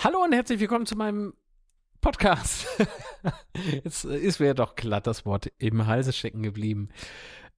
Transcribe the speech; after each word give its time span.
Hallo 0.00 0.22
und 0.22 0.32
herzlich 0.32 0.60
willkommen 0.60 0.86
zu 0.86 0.94
meinem 0.94 1.34
Podcast. 2.00 2.68
Jetzt 3.82 4.04
ist 4.04 4.38
mir 4.38 4.54
doch 4.54 4.76
glatt 4.76 5.08
das 5.08 5.26
Wort 5.26 5.50
im 5.58 5.88
Halse 5.88 6.12
stecken 6.12 6.44
geblieben. 6.44 6.90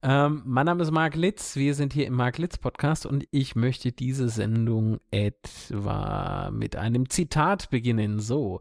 Ähm, 0.01 0.41
mein 0.43 0.65
Name 0.65 0.81
ist 0.81 0.89
Marc 0.89 1.13
Litz. 1.13 1.55
Wir 1.55 1.75
sind 1.75 1.93
hier 1.93 2.07
im 2.07 2.15
Marc 2.15 2.39
Litz 2.39 2.57
Podcast 2.57 3.05
und 3.05 3.27
ich 3.29 3.55
möchte 3.55 3.91
diese 3.91 4.27
Sendung 4.27 4.99
etwa 5.11 6.49
mit 6.51 6.75
einem 6.75 7.11
Zitat 7.11 7.69
beginnen. 7.69 8.19
So. 8.19 8.59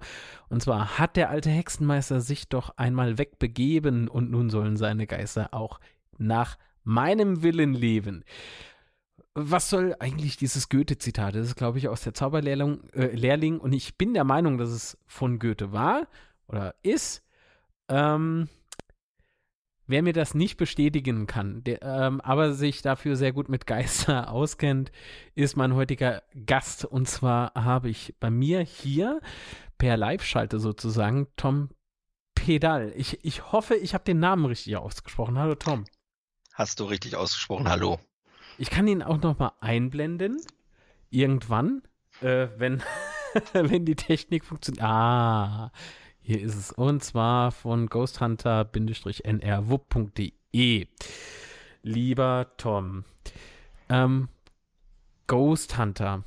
Und 0.50 0.62
zwar 0.62 0.98
hat 0.98 1.16
der 1.16 1.30
alte 1.30 1.48
Hexenmeister 1.48 2.20
sich 2.20 2.50
doch 2.50 2.76
einmal 2.76 3.16
wegbegeben 3.16 4.08
und 4.08 4.30
nun 4.30 4.50
sollen 4.50 4.76
seine 4.76 5.06
Geister 5.06 5.54
auch 5.54 5.80
nach 6.18 6.58
meinem 6.84 7.42
Willen 7.42 7.72
leben 7.72 8.24
was 9.34 9.70
soll 9.70 9.94
eigentlich 10.00 10.36
dieses 10.36 10.68
Goethe-Zitat? 10.68 11.34
Das 11.34 11.46
ist, 11.46 11.56
glaube 11.56 11.78
ich, 11.78 11.88
aus 11.88 12.02
der 12.02 12.14
Zauberlehrling 12.14 12.88
äh, 12.92 13.14
Lehrling, 13.14 13.58
und 13.58 13.72
ich 13.72 13.96
bin 13.96 14.14
der 14.14 14.24
Meinung, 14.24 14.58
dass 14.58 14.70
es 14.70 14.98
von 15.06 15.38
Goethe 15.38 15.72
war 15.72 16.08
oder 16.48 16.74
ist. 16.82 17.22
Ähm, 17.88 18.48
wer 19.86 20.02
mir 20.02 20.12
das 20.12 20.34
nicht 20.34 20.56
bestätigen 20.56 21.26
kann, 21.26 21.62
der, 21.64 21.82
ähm, 21.82 22.20
aber 22.20 22.54
sich 22.54 22.82
dafür 22.82 23.16
sehr 23.16 23.32
gut 23.32 23.48
mit 23.48 23.66
Geister 23.66 24.30
auskennt, 24.32 24.90
ist 25.34 25.56
mein 25.56 25.74
heutiger 25.74 26.22
Gast. 26.46 26.84
Und 26.84 27.08
zwar 27.08 27.52
habe 27.54 27.88
ich 27.88 28.14
bei 28.18 28.30
mir 28.30 28.60
hier 28.60 29.20
per 29.78 29.96
Live-Schalte 29.96 30.58
sozusagen 30.58 31.28
Tom 31.36 31.70
Pedal. 32.34 32.92
Ich, 32.96 33.24
ich 33.24 33.52
hoffe, 33.52 33.76
ich 33.76 33.94
habe 33.94 34.04
den 34.04 34.18
Namen 34.18 34.44
richtig 34.44 34.76
ausgesprochen. 34.76 35.38
Hallo 35.38 35.54
Tom. 35.54 35.84
Hast 36.52 36.80
du 36.80 36.84
richtig 36.84 37.16
ausgesprochen. 37.16 37.68
Hallo. 37.68 38.00
Ich 38.60 38.68
kann 38.68 38.86
ihn 38.86 39.02
auch 39.02 39.22
noch 39.22 39.38
mal 39.38 39.52
einblenden. 39.60 40.36
Irgendwann, 41.08 41.80
äh, 42.20 42.48
wenn, 42.58 42.82
wenn 43.54 43.86
die 43.86 43.96
Technik 43.96 44.44
funktioniert. 44.44 44.84
Ah, 44.84 45.72
hier 46.20 46.42
ist 46.42 46.56
es. 46.56 46.70
Und 46.70 47.02
zwar 47.02 47.52
von 47.52 47.88
ghosthunter-nrwupp.de. 47.88 50.86
Lieber 51.82 52.52
Tom, 52.58 53.04
ähm, 53.88 54.28
Ghost 55.26 55.78
Hunter. 55.78 56.24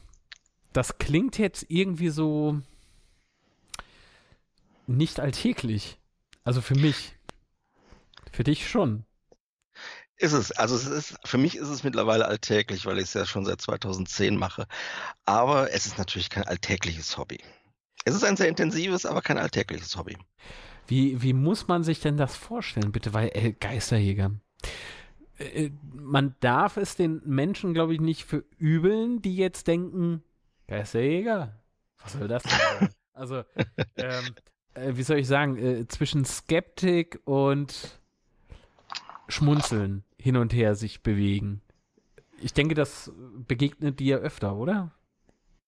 Das 0.71 0.97
klingt 0.97 1.37
jetzt 1.37 1.67
irgendwie 1.69 2.09
so 2.09 2.59
nicht 4.87 5.19
alltäglich. 5.19 5.99
Also 6.43 6.61
für 6.61 6.73
mich. 6.73 7.15
Für 8.31 8.43
dich 8.43 8.67
schon. 8.67 9.05
Ist 10.23 10.31
es. 10.31 10.53
Also 10.53 10.77
es 10.77 10.85
ist, 10.85 11.17
für 11.25 11.37
mich 11.37 11.57
ist 11.57 11.67
es 11.67 11.83
mittlerweile 11.83 12.25
alltäglich, 12.25 12.85
weil 12.85 12.97
ich 12.97 13.03
es 13.03 13.13
ja 13.13 13.25
schon 13.25 13.43
seit 13.43 13.59
2010 13.59 14.37
mache. 14.37 14.67
Aber 15.25 15.73
es 15.73 15.85
ist 15.85 15.97
natürlich 15.97 16.29
kein 16.29 16.45
alltägliches 16.45 17.17
Hobby. 17.17 17.39
Es 18.05 18.15
ist 18.15 18.23
ein 18.23 18.37
sehr 18.37 18.47
intensives, 18.47 19.05
aber 19.05 19.21
kein 19.21 19.37
alltägliches 19.37 19.97
Hobby. 19.97 20.17
Wie, 20.87 21.21
wie 21.21 21.33
muss 21.33 21.67
man 21.67 21.83
sich 21.83 21.99
denn 21.99 22.15
das 22.15 22.37
vorstellen, 22.37 22.93
bitte? 22.93 23.13
Weil 23.13 23.31
äh, 23.33 23.51
Geisterjäger. 23.51 24.31
Äh, 25.39 25.71
man 25.93 26.35
darf 26.39 26.77
es 26.77 26.95
den 26.95 27.21
Menschen, 27.25 27.73
glaube 27.73 27.93
ich, 27.93 27.99
nicht 27.99 28.23
verübeln, 28.23 29.21
die 29.21 29.35
jetzt 29.35 29.67
denken, 29.67 30.23
Geisterjäger? 30.67 31.59
Was 32.01 32.13
soll 32.13 32.29
das 32.29 32.43
denn 32.43 32.59
sein? 32.79 32.89
also, 33.13 33.43
ähm, 33.97 34.35
äh, 34.73 34.95
wie 34.95 35.03
soll 35.03 35.17
ich 35.17 35.27
sagen, 35.27 35.57
äh, 35.57 35.85
zwischen 35.89 36.23
Skeptik 36.23 37.19
und 37.25 37.99
Schmunzeln 39.27 40.05
hin 40.23 40.37
und 40.37 40.53
her 40.53 40.75
sich 40.75 41.03
bewegen. 41.03 41.61
Ich 42.39 42.53
denke, 42.53 42.75
das 42.75 43.11
begegnet 43.45 43.99
dir 43.99 44.19
öfter, 44.19 44.55
oder? 44.55 44.93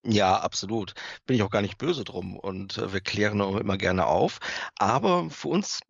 Ja, 0.02 0.38
absolut. 0.38 0.94
Bin 1.26 1.36
ich 1.36 1.42
auch 1.42 1.50
gar 1.50 1.60
nicht 1.60 1.76
böse 1.76 2.04
drum 2.04 2.38
und 2.38 2.78
äh, 2.78 2.90
wir 2.94 3.00
klären 3.00 3.38
immer 3.38 3.76
gerne 3.76 4.06
auf. 4.06 4.38
Aber 4.78 5.28
für 5.28 5.48
uns 5.48 5.80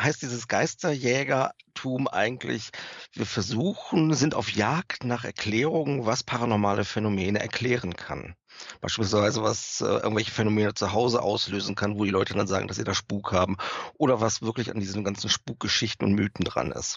heißt 0.00 0.22
dieses 0.22 0.48
Geisterjägertum 0.48 2.08
eigentlich, 2.08 2.70
wir 3.12 3.26
versuchen, 3.26 4.12
sind 4.14 4.34
auf 4.34 4.50
Jagd 4.50 5.04
nach 5.04 5.24
Erklärungen, 5.24 6.04
was 6.04 6.24
paranormale 6.24 6.84
Phänomene 6.84 7.38
erklären 7.38 7.94
kann. 7.94 8.34
Beispielsweise, 8.80 9.44
was 9.44 9.82
äh, 9.82 9.84
irgendwelche 9.84 10.32
Phänomene 10.32 10.74
zu 10.74 10.92
Hause 10.92 11.22
auslösen 11.22 11.76
kann, 11.76 11.96
wo 11.96 12.04
die 12.04 12.10
Leute 12.10 12.34
dann 12.34 12.48
sagen, 12.48 12.66
dass 12.66 12.78
sie 12.78 12.84
da 12.84 12.94
Spuk 12.94 13.30
haben. 13.30 13.56
Oder 13.98 14.20
was 14.20 14.42
wirklich 14.42 14.72
an 14.72 14.80
diesen 14.80 15.04
ganzen 15.04 15.30
Spukgeschichten 15.30 16.08
und 16.08 16.14
Mythen 16.14 16.44
dran 16.44 16.72
ist. 16.72 16.96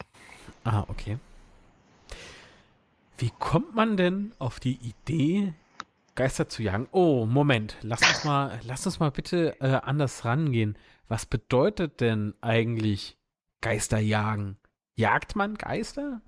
Ah, 0.71 0.85
okay. 0.87 1.17
Wie 3.17 3.31
kommt 3.39 3.73
man 3.73 3.97
denn 3.97 4.33
auf 4.37 4.59
die 4.59 4.75
Idee, 4.75 5.55
Geister 6.13 6.47
zu 6.47 6.61
jagen? 6.61 6.87
Oh, 6.91 7.25
Moment, 7.25 7.75
lass 7.81 8.01
uns 8.07 8.23
mal, 8.23 8.59
lass 8.63 8.85
uns 8.85 8.99
mal 8.99 9.09
bitte 9.09 9.59
äh, 9.61 9.81
anders 9.81 10.25
rangehen. 10.25 10.77
Was 11.07 11.25
bedeutet 11.25 12.01
denn 12.01 12.35
eigentlich 12.41 13.17
Geister 13.61 13.97
jagen? 13.97 14.57
Jagt 14.93 15.35
man 15.35 15.55
Geister? 15.55 16.21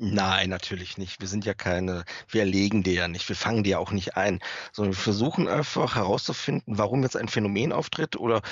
Nein, 0.00 0.50
natürlich 0.50 0.96
nicht. 0.96 1.20
Wir 1.20 1.26
sind 1.26 1.44
ja 1.44 1.54
keine, 1.54 2.04
wir 2.28 2.42
erlegen 2.42 2.84
die 2.84 2.94
ja 2.94 3.08
nicht, 3.08 3.28
wir 3.28 3.34
fangen 3.34 3.64
die 3.64 3.70
ja 3.70 3.78
auch 3.78 3.90
nicht 3.90 4.16
ein, 4.16 4.38
sondern 4.72 4.94
wir 4.94 5.02
versuchen 5.02 5.48
einfach 5.48 5.96
herauszufinden, 5.96 6.78
warum 6.78 7.02
jetzt 7.02 7.16
ein 7.16 7.26
Phänomen 7.26 7.72
auftritt 7.72 8.14
oder 8.14 8.42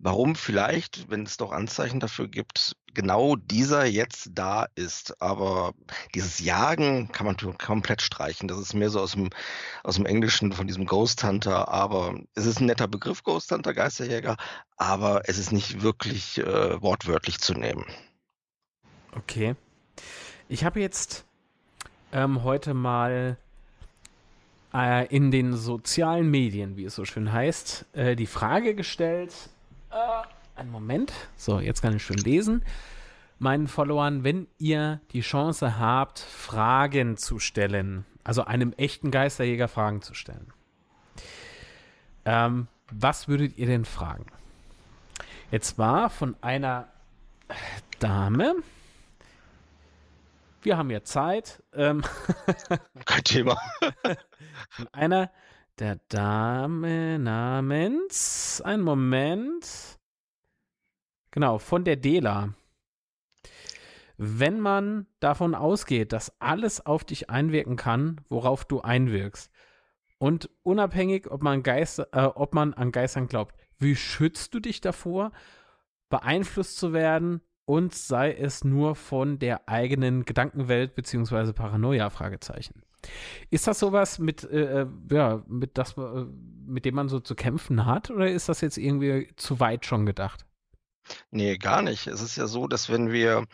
warum 0.00 0.34
vielleicht, 0.34 1.08
wenn 1.08 1.22
es 1.22 1.36
doch 1.36 1.52
Anzeichen 1.52 2.00
dafür 2.00 2.26
gibt, 2.26 2.76
genau 2.92 3.36
dieser 3.36 3.84
jetzt 3.84 4.30
da 4.34 4.66
ist. 4.74 5.22
Aber 5.22 5.74
dieses 6.16 6.40
Jagen 6.40 7.12
kann 7.12 7.26
man 7.26 7.36
komplett 7.36 8.02
streichen. 8.02 8.48
Das 8.48 8.58
ist 8.58 8.74
mehr 8.74 8.90
so 8.90 8.98
aus 8.98 9.12
dem, 9.12 9.30
aus 9.84 9.94
dem 9.94 10.06
Englischen 10.06 10.52
von 10.52 10.66
diesem 10.66 10.86
Ghost 10.86 11.22
Hunter. 11.22 11.68
Aber 11.68 12.18
es 12.34 12.46
ist 12.46 12.58
ein 12.58 12.66
netter 12.66 12.88
Begriff, 12.88 13.22
Ghost 13.22 13.52
Hunter, 13.52 13.74
Geisterjäger, 13.74 14.36
aber 14.76 15.22
es 15.28 15.38
ist 15.38 15.52
nicht 15.52 15.82
wirklich 15.82 16.38
äh, 16.38 16.82
wortwörtlich 16.82 17.38
zu 17.38 17.54
nehmen. 17.54 17.84
Okay. 19.12 19.54
Ich 20.48 20.64
habe 20.64 20.78
jetzt 20.80 21.24
ähm, 22.12 22.44
heute 22.44 22.72
mal 22.72 23.36
äh, 24.72 25.06
in 25.08 25.32
den 25.32 25.54
sozialen 25.54 26.30
Medien, 26.30 26.76
wie 26.76 26.84
es 26.84 26.94
so 26.94 27.04
schön 27.04 27.32
heißt, 27.32 27.86
äh, 27.94 28.14
die 28.14 28.26
Frage 28.26 28.76
gestellt. 28.76 29.34
Äh, 29.90 29.96
einen 30.54 30.70
Moment. 30.70 31.12
So, 31.36 31.58
jetzt 31.58 31.82
kann 31.82 31.96
ich 31.96 32.04
schön 32.04 32.18
lesen. 32.18 32.62
Meinen 33.40 33.66
Followern, 33.66 34.22
wenn 34.22 34.46
ihr 34.58 35.00
die 35.10 35.20
Chance 35.20 35.80
habt, 35.80 36.20
Fragen 36.20 37.16
zu 37.16 37.40
stellen, 37.40 38.06
also 38.22 38.44
einem 38.44 38.72
echten 38.74 39.10
Geisterjäger 39.10 39.66
Fragen 39.66 40.00
zu 40.00 40.14
stellen. 40.14 40.52
Ähm, 42.24 42.68
was 42.92 43.26
würdet 43.26 43.58
ihr 43.58 43.66
denn 43.66 43.84
fragen? 43.84 44.26
Jetzt 45.50 45.76
war 45.76 46.08
von 46.08 46.36
einer 46.40 46.86
Dame, 47.98 48.54
wir 50.66 50.76
haben 50.76 50.90
ja 50.90 51.02
Zeit. 51.04 51.62
Ähm 51.72 52.02
Kein 53.04 53.24
Thema. 53.24 53.56
Von 54.68 54.88
einer 54.92 55.30
der 55.78 56.00
Dame 56.08 57.20
namens, 57.20 58.60
ein 58.64 58.80
Moment. 58.80 59.98
Genau, 61.30 61.58
von 61.58 61.84
der 61.84 61.94
Dela. 61.94 62.54
Wenn 64.16 64.58
man 64.58 65.06
davon 65.20 65.54
ausgeht, 65.54 66.12
dass 66.12 66.40
alles 66.40 66.84
auf 66.84 67.04
dich 67.04 67.30
einwirken 67.30 67.76
kann, 67.76 68.20
worauf 68.28 68.64
du 68.64 68.80
einwirkst, 68.80 69.52
und 70.18 70.48
unabhängig, 70.62 71.30
ob 71.30 71.42
man, 71.42 71.62
Geister, 71.62 72.08
äh, 72.12 72.24
ob 72.24 72.54
man 72.54 72.72
an 72.74 72.90
Geistern 72.90 73.28
glaubt, 73.28 73.54
wie 73.78 73.94
schützt 73.94 74.54
du 74.54 74.60
dich 74.60 74.80
davor, 74.80 75.30
beeinflusst 76.08 76.78
zu 76.78 76.94
werden 76.94 77.42
und 77.66 77.94
sei 77.94 78.32
es 78.32 78.64
nur 78.64 78.94
von 78.94 79.38
der 79.38 79.68
eigenen 79.68 80.24
Gedankenwelt 80.24 80.94
beziehungsweise 80.94 81.52
Paranoia 81.52 82.10
Fragezeichen. 82.10 82.82
Ist 83.50 83.66
das 83.66 83.78
sowas 83.78 84.18
mit 84.18 84.44
äh, 84.44 84.82
äh, 84.82 84.86
ja 85.10 85.44
mit 85.46 85.76
das 85.78 85.96
äh, 85.98 86.24
mit 86.66 86.84
dem 86.84 86.94
man 86.94 87.08
so 87.08 87.20
zu 87.20 87.34
kämpfen 87.34 87.84
hat 87.86 88.10
oder 88.10 88.28
ist 88.30 88.48
das 88.48 88.60
jetzt 88.62 88.78
irgendwie 88.78 89.28
zu 89.36 89.60
weit 89.60 89.84
schon 89.84 90.06
gedacht? 90.06 90.46
Nee, 91.30 91.56
gar 91.58 91.82
nicht. 91.82 92.06
Es 92.06 92.20
ist 92.20 92.36
ja 92.36 92.46
so, 92.46 92.66
dass 92.66 92.90
wenn 92.90 93.12
wir, 93.12 93.46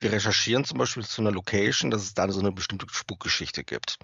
wir 0.00 0.12
recherchieren 0.12 0.64
zum 0.64 0.78
Beispiel 0.78 1.04
zu 1.04 1.20
einer 1.20 1.30
Location, 1.30 1.90
dass 1.90 2.02
es 2.02 2.14
da 2.14 2.30
so 2.30 2.40
eine 2.40 2.52
bestimmte 2.52 2.86
Spukgeschichte 2.90 3.64
gibt. 3.64 3.98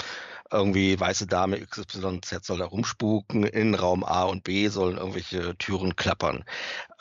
Irgendwie 0.51 0.99
weiße 0.99 1.27
Dame 1.27 1.59
XYZ 1.61 2.45
soll 2.45 2.59
da 2.59 2.67
rumspuken, 2.67 3.45
in 3.45 3.75
Raum 3.75 4.05
A 4.05 4.25
und 4.25 4.45
B 4.45 4.69
sollen 4.69 4.97
irgendwelche 4.97 5.57
Türen 5.59 5.97
klappern. 5.97 6.45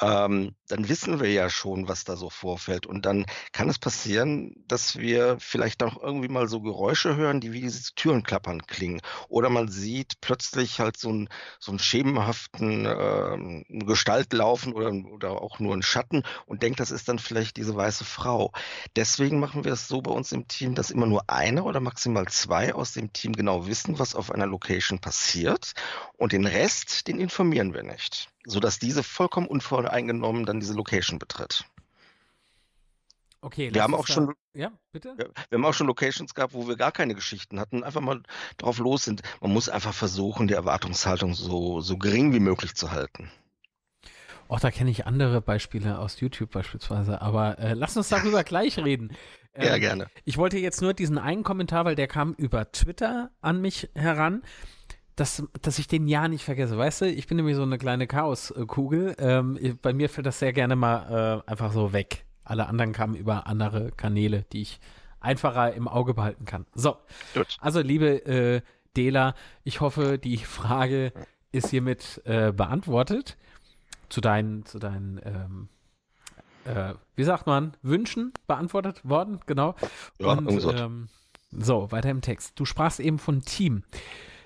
Ähm, 0.01 0.56
dann 0.68 0.89
wissen 0.89 1.19
wir 1.19 1.31
ja 1.31 1.50
schon, 1.50 1.88
was 1.88 2.03
da 2.03 2.15
so 2.15 2.30
vorfällt. 2.30 2.86
Und 2.86 3.06
dann 3.06 3.25
kann 3.51 3.69
es 3.69 3.80
passieren, 3.80 4.56
dass 4.68 4.98
wir 4.98 5.38
vielleicht 5.39 5.83
auch 5.83 6.01
irgendwie 6.01 6.27
mal 6.27 6.48
so 6.48 6.62
Geräusche 6.62 7.15
hören, 7.15 7.39
die 7.39 7.53
wie 7.53 7.62
diese 7.62 7.94
Türenklappern 7.94 8.65
klingen. 8.65 9.01
Oder 9.30 9.50
man 9.50 9.68
sieht 9.68 10.19
plötzlich 10.21 10.80
halt 10.80 10.98
so 10.98 11.09
einen, 11.09 11.30
so 11.59 11.71
einen 11.71 11.80
schemenhaften 11.80 12.86
äh, 12.86 13.86
Gestalt 13.86 14.33
laufen 14.33 14.74
oder, 14.74 14.91
oder 14.91 15.41
auch 15.41 15.59
nur 15.59 15.74
einen 15.74 15.83
Schatten 15.83 16.24
und 16.45 16.63
denkt, 16.63 16.80
das 16.80 16.91
ist 16.91 17.07
dann 17.07 17.19
vielleicht 17.19 17.57
diese 17.57 17.75
weiße 17.75 18.06
Frau. 18.06 18.51
Deswegen 18.95 19.39
machen 19.39 19.63
wir 19.63 19.73
es 19.73 19.87
so 19.87 20.01
bei 20.01 20.11
uns 20.11 20.31
im 20.31 20.47
Team, 20.47 20.75
dass 20.75 20.91
immer 20.91 21.05
nur 21.05 21.29
einer 21.29 21.65
oder 21.65 21.79
maximal 21.79 22.27
zwei 22.27 22.73
aus 22.73 22.93
dem 22.93 23.11
Team 23.13 23.33
genau 23.33 23.67
wissen, 23.67 23.99
was 23.99 24.15
auf 24.15 24.31
einer 24.31 24.47
Location 24.47 24.99
passiert. 24.99 25.73
Und 26.17 26.31
den 26.31 26.45
Rest, 26.45 27.07
den 27.07 27.19
informieren 27.19 27.73
wir 27.73 27.83
nicht 27.83 28.29
sodass 28.45 28.79
diese 28.79 29.03
vollkommen 29.03 29.47
unvoreingenommen 29.47 30.45
dann 30.45 30.59
diese 30.59 30.73
Location 30.73 31.19
betritt. 31.19 31.65
Okay, 33.41 33.71
wir 33.71 33.83
haben 33.83 33.93
auch 33.93 34.07
schon, 34.07 34.33
ja, 34.53 34.71
bitte? 34.91 35.13
Wir, 35.17 35.29
wir, 35.49 35.57
haben 35.57 35.65
auch 35.65 35.73
schon 35.73 35.85
Locations 35.85 36.33
gehabt, 36.33 36.53
wo 36.53 36.67
wir 36.67 36.77
gar 36.77 36.91
keine 36.91 37.13
Geschichten 37.13 37.59
hatten, 37.59 37.83
einfach 37.83 38.01
mal 38.01 38.23
drauf 38.57 38.79
los 38.79 39.03
sind. 39.03 39.21
Man 39.39 39.53
muss 39.53 39.69
einfach 39.69 39.93
versuchen, 39.93 40.47
die 40.47 40.55
Erwartungshaltung 40.55 41.35
so, 41.35 41.79
so 41.79 41.97
gering 41.97 42.33
wie 42.33 42.39
möglich 42.39 42.73
zu 42.73 42.91
halten. 42.91 43.29
Auch 44.47 44.59
da 44.59 44.71
kenne 44.71 44.92
ich 44.92 45.06
andere 45.06 45.42
Beispiele 45.42 46.00
aus 46.00 46.19
YouTube 46.19 46.51
beispielsweise, 46.51 47.21
aber 47.21 47.59
äh, 47.59 47.74
lass 47.74 47.97
uns 47.97 48.09
darüber 48.09 48.44
gleich 48.45 48.77
reden. 48.77 49.12
Ähm, 49.53 49.68
ja, 49.68 49.77
gerne. 49.77 50.07
Ich 50.24 50.38
wollte 50.38 50.57
jetzt 50.57 50.81
nur 50.81 50.94
diesen 50.94 51.18
einen 51.18 51.44
Kommentar, 51.44 51.86
weil 51.86 51.95
der 51.95 52.07
kam 52.07 52.33
über 52.33 52.71
Twitter 52.71 53.31
an 53.42 53.62
mich 53.62 53.89
heran 53.95 54.42
dass, 55.15 55.44
dass 55.62 55.80
ich 55.80 55.88
den 55.88 56.07
ja 56.07 56.27
nicht 56.27 56.44
vergesse. 56.44 56.77
Weißt 56.77 57.01
du, 57.01 57.06
ich 57.09 57.27
bin 57.27 57.38
nämlich 57.38 57.56
so 57.56 57.63
eine 57.63 57.77
kleine 57.77 58.07
Chaoskugel. 58.07 59.15
Ähm, 59.18 59.80
bei 59.81 59.94
mir 59.94 60.09
fällt 60.09 60.27
das 60.27 60.39
sehr 60.39 60.53
gerne 60.53 60.75
mal 60.75 61.41
äh, 61.48 61.50
einfach 61.50 61.71
so 61.71 61.94
weg. 61.94 62.25
Alle 62.44 62.68
anderen 62.68 62.91
kamen 62.91 63.15
über 63.15 63.48
andere 63.48 63.91
Kanäle, 63.91 64.45
die 64.51 64.62
ich 64.62 64.80
einfacher 65.19 65.74
im 65.74 65.88
Auge 65.88 66.13
behalten 66.13 66.45
kann. 66.45 66.65
So, 66.75 66.98
Gut. 67.33 67.57
also 67.59 67.81
liebe 67.81 68.25
äh, 68.25 68.62
Dela, 68.95 69.36
ich 69.63 69.81
hoffe, 69.81 70.18
die 70.18 70.38
Frage 70.38 71.12
ist 71.51 71.69
hiermit 71.69 72.21
äh, 72.25 72.51
beantwortet. 72.51 73.38
Zu 74.09 74.21
deinen, 74.21 74.65
zu 74.65 74.79
deinen, 74.79 75.19
ähm, 75.23 75.69
äh, 76.65 76.93
wie 77.15 77.23
sagt 77.23 77.47
man, 77.47 77.75
Wünschen 77.81 78.33
beantwortet 78.47 79.07
worden, 79.07 79.39
genau. 79.45 79.75
Ja, 80.19 80.33
Und, 80.33 80.65
ähm, 80.75 81.07
so, 81.51 81.91
weiter 81.91 82.09
im 82.09 82.21
Text. 82.21 82.59
Du 82.59 82.65
sprachst 82.65 82.99
eben 82.99 83.19
von 83.19 83.41
Team. 83.41 83.83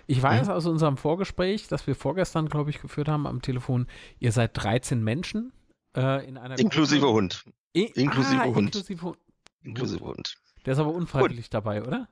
Ich 0.08 0.22
weiß 0.22 0.48
mhm. 0.48 0.54
aus 0.54 0.66
unserem 0.66 0.98
Vorgespräch, 0.98 1.68
das 1.68 1.86
wir 1.86 1.96
vorgestern, 1.96 2.50
glaube 2.50 2.72
ich, 2.72 2.82
geführt 2.82 3.08
haben 3.08 3.28
am 3.28 3.42
Telefon, 3.42 3.88
ihr 4.20 4.32
seid 4.32 4.52
13 4.54 5.04
Menschen 5.04 5.54
äh, 5.96 6.28
in 6.28 6.38
einer 6.38 6.58
Inklusive 6.58 7.02
Gruppe. 7.02 7.14
Hund. 7.14 7.46
I 7.76 7.92
inklusive 7.96 8.42
ah, 8.42 8.46
Hund. 8.46 8.76
Inklusive 8.76 9.02
Hund. 9.04 9.18
Inklusive 9.62 10.04
Hund. 10.04 10.36
Der 10.66 10.74
ist 10.74 10.80
aber 10.80 10.94
unfreiwillig 10.94 11.46
gut. 11.46 11.54
dabei, 11.54 11.84
oder? 11.84 12.08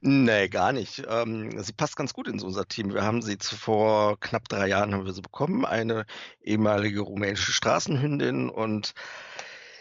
Nee, 0.00 0.48
gar 0.48 0.72
nicht. 0.72 1.02
Ähm, 1.08 1.62
sie 1.62 1.72
passt 1.72 1.96
ganz 1.96 2.12
gut 2.12 2.28
in 2.28 2.40
unser 2.40 2.66
Team. 2.66 2.92
Wir 2.92 3.02
haben 3.02 3.22
sie 3.22 3.36
vor 3.40 4.18
knapp 4.20 4.48
drei 4.48 4.68
Jahren 4.68 4.94
haben 4.94 5.06
wir 5.06 5.12
sie 5.12 5.22
bekommen, 5.22 5.64
eine 5.64 6.06
ehemalige 6.42 7.00
rumänische 7.00 7.52
Straßenhündin 7.52 8.50
und 8.50 8.94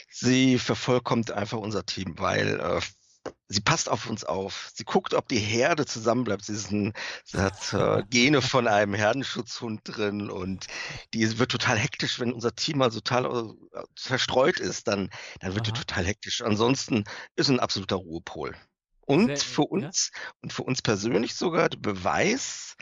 sie 0.10 0.60
vervollkommt 0.60 1.32
einfach 1.32 1.58
unser 1.58 1.86
Team, 1.86 2.16
weil 2.18 2.60
äh, 2.60 2.82
sie 3.48 3.62
passt 3.62 3.90
auf 3.90 4.10
uns 4.10 4.24
auf. 4.24 4.70
Sie 4.74 4.84
guckt, 4.84 5.14
ob 5.14 5.28
die 5.28 5.40
Herde 5.40 5.86
zusammenbleibt. 5.86 6.46
Sie, 6.46 6.54
ein, 6.76 6.94
sie 7.24 7.38
hat 7.38 7.74
äh, 7.74 8.04
Gene 8.10 8.42
von 8.42 8.68
einem 8.68 8.94
Herdenschutzhund 8.94 9.82
drin 9.84 10.30
und 10.30 10.68
die 11.14 11.40
wird 11.40 11.52
total 11.52 11.78
hektisch, 11.78 12.20
wenn 12.20 12.34
unser 12.34 12.56
Team 12.56 12.80
mal 12.80 12.90
total 12.92 13.26
äh, 13.26 13.84
verstreut 13.96 14.60
ist, 14.60 14.88
dann, 14.88 15.10
dann 15.40 15.56
wird 15.56 15.68
Aha. 15.68 15.74
die 15.74 15.80
total 15.80 16.06
hektisch. 16.06 16.42
Ansonsten 16.42 17.06
ist 17.36 17.50
ein 17.50 17.60
absoluter 17.60 17.96
Ruhepol. 17.96 18.56
Und 19.06 19.28
Sehr, 19.28 19.38
für 19.38 19.64
uns 19.64 20.12
ja? 20.14 20.22
und 20.42 20.54
für 20.54 20.64
uns 20.64 20.82
persönlich 20.82 21.36
sogar 21.36 21.70
der 21.70 21.78
Beweis, 21.78 22.76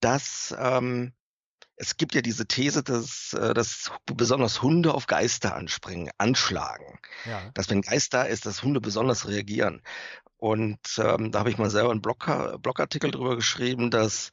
dass 0.00 0.54
ähm, 0.58 1.12
es 1.76 1.96
gibt 1.96 2.14
ja 2.14 2.22
diese 2.22 2.46
These, 2.46 2.82
dass, 2.82 3.32
äh, 3.32 3.54
dass 3.54 3.90
besonders 4.06 4.62
Hunde 4.62 4.94
auf 4.94 5.06
Geister 5.06 5.54
anspringen, 5.54 6.10
anschlagen. 6.18 6.98
Ja. 7.24 7.50
Dass 7.54 7.68
wenn 7.70 7.82
Geist 7.82 8.14
da 8.14 8.22
ist, 8.22 8.46
dass 8.46 8.62
Hunde 8.62 8.80
besonders 8.80 9.26
reagieren. 9.26 9.82
Und 10.36 10.78
ähm, 10.98 11.32
da 11.32 11.40
habe 11.40 11.50
ich 11.50 11.58
mal 11.58 11.70
selber 11.70 11.90
einen 11.90 12.02
Blog, 12.02 12.26
Blogartikel 12.60 13.10
drüber 13.10 13.36
geschrieben, 13.36 13.90
dass, 13.90 14.30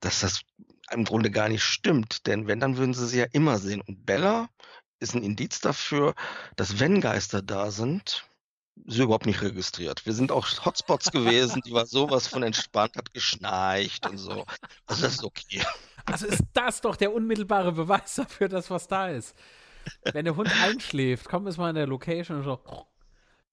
dass 0.00 0.20
das 0.20 0.42
im 0.90 1.04
Grunde 1.04 1.30
gar 1.30 1.48
nicht 1.48 1.64
stimmt. 1.64 2.26
Denn 2.26 2.46
wenn, 2.46 2.60
dann 2.60 2.76
würden 2.76 2.94
sie 2.94 3.06
sie 3.06 3.18
ja 3.18 3.26
immer 3.32 3.58
sehen. 3.58 3.82
Und 3.82 4.06
Bella 4.06 4.48
ist 5.00 5.14
ein 5.14 5.22
Indiz 5.22 5.60
dafür, 5.60 6.14
dass 6.56 6.78
wenn 6.78 7.00
Geister 7.00 7.42
da 7.42 7.70
sind, 7.70 8.29
sie 8.86 9.02
überhaupt 9.02 9.26
nicht 9.26 9.42
registriert. 9.42 10.04
Wir 10.06 10.12
sind 10.12 10.32
auch 10.32 10.46
Hotspots 10.64 11.10
gewesen, 11.10 11.62
die 11.64 11.72
war 11.72 11.86
sowas 11.86 12.26
von 12.26 12.42
entspannt, 12.42 12.96
hat 12.96 13.12
geschnarcht 13.12 14.08
und 14.08 14.18
so. 14.18 14.44
Also 14.86 15.02
das 15.02 15.14
ist 15.14 15.24
okay. 15.24 15.62
Also 16.06 16.26
ist 16.26 16.44
das 16.54 16.80
doch 16.80 16.96
der 16.96 17.14
unmittelbare 17.14 17.72
Beweis 17.72 18.14
dafür, 18.16 18.48
dass 18.48 18.70
was 18.70 18.88
da 18.88 19.08
ist. 19.08 19.36
Wenn 20.12 20.24
der 20.24 20.36
Hund 20.36 20.50
einschläft, 20.62 21.28
kommt 21.28 21.48
es 21.48 21.56
mal 21.56 21.70
in 21.70 21.76
der 21.76 21.86
Location 21.86 22.38
und 22.38 22.44
so 22.44 22.60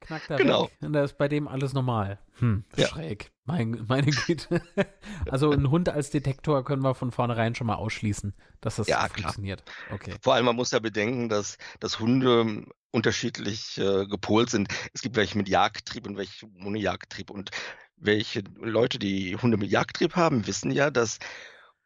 knackt 0.02 0.30
er 0.30 0.38
genau. 0.38 0.64
weg. 0.66 0.78
Und 0.82 0.94
da 0.94 1.04
ist 1.04 1.18
bei 1.18 1.28
dem 1.28 1.48
alles 1.48 1.74
normal. 1.74 2.20
Hm, 2.40 2.64
ja. 2.76 2.88
schräg. 2.88 3.32
Mein, 3.46 3.86
meine 3.88 4.12
Güte. 4.12 4.62
also 5.32 5.52
ein 5.52 5.70
Hund 5.70 5.90
als 5.90 6.10
Detektor 6.10 6.64
können 6.64 6.84
wir 6.84 6.96
von 6.96 7.12
vornherein 7.12 7.56
schon 7.56 7.68
mal 7.68 7.76
ausschließen, 7.76 8.34
dass 8.62 8.76
das 8.76 8.88
ja, 8.88 9.08
funktioniert. 9.08 9.64
Okay. 9.92 10.16
Vor 10.22 10.34
allem, 10.34 10.46
man 10.46 10.56
muss 10.56 10.72
ja 10.72 10.80
bedenken, 10.80 11.30
dass, 11.30 11.58
dass 11.80 12.00
Hunde 12.00 12.66
unterschiedlich 12.92 13.78
äh, 13.78 14.06
gepolt 14.06 14.50
sind. 14.50 14.70
Es 14.94 15.02
gibt 15.02 15.16
welche 15.16 15.38
mit 15.38 15.50
Jagdtrieb 15.50 16.08
und 16.08 16.18
welche 16.18 16.48
ohne 16.64 16.80
Jagdtrieb. 16.80 17.30
Und 17.30 17.52
welche 17.96 18.44
Leute, 18.60 19.00
die 19.00 19.36
Hunde 19.36 19.58
mit 19.58 19.72
Jagdtrieb 19.72 20.16
haben, 20.16 20.48
wissen 20.48 20.72
ja, 20.72 20.92
dass 20.92 21.20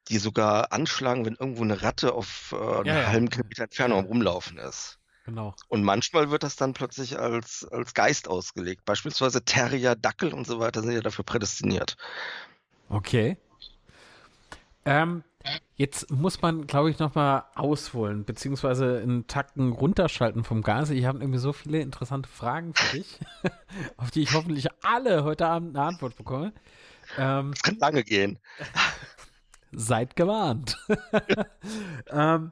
die 0.10 0.18
sogar 0.18 0.72
anschlagen, 0.74 1.25
wenn 1.25 1.36
irgendwo 1.36 1.63
eine 1.63 1.81
Ratte 1.81 2.13
auf 2.13 2.54
äh, 2.58 2.78
einen 2.78 2.86
ja, 2.86 3.08
halben 3.08 3.30
Kilometer 3.30 3.63
Entfernung 3.63 4.06
rumlaufen 4.06 4.58
ist. 4.58 5.00
Genau. 5.25 5.53
Und 5.68 5.83
manchmal 5.83 6.31
wird 6.31 6.44
das 6.44 6.56
dann 6.56 6.73
plötzlich 6.73 7.19
als, 7.19 7.68
als 7.71 7.94
Geist 7.94 8.27
ausgelegt. 8.27 8.85
Beispielsweise 8.85 9.45
Terrier, 9.45 9.95
Dackel 9.95 10.33
und 10.33 10.47
so 10.47 10.59
weiter 10.59 10.81
sind 10.81 10.94
ja 10.94 11.01
dafür 11.01 11.23
prädestiniert. 11.23 11.95
Okay. 12.89 13.38
Ähm, 14.83 15.23
jetzt 15.75 16.09
muss 16.09 16.41
man, 16.41 16.65
glaube 16.65 16.89
ich, 16.89 16.97
nochmal 16.97 17.44
ausholen, 17.53 18.25
beziehungsweise 18.25 19.00
einen 19.00 19.27
Takten 19.27 19.71
runterschalten 19.71 20.44
vom 20.44 20.63
Gas. 20.63 20.89
Ich 20.89 21.06
habe 21.06 21.19
irgendwie 21.19 21.39
so 21.39 21.53
viele 21.53 21.79
interessante 21.81 22.27
Fragen 22.27 22.74
für 22.74 22.97
dich, 22.97 23.19
auf 23.97 24.09
die 24.09 24.24
ich 24.24 24.33
hoffentlich 24.33 24.67
alle 24.83 25.24
heute 25.24 25.47
Abend 25.47 25.77
eine 25.77 25.85
Antwort 25.85 26.15
bekomme. 26.15 26.51
Ähm, 27.17 27.51
das 27.51 27.62
kann 27.62 27.77
lange 27.77 28.03
gehen. 28.03 28.39
Seid 29.71 30.15
gewarnt. 30.15 30.77
ähm, 32.09 32.51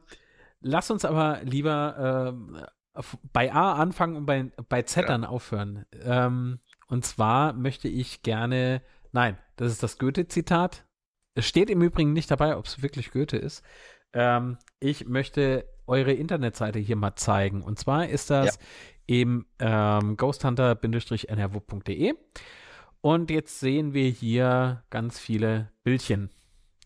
lass 0.62 0.92
uns 0.92 1.06
aber 1.06 1.42
lieber 1.44 2.34
ähm, 2.36 2.62
bei 3.32 3.54
A 3.54 3.74
anfangen 3.74 4.16
und 4.16 4.26
bei, 4.26 4.52
bei 4.68 4.82
Z 4.84 5.08
dann 5.08 5.24
ja. 5.24 5.30
aufhören. 5.30 5.86
Ähm, 6.02 6.60
und 6.88 7.06
zwar 7.06 7.54
möchte 7.54 7.88
ich 7.88 8.24
gerne, 8.24 8.82
nein, 9.12 9.38
das 9.56 9.72
ist 9.72 9.84
das 9.84 9.98
Goethe-Zitat. 10.00 10.86
Es 11.36 11.46
steht 11.48 11.70
im 11.70 11.82
Übrigen 11.82 12.14
nicht 12.14 12.32
dabei, 12.32 12.58
ob 12.58 12.66
es 12.66 12.82
wirklich 12.82 13.12
Goethe 13.12 13.38
ist. 13.38 13.64
Ähm, 14.14 14.58
ich 14.80 15.06
möchte 15.08 15.66
eure 15.88 16.14
Internetseite 16.14 16.80
hier 16.80 16.96
mal 16.96 17.16
zeigen. 17.16 17.62
Und 17.62 17.80
zwar 17.80 18.08
ist 18.08 18.30
das 18.30 18.56
ja. 18.56 18.62
im 19.08 19.46
ähm, 19.60 20.18
ghosthunter-nrw.de. 20.18 22.14
Und 23.02 23.32
jetzt 23.32 23.60
sehen 23.60 23.94
wir 23.94 24.10
hier 24.10 24.84
ganz 24.90 25.20
viele 25.20 25.72
Bildchen. 25.84 26.30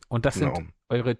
Und 0.10 0.26
das 0.26 0.36
genau. 0.36 0.54
sind 0.56 0.70
eure 0.90 1.20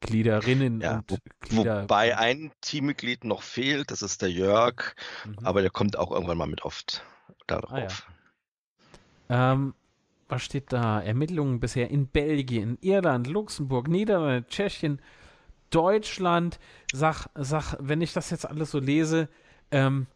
Teammitgliederinnen 0.00 0.80
ja, 0.80 0.96
und 0.96 1.18
Glieder. 1.40 1.82
Wobei 1.82 2.16
ein 2.16 2.52
Teammitglied 2.60 3.24
noch 3.24 3.42
fehlt, 3.42 3.90
das 3.90 4.02
ist 4.02 4.22
der 4.22 4.30
Jörg, 4.30 4.94
mhm. 5.24 5.38
aber 5.44 5.62
der 5.62 5.70
kommt 5.70 5.98
auch 5.98 6.10
irgendwann 6.10 6.38
mal 6.38 6.46
mit 6.46 6.62
oft 6.62 7.04
darauf. 7.46 8.06
Ah, 9.28 9.32
ja. 9.32 9.52
ähm, 9.52 9.74
was 10.28 10.42
steht 10.42 10.72
da? 10.72 11.00
Ermittlungen 11.00 11.58
bisher 11.58 11.90
in 11.90 12.06
Belgien, 12.06 12.78
Irland, 12.80 13.26
Luxemburg, 13.26 13.88
Niederlande, 13.88 14.46
Tschechien, 14.48 15.00
Deutschland. 15.70 16.58
Sag, 16.92 17.26
sag, 17.34 17.76
wenn 17.80 18.00
ich 18.02 18.12
das 18.12 18.30
jetzt 18.30 18.46
alles 18.46 18.70
so 18.70 18.78
lese, 18.78 19.28
ähm, 19.70 20.06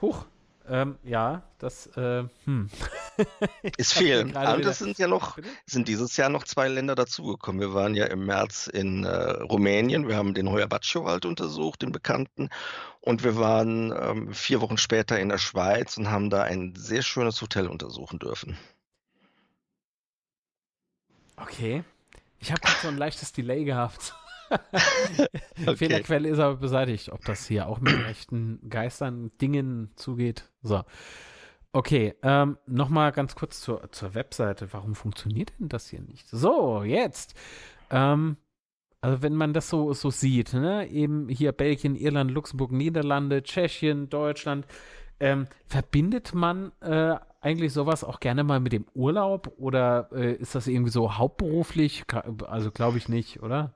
huch, 0.00 0.26
ähm, 0.68 0.98
ja, 1.04 1.42
das, 1.58 1.86
äh, 1.96 2.24
hm. 2.44 2.70
Ist 3.76 3.94
viel. 3.94 4.36
Aber 4.36 4.60
das 4.60 4.78
sind 4.78 4.98
ja 4.98 5.06
noch, 5.06 5.38
sind 5.64 5.88
dieses 5.88 6.16
Jahr 6.16 6.28
noch 6.28 6.44
zwei 6.44 6.68
Länder 6.68 6.94
dazugekommen. 6.94 7.60
Wir 7.60 7.74
waren 7.74 7.94
ja 7.94 8.06
im 8.06 8.26
März 8.26 8.66
in 8.66 9.04
äh, 9.04 9.08
Rumänien. 9.42 10.08
Wir 10.08 10.16
haben 10.16 10.34
den 10.34 10.50
Hoyabaccio-Wald 10.50 11.24
untersucht, 11.24 11.82
den 11.82 11.92
bekannten. 11.92 12.50
Und 13.00 13.22
wir 13.22 13.36
waren 13.36 13.92
ähm, 13.92 14.34
vier 14.34 14.60
Wochen 14.60 14.78
später 14.78 15.18
in 15.18 15.28
der 15.28 15.38
Schweiz 15.38 15.96
und 15.96 16.10
haben 16.10 16.30
da 16.30 16.42
ein 16.42 16.74
sehr 16.76 17.02
schönes 17.02 17.40
Hotel 17.40 17.68
untersuchen 17.68 18.18
dürfen. 18.18 18.58
Okay. 21.36 21.84
Ich 22.40 22.50
habe 22.50 22.60
so 22.82 22.88
ein 22.88 22.96
leichtes 22.96 23.32
Delay 23.32 23.64
gehabt. 23.64 24.14
okay. 25.66 25.76
Fehlerquelle 25.76 26.28
ist 26.28 26.38
aber 26.38 26.56
beseitigt, 26.56 27.10
ob 27.10 27.24
das 27.24 27.46
hier 27.46 27.68
auch 27.68 27.80
mit 27.80 27.94
rechten 28.06 28.60
Geistern, 28.68 29.30
Dingen 29.40 29.90
zugeht. 29.96 30.50
So. 30.62 30.82
Okay, 31.72 32.14
ähm, 32.22 32.56
nochmal 32.66 33.12
ganz 33.12 33.34
kurz 33.34 33.60
zur, 33.60 33.92
zur 33.92 34.14
Webseite. 34.14 34.72
Warum 34.72 34.94
funktioniert 34.94 35.52
denn 35.58 35.68
das 35.68 35.88
hier 35.88 36.00
nicht? 36.00 36.26
So, 36.28 36.82
jetzt. 36.82 37.34
Ähm, 37.90 38.38
also 39.00 39.22
wenn 39.22 39.34
man 39.34 39.52
das 39.52 39.68
so, 39.68 39.92
so 39.92 40.10
sieht, 40.10 40.52
ne, 40.52 40.88
eben 40.88 41.28
hier 41.28 41.52
Belgien, 41.52 41.94
Irland, 41.94 42.30
Luxemburg, 42.30 42.72
Niederlande, 42.72 43.42
Tschechien, 43.42 44.08
Deutschland, 44.08 44.66
ähm, 45.20 45.46
verbindet 45.66 46.34
man 46.34 46.72
äh, 46.80 47.14
eigentlich 47.40 47.72
sowas 47.72 48.02
auch 48.02 48.18
gerne 48.18 48.42
mal 48.42 48.58
mit 48.58 48.72
dem 48.72 48.86
Urlaub 48.94 49.52
oder 49.58 50.08
äh, 50.12 50.32
ist 50.32 50.56
das 50.56 50.66
irgendwie 50.66 50.90
so 50.90 51.16
hauptberuflich? 51.16 52.04
Also 52.46 52.72
glaube 52.72 52.98
ich 52.98 53.08
nicht, 53.08 53.42
oder? 53.44 53.75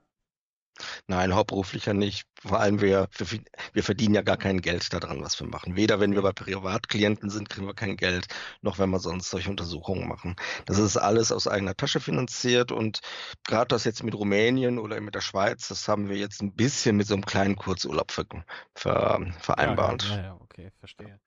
Nein, 1.07 1.35
hauptberuflicher 1.35 1.95
nicht. 1.95 2.27
Vor 2.41 2.61
allem 2.61 2.81
wir, 2.81 3.09
wir, 3.17 3.41
wir 3.73 3.83
verdienen 3.83 4.15
ja 4.15 4.23
gar 4.23 4.37
kein 4.37 4.61
Geld 4.61 4.93
daran, 4.93 5.23
was 5.23 5.39
wir 5.41 5.47
machen. 5.47 5.77
Weder 5.77 6.01
wenn 6.01 6.15
wir 6.15 6.23
bei 6.23 6.33
Privatklienten 6.33 7.31
sind, 7.31 7.49
kriegen 7.51 7.67
wir 7.67 7.75
kein 7.75 7.97
Geld, 7.97 8.27
noch 8.63 8.79
wenn 8.79 8.91
wir 8.91 8.99
sonst 8.99 9.31
solche 9.31 9.51
Untersuchungen 9.51 10.09
machen. 10.09 10.37
Das 10.67 10.79
ist 10.79 10.97
alles 10.97 11.33
aus 11.33 11.47
eigener 11.47 11.77
Tasche 11.77 12.01
finanziert 12.01 12.73
und 12.73 13.01
gerade 13.45 13.69
das 13.69 13.85
jetzt 13.85 14.03
mit 14.03 14.15
Rumänien 14.15 14.79
oder 14.79 15.01
mit 15.01 15.15
der 15.15 15.21
Schweiz, 15.21 15.69
das 15.69 15.87
haben 15.89 16.09
wir 16.09 16.17
jetzt 16.17 16.43
ein 16.43 16.55
bisschen 16.55 16.97
mit 16.97 17.07
so 17.07 17.15
einem 17.15 17.25
kleinen 17.25 17.57
Kurzurlaub 17.57 18.11
ver, 18.13 18.27
ver, 18.75 19.21
vereinbart. 19.39 20.05
Ja, 20.05 20.17
ja, 20.17 20.23
ja, 20.23 20.39
okay, 20.41 20.71
verstehe. 20.79 21.21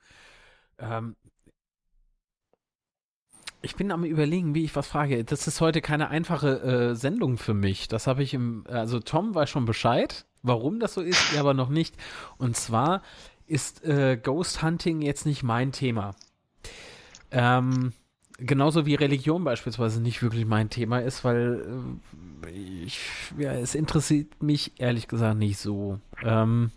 Ähm, 0.79 1.15
ich 3.63 3.75
bin 3.77 3.91
am 3.91 4.03
überlegen, 4.03 4.53
wie 4.53 4.65
ich 4.65 4.75
was 4.75 4.88
frage. 4.88 5.24
Das 5.24 5.48
ist 5.48 5.62
heute 5.62 5.82
keine 5.82 6.10
einfache 6.10 6.91
äh, 6.91 6.96
Sendung 6.96 7.38
für 7.38 7.53
mich. 7.53 7.88
Das 7.88 8.08
habe 8.08 8.22
ich 8.22 8.34
im, 8.34 8.65
also 8.67 9.00
Tom 9.00 9.34
weiß 9.34 9.50
schon 9.50 9.65
Bescheid, 9.65 10.25
warum 10.43 10.82
das 10.82 10.93
so 10.93 11.01
ist, 11.01 11.34
er 11.34 11.39
aber 11.39 11.53
noch 11.53 11.70
nicht. 11.70 11.96
Und 12.38 12.58
zwar 12.58 13.01
ist 13.48 13.84
äh, 13.86 14.20
Ghost 14.22 14.62
Hunting 14.62 15.01
jetzt 15.01 15.25
nicht 15.25 15.43
mein 15.43 15.72
Thema. 15.72 16.13
Ähm, 17.32 17.93
genauso 18.38 18.86
wie 18.86 18.96
Religion 18.96 19.46
beispielsweise 19.46 20.01
nicht 20.01 20.22
wirklich 20.22 20.46
mein 20.46 20.70
Thema 20.70 21.00
ist, 21.00 21.24
weil 21.24 21.98
äh, 22.46 22.51
ich, 22.51 23.00
ja, 23.38 23.53
es 23.53 23.75
interessiert 23.75 24.43
mich 24.43 24.74
ehrlich 24.77 25.08
gesagt 25.08 25.38
nicht 25.38 25.58
so. 25.58 26.00
Ähm, 26.22 26.72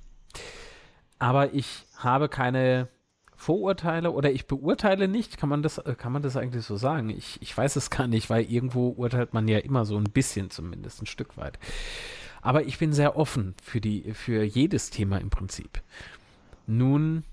aber 1.19 1.53
ich 1.53 1.85
habe 1.97 2.29
keine 2.29 2.89
Vorurteile 3.37 4.13
oder 4.13 4.33
ich 4.33 4.47
beurteile 4.47 5.09
nicht, 5.09 5.37
kann 5.37 5.49
man 5.49 5.63
das, 5.63 5.79
äh, 5.79 5.95
kann 5.95 6.13
man 6.13 6.23
das 6.23 6.37
eigentlich 6.37 6.65
so 6.65 6.77
sagen? 6.77 7.11
Ich, 7.11 7.41
ich 7.41 7.57
weiß 7.57 7.77
es 7.77 7.91
gar 7.91 8.07
nicht, 8.07 8.31
weil 8.31 8.51
irgendwo 8.51 8.89
urteilt 8.97 9.35
man 9.35 9.47
ja 9.47 9.59
immer 9.59 9.85
so 9.85 9.97
ein 9.97 10.05
bisschen 10.05 10.51
zumindest, 10.51 11.03
ein 11.03 11.07
Stück 11.07 11.37
weit. 11.37 11.59
Aber 12.41 12.65
ich 12.65 12.79
bin 12.79 12.93
sehr 12.93 13.17
offen 13.17 13.55
für 13.63 13.81
die, 13.81 14.15
für 14.15 14.43
jedes 14.43 14.91
Thema 14.91 15.19
im 15.19 15.31
Prinzip. 15.31 15.83
Nun 16.67 17.25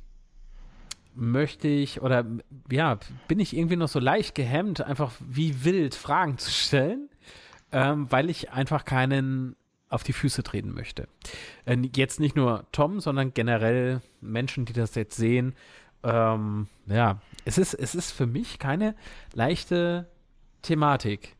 möchte 1.15 1.67
ich 1.67 2.01
oder 2.01 2.25
ja, 2.71 2.97
bin 3.27 3.39
ich 3.39 3.55
irgendwie 3.55 3.75
noch 3.75 3.87
so 3.87 3.99
leicht 3.99 4.35
gehemmt, 4.35 4.81
einfach 4.81 5.11
wie 5.19 5.63
wild 5.63 5.95
Fragen 5.95 6.37
zu 6.37 6.51
stellen, 6.51 7.09
ähm, 7.71 8.11
weil 8.11 8.29
ich 8.29 8.51
einfach 8.51 8.85
keinen 8.85 9.55
auf 9.89 10.03
die 10.03 10.13
Füße 10.13 10.41
treten 10.41 10.73
möchte. 10.73 11.07
Äh, 11.65 11.77
jetzt 11.95 12.19
nicht 12.19 12.35
nur 12.35 12.65
Tom, 12.71 12.99
sondern 12.99 13.33
generell 13.33 14.01
Menschen, 14.21 14.65
die 14.65 14.73
das 14.73 14.95
jetzt 14.95 15.15
sehen, 15.15 15.53
ähm, 16.03 16.67
ja, 16.85 17.19
es 17.45 17.57
ist, 17.57 17.73
es 17.73 17.95
ist 17.95 18.11
für 18.11 18.27
mich 18.27 18.59
keine 18.59 18.95
leichte 19.33 20.07
Thematik. 20.61 21.35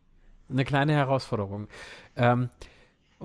Eine 0.50 0.66
kleine 0.66 0.94
Herausforderung. 0.94 1.68
Ähm, 2.16 2.50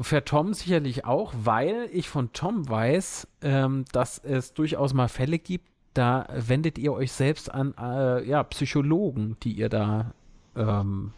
für 0.00 0.24
Tom 0.24 0.54
sicherlich 0.54 1.04
auch, 1.04 1.32
weil 1.36 1.88
ich 1.92 2.08
von 2.08 2.32
Tom 2.32 2.68
weiß, 2.68 3.26
ähm, 3.42 3.84
dass 3.92 4.18
es 4.18 4.54
durchaus 4.54 4.94
mal 4.94 5.08
Fälle 5.08 5.38
gibt, 5.38 5.68
da 5.94 6.26
wendet 6.30 6.78
ihr 6.78 6.92
euch 6.92 7.12
selbst 7.12 7.52
an 7.52 7.74
äh, 7.78 8.24
ja, 8.24 8.42
Psychologen, 8.44 9.36
die 9.42 9.52
ihr 9.52 9.68
da 9.68 10.12
ähm, 10.54 11.12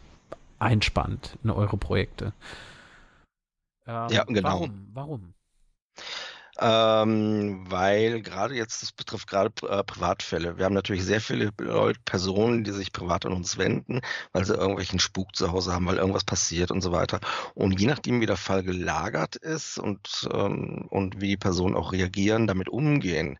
einspannt 0.57 1.37
in 1.43 1.51
eure 1.51 1.77
Projekte. 1.77 2.33
Ähm, 3.85 4.07
ja, 4.09 4.23
genau. 4.23 4.49
Warum? 4.49 4.87
Warum? 4.93 5.33
Ähm, 6.61 7.65
weil 7.69 8.21
gerade 8.21 8.55
jetzt, 8.55 8.83
das 8.83 8.91
betrifft 8.91 9.27
gerade 9.27 9.51
äh, 9.67 9.83
Privatfälle. 9.83 10.57
Wir 10.57 10.65
haben 10.65 10.75
natürlich 10.75 11.03
sehr 11.03 11.19
viele 11.19 11.51
Leute, 11.59 11.99
Personen, 12.05 12.63
die 12.63 12.71
sich 12.71 12.93
privat 12.93 13.25
an 13.25 13.33
uns 13.33 13.57
wenden, 13.57 14.01
weil 14.31 14.45
sie 14.45 14.53
irgendwelchen 14.53 14.99
Spuk 14.99 15.35
zu 15.35 15.51
Hause 15.51 15.73
haben, 15.73 15.87
weil 15.87 15.97
irgendwas 15.97 16.23
passiert 16.23 16.69
und 16.69 16.81
so 16.81 16.91
weiter. 16.91 17.19
Und 17.55 17.79
je 17.79 17.87
nachdem, 17.87 18.21
wie 18.21 18.27
der 18.27 18.37
Fall 18.37 18.61
gelagert 18.61 19.35
ist 19.37 19.79
und, 19.79 20.29
ähm, 20.31 20.85
und 20.89 21.19
wie 21.19 21.29
die 21.29 21.37
Personen 21.37 21.75
auch 21.75 21.93
reagieren, 21.93 22.45
damit 22.45 22.69
umgehen, 22.69 23.39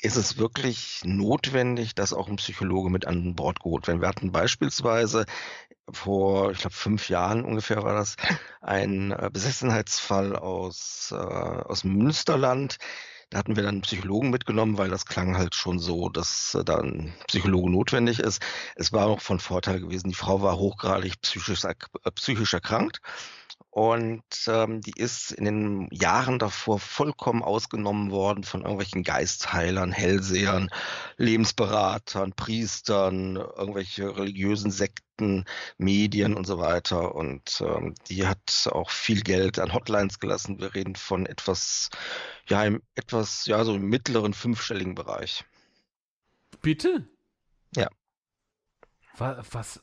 ist 0.00 0.16
es 0.16 0.38
wirklich 0.38 1.00
notwendig, 1.04 1.96
dass 1.96 2.12
auch 2.12 2.28
ein 2.28 2.36
Psychologe 2.36 2.90
mit 2.90 3.06
an 3.06 3.34
Bord 3.34 3.60
geholt 3.60 3.88
wird. 3.88 4.00
Wir 4.00 4.08
hatten 4.08 4.30
beispielsweise 4.30 5.24
vor, 5.92 6.50
ich 6.52 6.58
glaube, 6.58 6.74
fünf 6.74 7.08
Jahren 7.08 7.44
ungefähr 7.44 7.82
war 7.82 7.94
das, 7.94 8.16
ein 8.60 9.12
äh, 9.12 9.30
Besessenheitsfall 9.32 10.36
aus, 10.36 11.12
äh, 11.12 11.16
aus 11.16 11.84
Münsterland. 11.84 12.78
Da 13.30 13.38
hatten 13.38 13.56
wir 13.56 13.62
dann 13.62 13.76
einen 13.76 13.82
Psychologen 13.82 14.30
mitgenommen, 14.30 14.76
weil 14.76 14.90
das 14.90 15.06
klang 15.06 15.38
halt 15.38 15.54
schon 15.54 15.78
so, 15.78 16.08
dass 16.08 16.54
äh, 16.54 16.64
da 16.64 16.78
ein 16.78 17.14
Psychologe 17.28 17.70
notwendig 17.70 18.20
ist. 18.20 18.42
Es 18.76 18.92
war 18.92 19.06
auch 19.06 19.20
von 19.20 19.40
Vorteil 19.40 19.80
gewesen, 19.80 20.08
die 20.08 20.14
Frau 20.14 20.42
war 20.42 20.58
hochgradig 20.58 21.20
psychisch, 21.22 21.64
äh, 21.64 21.74
psychisch 22.14 22.52
erkrankt 22.54 23.00
und 23.72 24.22
ähm, 24.48 24.82
die 24.82 24.92
ist 24.94 25.32
in 25.32 25.46
den 25.46 25.88
Jahren 25.90 26.38
davor 26.38 26.78
vollkommen 26.78 27.42
ausgenommen 27.42 28.10
worden 28.10 28.44
von 28.44 28.60
irgendwelchen 28.60 29.02
Geistheilern, 29.02 29.92
Hellsehern, 29.92 30.68
Lebensberatern, 31.16 32.34
Priestern, 32.34 33.36
irgendwelche 33.36 34.14
religiösen 34.14 34.70
Sekten, 34.70 35.46
Medien 35.78 36.34
und 36.34 36.46
so 36.46 36.58
weiter. 36.58 37.14
Und 37.14 37.62
ähm, 37.66 37.94
die 38.10 38.26
hat 38.26 38.68
auch 38.70 38.90
viel 38.90 39.22
Geld 39.22 39.58
an 39.58 39.72
Hotlines 39.72 40.20
gelassen. 40.20 40.60
Wir 40.60 40.74
reden 40.74 40.94
von 40.94 41.24
etwas, 41.24 41.88
ja, 42.48 42.62
im 42.64 42.82
etwas, 42.94 43.46
ja, 43.46 43.64
so 43.64 43.74
im 43.74 43.88
mittleren 43.88 44.34
fünfstelligen 44.34 44.94
Bereich. 44.94 45.46
Bitte? 46.60 47.08
Ja. 47.74 47.88
Was, 49.16 49.46
was, 49.54 49.80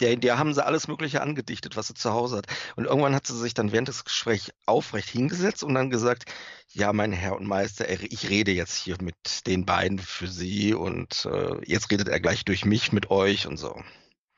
der, 0.00 0.16
der 0.16 0.38
haben 0.38 0.54
sie 0.54 0.64
alles 0.64 0.88
Mögliche 0.88 1.22
angedichtet, 1.22 1.76
was 1.76 1.88
sie 1.88 1.94
zu 1.94 2.12
Hause 2.12 2.38
hat. 2.38 2.46
Und 2.76 2.84
irgendwann 2.84 3.14
hat 3.14 3.26
sie 3.26 3.36
sich 3.36 3.54
dann 3.54 3.72
während 3.72 3.88
des 3.88 4.04
Gesprächs 4.04 4.52
aufrecht 4.66 5.08
hingesetzt 5.08 5.62
und 5.64 5.74
dann 5.74 5.90
gesagt, 5.90 6.24
ja, 6.72 6.92
mein 6.92 7.12
Herr 7.12 7.36
und 7.36 7.46
Meister, 7.46 7.88
ich 7.88 8.28
rede 8.28 8.52
jetzt 8.52 8.76
hier 8.76 8.96
mit 9.00 9.46
den 9.46 9.64
beiden 9.64 9.98
für 9.98 10.28
Sie 10.28 10.74
und 10.74 11.26
äh, 11.26 11.56
jetzt 11.64 11.90
redet 11.90 12.08
er 12.08 12.20
gleich 12.20 12.44
durch 12.44 12.64
mich 12.64 12.92
mit 12.92 13.10
euch 13.10 13.46
und 13.46 13.56
so. 13.56 13.80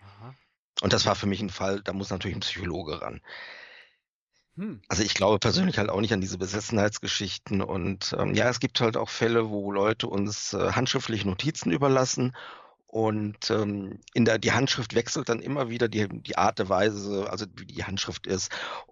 Aha. 0.01 0.35
Und 0.83 0.93
das 0.93 1.07
war 1.07 1.17
für 1.17 1.27
mich 1.27 1.41
ein 1.41 1.51
Fall, 1.51 1.83
da 1.83 1.93
muss 1.93 2.11
natürlich 2.11 2.37
ein 2.37 2.41
Psychologe 2.41 3.01
ran. 3.01 3.21
Hm. 4.57 4.83
Also 4.89 5.03
ich 5.03 5.15
glaube 5.15 5.39
persönlich 5.39 5.79
halt 5.79 5.89
auch 5.89 6.01
nicht 6.01 6.13
an 6.13 6.21
diese 6.21 6.37
Besessenheitsgeschichten 6.37 7.63
und 7.63 8.15
ähm, 8.19 8.35
ja, 8.35 8.49
es 8.49 8.61
gibt 8.61 8.81
halt 8.81 8.97
auch 8.97 9.09
Fälle, 9.09 9.51
wo 9.51 9.71
Leute 9.71 10.09
uns 10.09 10.53
äh, 10.53 10.73
handschriftliche 10.73 11.29
Notizen 11.29 11.71
überlassen 11.71 12.37
und 12.91 13.51
ähm, 13.51 14.01
in 14.15 14.25
der, 14.25 14.39
die 14.39 14.53
Handschrift 14.53 14.95
wechselt 14.95 15.29
dann 15.29 15.43
immer 15.43 15.69
wieder 15.69 15.89
die, 15.89 16.09
die 16.09 16.39
Art 16.39 16.59
der 16.59 16.71
Weise, 16.71 17.31
also 17.31 17.45
wie 17.57 17.67
die 17.67 17.85
Handschrift 17.85 18.27
ist. 18.27 18.51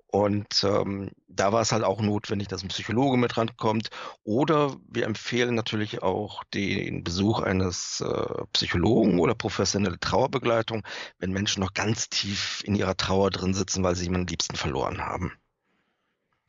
Und 0.09 0.65
ähm, 0.65 1.13
da 1.29 1.53
war 1.53 1.63
es 1.63 1.73
halt 1.73 1.83
auch 1.83 2.03
notwendig, 2.03 2.49
dass 2.49 2.63
ein 2.63 2.69
Psychologe 2.69 3.17
mit 3.17 3.39
rankommt. 3.39 3.89
Oder 4.23 4.77
wir 4.87 5.07
empfehlen 5.07 5.55
natürlich 5.55 6.03
auch 6.03 6.45
den 6.53 7.05
Besuch 7.05 7.41
eines 7.41 8.03
äh, 8.03 8.45
Psychologen 8.53 9.19
oder 9.19 9.35
professionelle 9.35 9.99
Trauerbegleitung, 9.99 10.87
wenn 11.19 11.33
Menschen 11.33 11.63
noch 11.63 11.73
ganz 11.73 12.11
tief 12.11 12.63
in 12.67 12.75
ihrer 12.75 12.99
Trauer 12.99 13.31
drin 13.31 13.55
sitzen, 13.55 13.83
weil 13.83 13.97
sie 13.97 14.05
jemanden 14.05 14.29
Liebsten 14.29 14.57
verloren 14.57 15.01
haben. 15.01 15.33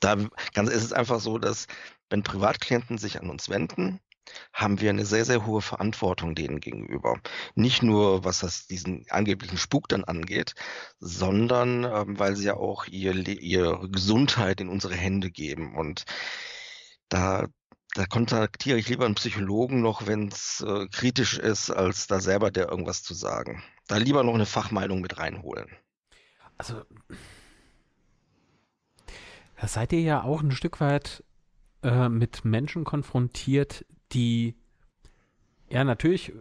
Da 0.02 0.18
ganz, 0.54 0.70
ist 0.70 0.84
es 0.84 0.94
einfach 0.94 1.22
so, 1.22 1.38
dass 1.38 1.68
wenn 2.10 2.24
Privatklienten 2.24 2.98
sich 2.98 3.22
an 3.22 3.30
uns 3.30 3.48
wenden, 3.48 4.02
haben 4.54 4.82
wir 4.82 4.90
eine 4.90 5.06
sehr, 5.06 5.26
sehr 5.26 5.46
hohe 5.46 5.62
Verantwortung 5.62 6.36
denen 6.36 6.60
gegenüber. 6.60 7.20
Nicht 7.56 7.84
nur, 7.84 8.24
was 8.24 8.40
das 8.40 8.68
diesen 8.68 9.06
angeblichen 9.10 9.58
Spuk 9.58 9.88
dann 9.88 10.04
angeht, 10.04 10.54
sondern 11.00 11.84
ähm, 11.84 12.20
weil 12.20 12.36
sie 12.36 12.46
ja 12.46 12.56
auch 12.56 12.86
ihr, 12.88 13.16
ihre 13.16 13.90
Gesundheit 13.90 14.62
in 14.62 14.70
unsere 14.70 14.96
Hände 14.96 15.30
geben. 15.30 15.76
Und 15.76 16.06
da, 17.10 17.48
da 17.94 18.06
kontaktiere 18.06 18.78
ich 18.78 18.90
lieber 18.90 19.06
einen 19.06 19.16
Psychologen 19.16 19.82
noch, 19.82 20.08
wenn 20.08 20.28
es 20.28 20.64
äh, 20.68 20.88
kritisch 20.88 21.38
ist, 21.38 21.70
als 21.70 22.08
da 22.08 22.20
selber 22.20 22.52
der 22.52 22.70
irgendwas 22.70 23.04
zu 23.04 23.14
sagen. 23.14 23.64
Da 23.88 23.98
lieber 23.98 24.24
noch 24.24 24.36
eine 24.36 24.46
Fachmeinung 24.46 25.02
mit 25.02 25.18
reinholen. 25.18 25.68
Also, 26.58 26.82
da 29.60 29.68
seid 29.68 29.94
ihr 29.94 30.02
ja 30.02 30.24
auch 30.24 30.42
ein 30.42 30.52
Stück 30.52 30.82
weit 30.82 31.24
äh, 31.84 32.10
mit 32.10 32.44
Menschen 32.46 32.84
konfrontiert, 32.84 33.86
die 34.14 34.56
ja 35.70 35.84
natürlich 35.84 36.34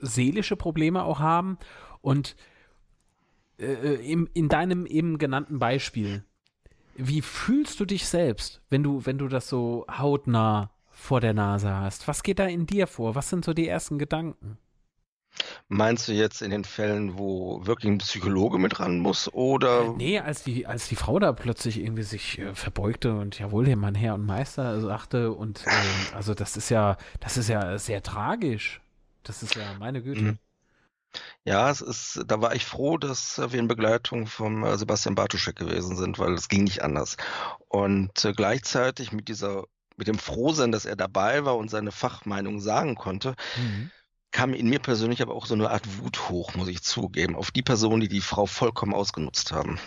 seelische 0.00 0.56
Probleme 0.56 1.04
auch 1.04 1.20
haben 1.20 1.58
und 2.00 2.36
äh, 3.58 3.94
im, 4.10 4.28
in 4.34 4.48
deinem 4.48 4.86
eben 4.86 5.18
genannten 5.18 5.58
Beispiel 5.58 6.24
wie 6.96 7.22
fühlst 7.22 7.78
du 7.78 7.84
dich 7.84 8.06
selbst, 8.06 8.62
wenn 8.70 8.82
du, 8.82 9.04
wenn 9.04 9.18
du 9.18 9.28
das 9.28 9.48
so 9.48 9.86
hautnah 9.90 10.70
vor 10.88 11.20
der 11.20 11.34
Nase 11.34 11.74
hast? 11.74 12.08
Was 12.08 12.22
geht 12.22 12.38
da 12.38 12.46
in 12.46 12.66
dir 12.66 12.86
vor? 12.86 13.14
Was 13.14 13.28
sind 13.28 13.44
so 13.44 13.52
die 13.52 13.68
ersten 13.68 13.98
Gedanken? 13.98 14.58
Meinst 15.68 16.08
du 16.08 16.12
jetzt 16.12 16.42
in 16.42 16.50
den 16.50 16.64
Fällen, 16.64 17.18
wo 17.18 17.66
wirklich 17.66 17.90
ein 17.90 17.98
Psychologe 17.98 18.58
mit 18.58 18.78
ran 18.80 18.98
muss 18.98 19.32
oder? 19.32 19.94
Nee, 19.96 20.20
als 20.20 20.42
die, 20.42 20.66
als 20.66 20.88
die 20.88 20.96
Frau 20.96 21.18
da 21.18 21.32
plötzlich 21.32 21.78
irgendwie 21.78 22.02
sich 22.02 22.38
äh, 22.38 22.54
verbeugte 22.54 23.14
und 23.14 23.38
jawohl, 23.38 23.66
hier 23.66 23.76
mein 23.76 23.94
Herr 23.94 24.14
und 24.14 24.24
Meister 24.24 24.80
sagte 24.80 25.32
und 25.32 25.66
äh, 25.66 26.14
also 26.14 26.34
das 26.34 26.56
ist 26.56 26.70
ja, 26.70 26.96
das 27.20 27.36
ist 27.36 27.48
ja 27.48 27.78
sehr 27.78 28.02
tragisch. 28.02 28.80
Das 29.22 29.42
ist 29.42 29.56
ja 29.56 29.64
meine 29.78 30.02
Güte. 30.02 30.20
Mhm. 30.20 30.38
Ja, 31.44 31.70
es 31.70 31.80
ist, 31.80 32.24
da 32.26 32.40
war 32.40 32.54
ich 32.54 32.64
froh, 32.64 32.98
dass 32.98 33.38
wir 33.38 33.58
in 33.58 33.68
Begleitung 33.68 34.26
vom 34.26 34.64
äh, 34.64 34.76
Sebastian 34.76 35.14
Bartuschek 35.14 35.56
gewesen 35.56 35.96
sind, 35.96 36.18
weil 36.18 36.34
es 36.34 36.48
ging 36.48 36.64
nicht 36.64 36.82
anders. 36.82 37.16
Und 37.68 38.24
äh, 38.24 38.32
gleichzeitig 38.32 39.12
mit 39.12 39.28
dieser, 39.28 39.64
mit 39.96 40.08
dem 40.08 40.18
Frohsein, 40.18 40.72
dass 40.72 40.84
er 40.84 40.96
dabei 40.96 41.44
war 41.44 41.56
und 41.56 41.70
seine 41.70 41.90
Fachmeinung 41.90 42.60
sagen 42.60 42.94
konnte, 42.94 43.34
mhm 43.56 43.90
kam 44.36 44.52
in 44.52 44.68
mir 44.68 44.80
persönlich 44.80 45.22
aber 45.22 45.34
auch 45.34 45.46
so 45.46 45.54
eine 45.54 45.70
Art 45.70 45.98
Wut 45.98 46.28
hoch, 46.28 46.54
muss 46.54 46.68
ich 46.68 46.82
zugeben, 46.82 47.36
auf 47.36 47.50
die 47.50 47.62
Personen, 47.62 48.02
die 48.02 48.08
die 48.08 48.20
Frau 48.20 48.44
vollkommen 48.44 48.92
ausgenutzt 48.92 49.50
haben. 49.50 49.78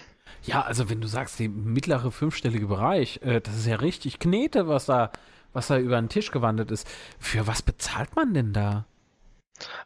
Ja, 0.42 0.64
also 0.64 0.90
wenn 0.90 1.02
du 1.02 1.08
sagst, 1.08 1.40
der 1.40 1.50
mittlere 1.50 2.12
fünfstellige 2.12 2.66
Bereich, 2.66 3.20
äh, 3.22 3.42
das 3.42 3.56
ist 3.56 3.68
ja 3.68 3.76
richtig 3.76 4.18
Knete, 4.18 4.68
was 4.68 4.88
da, 4.88 5.12
was 5.54 5.68
da 5.68 5.78
über 5.78 6.02
den 6.02 6.10
Tisch 6.10 6.32
gewandert 6.32 6.72
ist. 6.72 6.88
Für 7.20 7.46
was 7.46 7.62
bezahlt 7.62 8.16
man 8.16 8.34
denn 8.34 8.52
da? 8.52 8.86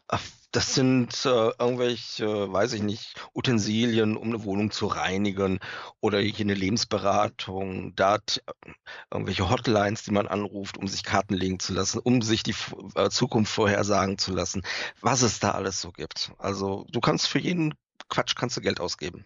Ach, 0.08 0.22
das 0.54 0.72
sind 0.72 1.26
äh, 1.26 1.50
irgendwelche, 1.58 2.24
äh, 2.24 2.52
weiß 2.52 2.74
ich 2.74 2.82
nicht, 2.82 3.20
Utensilien, 3.34 4.16
um 4.16 4.28
eine 4.28 4.44
Wohnung 4.44 4.70
zu 4.70 4.86
reinigen 4.86 5.58
oder 6.00 6.20
hier 6.20 6.44
eine 6.44 6.54
Lebensberatung, 6.54 7.96
da 7.96 8.16
äh, 8.16 8.20
irgendwelche 9.10 9.50
Hotlines, 9.50 10.04
die 10.04 10.12
man 10.12 10.28
anruft, 10.28 10.78
um 10.78 10.86
sich 10.86 11.02
Karten 11.02 11.34
legen 11.34 11.58
zu 11.58 11.74
lassen, 11.74 11.98
um 11.98 12.22
sich 12.22 12.44
die 12.44 12.54
äh, 12.94 13.10
Zukunft 13.10 13.52
vorhersagen 13.52 14.16
zu 14.16 14.32
lassen, 14.32 14.62
was 15.00 15.22
es 15.22 15.40
da 15.40 15.50
alles 15.50 15.80
so 15.80 15.90
gibt. 15.90 16.30
Also 16.38 16.86
du 16.92 17.00
kannst 17.00 17.26
für 17.26 17.40
jeden 17.40 17.74
Quatsch 18.08 18.36
kannst 18.36 18.56
du 18.56 18.60
Geld 18.60 18.78
ausgeben. 18.78 19.24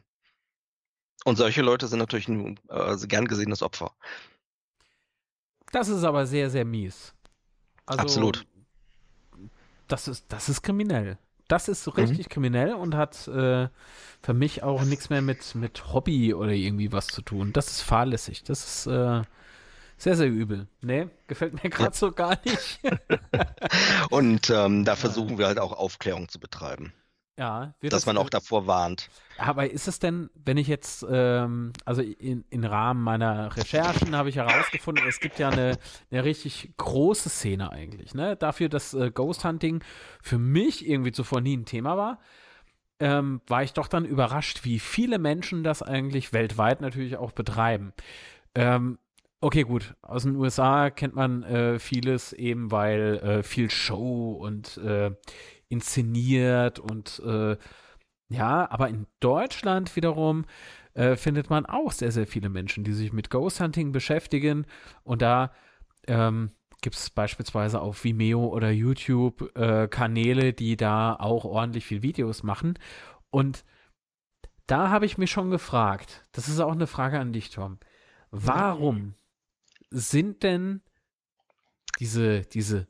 Und 1.24 1.36
solche 1.36 1.60
Leute 1.60 1.88
sind 1.88 1.98
natürlich 1.98 2.28
ein 2.28 2.58
äh, 2.70 2.96
gern 3.06 3.28
gesehenes 3.28 3.62
Opfer. 3.62 3.92
Das 5.72 5.88
ist 5.88 6.04
aber 6.04 6.26
sehr, 6.26 6.48
sehr 6.48 6.64
mies. 6.64 7.12
Also, 7.84 8.00
Absolut 8.00 8.46
das 9.88 10.08
ist, 10.08 10.26
das 10.28 10.48
ist 10.48 10.62
kriminell. 10.62 11.18
Das 11.48 11.68
ist 11.68 11.82
so 11.82 11.90
richtig 11.92 12.26
mhm. 12.26 12.30
kriminell 12.30 12.74
und 12.74 12.94
hat 12.94 13.26
äh, 13.28 13.68
für 14.22 14.34
mich 14.34 14.62
auch 14.62 14.82
nichts 14.82 15.08
mehr 15.08 15.22
mit, 15.22 15.54
mit 15.54 15.92
Hobby 15.92 16.34
oder 16.34 16.52
irgendwie 16.52 16.92
was 16.92 17.06
zu 17.06 17.22
tun. 17.22 17.52
Das 17.54 17.68
ist 17.68 17.80
fahrlässig. 17.80 18.44
Das 18.44 18.64
ist 18.64 18.86
äh, 18.86 19.22
sehr, 19.96 20.16
sehr 20.16 20.28
übel. 20.28 20.66
Nee, 20.82 21.08
gefällt 21.26 21.62
mir 21.62 21.70
gerade 21.70 21.96
so 21.96 22.12
gar 22.12 22.38
nicht. 22.44 22.80
und 24.10 24.50
ähm, 24.50 24.84
da 24.84 24.94
versuchen 24.94 25.38
wir 25.38 25.46
halt 25.46 25.58
auch 25.58 25.72
Aufklärung 25.72 26.28
zu 26.28 26.38
betreiben. 26.38 26.92
Ja, 27.38 27.72
dass 27.80 27.90
das, 27.90 28.06
man 28.06 28.18
auch 28.18 28.28
davor 28.28 28.66
warnt. 28.66 29.08
Aber 29.38 29.70
ist 29.70 29.86
es 29.86 30.00
denn, 30.00 30.28
wenn 30.34 30.56
ich 30.56 30.66
jetzt, 30.66 31.06
ähm, 31.08 31.72
also 31.84 32.02
in, 32.02 32.44
im 32.50 32.64
Rahmen 32.64 33.02
meiner 33.02 33.56
Recherchen 33.56 34.16
habe 34.16 34.28
ich 34.28 34.36
herausgefunden, 34.36 35.06
es 35.08 35.20
gibt 35.20 35.38
ja 35.38 35.48
eine, 35.48 35.78
eine 36.10 36.24
richtig 36.24 36.72
große 36.76 37.28
Szene 37.28 37.70
eigentlich, 37.70 38.12
ne? 38.12 38.34
Dafür, 38.34 38.68
dass 38.68 38.92
äh, 38.92 39.12
Ghost 39.12 39.44
Hunting 39.44 39.84
für 40.20 40.38
mich 40.38 40.88
irgendwie 40.88 41.12
zuvor 41.12 41.40
nie 41.40 41.56
ein 41.56 41.64
Thema 41.64 41.96
war, 41.96 42.18
ähm, 42.98 43.40
war 43.46 43.62
ich 43.62 43.72
doch 43.72 43.86
dann 43.86 44.04
überrascht, 44.04 44.64
wie 44.64 44.80
viele 44.80 45.20
Menschen 45.20 45.62
das 45.62 45.80
eigentlich 45.80 46.32
weltweit 46.32 46.80
natürlich 46.80 47.18
auch 47.18 47.30
betreiben. 47.30 47.92
Ähm, 48.56 48.98
Okay, 49.40 49.62
gut. 49.62 49.94
Aus 50.02 50.24
den 50.24 50.34
USA 50.34 50.90
kennt 50.90 51.14
man 51.14 51.44
äh, 51.44 51.78
vieles 51.78 52.32
eben, 52.32 52.72
weil 52.72 53.18
äh, 53.18 53.42
viel 53.44 53.70
Show 53.70 54.32
und 54.32 54.78
äh, 54.78 55.12
inszeniert 55.68 56.78
und 56.78 57.20
äh, 57.24 57.56
ja, 58.30 58.70
aber 58.70 58.88
in 58.88 59.06
Deutschland 59.20 59.96
wiederum 59.96 60.44
äh, 60.94 61.16
findet 61.16 61.48
man 61.48 61.64
auch 61.64 61.92
sehr, 61.92 62.12
sehr 62.12 62.26
viele 62.26 62.48
Menschen, 62.48 62.84
die 62.84 62.92
sich 62.92 63.12
mit 63.12 63.30
Ghost 63.30 63.60
Hunting 63.60 63.92
beschäftigen. 63.92 64.66
Und 65.02 65.22
da 65.22 65.52
ähm, 66.06 66.50
gibt 66.82 66.96
es 66.96 67.10
beispielsweise 67.10 67.80
auf 67.80 68.04
Vimeo 68.04 68.46
oder 68.48 68.70
YouTube 68.70 69.56
äh, 69.56 69.88
Kanäle, 69.88 70.52
die 70.52 70.76
da 70.76 71.14
auch 71.14 71.44
ordentlich 71.44 71.86
viel 71.86 72.02
Videos 72.02 72.42
machen. 72.42 72.78
Und 73.30 73.64
da 74.66 74.90
habe 74.90 75.06
ich 75.06 75.16
mich 75.16 75.30
schon 75.30 75.50
gefragt, 75.50 76.26
das 76.32 76.48
ist 76.48 76.60
auch 76.60 76.72
eine 76.72 76.86
Frage 76.86 77.18
an 77.18 77.32
dich, 77.32 77.50
Tom. 77.50 77.78
Warum 78.30 79.14
sind 79.90 80.42
denn 80.42 80.82
diese, 81.98 82.42
diese 82.42 82.86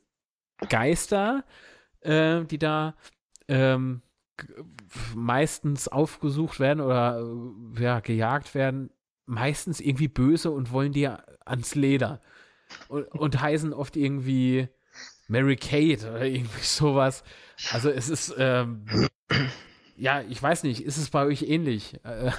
Geister, 0.69 1.45
äh, 2.09 2.45
die 2.45 2.59
da 2.59 2.95
ähm, 3.49 4.03
meistens 5.15 5.89
aufgesucht 5.89 6.59
werden 6.59 6.81
oder 6.81 7.21
äh, 7.77 7.83
ja, 7.83 8.01
gejagt 8.01 8.55
werden, 8.55 8.91
meistens 9.27 9.81
irgendwie 9.81 10.09
böse 10.09 10.51
und 10.51 10.73
wollen 10.73 10.93
dir 10.93 11.23
ans 11.45 11.75
Leder. 11.75 12.21
Und, 12.89 13.07
und 13.09 13.41
heißen 13.41 13.73
oft 13.73 13.97
irgendwie 13.97 14.69
Mary 15.27 15.57
Kate 15.57 16.09
oder 16.09 16.25
irgendwie 16.25 16.63
sowas. 16.63 17.25
Also 17.73 17.91
es 17.91 18.09
ist, 18.09 18.35
ähm, 18.39 18.85
ja, 19.97 20.23
ich 20.23 20.43
weiß 20.43 20.63
nicht, 20.63 20.83
ist 20.85 20.97
es 20.97 21.11
bei 21.11 21.27
euch 21.27 21.43
ähnlich? 21.43 21.99
Äh, 22.05 22.31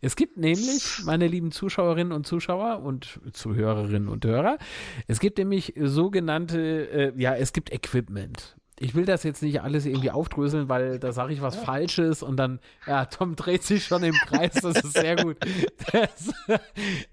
es 0.00 0.16
gibt 0.16 0.36
nämlich, 0.36 1.02
meine 1.04 1.28
lieben 1.28 1.50
Zuschauerinnen 1.50 2.12
und 2.12 2.26
Zuschauer 2.26 2.82
und 2.82 3.20
Zuhörerinnen 3.32 4.08
und 4.08 4.24
Hörer, 4.24 4.58
es 5.06 5.20
gibt 5.20 5.38
nämlich 5.38 5.74
sogenannte, 5.78 6.88
äh, 6.90 7.12
ja, 7.16 7.34
es 7.34 7.52
gibt 7.52 7.72
Equipment 7.72 8.56
ich 8.78 8.94
will 8.94 9.04
das 9.04 9.22
jetzt 9.22 9.42
nicht 9.42 9.62
alles 9.62 9.86
irgendwie 9.86 10.10
aufdröseln, 10.10 10.68
weil 10.68 10.98
da 10.98 11.12
sage 11.12 11.32
ich 11.32 11.42
was 11.42 11.56
Falsches 11.56 12.22
und 12.22 12.36
dann, 12.36 12.58
ja, 12.86 13.04
Tom 13.06 13.36
dreht 13.36 13.62
sich 13.62 13.84
schon 13.84 14.02
im 14.02 14.14
Kreis, 14.14 14.54
das 14.54 14.82
ist 14.82 14.94
sehr 14.94 15.16
gut. 15.16 15.36
Das, 15.92 16.32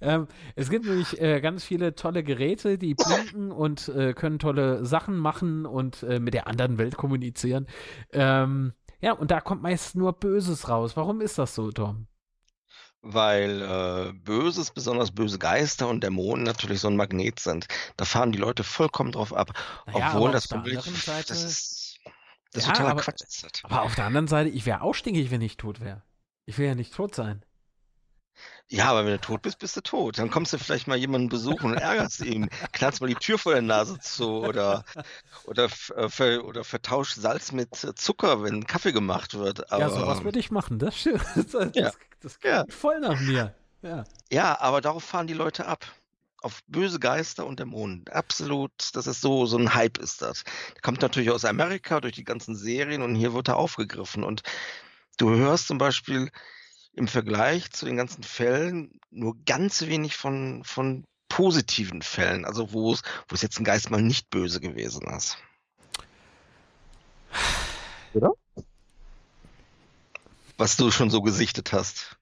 ähm, 0.01 0.27
es 0.55 0.69
gibt 0.69 0.85
nämlich 0.85 1.21
äh, 1.21 1.39
ganz 1.39 1.63
viele 1.63 1.93
tolle 1.93 2.23
Geräte, 2.23 2.79
die 2.79 2.95
blinken 2.95 3.51
und 3.51 3.89
äh, 3.89 4.13
können 4.13 4.39
tolle 4.39 4.85
Sachen 4.85 5.17
machen 5.17 5.65
und 5.67 6.01
äh, 6.03 6.19
mit 6.19 6.33
der 6.33 6.47
anderen 6.47 6.77
Welt 6.79 6.97
kommunizieren. 6.97 7.67
Ähm, 8.11 8.73
ja, 9.01 9.11
und 9.13 9.29
da 9.29 9.39
kommt 9.39 9.61
meist 9.61 9.95
nur 9.95 10.13
Böses 10.13 10.67
raus. 10.67 10.97
Warum 10.97 11.21
ist 11.21 11.37
das 11.37 11.53
so, 11.53 11.71
Tom? 11.71 12.07
Weil 13.01 13.61
äh, 13.61 14.13
Böses, 14.13 14.71
besonders 14.71 15.11
böse 15.11 15.39
Geister 15.39 15.87
und 15.87 16.03
Dämonen 16.03 16.43
natürlich 16.43 16.81
so 16.81 16.87
ein 16.87 16.95
Magnet 16.95 17.39
sind. 17.39 17.67
Da 17.97 18.05
fahren 18.05 18.31
die 18.31 18.37
Leute 18.37 18.63
vollkommen 18.63 19.11
drauf 19.11 19.33
ab. 19.33 19.53
Naja, 19.87 20.13
obwohl 20.13 20.31
das 20.31 20.49
wirklich, 20.51 21.03
Seite, 21.03 21.29
das 21.29 21.43
ist, 21.43 21.99
das 22.53 22.65
ja, 22.65 22.71
totaler 22.71 22.91
aber, 22.91 23.01
Quatsch 23.01 23.21
ist. 23.21 23.61
Aber 23.63 23.81
auf 23.83 23.95
der 23.95 24.05
anderen 24.05 24.27
Seite, 24.27 24.49
ich 24.49 24.65
wäre 24.65 24.81
auch 24.81 24.93
stinkig, 24.93 25.31
wenn 25.31 25.41
ich 25.41 25.57
tot 25.57 25.81
wäre. 25.81 26.03
Ich 26.45 26.57
will 26.57 26.67
ja 26.67 26.75
nicht 26.75 26.93
tot 26.93 27.15
sein. 27.15 27.43
Ja, 28.71 28.85
aber 28.85 29.03
wenn 29.03 29.11
du 29.11 29.19
tot 29.19 29.41
bist, 29.41 29.59
bist 29.59 29.75
du 29.75 29.81
tot. 29.81 30.17
Dann 30.17 30.31
kommst 30.31 30.53
du 30.53 30.57
vielleicht 30.57 30.87
mal 30.87 30.95
jemanden 30.95 31.27
besuchen 31.27 31.71
und 31.71 31.77
ärgerst 31.77 32.21
ihn, 32.21 32.49
knallst 32.71 33.01
mal 33.01 33.07
die 33.07 33.15
Tür 33.15 33.37
vor 33.37 33.51
der 33.51 33.61
Nase 33.61 33.99
zu 33.99 34.45
oder, 34.45 34.85
oder, 35.43 35.65
äh, 35.65 36.07
ver, 36.07 36.45
oder 36.45 36.63
vertauscht 36.63 37.15
Salz 37.15 37.51
mit 37.51 37.75
Zucker, 37.75 38.43
wenn 38.43 38.65
Kaffee 38.65 38.93
gemacht 38.93 39.33
wird. 39.33 39.69
Aber, 39.73 39.81
ja, 39.81 39.89
sowas 39.89 40.23
würde 40.23 40.39
ich 40.39 40.51
machen. 40.51 40.79
Das, 40.91 41.03
das, 41.03 41.47
das, 41.51 41.71
ja. 41.75 41.91
das 42.21 42.39
geht 42.39 42.51
ja. 42.51 42.65
voll 42.69 42.99
nach 43.01 43.19
mir. 43.19 43.53
Ja. 43.81 44.05
ja, 44.31 44.59
aber 44.61 44.79
darauf 44.79 45.03
fahren 45.03 45.27
die 45.27 45.33
Leute 45.33 45.65
ab. 45.65 45.85
Auf 46.41 46.61
böse 46.67 46.99
Geister 46.99 47.45
und 47.45 47.59
Dämonen. 47.59 48.05
Absolut, 48.09 48.71
das 48.93 49.05
ist 49.05 49.19
so, 49.21 49.45
so 49.45 49.57
ein 49.57 49.73
Hype 49.75 49.97
ist 49.97 50.21
das. 50.21 50.43
Der 50.75 50.81
kommt 50.81 51.01
natürlich 51.01 51.29
aus 51.29 51.43
Amerika 51.43 51.99
durch 51.99 52.13
die 52.13 52.23
ganzen 52.23 52.55
Serien 52.55 53.01
und 53.01 53.15
hier 53.15 53.33
wird 53.33 53.49
er 53.49 53.57
aufgegriffen. 53.57 54.23
Und 54.23 54.43
du 55.17 55.29
hörst 55.35 55.67
zum 55.67 55.77
Beispiel, 55.77 56.31
im 56.93 57.07
Vergleich 57.07 57.71
zu 57.71 57.85
den 57.85 57.97
ganzen 57.97 58.23
Fällen 58.23 58.99
nur 59.09 59.35
ganz 59.45 59.81
wenig 59.81 60.15
von, 60.15 60.63
von 60.63 61.05
positiven 61.29 62.01
Fällen, 62.01 62.45
also 62.45 62.73
wo 62.73 62.93
es, 62.93 63.01
wo 63.27 63.35
es 63.35 63.41
jetzt 63.41 63.59
ein 63.59 63.63
Geist 63.63 63.89
mal 63.89 64.01
nicht 64.01 64.29
böse 64.29 64.59
gewesen 64.59 65.07
ist. 65.07 65.37
Oder? 68.13 68.33
Was 70.57 70.75
du 70.75 70.91
schon 70.91 71.09
so 71.09 71.21
gesichtet 71.21 71.71
hast. 71.71 72.17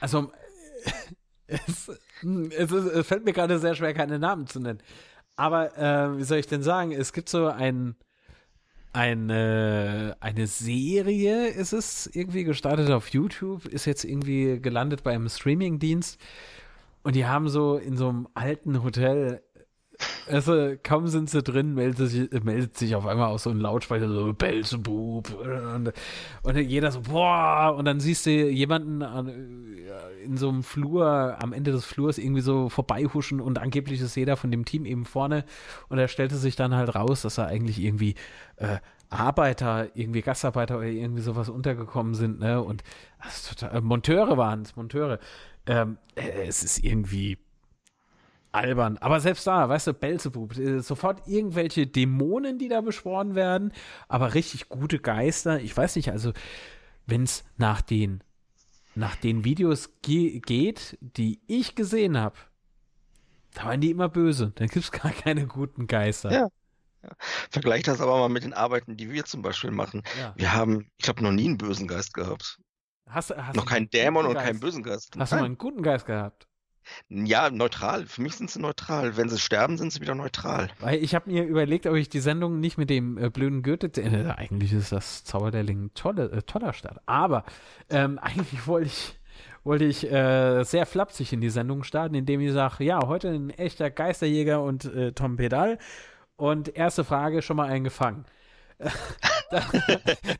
Also, 0.00 0.32
es, 1.46 1.88
es, 2.22 2.72
es 2.72 3.06
fällt 3.06 3.24
mir 3.24 3.32
gerade 3.32 3.58
sehr 3.58 3.74
schwer, 3.74 3.92
keine 3.94 4.18
Namen 4.18 4.46
zu 4.46 4.60
nennen. 4.60 4.82
Aber 5.36 5.76
äh, 5.76 6.18
wie 6.18 6.24
soll 6.24 6.38
ich 6.38 6.48
denn 6.48 6.62
sagen? 6.62 6.92
Es 6.92 7.12
gibt 7.12 7.28
so 7.28 7.46
ein 7.46 7.96
eine, 8.92 10.16
eine 10.20 10.46
Serie 10.46 11.48
ist 11.48 11.72
es 11.72 12.08
irgendwie 12.12 12.44
gestartet 12.44 12.90
auf 12.90 13.08
YouTube, 13.08 13.66
ist 13.66 13.84
jetzt 13.84 14.04
irgendwie 14.04 14.60
gelandet 14.60 15.02
bei 15.02 15.12
einem 15.12 15.28
Streamingdienst. 15.28 16.18
Und 17.02 17.14
die 17.14 17.26
haben 17.26 17.48
so 17.48 17.76
in 17.76 17.96
so 17.96 18.08
einem 18.08 18.28
alten 18.34 18.82
Hotel 18.82 19.42
Also, 20.28 20.74
kaum 20.82 21.08
sind 21.08 21.30
sie 21.30 21.42
drin, 21.42 21.74
meldet 21.74 22.08
sich, 22.08 22.30
meldet 22.44 22.76
sich 22.76 22.94
auf 22.94 23.06
einmal 23.06 23.28
aus 23.28 23.44
so 23.44 23.50
ein 23.50 23.58
Lautsprecher 23.58 24.08
so 24.08 24.32
Belzebub 24.32 25.34
und, 25.34 25.92
und 26.42 26.56
jeder 26.56 26.92
so 26.92 27.00
boah 27.00 27.74
und 27.76 27.84
dann 27.84 27.98
siehst 27.98 28.26
du 28.26 28.30
jemanden 28.30 29.02
an, 29.02 29.28
in 30.22 30.36
so 30.36 30.48
einem 30.50 30.62
Flur 30.62 31.36
am 31.40 31.52
Ende 31.52 31.72
des 31.72 31.84
Flurs 31.84 32.18
irgendwie 32.18 32.42
so 32.42 32.68
vorbeihuschen 32.68 33.40
und 33.40 33.58
angeblich 33.58 34.00
ist 34.00 34.16
jeder 34.16 34.36
von 34.36 34.50
dem 34.50 34.64
Team 34.64 34.84
eben 34.84 35.04
vorne 35.04 35.44
und 35.88 35.98
er 35.98 36.08
stellte 36.08 36.36
sich 36.36 36.56
dann 36.56 36.74
halt 36.74 36.94
raus, 36.94 37.22
dass 37.22 37.38
er 37.38 37.46
eigentlich 37.46 37.80
irgendwie 37.80 38.14
äh, 38.56 38.78
Arbeiter, 39.10 39.88
irgendwie 39.94 40.20
Gastarbeiter 40.20 40.78
oder 40.78 40.86
irgendwie 40.86 41.22
sowas 41.22 41.48
untergekommen 41.48 42.14
sind, 42.14 42.40
ne? 42.40 42.62
Und 42.62 42.84
total, 43.48 43.76
äh, 43.76 43.80
Monteure 43.80 44.36
waren 44.36 44.62
es, 44.62 44.76
Monteure. 44.76 45.18
Ähm, 45.66 45.96
äh, 46.14 46.46
es 46.46 46.62
ist 46.62 46.84
irgendwie 46.84 47.38
albern. 48.58 48.98
Aber 48.98 49.20
selbst 49.20 49.46
da, 49.46 49.68
weißt 49.68 49.88
du, 49.88 49.94
Belzebub, 49.94 50.56
äh, 50.56 50.80
sofort 50.80 51.26
irgendwelche 51.26 51.86
Dämonen, 51.86 52.58
die 52.58 52.68
da 52.68 52.80
beschworen 52.80 53.34
werden, 53.34 53.72
aber 54.08 54.34
richtig 54.34 54.68
gute 54.68 54.98
Geister. 54.98 55.60
Ich 55.60 55.76
weiß 55.76 55.96
nicht, 55.96 56.10
also 56.10 56.32
wenn 57.06 57.22
es 57.22 57.44
nach 57.56 57.80
den 57.80 58.22
nach 58.94 59.14
den 59.14 59.44
Videos 59.44 59.90
ge 60.02 60.40
geht, 60.40 60.98
die 61.00 61.40
ich 61.46 61.76
gesehen 61.76 62.18
habe, 62.18 62.36
da 63.54 63.66
waren 63.66 63.80
die 63.80 63.90
immer 63.90 64.08
böse. 64.08 64.52
Dann 64.56 64.66
gibt 64.66 64.84
es 64.84 64.92
gar 64.92 65.12
keine 65.12 65.46
guten 65.46 65.86
Geister. 65.86 66.32
Ja. 66.32 66.48
Ja. 67.02 67.10
Vergleich 67.50 67.84
das 67.84 68.00
aber 68.00 68.18
mal 68.18 68.28
mit 68.28 68.42
den 68.42 68.52
Arbeiten, 68.52 68.96
die 68.96 69.12
wir 69.12 69.24
zum 69.24 69.40
Beispiel 69.40 69.70
machen. 69.70 70.02
Ja. 70.18 70.34
Wir 70.36 70.52
haben, 70.52 70.90
ich 70.96 71.04
glaube, 71.04 71.22
noch 71.22 71.30
nie 71.30 71.46
einen 71.46 71.56
bösen 71.56 71.86
Geist 71.86 72.12
gehabt. 72.12 72.58
Hast, 73.08 73.30
hast 73.30 73.54
noch 73.54 73.66
keinen 73.66 73.88
Dämon 73.88 74.26
und 74.26 74.34
keinen 74.34 74.58
bösen 74.58 74.82
Geist. 74.82 75.14
Hast 75.16 75.30
Nein. 75.30 75.38
du 75.38 75.42
mal 75.42 75.46
einen 75.46 75.58
guten 75.58 75.82
Geist 75.82 76.06
gehabt? 76.06 76.47
Ja, 77.08 77.50
neutral. 77.50 78.06
Für 78.06 78.22
mich 78.22 78.34
sind 78.36 78.50
sie 78.50 78.60
neutral. 78.60 79.16
Wenn 79.16 79.28
sie 79.28 79.38
sterben, 79.38 79.78
sind 79.78 79.92
sie 79.92 80.00
wieder 80.00 80.14
neutral. 80.14 80.68
Weil 80.80 81.02
ich 81.02 81.14
habe 81.14 81.30
mir 81.30 81.44
überlegt, 81.44 81.86
ob 81.86 81.96
ich 81.96 82.08
die 82.08 82.20
Sendung 82.20 82.60
nicht 82.60 82.78
mit 82.78 82.90
dem 82.90 83.18
äh, 83.18 83.30
blöden 83.30 83.62
Goethe. 83.62 83.88
Äh, 84.00 84.30
eigentlich 84.36 84.72
ist 84.72 84.92
das 84.92 85.24
Zauber 85.24 85.50
der 85.50 85.62
Lingen 85.62 85.92
tolle, 85.94 86.30
äh, 86.30 86.42
toller 86.42 86.72
Start. 86.72 87.00
Aber 87.06 87.44
ähm, 87.90 88.18
eigentlich 88.22 88.66
wollte 88.66 88.86
ich 88.86 89.14
wollte 89.64 89.84
ich 89.84 90.10
äh, 90.10 90.62
sehr 90.64 90.86
flapsig 90.86 91.32
in 91.32 91.40
die 91.40 91.50
Sendung 91.50 91.82
starten, 91.82 92.14
indem 92.14 92.40
ich 92.40 92.52
sage, 92.52 92.84
ja, 92.84 93.06
heute 93.06 93.28
ein 93.28 93.50
echter 93.50 93.90
Geisterjäger 93.90 94.62
und 94.62 94.86
äh, 94.86 95.12
Tom 95.12 95.36
Pedal. 95.36 95.78
Und 96.36 96.74
erste 96.76 97.04
Frage 97.04 97.42
schon 97.42 97.56
mal 97.56 97.68
eingefangen. 97.68 98.24
da, 99.50 99.66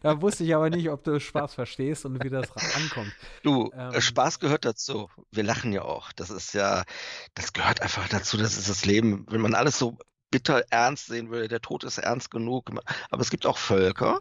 da, 0.03 0.22
wusste 0.22 0.44
ich 0.44 0.55
aber 0.55 0.70
nicht, 0.70 0.88
ob 0.90 1.03
du 1.03 1.18
Spaß 1.18 1.55
verstehst 1.55 2.05
und 2.05 2.22
wie 2.22 2.31
das 2.31 2.51
ankommt. 2.77 3.12
Du, 3.42 3.70
ähm, 3.74 4.01
Spaß 4.01 4.38
gehört 4.38 4.64
dazu. 4.64 5.11
Wir 5.33 5.42
lachen 5.42 5.72
ja 5.72 5.83
auch. 5.83 6.12
Das 6.12 6.31
ist 6.31 6.55
ja, 6.55 6.85
das 7.35 7.53
gehört 7.53 7.83
einfach 7.83 8.09
dazu. 8.09 8.37
Das 8.37 8.57
ist 8.57 8.68
das 8.68 8.85
Leben. 8.85 9.27
Wenn 9.29 9.40
man 9.40 9.55
alles 9.55 9.79
so 9.79 9.98
bitter 10.31 10.62
ernst 10.70 11.07
sehen 11.07 11.31
würde, 11.31 11.48
der 11.48 11.61
Tod 11.61 11.85
ist 11.85 11.98
ernst 11.98 12.31
genug. 12.31 12.70
Aber 13.11 13.22
es 13.22 13.31
gibt 13.31 13.46
auch 13.46 13.59
Völker, 13.59 14.20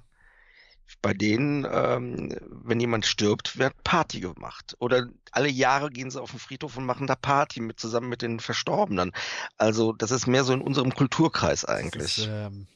bei 1.02 1.14
denen, 1.14 1.68
ähm, 1.70 2.36
wenn 2.50 2.80
jemand 2.80 3.06
stirbt, 3.06 3.58
wird 3.58 3.84
Party 3.84 4.20
gemacht. 4.20 4.76
Oder 4.80 5.08
alle 5.32 5.50
Jahre 5.50 5.90
gehen 5.90 6.10
sie 6.10 6.22
auf 6.22 6.32
den 6.32 6.40
Friedhof 6.40 6.78
und 6.78 6.86
machen 6.86 7.08
da 7.08 7.16
Party 7.16 7.60
mit 7.60 7.80
zusammen 7.80 8.10
mit 8.10 8.22
den 8.22 8.40
Verstorbenen. 8.40 9.12
Also 9.58 9.94
das 9.94 10.12
ist 10.12 10.28
mehr 10.28 10.44
so 10.44 10.54
in 10.54 10.62
unserem 10.62 10.94
Kulturkreis 10.94 11.66
eigentlich. 11.66 12.20
Ist, 12.20 12.30
ähm, 12.30 12.68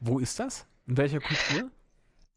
wo 0.00 0.18
ist 0.18 0.38
das? 0.38 0.66
In 0.86 0.96
welcher 0.96 1.20
Kultur? 1.20 1.70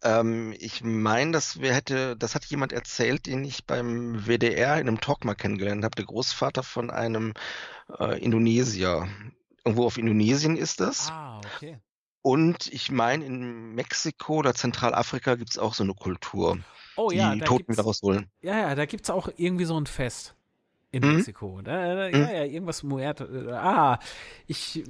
Ähm, 0.03 0.53
ich 0.59 0.83
meine, 0.83 1.31
das 1.31 1.57
hätte, 1.59 2.15
das 2.15 2.35
hat 2.35 2.45
jemand 2.45 2.73
erzählt, 2.73 3.25
den 3.25 3.43
ich 3.43 3.65
beim 3.65 4.25
WDR 4.27 4.79
in 4.79 4.87
einem 4.87 5.01
Talk 5.01 5.25
mal 5.25 5.35
kennengelernt 5.35 5.83
habe. 5.83 5.95
Der 5.95 6.05
Großvater 6.05 6.63
von 6.63 6.91
einem 6.91 7.33
äh, 7.99 8.21
Indonesier. 8.23 9.07
Irgendwo 9.63 9.85
auf 9.85 9.97
Indonesien 9.97 10.57
ist 10.57 10.79
das. 10.79 11.09
Ah, 11.09 11.41
okay. 11.55 11.79
Und 12.21 12.71
ich 12.73 12.91
meine, 12.91 13.25
in 13.25 13.73
Mexiko 13.73 14.37
oder 14.37 14.53
Zentralafrika 14.53 15.35
gibt 15.35 15.51
es 15.51 15.57
auch 15.57 15.73
so 15.73 15.83
eine 15.83 15.93
Kultur. 15.93 16.59
Oh 16.97 17.11
ja, 17.11 17.33
die 17.33 17.41
Toten 17.41 17.71
wieder 17.71 17.83
rausholen. 17.83 18.29
Ja, 18.41 18.59
ja, 18.59 18.75
da 18.75 18.85
gibt 18.85 19.03
es 19.05 19.09
auch 19.09 19.29
irgendwie 19.37 19.65
so 19.65 19.79
ein 19.79 19.85
Fest 19.85 20.35
in 20.91 21.03
mhm. 21.03 21.15
Mexiko. 21.17 21.61
Da, 21.61 21.95
da, 21.95 22.07
mhm. 22.07 22.23
Ja, 22.23 22.31
ja, 22.31 22.43
irgendwas 22.45 22.83
Muerte. 22.83 23.47
Äh, 23.49 23.51
ah, 23.53 23.99
ich 24.47 24.83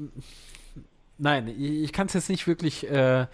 Nein, 1.17 1.47
ich, 1.47 1.93
kann 1.93 2.07
es 2.07 2.13
jetzt 2.13 2.29
nicht 2.29 2.45
wirklich 2.47 2.89
äh, 2.89 3.27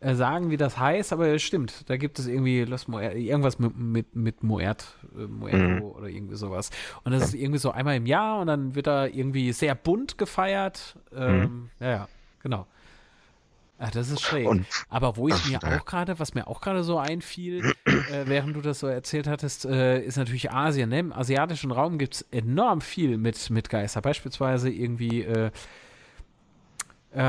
äh, 0.00 0.14
sagen, 0.14 0.50
wie 0.50 0.56
das 0.56 0.78
heißt, 0.78 1.12
aber 1.12 1.28
es 1.28 1.42
stimmt. 1.42 1.88
Da 1.90 1.96
gibt 1.96 2.18
es 2.18 2.26
irgendwie 2.26 2.64
Los 2.64 2.88
Muer 2.88 3.12
irgendwas 3.12 3.58
mit, 3.58 3.76
mit, 3.76 4.16
mit 4.16 4.42
Muert, 4.42 4.96
äh, 5.14 5.26
mhm. 5.26 5.82
oder 5.82 6.06
irgendwie 6.06 6.36
sowas. 6.36 6.70
Und 7.04 7.12
das 7.12 7.24
ist 7.24 7.34
irgendwie 7.34 7.58
so 7.58 7.70
einmal 7.70 7.96
im 7.96 8.06
Jahr 8.06 8.40
und 8.40 8.46
dann 8.46 8.74
wird 8.74 8.86
da 8.86 9.06
irgendwie 9.06 9.52
sehr 9.52 9.74
bunt 9.74 10.18
gefeiert. 10.18 10.96
Ähm, 11.14 11.40
mhm. 11.40 11.70
Ja, 11.80 11.90
ja, 11.90 12.08
genau. 12.42 12.66
Ach, 13.82 13.90
das 13.90 14.10
ist 14.10 14.20
schräg. 14.20 14.46
Und, 14.46 14.66
Aber 14.90 15.16
wo 15.16 15.28
ich 15.28 15.48
mir 15.48 15.58
auch 15.64 15.86
gerade, 15.86 16.18
was 16.18 16.34
mir 16.34 16.46
auch 16.46 16.60
gerade 16.60 16.84
so 16.84 16.98
einfiel, 16.98 17.64
äh, 17.86 18.26
während 18.26 18.54
du 18.54 18.60
das 18.60 18.80
so 18.80 18.86
erzählt 18.86 19.26
hattest, 19.26 19.64
äh, 19.64 20.02
ist 20.02 20.18
natürlich 20.18 20.52
Asien. 20.52 20.90
Ne? 20.90 20.98
Im 20.98 21.12
asiatischen 21.14 21.70
Raum 21.70 21.96
gibt 21.96 22.14
es 22.14 22.22
enorm 22.30 22.82
viel 22.82 23.16
mit, 23.16 23.48
mit 23.48 23.70
Geister. 23.70 24.02
Beispielsweise 24.02 24.68
irgendwie 24.68 25.22
äh, 25.22 25.50
äh, 27.12 27.20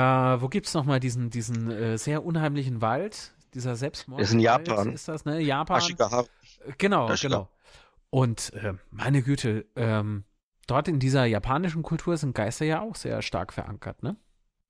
wo 0.42 0.48
gibt 0.48 0.68
es 0.68 0.74
nochmal 0.74 1.00
diesen, 1.00 1.30
diesen 1.30 1.72
äh, 1.72 1.98
sehr 1.98 2.24
unheimlichen 2.24 2.82
Wald? 2.82 3.34
Dieser 3.54 3.76
Selbstmord. 3.76 4.22
Das 4.22 4.30
ist 4.30 4.34
in 4.34 4.40
Japan. 4.40 4.94
Ist 4.94 5.08
das, 5.08 5.26
ne? 5.26 5.42
Japan. 5.42 5.78
Ashigahara. 5.80 6.26
Äh, 6.66 6.72
genau, 6.78 7.10
Ashigahara. 7.10 7.44
genau. 7.44 7.50
Und 8.10 8.54
äh, 8.54 8.74
meine 8.92 9.22
Güte, 9.24 9.66
ähm, 9.76 10.24
dort 10.68 10.88
in 10.88 11.00
dieser 11.00 11.26
japanischen 11.26 11.84
Kultur 11.84 12.18
sind 12.18 12.34
Geister 12.36 12.66
ja 12.66 12.82
auch 12.82 12.96
sehr 12.96 13.22
stark 13.22 13.54
verankert, 13.54 14.04
ne? 14.04 14.16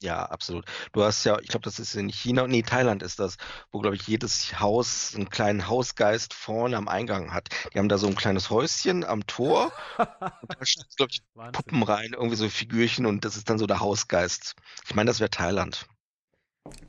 Ja, 0.01 0.25
absolut. 0.25 0.65
Du 0.93 1.03
hast 1.03 1.23
ja, 1.25 1.39
ich 1.39 1.47
glaube, 1.47 1.63
das 1.63 1.77
ist 1.77 1.93
in 1.93 2.09
China, 2.09 2.47
nee, 2.47 2.63
Thailand 2.63 3.03
ist 3.03 3.19
das, 3.19 3.37
wo, 3.71 3.79
glaube 3.79 3.95
ich, 3.95 4.07
jedes 4.07 4.59
Haus 4.59 5.13
einen 5.15 5.29
kleinen 5.29 5.67
Hausgeist 5.67 6.33
vorne 6.33 6.75
am 6.75 6.87
Eingang 6.87 7.33
hat. 7.33 7.49
Die 7.71 7.77
haben 7.77 7.87
da 7.87 7.99
so 7.99 8.07
ein 8.07 8.15
kleines 8.15 8.49
Häuschen 8.49 9.03
am 9.03 9.27
Tor 9.27 9.71
und 9.97 10.07
da 10.09 10.57
stecken, 10.65 10.89
glaube 10.97 11.11
ich, 11.11 11.21
Wahnsinn. 11.35 11.51
Puppen 11.53 11.83
rein, 11.83 12.13
irgendwie 12.13 12.35
so 12.35 12.49
Figürchen 12.49 13.05
und 13.05 13.25
das 13.25 13.37
ist 13.37 13.47
dann 13.47 13.59
so 13.59 13.67
der 13.67 13.79
Hausgeist. 13.79 14.55
Ich 14.87 14.95
meine, 14.95 15.07
das 15.07 15.19
wäre 15.19 15.29
Thailand. 15.29 15.85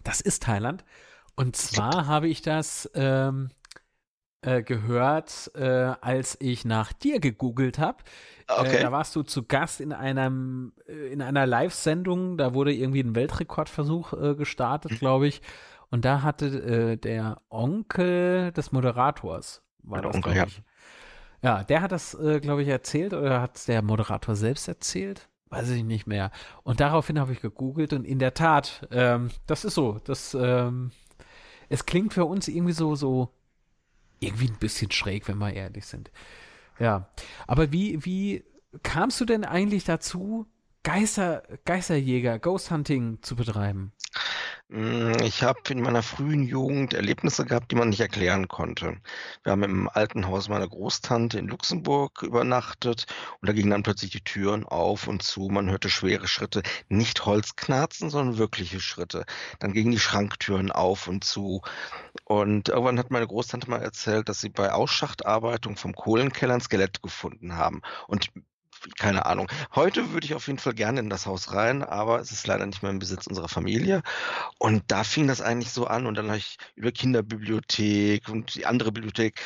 Das 0.05 0.23
ist 0.23 0.45
Thailand. 0.45 0.83
Und 1.35 1.57
zwar 1.57 2.07
habe 2.07 2.29
ich 2.29 2.41
das 2.41 2.91
ähm, 2.95 3.51
äh, 4.43 4.63
gehört, 4.63 5.51
äh, 5.55 5.95
als 6.01 6.37
ich 6.41 6.65
nach 6.65 6.93
dir 6.93 7.21
gegoogelt 7.21 7.79
habe. 7.79 7.99
Äh, 8.49 8.61
okay. 8.61 8.77
Äh, 8.77 8.83
da 8.83 8.93
warst 8.93 9.15
du 9.17 9.23
zu 9.23 9.45
Gast 9.45 9.81
in 9.81 9.93
einem 9.93 10.73
äh, 10.87 11.13
in 11.13 11.23
einer 11.23 11.47
Live-Sendung. 11.47 12.37
Da 12.37 12.53
wurde 12.53 12.73
irgendwie 12.73 13.01
ein 13.01 13.15
Weltrekordversuch 13.15 14.37
gestartet, 14.37 14.93
mhm. 14.93 14.97
glaube 14.97 15.29
ich. 15.29 15.43
Und 15.91 16.05
da 16.05 16.23
hatte 16.23 16.97
der 16.97 17.43
Onkel 17.51 18.51
des 18.53 18.73
Moderators, 18.73 19.63
war 19.83 20.01
der 20.01 20.11
das, 20.11 20.17
Onkel, 20.17 20.35
ja. 20.35 20.47
Ja, 21.43 21.65
der 21.65 21.83
hat 21.83 21.93
das, 21.93 22.17
glaube 22.41 22.63
ich, 22.63 22.69
erzählt 22.69 23.13
oder 23.13 23.43
hat 23.43 23.57
es 23.59 23.67
der 23.67 23.83
Moderator 23.83 24.35
selbst 24.35 24.69
erzählt? 24.69 25.29
Weiß 25.53 25.69
ich 25.69 25.85
nicht 25.85 26.07
mehr. 26.07 26.31
Und 26.63 26.81
daraufhin 26.81 27.21
habe 27.21 27.35
ich 27.35 27.43
gegoogelt 27.43 27.93
und 27.93 28.07
in 28.07 28.19
der 28.19 28.33
Tat, 28.33 28.89
ähm, 28.91 29.31
das 29.47 29.67
ist 29.67 29.75
so. 29.75 29.99
Das, 30.03 30.33
ähm, 30.33 30.93
es 31.69 31.85
klingt 31.85 32.15
für 32.15 32.25
uns 32.25 32.49
irgendwie 32.49 32.73
so, 32.73 32.95
so 32.95 33.35
irgendwie 34.23 34.49
ein 34.49 34.59
bisschen 34.59 34.91
schräg, 34.91 35.29
wenn 35.29 35.39
wir 35.39 35.53
ehrlich 35.53 35.87
sind. 35.87 36.11
Ja. 36.79 37.09
Aber 37.47 37.73
wie, 37.73 38.05
wie 38.05 38.45
kamst 38.83 39.21
du 39.21 39.25
denn 39.25 39.45
eigentlich 39.45 39.85
dazu, 39.85 40.47
Geister, 40.83 41.43
Geisterjäger, 41.65 42.39
Ghost 42.39 42.71
Hunting 42.71 43.19
zu 43.23 43.37
betreiben? 43.37 43.93
Hm, 44.73 45.19
ich 45.23 45.43
habe 45.43 45.61
in 45.69 45.83
meiner 45.83 46.03
frühen 46.03 46.45
Jugend 46.45 46.95
Erlebnisse 46.95 47.45
gehabt, 47.45 47.71
die 47.71 47.75
man 47.77 47.91
nicht 47.91 48.01
erklären 48.01 48.49
konnte. 48.49 48.97
Wir 49.43 49.53
haben 49.53 49.65
im 49.65 49.87
alten 49.91 50.27
Haus 50.29 50.49
meiner 50.49 50.67
Großtante 50.67 51.39
in 51.39 51.49
Luxemburg 51.49 52.23
übernachtet 52.23 53.05
und 53.41 53.49
da 53.49 53.53
gingen 53.53 53.69
dann 53.69 53.83
plötzlich 53.83 54.13
die 54.13 54.25
Türen 54.25 54.65
auf 54.65 55.09
und 55.09 55.23
zu. 55.23 55.49
Man 55.51 55.69
hörte 55.71 55.91
schwere 55.91 56.27
Schritte, 56.27 56.63
nicht 56.89 57.27
Holzknarzen, 57.27 58.09
sondern 58.09 58.39
wirkliche 58.39 58.81
Schritte. 58.81 59.27
Dann 59.59 59.75
gingen 59.75 59.91
die 59.91 59.99
Schranktüren 59.99 60.73
auf 60.73 61.07
und 61.07 61.23
zu. 61.23 61.61
Und 62.25 62.71
irgendwann 62.71 62.99
hat 62.99 63.11
meine 63.11 63.27
Großtante 63.27 63.69
mal 63.69 63.83
erzählt, 63.83 64.31
dass 64.31 64.41
sie 64.41 64.49
bei 64.49 64.73
Ausschachtarbeitung 64.73 65.77
vom 65.77 65.95
Kohlenkeller 65.95 66.55
ein 66.55 66.61
Skelett 66.63 67.03
gefunden 67.03 67.57
haben. 67.57 67.83
Und 68.09 68.31
keine 68.99 69.27
Ahnung. 69.27 69.49
Heute 69.75 70.13
würde 70.13 70.27
ich 70.27 70.35
auf 70.35 70.47
jeden 70.47 70.59
Fall 70.59 70.75
gerne 70.75 71.01
in 71.01 71.11
das 71.11 71.27
Haus 71.27 71.53
rein, 71.53 71.83
aber 71.83 72.21
es 72.21 72.33
ist 72.33 72.47
leider 72.47 72.67
nicht 72.67 72.83
mehr 72.83 72.91
im 72.91 72.99
Besitz 72.99 73.27
unserer 73.27 73.49
Familie. 73.49 74.03
Und 74.59 74.85
da 74.89 75.05
fing 75.05 75.27
das 75.27 75.41
eigentlich 75.41 75.73
so 75.73 75.87
an 75.87 76.07
und 76.07 76.17
dann 76.17 76.29
habe 76.29 76.39
ich 76.39 76.59
über 76.75 76.93
Kinderbibliothek 76.93 78.29
und 78.29 78.55
die 78.55 78.67
andere 78.67 78.93
Bibliothek 78.93 79.41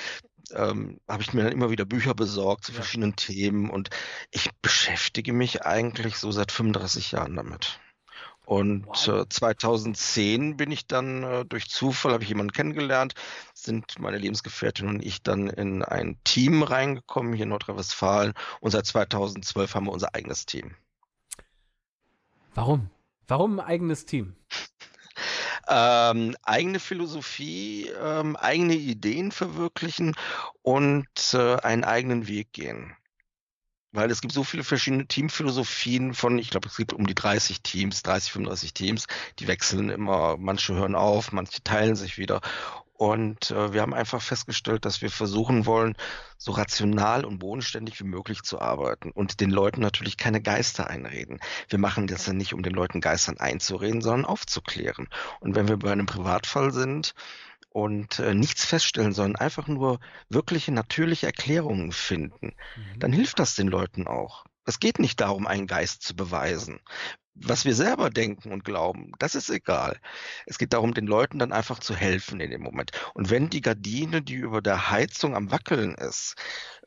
ähm, 0.52 1.00
habe 1.08 1.22
ich 1.22 1.32
mir 1.32 1.44
dann 1.44 1.52
immer 1.52 1.70
wieder 1.70 1.84
Bücher 1.84 2.14
besorgt 2.14 2.64
zu 2.64 2.72
ja. 2.72 2.76
verschiedenen 2.76 3.16
Themen 3.16 3.70
und 3.70 3.90
ich 4.30 4.50
beschäftige 4.62 5.32
mich 5.32 5.64
eigentlich 5.64 6.16
so 6.16 6.30
seit 6.30 6.52
35 6.52 7.12
Jahren 7.12 7.36
damit. 7.36 7.80
Und 8.46 8.86
wow. 8.86 9.08
äh, 9.08 9.28
2010 9.28 10.56
bin 10.56 10.70
ich 10.70 10.86
dann 10.86 11.24
äh, 11.24 11.44
durch 11.44 11.68
Zufall, 11.68 12.12
habe 12.12 12.22
ich 12.22 12.28
jemanden 12.28 12.52
kennengelernt, 12.52 13.14
sind 13.54 13.98
meine 13.98 14.18
Lebensgefährtin 14.18 14.86
und 14.86 15.04
ich 15.04 15.20
dann 15.20 15.48
in 15.48 15.82
ein 15.82 16.16
Team 16.22 16.62
reingekommen 16.62 17.32
hier 17.32 17.42
in 17.42 17.48
Nordrhein-Westfalen 17.48 18.34
und 18.60 18.70
seit 18.70 18.86
2012 18.86 19.74
haben 19.74 19.86
wir 19.86 19.92
unser 19.92 20.14
eigenes 20.14 20.46
Team. 20.46 20.76
Warum? 22.54 22.88
Warum 23.26 23.58
ein 23.58 23.66
eigenes 23.66 24.06
Team? 24.06 24.36
Ähm, 25.68 26.36
eigene 26.44 26.78
Philosophie, 26.78 27.90
ähm, 28.00 28.36
eigene 28.36 28.74
Ideen 28.74 29.32
verwirklichen 29.32 30.14
und 30.62 31.08
äh, 31.34 31.56
einen 31.56 31.82
eigenen 31.82 32.28
Weg 32.28 32.52
gehen. 32.52 32.96
Weil 33.96 34.10
es 34.10 34.20
gibt 34.20 34.34
so 34.34 34.44
viele 34.44 34.62
verschiedene 34.62 35.06
Teamphilosophien 35.06 36.12
von, 36.12 36.38
ich 36.38 36.50
glaube, 36.50 36.68
es 36.68 36.76
gibt 36.76 36.92
um 36.92 37.06
die 37.06 37.14
30 37.14 37.62
Teams, 37.62 38.02
30, 38.02 38.30
35 38.30 38.74
Teams, 38.74 39.06
die 39.38 39.48
wechseln 39.48 39.88
immer, 39.88 40.36
manche 40.38 40.74
hören 40.74 40.94
auf, 40.94 41.32
manche 41.32 41.62
teilen 41.62 41.96
sich 41.96 42.18
wieder. 42.18 42.42
Und 42.92 43.50
äh, 43.52 43.72
wir 43.72 43.80
haben 43.80 43.94
einfach 43.94 44.20
festgestellt, 44.20 44.84
dass 44.84 45.00
wir 45.00 45.10
versuchen 45.10 45.64
wollen, 45.64 45.96
so 46.36 46.52
rational 46.52 47.24
und 47.24 47.38
bodenständig 47.38 47.98
wie 48.00 48.04
möglich 48.04 48.42
zu 48.42 48.60
arbeiten 48.60 49.12
und 49.12 49.40
den 49.40 49.50
Leuten 49.50 49.80
natürlich 49.80 50.18
keine 50.18 50.42
Geister 50.42 50.90
einreden. 50.90 51.40
Wir 51.70 51.78
machen 51.78 52.06
das 52.06 52.26
ja 52.26 52.34
nicht, 52.34 52.52
um 52.52 52.62
den 52.62 52.74
Leuten 52.74 53.00
Geistern 53.00 53.38
einzureden, 53.38 54.02
sondern 54.02 54.26
aufzuklären. 54.26 55.08
Und 55.40 55.54
wenn 55.54 55.68
wir 55.68 55.78
bei 55.78 55.90
einem 55.90 56.06
Privatfall 56.06 56.70
sind, 56.70 57.14
und 57.76 58.20
äh, 58.20 58.32
nichts 58.32 58.64
feststellen, 58.64 59.12
sondern 59.12 59.36
einfach 59.36 59.68
nur 59.68 60.00
wirkliche 60.30 60.72
natürliche 60.72 61.26
Erklärungen 61.26 61.92
finden, 61.92 62.54
mhm. 62.74 62.98
dann 62.98 63.12
hilft 63.12 63.38
das 63.38 63.54
den 63.54 63.68
Leuten 63.68 64.06
auch. 64.06 64.46
Es 64.64 64.80
geht 64.80 64.98
nicht 64.98 65.20
darum, 65.20 65.46
einen 65.46 65.66
Geist 65.66 66.02
zu 66.02 66.16
beweisen 66.16 66.80
was 67.38 67.66
wir 67.66 67.74
selber 67.74 68.08
denken 68.08 68.50
und 68.50 68.64
glauben, 68.64 69.12
das 69.18 69.34
ist 69.34 69.50
egal. 69.50 70.00
Es 70.46 70.56
geht 70.56 70.72
darum, 70.72 70.94
den 70.94 71.06
Leuten 71.06 71.38
dann 71.38 71.52
einfach 71.52 71.80
zu 71.80 71.94
helfen 71.94 72.40
in 72.40 72.50
dem 72.50 72.62
Moment. 72.62 72.92
Und 73.12 73.28
wenn 73.28 73.50
die 73.50 73.60
Gardine, 73.60 74.22
die 74.22 74.36
über 74.36 74.62
der 74.62 74.90
Heizung 74.90 75.36
am 75.36 75.50
Wackeln 75.50 75.96
ist, 75.96 76.34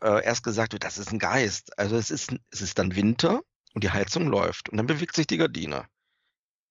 äh, 0.01 0.25
erst 0.25 0.41
gesagt 0.43 0.73
wird, 0.73 0.83
das 0.83 0.97
ist 0.97 1.11
ein 1.11 1.19
Geist, 1.19 1.77
also 1.77 1.97
es 1.97 2.09
ist, 2.09 2.33
es 2.49 2.61
ist 2.61 2.79
dann 2.79 2.95
Winter 2.95 3.41
und 3.75 3.83
die 3.83 3.91
Heizung 3.91 4.25
läuft 4.25 4.69
und 4.69 4.77
dann 4.77 4.87
bewegt 4.87 5.15
sich 5.15 5.27
die 5.27 5.37
Gardine 5.37 5.85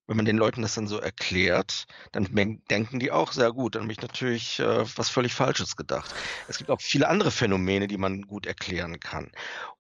wenn 0.09 0.17
man 0.17 0.25
den 0.25 0.39
Leuten 0.39 0.63
das 0.63 0.75
dann 0.75 0.89
so 0.89 0.99
erklärt, 0.99 1.85
dann 2.13 2.27
denken 2.71 2.99
die 2.99 3.13
auch 3.13 3.33
sehr 3.33 3.53
gut. 3.53 3.75
Dann 3.75 3.83
habe 3.83 3.93
ich 3.93 4.01
natürlich 4.01 4.59
äh, 4.59 4.85
was 4.97 5.11
völlig 5.11 5.35
Falsches 5.35 5.77
gedacht. 5.77 6.13
Es 6.49 6.57
gibt 6.57 6.71
auch 6.71 6.81
viele 6.81 7.09
andere 7.09 7.31
Phänomene, 7.31 7.87
die 7.87 7.99
man 7.99 8.23
gut 8.23 8.47
erklären 8.47 8.99
kann. 8.99 9.31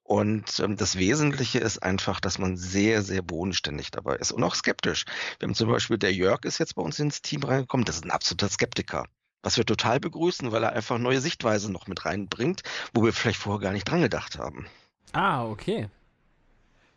Und 0.02 0.60
ähm, 0.60 0.76
das 0.76 0.96
Wesentliche 0.96 1.58
ist 1.58 1.82
einfach, 1.82 2.20
dass 2.20 2.38
man 2.38 2.58
sehr, 2.58 3.02
sehr 3.02 3.22
bodenständig 3.22 3.90
dabei 3.90 4.16
ist 4.16 4.30
und 4.30 4.44
auch 4.44 4.54
skeptisch. 4.54 5.06
Wir 5.38 5.48
haben 5.48 5.54
zum 5.54 5.70
Beispiel, 5.70 5.96
der 5.96 6.12
Jörg 6.12 6.44
ist 6.44 6.58
jetzt 6.58 6.74
bei 6.74 6.82
uns 6.82 6.98
ins 6.98 7.22
Team 7.22 7.42
reingekommen, 7.42 7.86
das 7.86 7.96
ist 7.96 8.04
ein 8.04 8.10
absoluter 8.10 8.50
Skeptiker. 8.50 9.06
Was 9.42 9.56
wir 9.56 9.64
total 9.64 9.98
begrüßen, 9.98 10.52
weil 10.52 10.62
er 10.62 10.72
einfach 10.72 10.98
neue 10.98 11.20
Sichtweisen 11.22 11.72
noch 11.72 11.86
mit 11.86 12.04
reinbringt, 12.04 12.62
wo 12.92 13.02
wir 13.02 13.14
vielleicht 13.14 13.38
vorher 13.38 13.60
gar 13.60 13.72
nicht 13.72 13.88
dran 13.88 14.02
gedacht 14.02 14.38
haben. 14.38 14.66
Ah, 15.12 15.46
okay. 15.46 15.88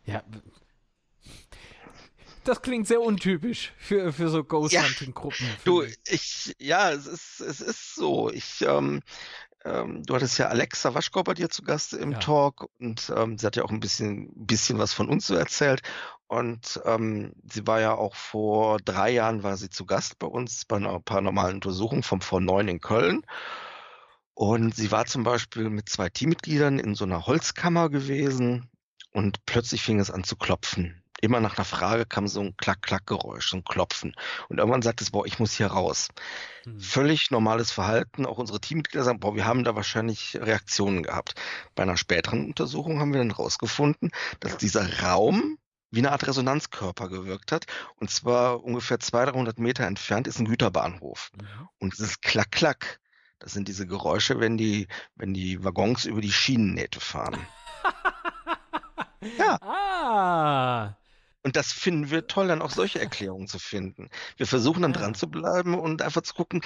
Ja, 0.04 0.22
das 2.44 2.62
klingt 2.62 2.86
sehr 2.86 3.00
untypisch 3.00 3.72
für, 3.78 4.12
für 4.12 4.28
so 4.28 4.44
Ghost 4.44 4.76
Hunting 4.76 5.14
Gruppen. 5.14 5.46
Ja, 5.46 5.54
du, 5.64 5.82
ich, 6.06 6.54
ja, 6.58 6.90
es 6.90 7.06
ist, 7.06 7.40
es 7.40 7.60
ist 7.60 7.94
so. 7.94 8.30
Ich, 8.30 8.62
ähm, 8.62 9.02
ähm, 9.64 10.02
du 10.04 10.14
hattest 10.14 10.38
ja 10.38 10.48
Alexa 10.48 10.94
Waschkau 10.94 11.22
bei 11.22 11.34
dir 11.34 11.48
zu 11.48 11.62
Gast 11.62 11.92
im 11.92 12.12
ja. 12.12 12.18
Talk 12.18 12.68
und 12.80 13.12
ähm, 13.16 13.38
sie 13.38 13.46
hat 13.46 13.56
ja 13.56 13.64
auch 13.64 13.70
ein 13.70 13.80
bisschen, 13.80 14.30
bisschen 14.34 14.78
was 14.78 14.92
von 14.92 15.08
uns 15.08 15.26
so 15.26 15.34
erzählt. 15.34 15.82
Und 16.26 16.80
ähm, 16.84 17.34
sie 17.50 17.66
war 17.66 17.80
ja 17.80 17.94
auch 17.94 18.14
vor 18.14 18.78
drei 18.78 19.10
Jahren 19.10 19.42
war 19.42 19.56
sie 19.56 19.68
zu 19.68 19.84
Gast 19.84 20.18
bei 20.18 20.26
uns 20.26 20.64
bei 20.64 20.76
einer 20.76 20.98
paranormalen 20.98 21.56
Untersuchung 21.56 22.02
vom 22.02 22.20
V9 22.20 22.68
in 22.68 22.80
Köln. 22.80 23.22
Und 24.34 24.74
sie 24.74 24.90
war 24.90 25.04
zum 25.04 25.24
Beispiel 25.24 25.68
mit 25.68 25.88
zwei 25.90 26.08
Teammitgliedern 26.08 26.78
in 26.78 26.94
so 26.94 27.04
einer 27.04 27.26
Holzkammer 27.26 27.90
gewesen 27.90 28.70
und 29.12 29.44
plötzlich 29.44 29.82
fing 29.82 30.00
es 30.00 30.10
an 30.10 30.24
zu 30.24 30.36
klopfen 30.36 31.01
immer 31.22 31.40
nach 31.40 31.56
einer 31.56 31.64
Frage 31.64 32.04
kam 32.04 32.26
so 32.26 32.40
ein 32.40 32.56
Klack-Klack-Geräusch, 32.56 33.50
so 33.50 33.56
ein 33.56 33.64
Klopfen. 33.64 34.14
Und 34.48 34.58
irgendwann 34.58 34.82
sagt 34.82 35.00
es, 35.00 35.12
boah, 35.12 35.24
ich 35.24 35.38
muss 35.38 35.52
hier 35.52 35.68
raus. 35.68 36.08
Hm. 36.64 36.80
Völlig 36.80 37.30
normales 37.30 37.70
Verhalten. 37.70 38.26
Auch 38.26 38.38
unsere 38.38 38.60
Teammitglieder 38.60 39.04
sagen, 39.04 39.20
boah, 39.20 39.36
wir 39.36 39.46
haben 39.46 39.64
da 39.64 39.76
wahrscheinlich 39.76 40.36
Reaktionen 40.40 41.04
gehabt. 41.04 41.34
Bei 41.74 41.84
einer 41.84 41.96
späteren 41.96 42.46
Untersuchung 42.46 42.98
haben 42.98 43.12
wir 43.12 43.20
dann 43.20 43.30
rausgefunden, 43.30 44.10
dass 44.40 44.56
dieser 44.56 45.00
Raum 45.00 45.58
wie 45.92 46.00
eine 46.00 46.10
Art 46.10 46.26
Resonanzkörper 46.26 47.08
gewirkt 47.08 47.52
hat. 47.52 47.66
Und 47.96 48.10
zwar 48.10 48.64
ungefähr 48.64 48.98
200, 48.98 49.34
300 49.34 49.58
Meter 49.60 49.86
entfernt 49.86 50.26
ist 50.26 50.40
ein 50.40 50.48
Güterbahnhof. 50.48 51.30
Mhm. 51.36 51.68
Und 51.78 51.92
dieses 51.92 52.20
Klack-Klack, 52.20 52.98
das 53.38 53.52
sind 53.52 53.68
diese 53.68 53.86
Geräusche, 53.86 54.40
wenn 54.40 54.56
die, 54.56 54.88
wenn 55.14 55.34
die 55.34 55.62
Waggons 55.62 56.04
über 56.04 56.20
die 56.20 56.32
Schienennähte 56.32 56.98
fahren. 56.98 57.46
ja. 59.38 59.56
Ah. 59.60 60.96
Und 61.44 61.56
das 61.56 61.72
finden 61.72 62.10
wir 62.10 62.28
toll, 62.28 62.48
dann 62.48 62.62
auch 62.62 62.70
solche 62.70 63.00
Erklärungen 63.00 63.48
zu 63.48 63.58
finden. 63.58 64.10
Wir 64.36 64.46
versuchen 64.46 64.82
dann 64.82 64.92
ja. 64.92 65.00
dran 65.00 65.14
zu 65.14 65.28
bleiben 65.28 65.78
und 65.78 66.00
einfach 66.00 66.22
zu 66.22 66.34
gucken, 66.34 66.62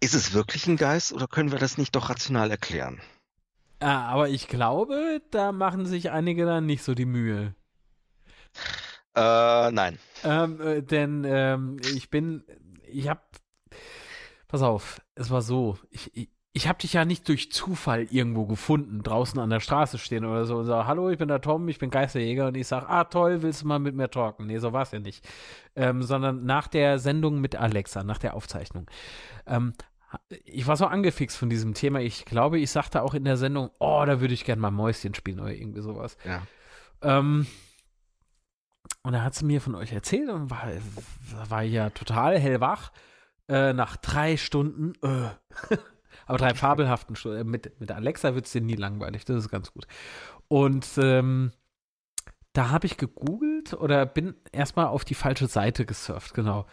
ist 0.00 0.14
es 0.14 0.32
wirklich 0.32 0.66
ein 0.66 0.76
Geist 0.76 1.12
oder 1.12 1.28
können 1.28 1.52
wir 1.52 1.58
das 1.58 1.76
nicht 1.76 1.94
doch 1.94 2.08
rational 2.08 2.50
erklären? 2.50 3.00
Ja, 3.82 4.06
aber 4.06 4.30
ich 4.30 4.48
glaube, 4.48 5.20
da 5.30 5.52
machen 5.52 5.84
sich 5.84 6.10
einige 6.10 6.46
dann 6.46 6.64
nicht 6.64 6.82
so 6.82 6.94
die 6.94 7.04
Mühe. 7.04 7.54
Äh, 9.14 9.70
nein. 9.70 9.98
Ähm, 10.24 10.60
äh, 10.60 10.82
denn 10.82 11.24
ähm, 11.26 11.76
ich 11.94 12.08
bin, 12.08 12.44
ich 12.88 13.08
hab, 13.08 13.36
pass 14.48 14.62
auf, 14.62 15.02
es 15.14 15.30
war 15.30 15.42
so, 15.42 15.78
ich, 15.90 16.16
ich, 16.16 16.30
ich 16.56 16.68
habe 16.68 16.78
dich 16.78 16.92
ja 16.92 17.04
nicht 17.04 17.28
durch 17.28 17.50
Zufall 17.50 18.06
irgendwo 18.10 18.46
gefunden, 18.46 19.02
draußen 19.02 19.40
an 19.40 19.50
der 19.50 19.58
Straße 19.58 19.98
stehen 19.98 20.24
oder 20.24 20.44
so 20.44 20.58
und 20.58 20.66
sag, 20.66 20.86
hallo, 20.86 21.10
ich 21.10 21.18
bin 21.18 21.26
der 21.26 21.40
Tom, 21.40 21.68
ich 21.68 21.80
bin 21.80 21.90
Geisterjäger 21.90 22.46
und 22.46 22.56
ich 22.56 22.68
sag, 22.68 22.88
ah 22.88 23.02
toll, 23.02 23.42
willst 23.42 23.62
du 23.62 23.66
mal 23.66 23.80
mit 23.80 23.96
mir 23.96 24.08
talken? 24.08 24.46
Nee, 24.46 24.58
so 24.58 24.72
war 24.72 24.82
es 24.82 24.92
ja 24.92 25.00
nicht. 25.00 25.28
Ähm, 25.74 26.04
sondern 26.04 26.46
nach 26.46 26.68
der 26.68 27.00
Sendung 27.00 27.40
mit 27.40 27.56
Alexa, 27.56 28.04
nach 28.04 28.18
der 28.18 28.34
Aufzeichnung. 28.34 28.86
Ähm, 29.46 29.74
ich 30.44 30.68
war 30.68 30.76
so 30.76 30.86
angefixt 30.86 31.36
von 31.36 31.50
diesem 31.50 31.74
Thema. 31.74 31.98
Ich 31.98 32.24
glaube, 32.24 32.60
ich 32.60 32.70
sagte 32.70 33.02
auch 33.02 33.14
in 33.14 33.24
der 33.24 33.36
Sendung, 33.36 33.70
oh, 33.80 34.04
da 34.06 34.20
würde 34.20 34.32
ich 34.32 34.44
gerne 34.44 34.62
mal 34.62 34.70
Mäuschen 34.70 35.14
spielen 35.14 35.40
oder 35.40 35.52
irgendwie 35.52 35.82
sowas. 35.82 36.16
Ja. 36.24 36.42
Ähm, 37.02 37.48
und 39.02 39.12
da 39.12 39.22
hat 39.22 39.34
sie 39.34 39.44
mir 39.44 39.60
von 39.60 39.74
euch 39.74 39.92
erzählt 39.92 40.28
und 40.30 40.50
war, 40.50 40.68
war 41.48 41.62
ja 41.62 41.90
total 41.90 42.38
hellwach. 42.38 42.92
Äh, 43.48 43.72
nach 43.72 43.96
drei 43.96 44.36
Stunden, 44.36 44.92
äh, 45.02 45.30
Aber 46.26 46.38
drei 46.38 46.54
fabelhaften 46.54 47.16
Stunden. 47.16 47.38
Äh, 47.38 47.44
mit, 47.44 47.80
mit 47.80 47.90
Alexa 47.92 48.34
wird 48.34 48.46
es 48.46 48.52
dir 48.52 48.60
nie 48.60 48.76
langweilig. 48.76 49.24
Das 49.24 49.36
ist 49.36 49.50
ganz 49.50 49.72
gut. 49.72 49.86
Und 50.48 50.86
ähm, 50.98 51.52
da 52.52 52.70
habe 52.70 52.86
ich 52.86 52.96
gegoogelt 52.96 53.74
oder 53.74 54.06
bin 54.06 54.34
erstmal 54.52 54.86
auf 54.86 55.04
die 55.04 55.14
falsche 55.14 55.48
Seite 55.48 55.84
gesurft, 55.84 56.34
genau. 56.34 56.66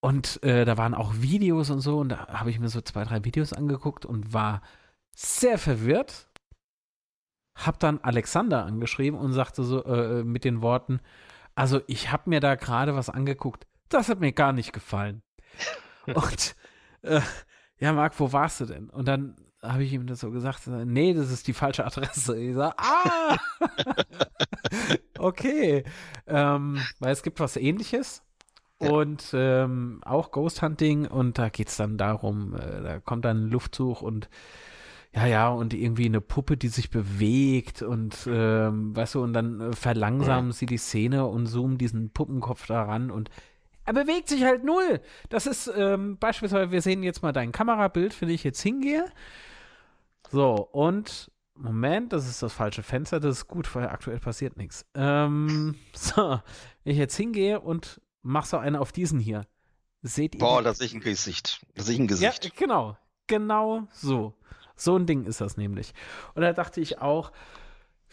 Und 0.00 0.42
äh, 0.44 0.64
da 0.64 0.76
waren 0.76 0.94
auch 0.94 1.14
Videos 1.16 1.70
und 1.70 1.80
so. 1.80 1.98
Und 1.98 2.10
da 2.10 2.28
habe 2.28 2.50
ich 2.50 2.60
mir 2.60 2.68
so 2.68 2.80
zwei, 2.80 3.04
drei 3.04 3.24
Videos 3.24 3.52
angeguckt 3.52 4.04
und 4.06 4.32
war 4.32 4.62
sehr 5.14 5.58
verwirrt. 5.58 6.28
Hab 7.56 7.80
dann 7.80 7.98
Alexander 8.00 8.64
angeschrieben 8.64 9.18
und 9.18 9.32
sagte 9.32 9.64
so 9.64 9.84
äh, 9.84 10.22
mit 10.22 10.44
den 10.44 10.62
Worten: 10.62 11.00
Also, 11.56 11.80
ich 11.88 12.12
habe 12.12 12.30
mir 12.30 12.40
da 12.40 12.54
gerade 12.54 12.94
was 12.94 13.10
angeguckt. 13.10 13.66
Das 13.88 14.08
hat 14.08 14.20
mir 14.20 14.32
gar 14.32 14.52
nicht 14.52 14.72
gefallen. 14.72 15.22
und 16.06 16.54
äh, 17.02 17.20
ja, 17.80 17.92
Marc, 17.92 18.18
wo 18.18 18.32
warst 18.32 18.60
du 18.60 18.66
denn? 18.66 18.90
Und 18.90 19.08
dann 19.08 19.36
habe 19.62 19.82
ich 19.84 19.92
ihm 19.92 20.06
das 20.06 20.20
so 20.20 20.30
gesagt, 20.30 20.66
nee, 20.66 21.14
das 21.14 21.30
ist 21.30 21.46
die 21.48 21.52
falsche 21.52 21.84
Adresse. 21.84 22.38
Ich 22.38 22.54
sage, 22.54 22.74
ah, 22.78 23.36
okay. 25.18 25.84
Ähm, 26.26 26.80
weil 27.00 27.12
es 27.12 27.22
gibt 27.22 27.40
was 27.40 27.56
ähnliches. 27.56 28.22
Ja. 28.80 28.90
Und 28.90 29.30
ähm, 29.32 30.00
auch 30.04 30.30
Ghost 30.30 30.62
Hunting 30.62 31.06
und 31.06 31.38
da 31.38 31.48
geht 31.48 31.68
es 31.68 31.76
dann 31.76 31.98
darum, 31.98 32.54
äh, 32.54 32.82
da 32.82 33.00
kommt 33.00 33.24
dann 33.24 33.46
ein 33.46 33.50
Luftzug 33.50 34.02
und 34.02 34.28
ja, 35.12 35.26
ja, 35.26 35.48
und 35.48 35.74
irgendwie 35.74 36.06
eine 36.06 36.20
Puppe, 36.20 36.56
die 36.56 36.68
sich 36.68 36.90
bewegt 36.90 37.82
und 37.82 38.28
ähm, 38.30 38.94
weißt 38.94 39.16
du, 39.16 39.22
und 39.22 39.32
dann 39.32 39.60
äh, 39.60 39.72
verlangsamen 39.72 40.52
sie 40.52 40.66
die 40.66 40.76
Szene 40.76 41.26
und 41.26 41.46
zoomen 41.46 41.78
diesen 41.78 42.10
Puppenkopf 42.10 42.66
daran 42.66 43.10
und 43.10 43.30
er 43.88 43.94
bewegt 43.94 44.28
sich 44.28 44.44
halt 44.44 44.64
null. 44.64 45.00
Das 45.30 45.46
ist 45.46 45.66
ähm, 45.74 46.18
beispielsweise, 46.18 46.70
wir 46.70 46.82
sehen 46.82 47.02
jetzt 47.02 47.22
mal 47.22 47.32
dein 47.32 47.52
Kamerabild, 47.52 48.20
wenn 48.20 48.28
ich 48.28 48.44
jetzt 48.44 48.60
hingehe. 48.60 49.10
So, 50.30 50.68
und 50.72 51.30
Moment, 51.54 52.12
das 52.12 52.28
ist 52.28 52.42
das 52.42 52.52
falsche 52.52 52.82
Fenster, 52.82 53.18
das 53.18 53.38
ist 53.38 53.48
gut, 53.48 53.74
weil 53.74 53.88
aktuell 53.88 54.20
passiert 54.20 54.58
nichts. 54.58 54.84
Ähm, 54.94 55.74
so, 55.94 56.38
wenn 56.84 56.92
ich 56.92 56.98
jetzt 56.98 57.16
hingehe 57.16 57.60
und 57.60 58.02
mach 58.20 58.44
so 58.44 58.58
einen 58.58 58.76
auf 58.76 58.92
diesen 58.92 59.20
hier. 59.20 59.46
Seht 60.02 60.34
ihr? 60.34 60.38
Boah, 60.38 60.62
das 60.62 60.80
ist 60.80 60.92
ein 60.92 61.00
Gesicht. 61.00 61.64
Das 61.74 61.88
ist 61.88 61.98
ein 61.98 62.06
Gesicht. 62.06 62.44
Ja, 62.44 62.50
genau. 62.54 62.98
Genau 63.26 63.88
so. 63.94 64.34
So 64.76 64.96
ein 64.96 65.06
Ding 65.06 65.24
ist 65.24 65.40
das 65.40 65.56
nämlich. 65.56 65.94
Und 66.34 66.42
da 66.42 66.52
dachte 66.52 66.82
ich 66.82 66.98
auch, 66.98 67.32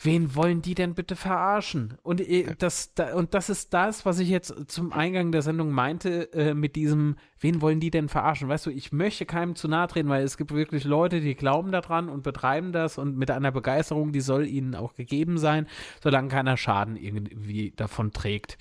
Wen 0.01 0.35
wollen 0.35 0.61
die 0.61 0.75
denn 0.75 0.93
bitte 0.93 1.15
verarschen? 1.15 1.97
Und, 2.03 2.19
äh, 2.19 2.53
das, 2.57 2.93
da, 2.93 3.13
und 3.15 3.33
das 3.33 3.49
ist 3.49 3.73
das, 3.73 4.05
was 4.05 4.19
ich 4.19 4.27
jetzt 4.27 4.53
zum 4.67 4.91
Eingang 4.91 5.31
der 5.31 5.41
Sendung 5.41 5.71
meinte, 5.71 6.33
äh, 6.33 6.53
mit 6.53 6.75
diesem, 6.75 7.15
wen 7.39 7.61
wollen 7.61 7.79
die 7.79 7.91
denn 7.91 8.09
verarschen? 8.09 8.49
Weißt 8.49 8.65
du, 8.65 8.71
ich 8.71 8.91
möchte 8.91 9.25
keinem 9.25 9.55
zu 9.55 9.69
nahe 9.69 9.87
treten, 9.87 10.09
weil 10.09 10.23
es 10.23 10.35
gibt 10.35 10.53
wirklich 10.53 10.83
Leute, 10.83 11.21
die 11.21 11.35
glauben 11.35 11.71
daran 11.71 12.09
und 12.09 12.23
betreiben 12.23 12.73
das 12.73 12.97
und 12.97 13.17
mit 13.17 13.31
einer 13.31 13.51
Begeisterung, 13.51 14.11
die 14.11 14.21
soll 14.21 14.45
ihnen 14.47 14.75
auch 14.75 14.95
gegeben 14.95 15.37
sein, 15.37 15.65
solange 16.03 16.27
keiner 16.27 16.57
Schaden 16.57 16.97
irgendwie 16.97 17.71
davon 17.75 18.11
trägt. 18.11 18.57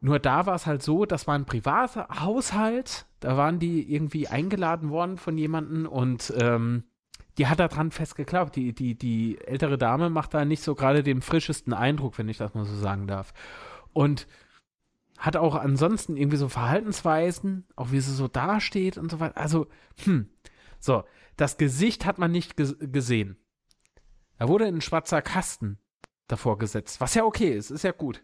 Nur 0.00 0.18
da 0.18 0.46
war 0.46 0.54
es 0.54 0.66
halt 0.66 0.82
so, 0.82 1.04
das 1.04 1.26
war 1.26 1.34
ein 1.34 1.44
privater 1.44 2.08
Haushalt, 2.20 3.06
da 3.20 3.36
waren 3.36 3.58
die 3.58 3.92
irgendwie 3.92 4.28
eingeladen 4.28 4.88
worden 4.90 5.18
von 5.18 5.36
jemandem 5.36 5.86
und 5.86 6.32
ähm, 6.40 6.84
die 7.40 7.46
hat 7.46 7.58
da 7.58 7.68
dran 7.68 7.90
festgeklappt. 7.90 8.54
Die, 8.54 8.74
die, 8.74 8.98
die 8.98 9.38
ältere 9.40 9.78
Dame 9.78 10.10
macht 10.10 10.34
da 10.34 10.44
nicht 10.44 10.62
so 10.62 10.74
gerade 10.74 11.02
den 11.02 11.22
frischesten 11.22 11.72
Eindruck, 11.72 12.18
wenn 12.18 12.28
ich 12.28 12.36
das 12.36 12.52
mal 12.52 12.66
so 12.66 12.76
sagen 12.76 13.06
darf. 13.06 13.32
Und 13.94 14.26
hat 15.16 15.36
auch 15.36 15.54
ansonsten 15.54 16.18
irgendwie 16.18 16.36
so 16.36 16.50
Verhaltensweisen, 16.50 17.66
auch 17.76 17.92
wie 17.92 18.00
sie 18.00 18.12
so 18.12 18.28
dasteht 18.28 18.98
und 18.98 19.10
so 19.10 19.20
weiter. 19.20 19.38
Also, 19.38 19.68
hm. 20.04 20.28
So, 20.80 21.04
das 21.38 21.56
Gesicht 21.56 22.04
hat 22.04 22.18
man 22.18 22.30
nicht 22.30 22.58
ges 22.58 22.76
gesehen. 22.78 23.38
Da 24.38 24.46
wurde 24.46 24.66
ein 24.66 24.82
schwarzer 24.82 25.22
Kasten 25.22 25.78
davor 26.26 26.58
gesetzt, 26.58 27.00
was 27.00 27.14
ja 27.14 27.24
okay 27.24 27.56
ist, 27.56 27.70
ist 27.70 27.84
ja 27.84 27.92
gut. 27.92 28.22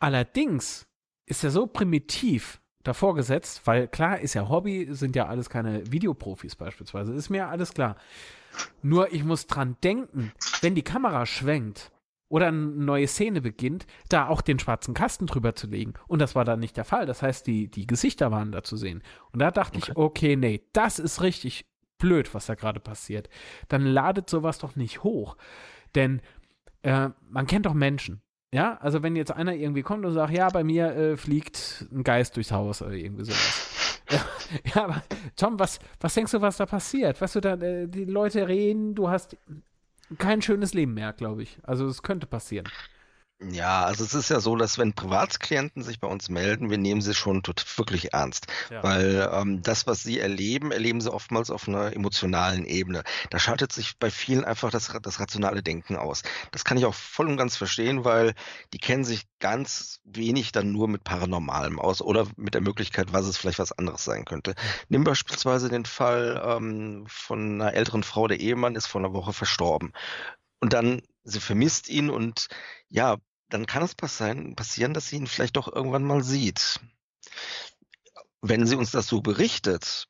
Allerdings 0.00 0.86
ist 1.24 1.44
er 1.44 1.50
so 1.50 1.66
primitiv 1.66 2.60
davor 2.84 3.14
gesetzt, 3.14 3.62
weil 3.64 3.88
klar 3.88 4.20
ist 4.20 4.34
ja 4.34 4.48
Hobby, 4.48 4.86
sind 4.90 5.16
ja 5.16 5.26
alles 5.26 5.50
keine 5.50 5.90
Videoprofis 5.90 6.54
beispielsweise, 6.54 7.12
ist 7.12 7.30
mir 7.30 7.48
alles 7.48 7.74
klar. 7.74 7.96
Nur 8.82 9.12
ich 9.12 9.24
muss 9.24 9.46
dran 9.48 9.76
denken, 9.82 10.32
wenn 10.60 10.76
die 10.76 10.82
Kamera 10.82 11.26
schwenkt 11.26 11.90
oder 12.28 12.48
eine 12.48 12.58
neue 12.58 13.08
Szene 13.08 13.40
beginnt, 13.40 13.86
da 14.08 14.28
auch 14.28 14.40
den 14.40 14.58
schwarzen 14.58 14.94
Kasten 14.94 15.26
drüber 15.26 15.54
zu 15.54 15.66
legen. 15.66 15.94
Und 16.06 16.20
das 16.20 16.34
war 16.34 16.44
dann 16.44 16.60
nicht 16.60 16.76
der 16.76 16.84
Fall. 16.84 17.06
Das 17.06 17.22
heißt, 17.22 17.46
die, 17.46 17.68
die 17.68 17.86
Gesichter 17.86 18.30
waren 18.30 18.52
da 18.52 18.62
zu 18.62 18.76
sehen. 18.76 19.02
Und 19.32 19.40
da 19.40 19.50
dachte 19.50 19.78
okay. 19.78 19.90
ich, 19.90 19.96
okay, 19.96 20.36
nee, 20.36 20.62
das 20.72 20.98
ist 20.98 21.22
richtig 21.22 21.66
blöd, 21.98 22.34
was 22.34 22.46
da 22.46 22.54
gerade 22.54 22.80
passiert. 22.80 23.28
Dann 23.68 23.82
ladet 23.82 24.28
sowas 24.30 24.58
doch 24.58 24.76
nicht 24.76 25.02
hoch. 25.02 25.36
Denn 25.94 26.20
äh, 26.82 27.10
man 27.28 27.46
kennt 27.46 27.66
doch 27.66 27.74
Menschen. 27.74 28.20
Ja, 28.54 28.78
also 28.80 29.02
wenn 29.02 29.16
jetzt 29.16 29.32
einer 29.32 29.52
irgendwie 29.52 29.82
kommt 29.82 30.06
und 30.06 30.12
sagt, 30.12 30.32
ja, 30.32 30.48
bei 30.48 30.62
mir 30.62 30.94
äh, 30.94 31.16
fliegt 31.16 31.86
ein 31.90 32.04
Geist 32.04 32.36
durchs 32.36 32.52
Haus 32.52 32.82
oder 32.82 32.92
irgendwie 32.92 33.24
sowas. 33.24 34.00
ja, 34.76 34.84
aber 34.84 35.02
Tom, 35.34 35.58
was, 35.58 35.80
was 35.98 36.14
denkst 36.14 36.30
du, 36.30 36.40
was 36.40 36.58
da 36.58 36.64
passiert? 36.64 37.20
Weißt 37.20 37.34
du, 37.34 37.40
da, 37.40 37.54
äh, 37.54 37.88
die 37.88 38.04
Leute 38.04 38.46
reden, 38.46 38.94
du 38.94 39.08
hast 39.10 39.36
kein 40.18 40.40
schönes 40.40 40.72
Leben 40.72 40.94
mehr, 40.94 41.12
glaube 41.12 41.42
ich. 41.42 41.58
Also 41.64 41.88
es 41.88 42.04
könnte 42.04 42.28
passieren. 42.28 42.68
Ja, 43.40 43.84
also 43.84 44.04
es 44.04 44.14
ist 44.14 44.30
ja 44.30 44.38
so, 44.38 44.54
dass 44.56 44.78
wenn 44.78 44.94
Privatklienten 44.94 45.82
sich 45.82 45.98
bei 45.98 46.06
uns 46.06 46.28
melden, 46.28 46.70
wir 46.70 46.78
nehmen 46.78 47.00
sie 47.00 47.14
schon 47.14 47.42
wirklich 47.76 48.12
ernst. 48.12 48.46
Ja. 48.70 48.82
Weil 48.82 49.28
ähm, 49.32 49.62
das, 49.62 49.86
was 49.86 50.02
sie 50.02 50.20
erleben, 50.20 50.70
erleben 50.70 51.00
sie 51.00 51.12
oftmals 51.12 51.50
auf 51.50 51.68
einer 51.68 51.92
emotionalen 51.94 52.64
Ebene. 52.64 53.02
Da 53.30 53.38
schaltet 53.38 53.72
sich 53.72 53.98
bei 53.98 54.10
vielen 54.10 54.44
einfach 54.44 54.70
das, 54.70 54.92
das 55.02 55.18
rationale 55.18 55.62
Denken 55.62 55.96
aus. 55.96 56.22
Das 56.52 56.64
kann 56.64 56.78
ich 56.78 56.84
auch 56.86 56.94
voll 56.94 57.28
und 57.28 57.36
ganz 57.36 57.56
verstehen, 57.56 58.04
weil 58.04 58.34
die 58.72 58.78
kennen 58.78 59.04
sich 59.04 59.24
ganz 59.40 60.00
wenig 60.04 60.52
dann 60.52 60.72
nur 60.72 60.86
mit 60.86 61.02
Paranormalem 61.02 61.80
aus 61.80 62.00
oder 62.00 62.26
mit 62.36 62.54
der 62.54 62.62
Möglichkeit, 62.62 63.12
was 63.12 63.26
es 63.26 63.36
vielleicht 63.36 63.58
was 63.58 63.72
anderes 63.72 64.04
sein 64.04 64.24
könnte. 64.24 64.54
Nimm 64.88 65.02
beispielsweise 65.04 65.68
den 65.68 65.84
Fall 65.84 66.40
ähm, 66.46 67.04
von 67.08 67.60
einer 67.60 67.74
älteren 67.74 68.04
Frau, 68.04 68.28
der 68.28 68.40
Ehemann 68.40 68.76
ist 68.76 68.86
vor 68.86 69.00
einer 69.00 69.12
Woche 69.12 69.32
verstorben. 69.32 69.92
Und 70.60 70.72
dann, 70.72 71.02
sie 71.24 71.40
vermisst 71.40 71.88
ihn 71.88 72.10
und 72.10 72.48
ja, 72.88 73.16
dann 73.48 73.66
kann 73.66 73.82
es 73.82 73.94
passieren, 73.94 74.56
passieren, 74.56 74.94
dass 74.94 75.08
sie 75.08 75.16
ihn 75.16 75.26
vielleicht 75.26 75.56
doch 75.56 75.72
irgendwann 75.72 76.04
mal 76.04 76.22
sieht. 76.22 76.80
Wenn 78.40 78.66
sie 78.66 78.76
uns 78.76 78.90
das 78.90 79.06
so 79.06 79.20
berichtet, 79.20 80.08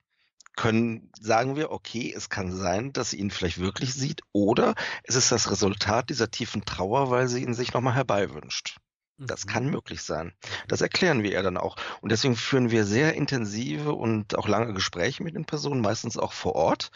können, 0.56 1.10
sagen 1.20 1.56
wir, 1.56 1.70
okay, 1.70 2.12
es 2.16 2.28
kann 2.28 2.52
sein, 2.52 2.92
dass 2.92 3.10
sie 3.10 3.18
ihn 3.18 3.30
vielleicht 3.30 3.58
wirklich 3.58 3.92
sieht 3.94 4.22
oder 4.32 4.74
es 5.02 5.16
ist 5.16 5.32
das 5.32 5.50
Resultat 5.50 6.10
dieser 6.10 6.30
tiefen 6.30 6.64
Trauer, 6.64 7.10
weil 7.10 7.28
sie 7.28 7.42
ihn 7.42 7.54
sich 7.54 7.72
nochmal 7.72 7.94
herbeiwünscht. 7.94 8.76
Das 9.18 9.44
mhm. 9.44 9.50
kann 9.50 9.70
möglich 9.70 10.02
sein. 10.02 10.32
Das 10.68 10.80
erklären 10.80 11.22
wir 11.22 11.32
ihr 11.32 11.42
dann 11.42 11.56
auch. 11.56 11.76
Und 12.00 12.12
deswegen 12.12 12.36
führen 12.36 12.70
wir 12.70 12.84
sehr 12.84 13.14
intensive 13.14 13.94
und 13.94 14.36
auch 14.36 14.48
lange 14.48 14.74
Gespräche 14.74 15.22
mit 15.22 15.34
den 15.34 15.44
Personen, 15.44 15.80
meistens 15.80 16.16
auch 16.16 16.32
vor 16.32 16.54
Ort, 16.54 16.90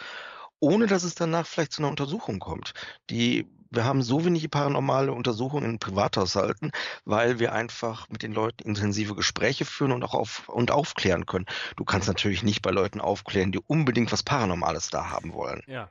ohne 0.61 0.87
dass 0.87 1.05
es 1.05 1.15
danach 1.15 1.47
vielleicht 1.47 1.73
zu 1.73 1.83
einer 1.83 1.91
Untersuchung 1.91 2.39
kommt. 2.39 2.75
Die 3.11 3.47
wir 3.71 3.85
haben 3.85 4.03
so 4.03 4.25
wenige 4.25 4.49
paranormale 4.49 5.13
Untersuchungen 5.13 5.71
in 5.71 5.79
Privathaushalten, 5.79 6.73
weil 7.05 7.39
wir 7.39 7.53
einfach 7.53 8.09
mit 8.09 8.23
den 8.23 8.33
Leuten 8.33 8.63
intensive 8.63 9.15
Gespräche 9.15 9.65
führen 9.65 9.93
und 9.93 10.03
auch 10.05 10.15
auf, 10.15 10.49
und 10.49 10.71
aufklären 10.71 11.27
können. 11.27 11.47
Du 11.77 11.85
kannst 11.85 12.09
natürlich 12.09 12.43
nicht 12.43 12.63
bei 12.63 12.71
Leuten 12.71 13.01
aufklären, 13.01 13.53
die 13.53 13.61
unbedingt 13.61 14.13
was 14.13 14.23
Paranormales 14.23 14.91
da 14.91 15.11
haben 15.11 15.33
wollen. 15.33 15.63
Ja. 15.67 15.91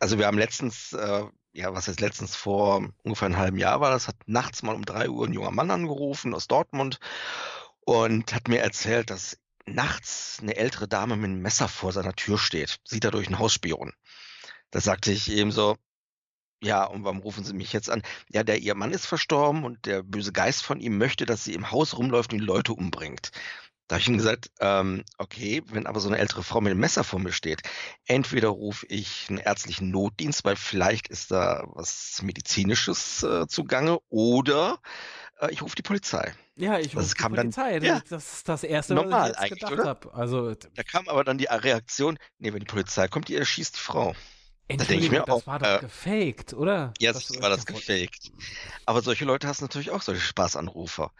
Also 0.00 0.18
wir 0.18 0.26
haben 0.26 0.38
letztens, 0.38 0.92
äh, 0.94 1.24
ja, 1.52 1.74
was 1.74 1.86
jetzt 1.86 2.00
letztens 2.00 2.34
vor 2.34 2.88
ungefähr 3.02 3.26
einem 3.26 3.36
halben 3.36 3.58
Jahr 3.58 3.80
war, 3.80 3.90
das 3.90 4.08
hat 4.08 4.16
nachts 4.26 4.62
mal 4.62 4.74
um 4.74 4.84
drei 4.84 5.08
Uhr 5.08 5.26
ein 5.26 5.32
junger 5.32 5.50
Mann 5.50 5.70
angerufen 5.70 6.34
aus 6.34 6.48
Dortmund 6.48 6.98
und 7.84 8.34
hat 8.34 8.48
mir 8.48 8.60
erzählt, 8.60 9.10
dass 9.10 9.38
nachts 9.66 10.38
eine 10.40 10.56
ältere 10.56 10.88
Dame 10.88 11.16
mit 11.16 11.26
einem 11.26 11.42
Messer 11.42 11.68
vor 11.68 11.92
seiner 11.92 12.14
Tür 12.14 12.38
steht. 12.38 12.80
Sieht 12.84 13.04
er 13.04 13.10
durch 13.10 13.28
ein 13.28 13.38
Hausspion. 13.38 13.92
Da 14.70 14.80
sagte 14.80 15.12
ich 15.12 15.30
eben 15.30 15.52
so, 15.52 15.76
ja, 16.62 16.84
und 16.84 17.04
warum 17.04 17.18
rufen 17.18 17.44
Sie 17.44 17.54
mich 17.54 17.72
jetzt 17.72 17.90
an? 17.90 18.02
Ja, 18.30 18.44
der 18.44 18.58
Ihr 18.58 18.74
Mann 18.74 18.92
ist 18.92 19.06
verstorben 19.06 19.64
und 19.64 19.84
der 19.84 20.02
böse 20.02 20.32
Geist 20.32 20.62
von 20.62 20.80
ihm 20.80 20.96
möchte, 20.96 21.26
dass 21.26 21.44
sie 21.44 21.54
im 21.54 21.70
Haus 21.72 21.98
rumläuft 21.98 22.32
und 22.32 22.38
die 22.38 22.44
Leute 22.44 22.72
umbringt. 22.72 23.32
Da 23.88 23.96
habe 23.96 24.02
ich 24.02 24.08
ihm 24.08 24.16
gesagt, 24.16 24.50
ähm, 24.60 25.04
okay, 25.18 25.62
wenn 25.66 25.86
aber 25.86 25.98
so 25.98 26.08
eine 26.08 26.18
ältere 26.18 26.44
Frau 26.44 26.60
mit 26.60 26.70
einem 26.70 26.80
Messer 26.80 27.02
vor 27.02 27.18
mir 27.18 27.32
steht, 27.32 27.62
entweder 28.06 28.48
rufe 28.48 28.86
ich 28.86 29.26
einen 29.28 29.38
ärztlichen 29.38 29.90
Notdienst, 29.90 30.44
weil 30.44 30.56
vielleicht 30.56 31.08
ist 31.08 31.32
da 31.32 31.64
was 31.72 32.20
Medizinisches 32.22 33.24
äh, 33.24 33.46
zugange, 33.48 33.98
oder 34.08 34.78
äh, 35.40 35.50
ich 35.50 35.62
rufe 35.62 35.74
die 35.74 35.82
Polizei. 35.82 36.32
Ja, 36.54 36.78
ich 36.78 36.96
rufe 36.96 37.12
die 37.12 37.22
Polizei. 37.22 37.80
Dann, 37.80 37.84
ja, 37.84 38.02
das 38.08 38.34
ist 38.34 38.48
das 38.48 38.62
Erste, 38.62 38.94
normal 38.94 39.34
was 39.36 39.44
ich 39.44 39.50
jetzt 39.50 39.68
gedacht 39.68 39.84
habe. 39.86 40.14
Also, 40.14 40.54
da 40.54 40.82
kam 40.84 41.08
aber 41.08 41.24
dann 41.24 41.38
die 41.38 41.46
Reaktion, 41.46 42.18
nee, 42.38 42.52
wenn 42.52 42.60
die 42.60 42.66
Polizei 42.66 43.08
kommt, 43.08 43.28
die 43.28 43.36
erschießt 43.36 43.74
die 43.74 43.80
Frau. 43.80 44.14
Da 44.68 44.84
denke 44.84 45.04
ich 45.04 45.10
mir 45.10 45.20
das 45.20 45.28
auch, 45.28 45.46
war 45.46 45.58
doch 45.58 45.66
äh, 45.66 45.80
gefaked, 45.80 46.54
oder? 46.54 46.94
Jetzt 46.98 47.30
das 47.30 47.42
war 47.42 47.50
das 47.50 47.66
gefaked. 47.66 48.32
Aber 48.86 49.02
solche 49.02 49.24
Leute 49.24 49.46
hast 49.46 49.60
natürlich 49.60 49.90
auch 49.90 50.02
solche 50.02 50.22
Spaßanrufer. 50.22 51.12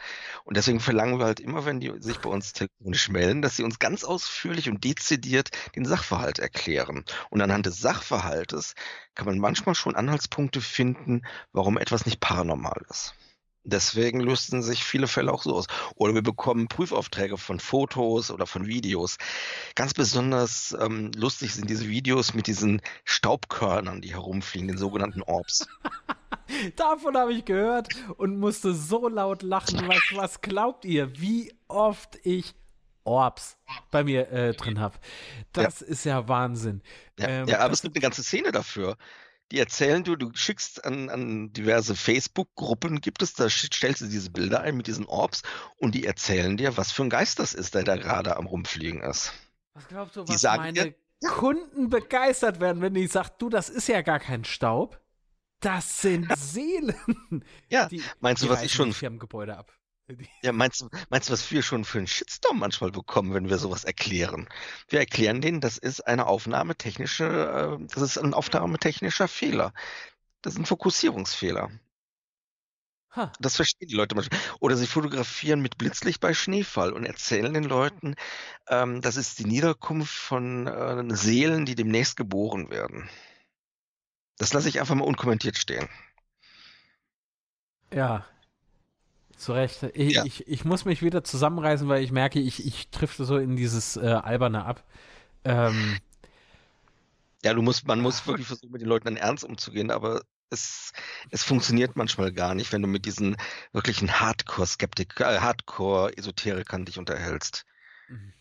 Und 0.44 0.56
deswegen 0.56 0.80
verlangen 0.80 1.18
wir 1.18 1.26
halt 1.26 1.40
immer, 1.40 1.64
wenn 1.66 1.80
die 1.80 1.92
sich 1.98 2.18
bei 2.18 2.30
uns 2.30 2.52
telefonisch 2.52 3.08
melden, 3.10 3.42
dass 3.42 3.56
sie 3.56 3.64
uns 3.64 3.78
ganz 3.78 4.04
ausführlich 4.04 4.68
und 4.68 4.84
dezidiert 4.84 5.50
den 5.76 5.84
Sachverhalt 5.84 6.38
erklären. 6.38 7.04
Und 7.30 7.42
anhand 7.42 7.66
des 7.66 7.78
Sachverhaltes 7.78 8.74
kann 9.14 9.26
man 9.26 9.38
manchmal 9.38 9.74
schon 9.74 9.96
Anhaltspunkte 9.96 10.60
finden, 10.60 11.22
warum 11.52 11.76
etwas 11.76 12.06
nicht 12.06 12.20
paranormal 12.20 12.82
ist. 12.88 13.14
Deswegen 13.64 14.20
lösten 14.20 14.62
sich 14.62 14.82
viele 14.84 15.06
Fälle 15.06 15.32
auch 15.32 15.44
so 15.44 15.54
aus. 15.54 15.66
Oder 15.94 16.14
wir 16.14 16.22
bekommen 16.22 16.66
Prüfaufträge 16.66 17.38
von 17.38 17.60
Fotos 17.60 18.30
oder 18.30 18.46
von 18.46 18.66
Videos. 18.66 19.18
Ganz 19.76 19.94
besonders 19.94 20.76
ähm, 20.80 21.12
lustig 21.14 21.54
sind 21.54 21.70
diese 21.70 21.88
Videos 21.88 22.34
mit 22.34 22.48
diesen 22.48 22.82
Staubkörnern, 23.04 24.00
die 24.00 24.14
herumfliegen, 24.14 24.66
den 24.66 24.78
sogenannten 24.78 25.22
Orbs. 25.22 25.68
Davon 26.76 27.16
habe 27.16 27.32
ich 27.32 27.44
gehört 27.44 27.88
und 28.16 28.38
musste 28.38 28.74
so 28.74 29.08
laut 29.08 29.42
lachen. 29.42 29.86
Was, 29.86 30.02
was 30.14 30.40
glaubt 30.40 30.84
ihr, 30.84 31.20
wie 31.20 31.54
oft 31.68 32.18
ich 32.24 32.54
Orbs 33.04 33.56
bei 33.92 34.02
mir 34.02 34.28
äh, 34.32 34.54
drin 34.54 34.80
habe? 34.80 34.98
Das 35.52 35.80
ja. 35.80 35.86
ist 35.86 36.04
ja 36.04 36.28
Wahnsinn. 36.28 36.82
Ja, 37.18 37.28
ähm, 37.28 37.48
ja 37.48 37.60
aber 37.60 37.72
es 37.72 37.82
gibt 37.82 37.94
eine 37.94 38.02
ganze 38.02 38.24
Szene 38.24 38.50
dafür 38.50 38.96
die 39.52 39.58
erzählen 39.58 40.02
du, 40.02 40.16
du 40.16 40.30
schickst 40.34 40.82
an, 40.86 41.10
an 41.10 41.52
diverse 41.52 41.94
Facebook-Gruppen, 41.94 43.02
gibt 43.02 43.20
es, 43.20 43.34
da 43.34 43.50
stellst 43.50 44.00
du 44.00 44.06
diese 44.06 44.30
Bilder 44.30 44.62
ein 44.62 44.78
mit 44.78 44.86
diesen 44.86 45.04
Orbs 45.04 45.42
und 45.76 45.94
die 45.94 46.06
erzählen 46.06 46.56
dir, 46.56 46.78
was 46.78 46.90
für 46.90 47.02
ein 47.02 47.10
Geist 47.10 47.38
das 47.38 47.52
ist, 47.52 47.74
der 47.74 47.84
da 47.84 47.96
gerade 47.96 48.38
am 48.38 48.46
Rumfliegen 48.46 49.02
ist. 49.02 49.34
Was 49.74 49.88
glaubst 49.88 50.16
du, 50.16 50.20
was 50.22 50.30
die 50.30 50.38
sagen 50.38 50.62
meine 50.62 50.72
dir, 50.72 50.94
Kunden 51.28 51.90
begeistert 51.90 52.60
werden, 52.60 52.80
wenn 52.80 52.94
die 52.94 53.06
sagt, 53.06 53.42
du, 53.42 53.50
das 53.50 53.68
ist 53.68 53.88
ja 53.88 54.00
gar 54.00 54.20
kein 54.20 54.44
Staub. 54.44 54.98
Das 55.60 56.00
sind 56.00 56.32
Seelen. 56.36 57.44
Ja, 57.68 57.86
die, 57.86 58.02
meinst 58.20 58.42
du, 58.42 58.48
was 58.48 58.62
ich 58.62 58.72
schon 58.72 58.94
Firmengebäude 58.94 59.56
ab? 59.56 59.70
Ja, 60.42 60.52
meinst 60.52 60.80
du, 60.80 60.88
meinst 61.10 61.28
du, 61.28 61.32
was 61.32 61.50
wir 61.50 61.62
schon 61.62 61.84
für 61.84 61.98
einen 61.98 62.06
Shitstorm 62.06 62.58
manchmal 62.58 62.90
bekommen, 62.90 63.34
wenn 63.34 63.48
wir 63.48 63.58
sowas 63.58 63.84
erklären? 63.84 64.48
Wir 64.88 65.00
erklären 65.00 65.40
denen, 65.40 65.60
das 65.60 65.78
ist 65.78 66.00
eine 66.00 66.26
aufnahmetechnische, 66.26 67.78
äh, 67.80 67.86
das 67.86 68.02
ist 68.02 68.18
ein 68.18 68.34
aufnahmetechnischer 68.34 69.28
Fehler. 69.28 69.72
Das 70.42 70.54
ist 70.54 70.58
ein 70.58 70.66
Fokussierungsfehler. 70.66 71.70
Huh. 73.14 73.28
Das 73.40 73.56
verstehen 73.56 73.88
die 73.88 73.94
Leute 73.94 74.14
manchmal. 74.14 74.40
Oder 74.60 74.76
sie 74.76 74.86
fotografieren 74.86 75.60
mit 75.60 75.78
Blitzlicht 75.78 76.20
bei 76.20 76.34
Schneefall 76.34 76.92
und 76.92 77.04
erzählen 77.04 77.52
den 77.52 77.64
Leuten, 77.64 78.14
ähm, 78.68 79.02
das 79.02 79.16
ist 79.16 79.38
die 79.38 79.44
Niederkunft 79.44 80.14
von 80.14 80.66
äh, 80.66 81.14
Seelen, 81.14 81.66
die 81.66 81.74
demnächst 81.74 82.16
geboren 82.16 82.70
werden. 82.70 83.08
Das 84.38 84.52
lasse 84.52 84.68
ich 84.68 84.80
einfach 84.80 84.94
mal 84.94 85.04
unkommentiert 85.04 85.58
stehen. 85.58 85.88
Ja, 87.92 88.26
zu 89.42 89.52
Recht. 89.52 89.82
Ich, 89.94 90.14
ja. 90.14 90.24
ich, 90.24 90.46
ich, 90.46 90.64
muss 90.64 90.84
mich 90.84 91.02
wieder 91.02 91.24
zusammenreißen, 91.24 91.88
weil 91.88 92.02
ich 92.02 92.12
merke, 92.12 92.40
ich, 92.40 92.64
ich 92.66 92.88
triffe 92.88 93.24
so 93.24 93.36
in 93.36 93.56
dieses 93.56 93.96
äh, 93.96 94.06
Alberne 94.06 94.64
ab. 94.64 94.84
Ähm, 95.44 95.98
ja, 97.44 97.52
du 97.52 97.62
musst, 97.62 97.86
man 97.86 98.00
muss 98.00 98.26
wirklich 98.26 98.46
versuchen, 98.46 98.72
mit 98.72 98.80
den 98.80 98.88
Leuten 98.88 99.06
dann 99.06 99.16
ernst 99.16 99.44
umzugehen, 99.44 99.90
aber 99.90 100.22
es, 100.50 100.92
es 101.30 101.42
funktioniert 101.42 101.96
manchmal 101.96 102.32
gar 102.32 102.54
nicht, 102.54 102.72
wenn 102.72 102.82
du 102.82 102.88
mit 102.88 103.04
diesen 103.04 103.36
wirklichen 103.72 104.20
Hardcore-Skeptik, 104.20 105.20
äh, 105.20 105.38
Hardcore-Esoterikern 105.40 106.84
dich 106.84 106.98
unterhältst. 106.98 107.64
Mhm. 108.08 108.32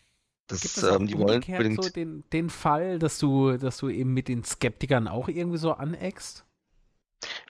Das, 0.46 0.60
Gibt 0.60 0.76
es 0.76 0.82
ähm, 0.82 1.06
die 1.06 1.18
wollen 1.18 1.42
unbedingt 1.42 1.82
so 1.82 1.90
den, 1.90 2.24
den 2.30 2.50
Fall, 2.50 2.98
dass 2.98 3.18
du, 3.18 3.56
dass 3.56 3.78
du 3.78 3.88
eben 3.88 4.12
mit 4.12 4.28
den 4.28 4.44
Skeptikern 4.44 5.08
auch 5.08 5.28
irgendwie 5.28 5.58
so 5.58 5.72
aneckst? 5.72 6.44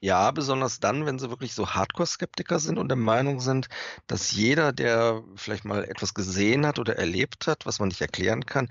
Ja, 0.00 0.30
besonders 0.30 0.80
dann, 0.80 1.06
wenn 1.06 1.18
sie 1.18 1.30
wirklich 1.30 1.54
so 1.54 1.70
Hardcore-Skeptiker 1.70 2.58
sind 2.58 2.78
und 2.78 2.88
der 2.88 2.96
Meinung 2.96 3.40
sind, 3.40 3.68
dass 4.06 4.32
jeder, 4.32 4.72
der 4.72 5.22
vielleicht 5.36 5.64
mal 5.64 5.84
etwas 5.84 6.14
gesehen 6.14 6.66
hat 6.66 6.78
oder 6.78 6.96
erlebt 6.96 7.46
hat, 7.46 7.66
was 7.66 7.78
man 7.78 7.88
nicht 7.88 8.00
erklären 8.00 8.46
kann, 8.46 8.68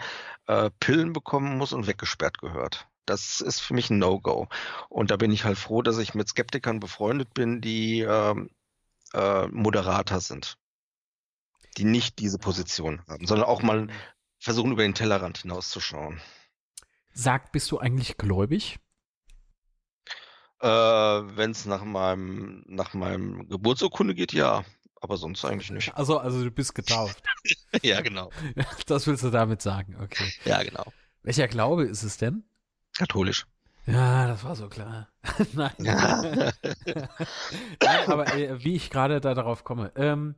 äh, 0.48 0.70
Pillen 0.80 1.14
bekommen 1.14 1.58
muss 1.58 1.74
und 1.74 1.88
weggesperrt 1.88 2.40
gehört. 2.40 2.88
Das 3.06 3.42
ist 3.42 3.60
für 3.60 3.74
mich 3.74 3.90
ein 3.90 4.00
No-Go. 4.00 4.48
Und 4.90 5.12
da 5.12 5.18
bin 5.18 5.32
ich 5.32 5.44
halt 5.44 5.58
froh, 5.58 5.82
dass 5.82 5.98
ich 5.98 6.14
mit 6.14 6.30
Skeptikern 6.30 6.80
befreundet 6.80 7.34
bin, 7.34 7.62
die 7.62 8.02
ähm, 8.02 8.50
äh, 9.14 9.48
Moderator 9.48 10.20
sind. 10.20 10.58
Die 11.78 11.86
nicht 11.86 12.20
diese 12.20 12.38
Position 12.38 13.02
haben, 13.08 13.26
sondern 13.26 13.48
auch 13.48 13.62
mal 13.64 13.88
versuchen, 14.40 14.74
über 14.74 14.84
den 14.84 14.94
Tellerrand 14.94 15.40
hinauszuschauen. 15.40 16.22
Sag, 17.14 17.52
bist 17.52 17.72
du 17.72 17.80
eigentlich 17.80 18.18
gläubig? 18.18 18.80
Äh, 20.62 20.68
Wenn 20.68 21.52
es 21.52 21.66
nach 21.66 21.84
meinem, 21.84 22.64
nach 22.68 22.94
meinem 22.94 23.48
Geburtsurkunde 23.50 24.14
geht, 24.14 24.34
ja. 24.34 24.64
Aber 25.04 25.18
sonst 25.18 25.44
eigentlich 25.44 25.72
nicht. 25.72 25.96
Also, 25.96 26.20
also 26.20 26.44
du 26.44 26.52
bist 26.52 26.76
getauft. 26.76 27.24
ja, 27.82 28.02
genau. 28.02 28.30
Das 28.86 29.08
willst 29.08 29.24
du 29.24 29.32
damit 29.32 29.62
sagen, 29.62 29.98
okay. 30.02 30.32
Ja, 30.46 30.62
genau. 30.62 30.86
Welcher 31.24 31.48
Glaube 31.48 31.86
ist 31.86 32.04
es 32.04 32.18
denn? 32.18 32.44
Katholisch. 32.96 33.48
Ja, 33.88 34.28
das 34.28 34.44
war 34.44 34.56
so 34.56 34.70
klar. 34.70 35.08
Nein. 35.54 35.72
Nein. 35.80 36.54
aber 38.06 38.36
äh, 38.36 38.64
wie 38.64 38.76
ich 38.76 38.92
gerade 38.92 39.20
da 39.22 39.34
darauf 39.34 39.64
komme. 39.64 39.92
Ähm, 39.96 40.36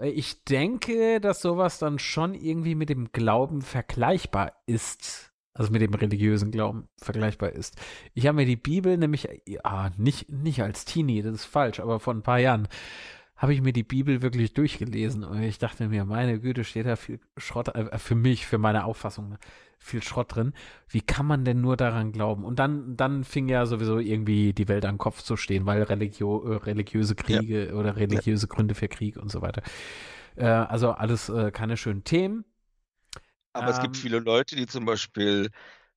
ich 0.00 0.44
denke, 0.44 1.20
dass 1.20 1.42
sowas 1.42 1.78
dann 1.78 1.98
schon 1.98 2.34
irgendwie 2.34 2.74
mit 2.74 2.88
dem 2.88 3.12
Glauben 3.12 3.60
vergleichbar 3.60 4.52
ist. 4.66 5.27
Also 5.58 5.72
mit 5.72 5.82
dem 5.82 5.92
religiösen 5.92 6.52
Glauben 6.52 6.88
vergleichbar 6.96 7.50
ist. 7.50 7.76
Ich 8.14 8.28
habe 8.28 8.36
mir 8.36 8.46
die 8.46 8.56
Bibel 8.56 8.96
nämlich, 8.96 9.28
ja, 9.44 9.90
nicht, 9.96 10.30
nicht 10.30 10.62
als 10.62 10.84
Teenie, 10.84 11.20
das 11.20 11.34
ist 11.34 11.44
falsch, 11.46 11.80
aber 11.80 11.98
vor 11.98 12.14
ein 12.14 12.22
paar 12.22 12.38
Jahren 12.38 12.68
habe 13.36 13.54
ich 13.54 13.60
mir 13.60 13.72
die 13.72 13.82
Bibel 13.82 14.22
wirklich 14.22 14.54
durchgelesen 14.54 15.24
und 15.24 15.42
ich 15.42 15.58
dachte 15.58 15.88
mir, 15.88 16.04
meine 16.04 16.38
Güte, 16.38 16.62
steht 16.62 16.86
da 16.86 16.94
viel 16.94 17.18
Schrott, 17.36 17.74
äh, 17.74 17.98
für 17.98 18.14
mich, 18.14 18.46
für 18.46 18.58
meine 18.58 18.84
Auffassung, 18.84 19.30
ne? 19.30 19.38
viel 19.78 20.02
Schrott 20.02 20.34
drin. 20.34 20.52
Wie 20.88 21.00
kann 21.00 21.26
man 21.26 21.44
denn 21.44 21.60
nur 21.60 21.76
daran 21.76 22.12
glauben? 22.12 22.44
Und 22.44 22.60
dann, 22.60 22.96
dann 22.96 23.24
fing 23.24 23.48
ja 23.48 23.66
sowieso 23.66 23.98
irgendwie 23.98 24.52
die 24.52 24.68
Welt 24.68 24.84
an 24.84 24.94
den 24.94 24.98
Kopf 24.98 25.22
zu 25.22 25.36
stehen, 25.36 25.66
weil 25.66 25.82
religio 25.82 26.52
äh, 26.52 26.56
religiöse 26.56 27.14
Kriege 27.16 27.68
ja. 27.68 27.74
oder 27.74 27.96
religiöse 27.96 28.46
ja. 28.46 28.54
Gründe 28.54 28.74
für 28.74 28.88
Krieg 28.88 29.16
und 29.16 29.30
so 29.30 29.42
weiter. 29.42 29.62
Äh, 30.36 30.46
also 30.46 30.90
alles 30.92 31.28
äh, 31.28 31.50
keine 31.50 31.76
schönen 31.76 32.04
Themen. 32.04 32.44
Aber 33.58 33.68
ähm, 33.68 33.74
es 33.74 33.80
gibt 33.80 33.96
ähm. 33.96 34.02
viele 34.02 34.18
Leute, 34.20 34.56
die 34.56 34.66
zum 34.66 34.84
Beispiel, 34.84 35.50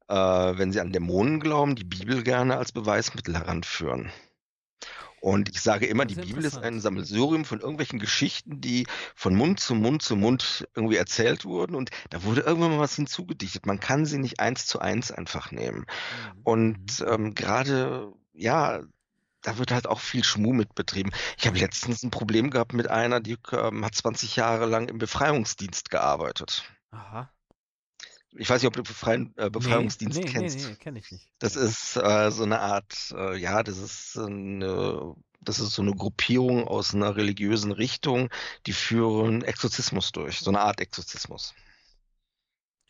äh, 0.07 0.15
wenn 0.15 0.71
sie 0.71 0.81
an 0.81 0.91
Dämonen 0.91 1.39
glauben, 1.39 1.75
die 1.75 1.83
Bibel 1.83 2.23
gerne 2.23 2.57
als 2.57 2.71
Beweismittel 2.71 3.35
heranführen. 3.35 4.11
Und 5.21 5.49
ich 5.49 5.61
sage 5.61 5.85
immer, 5.85 6.05
die 6.05 6.15
Bibel 6.15 6.43
ist 6.43 6.57
ein 6.57 6.79
Sammelsurium 6.79 7.45
von 7.45 7.59
irgendwelchen 7.59 7.99
Geschichten, 7.99 8.59
die 8.59 8.87
von 9.15 9.35
Mund 9.35 9.59
zu 9.59 9.75
Mund 9.75 10.01
zu 10.01 10.15
Mund 10.15 10.67
irgendwie 10.75 10.95
erzählt 10.95 11.45
wurden. 11.45 11.75
Und 11.75 11.91
da 12.09 12.23
wurde 12.23 12.41
irgendwann 12.41 12.71
mal 12.71 12.79
was 12.79 12.95
hinzugedichtet. 12.95 13.67
Man 13.67 13.79
kann 13.79 14.07
sie 14.07 14.17
nicht 14.17 14.39
eins 14.39 14.65
zu 14.65 14.79
eins 14.79 15.11
einfach 15.11 15.51
nehmen. 15.51 15.81
Mhm. 15.81 16.41
Und 16.43 16.99
mhm. 16.99 17.07
ähm, 17.07 17.35
gerade, 17.35 18.11
ja, 18.33 18.81
da 19.43 19.57
wird 19.59 19.71
halt 19.71 19.85
auch 19.85 19.99
viel 19.99 20.23
Schmuh 20.23 20.53
mit 20.53 20.73
betrieben. 20.73 21.11
Ich 21.37 21.45
habe 21.45 21.59
letztens 21.59 22.01
ein 22.01 22.09
Problem 22.09 22.49
gehabt 22.49 22.73
mit 22.73 22.89
einer, 22.89 23.19
die 23.19 23.37
ähm, 23.51 23.85
hat 23.85 23.93
20 23.93 24.35
Jahre 24.35 24.65
lang 24.65 24.89
im 24.89 24.97
Befreiungsdienst 24.97 25.91
gearbeitet. 25.91 26.63
Aha. 26.89 27.31
Ich 28.35 28.49
weiß 28.49 28.61
nicht, 28.61 28.67
ob 28.67 28.75
du 28.75 28.83
Befreien, 28.83 29.33
äh, 29.37 29.49
Befreiungsdienst 29.49 30.19
nee, 30.19 30.25
nee, 30.25 30.31
kennst. 30.31 30.57
Nee, 30.59 30.67
nee, 30.69 30.75
kenne 30.75 30.99
ich 30.99 31.11
nicht. 31.11 31.29
Das 31.39 31.55
ist 31.55 31.97
äh, 31.97 32.31
so 32.31 32.43
eine 32.43 32.59
Art, 32.59 33.13
äh, 33.15 33.37
ja, 33.37 33.61
das 33.61 33.77
ist 33.77 34.17
eine, 34.17 35.15
das 35.41 35.59
ist 35.59 35.73
so 35.73 35.81
eine 35.81 35.93
Gruppierung 35.93 36.67
aus 36.67 36.93
einer 36.93 37.15
religiösen 37.15 37.71
Richtung, 37.71 38.29
die 38.67 38.73
führen 38.73 39.41
Exorzismus 39.43 40.11
durch, 40.11 40.39
so 40.39 40.49
eine 40.49 40.61
Art 40.61 40.79
Exorzismus. 40.79 41.53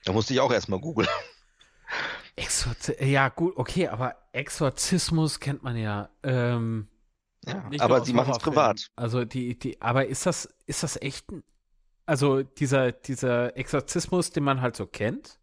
Da 0.05 0.13
musste 0.13 0.33
ich 0.33 0.39
auch 0.39 0.51
erstmal 0.51 0.79
googeln. 0.79 1.09
Exorzi 2.35 2.95
ja, 3.03 3.29
gut, 3.29 3.57
okay, 3.57 3.87
aber 3.87 4.15
Exorzismus 4.31 5.39
kennt 5.39 5.63
man 5.63 5.75
ja. 5.75 6.09
Ähm, 6.23 6.87
ja 7.45 7.63
aber 7.79 8.05
sie 8.05 8.13
machen 8.13 8.31
es 8.31 8.39
privat. 8.39 8.87
Also 8.95 9.25
die, 9.25 9.57
die, 9.57 9.81
aber 9.81 10.05
ist 10.05 10.25
das, 10.25 10.47
ist 10.65 10.83
das 10.83 11.01
echt 11.01 11.29
ein 11.31 11.43
also 12.05 12.43
dieser, 12.43 12.91
dieser 12.91 13.55
Exorzismus, 13.57 14.31
den 14.31 14.43
man 14.43 14.61
halt 14.61 14.75
so 14.75 14.85
kennt? 14.85 15.39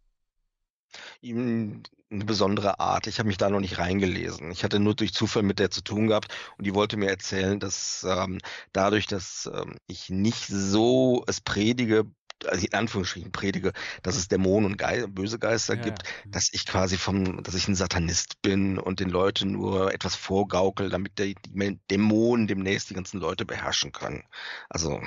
Eine 1.21 1.83
besondere 2.25 2.79
Art. 2.79 3.07
Ich 3.07 3.19
habe 3.19 3.27
mich 3.27 3.37
da 3.37 3.49
noch 3.49 3.59
nicht 3.59 3.77
reingelesen. 3.77 4.51
Ich 4.51 4.63
hatte 4.63 4.79
nur 4.79 4.95
durch 4.95 5.13
Zufall 5.13 5.43
mit 5.43 5.59
der 5.59 5.69
zu 5.69 5.83
tun 5.83 6.07
gehabt 6.07 6.33
und 6.57 6.65
die 6.65 6.73
wollte 6.73 6.97
mir 6.97 7.09
erzählen, 7.09 7.59
dass 7.59 8.05
ähm, 8.07 8.39
dadurch, 8.73 9.05
dass 9.05 9.49
ähm, 9.53 9.77
ich 9.87 10.09
nicht 10.09 10.47
so 10.47 11.23
es 11.27 11.41
predige, 11.41 12.05
also 12.47 12.65
in 12.65 12.73
Anführungsstrichen 12.73 13.31
predige, 13.31 13.73
dass 14.01 14.15
es 14.15 14.27
Dämonen 14.27 14.71
und 14.71 14.77
Ge 14.77 15.05
böse 15.07 15.37
Geister 15.37 15.75
ja, 15.75 15.83
gibt, 15.83 16.03
ja. 16.03 16.31
dass 16.31 16.51
ich 16.51 16.65
quasi 16.65 16.97
vom, 16.97 17.43
dass 17.43 17.53
ich 17.53 17.67
ein 17.67 17.75
Satanist 17.75 18.41
bin 18.41 18.79
und 18.79 18.99
den 18.99 19.09
Leuten 19.09 19.51
nur 19.51 19.93
etwas 19.93 20.15
vorgaukel, 20.15 20.89
damit 20.89 21.19
die 21.19 21.35
Dämonen 21.91 22.47
demnächst 22.47 22.89
die 22.89 22.95
ganzen 22.95 23.19
Leute 23.19 23.45
beherrschen 23.45 23.91
können. 23.91 24.23
Also 24.69 25.01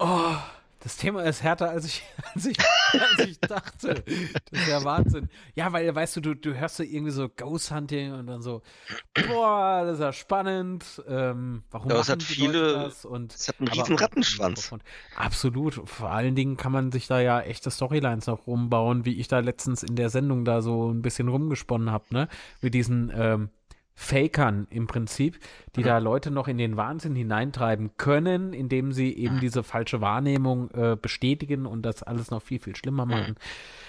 Oh, 0.00 0.34
das 0.82 0.96
Thema 0.96 1.22
ist 1.24 1.42
härter, 1.42 1.68
als 1.68 1.84
ich, 1.84 2.02
als 2.34 2.46
ich, 2.46 2.56
als 2.92 3.28
ich 3.28 3.38
dachte. 3.38 4.02
Das 4.50 4.60
ist 4.62 4.68
ja 4.68 4.82
Wahnsinn. 4.82 5.28
Ja, 5.54 5.70
weil, 5.72 5.94
weißt 5.94 6.16
du, 6.16 6.20
du, 6.22 6.34
du 6.34 6.54
hörst 6.54 6.76
so 6.76 6.82
irgendwie 6.82 7.12
so 7.12 7.28
Ghost 7.28 7.70
Hunting 7.70 8.14
und 8.14 8.26
dann 8.26 8.40
so, 8.40 8.62
boah, 9.28 9.82
das 9.84 9.98
ist 9.98 10.00
ja 10.00 10.12
spannend. 10.14 11.02
Ähm, 11.06 11.64
warum 11.70 11.90
ja, 11.90 12.00
es 12.00 12.08
hat 12.08 12.22
viele, 12.22 12.72
das? 12.72 13.04
Und, 13.04 13.34
es 13.34 13.48
hat 13.48 13.56
einen 13.58 13.68
riesen 13.68 13.96
Rattenschwanz. 13.96 14.74
Absolut. 15.16 15.86
Vor 15.86 16.10
allen 16.10 16.34
Dingen 16.34 16.56
kann 16.56 16.72
man 16.72 16.90
sich 16.92 17.06
da 17.06 17.20
ja 17.20 17.42
echte 17.42 17.70
Storylines 17.70 18.26
noch 18.26 18.46
rumbauen, 18.46 19.04
wie 19.04 19.20
ich 19.20 19.28
da 19.28 19.40
letztens 19.40 19.82
in 19.82 19.96
der 19.96 20.08
Sendung 20.08 20.46
da 20.46 20.62
so 20.62 20.90
ein 20.90 21.02
bisschen 21.02 21.28
rumgesponnen 21.28 21.90
habe, 21.90 22.06
ne? 22.08 22.28
Mit 22.62 22.72
diesen, 22.72 23.12
ähm, 23.14 23.50
Fakern 24.02 24.66
im 24.70 24.86
Prinzip, 24.86 25.38
die 25.76 25.80
mhm. 25.80 25.84
da 25.84 25.98
Leute 25.98 26.30
noch 26.30 26.48
in 26.48 26.56
den 26.56 26.78
Wahnsinn 26.78 27.14
hineintreiben 27.14 27.98
können, 27.98 28.54
indem 28.54 28.92
sie 28.92 29.14
eben 29.14 29.36
mhm. 29.36 29.40
diese 29.40 29.62
falsche 29.62 30.00
Wahrnehmung 30.00 30.70
äh, 30.70 30.96
bestätigen 30.96 31.66
und 31.66 31.82
das 31.82 32.02
alles 32.02 32.30
noch 32.30 32.42
viel, 32.42 32.58
viel 32.58 32.74
schlimmer 32.74 33.04
mhm. 33.04 33.10
machen. 33.10 33.34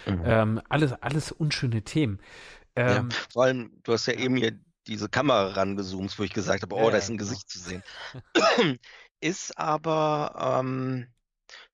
Mhm. 0.05 0.21
Ähm, 0.25 0.61
alles, 0.67 0.91
alles 0.91 1.31
unschöne 1.31 1.83
Themen. 1.83 2.19
Ähm, 2.75 3.09
ja, 3.09 3.17
vor 3.31 3.45
allem, 3.45 3.71
du 3.83 3.93
hast 3.93 4.05
ja 4.07 4.13
eben 4.13 4.35
hier 4.35 4.51
diese 4.85 5.07
Kamera 5.07 5.53
rangezoomt, 5.53 6.19
wo 6.19 6.23
ich 6.23 6.33
gesagt 6.33 6.63
habe, 6.63 6.75
oh, 6.75 6.83
ja, 6.83 6.91
da 6.91 6.97
ist 6.97 7.09
ein 7.09 7.17
genau. 7.17 7.29
Gesicht 7.29 7.49
zu 7.49 7.59
sehen. 7.59 7.81
ist 9.21 9.57
aber 9.57 10.59
ähm, 10.59 11.07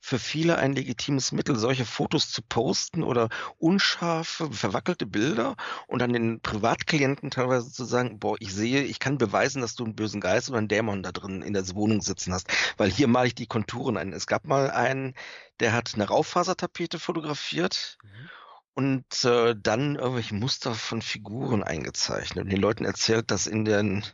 für 0.07 0.19
viele 0.19 0.57
ein 0.57 0.71
legitimes 0.71 1.33
Mittel, 1.33 1.57
solche 1.57 1.83
Fotos 1.83 2.31
zu 2.31 2.41
posten 2.41 3.03
oder 3.03 3.27
unscharfe, 3.57 4.49
verwackelte 4.53 5.05
Bilder 5.05 5.57
und 5.85 5.99
dann 5.99 6.13
den 6.13 6.39
Privatklienten 6.39 7.29
teilweise 7.29 7.73
zu 7.73 7.83
sagen, 7.83 8.17
boah, 8.17 8.37
ich 8.39 8.53
sehe, 8.53 8.83
ich 8.83 8.99
kann 8.99 9.17
beweisen, 9.17 9.61
dass 9.61 9.75
du 9.75 9.83
einen 9.83 9.95
bösen 9.95 10.21
Geist 10.21 10.47
oder 10.47 10.59
einen 10.59 10.69
Dämon 10.69 11.03
da 11.03 11.11
drin 11.11 11.41
in 11.41 11.51
der 11.51 11.67
Wohnung 11.75 12.01
sitzen 12.01 12.33
hast, 12.33 12.47
weil 12.77 12.89
hier 12.89 13.09
male 13.09 13.27
ich 13.27 13.35
die 13.35 13.47
Konturen 13.47 13.97
ein. 13.97 14.13
Es 14.13 14.27
gab 14.27 14.45
mal 14.45 14.71
einen, 14.71 15.13
der 15.59 15.73
hat 15.73 15.91
eine 15.95 16.07
Rauffasertapete 16.07 16.99
fotografiert. 16.99 17.97
Mhm 18.01 18.29
und 18.77 19.23
äh, 19.23 19.55
dann 19.59 19.95
irgendwelche 19.95 20.35
Muster 20.35 20.75
von 20.75 21.01
Figuren 21.01 21.63
eingezeichnet 21.63 22.43
und 22.43 22.51
den 22.51 22.61
Leuten 22.61 22.85
erzählt, 22.85 23.31
dass 23.31 23.47
in 23.47 23.65
den 23.65 24.05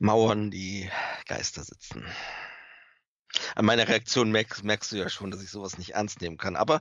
Mauern 0.00 0.50
die 0.50 0.90
Geister 1.28 1.62
sitzen. 1.62 2.04
An 3.54 3.64
meiner 3.64 3.88
Reaktion 3.88 4.30
merkst, 4.30 4.64
merkst 4.64 4.92
du 4.92 4.96
ja 4.96 5.08
schon, 5.08 5.30
dass 5.30 5.42
ich 5.42 5.50
sowas 5.50 5.78
nicht 5.78 5.90
ernst 5.90 6.20
nehmen 6.20 6.36
kann. 6.36 6.56
Aber 6.56 6.80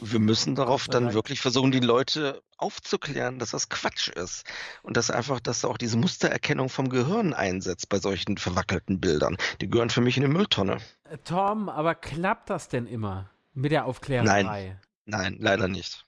wir 0.00 0.20
müssen 0.20 0.54
darauf 0.54 0.88
dann 0.88 1.12
wirklich 1.12 1.40
versuchen, 1.40 1.70
die 1.70 1.80
Leute 1.80 2.42
aufzuklären, 2.56 3.38
dass 3.38 3.50
das 3.50 3.68
Quatsch 3.68 4.08
ist. 4.08 4.44
Und 4.82 4.96
dass 4.96 5.10
einfach, 5.10 5.40
dass 5.40 5.64
auch 5.64 5.76
diese 5.76 5.96
Mustererkennung 5.96 6.68
vom 6.68 6.88
Gehirn 6.88 7.34
einsetzt 7.34 7.88
bei 7.88 7.98
solchen 7.98 8.38
verwackelten 8.38 9.00
Bildern. 9.00 9.36
Die 9.60 9.68
gehören 9.68 9.90
für 9.90 10.00
mich 10.00 10.16
in 10.16 10.24
eine 10.24 10.32
Mülltonne. 10.32 10.78
Äh, 11.04 11.18
Tom, 11.24 11.68
aber 11.68 11.94
klappt 11.94 12.50
das 12.50 12.68
denn 12.68 12.86
immer 12.86 13.30
mit 13.52 13.72
der 13.72 13.84
Aufklärerei? 13.84 14.42
Nein, 14.42 14.80
nein, 15.04 15.36
leider 15.38 15.68
nicht. 15.68 16.06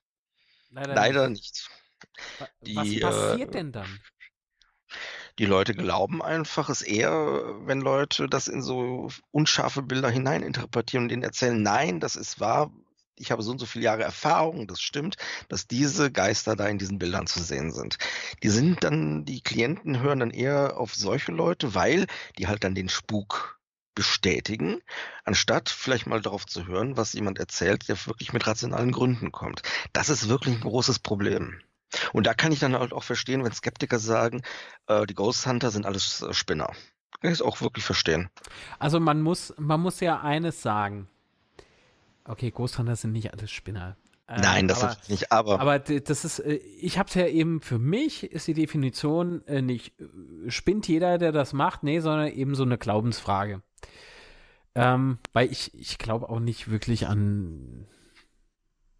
Leider, 0.70 0.94
leider 0.94 1.28
nicht. 1.28 1.68
nicht. 2.62 3.02
Was 3.02 3.12
passiert 3.12 3.50
äh, 3.50 3.52
denn 3.52 3.72
dann? 3.72 4.00
Die 5.38 5.46
Leute 5.46 5.74
glauben 5.74 6.22
einfach 6.22 6.68
es 6.68 6.80
eher, 6.80 7.12
wenn 7.66 7.80
Leute 7.80 8.28
das 8.28 8.46
in 8.46 8.62
so 8.62 9.10
unscharfe 9.32 9.82
Bilder 9.82 10.08
hineininterpretieren 10.08 11.04
und 11.04 11.08
denen 11.08 11.24
erzählen, 11.24 11.60
nein, 11.60 11.98
das 11.98 12.14
ist 12.14 12.38
wahr, 12.38 12.70
ich 13.16 13.30
habe 13.30 13.42
so 13.42 13.50
und 13.50 13.58
so 13.58 13.66
viele 13.66 13.84
Jahre 13.84 14.02
Erfahrung, 14.02 14.66
das 14.66 14.80
stimmt, 14.80 15.16
dass 15.48 15.66
diese 15.66 16.10
Geister 16.12 16.56
da 16.56 16.68
in 16.68 16.78
diesen 16.78 16.98
Bildern 16.98 17.26
zu 17.26 17.42
sehen 17.42 17.72
sind. 17.72 17.96
Die 18.42 18.48
sind 18.48 18.84
dann, 18.84 19.24
die 19.24 19.40
Klienten 19.40 20.00
hören 20.00 20.20
dann 20.20 20.30
eher 20.30 20.76
auf 20.78 20.94
solche 20.94 21.32
Leute, 21.32 21.74
weil 21.74 22.06
die 22.38 22.46
halt 22.46 22.64
dann 22.64 22.74
den 22.74 22.88
Spuk 22.88 23.60
bestätigen, 23.94 24.82
anstatt 25.24 25.68
vielleicht 25.68 26.06
mal 26.06 26.20
darauf 26.20 26.46
zu 26.46 26.66
hören, 26.66 26.96
was 26.96 27.12
jemand 27.12 27.38
erzählt, 27.38 27.88
der 27.88 28.06
wirklich 28.06 28.32
mit 28.32 28.46
rationalen 28.46 28.92
Gründen 28.92 29.30
kommt. 29.30 29.62
Das 29.92 30.08
ist 30.08 30.28
wirklich 30.28 30.56
ein 30.56 30.60
großes 30.60 30.98
Problem. 30.98 31.60
Und 32.12 32.26
da 32.26 32.34
kann 32.34 32.52
ich 32.52 32.60
dann 32.60 32.78
halt 32.78 32.92
auch 32.92 33.04
verstehen, 33.04 33.44
wenn 33.44 33.52
Skeptiker 33.52 33.98
sagen, 33.98 34.42
äh, 34.86 35.06
die 35.06 35.14
Ghost 35.14 35.46
Hunter 35.46 35.70
sind 35.70 35.86
alles 35.86 36.22
äh, 36.22 36.32
Spinner. 36.32 36.72
Kann 37.20 37.30
ich 37.30 37.38
es 37.38 37.42
auch 37.42 37.60
wirklich 37.60 37.84
verstehen. 37.84 38.28
Also 38.78 39.00
man 39.00 39.22
muss, 39.22 39.54
man 39.58 39.80
muss 39.80 40.00
ja 40.00 40.20
eines 40.20 40.62
sagen. 40.62 41.08
Okay, 42.24 42.50
Ghost 42.50 42.78
Hunter 42.78 42.96
sind 42.96 43.12
nicht 43.12 43.32
alles 43.32 43.50
Spinner. 43.50 43.96
Ähm, 44.26 44.40
Nein, 44.40 44.68
das 44.68 44.82
aber, 44.82 44.92
ist 44.92 45.10
nicht, 45.10 45.32
aber. 45.32 45.60
Aber 45.60 45.78
das 45.78 46.24
ist, 46.24 46.38
äh, 46.38 46.54
ich 46.54 46.98
habe 46.98 47.08
es 47.08 47.14
ja 47.14 47.26
eben, 47.26 47.60
für 47.60 47.78
mich 47.78 48.24
ist 48.24 48.46
die 48.46 48.54
Definition 48.54 49.46
äh, 49.46 49.60
nicht, 49.60 50.00
äh, 50.00 50.50
spinnt 50.50 50.88
jeder, 50.88 51.18
der 51.18 51.32
das 51.32 51.52
macht, 51.52 51.82
nee, 51.82 52.00
sondern 52.00 52.28
eben 52.28 52.54
so 52.54 52.62
eine 52.62 52.78
Glaubensfrage. 52.78 53.62
Ähm, 54.74 55.18
weil 55.32 55.52
ich, 55.52 55.74
ich 55.74 55.98
glaube 55.98 56.28
auch 56.30 56.40
nicht 56.40 56.70
wirklich 56.70 57.06
an, 57.06 57.86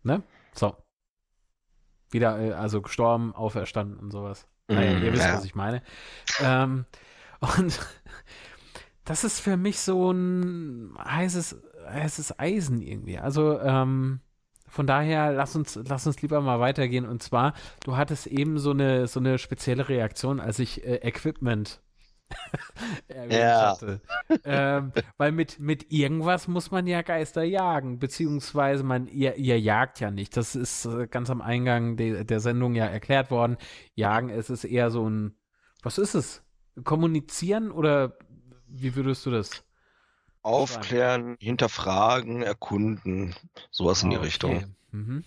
ne? 0.02 0.22
So. 0.54 0.76
Wieder, 2.14 2.38
äh, 2.38 2.52
also 2.52 2.80
gestorben, 2.80 3.34
auferstanden 3.34 3.98
und 3.98 4.12
sowas. 4.12 4.46
Naja, 4.68 4.98
mm, 4.98 5.02
ihr 5.02 5.12
wisst, 5.12 5.24
ja. 5.24 5.34
was 5.34 5.44
ich 5.44 5.54
meine. 5.54 5.82
Ähm, 6.40 6.86
und 7.58 7.80
das 9.04 9.24
ist 9.24 9.40
für 9.40 9.56
mich 9.56 9.80
so 9.80 10.12
ein 10.12 10.96
heißes, 11.04 11.60
heißes 11.86 12.38
Eisen 12.38 12.80
irgendwie. 12.80 13.18
Also, 13.18 13.60
ähm, 13.60 14.20
von 14.68 14.86
daher, 14.86 15.32
lass 15.32 15.54
uns, 15.54 15.78
lass 15.86 16.06
uns 16.06 16.22
lieber 16.22 16.40
mal 16.40 16.60
weitergehen. 16.60 17.06
Und 17.06 17.22
zwar, 17.22 17.52
du 17.84 17.96
hattest 17.96 18.26
eben 18.28 18.58
so 18.58 18.70
eine, 18.70 19.06
so 19.06 19.20
eine 19.20 19.38
spezielle 19.38 19.88
Reaktion, 19.88 20.40
als 20.40 20.58
ich 20.60 20.84
äh, 20.84 20.96
Equipment 20.96 21.80
ja. 23.30 23.76
ähm, 24.44 24.92
weil 25.16 25.32
mit, 25.32 25.58
mit 25.58 25.90
irgendwas 25.92 26.48
muss 26.48 26.70
man 26.70 26.86
ja 26.86 27.02
Geister 27.02 27.42
jagen, 27.42 27.98
beziehungsweise 27.98 28.82
man, 28.82 29.06
ihr, 29.08 29.36
ihr 29.36 29.60
jagt 29.60 30.00
ja 30.00 30.10
nicht. 30.10 30.36
Das 30.36 30.54
ist 30.54 30.84
äh, 30.86 31.06
ganz 31.06 31.30
am 31.30 31.40
Eingang 31.40 31.96
de, 31.96 32.24
der 32.24 32.40
Sendung 32.40 32.74
ja 32.74 32.86
erklärt 32.86 33.30
worden. 33.30 33.56
Jagen, 33.94 34.30
es 34.30 34.50
ist 34.50 34.64
eher 34.64 34.90
so 34.90 35.08
ein, 35.08 35.36
was 35.82 35.98
ist 35.98 36.14
es? 36.14 36.42
Kommunizieren 36.82 37.70
oder 37.70 38.16
wie 38.66 38.96
würdest 38.96 39.24
du 39.26 39.30
das? 39.30 39.64
Aufklären, 40.42 41.36
hinterfragen, 41.40 42.42
erkunden, 42.42 43.34
sowas 43.70 44.02
in 44.02 44.10
die 44.10 44.16
okay. 44.16 44.24
Richtung. 44.26 44.76
Mhm. 44.90 45.24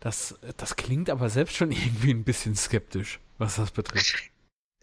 Das, 0.00 0.38
das 0.58 0.76
klingt 0.76 1.08
aber 1.08 1.30
selbst 1.30 1.56
schon 1.56 1.70
irgendwie 1.72 2.10
ein 2.10 2.24
bisschen 2.24 2.54
skeptisch, 2.54 3.20
was 3.38 3.56
das 3.56 3.70
betrifft. 3.70 4.30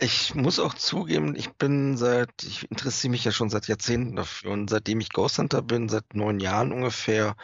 Ich 0.04 0.34
muss 0.34 0.58
auch 0.58 0.74
zugeben, 0.74 1.36
ich 1.36 1.52
bin 1.52 1.95
seit, 1.95 2.32
ich 2.41 2.70
interessiere 2.72 3.12
mich 3.12 3.24
ja 3.24 3.32
schon 3.32 3.52
seit 3.52 3.68
Jahrzehnten 3.68 4.16
dafür 4.16 4.49
und 4.49 4.68
seitdem 4.68 4.99
ich 4.99 5.12
Ghost 5.12 5.38
Hunter 5.38 5.62
bin, 5.62 5.89
seit 5.89 6.16
neun 6.16 6.39
Jahren 6.39 6.72
ungefähr, 6.72 7.36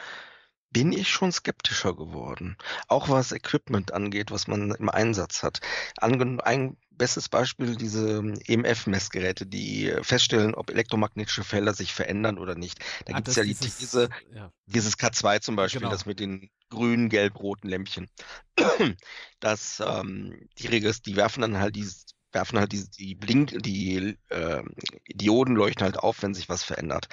bin 0.72 0.92
ich 0.92 1.08
schon 1.08 1.32
skeptischer 1.32 1.96
geworden. 1.96 2.58
Auch 2.88 3.10
was 3.10 3.32
Equipment 3.32 3.94
angeht, 3.94 4.32
was 4.32 4.48
man 4.48 4.72
im 4.72 4.90
Einsatz 4.90 5.44
hat. 5.44 5.60
Ange 5.98 6.44
ein 6.44 6.78
bestes 6.90 7.30
Beispiel 7.30 7.76
diese 7.76 8.34
EMF-Messgeräte, 8.48 9.46
die 9.46 9.94
feststellen, 10.02 10.56
ob 10.56 10.72
elektromagnetische 10.72 11.44
Felder 11.44 11.76
sich 11.76 11.94
verändern 11.94 12.40
oder 12.40 12.56
nicht. 12.56 12.80
Da 13.06 13.14
ah, 13.14 13.18
gibt 13.18 13.28
es 13.28 13.36
ja 13.36 13.44
die 13.44 13.54
dieses, 13.54 13.78
These, 13.78 14.10
ja. 14.34 14.52
dieses 14.66 14.98
K2 14.98 15.42
zum 15.42 15.56
Beispiel, 15.56 15.82
genau. 15.82 15.92
das 15.92 16.08
mit 16.08 16.20
den 16.20 16.50
grün, 16.70 17.10
gelb, 17.10 17.40
roten 17.40 17.68
Lämpchen. 17.68 18.10
Das, 19.40 19.84
ähm, 19.86 20.50
die, 20.58 20.66
Regis, 20.66 21.04
die 21.04 21.16
werfen 21.16 21.42
dann 21.42 21.60
halt 21.60 21.76
dieses 21.76 22.08
werfen 22.32 22.60
halt 22.60 22.72
die, 22.72 22.90
die 22.90 23.16
Blink, 23.16 23.62
die 23.64 24.18
äh, 24.30 24.64
Dioden 25.10 25.56
leuchten 25.56 25.86
halt 25.86 25.98
auf, 26.00 26.22
wenn 26.24 26.34
sich 26.34 26.50
was 26.50 26.64
verändert. 26.64 27.10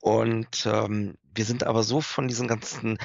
Und 0.00 0.66
ähm, 0.66 1.16
wir 1.34 1.44
sind 1.44 1.64
aber 1.64 1.82
so 1.82 2.00
von 2.00 2.28
diesen 2.28 2.48
ganzen 2.48 2.98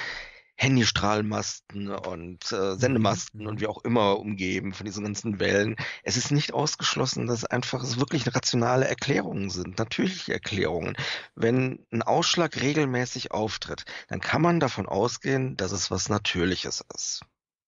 Handystrahlmasten 0.57 1.89
und 1.89 2.51
äh, 2.51 2.75
Sendemasten 2.75 3.45
und 3.45 3.59
wie 3.59 3.67
auch 3.67 3.83
immer 3.83 4.17
umgeben 4.19 4.73
von 4.73 4.85
diesen 4.85 5.03
ganzen 5.03 5.39
Wellen. 5.39 5.75
Es 6.03 6.15
ist 6.15 6.31
nicht 6.31 6.53
ausgeschlossen, 6.53 7.27
dass 7.27 7.43
einfach 7.43 7.83
es 7.83 7.99
wirklich 7.99 8.33
rationale 8.33 8.87
Erklärungen 8.87 9.49
sind, 9.49 9.77
natürliche 9.77 10.33
Erklärungen. 10.33 10.95
Wenn 11.35 11.85
ein 11.91 12.03
Ausschlag 12.03 12.61
regelmäßig 12.61 13.31
auftritt, 13.31 13.83
dann 14.07 14.21
kann 14.21 14.41
man 14.41 14.61
davon 14.61 14.87
ausgehen, 14.87 15.57
dass 15.57 15.73
es 15.73 15.91
was 15.91 16.07
Natürliches 16.07 16.85
ist. 16.95 17.21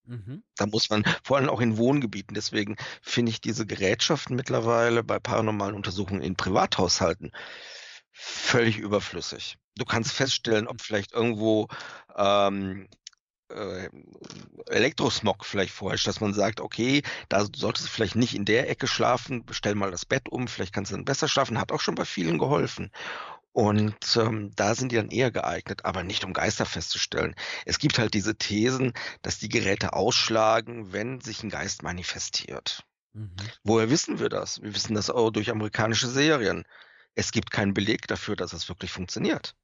Mhm. 0.08 0.44
Da 0.56 0.66
muss 0.66 0.90
man, 0.90 1.04
vor 1.24 1.38
allem 1.38 1.50
auch 1.50 1.60
in 1.60 1.78
Wohngebieten, 1.78 2.34
deswegen 2.34 2.78
finde 3.02 3.30
ich 3.30 3.42
diese 3.42 3.66
Gerätschaften 3.66 4.36
mittlerweile 4.36 5.04
bei 5.04 5.20
paranormalen 5.20 5.76
Untersuchungen 5.76 6.22
in 6.22 6.36
Privathaushalten 6.36 7.32
völlig 8.14 8.78
überflüssig. 8.80 9.58
Du 9.76 9.86
kannst 9.86 10.12
feststellen, 10.12 10.68
ob 10.68 10.82
vielleicht 10.82 11.14
irgendwo 11.14 11.68
ähm, 12.16 12.88
äh, 13.50 13.90
Elektrosmog 14.68 15.46
vielleicht 15.46 15.74
vorherrscht, 15.74 16.08
dass 16.08 16.20
man 16.22 16.34
sagt, 16.34 16.60
okay, 16.60 17.04
da 17.30 17.46
solltest 17.56 17.86
du 17.88 17.92
vielleicht 17.92 18.16
nicht 18.16 18.34
in 18.34 18.46
der 18.46 18.70
Ecke 18.70 18.88
schlafen, 18.88 19.46
stell 19.52 19.76
mal 19.76 19.92
das 19.92 20.06
Bett 20.06 20.30
um, 20.30 20.48
vielleicht 20.48 20.74
kannst 20.74 20.92
du 20.92 20.96
dann 20.96 21.06
besser 21.06 21.28
schlafen, 21.28 21.60
hat 21.60 21.72
auch 21.72 21.82
schon 21.82 21.96
bei 21.96 22.06
vielen 22.06 22.40
geholfen. 22.40 22.92
Und 23.58 24.16
ähm, 24.18 24.52
da 24.56 24.76
sind 24.76 24.92
die 24.92 24.98
dann 24.98 25.10
eher 25.10 25.32
geeignet, 25.32 25.84
aber 25.84 26.04
nicht 26.04 26.24
um 26.24 26.32
Geister 26.32 26.64
festzustellen. 26.64 27.34
Es 27.66 27.80
gibt 27.80 27.98
halt 27.98 28.14
diese 28.14 28.36
Thesen, 28.36 28.94
dass 29.24 29.40
die 29.40 29.50
Geräte 29.50 29.94
ausschlagen, 29.94 30.94
wenn 30.94 31.22
sich 31.22 31.42
ein 31.42 31.50
Geist 31.50 31.82
manifestiert. 31.82 32.84
Mhm. 33.14 33.34
Woher 33.64 33.90
wissen 33.90 34.20
wir 34.20 34.30
das? 34.30 34.62
Wir 34.62 34.76
wissen 34.76 34.94
das 34.94 35.10
auch 35.10 35.32
durch 35.32 35.50
amerikanische 35.50 36.08
Serien. 36.08 36.66
Es 37.16 37.32
gibt 37.32 37.50
keinen 37.50 37.74
Beleg 37.74 38.06
dafür, 38.06 38.36
dass 38.36 38.54
es 38.54 38.70
wirklich 38.70 38.92
funktioniert. 38.92 39.56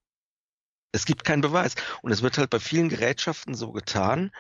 Es 0.94 1.06
gibt 1.06 1.26
keinen 1.26 1.42
Beweis. 1.42 1.76
Und 2.02 2.12
es 2.12 2.22
wird 2.22 2.38
halt 2.38 2.52
bei 2.52 2.60
vielen 2.60 2.88
Gerätschaften 2.88 3.56
so 3.56 3.72
getan, 3.72 4.32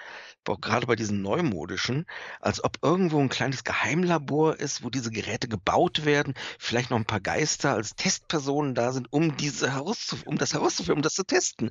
gerade 0.61 0.87
bei 0.87 0.95
diesen 0.95 1.21
neumodischen, 1.21 2.05
als 2.39 2.63
ob 2.63 2.77
irgendwo 2.81 3.19
ein 3.19 3.29
kleines 3.29 3.63
Geheimlabor 3.63 4.59
ist, 4.59 4.83
wo 4.83 4.89
diese 4.89 5.09
Geräte 5.09 5.47
gebaut 5.47 6.05
werden, 6.05 6.33
vielleicht 6.59 6.89
noch 6.89 6.97
ein 6.97 7.05
paar 7.05 7.21
Geister 7.21 7.73
als 7.73 7.95
Testpersonen 7.95 8.75
da 8.75 8.91
sind, 8.91 9.11
um 9.11 9.37
diese 9.37 9.71
herauszu 9.71 10.17
um 10.25 10.37
das 10.37 10.53
herauszufinden, 10.53 10.99
um 10.99 11.01
das 11.01 11.13
zu 11.13 11.23
testen. 11.23 11.69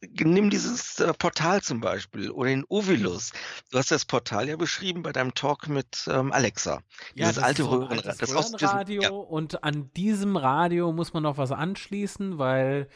Nimm 0.00 0.50
dieses 0.50 1.00
äh, 1.00 1.12
Portal 1.14 1.62
zum 1.62 1.80
Beispiel 1.80 2.30
oder 2.30 2.50
den 2.50 2.64
Ovilus. 2.68 3.32
Du 3.70 3.78
hast 3.78 3.90
das 3.90 4.04
Portal 4.04 4.48
ja 4.48 4.56
beschrieben 4.56 5.02
bei 5.02 5.12
deinem 5.12 5.34
Talk 5.34 5.68
mit 5.68 6.06
ähm, 6.08 6.32
Alexa. 6.32 6.82
Ja, 7.14 7.28
dieses 7.28 7.42
alte 7.42 7.62
so 7.62 7.70
Röhrenradio. 7.70 8.12
Das 8.18 8.34
Röhrenradio 8.34 9.02
ja. 9.02 9.10
und 9.10 9.64
an 9.64 9.90
diesem 9.94 10.36
Radio 10.36 10.92
muss 10.92 11.12
man 11.12 11.22
noch 11.22 11.38
was 11.38 11.52
anschließen, 11.52 12.38
weil 12.38 12.88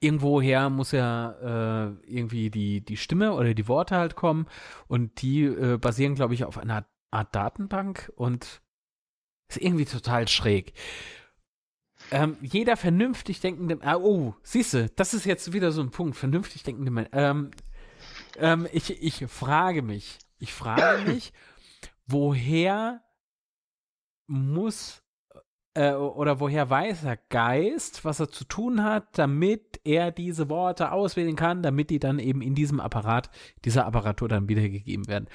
irgendwoher 0.00 0.70
muss 0.70 0.92
ja 0.92 1.88
äh, 1.88 1.94
irgendwie 2.06 2.50
die, 2.50 2.82
die 2.82 2.96
Stimme 2.96 3.32
oder 3.32 3.54
die 3.54 3.68
Worte 3.68 3.96
halt 3.96 4.14
kommen 4.14 4.46
und 4.88 5.22
die 5.22 5.44
äh, 5.44 5.78
basieren, 5.78 6.14
glaube 6.14 6.34
ich, 6.34 6.44
auf 6.44 6.58
einer 6.58 6.86
Art 7.10 7.34
Datenbank 7.34 8.12
und 8.16 8.60
ist 9.48 9.58
irgendwie 9.58 9.84
total 9.84 10.28
schräg. 10.28 10.74
Ähm, 12.10 12.36
jeder 12.40 12.76
vernünftig 12.76 13.40
denkende, 13.40 13.78
ah, 13.82 13.96
oh, 13.96 14.34
siehst 14.42 14.74
du, 14.74 14.88
das 14.90 15.14
ist 15.14 15.24
jetzt 15.24 15.52
wieder 15.52 15.72
so 15.72 15.80
ein 15.80 15.90
Punkt, 15.90 16.16
vernünftig 16.16 16.62
denkende 16.62 16.90
Mensch. 16.90 17.08
Ähm, 17.12 17.50
ähm, 18.36 18.68
ich, 18.72 19.02
ich 19.02 19.26
frage 19.26 19.82
mich, 19.82 20.18
ich 20.38 20.52
frage 20.52 21.02
mich, 21.10 21.32
woher 22.06 23.02
muss 24.26 25.02
äh, 25.76 25.92
oder 25.92 26.40
woher 26.40 26.70
weiß 26.70 27.02
der 27.02 27.18
Geist, 27.28 28.04
was 28.04 28.18
er 28.18 28.30
zu 28.30 28.44
tun 28.44 28.82
hat, 28.82 29.18
damit 29.18 29.78
er 29.84 30.10
diese 30.10 30.48
Worte 30.48 30.90
auswählen 30.90 31.36
kann, 31.36 31.62
damit 31.62 31.90
die 31.90 31.98
dann 31.98 32.18
eben 32.18 32.40
in 32.40 32.54
diesem 32.54 32.80
Apparat, 32.80 33.30
dieser 33.64 33.84
Apparatur 33.84 34.28
dann 34.28 34.48
wiedergegeben 34.48 35.06
werden. 35.06 35.28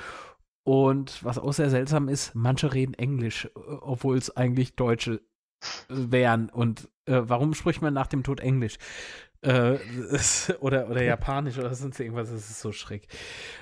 Und 0.63 1.23
was 1.23 1.37
auch 1.37 1.53
sehr 1.53 1.69
seltsam 1.69 2.07
ist, 2.09 2.33
manche 2.33 2.73
reden 2.73 2.95
Englisch, 2.95 3.45
äh, 3.45 3.49
obwohl 3.81 4.17
es 4.17 4.35
eigentlich 4.35 4.75
Deutsche 4.75 5.21
wären. 5.87 6.49
Und 6.49 6.89
äh, 7.05 7.21
warum 7.21 7.53
spricht 7.53 7.83
man 7.83 7.93
nach 7.93 8.07
dem 8.07 8.23
Tod 8.23 8.39
Englisch? 8.39 8.79
Äh, 9.41 9.77
oder, 10.59 10.89
oder 10.89 11.03
Japanisch 11.03 11.59
oder 11.59 11.73
sonst 11.75 11.99
irgendwas, 11.99 12.31
das 12.31 12.49
ist 12.49 12.61
so 12.61 12.71
schräg. 12.71 13.07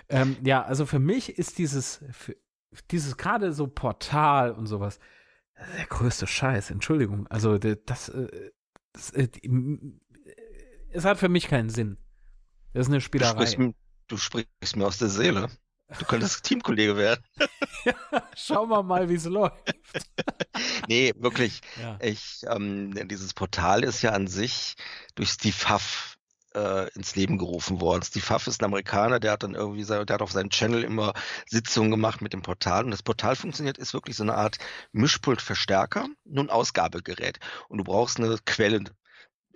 Ähm, 0.08 0.38
ja, 0.44 0.64
also 0.64 0.86
für 0.86 1.00
mich 1.00 1.38
ist 1.38 1.58
dieses, 1.58 2.06
dieses 2.90 3.18
gerade 3.18 3.52
so 3.52 3.68
Portal 3.68 4.54
und 4.54 4.68
sowas, 4.68 5.00
der 5.78 5.86
größte 5.86 6.28
Scheiß, 6.28 6.72
Entschuldigung. 6.72 7.28
Also 7.28 7.57
das, 7.57 8.10
äh, 8.10 8.51
das, 8.93 9.12
äh, 9.12 9.28
es 10.91 11.05
hat 11.05 11.18
für 11.18 11.30
mich 11.30 11.47
keinen 11.47 11.70
Sinn. 11.70 11.97
Das 12.74 12.88
ist 12.88 12.91
eine 12.91 13.01
Spielerei. 13.01 13.45
Du 13.45 13.51
sprichst, 13.51 13.76
du 14.07 14.18
sprichst 14.18 14.76
mir 14.76 14.86
aus 14.86 14.97
der 14.97 15.10
Seele. 15.10 15.49
Du 15.97 16.05
könntest 16.05 16.43
Teamkollege 16.43 16.95
werden. 16.97 17.24
ja, 17.86 17.93
schauen 18.36 18.70
wir 18.70 18.84
mal, 18.84 19.10
wie 19.10 19.16
es 19.16 19.26
läuft. 19.26 19.74
nee, 20.88 21.14
wirklich. 21.18 21.62
Ja. 21.82 21.97
Ich, 22.01 22.43
ähm, 22.47 22.93
dieses 23.07 23.34
Portal 23.34 23.84
ist 23.84 24.01
ja 24.01 24.12
an 24.12 24.28
sich 24.28 24.76
durch 25.16 25.30
Steve 25.30 25.70
Huff 25.70 26.19
äh, 26.56 26.89
ins 26.93 27.16
Leben 27.16 27.38
gerufen 27.38 27.82
worden. 27.82 28.04
Steve 28.04 28.30
Huff 28.30 28.47
ist 28.47 28.62
ein 28.62 28.66
Amerikaner, 28.66 29.20
der 29.20 29.34
hat 29.34 29.43
dann 29.43 29.56
irgendwie, 29.56 29.86
der 29.86 30.00
hat 30.00 30.22
auf 30.22 30.32
seinem 30.32 30.50
Channel 30.50 30.84
immer 30.84 31.14
Sitzungen 31.47 31.91
gemacht 31.91 32.22
mit 32.22 32.34
dem 32.34 32.41
Portal. 32.41 32.86
Und 32.86 32.91
das 32.91 33.04
Portal 33.04 33.36
funktioniert, 33.36 33.78
ist 33.78 33.93
wirklich 33.93 34.16
so 34.16 34.24
eine 34.24 34.36
Art 34.36 34.58
Mischpultverstärker, 34.91 36.08
nur 36.26 36.43
ein 36.43 36.50
Ausgabegerät. 36.50 37.39
Und 37.68 37.80
du 37.80 37.84
brauchst 37.84 38.20
eine 38.20 38.38
Quelle, 38.45 38.84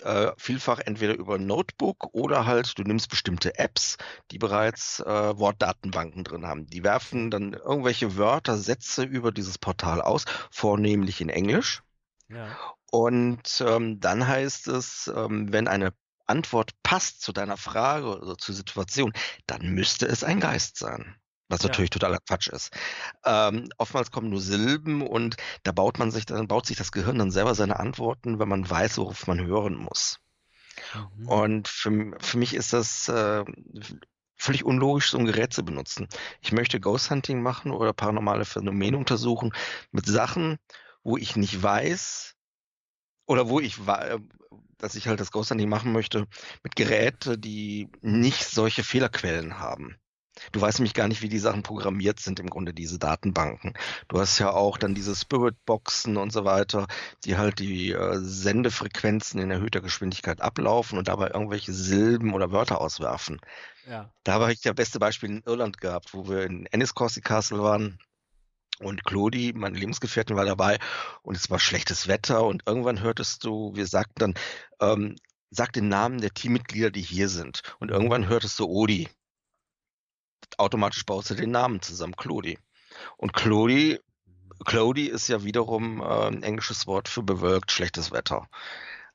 äh, 0.02 0.32
vielfach 0.38 0.80
entweder 0.80 1.16
über 1.16 1.38
Notebook 1.38 2.14
oder 2.14 2.46
halt 2.46 2.78
du 2.78 2.84
nimmst 2.84 3.10
bestimmte 3.10 3.58
Apps, 3.58 3.98
die 4.32 4.38
bereits 4.38 5.00
äh, 5.00 5.38
Wortdatenbanken 5.38 6.24
drin 6.24 6.46
haben. 6.46 6.68
Die 6.68 6.84
werfen 6.84 7.32
dann 7.32 7.54
irgendwelche 7.54 8.18
Wörter, 8.18 8.58
Sätze 8.58 9.04
über 9.04 9.32
dieses 9.32 9.58
Portal 9.58 10.02
aus, 10.02 10.26
vornehmlich 10.52 11.22
in 11.22 11.30
Englisch. 11.30 11.84
Ja. 12.30 12.58
Und 12.92 13.64
ähm, 13.66 14.00
dann 14.00 14.28
heißt 14.28 14.68
es, 14.68 15.12
ähm, 15.16 15.52
wenn 15.52 15.68
eine 15.68 15.94
Antwort 16.26 16.72
passt 16.84 17.22
zu 17.22 17.32
deiner 17.32 17.58
Frage 17.58 18.20
oder 18.20 18.38
zur 18.38 18.56
Situation, 18.56 19.14
dann 19.48 19.70
müsste 19.70 20.06
es 20.06 20.24
ein 20.24 20.40
Geist 20.40 20.78
sein. 20.78 21.16
Was 21.50 21.62
ja. 21.62 21.68
natürlich 21.68 21.90
totaler 21.90 22.20
Quatsch 22.20 22.48
ist. 22.48 22.72
Ähm, 23.26 23.70
oftmals 23.78 24.12
kommen 24.12 24.30
nur 24.30 24.42
Silben 24.42 25.06
und 25.06 25.36
da 25.64 25.72
baut 25.72 26.00
man 26.00 26.10
sich, 26.10 26.26
dann 26.26 26.48
baut 26.48 26.66
sich 26.66 26.78
das 26.78 26.92
Gehirn 26.92 27.20
dann 27.20 27.32
selber 27.32 27.54
seine 27.54 27.80
Antworten, 27.80 28.40
wenn 28.40 28.48
man 28.48 28.68
weiß, 28.68 28.98
worauf 28.98 29.28
man 29.28 29.46
hören 29.46 29.76
muss. 29.76 30.20
Mhm. 30.94 31.28
Und 31.28 31.68
für, 31.68 32.16
für 32.20 32.38
mich 32.38 32.54
ist 32.54 32.74
das 32.74 33.10
äh, 33.10 33.44
völlig 34.36 34.64
unlogisch, 34.64 35.12
so 35.12 35.18
ein 35.18 35.26
Gerät 35.26 35.54
zu 35.54 35.64
benutzen. 35.64 36.08
Ich 36.42 36.52
möchte 36.52 36.80
Ghost 36.80 37.10
Hunting 37.10 37.42
machen 37.42 37.72
oder 37.72 37.94
paranormale 37.94 38.46
Phänomene 38.46 38.98
untersuchen 38.98 39.54
mit 39.92 40.06
Sachen, 40.06 40.58
wo 41.04 41.18
ich 41.18 41.36
nicht 41.36 41.62
weiß 41.62 42.36
oder 43.26 43.50
wo 43.50 43.60
ich 43.60 43.86
dass 44.84 44.96
ich 44.96 45.08
halt 45.08 45.22
das 45.22 45.32
Ghost 45.32 45.50
Hunting 45.50 45.70
machen 45.70 45.94
möchte 45.94 46.28
mit 46.62 46.76
Geräten, 46.76 47.40
die 47.40 47.90
nicht 48.02 48.44
solche 48.44 48.84
Fehlerquellen 48.84 49.60
haben. 49.60 49.96
Du 50.52 50.60
weißt 50.60 50.80
nämlich 50.80 50.94
gar 50.94 51.08
nicht, 51.08 51.22
wie 51.22 51.30
die 51.30 51.40
Sachen 51.40 51.64
programmiert 51.64 52.20
sind, 52.20 52.40
im 52.40 52.50
Grunde 52.50 52.74
diese 52.74 53.00
Datenbanken. 53.00 53.74
Du 54.08 54.20
hast 54.20 54.40
ja 54.40 54.52
auch 54.52 54.78
dann 54.78 54.96
diese 54.96 55.16
Spirit-Boxen 55.16 56.18
und 56.18 56.34
so 56.34 56.44
weiter, 56.44 56.88
die 57.24 57.38
halt 57.38 57.60
die 57.60 57.92
äh, 57.92 58.18
Sendefrequenzen 58.20 59.40
in 59.40 59.52
erhöhter 59.52 59.80
Geschwindigkeit 59.80 60.42
ablaufen 60.42 60.98
und 60.98 61.08
dabei 61.08 61.30
irgendwelche 61.30 61.72
Silben 61.72 62.34
oder 62.34 62.52
Wörter 62.52 62.82
auswerfen. 62.82 63.40
Ja. 63.88 64.12
Da 64.24 64.34
habe 64.34 64.52
ich 64.52 64.64
ja 64.64 64.74
beste 64.74 65.00
Beispiel 65.00 65.30
in 65.30 65.44
Irland 65.46 65.80
gehabt, 65.80 66.14
wo 66.14 66.28
wir 66.28 66.44
in 66.44 66.66
Enniscorthy 66.66 67.22
Castle 67.22 67.62
waren. 67.62 68.00
Und 68.84 69.04
Claudi, 69.04 69.54
meine 69.56 69.78
Lebensgefährtin, 69.78 70.36
war 70.36 70.46
dabei 70.46 70.80
und 71.22 71.36
es 71.36 71.50
war 71.50 71.60
schlechtes 71.60 72.08
Wetter 72.08 72.44
und 72.46 72.64
irgendwann 72.66 73.02
hörtest 73.02 73.44
du, 73.44 73.76
wir 73.76 73.88
sagten 73.88 74.20
dann, 74.20 74.34
ähm, 74.80 75.16
sag 75.50 75.74
den 75.74 75.88
Namen 75.88 76.20
der 76.22 76.34
Teammitglieder, 76.34 76.92
die 76.92 77.02
hier 77.02 77.30
sind. 77.30 77.62
Und 77.80 77.92
irgendwann 77.92 78.28
hörtest 78.28 78.60
du 78.60 78.66
Odi 78.66 79.08
automatisch 80.58 81.06
baust 81.06 81.30
du 81.30 81.36
den 81.36 81.52
Namen 81.52 81.82
zusammen, 81.82 82.16
Clody. 82.16 82.58
Und 83.18 83.34
Clody, 83.34 84.00
Clody 84.66 85.08
ist 85.08 85.28
ja 85.28 85.44
wiederum 85.44 86.02
äh, 86.02 86.28
ein 86.28 86.44
englisches 86.44 86.88
Wort 86.88 87.10
für 87.10 87.24
bewölkt, 87.24 87.72
schlechtes 87.72 88.12
Wetter. 88.12 88.48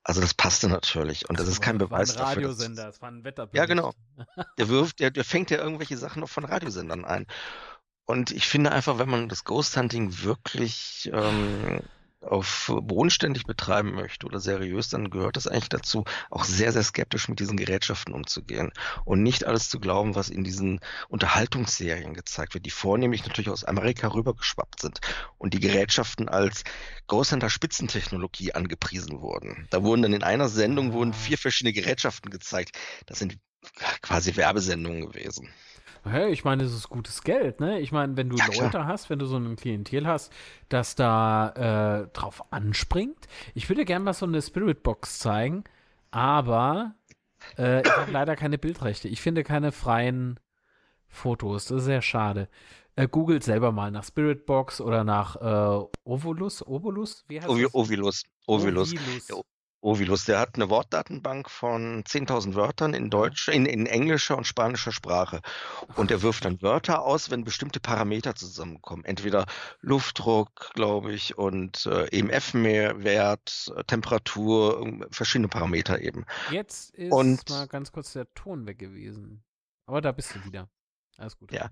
Also 0.03 0.21
das 0.21 0.35
passte 0.35 0.69
natürlich. 0.69 1.29
Und 1.29 1.39
das, 1.39 1.47
das 1.47 1.55
ist 1.57 1.61
kein 1.61 1.79
Beweis 1.79 2.15
dafür. 2.15 2.45
Radiosender, 2.45 2.87
das 2.87 3.03
war 3.03 3.11
ein 3.11 3.25
Wetterbericht. 3.25 3.57
Ja, 3.57 3.67
genau. 3.67 3.93
Der 4.59 4.69
wirft, 4.69 5.01
der, 5.01 5.11
der 5.11 5.25
fängt 5.25 5.51
ja 5.51 5.59
irgendwelche 5.59 5.97
Sachen 5.97 6.21
noch 6.21 6.29
von 6.29 6.45
Radiosendern 6.45 7.05
ein. 7.05 7.27
Und 8.09 8.31
ich 8.31 8.49
finde 8.49 8.73
einfach, 8.73 8.99
wenn 8.99 9.11
man 9.11 9.29
das 9.29 9.45
Ghost 9.45 9.77
Hunting 9.77 10.23
wirklich 10.23 11.11
ähm, 11.13 11.81
auf 12.23 12.73
bodenständig 12.75 13.45
betreiben 13.45 13.93
möchte 13.93 14.25
oder 14.25 14.41
seriös, 14.41 14.89
dann 14.89 15.11
gehört 15.11 15.37
es 15.37 15.47
eigentlich 15.47 15.69
dazu, 15.69 16.07
auch 16.31 16.45
sehr, 16.45 16.73
sehr 16.73 16.83
skeptisch 16.83 17.29
mit 17.29 17.39
diesen 17.39 17.59
Gerätschaften 17.59 18.15
umzugehen 18.15 18.73
und 19.05 19.23
nicht 19.23 19.45
alles 19.45 19.69
zu 19.69 19.79
glauben, 19.79 20.15
was 20.15 20.31
in 20.31 20.43
diesen 20.43 20.81
Unterhaltungsserien 21.11 22.15
gezeigt 22.15 22.55
wird, 22.55 22.65
die 22.65 22.71
vornehmlich 22.71 23.27
natürlich 23.27 23.51
aus 23.51 23.65
Amerika 23.65 24.09
rübergeschwappt 24.09 24.81
sind 24.81 25.01
und 25.37 25.53
die 25.53 25.61
Gerätschaften 25.61 26.31
als 26.31 26.65
Großhändler 27.09 27.51
Spitzentechnologie 27.51 28.55
angepriesen 28.55 29.21
wurden. 29.21 29.69
Da 29.69 29.83
wurden 29.83 30.01
dann 30.01 30.15
in 30.15 30.23
einer 30.23 30.49
Sendung 30.49 30.95
wurden 30.95 31.13
vier 31.13 31.37
verschiedene 31.37 31.75
Gerätschaften 31.75 32.31
gezeigt. 32.31 32.75
Das 33.05 33.19
sind 33.19 33.37
quasi 34.01 34.35
Werbesendungen 34.35 35.03
gewesen. 35.03 35.51
Hey, 36.05 36.31
ich 36.31 36.45
meine, 36.45 36.63
das 36.63 36.73
ist 36.73 36.89
gutes 36.89 37.23
Geld, 37.23 37.61
ne? 37.61 37.81
Ich 37.81 37.93
meine, 37.93 38.17
wenn 38.17 38.29
du 38.29 38.37
ja, 38.37 38.47
Leute 38.47 38.71
klar. 38.71 38.87
hast, 38.87 39.11
wenn 39.11 39.19
du 39.19 39.27
so 39.27 39.37
ein 39.37 39.57
Klientel 39.57 40.07
hast, 40.07 40.33
das 40.69 40.95
da 40.95 42.03
äh, 42.05 42.09
drauf 42.13 42.53
anspringt. 42.53 43.27
Ich 43.55 43.69
würde 43.69 43.85
gerne 43.85 44.05
mal 44.05 44.13
so 44.13 44.27
eine 44.27 44.43
Spirit 44.43 44.83
Box 44.83 45.19
zeigen, 45.19 45.65
aber 46.11 46.95
äh, 47.57 47.83
ich 47.83 47.91
habe 47.91 48.13
leider 48.13 48.37
keine 48.37 48.59
Bildrechte. 48.59 49.09
Ich 49.09 49.21
finde 49.21 49.45
keine 49.45 49.73
freien 49.73 50.41
Fotos. 51.09 51.67
Das 51.67 51.79
ist 51.79 51.85
sehr 51.85 52.03
schade. 52.03 52.49
Äh, 52.97 53.09
googelt 53.09 53.45
selber 53.45 53.73
mal 53.73 53.91
nach 53.91 54.05
Spirit 54.05 54.45
Box 54.47 54.81
oder 54.81 55.05
nach 55.05 55.37
äh, 55.37 55.87
Ovolus. 56.05 56.67
Ovolus? 56.67 57.25
Wie 57.29 57.41
heißt 57.41 57.49
Ovi 57.49 57.63
das? 57.63 57.75
Ovilus. 57.75 58.23
Ovilus. 58.47 58.93
Ovilus. 58.93 59.45
Ovilus, 59.81 60.25
der 60.25 60.41
hat 60.41 60.57
eine 60.57 60.71
Wortdatenbank 60.71 61.49
von 61.49 62.03
10.000 62.03 62.55
Wörtern 62.55 62.95
in 62.95 63.11
Deutsch, 63.11 63.49
in, 63.49 63.65
in 63.65 63.87
englischer 63.87 64.37
und 64.37 64.45
spanischer 64.47 64.91
Sprache. 64.91 65.41
Und 65.95 66.11
er 66.11 66.23
wirft 66.23 66.45
dann 66.45 66.61
Wörter 66.63 67.03
aus, 67.03 67.31
wenn 67.31 67.45
bestimmte 67.45 67.79
Parameter 67.79 68.35
zusammenkommen. 68.35 69.05
Entweder 69.05 69.47
Luftdruck, 69.81 70.73
glaube 70.75 71.13
ich, 71.13 71.39
und 71.39 71.87
äh, 71.87 72.07
EMF-Wert, 72.09 73.73
Temperatur, 73.87 75.07
verschiedene 75.13 75.49
Parameter 75.49 76.01
eben. 76.01 76.25
Jetzt 76.51 76.91
ist 76.97 77.13
und, 77.13 77.49
mal 77.49 77.69
ganz 77.69 77.93
kurz 77.93 78.13
der 78.13 78.33
Ton 78.35 78.67
weg 78.67 78.79
gewesen. 78.79 79.45
Aber 79.87 80.01
da 80.01 80.11
bist 80.11 80.35
du 80.35 80.45
wieder. 80.45 80.69
Alles 81.19 81.39
gut. 81.39 81.53
Ja. 81.53 81.71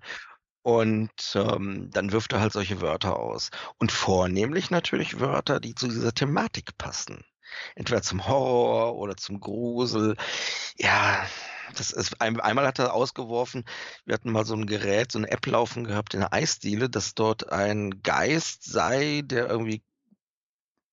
Und 0.63 1.11
ähm, 1.35 1.91
dann 1.93 2.13
wirft 2.13 2.33
er 2.33 2.41
halt 2.41 2.53
solche 2.53 2.81
Wörter 2.81 3.17
aus. 3.19 3.51
Und 3.79 3.91
vornehmlich 3.91 4.71
natürlich 4.71 5.21
Wörter, 5.21 5.61
die 5.61 5.75
zu 5.75 5.89
dieser 5.89 6.13
Thematik 6.13 6.79
passen 6.79 7.25
entweder 7.75 8.03
zum 8.03 8.27
Horror 8.27 8.97
oder 8.97 9.17
zum 9.17 9.41
Grusel. 9.41 10.17
Ja, 10.77 11.27
das 11.75 11.91
ist 11.91 12.21
ein, 12.21 12.41
einmal 12.41 12.67
hat 12.67 12.79
er 12.79 12.95
ausgeworfen, 12.95 13.65
wir 14.05 14.15
hatten 14.15 14.31
mal 14.31 14.45
so 14.45 14.55
ein 14.55 14.67
Gerät, 14.67 15.13
so 15.13 15.19
eine 15.19 15.31
App 15.31 15.47
laufen 15.47 15.85
gehabt 15.85 16.15
in 16.15 16.21
der 16.21 16.33
Eisdiele, 16.33 16.89
dass 16.89 17.15
dort 17.15 17.51
ein 17.53 18.03
Geist 18.03 18.65
sei, 18.65 19.23
der 19.25 19.49
irgendwie 19.49 19.83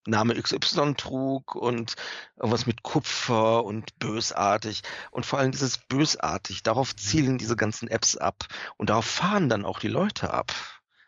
Name 0.06 0.36
XY 0.36 0.96
trug 0.96 1.56
und 1.56 1.96
irgendwas 2.36 2.66
mit 2.66 2.84
Kupfer 2.84 3.64
und 3.64 3.98
bösartig. 4.00 4.82
Und 5.12 5.26
vor 5.26 5.40
allem 5.40 5.52
dieses 5.52 5.78
bösartig, 5.78 6.64
darauf 6.64 6.96
zielen 6.96 7.38
diese 7.38 7.56
ganzen 7.56 7.88
Apps 7.88 8.18
ab. 8.18 8.46
Und 8.78 8.90
darauf 8.90 9.06
fahren 9.06 9.48
dann 9.48 9.66
auch 9.66 9.80
die 9.80 9.88
Leute 9.88 10.34
ab. 10.34 10.54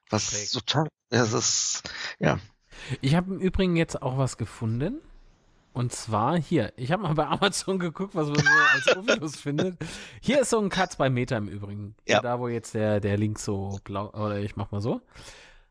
Was 0.10 0.34
okay. 0.34 0.48
total, 0.54 0.88
das 1.10 1.34
ist, 1.34 1.84
ja. 2.20 2.40
Ich 3.02 3.16
habe 3.16 3.34
im 3.34 3.40
Übrigen 3.40 3.76
jetzt 3.76 4.02
auch 4.02 4.18
was 4.18 4.38
gefunden. 4.38 5.02
Und 5.76 5.92
zwar 5.92 6.40
hier, 6.40 6.72
ich 6.78 6.94
habe 6.94 7.04
mal 7.04 7.16
bei 7.16 7.26
Amazon 7.28 7.80
geguckt, 7.80 8.16
was 8.16 8.30
man 8.30 8.38
so 8.38 8.50
als 8.74 8.98
Ovilus 8.98 9.36
findet. 9.42 9.78
Hier 10.22 10.40
ist 10.40 10.50
so 10.50 10.60
ein 10.60 10.70
Cut 10.70 10.98
bei 10.98 11.10
Meter 11.10 11.36
im 11.36 11.50
Übrigen. 11.50 11.96
Ja. 12.08 12.22
Da, 12.22 12.40
wo 12.40 12.48
jetzt 12.48 12.76
der, 12.76 13.02
der 13.02 13.18
Link 13.18 13.40
so 13.40 13.78
blau, 13.84 14.10
oder 14.12 14.40
ich 14.40 14.56
mach 14.56 14.72
mal 14.72 14.80
so. 14.80 15.02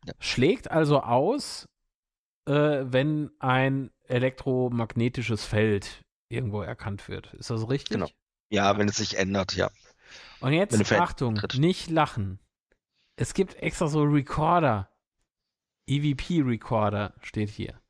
Ja. 0.05 0.13
Schlägt 0.19 0.69
also 0.69 1.01
aus, 1.01 1.67
äh, 2.45 2.51
wenn 2.83 3.31
ein 3.39 3.89
elektromagnetisches 4.03 5.43
Feld 5.43 6.03
irgendwo 6.29 6.61
erkannt 6.61 7.09
wird. 7.09 7.33
Ist 7.33 7.49
das 7.49 7.67
richtig? 7.67 7.89
Genau. 7.89 8.09
Ja, 8.51 8.71
ja. 8.71 8.77
wenn 8.77 8.87
es 8.87 8.97
sich 8.97 9.17
ändert, 9.17 9.55
ja. 9.55 9.71
Und 10.39 10.53
jetzt, 10.53 10.91
Achtung, 10.91 11.41
nicht 11.55 11.89
lachen. 11.89 12.37
Es 13.15 13.33
gibt 13.33 13.55
extra 13.55 13.87
so 13.87 14.03
Recorder. 14.03 14.87
EVP-Recorder 15.87 17.15
steht 17.21 17.49
hier. 17.49 17.81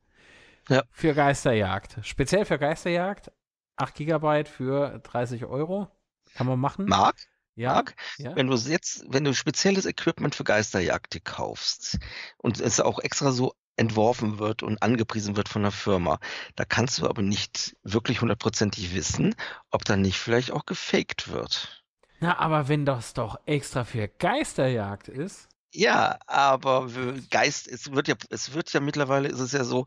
Ja. 0.68 0.82
Für 0.90 1.14
Geisterjagd. 1.14 1.98
Speziell 2.02 2.44
für 2.44 2.58
Geisterjagd. 2.58 3.30
8 3.76 3.94
Gigabyte 3.94 4.48
für 4.48 4.98
30 5.00 5.44
Euro. 5.44 5.88
Kann 6.34 6.46
man 6.46 6.58
machen. 6.58 6.86
Mark? 6.86 7.16
Ja, 7.54 7.72
Mark, 7.72 7.94
ja. 8.18 8.36
wenn 8.36 8.48
du 8.48 8.54
jetzt, 8.54 9.04
wenn 9.08 9.24
du 9.24 9.32
spezielles 9.32 9.86
Equipment 9.86 10.34
für 10.34 10.44
Geisterjagd 10.44 11.24
kaufst 11.24 11.98
und 12.36 12.60
es 12.60 12.80
auch 12.80 12.98
extra 12.98 13.32
so 13.32 13.54
entworfen 13.76 14.38
wird 14.38 14.62
und 14.62 14.82
angepriesen 14.82 15.36
wird 15.36 15.48
von 15.48 15.62
der 15.62 15.70
Firma, 15.70 16.18
da 16.54 16.66
kannst 16.66 16.98
du 16.98 17.08
aber 17.08 17.22
nicht 17.22 17.74
wirklich 17.82 18.20
hundertprozentig 18.20 18.94
wissen, 18.94 19.34
ob 19.70 19.86
dann 19.86 20.02
nicht 20.02 20.18
vielleicht 20.18 20.50
auch 20.50 20.66
gefaked 20.66 21.32
wird. 21.32 21.82
Na, 22.20 22.38
aber 22.38 22.68
wenn 22.68 22.84
das 22.84 23.14
doch 23.14 23.40
extra 23.46 23.84
für 23.84 24.08
Geisterjagd 24.08 25.08
ist. 25.08 25.48
Ja, 25.72 26.18
aber 26.26 26.88
Geist, 27.30 27.68
es 27.68 27.92
wird 27.92 28.08
ja, 28.08 28.14
es 28.30 28.54
wird 28.54 28.72
ja 28.72 28.80
mittlerweile 28.80 29.28
ist 29.28 29.40
es 29.40 29.52
ja 29.52 29.64
so, 29.64 29.84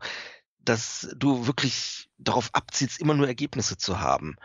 dass 0.64 1.08
du 1.16 1.46
wirklich 1.46 2.10
darauf 2.18 2.50
abzielst, 2.52 3.00
immer 3.00 3.14
nur 3.14 3.26
Ergebnisse 3.26 3.76
zu 3.76 4.00
haben. 4.00 4.36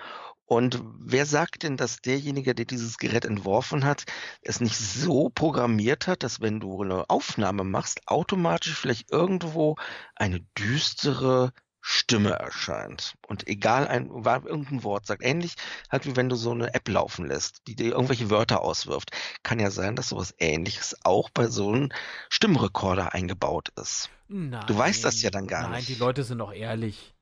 Und 0.48 0.80
wer 1.00 1.26
sagt 1.26 1.64
denn, 1.64 1.76
dass 1.76 2.02
derjenige, 2.02 2.54
der 2.54 2.66
dieses 2.66 3.00
Gerät 3.00 3.26
entworfen 3.26 3.84
hat, 3.84 4.06
es 4.42 4.62
nicht 4.62 4.78
so 4.78 5.30
programmiert 5.30 6.06
hat, 6.06 6.22
dass 6.22 6.40
wenn 6.40 6.60
du 6.60 6.84
eine 6.84 7.10
Aufnahme 7.10 7.64
machst, 7.64 8.08
automatisch 8.08 8.76
vielleicht 8.76 9.12
irgendwo 9.12 9.76
eine 10.16 10.42
düstere 10.58 11.52
Stimme 11.88 12.32
erscheint. 12.32 13.14
Und 13.28 13.48
egal 13.48 13.88
ein 13.88 14.10
irgendein 14.10 14.84
Wort 14.84 15.06
sagt, 15.06 15.24
ähnlich 15.24 15.54
halt 15.92 16.08
wie 16.08 16.16
wenn 16.16 16.30
du 16.30 16.36
so 16.36 16.50
eine 16.50 16.74
App 16.74 16.88
laufen 16.90 17.28
lässt, 17.28 17.62
die 17.68 17.76
dir 17.76 17.92
irgendwelche 17.92 18.32
Wörter 18.32 18.64
auswirft, 18.64 19.12
kann 19.44 19.60
ja 19.60 19.70
sein, 19.70 19.96
dass 19.96 20.10
sowas 20.10 20.34
ähnliches 20.40 20.98
auch 21.04 21.30
bei 21.30 21.46
so 21.46 21.72
einem 21.72 21.92
Stimmrekorder 22.30 23.14
eingebaut 23.14 23.70
ist. 23.80 24.10
Nein, 24.28 24.66
du 24.66 24.76
weißt 24.76 25.06
das 25.06 25.22
ja 25.22 25.30
dann 25.30 25.46
gar 25.46 25.62
nein, 25.62 25.74
nicht. 25.74 25.90
Nein, 25.90 25.96
die 25.96 26.00
Leute 26.02 26.24
sind 26.24 26.40
doch 26.40 26.52
ehrlich. 26.52 27.14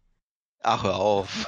Ach, 0.62 0.84
hör 0.84 0.96
auf. 0.96 1.46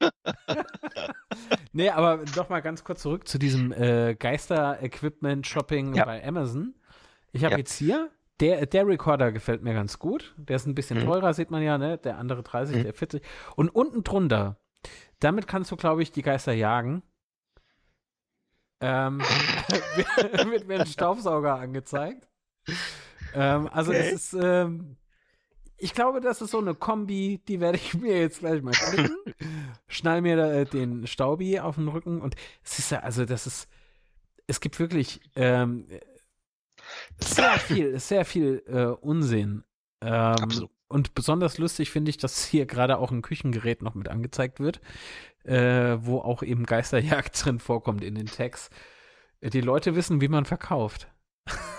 nee, 1.72 1.90
aber 1.90 2.24
doch 2.34 2.48
mal 2.48 2.58
ganz 2.60 2.82
kurz 2.82 3.02
zurück 3.02 3.28
zu 3.28 3.38
diesem 3.38 3.70
äh, 3.70 4.16
Geister-Equipment-Shopping 4.16 5.94
Ja. 5.94 6.04
bei 6.04 6.26
Amazon. 6.26 6.74
Ich 7.30 7.44
habe 7.44 7.52
Ja. 7.52 7.58
jetzt 7.58 7.76
hier, 7.78 8.10
der, 8.40 8.66
der 8.66 8.86
Recorder 8.86 9.32
gefällt 9.32 9.62
mir 9.62 9.74
ganz 9.74 9.98
gut. 9.98 10.34
Der 10.36 10.56
ist 10.56 10.66
ein 10.66 10.74
bisschen 10.74 10.98
Mhm. 11.00 11.04
teurer, 11.06 11.34
sieht 11.34 11.50
man 11.50 11.62
ja, 11.62 11.78
ne? 11.78 11.98
Der 11.98 12.18
andere 12.18 12.42
30, 12.42 12.76
Mhm. 12.76 12.82
der 12.84 12.94
40. 12.94 13.22
Und 13.56 13.68
unten 13.70 14.04
drunter, 14.04 14.56
damit 15.20 15.46
kannst 15.46 15.70
du, 15.70 15.76
glaube 15.76 16.02
ich, 16.02 16.12
die 16.12 16.22
Geister 16.22 16.52
jagen. 16.52 17.02
Ähm, 18.80 19.18
wird 20.50 20.66
mir 20.68 20.80
ein 20.80 20.86
Staubsauger 20.86 21.56
angezeigt. 21.56 22.28
Ähm, 23.34 23.68
also 23.72 23.90
Okay. 23.92 24.00
es 24.00 24.12
ist, 24.32 24.32
ähm, 24.40 24.96
ich 25.76 25.94
glaube, 25.94 26.20
das 26.20 26.40
ist 26.42 26.50
so 26.52 26.58
eine 26.58 26.74
Kombi, 26.74 27.40
die 27.48 27.60
werde 27.60 27.76
ich 27.78 27.94
mir 27.94 28.18
jetzt 28.20 28.40
gleich 28.40 28.62
mal 28.62 28.72
klicken. 28.74 29.16
Schnall 29.88 30.22
mir 30.22 30.36
da, 30.36 30.52
äh, 30.52 30.64
den 30.64 31.06
Staubi 31.06 31.58
auf 31.60 31.74
den 31.76 31.88
Rücken 31.88 32.20
und 32.20 32.36
es 32.62 32.78
ist 32.78 32.90
ja, 32.90 33.00
also 33.00 33.24
das 33.24 33.46
ist, 33.46 33.68
es 34.46 34.60
gibt 34.60 34.78
wirklich 34.78 35.20
ähm, 35.36 35.88
sehr 37.18 37.58
viel, 37.58 37.98
sehr 37.98 38.24
viel 38.24 38.62
äh, 38.66 38.84
Unsinn. 38.86 39.64
Ähm, 40.00 40.12
Absolut. 40.12 40.70
Und 40.88 41.14
besonders 41.14 41.58
lustig 41.58 41.90
finde 41.90 42.10
ich, 42.10 42.16
dass 42.16 42.44
hier 42.46 42.64
gerade 42.64 42.98
auch 42.98 43.10
ein 43.10 43.20
Küchengerät 43.22 43.82
noch 43.82 43.94
mit 43.94 44.08
angezeigt 44.08 44.58
wird, 44.58 44.80
äh, 45.44 45.96
wo 46.00 46.18
auch 46.20 46.42
eben 46.42 46.64
Geisterjagd 46.64 47.38
drin 47.44 47.58
vorkommt 47.58 48.02
in 48.02 48.14
den 48.14 48.26
Tags. 48.26 48.70
Äh, 49.40 49.50
Die 49.50 49.60
Leute 49.60 49.94
wissen, 49.96 50.20
wie 50.20 50.28
man 50.28 50.44
verkauft. 50.44 51.08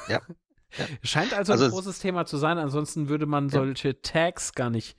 Ja. 0.08 0.22
Ja. 0.78 0.86
Scheint 1.02 1.34
also, 1.34 1.54
Also 1.54 1.64
ein 1.64 1.70
es- 1.70 1.74
großes 1.74 1.98
Thema 1.98 2.28
zu 2.28 2.38
sein, 2.38 2.60
ansonsten 2.60 3.10
würde 3.10 3.26
man 3.26 3.46
Ja. 3.46 3.54
solche 3.54 4.04
Tags 4.04 4.54
gar 4.54 4.70
nicht, 4.70 4.96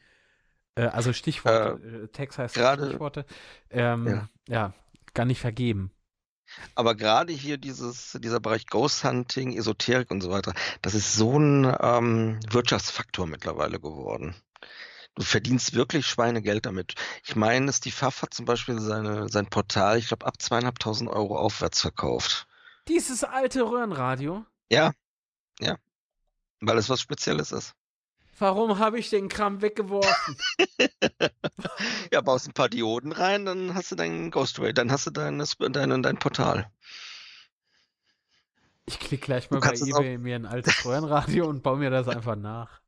äh, 0.74 0.86
also 0.86 1.12
Stichworte, 1.12 1.80
äh, 2.04 2.08
Tags 2.08 2.38
heißt 2.38 2.56
gerade- 2.56 2.88
Stichworte, 2.88 3.24
ähm, 3.70 4.04
ja. 4.08 4.28
Ja. 4.48 4.74
gar 5.14 5.26
nicht 5.26 5.38
vergeben. 5.40 5.92
Aber 6.74 6.94
gerade 6.94 7.32
hier 7.32 7.58
dieses, 7.58 8.18
dieser 8.20 8.40
Bereich 8.40 8.66
Ghost 8.66 9.04
Hunting, 9.04 9.56
Esoterik 9.56 10.10
und 10.10 10.20
so 10.20 10.30
weiter, 10.30 10.54
das 10.82 10.94
ist 10.94 11.14
so 11.14 11.38
ein 11.38 11.76
ähm, 11.80 12.40
Wirtschaftsfaktor 12.48 13.26
mittlerweile 13.26 13.80
geworden. 13.80 14.34
Du 15.14 15.22
verdienst 15.22 15.74
wirklich 15.74 16.06
Schweinegeld 16.06 16.66
damit. 16.66 16.94
Ich 17.24 17.36
meine, 17.36 17.66
dass 17.66 17.80
die 17.80 17.90
Pfaff 17.90 18.22
hat 18.22 18.32
zum 18.32 18.44
Beispiel 18.46 18.80
seine, 18.80 19.28
sein 19.28 19.46
Portal, 19.46 19.98
ich 19.98 20.08
glaube, 20.08 20.26
ab 20.26 20.40
zweieinhalbtausend 20.40 21.10
Euro 21.10 21.36
aufwärts 21.36 21.80
verkauft. 21.80 22.46
Dieses 22.88 23.24
alte 23.24 23.62
Röhrenradio, 23.62 24.44
Ja, 24.70 24.92
ja. 25.60 25.76
Weil 26.60 26.78
es 26.78 26.88
was 26.88 27.00
Spezielles 27.00 27.52
ist. 27.52 27.74
Warum 28.40 28.78
habe 28.78 28.98
ich 28.98 29.10
den 29.10 29.28
Kram 29.28 29.62
weggeworfen? 29.62 30.36
Ja, 32.12 32.20
baust 32.20 32.48
ein 32.48 32.52
paar 32.52 32.68
Dioden 32.68 33.12
rein, 33.12 33.44
dann 33.44 33.74
hast 33.74 33.92
du 33.92 33.96
dein 33.96 34.30
Ghostway, 34.30 34.72
dann 34.72 34.90
hast 34.90 35.06
du 35.06 35.10
dein, 35.10 35.38
dein, 35.38 36.02
dein 36.02 36.18
Portal. 36.18 36.70
Ich 38.86 38.98
klicke 38.98 39.26
gleich 39.26 39.50
mal 39.50 39.60
bei 39.60 39.74
eBay 39.74 40.18
mir 40.18 40.34
ein 40.34 40.46
altes 40.46 40.84
Röhrenradio 40.84 41.46
und 41.46 41.62
baue 41.62 41.78
mir 41.78 41.90
das 41.90 42.08
einfach 42.08 42.36
nach. 42.36 42.80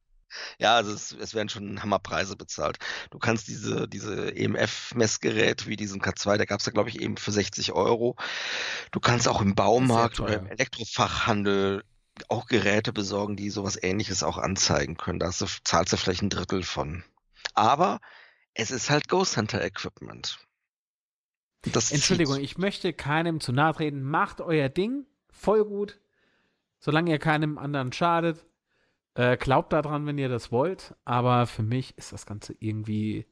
Ja, 0.59 0.77
also 0.77 0.93
es, 0.93 1.13
es 1.13 1.35
werden 1.35 1.49
schon 1.49 1.83
Hammerpreise 1.83 2.37
bezahlt. 2.37 2.79
Du 3.11 3.19
kannst 3.19 3.49
diese, 3.49 3.87
diese 3.87 4.35
EMF-Messgeräte 4.35 5.67
wie 5.67 5.77
diesen 5.77 6.01
K2, 6.01 6.39
da 6.39 6.45
gab 6.45 6.61
es 6.61 6.67
ja, 6.67 6.73
glaube 6.73 6.89
ich, 6.89 7.01
eben 7.01 7.17
für 7.17 7.33
60 7.33 7.73
Euro. 7.73 8.17
Du 8.91 9.01
kannst 9.01 9.29
auch 9.29 9.41
im 9.41 9.55
Baumarkt 9.55 10.21
oder 10.21 10.39
im. 10.39 10.47
Elektrofachhandel 10.47 11.85
auch 12.29 12.47
Geräte 12.47 12.93
besorgen, 12.93 13.37
die 13.37 13.51
sowas 13.51 13.79
ähnliches 13.83 14.23
auch 14.23 14.39
anzeigen 14.39 14.97
können. 14.97 15.19
Da 15.19 15.31
du, 15.31 15.47
zahlst 15.65 15.93
du 15.93 15.97
vielleicht 15.97 16.23
ein 16.23 16.31
Drittel 16.31 16.63
von. 16.63 17.05
Aber 17.55 18.01
es 18.55 18.71
ist 18.71 18.91
halt 18.91 19.09
Ghost 19.09 19.37
Hunter 19.37 19.63
Equipment. 19.63 20.39
Das 21.73 21.93
Entschuldigung, 21.93 22.37
zieht. 22.37 22.45
ich 22.45 22.59
möchte 22.59 22.93
keinem 22.93 23.41
zu 23.41 23.53
nahe 23.53 23.73
treten. 23.73 24.03
Macht 24.03 24.41
euer 24.41 24.69
Ding 24.69 25.07
voll 25.31 25.65
gut, 25.65 26.01
solange 26.81 27.11
ihr 27.11 27.19
keinem 27.19 27.57
anderen 27.57 27.93
schadet. 27.93 28.45
Äh, 29.15 29.37
glaubt 29.37 29.73
daran, 29.73 30.07
wenn 30.07 30.19
ihr 30.19 30.29
das 30.29 30.51
wollt. 30.51 30.95
Aber 31.05 31.47
für 31.47 31.63
mich 31.63 31.97
ist 31.99 32.13
das 32.13 32.27
Ganze 32.27 32.55
irgendwie 32.59 33.27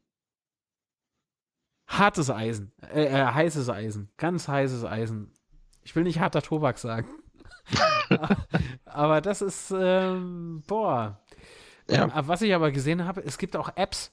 hartes 1.87 2.31
Eisen, 2.31 2.72
äh, 2.83 3.07
äh, 3.07 3.26
heißes 3.26 3.68
Eisen, 3.68 4.11
ganz 4.16 4.47
heißes 4.47 4.85
Eisen. 4.85 5.33
Ich 5.83 5.97
will 5.97 6.05
nicht 6.05 6.20
harter 6.20 6.43
Tobak 6.43 6.78
sagen. 6.78 7.09
aber 8.85 9.21
das 9.21 9.43
ist, 9.43 9.73
ähm, 9.77 10.62
boah. 10.66 11.21
Ja. 11.89 12.05
Ähm, 12.05 12.12
was 12.14 12.43
ich 12.43 12.55
aber 12.55 12.71
gesehen 12.71 13.05
habe, 13.05 13.23
es 13.23 13.39
gibt 13.39 13.57
auch 13.57 13.77
Apps. 13.77 14.12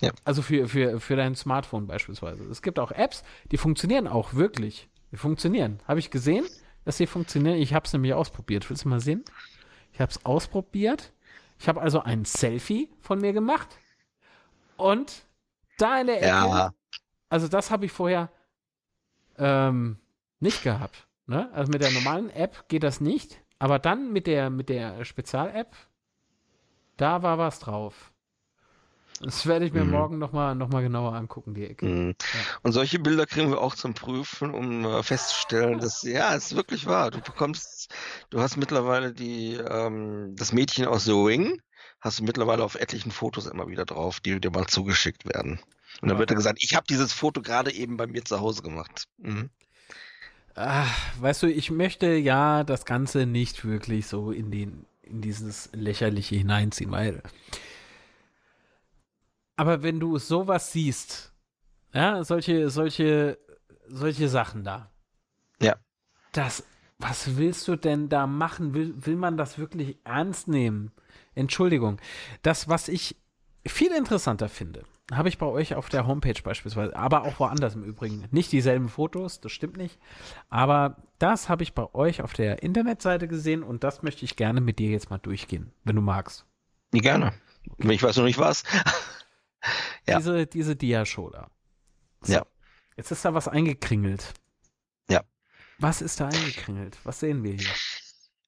Ja. 0.00 0.12
Also 0.24 0.42
für, 0.42 0.68
für, 0.68 1.00
für 1.00 1.16
dein 1.16 1.34
Smartphone 1.34 1.86
beispielsweise. 1.86 2.44
Es 2.44 2.62
gibt 2.62 2.78
auch 2.78 2.90
Apps, 2.90 3.22
die 3.50 3.58
funktionieren 3.58 4.06
auch 4.06 4.34
wirklich. 4.34 4.88
Die 5.12 5.16
funktionieren. 5.16 5.80
Habe 5.86 5.98
ich 5.98 6.10
gesehen, 6.10 6.46
dass 6.84 6.96
sie 6.96 7.06
funktionieren. 7.06 7.56
Ich 7.56 7.74
habe 7.74 7.86
es 7.86 7.92
nämlich 7.92 8.14
ausprobiert. 8.14 8.68
Willst 8.70 8.84
du 8.84 8.88
mal 8.88 9.00
sehen? 9.00 9.24
Ich 9.92 10.00
habe 10.00 10.10
es 10.10 10.24
ausprobiert. 10.24 11.12
Ich 11.58 11.68
habe 11.68 11.80
also 11.80 12.00
ein 12.00 12.24
Selfie 12.24 12.88
von 13.00 13.20
mir 13.20 13.32
gemacht. 13.32 13.68
Und 14.76 15.26
da 15.76 16.00
in 16.00 16.06
der 16.06 16.18
Ecke, 16.18 16.26
Ja, 16.26 16.72
also 17.28 17.48
das 17.48 17.70
habe 17.70 17.86
ich 17.86 17.92
vorher 17.92 18.30
ähm, 19.36 19.98
nicht 20.40 20.62
gehabt. 20.62 21.06
Ne? 21.26 21.50
Also 21.52 21.70
mit 21.70 21.80
der 21.80 21.90
normalen 21.90 22.30
App 22.30 22.68
geht 22.68 22.82
das 22.82 23.00
nicht. 23.00 23.42
Aber 23.58 23.78
dann 23.78 24.12
mit 24.12 24.26
der, 24.26 24.50
mit 24.50 24.68
der 24.68 25.04
Spezial-App, 25.04 25.74
da 26.96 27.22
war 27.24 27.36
was 27.38 27.58
drauf. 27.58 28.12
Das 29.20 29.46
werde 29.46 29.64
ich 29.66 29.72
mir 29.72 29.84
Mhm. 29.84 29.90
morgen 29.90 30.18
nochmal 30.18 30.54
noch 30.54 30.68
mal 30.68 30.82
genauer 30.82 31.14
angucken, 31.14 31.54
die 31.54 31.66
Ecke. 31.66 31.86
Mhm. 31.88 32.14
Und 32.62 32.72
solche 32.72 32.98
Bilder 32.98 33.26
kriegen 33.26 33.50
wir 33.50 33.60
auch 33.60 33.74
zum 33.74 33.94
Prüfen, 33.94 34.52
um 34.52 34.84
äh, 34.84 35.02
festzustellen, 35.02 35.78
dass 35.78 36.02
ja, 36.02 36.34
es 36.34 36.46
ist 36.46 36.56
wirklich 36.56 36.86
wahr. 36.86 37.10
Du 37.10 37.22
bekommst, 37.22 37.92
du 38.30 38.40
hast 38.40 38.56
mittlerweile 38.58 39.12
die 39.14 39.54
ähm, 39.54 40.34
das 40.36 40.52
Mädchen 40.52 40.86
aus 40.86 41.04
The 41.04 41.12
Ring, 41.12 41.60
hast 42.00 42.18
du 42.18 42.24
mittlerweile 42.24 42.64
auf 42.64 42.74
etlichen 42.74 43.10
Fotos 43.12 43.46
immer 43.46 43.68
wieder 43.68 43.86
drauf, 43.86 44.20
die 44.20 44.38
dir 44.40 44.50
mal 44.50 44.66
zugeschickt 44.66 45.24
werden. 45.26 45.60
Und 46.02 46.08
dann 46.08 46.16
Ja. 46.16 46.18
wird 46.18 46.30
dir 46.30 46.34
gesagt, 46.36 46.58
ich 46.62 46.74
habe 46.74 46.86
dieses 46.88 47.12
Foto 47.14 47.40
gerade 47.42 47.72
eben 47.72 47.96
bei 47.96 48.06
mir 48.06 48.24
zu 48.24 48.40
Hause 48.40 48.62
gemacht. 48.62 49.04
Mhm. 49.18 49.50
Ah, 50.62 50.86
weißt 51.20 51.44
du, 51.44 51.46
ich 51.46 51.70
möchte 51.70 52.12
ja 52.12 52.64
das 52.64 52.84
Ganze 52.84 53.24
nicht 53.24 53.64
wirklich 53.64 54.06
so 54.06 54.30
in 54.30 54.50
den 54.50 54.84
in 55.00 55.22
dieses 55.22 55.70
lächerliche 55.72 56.36
hineinziehen, 56.36 56.90
weil 56.90 57.22
aber 59.56 59.82
wenn 59.82 60.00
du 60.00 60.18
sowas 60.18 60.70
siehst, 60.70 61.32
ja, 61.94 62.22
solche 62.24 62.68
solche 62.68 63.38
solche 63.88 64.28
Sachen 64.28 64.62
da. 64.62 64.90
Ja. 65.62 65.76
Das 66.32 66.62
was 66.98 67.38
willst 67.38 67.66
du 67.66 67.76
denn 67.76 68.10
da 68.10 68.26
machen? 68.26 68.74
Will 68.74 68.94
will 69.06 69.16
man 69.16 69.38
das 69.38 69.56
wirklich 69.56 69.96
ernst 70.04 70.46
nehmen? 70.46 70.92
Entschuldigung. 71.34 72.02
Das 72.42 72.68
was 72.68 72.88
ich 72.88 73.16
viel 73.66 73.92
interessanter 73.92 74.50
finde, 74.50 74.84
habe 75.10 75.28
ich 75.28 75.38
bei 75.38 75.46
euch 75.46 75.74
auf 75.74 75.88
der 75.88 76.06
Homepage 76.06 76.40
beispielsweise, 76.42 76.94
aber 76.96 77.22
auch 77.22 77.40
woanders 77.40 77.74
im 77.74 77.84
Übrigen. 77.84 78.26
Nicht 78.30 78.52
dieselben 78.52 78.88
Fotos, 78.88 79.40
das 79.40 79.52
stimmt 79.52 79.76
nicht. 79.76 79.98
Aber 80.48 80.96
das 81.18 81.48
habe 81.48 81.62
ich 81.62 81.74
bei 81.74 81.92
euch 81.94 82.22
auf 82.22 82.32
der 82.32 82.62
Internetseite 82.62 83.28
gesehen 83.28 83.62
und 83.62 83.84
das 83.84 84.02
möchte 84.02 84.24
ich 84.24 84.36
gerne 84.36 84.60
mit 84.60 84.78
dir 84.78 84.90
jetzt 84.90 85.10
mal 85.10 85.18
durchgehen, 85.18 85.72
wenn 85.84 85.96
du 85.96 86.02
magst. 86.02 86.46
Gerne. 86.92 87.32
Ich 87.78 88.02
weiß 88.02 88.16
noch 88.16 88.24
nicht 88.24 88.38
was. 88.38 88.64
Ja. 90.06 90.16
Diese, 90.16 90.46
diese 90.46 90.74
Dia-Show 90.74 91.28
da. 91.28 91.50
So. 92.22 92.32
Ja. 92.32 92.46
Jetzt 92.96 93.10
ist 93.10 93.24
da 93.24 93.34
was 93.34 93.46
eingekringelt. 93.46 94.32
Ja. 95.10 95.22
Was 95.78 96.00
ist 96.00 96.18
da 96.18 96.28
eingekringelt? 96.28 96.98
Was 97.04 97.20
sehen 97.20 97.44
wir 97.44 97.52
hier? 97.52 97.68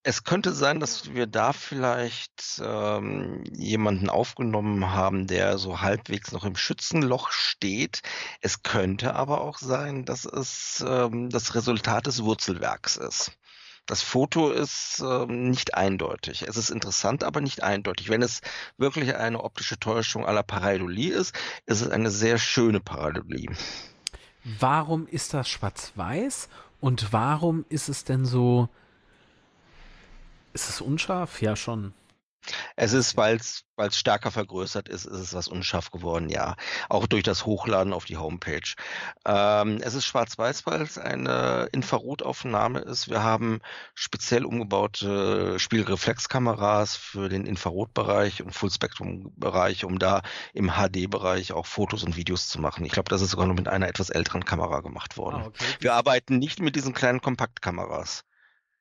Es 0.05 0.25
könnte 0.25 0.53
sein, 0.53 0.81
dass 0.81 1.15
wir 1.15 1.29
da 1.29 1.53
vielleicht 1.53 2.61
ähm, 2.65 3.45
jemanden 3.53 4.11
aufgenommen 4.11 4.91
haben, 4.91 5.29
der 5.29 5.59
so 5.59 5.81
halbwegs 5.81 6.33
noch 6.33 6.45
im 6.45 6.57
Schützenloch 6.57 7.31
steht. 7.31 8.03
Es 8.41 8.65
könnte 8.65 9.15
aber 9.15 9.41
auch 9.43 9.59
sein, 9.59 10.05
dass 10.05 10.25
es 10.25 10.85
ähm, 10.87 11.31
das 11.31 11.55
Resultat 11.55 12.09
des 12.09 12.25
Wurzelwerks 12.25 12.97
ist. 12.97 13.31
Das 13.87 14.03
Foto 14.03 14.51
ist 14.51 15.01
ähm, 15.05 15.51
nicht 15.51 15.75
eindeutig. 15.75 16.43
Es 16.49 16.57
ist 16.57 16.71
interessant, 16.71 17.23
aber 17.23 17.41
nicht 17.41 17.63
eindeutig. 17.63 18.09
Wenn 18.09 18.23
es 18.23 18.41
wirklich 18.79 19.15
eine 19.15 19.43
optische 19.43 19.79
Täuschung 19.79 20.23
la 20.25 20.43
Pareidolie 20.43 21.13
ist, 21.13 21.33
ist 21.67 21.81
es 21.81 21.91
eine 21.91 22.11
sehr 22.11 22.39
schöne 22.39 22.81
Pareidolie. 22.81 23.51
Warum 24.59 25.07
ist 25.07 25.33
das 25.33 25.49
schwarz-weiß 25.49 26.49
und 26.81 27.13
warum 27.13 27.65
ist 27.69 27.89
es 27.89 28.03
denn 28.03 28.25
so. 28.25 28.69
Ist 30.53 30.69
es 30.69 30.81
unscharf? 30.81 31.41
Ja, 31.41 31.57
schon. 31.57 31.95
Es 32.75 32.93
ist, 32.93 33.17
weil 33.17 33.37
es 33.37 33.65
stärker 33.97 34.31
vergrößert 34.31 34.89
ist, 34.89 35.05
ist 35.05 35.21
es 35.21 35.35
was 35.35 35.49
unscharf 35.49 35.91
geworden, 35.91 36.29
ja. 36.29 36.57
Auch 36.89 37.07
durch 37.07 37.23
das 37.23 37.47
Hochladen 37.47 37.93
auf 37.93 38.05
die 38.05 38.17
Homepage. 38.17 38.75
Ähm, 39.25 39.79
es 39.81 39.95
ist 39.95 40.07
schwarz-weiß, 40.07 40.67
weil 40.67 40.83
es 40.83 40.99
eine 40.99 41.69
Infrarotaufnahme 41.73 42.81
ist. 42.81 43.09
Wir 43.09 43.23
haben 43.23 43.61
speziell 43.95 44.45
umgebaute 44.45 45.59
Spiegelreflexkameras 45.59 46.97
für 46.97 47.29
den 47.29 47.47
Infrarotbereich 47.47 48.43
und 48.43 48.53
Fullspektrum-Bereich, 48.53 49.85
um 49.85 49.99
da 49.99 50.23
im 50.53 50.73
HD-Bereich 50.73 51.53
auch 51.53 51.67
Fotos 51.67 52.03
und 52.03 52.17
Videos 52.17 52.49
zu 52.49 52.61
machen. 52.61 52.85
Ich 52.85 52.93
glaube, 52.93 53.09
das 53.09 53.23
ist 53.23 53.31
sogar 53.31 53.47
nur 53.47 53.57
mit 53.57 53.69
einer 53.69 53.89
etwas 53.89 54.11
älteren 54.11 54.45
Kamera 54.45 54.81
gemacht 54.81 55.17
worden. 55.17 55.43
Ah, 55.43 55.47
okay. 55.47 55.65
Wir 55.79 55.95
arbeiten 55.95 56.39
nicht 56.39 56.61
mit 56.61 56.75
diesen 56.75 56.93
kleinen 56.93 57.21
Kompaktkameras. 57.21 58.25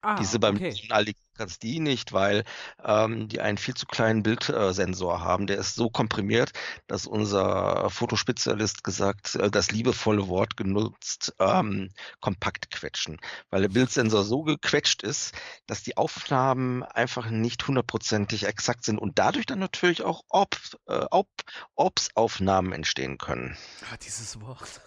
Ah, 0.04 0.16
Diese 0.16 0.40
beim 0.40 0.56
okay. 0.56 0.76
Aldi 0.90 1.16
kannst 1.36 1.62
die 1.62 1.80
nicht, 1.80 2.12
weil 2.12 2.44
ähm, 2.84 3.28
die 3.28 3.40
einen 3.40 3.58
viel 3.58 3.76
zu 3.76 3.86
kleinen 3.86 4.24
Bildsensor 4.24 5.22
haben. 5.22 5.46
Der 5.46 5.58
ist 5.58 5.76
so 5.76 5.90
komprimiert, 5.90 6.52
dass 6.88 7.06
unser 7.06 7.90
Fotospezialist 7.90 8.84
gesagt, 8.84 9.36
äh, 9.36 9.52
das 9.52 9.72
liebevolle 9.72 10.28
Wort 10.28 10.58
genutzt, 10.58 11.34
ähm, 11.40 11.92
kompakt 12.20 12.72
quetschen. 12.72 13.20
Weil 13.52 13.62
der 13.62 13.70
Bildsensor 13.70 14.24
so 14.24 14.42
gequetscht 14.42 15.04
ist, 15.04 15.36
dass 15.68 15.84
die 15.84 15.98
Aufnahmen 15.98 16.84
einfach 16.84 17.30
nicht 17.30 17.68
hundertprozentig 17.68 18.46
exakt 18.48 18.84
sind 18.84 18.98
und 18.98 19.20
dadurch 19.20 19.46
dann 19.46 19.60
natürlich 19.60 20.02
auch 20.02 20.24
Ob, 20.30 20.58
äh, 20.88 21.06
Ob, 21.12 21.28
Ops-Aufnahmen 21.76 22.74
entstehen 22.74 23.20
können. 23.20 23.56
Ah, 23.92 23.98
dieses 23.98 24.42
Wort. 24.42 24.82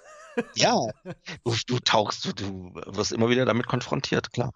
Ja, 0.56 0.76
du, 1.44 1.54
du 1.66 1.78
tauchst, 1.78 2.40
du 2.40 2.74
wirst 2.74 3.12
immer 3.12 3.28
wieder 3.28 3.44
damit 3.44 3.68
konfrontiert, 3.68 4.32
klar. 4.32 4.52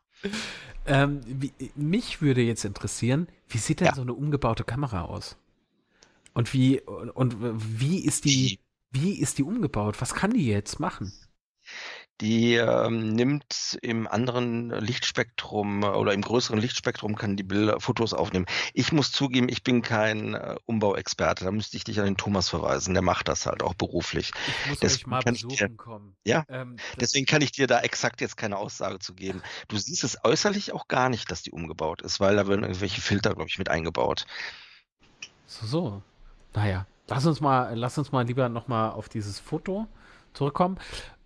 Ähm, 0.87 1.21
wie, 1.27 1.53
mich 1.75 2.23
würde 2.23 2.41
jetzt 2.41 2.65
interessieren, 2.65 3.29
wie 3.49 3.59
sieht 3.59 3.81
denn 3.81 3.89
ja. 3.89 3.95
so 3.95 4.03
eine 4.03 4.15
umgebaute 4.15 4.65
Kamera 4.65 5.03
aus? 5.03 5.37
Und 6.35 6.53
wie, 6.55 6.81
und, 6.81 7.11
und 7.11 7.37
wie 7.81 8.05
ist 8.05 8.25
die, 8.25 8.59
wie 8.91 9.19
ist 9.19 9.39
die 9.39 9.43
umgebaut? 9.43 10.01
Was 10.01 10.15
kann 10.15 10.33
die 10.33 10.47
jetzt 10.47 10.81
machen? 10.81 11.13
Die 12.21 12.55
ähm, 12.55 13.13
nimmt 13.13 13.79
im 13.81 14.09
anderen 14.09 14.71
Lichtspektrum 14.71 15.85
äh, 15.85 15.87
oder 15.87 16.15
im 16.15 16.23
größeren 16.23 16.59
Lichtspektrum 16.59 17.15
kann 17.15 17.37
die 17.37 17.45
Bilder, 17.45 17.79
Fotos 17.81 18.13
aufnehmen. 18.13 18.47
Ich 18.75 18.91
muss 18.91 19.13
zugeben, 19.13 19.49
ich 19.49 19.63
bin 19.63 19.83
kein 19.83 20.35
äh, 20.35 20.57
Umbauexperte. 20.67 21.45
Da 21.45 21.53
müsste 21.53 21.77
ich 21.77 21.85
dich 21.85 22.01
an 22.01 22.07
den 22.07 22.17
Thomas 22.17 22.49
verweisen. 22.49 22.95
Der 22.95 23.03
macht 23.03 23.29
das 23.29 23.47
halt 23.47 23.63
auch 23.63 23.75
beruflich. 23.75 24.33
Ich 24.49 24.71
muss 24.71 24.81
deswegen 24.81 25.13
euch 25.13 25.25
mal 25.25 25.33
besuchen 25.33 25.57
dir, 25.57 25.77
kommen. 25.77 26.17
Ja, 26.25 26.45
ähm, 26.49 26.77
deswegen 27.01 27.25
kann 27.25 27.41
ich 27.41 27.53
dir 27.53 27.69
da 27.69 27.81
exakt 27.81 28.21
jetzt 28.21 28.37
keine 28.37 28.57
Aussage 28.57 28.99
zu 28.99 29.15
geben. 29.15 29.41
Du 29.69 29.79
siehst 29.79 30.03
es 30.03 30.19
äußerlich 30.25 30.73
auch 30.73 30.89
gar 30.89 31.11
nicht, 31.11 31.31
dass 31.31 31.43
die 31.43 31.53
umgebaut 31.53 32.03
ist, 32.03 32.19
weil 32.19 32.35
da 32.35 32.49
werden 32.49 32.63
irgendwelche 32.63 33.01
Filter, 33.01 33.35
glaube 33.35 33.49
ich, 33.49 33.59
mit 33.59 33.69
eingebaut. 33.69 34.27
So, 35.47 35.67
so. 35.67 36.03
Naja, 36.53 36.87
lass 37.07 37.27
uns 37.27 37.41
mal, 37.41 37.75
lass 37.79 37.97
uns 37.97 38.11
mal 38.11 38.27
lieber 38.27 38.49
nochmal 38.49 38.91
auf 38.91 39.09
dieses 39.09 39.39
Foto 39.39 39.87
zurückkommen. 40.35 40.79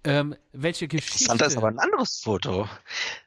Ähm, 0.05 0.35
welche 0.53 0.89
Geschichte? 0.89 1.25
Interessanter 1.25 1.47
ist 1.47 1.57
aber 1.57 1.69
ein 1.69 1.79
anderes 1.79 2.21
Foto. 2.21 2.69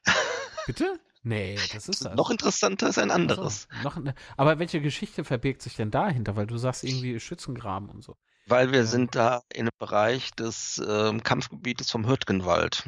Bitte? 0.65 0.99
Nee, 1.23 1.57
das 1.73 1.89
ist 1.89 2.05
das. 2.05 2.15
Noch 2.15 2.29
interessanter 2.29 2.89
ist 2.89 2.99
ein 2.99 3.09
anderes. 3.09 3.67
Also, 3.83 4.01
noch, 4.01 4.13
aber 4.37 4.59
welche 4.59 4.79
Geschichte 4.79 5.23
verbirgt 5.23 5.63
sich 5.63 5.75
denn 5.75 5.89
dahinter? 5.89 6.35
Weil 6.35 6.45
du 6.45 6.57
sagst 6.57 6.83
irgendwie 6.83 7.19
Schützengraben 7.19 7.89
und 7.89 8.03
so. 8.03 8.15
Weil 8.47 8.71
wir 8.71 8.85
sind 8.85 9.15
da 9.15 9.41
in 9.51 9.61
einem 9.61 9.71
Bereich 9.79 10.29
des 10.35 10.77
äh, 10.77 11.17
Kampfgebietes 11.17 11.89
vom 11.89 12.07
Hürtgenwald, 12.07 12.87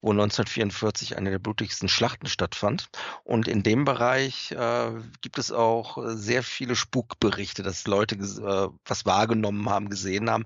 wo 0.00 0.10
1944 0.10 1.18
eine 1.18 1.30
der 1.30 1.38
blutigsten 1.38 1.90
Schlachten 1.90 2.28
stattfand. 2.28 2.88
Und 3.22 3.46
in 3.46 3.62
dem 3.62 3.84
Bereich 3.84 4.52
äh, 4.52 4.92
gibt 5.20 5.36
es 5.36 5.52
auch 5.52 5.98
sehr 6.06 6.42
viele 6.42 6.76
Spukberichte, 6.76 7.62
dass 7.62 7.86
Leute 7.86 8.14
äh, 8.14 8.68
was 8.86 9.04
wahrgenommen 9.04 9.68
haben, 9.68 9.90
gesehen 9.90 10.30
haben. 10.30 10.44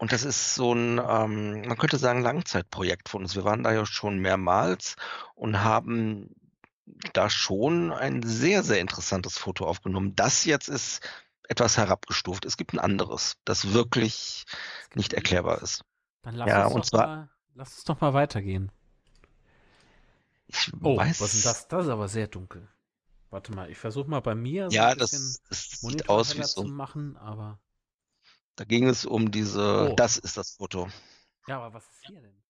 Und 0.00 0.12
das 0.12 0.24
ist 0.24 0.54
so 0.54 0.72
ein, 0.72 0.98
ähm, 0.98 1.60
man 1.60 1.76
könnte 1.76 1.98
sagen, 1.98 2.22
Langzeitprojekt 2.22 3.10
von 3.10 3.20
uns. 3.20 3.34
Wir 3.36 3.44
waren 3.44 3.62
da 3.62 3.70
ja 3.70 3.84
schon 3.84 4.18
mehrmals 4.18 4.96
und 5.34 5.62
haben 5.62 6.34
da 7.12 7.28
schon 7.28 7.92
ein 7.92 8.22
sehr, 8.22 8.62
sehr 8.62 8.80
interessantes 8.80 9.36
Foto 9.36 9.66
aufgenommen. 9.66 10.16
Das 10.16 10.46
jetzt 10.46 10.68
ist 10.68 11.06
etwas 11.50 11.76
herabgestuft. 11.76 12.46
Es 12.46 12.56
gibt 12.56 12.72
ein 12.72 12.78
anderes, 12.78 13.36
das 13.44 13.74
wirklich 13.74 14.46
nicht 14.94 15.12
erklärbar 15.12 15.60
ist. 15.60 15.84
Dann 16.22 16.34
lass, 16.34 16.48
ja, 16.48 16.64
uns, 16.64 16.90
doch 16.90 16.98
zwar, 16.98 17.06
mal, 17.06 17.30
lass 17.54 17.74
uns 17.74 17.84
doch 17.84 18.00
mal 18.00 18.14
weitergehen. 18.14 18.72
Ich 20.46 20.72
oh, 20.80 20.96
weiß. 20.96 21.20
Was 21.20 21.34
ist 21.34 21.44
das? 21.44 21.68
Das 21.68 21.84
ist 21.84 21.90
aber 21.90 22.08
sehr 22.08 22.26
dunkel. 22.26 22.66
Warte 23.28 23.52
mal, 23.52 23.70
ich 23.70 23.76
versuche 23.76 24.08
mal 24.08 24.20
bei 24.20 24.34
mir 24.34 24.70
so 24.70 24.76
ja, 24.76 24.88
ein 24.88 24.96
bisschen 24.96 25.36
das, 25.50 25.68
das 25.68 25.80
sieht 25.82 26.08
aus 26.08 26.38
wie 26.38 26.42
so 26.42 26.62
zu 26.62 26.68
machen, 26.68 27.18
aber 27.18 27.58
da 28.60 28.64
ging 28.64 28.86
es 28.86 29.06
um 29.06 29.30
diese, 29.30 29.92
oh. 29.92 29.94
das 29.96 30.18
ist 30.18 30.36
das 30.36 30.50
Foto. 30.50 30.86
Ja, 31.46 31.56
aber 31.56 31.72
was 31.72 31.84
ist 31.84 32.06
hier 32.06 32.20
denn? 32.20 32.42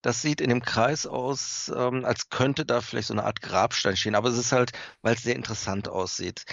Das 0.00 0.22
sieht 0.22 0.40
in 0.40 0.48
dem 0.48 0.62
Kreis 0.62 1.06
aus, 1.06 1.70
ähm, 1.76 2.06
als 2.06 2.30
könnte 2.30 2.64
da 2.64 2.80
vielleicht 2.80 3.08
so 3.08 3.12
eine 3.12 3.24
Art 3.24 3.42
Grabstein 3.42 3.98
stehen, 3.98 4.14
aber 4.14 4.30
es 4.30 4.38
ist 4.38 4.52
halt, 4.52 4.72
weil 5.02 5.14
es 5.14 5.22
sehr 5.22 5.36
interessant 5.36 5.90
aussieht. 5.90 6.46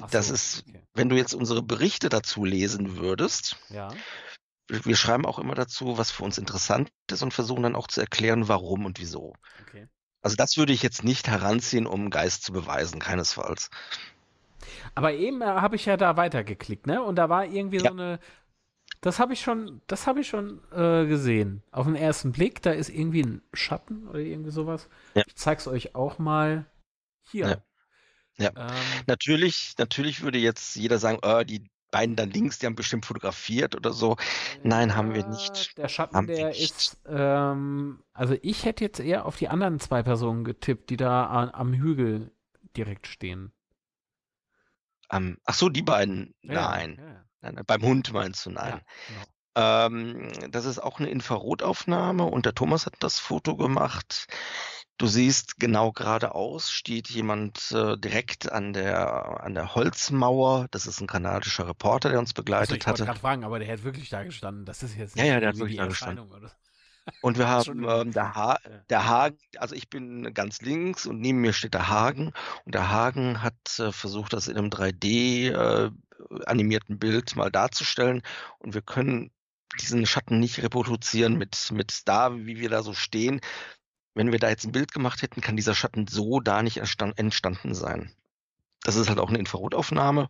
Ach 0.00 0.10
das 0.10 0.28
so, 0.28 0.34
ist, 0.34 0.64
okay. 0.66 0.82
wenn 0.94 1.10
du 1.10 1.16
jetzt 1.16 1.34
unsere 1.34 1.60
Berichte 1.60 2.08
dazu 2.08 2.46
lesen 2.46 2.96
würdest, 2.96 3.58
ja. 3.68 3.92
wir 4.68 4.96
schreiben 4.96 5.26
auch 5.26 5.38
immer 5.38 5.54
dazu, 5.54 5.98
was 5.98 6.10
für 6.10 6.24
uns 6.24 6.38
interessant 6.38 6.90
ist 7.10 7.22
und 7.22 7.34
versuchen 7.34 7.64
dann 7.64 7.76
auch 7.76 7.88
zu 7.88 8.00
erklären, 8.00 8.48
warum 8.48 8.86
und 8.86 9.00
wieso. 9.00 9.34
Okay. 9.68 9.86
Also 10.22 10.36
das 10.36 10.56
würde 10.56 10.72
ich 10.72 10.82
jetzt 10.82 11.04
nicht 11.04 11.28
heranziehen, 11.28 11.86
um 11.86 12.08
Geist 12.08 12.42
zu 12.42 12.52
beweisen, 12.52 13.00
keinesfalls. 13.00 13.68
Aber 14.94 15.12
eben 15.12 15.42
äh, 15.42 15.46
habe 15.46 15.76
ich 15.76 15.86
ja 15.86 15.96
da 15.96 16.16
weitergeklickt, 16.16 16.86
ne? 16.86 17.02
Und 17.02 17.16
da 17.16 17.28
war 17.28 17.44
irgendwie 17.44 17.78
ja. 17.78 17.90
so 17.90 17.90
eine. 17.90 18.18
Das 19.00 19.18
habe 19.18 19.32
ich 19.32 19.40
schon, 19.40 19.80
das 19.86 20.06
habe 20.06 20.20
ich 20.20 20.28
schon 20.28 20.60
äh, 20.72 21.06
gesehen. 21.06 21.62
Auf 21.70 21.86
den 21.86 21.96
ersten 21.96 22.32
Blick, 22.32 22.60
da 22.60 22.72
ist 22.72 22.90
irgendwie 22.90 23.22
ein 23.22 23.42
Schatten 23.54 24.06
oder 24.08 24.18
irgendwie 24.18 24.50
sowas. 24.50 24.88
Ja. 25.14 25.22
Ich 25.26 25.36
zeig's 25.36 25.66
euch 25.66 25.94
auch 25.94 26.18
mal 26.18 26.66
hier. 27.22 27.62
Ja. 28.36 28.52
ja. 28.54 28.68
Ähm, 28.68 28.74
natürlich, 29.06 29.74
natürlich 29.78 30.22
würde 30.22 30.38
jetzt 30.38 30.76
jeder 30.76 30.98
sagen, 30.98 31.18
oh, 31.22 31.42
die 31.44 31.70
beiden 31.90 32.16
da 32.16 32.24
links, 32.24 32.58
die 32.58 32.66
haben 32.66 32.74
bestimmt 32.74 33.06
fotografiert 33.06 33.74
oder 33.74 33.92
so. 33.92 34.16
Nein, 34.62 34.96
haben 34.96 35.14
wir 35.14 35.26
nicht. 35.26 35.76
Der 35.78 35.88
Schatten, 35.88 36.26
der 36.26 36.50
ist, 36.50 36.98
ähm, 37.06 38.02
also 38.12 38.36
ich 38.42 38.64
hätte 38.64 38.84
jetzt 38.84 39.00
eher 39.00 39.26
auf 39.26 39.36
die 39.36 39.48
anderen 39.48 39.80
zwei 39.80 40.02
Personen 40.02 40.44
getippt, 40.44 40.90
die 40.90 40.96
da 40.96 41.26
an, 41.26 41.50
am 41.50 41.72
Hügel 41.72 42.30
direkt 42.76 43.06
stehen. 43.06 43.52
Ähm, 45.10 45.38
ach 45.44 45.54
so, 45.54 45.68
die 45.68 45.82
beiden. 45.82 46.34
Ja, 46.42 46.70
nein. 46.70 46.96
Ja. 47.42 47.52
nein. 47.52 47.64
Beim 47.66 47.82
Hund 47.82 48.12
meinst 48.12 48.46
du 48.46 48.50
nein. 48.50 48.80
Genau. 49.08 49.22
Ähm, 49.56 50.28
das 50.50 50.64
ist 50.64 50.78
auch 50.78 51.00
eine 51.00 51.10
Infrarotaufnahme 51.10 52.24
und 52.24 52.46
der 52.46 52.54
Thomas 52.54 52.86
hat 52.86 52.94
das 53.00 53.18
Foto 53.18 53.56
gemacht. 53.56 54.26
Du 54.96 55.06
siehst 55.06 55.58
genau 55.58 55.92
geradeaus 55.92 56.70
steht 56.70 57.08
jemand 57.08 57.72
äh, 57.72 57.96
direkt 57.96 58.52
an 58.52 58.74
der 58.74 59.42
an 59.42 59.54
der 59.54 59.74
Holzmauer. 59.74 60.66
Das 60.70 60.86
ist 60.86 61.00
ein 61.00 61.06
kanadischer 61.06 61.66
Reporter, 61.66 62.10
der 62.10 62.18
uns 62.18 62.34
begleitet 62.34 62.70
also 62.70 62.74
ich 62.76 62.86
hatte. 62.86 62.94
Ich 62.94 63.00
wollte 63.00 63.04
gerade 63.06 63.20
fragen, 63.20 63.44
aber 63.44 63.58
der 63.58 63.72
hat 63.72 63.82
wirklich 63.82 64.10
da 64.10 64.22
gestanden. 64.22 64.66
Das 64.66 64.82
ist 64.82 64.96
jetzt 64.96 65.16
nicht 65.16 65.24
ja, 65.24 65.32
ja, 65.32 65.40
der 65.40 65.48
hat 65.48 65.58
wirklich 65.58 65.78
da 65.78 65.86
gestanden. 65.86 66.30
Oder? 66.30 66.52
Und 67.22 67.38
wir 67.38 67.48
haben 67.48 67.84
ähm, 67.88 68.12
der, 68.12 68.34
ha 68.34 68.58
der 68.88 69.06
Hagen, 69.06 69.38
also 69.56 69.74
ich 69.74 69.88
bin 69.88 70.32
ganz 70.34 70.60
links 70.62 71.06
und 71.06 71.20
neben 71.20 71.40
mir 71.40 71.52
steht 71.52 71.74
der 71.74 71.88
Hagen. 71.88 72.32
Und 72.64 72.74
der 72.74 72.90
Hagen 72.90 73.42
hat 73.42 73.78
äh, 73.78 73.92
versucht, 73.92 74.32
das 74.32 74.48
in 74.48 74.56
einem 74.56 74.68
3D 74.70 75.50
äh, 75.50 75.90
animierten 76.46 76.98
Bild 76.98 77.36
mal 77.36 77.50
darzustellen. 77.50 78.22
Und 78.58 78.74
wir 78.74 78.82
können 78.82 79.30
diesen 79.80 80.06
Schatten 80.06 80.40
nicht 80.40 80.62
reproduzieren 80.62 81.36
mit, 81.36 81.70
mit 81.72 82.02
da, 82.06 82.36
wie 82.36 82.58
wir 82.58 82.70
da 82.70 82.82
so 82.82 82.92
stehen. 82.92 83.40
Wenn 84.14 84.32
wir 84.32 84.38
da 84.38 84.48
jetzt 84.48 84.64
ein 84.64 84.72
Bild 84.72 84.92
gemacht 84.92 85.22
hätten, 85.22 85.40
kann 85.40 85.56
dieser 85.56 85.74
Schatten 85.74 86.06
so 86.08 86.40
da 86.40 86.62
nicht 86.62 86.78
entstanden 86.78 87.74
sein. 87.74 88.12
Das 88.82 88.96
ist 88.96 89.08
halt 89.08 89.18
auch 89.18 89.28
eine 89.28 89.38
Infrarotaufnahme. 89.38 90.28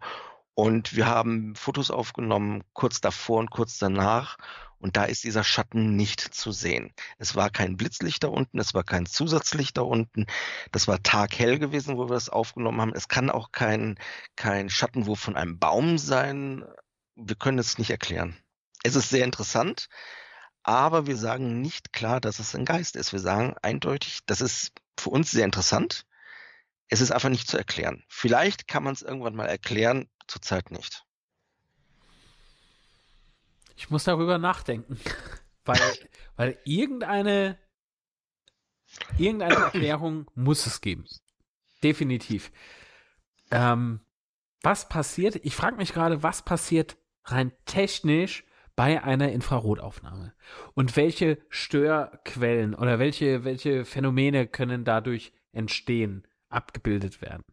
Und 0.61 0.95
wir 0.95 1.07
haben 1.07 1.55
Fotos 1.57 1.91
aufgenommen, 1.91 2.65
kurz 2.75 3.01
davor 3.01 3.39
und 3.39 3.51
kurz 3.51 3.79
danach. 3.79 4.37
Und 4.79 4.99
da 4.99 5.05
ist 5.05 5.25
dieser 5.25 5.43
Schatten 5.43 5.97
nicht 5.97 6.21
zu 6.21 6.53
sehen. 6.53 6.93
Es 7.17 7.35
war 7.35 7.49
kein 7.49 7.79
Blitzlicht 7.79 8.25
da 8.25 8.29
unten, 8.29 8.59
es 8.59 8.75
war 8.75 8.85
kein 8.85 9.07
Zusatzlicht 9.07 9.79
da 9.79 9.81
unten. 9.81 10.27
Das 10.71 10.87
war 10.87 11.03
taghell 11.03 11.59
gewesen, 11.59 11.97
wo 11.97 12.11
wir 12.11 12.15
das 12.15 12.29
aufgenommen 12.29 12.79
haben. 12.79 12.93
Es 12.95 13.09
kann 13.09 13.31
auch 13.31 13.53
kein, 13.53 13.99
kein 14.37 14.69
Schattenwurf 14.69 15.19
von 15.19 15.35
einem 15.35 15.59
Baum 15.59 15.97
sein. 15.97 16.63
Wir 17.15 17.37
können 17.37 17.59
es 17.59 17.79
nicht 17.79 17.89
erklären. 17.89 18.37
Es 18.83 18.97
ist 18.97 19.09
sehr 19.09 19.25
interessant, 19.25 19.89
aber 20.63 21.07
wir 21.07 21.17
sagen 21.17 21.63
nicht 21.63 21.95
klar, 21.95 22.21
dass 22.21 22.39
es 22.39 22.55
ein 22.55 22.67
Geist 22.67 22.97
ist. 22.97 23.15
Wir 23.15 23.21
sagen 23.21 23.55
eindeutig, 23.63 24.19
das 24.27 24.43
ist 24.43 24.73
für 24.99 25.09
uns 25.09 25.31
sehr 25.31 25.47
interessant. 25.47 26.05
Es 26.91 27.01
ist 27.01 27.12
einfach 27.12 27.28
nicht 27.28 27.49
zu 27.49 27.57
erklären. 27.57 28.05
Vielleicht 28.09 28.66
kann 28.66 28.82
man 28.82 28.93
es 28.93 29.03
irgendwann 29.03 29.36
mal 29.36 29.47
erklären, 29.47 30.09
zurzeit 30.26 30.70
nicht. 30.72 31.05
Ich 33.76 33.91
muss 33.91 34.05
darüber 34.05 34.38
nachdenken. 34.38 35.01
weil, 35.64 35.80
weil 36.36 36.59
irgendeine, 36.64 37.59
irgendeine 39.16 39.55
Erklärung 39.64 40.30
muss 40.34 40.66
es 40.66 40.80
geben. 40.80 41.07
Definitiv. 41.82 42.51
Ähm, 43.51 44.01
was 44.62 44.88
passiert, 44.88 45.36
ich 45.36 45.55
frage 45.55 45.76
mich 45.76 45.93
gerade, 45.93 46.22
was 46.22 46.45
passiert 46.45 46.97
rein 47.24 47.53
technisch 47.64 48.45
bei 48.76 49.03
einer 49.03 49.30
Infrarotaufnahme? 49.32 50.34
Und 50.74 50.97
welche 50.97 51.38
Störquellen 51.49 52.74
oder 52.74 52.99
welche, 52.99 53.45
welche 53.45 53.84
Phänomene 53.84 54.47
können 54.47 54.84
dadurch 54.84 55.32
entstehen, 55.53 56.26
abgebildet 56.51 57.23
werden? 57.23 57.45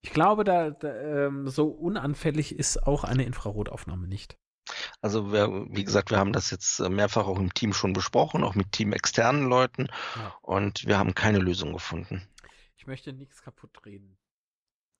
Ich 0.00 0.10
glaube, 0.10 0.44
da, 0.44 0.70
da 0.70 0.94
ähm, 1.26 1.48
so 1.48 1.68
unanfällig 1.68 2.54
ist 2.56 2.86
auch 2.86 3.04
eine 3.04 3.24
Infrarotaufnahme 3.24 4.06
nicht. 4.06 4.36
Also 5.00 5.32
wir, 5.32 5.66
wie 5.70 5.84
gesagt, 5.84 6.10
wir 6.10 6.18
haben 6.18 6.32
das 6.32 6.50
jetzt 6.50 6.78
äh, 6.80 6.88
mehrfach 6.88 7.26
auch 7.26 7.38
im 7.38 7.54
Team 7.54 7.72
schon 7.72 7.92
besprochen, 7.94 8.44
auch 8.44 8.54
mit 8.54 8.72
teamexternen 8.72 9.48
Leuten 9.48 9.88
Ja. 10.16 10.34
und 10.42 10.86
wir 10.86 10.98
haben 10.98 11.14
keine 11.14 11.38
Lösung 11.38 11.72
gefunden. 11.72 12.22
Ich 12.76 12.86
möchte 12.86 13.12
nichts 13.12 13.42
kaputt 13.42 13.84
reden. 13.86 14.16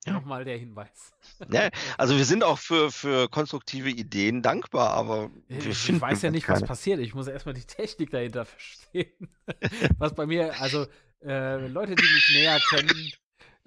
Ja. 0.05 0.13
Nochmal 0.13 0.43
der 0.45 0.57
Hinweis. 0.57 1.11
Ja, 1.51 1.69
also 1.97 2.17
wir 2.17 2.25
sind 2.25 2.43
auch 2.43 2.57
für, 2.57 2.91
für 2.91 3.29
konstruktive 3.29 3.89
Ideen 3.89 4.41
dankbar, 4.41 4.91
aber 4.91 5.29
wir 5.47 5.65
ich 5.67 5.77
finden 5.77 6.01
weiß 6.01 6.21
ja 6.23 6.31
nicht, 6.31 6.47
was 6.49 6.59
keine. 6.59 6.67
passiert. 6.67 6.99
Ich 6.99 7.13
muss 7.13 7.27
erstmal 7.27 7.53
die 7.53 7.65
Technik 7.65 8.09
dahinter 8.11 8.45
verstehen. 8.45 9.29
was 9.97 10.13
bei 10.15 10.25
mir, 10.25 10.59
also 10.59 10.85
äh, 11.21 11.67
Leute, 11.67 11.95
die 11.95 12.03
mich 12.03 12.31
näher 12.33 12.59
kennen, 12.69 13.11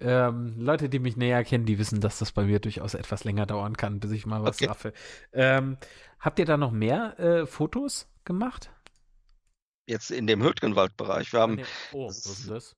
ähm, 0.03 0.55
Leute, 0.59 0.89
die 0.89 0.99
mich 0.99 1.17
näher 1.17 1.45
kennen, 1.45 1.65
die 1.67 1.79
wissen, 1.79 2.01
dass 2.01 2.19
das 2.19 2.33
bei 2.33 2.45
mir 2.45 2.61
durchaus 2.61 2.95
etwas 2.95 3.25
länger 3.25 3.47
dauern 3.47 3.77
kann, 3.77 4.01
bis 4.01 4.11
ich 4.11 4.27
mal 4.27 4.43
was 4.43 4.57
Okay. 4.57 4.67
raffe. 4.67 4.93
Ähm, 5.33 5.77
habt 6.19 6.39
ihr 6.39 6.45
da 6.45 6.57
noch 6.57 6.73
mehr 6.73 7.19
äh, 7.19 7.47
Fotos 7.47 8.09
gemacht? 8.25 8.71
Jetzt 9.87 10.11
in 10.11 10.27
dem 10.27 10.43
Hürtgenwald-Bereich, 10.43 11.33
wir 11.33 11.41
haben. 11.41 11.61
Oh, 11.93 12.07
was 12.09 12.19
ist 12.19 12.27
ist- 12.41 12.51
das? 12.51 12.77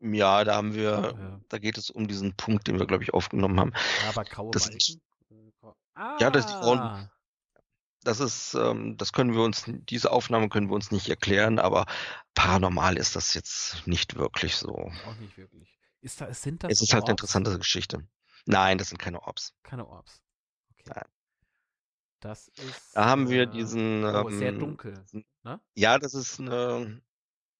ja, 0.00 0.44
da 0.44 0.56
haben 0.56 0.74
wir, 0.74 1.14
Ja. 1.18 1.40
da 1.48 1.58
geht 1.58 1.78
es 1.78 1.88
um 1.90 2.06
diesen 2.08 2.34
Punkt, 2.36 2.66
den 2.68 2.78
wir, 2.78 2.86
glaube 2.86 3.02
ich, 3.04 3.14
aufgenommen 3.14 3.58
haben. 3.58 3.72
Ja, 4.02 4.10
aber 4.10 4.24
graue 4.24 4.50
Das 4.50 4.68
ist- 4.68 4.98
Äh, 5.30 5.36
Ah, 5.94 6.18
Ja, 6.20 6.30
das- 6.30 6.46
die 6.46 6.52
grauen- 6.52 7.08
Das 8.04 8.20
ist, 8.20 8.54
ähm, 8.54 8.96
das 8.98 9.12
können 9.12 9.32
wir 9.34 9.42
uns, 9.42 9.64
diese 9.66 10.12
Aufnahme 10.12 10.48
können 10.48 10.68
wir 10.68 10.74
uns 10.76 10.92
nicht 10.92 11.08
erklären, 11.08 11.58
aber 11.58 11.86
paranormal 12.34 12.96
ist 12.98 13.16
das 13.16 13.34
jetzt 13.34 13.84
nicht 13.86 14.14
wirklich 14.16 14.54
so. 14.56 14.92
auch 15.06 15.16
nicht 15.18 15.36
wirklich. 15.38 15.75
Ist 16.06 16.20
da, 16.20 16.32
sind 16.32 16.62
das 16.62 16.70
Es 16.70 16.82
ist 16.82 16.94
halt 16.94 17.02
eine 17.06 17.14
interessante 17.14 17.58
Geschichte. 17.58 18.06
Nein, 18.44 18.78
das 18.78 18.90
sind 18.90 18.98
keine 18.98 19.20
Orbs. 19.22 19.54
Keine 19.64 19.88
Orbs. 19.88 20.22
Okay. 20.70 20.92
Nein. 20.94 21.04
Das 22.20 22.46
ist. 22.46 22.94
Da 22.94 23.06
haben 23.06 23.28
wir 23.28 23.42
äh, 23.42 23.50
diesen, 23.50 24.04
Oh, 24.04 24.30
sehr 24.30 24.50
ähm, 24.50 24.60
dunkel. 24.60 25.04
Ne? 25.42 25.60
Ja, 25.74 25.98
das 25.98 26.14
ist 26.14 26.38
eine, 26.38 27.02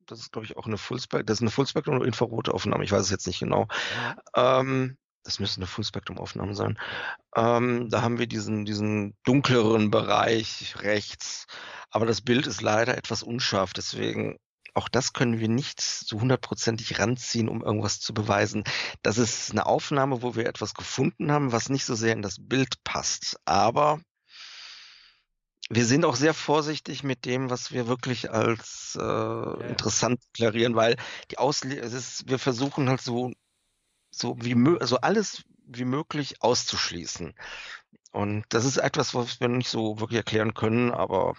das 0.07 0.21
ist, 0.21 0.31
glaube 0.31 0.47
ich, 0.47 0.57
auch 0.57 0.67
eine 0.67 0.79
Fullspectrum, 0.79 1.27
das 1.27 1.39
ist 1.39 1.43
eine 1.43 1.51
Fullspectrum 1.51 1.97
oder 1.97 2.07
infrarote 2.07 2.55
Aufnahme, 2.55 2.85
ich 2.85 2.93
weiß 2.93 3.03
es 3.03 3.11
jetzt 3.11 3.27
nicht 3.27 3.41
genau. 3.41 3.67
Ja. 4.37 4.61
Ähm, 4.61 4.97
das 5.25 5.41
müsste 5.41 5.59
eine 5.59 5.67
Fullspectrum-Aufnahme 5.67 6.55
sein. 6.55 6.79
Ähm, 7.35 7.91
da 7.91 8.03
haben 8.03 8.21
wir 8.21 8.29
diesen, 8.29 8.65
diesen 8.65 9.17
dunkleren 9.25 9.91
Bereich 9.91 10.77
rechts, 10.83 11.49
aber 11.91 12.07
das 12.07 12.21
Bild 12.21 12.47
ist 12.47 12.63
leider 12.63 12.97
etwas 12.97 13.25
unscharf, 13.25 13.73
deswegen 13.73 14.39
auch 14.77 14.89
das 14.89 15.13
können 15.13 15.41
wir 15.41 15.49
nicht 15.49 15.81
so 15.81 16.21
hundertprozentig 16.21 16.99
ranziehen, 16.99 17.49
um 17.49 17.63
irgendwas 17.63 18.01
zu 18.01 18.13
beweisen. 18.13 18.65
Das 19.03 19.17
ist 19.19 19.51
eine 19.51 19.67
Aufnahme, 19.67 20.23
wo 20.23 20.37
wir 20.37 20.47
etwas 20.47 20.75
gefunden 20.75 21.33
haben, 21.33 21.53
was 21.53 21.71
nicht 21.71 21.85
so 21.85 21.95
sehr 21.95 22.13
in 22.13 22.23
das 22.23 22.37
Bild 22.39 22.85
passt, 22.85 23.41
aber 23.45 24.01
wir 25.69 25.85
sind 25.85 26.05
auch 26.05 26.15
sehr 26.15 26.35
vorsichtig 26.35 27.03
mit 27.03 27.25
dem, 27.25 27.51
was 27.51 27.73
wir 27.73 27.89
wirklich 27.89 28.31
als 28.31 28.97
äh, 29.01 29.03
ja. 29.03 29.55
interessant 29.63 30.21
deklarieren, 30.29 30.77
weil 30.77 30.97
die 31.31 31.39
Ausle 31.39 31.75
ist, 31.75 32.29
wir 32.29 32.39
versuchen 32.39 32.89
halt 32.89 33.01
so, 33.01 33.33
so 34.11 34.37
wie 34.41 34.55
also 34.79 34.99
alles 34.99 35.43
wie 35.67 35.85
möglich 35.85 36.43
auszuschließen. 36.43 37.35
Und 38.13 38.45
das 38.51 38.65
ist 38.65 38.77
etwas, 38.77 39.15
was 39.15 39.41
wir 39.41 39.49
nicht 39.49 39.69
so 39.69 39.99
wirklich 39.99 40.19
erklären 40.19 40.55
können, 40.55 40.93
aber 40.93 41.35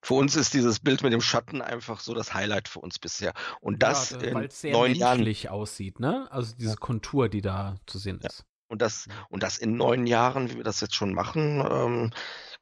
für 0.00 0.14
uns 0.14 0.36
ist 0.36 0.54
dieses 0.54 0.80
Bild 0.80 1.02
mit 1.02 1.12
dem 1.12 1.20
Schatten 1.20 1.60
einfach 1.60 2.00
so 2.00 2.14
das 2.14 2.34
Highlight 2.34 2.68
für 2.68 2.80
uns 2.80 2.98
bisher. 2.98 3.32
Und 3.60 3.82
das 3.82 4.10
ja, 4.10 4.18
in 4.18 4.34
weil 4.34 4.44
es 4.46 4.60
sehr 4.60 4.72
neun 4.72 4.94
Jahren 4.94 5.18
menschlich 5.18 5.50
aussieht, 5.50 6.00
ne? 6.00 6.28
Also 6.30 6.54
diese 6.58 6.76
Kontur, 6.76 7.28
die 7.28 7.42
da 7.42 7.76
zu 7.86 7.98
sehen 7.98 8.20
Ja. 8.22 8.28
ist. 8.28 8.44
Und 8.68 8.82
das, 8.82 9.06
Ja. 9.06 9.14
und 9.30 9.42
das 9.42 9.58
in 9.58 9.76
neun 9.76 10.06
Jahren, 10.06 10.50
wie 10.50 10.56
wir 10.56 10.64
das 10.64 10.80
jetzt 10.80 10.94
schon 10.94 11.14
machen, 11.14 11.64
ähm, 11.68 12.10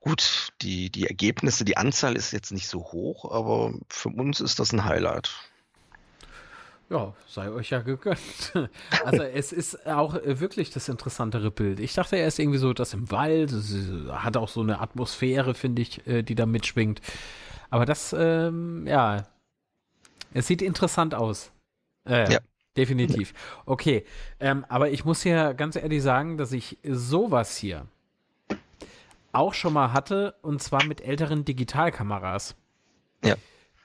gut, 0.01 0.53
die, 0.63 0.91
die 0.91 1.07
Ergebnisse, 1.07 1.65
die 1.65 1.77
Anzahl 1.77 2.17
ist 2.17 2.31
jetzt 2.33 2.53
nicht 2.53 2.69
so 2.69 2.79
hoch, 2.81 3.31
aber 3.31 3.75
für 3.89 4.11
uns 4.11 4.41
ist 4.41 4.59
das 4.61 4.73
ein 4.73 4.85
Highlight. 4.85 5.31
Ja, 6.89 7.15
sei 7.27 7.51
euch 7.51 7.71
ja 7.71 7.81
gegönnt. 7.81 8.53
Also 9.05 9.23
es 9.23 9.53
ist 9.53 9.87
auch 9.87 10.15
äh, 10.15 10.39
wirklich 10.41 10.71
das 10.71 10.89
interessantere 10.89 11.51
Bild. 11.51 11.81
Ich 11.81 11.95
dachte 11.95 12.17
erst 12.17 12.39
irgendwie 12.39 12.59
so, 12.59 12.73
das 12.73 12.95
im 12.95 13.11
Wald, 13.11 13.51
es 13.53 13.71
ist- 13.71 14.09
hat 14.13 14.37
auch 14.37 14.49
so 14.49 14.61
eine 14.61 14.81
Atmosphäre, 14.81 15.55
finde 15.55 15.83
ich, 15.83 16.07
äh, 16.07 16.23
die 16.23 16.35
da 16.37 16.47
mitschwingt. 16.47 17.01
Aber 17.71 17.85
das, 17.87 18.15
ähm, 18.17 18.87
ja, 18.87 19.27
es 20.33 20.47
sieht 20.47 20.63
interessant 20.63 21.15
aus. 21.15 21.51
Äh, 22.09 22.33
Ja. 22.33 22.39
Definitiv. 22.77 23.33
Okay, 23.65 24.05
ähm, 24.39 24.67
aber 24.69 24.91
ich 24.91 25.05
muss 25.07 25.23
hier 25.23 25.55
ganz 25.55 25.77
ehrlich 25.77 26.03
sagen, 26.03 26.37
dass 26.37 26.53
ich 26.53 26.77
sowas 26.85 27.57
hier 27.57 27.87
auch 29.33 29.55
schon 29.55 29.73
mal 29.73 29.95
hatte, 29.95 30.35
und 30.43 30.63
zwar 30.63 30.85
mit 30.85 31.01
älteren 31.01 31.45
Digitalkameras. 31.47 32.55
Ja. 33.25 33.35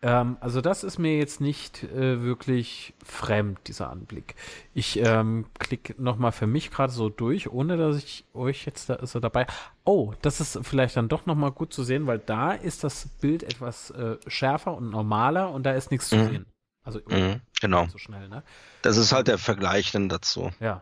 Ähm, 0.04 0.38
also 0.40 0.62
das 0.62 0.84
ist 0.84 0.98
mir 0.98 1.18
jetzt 1.18 1.42
nicht 1.42 1.84
äh, 1.84 2.24
wirklich 2.24 2.94
fremd, 3.06 3.60
dieser 3.68 3.90
Anblick. 3.92 4.36
Ich 4.74 4.98
ähm, 4.98 5.46
klicke 5.60 5.94
nochmal 6.02 6.32
für 6.32 6.48
mich 6.48 6.72
gerade 6.72 6.92
so 6.92 7.10
durch, 7.10 7.52
ohne 7.52 7.78
dass 7.78 7.98
ich 7.98 8.26
euch 8.34 8.66
jetzt 8.66 8.90
da 8.90 9.06
so 9.06 9.20
dabei. 9.20 9.46
Oh, 9.84 10.14
das 10.24 10.42
ist 10.42 10.60
vielleicht 10.64 10.98
dann 10.98 11.08
doch 11.08 11.26
nochmal 11.28 11.52
gut 11.52 11.72
zu 11.72 11.84
sehen, 11.84 12.08
weil 12.08 12.18
da 12.20 12.52
ist 12.54 12.84
das 12.84 13.08
Bild 13.22 13.44
etwas 13.44 13.92
äh, 13.92 14.18
schärfer 14.28 14.76
und 14.76 14.90
normaler 14.90 15.52
und 15.52 15.64
da 15.64 15.74
ist 15.74 15.92
nichts 15.92 16.10
zu 16.10 16.16
Mhm. 16.18 16.30
sehen. 16.30 16.46
Also 16.84 17.00
Mhm, 17.08 17.42
genau. 17.60 17.88
so 17.88 18.00
schnell, 18.00 18.28
ne? 18.28 18.42
Das 18.82 18.98
ist 18.98 19.12
halt 19.12 19.28
der 19.28 19.38
Vergleich 19.38 19.92
dann 19.92 20.10
dazu. 20.10 20.50
Ja. 20.60 20.82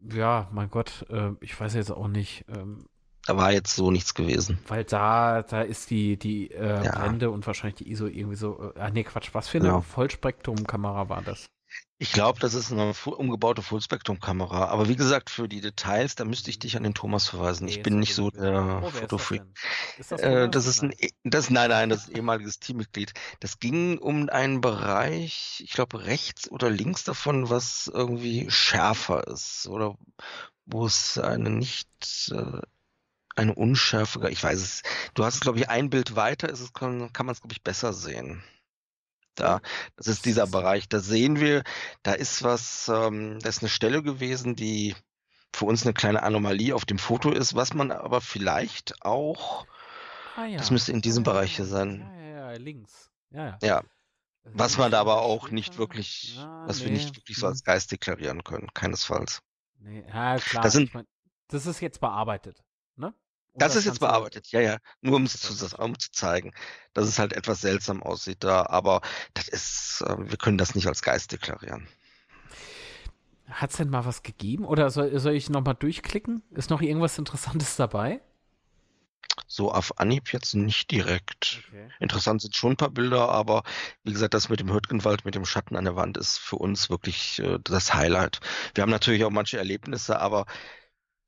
Ja, 0.00 0.48
mein 0.52 0.70
Gott, 0.70 1.06
äh, 1.10 1.30
ich 1.40 1.58
weiß 1.58 1.74
jetzt 1.74 1.90
auch 1.90 2.08
nicht, 2.08 2.44
ähm, 2.48 2.86
Da 3.28 3.36
war 3.36 3.52
jetzt 3.52 3.76
so 3.76 3.90
nichts 3.90 4.14
gewesen. 4.14 4.58
weil 4.68 4.84
da, 4.84 5.42
da 5.42 5.60
ist 5.60 5.90
die, 5.90 6.16
die 6.16 6.50
äh, 6.50 6.82
Ja. 6.84 6.98
Blende 6.98 7.30
und 7.30 7.46
wahrscheinlich 7.46 7.76
die 7.76 7.90
ISO 7.90 8.06
irgendwie 8.06 8.36
so, 8.36 8.72
äh, 8.74 8.80
ah 8.80 8.90
nee, 8.90 9.04
Quatsch, 9.04 9.28
was 9.34 9.48
für 9.48 9.58
eine 9.58 9.68
Ja. 9.68 9.80
Vollspektrum-Kamera 9.82 11.08
war 11.10 11.20
das? 11.22 11.46
Ich 11.98 12.12
glaube, 12.12 12.38
das 12.40 12.54
ist 12.54 12.72
eine 12.72 12.94
umgebaute 13.04 13.60
Fullspektrum-Kamera. 13.60 14.66
Aber 14.68 14.88
wie 14.88 14.96
gesagt, 14.96 15.28
für 15.30 15.48
die 15.48 15.60
Details, 15.60 16.14
da 16.14 16.24
müsste 16.24 16.48
ich 16.48 16.58
dich 16.58 16.76
an 16.76 16.84
den 16.84 16.94
Thomas 16.94 17.28
verweisen. 17.28 17.66
Nee, 17.66 17.72
ich 17.72 17.82
bin 17.82 17.98
nicht 17.98 18.14
so 18.14 18.30
der 18.30 18.78
Oh, 18.82 18.86
das 18.88 19.00
Fotofreak. 19.00 19.42
Ist 19.98 20.12
das 20.12 20.20
Äh, 20.22 20.48
das 20.48 20.66
ist 20.66 20.82
ein, 20.82 20.88
Nein. 20.90 20.98
eh- 21.00 21.10
das, 21.24 21.50
nein, 21.50 21.68
nein, 21.70 21.88
das 21.90 22.04
ist 22.04 22.08
ein 22.10 22.16
ehemaliges 22.16 22.60
Teammitglied. 22.60 23.12
Das 23.40 23.58
ging 23.58 23.98
um 23.98 24.30
einen 24.30 24.60
Bereich, 24.62 25.60
ich 25.62 25.72
glaube 25.72 26.06
rechts 26.06 26.50
oder 26.50 26.70
links 26.70 27.04
davon, 27.04 27.50
was 27.50 27.90
irgendwie 27.92 28.46
schärfer 28.50 29.26
ist 29.26 29.66
oder 29.68 29.96
wo 30.64 30.86
es 30.86 31.18
eine 31.18 31.50
nicht, 31.50 31.88
äh, 32.32 32.60
eine 33.38 33.54
Unschärfe, 33.54 34.28
ich 34.30 34.42
weiß 34.42 34.60
es. 34.60 34.82
Du 35.14 35.24
hast 35.24 35.34
es, 35.36 35.40
glaube 35.40 35.58
ich, 35.58 35.68
ein 35.68 35.90
Bild 35.90 36.16
weiter, 36.16 36.48
ist 36.48 36.60
es, 36.60 36.72
kann, 36.72 37.12
kann 37.12 37.26
man 37.26 37.34
es, 37.34 37.40
glaube 37.40 37.52
ich, 37.52 37.62
besser 37.62 37.92
sehen. 37.92 38.42
Da, 39.34 39.60
das 39.96 40.08
ist 40.08 40.24
dieser 40.24 40.46
Bereich. 40.48 40.88
Da 40.88 40.98
sehen 40.98 41.38
wir, 41.40 41.62
da 42.02 42.12
ist 42.12 42.42
was, 42.42 42.88
ähm, 42.88 43.38
da 43.40 43.48
ist 43.48 43.60
eine 43.62 43.68
Stelle 43.68 44.02
gewesen, 44.02 44.56
die 44.56 44.96
für 45.54 45.64
uns 45.64 45.84
eine 45.84 45.94
kleine 45.94 46.22
Anomalie 46.24 46.74
auf 46.74 46.84
dem 46.84 46.98
Foto 46.98 47.30
ist, 47.30 47.54
was 47.54 47.72
man 47.72 47.92
aber 47.92 48.20
vielleicht 48.20 49.04
auch 49.04 49.66
Ah, 50.36 50.44
ja. 50.46 50.58
das 50.58 50.70
müsste 50.70 50.92
in 50.92 51.00
diesem 51.00 51.24
Ja, 51.24 51.32
Bereich 51.32 51.56
hier 51.56 51.64
sein. 51.64 52.00
Ja, 52.00 52.20
ja, 52.22 52.52
ja, 52.52 52.58
links. 52.58 53.10
Ja, 53.30 53.58
ja. 53.62 53.82
Was 54.44 54.78
man 54.78 54.90
da 54.90 55.00
aber 55.00 55.22
auch 55.22 55.50
nicht 55.50 55.78
wirklich, 55.78 56.34
Ja, 56.36 56.66
was 56.66 56.82
wir 56.82 56.90
nicht 56.90 57.16
wirklich 57.16 57.36
so 57.36 57.46
Hm. 57.46 57.52
als 57.52 57.62
Geist 57.64 57.92
deklarieren 57.92 58.42
können, 58.44 58.68
keinesfalls. 58.74 59.42
Nee, 59.78 60.04
ja, 60.08 60.36
klar. 60.38 60.62
Das 60.62 60.72
sind- 60.72 60.88
ich 60.88 60.94
mein, 60.94 61.06
das 61.48 61.66
ist 61.66 61.80
jetzt 61.80 62.00
bearbeitet, 62.00 62.64
ne? 62.96 63.14
Das 63.54 63.74
ist 63.74 63.86
jetzt 63.86 64.00
bearbeitet, 64.00 64.48
ja, 64.48 64.60
ja. 64.60 64.78
Nur 65.00 65.16
um 65.16 65.24
es 65.24 65.40
zu, 65.40 65.76
um 65.78 65.98
zu 65.98 66.12
zeigen, 66.12 66.52
dass 66.94 67.08
es 67.08 67.18
halt 67.18 67.32
etwas 67.32 67.60
seltsam 67.60 68.02
aussieht 68.02 68.44
da, 68.44 68.66
aber 68.66 69.00
das 69.34 69.48
ist, 69.48 70.04
äh, 70.06 70.16
wir 70.18 70.36
können 70.36 70.58
das 70.58 70.74
nicht 70.74 70.86
als 70.86 71.02
Geist 71.02 71.32
deklarieren. 71.32 71.88
Hat 73.48 73.70
es 73.70 73.76
denn 73.78 73.88
mal 73.88 74.04
was 74.04 74.22
gegeben? 74.22 74.64
Oder 74.64 74.90
soll, 74.90 75.18
soll 75.18 75.32
ich 75.32 75.48
nochmal 75.48 75.74
durchklicken? 75.74 76.42
Ist 76.50 76.70
noch 76.70 76.82
irgendwas 76.82 77.18
Interessantes 77.18 77.76
dabei? 77.76 78.20
So 79.46 79.72
auf 79.72 79.98
Anhieb 79.98 80.32
jetzt 80.32 80.54
nicht 80.54 80.90
direkt. 80.90 81.62
Okay. 81.68 81.88
Interessant 82.00 82.42
sind 82.42 82.54
schon 82.54 82.72
ein 82.72 82.76
paar 82.76 82.90
Bilder, 82.90 83.30
aber 83.30 83.62
wie 84.04 84.12
gesagt, 84.12 84.34
das 84.34 84.50
mit 84.50 84.60
dem 84.60 84.70
Hürtgenwald, 84.70 85.24
mit 85.24 85.34
dem 85.34 85.46
Schatten 85.46 85.76
an 85.76 85.84
der 85.84 85.96
Wand 85.96 86.18
ist 86.18 86.38
für 86.38 86.56
uns 86.56 86.90
wirklich 86.90 87.38
äh, 87.38 87.58
das 87.64 87.94
Highlight. 87.94 88.40
Wir 88.74 88.82
haben 88.82 88.90
natürlich 88.90 89.24
auch 89.24 89.30
manche 89.30 89.56
Erlebnisse, 89.56 90.20
aber 90.20 90.44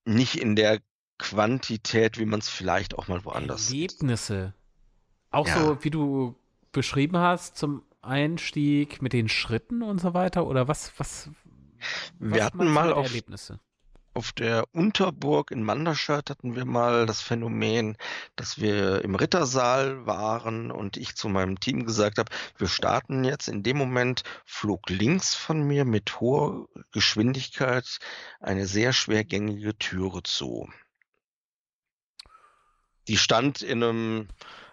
nicht 0.05 0.37
in 0.37 0.57
der 0.57 0.81
Quantität, 1.21 2.19
wie 2.19 2.25
man 2.25 2.41
es 2.41 2.49
vielleicht 2.49 2.99
auch 2.99 3.07
mal 3.07 3.25
woanders 3.25 3.67
sieht. 3.67 3.93
Erlebnisse. 3.93 4.55
Auch 5.31 5.47
Ja. 5.47 5.61
so, 5.61 5.85
wie 5.85 5.91
du 5.91 6.35
beschrieben 6.73 7.19
hast, 7.19 7.57
zum 7.57 7.83
Einstieg 8.03 9.03
mit 9.03 9.13
den 9.13 9.29
Schritten 9.29 9.83
und 9.83 10.01
so 10.01 10.15
weiter? 10.15 10.47
Oder 10.47 10.67
was, 10.67 10.93
was, 10.99 11.31
Wir 12.19 12.31
was 12.31 12.41
hatten 12.47 12.67
mal 12.67 12.93
auf, 12.93 13.07
Erlebnisse? 13.07 13.61
Auf 14.15 14.33
der 14.33 14.65
Unterburg 14.73 15.53
in 15.53 15.63
Manderscheid 15.63 16.31
hatten 16.31 16.57
wir 16.57 16.65
mal 16.65 17.07
das 17.07 17.21
Phänomen, 17.21 17.97
dass 18.35 18.59
wir 18.59 19.05
im 19.05 19.15
Rittersaal 19.15 20.05
waren 20.05 20.73
und 20.73 20.97
ich 20.97 21.15
zu 21.15 21.29
meinem 21.29 21.61
Team 21.61 21.85
gesagt 21.85 22.19
habe, 22.19 22.33
wir 22.59 22.67
starten 22.67 23.23
jetzt. 23.23 23.47
In 23.49 23.63
dem 23.63 23.77
Moment 23.77 24.25
flog 24.45 24.91
links 24.91 25.35
von 25.35 25.63
mir 25.63 25.85
mit 25.85 26.21
hoher 26.21 26.67
Geschwindigkeit 26.93 27.99
eine 28.41 28.67
sehr 28.67 28.93
schwergängige 28.93 29.79
Türe 29.79 30.23
zu. 30.25 30.69
Die 33.09 33.17
stand 33.17 33.63
in 33.63 33.83
einem 33.83 34.29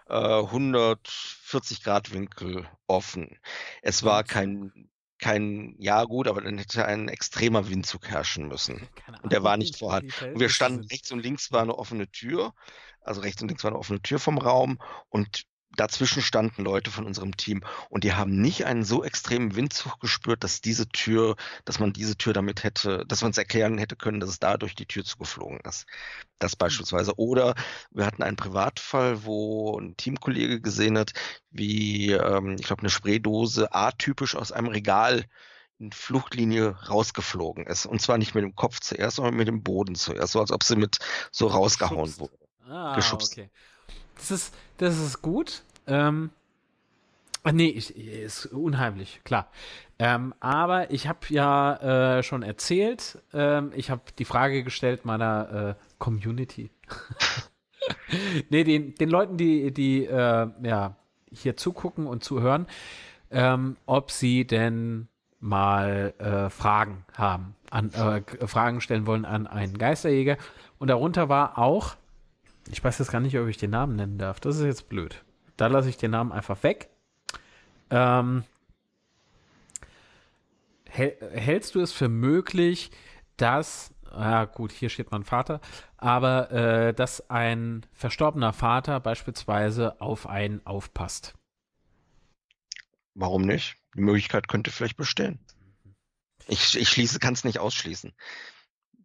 äh, 0.08 0.14
140 0.14 1.82
Grad 1.82 2.12
Winkel 2.12 2.68
offen. 2.86 3.38
Es 3.82 4.04
war 4.04 4.24
kein 4.24 4.88
kein, 5.18 5.74
ja 5.78 6.04
gut, 6.04 6.28
aber 6.28 6.40
dann 6.40 6.58
hätte 6.58 6.86
ein 6.86 7.08
extremer 7.08 7.68
Windzug 7.68 8.08
herrschen 8.08 8.48
müssen. 8.48 8.88
und 9.22 9.32
der 9.32 9.42
war 9.42 9.56
nicht 9.56 9.76
vorhanden. 9.76 10.12
Und 10.32 10.40
wir 10.40 10.48
standen 10.48 10.84
rechts 10.84 11.10
und 11.10 11.20
links 11.20 11.50
war 11.50 11.62
eine 11.62 11.76
offene 11.76 12.08
Tür, 12.08 12.54
also 13.02 13.20
rechts 13.20 13.42
und 13.42 13.48
links 13.48 13.64
war 13.64 13.72
eine 13.72 13.78
offene 13.78 14.00
Tür 14.00 14.18
vom 14.18 14.38
Raum 14.38 14.78
und 15.08 15.42
dazwischen 15.76 16.22
standen 16.22 16.64
Leute 16.64 16.90
von 16.90 17.06
unserem 17.06 17.36
Team 17.36 17.62
und 17.88 18.04
die 18.04 18.12
haben 18.12 18.40
nicht 18.40 18.66
einen 18.66 18.84
so 18.84 19.04
extremen 19.04 19.54
Windzug 19.54 20.00
gespürt, 20.00 20.42
dass 20.44 20.60
diese 20.60 20.88
Tür, 20.88 21.36
dass 21.64 21.78
man 21.78 21.92
diese 21.92 22.16
Tür 22.16 22.32
damit 22.32 22.64
hätte, 22.64 23.04
dass 23.06 23.22
man 23.22 23.30
es 23.30 23.38
erklären 23.38 23.78
hätte 23.78 23.96
können, 23.96 24.20
dass 24.20 24.30
es 24.30 24.38
dadurch 24.38 24.74
die 24.74 24.86
Tür 24.86 25.04
zugeflogen 25.04 25.60
ist. 25.60 25.86
Das 26.38 26.52
hm. 26.52 26.58
beispielsweise. 26.58 27.18
Oder 27.18 27.54
wir 27.90 28.06
hatten 28.06 28.22
einen 28.22 28.36
Privatfall, 28.36 29.24
wo 29.24 29.78
ein 29.78 29.96
Teamkollege 29.96 30.60
gesehen 30.60 30.98
hat, 30.98 31.12
wie, 31.50 32.12
ähm, 32.12 32.56
ich 32.58 32.66
glaube, 32.66 32.82
eine 32.82 32.90
Spraydose 32.90 33.72
atypisch 33.72 34.34
aus 34.34 34.52
einem 34.52 34.68
Regal 34.68 35.24
in 35.78 35.92
Fluchtlinie 35.92 36.76
rausgeflogen 36.88 37.66
ist. 37.66 37.86
Und 37.86 38.02
zwar 38.02 38.18
nicht 38.18 38.34
mit 38.34 38.42
dem 38.42 38.56
Kopf 38.56 38.80
zuerst, 38.80 39.16
sondern 39.16 39.36
mit 39.36 39.46
dem 39.46 39.62
Boden 39.62 39.94
zuerst, 39.94 40.32
so 40.32 40.40
als 40.40 40.50
ob 40.50 40.64
sie 40.64 40.76
mit 40.76 40.98
so 41.30 41.46
rausgehauen 41.46 42.18
wurde. 42.18 42.36
Ah, 42.68 42.96
geschubst. 42.96 43.32
okay. 43.32 43.50
Das 44.18 44.30
ist, 44.30 44.54
das 44.76 44.98
ist 44.98 45.22
gut. 45.22 45.62
Ähm, 45.86 46.30
nee, 47.50 47.68
ich, 47.68 47.96
ist 47.96 48.46
unheimlich, 48.46 49.20
klar. 49.24 49.48
Ähm, 49.98 50.34
aber 50.38 50.90
ich 50.90 51.08
habe 51.08 51.20
ja 51.28 52.18
äh, 52.18 52.22
schon 52.22 52.42
erzählt, 52.42 53.18
ähm, 53.32 53.72
ich 53.74 53.90
habe 53.90 54.02
die 54.18 54.24
Frage 54.24 54.62
gestellt 54.62 55.04
meiner 55.04 55.76
äh, 55.78 55.84
Community. 55.98 56.70
nee, 58.50 58.64
den, 58.64 58.94
den 58.94 59.08
Leuten, 59.08 59.36
die, 59.36 59.72
die 59.72 60.04
äh, 60.04 60.48
ja, 60.62 60.96
hier 61.32 61.56
zugucken 61.56 62.06
und 62.06 62.22
zuhören, 62.22 62.66
ähm, 63.30 63.76
ob 63.86 64.10
sie 64.10 64.46
denn 64.46 65.08
mal 65.40 66.14
äh, 66.18 66.50
Fragen 66.50 67.04
haben, 67.14 67.54
an, 67.70 67.92
äh, 67.92 68.46
Fragen 68.46 68.80
stellen 68.80 69.06
wollen 69.06 69.24
an 69.24 69.46
einen 69.46 69.78
Geisterjäger. 69.78 70.36
Und 70.78 70.88
darunter 70.88 71.28
war 71.28 71.58
auch 71.58 71.96
ich 72.70 72.82
weiß 72.82 72.98
jetzt 72.98 73.10
gar 73.10 73.20
nicht, 73.20 73.38
ob 73.38 73.48
ich 73.48 73.56
den 73.56 73.70
Namen 73.70 73.96
nennen 73.96 74.18
darf. 74.18 74.40
Das 74.40 74.56
ist 74.56 74.64
jetzt 74.64 74.88
blöd. 74.88 75.24
Da 75.56 75.66
lasse 75.66 75.88
ich 75.88 75.96
den 75.96 76.10
Namen 76.12 76.32
einfach 76.32 76.62
weg. 76.62 76.88
Ähm, 77.90 78.44
hältst 80.86 81.74
du 81.74 81.80
es 81.80 81.92
für 81.92 82.08
möglich, 82.08 82.90
dass, 83.36 83.92
ja 84.10 84.44
gut, 84.44 84.72
hier 84.72 84.88
steht 84.88 85.10
mein 85.10 85.24
Vater, 85.24 85.60
aber 85.96 86.50
äh, 86.50 86.94
dass 86.94 87.30
ein 87.30 87.86
verstorbener 87.92 88.52
Vater 88.52 89.00
beispielsweise 89.00 90.00
auf 90.00 90.26
einen 90.26 90.64
aufpasst? 90.66 91.34
Warum 93.14 93.42
nicht? 93.42 93.76
Die 93.96 94.00
Möglichkeit 94.00 94.48
könnte 94.48 94.70
vielleicht 94.70 94.96
bestehen. 94.96 95.38
Ich, 96.46 96.78
ich 96.78 96.88
schließe, 96.88 97.18
kann 97.18 97.34
es 97.34 97.44
nicht 97.44 97.58
ausschließen. 97.58 98.12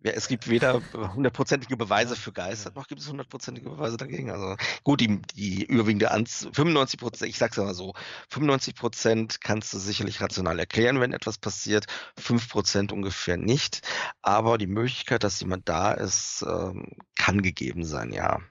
Ja, 0.04 0.12
es 0.12 0.28
gibt 0.28 0.50
weder 0.50 0.82
hundertprozentige 1.16 1.78
Beweise 1.78 2.18
für 2.18 2.34
Geister, 2.34 2.72
noch 2.76 2.88
gibt 2.88 3.00
es 3.00 3.08
hundertprozentige 3.08 3.70
Beweise 3.70 3.96
dagegen. 3.96 4.32
Also 4.32 4.58
gut, 4.84 5.00
die, 5.00 5.22
die 5.36 5.64
überwiegende 5.64 6.12
Anzahl, 6.12 6.54
95 6.54 7.00
Prozent, 7.00 7.30
ich 7.30 7.38
sag's 7.38 7.56
mal 7.56 7.74
so, 7.74 7.94
95 8.30 8.76
Prozent 8.76 9.42
kannst 9.42 9.74
du 9.74 9.78
sicherlich 9.78 10.20
rational 10.20 10.60
erklären, 10.60 11.00
wenn 11.00 11.14
etwas 11.14 11.38
passiert, 11.38 11.86
5 12.18 12.50
Prozent 12.50 12.92
ungefähr 12.92 13.38
nicht. 13.38 13.82
Aber 14.22 14.58
die 14.58 14.68
Möglichkeit, 14.68 15.24
dass 15.24 15.40
jemand 15.40 15.70
da 15.70 15.94
ist, 15.94 16.46
ähm, 16.46 16.98
kann 17.16 17.42
gegeben 17.42 17.86
sein, 17.86 18.12
ja. 18.12 18.42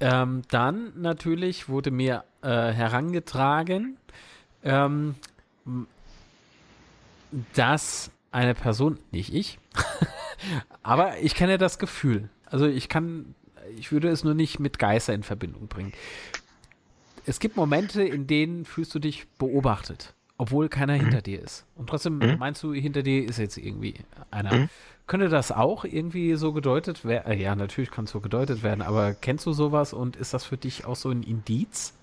Ähm, 0.00 0.42
dann 0.48 0.92
natürlich 0.96 1.68
wurde 1.68 1.90
mir 1.90 2.24
äh, 2.40 2.48
herangetragen, 2.48 3.98
ähm, 4.64 5.14
dass 7.54 8.10
eine 8.30 8.54
Person, 8.54 8.98
nicht 9.10 9.32
ich, 9.32 9.58
aber 10.82 11.18
ich 11.18 11.34
kenne 11.34 11.58
das 11.58 11.78
Gefühl. 11.78 12.28
Also 12.46 12.66
ich 12.66 12.88
kann, 12.88 13.34
ich 13.76 13.92
würde 13.92 14.08
es 14.08 14.24
nur 14.24 14.34
nicht 14.34 14.58
mit 14.58 14.78
Geister 14.78 15.14
in 15.14 15.22
Verbindung 15.22 15.68
bringen. 15.68 15.92
Es 17.24 17.38
gibt 17.38 17.56
Momente, 17.56 18.02
in 18.02 18.26
denen 18.26 18.64
fühlst 18.64 18.94
du 18.94 18.98
dich 18.98 19.28
beobachtet, 19.38 20.14
obwohl 20.38 20.68
keiner 20.68 20.94
mhm. 20.94 21.00
hinter 21.00 21.22
dir 21.22 21.40
ist. 21.40 21.64
Und 21.76 21.88
trotzdem 21.88 22.18
mhm. 22.18 22.38
meinst 22.38 22.62
du, 22.62 22.72
hinter 22.72 23.02
dir 23.02 23.24
ist 23.24 23.38
jetzt 23.38 23.56
irgendwie 23.56 23.94
einer. 24.30 24.54
Mhm. 24.54 24.68
Könnte 25.06 25.28
das 25.28 25.52
auch 25.52 25.84
irgendwie 25.84 26.34
so 26.34 26.52
gedeutet 26.52 27.04
werden? 27.04 27.38
Ja, 27.38 27.54
natürlich 27.54 27.90
kann 27.90 28.04
es 28.04 28.12
so 28.12 28.20
gedeutet 28.20 28.62
werden, 28.62 28.82
aber 28.82 29.14
kennst 29.14 29.46
du 29.46 29.52
sowas 29.52 29.92
und 29.92 30.16
ist 30.16 30.32
das 30.32 30.44
für 30.44 30.56
dich 30.56 30.84
auch 30.84 30.96
so 30.96 31.10
ein 31.10 31.22
Indiz? 31.22 31.94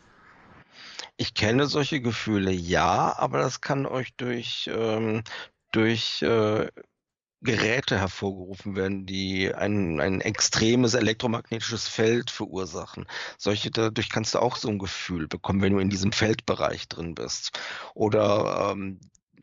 Ich 1.17 1.33
kenne 1.33 1.65
solche 1.65 2.01
Gefühle, 2.01 2.51
ja, 2.51 3.17
aber 3.17 3.39
das 3.39 3.61
kann 3.61 3.85
euch 3.85 4.13
durch, 4.15 4.69
ähm, 4.73 5.23
durch 5.71 6.21
äh, 6.21 6.67
Geräte 7.41 7.97
hervorgerufen 7.97 8.75
werden, 8.75 9.05
die 9.05 9.53
ein, 9.53 9.99
ein 10.01 10.21
extremes 10.21 10.93
elektromagnetisches 10.93 11.87
Feld 11.87 12.31
verursachen. 12.31 13.05
Solche, 13.37 13.71
dadurch 13.71 14.09
kannst 14.09 14.35
du 14.35 14.39
auch 14.39 14.57
so 14.57 14.67
ein 14.67 14.79
Gefühl 14.79 15.27
bekommen, 15.27 15.61
wenn 15.61 15.73
du 15.73 15.79
in 15.79 15.89
diesem 15.89 16.11
Feldbereich 16.11 16.89
drin 16.89 17.15
bist. 17.15 17.57
Oder 17.93 18.71
ähm, 18.71 18.99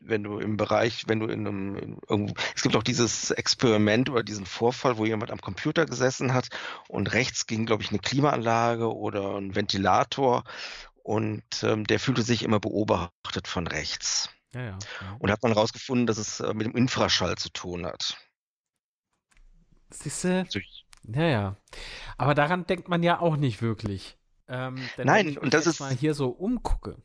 wenn 0.08 0.22
du 0.22 0.38
im 0.38 0.56
Bereich, 0.56 1.04
wenn 1.06 1.20
du 1.20 1.26
in 1.26 1.46
einem, 1.46 1.76
in 1.76 1.98
irgendwo, 2.08 2.34
es 2.54 2.62
gibt 2.62 2.76
auch 2.76 2.82
dieses 2.82 3.30
Experiment 3.30 4.10
oder 4.10 4.22
diesen 4.22 4.46
Vorfall, 4.46 4.98
wo 4.98 5.04
jemand 5.04 5.30
am 5.30 5.40
Computer 5.40 5.86
gesessen 5.86 6.34
hat 6.34 6.48
und 6.88 7.12
rechts 7.12 7.46
ging, 7.46 7.66
glaube 7.66 7.82
ich, 7.82 7.90
eine 7.90 7.98
Klimaanlage 7.98 8.94
oder 8.94 9.36
ein 9.36 9.54
Ventilator 9.54 10.44
und 11.02 11.44
ähm, 11.62 11.86
der 11.86 12.00
fühlte 12.00 12.22
sich 12.22 12.42
immer 12.42 12.60
beobachtet 12.60 13.48
von 13.48 13.66
rechts. 13.66 14.28
Ja, 14.54 14.60
ja, 14.60 14.78
ja. 15.00 15.16
Und 15.18 15.30
hat 15.30 15.42
man 15.42 15.52
herausgefunden, 15.52 16.06
dass 16.06 16.18
es 16.18 16.40
äh, 16.40 16.54
mit 16.54 16.66
dem 16.66 16.76
Infraschall 16.76 17.36
zu 17.36 17.50
tun 17.50 17.84
hat. 17.86 18.16
Siehst 19.90 20.24
du? 20.24 20.46
Ja, 21.04 21.24
ja. 21.24 21.56
Aber 22.16 22.34
daran 22.34 22.66
denkt 22.66 22.88
man 22.88 23.02
ja 23.02 23.20
auch 23.20 23.36
nicht 23.36 23.62
wirklich. 23.62 24.18
Ähm, 24.48 24.78
Nein, 24.96 25.38
und 25.38 25.54
das 25.54 25.66
ist. 25.66 25.80
mal 25.80 25.94
hier 25.94 26.14
so 26.14 26.28
umgucke. 26.28 26.96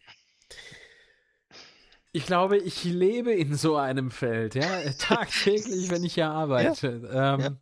Ich 2.12 2.26
glaube, 2.26 2.58
ich 2.58 2.84
lebe 2.84 3.32
in 3.32 3.56
so 3.56 3.78
einem 3.78 4.12
Feld, 4.12 4.56
ja, 4.56 4.92
tagtäglich, 5.00 5.89
wenn 5.89 6.04
ich 6.04 6.16
hier 6.16 6.30
arbeite. 6.30 7.02
Ja, 7.12 7.36
ähm. 7.36 7.60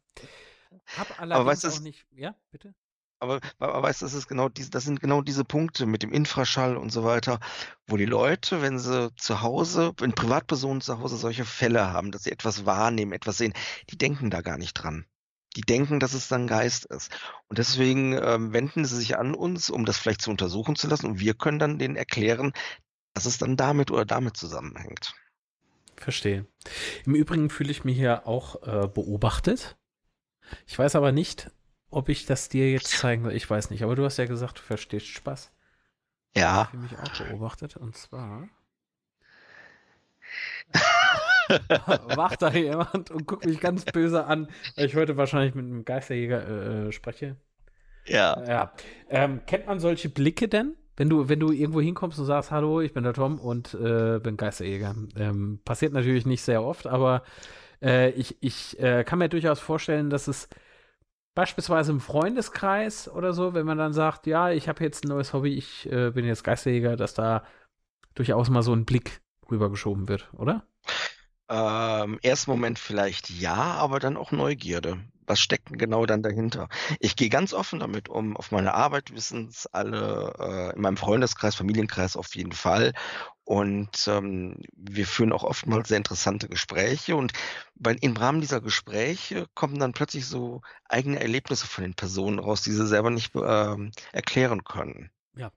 Hab 0.97 1.19
allerdings 1.19 1.35
Aber 1.35 1.45
weißt, 1.45 1.65
auch 1.67 1.79
nicht. 1.81 2.05
Ja, 2.11 2.35
bitte? 2.51 2.73
Aber, 3.19 3.41
aber 3.59 3.83
weißt 3.83 4.01
das 4.01 4.13
ist 4.13 4.27
genau 4.27 4.47
diese, 4.47 4.69
das 4.69 4.85
sind 4.85 5.01
genau 5.01 5.21
diese 5.21 5.43
Punkte 5.43 5.85
mit 5.85 6.03
dem 6.03 6.13
Infraschall 6.13 6.77
und 6.77 6.89
so 6.91 7.03
weiter, 7.03 7.39
wo 7.85 7.97
die 7.97 8.05
Leute, 8.05 8.61
wenn 8.61 8.79
sie 8.79 9.13
zu 9.15 9.41
Hause, 9.41 9.91
wenn 9.97 10.13
Privatpersonen 10.13 10.81
zu 10.81 10.99
Hause 10.99 11.17
solche 11.17 11.43
Fälle 11.43 11.91
haben, 11.91 12.11
dass 12.11 12.23
sie 12.23 12.31
etwas 12.31 12.65
wahrnehmen, 12.65 13.11
etwas 13.11 13.37
sehen, 13.37 13.53
die 13.89 13.97
denken 13.97 14.29
da 14.29 14.41
gar 14.41 14.57
nicht 14.57 14.73
dran. 14.73 15.05
Die 15.55 15.61
denken, 15.61 15.99
dass 15.99 16.13
es 16.13 16.27
dann 16.27 16.47
Geist 16.47 16.85
ist. 16.85 17.11
Und 17.47 17.57
deswegen 17.57 18.13
ähm, 18.13 18.53
wenden 18.53 18.85
sie 18.85 18.95
sich 18.95 19.17
an 19.17 19.33
uns, 19.33 19.69
um 19.69 19.83
das 19.83 19.97
vielleicht 19.97 20.21
zu 20.21 20.29
untersuchen 20.29 20.75
zu 20.75 20.87
lassen. 20.87 21.07
Und 21.07 21.19
wir 21.19 21.33
können 21.33 21.59
dann 21.59 21.79
denen 21.79 21.95
erklären, 21.95 22.53
dass 23.15 23.25
es 23.25 23.39
dann 23.39 23.57
damit 23.57 23.91
oder 23.91 24.05
damit 24.05 24.37
zusammenhängt. 24.37 25.13
Verstehe. 25.97 26.45
Im 27.05 27.15
Übrigen 27.15 27.49
fühle 27.49 27.71
ich 27.71 27.83
mich 27.83 27.97
hier 27.97 28.27
auch 28.27 28.61
äh, 28.63 28.87
beobachtet. 28.87 29.75
Ich 30.65 30.77
weiß 30.77 30.95
aber 30.95 31.11
nicht, 31.11 31.51
ob 31.89 32.09
ich 32.09 32.25
das 32.25 32.49
dir 32.49 32.71
jetzt 32.71 32.89
zeigen 32.89 33.23
soll, 33.23 33.33
ich 33.33 33.49
weiß 33.49 33.69
nicht. 33.69 33.83
Aber 33.83 33.95
du 33.95 34.03
hast 34.05 34.17
ja 34.17 34.25
gesagt, 34.25 34.59
du 34.59 34.61
verstehst 34.61 35.07
Spaß. 35.07 35.51
Ja. 36.35 36.69
Ich 36.71 36.73
habe 36.73 36.77
mich 36.77 36.97
auch 36.97 37.27
beobachtet. 37.27 37.77
Und 37.77 37.95
zwar 37.97 38.47
wacht 42.15 42.41
da 42.41 42.51
jemand 42.51 43.09
und 43.09 43.25
guckt 43.25 43.45
mich 43.45 43.59
ganz 43.59 43.85
böse 43.85 44.25
an, 44.25 44.47
weil 44.75 44.85
ich 44.85 44.95
heute 44.95 45.17
wahrscheinlich 45.17 45.55
mit 45.55 45.65
einem 45.65 45.85
Geisterjäger 45.85 46.47
äh, 46.47 46.87
äh, 46.87 46.91
spreche. 46.91 47.35
Ja. 48.05 48.43
Ja. 48.47 48.73
Ähm, 49.09 49.41
kennt 49.45 49.67
man 49.67 49.79
solche 49.79 50.09
Blicke 50.09 50.47
denn? 50.47 50.75
Wenn 50.95 51.09
du, 51.09 51.29
wenn 51.29 51.39
du 51.39 51.51
irgendwo 51.51 51.79
hinkommst 51.81 52.19
und 52.19 52.25
sagst, 52.25 52.51
hallo, 52.51 52.81
ich 52.81 52.93
bin 52.93 53.03
der 53.03 53.13
Tom 53.13 53.39
und 53.39 53.73
äh, 53.73 54.19
bin 54.19 54.35
Geisterjäger. 54.35 54.95
Ähm, 55.15 55.59
passiert 55.63 55.93
natürlich 55.93 56.25
nicht 56.25 56.41
sehr 56.41 56.61
oft, 56.61 56.87
aber 56.87 57.23
äh, 57.81 58.09
ich, 58.11 58.37
ich 58.41 58.77
äh, 58.79 59.05
kann 59.05 59.19
mir 59.19 59.29
durchaus 59.29 59.59
vorstellen, 59.59 60.09
dass 60.09 60.27
es 60.27 60.49
beispielsweise 61.39 61.93
im 61.93 62.01
Freundeskreis 62.01 63.07
oder 63.07 63.31
so, 63.31 63.53
wenn 63.53 63.65
man 63.65 63.77
dann 63.77 63.93
sagt, 63.93 64.27
ja, 64.27 64.51
ich 64.51 64.67
habe 64.67 64.83
jetzt 64.83 65.05
ein 65.05 65.07
neues 65.07 65.31
Hobby, 65.31 65.53
ich 65.53 65.89
äh, 65.89 66.11
bin 66.11 66.25
jetzt 66.25 66.43
Geisterjäger, 66.43 66.97
dass 66.97 67.13
da 67.13 67.45
durchaus 68.13 68.49
mal 68.49 68.61
so 68.61 68.73
ein 68.73 68.83
Blick 68.83 69.21
rübergeschoben 69.49 70.09
wird, 70.09 70.29
oder? 70.33 70.65
Äh, 71.49 72.03
ähm, 72.03 72.19
ersten 72.23 72.51
Moment 72.51 72.77
vielleicht 72.77 73.29
ja, 73.29 73.55
aber 73.55 73.99
dann 73.99 74.17
auch 74.17 74.33
Neugierde. 74.33 74.99
Was 75.27 75.39
steckt 75.39 75.69
denn 75.69 75.77
genau 75.77 76.05
dann 76.05 76.23
dahinter? 76.23 76.67
Ich 76.99 77.15
gehe 77.15 77.29
ganz 77.29 77.53
offen 77.53 77.79
damit 77.79 78.09
um. 78.09 78.35
Auf 78.35 78.51
meine 78.51 78.73
Arbeit 78.73 79.13
wissen 79.13 79.47
es 79.47 79.65
alle, 79.67 80.33
äh, 80.39 80.75
in 80.75 80.81
meinem 80.81 80.97
Freundeskreis, 80.97 81.55
Familienkreis 81.55 82.17
auf 82.17 82.35
jeden 82.35 82.51
Fall. 82.51 82.91
Und 83.49 84.07
ähm, 84.07 84.57
wir 84.75 85.07
führen 85.07 85.33
auch 85.33 85.43
oftmals 85.43 85.87
sehr 85.87 85.97
interessante 85.97 86.47
Gespräche. 86.47 87.15
Und 87.15 87.33
bei, 87.73 87.93
im 87.93 88.15
Rahmen 88.15 88.41
dieser 88.41 88.61
Gespräche 88.61 89.47
kommen 89.55 89.79
dann 89.79 89.91
plötzlich 89.91 90.27
so 90.27 90.61
eigene 90.87 91.19
Erlebnisse 91.19 91.65
von 91.65 91.83
den 91.83 91.95
Personen 91.95 92.37
raus, 92.37 92.61
die 92.61 92.71
sie 92.71 92.85
selber 92.85 93.09
nicht 93.09 93.31
ähm, 93.33 93.91
erklären 94.13 94.63
können. 94.65 95.09
Ja. 95.35 95.51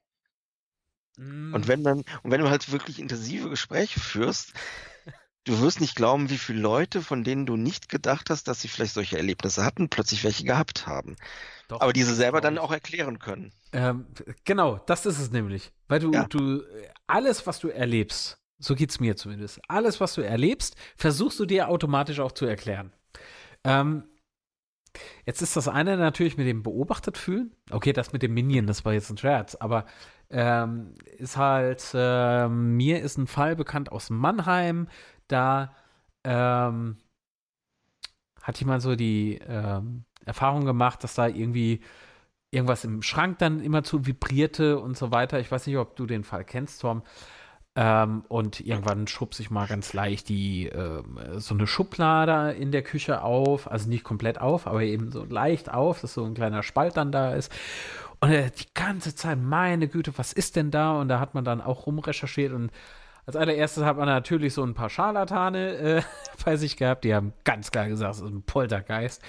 Und 1.19 1.53
mm. 1.53 1.69
wenn 1.69 1.85
dann, 1.85 1.99
und 2.23 2.31
wenn 2.31 2.41
du 2.41 2.49
halt 2.49 2.73
wirklich 2.73 2.99
intensive 2.99 3.51
Gespräche 3.51 4.01
führst, 4.01 4.55
du 5.45 5.61
wirst 5.61 5.81
nicht 5.81 5.97
glauben, 5.97 6.31
wie 6.31 6.39
viele 6.39 6.61
Leute, 6.61 7.03
von 7.03 7.25
denen 7.25 7.47
du 7.47 7.57
nicht 7.57 7.89
gedacht 7.89 8.31
hast, 8.31 8.49
dass 8.49 8.61
sie 8.61 8.69
vielleicht 8.69 8.95
solche 8.95 9.17
Erlebnisse 9.17 9.65
hatten, 9.65 9.89
plötzlich 9.89 10.25
welche 10.25 10.45
gehabt 10.45 10.87
haben. 10.87 11.17
Doch, 11.69 11.81
aber 11.81 11.93
diese 11.93 12.15
selber 12.15 12.41
dann 12.41 12.59
auch 12.59 12.73
erklären 12.73 13.19
können. 13.19 13.53
Ähm, 13.73 14.07
genau, 14.45 14.79
das 14.87 15.07
ist 15.07 15.19
es 15.19 15.31
nämlich. 15.31 15.73
Weil 15.89 16.01
du, 16.01 16.13
ja. 16.13 16.25
du, 16.25 16.63
alles, 17.07 17.47
was 17.47 17.59
du 17.59 17.69
erlebst, 17.69 18.39
so 18.59 18.75
geht 18.75 18.91
es 18.91 19.01
mir 19.01 19.17
zumindest, 19.17 19.61
alles, 19.69 20.01
was 20.01 20.15
du 20.15 20.21
erlebst, 20.21 20.77
versuchst 20.97 21.41
du 21.41 21.47
dir 21.47 21.69
automatisch 21.69 22.21
auch 22.21 22.33
zu 22.33 22.47
erklären. 22.47 22.93
Ähm, 23.65 24.05
jetzt 25.27 25.43
ist 25.43 25.57
das 25.57 25.67
eine 25.69 25.97
natürlich 25.97 26.37
mit 26.37 26.47
dem 26.47 26.63
beobachtet 26.63 27.19
fühlen. 27.19 27.55
Okay, 27.71 27.93
das 27.93 28.13
mit 28.13 28.23
dem 28.23 28.35
Minion, 28.35 28.67
das 28.67 28.85
war 28.85 28.93
jetzt 28.93 29.11
ein 29.11 29.19
Scherz, 29.19 29.57
aber 29.57 29.87
ähm, 30.31 30.95
ist 31.19 31.37
halt, 31.37 31.91
äh, 31.95 32.49
mir 32.49 33.03
ist 33.03 33.19
ein 33.19 33.27
Fall 33.27 33.57
bekannt 33.57 33.93
aus 33.93 34.11
Mannheim, 34.11 34.89
da 35.33 35.75
ähm, 36.25 36.97
hat 38.43 38.59
jemand 38.59 38.83
so 38.83 38.97
die 38.97 39.41
ähm, 39.47 40.05
Erfahrung 40.25 40.65
gemacht, 40.65 41.03
dass 41.05 41.15
da 41.15 41.27
irgendwie 41.27 41.81
irgendwas 42.51 42.85
im 42.85 43.03
Schrank 43.03 43.39
dann 43.39 43.61
immer 43.61 43.83
zu 43.83 44.07
vibrierte 44.07 44.79
und 44.79 44.97
so 44.97 45.11
weiter. 45.11 45.41
Ich 45.41 45.51
weiß 45.51 45.67
nicht, 45.67 45.79
ob 45.79 45.97
du 45.97 46.07
den 46.07 46.25
Fall 46.25 46.45
kennst, 46.45 46.83
Tom. 46.83 47.03
Ähm, 47.75 48.25
und 48.29 48.61
irgendwann 48.61 49.07
schob 49.07 49.35
sich 49.35 49.51
mal 49.51 49.67
ganz 49.67 49.95
leicht 49.95 50.29
die 50.29 50.69
äh, 50.69 51.03
so 51.37 51.55
eine 51.55 51.67
Schublade 51.67 52.53
in 52.53 52.71
der 52.71 52.83
Küche 52.83 53.23
auf, 53.23 53.71
also 53.71 53.89
nicht 53.89 54.05
komplett 54.05 54.39
auf, 54.39 54.67
aber 54.67 54.83
eben 54.83 55.11
so 55.11 55.25
leicht 55.25 55.73
auf, 55.73 56.03
dass 56.03 56.13
so 56.13 56.25
ein 56.25 56.35
kleiner 56.35 56.63
Spalt 56.63 56.99
dann 56.99 57.13
da 57.13 57.33
ist. 57.33 57.51
Und 58.21 58.31
äh, 58.31 58.51
die 58.51 58.67
ganze 58.75 59.15
Zeit, 59.15 59.39
meine 59.41 59.89
Güte, 59.89 60.13
was 60.19 60.35
ist 60.35 60.57
denn 60.57 60.71
da? 60.71 60.93
Und 61.01 61.09
da 61.09 61.19
hat 61.19 61.35
man 61.35 61.45
dann 61.45 61.63
auch 61.63 61.87
rumrecherchiert 61.87 62.53
und 62.53 62.71
als 63.27 63.37
allererstes 63.37 63.85
hat 63.85 63.97
man 63.97 64.07
natürlich 64.07 64.55
so 64.55 64.65
ein 64.65 64.75
paar 64.75 64.91
Scharlatane 64.91 65.75
äh, 65.77 66.03
bei 66.45 66.57
sich 66.57 66.77
gehabt, 66.77 67.05
die 67.05 67.15
haben 67.15 67.33
ganz 67.45 67.71
klar 67.71 67.89
gesagt, 67.89 68.15
es 68.15 68.21
ist 68.21 68.29
ein 68.29 68.43
Poltergeist. 68.43 69.23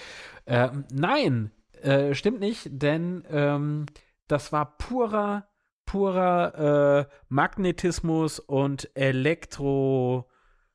Äh, 0.46 0.70
nein, 0.92 1.52
äh, 1.82 2.14
stimmt 2.14 2.40
nicht, 2.40 2.70
denn 2.70 3.24
ähm, 3.30 3.86
das 4.28 4.52
war 4.52 4.78
purer, 4.78 5.48
purer 5.86 7.08
äh, 7.08 7.14
Magnetismus 7.30 8.40
und 8.40 8.90
Elektro, 8.96 10.30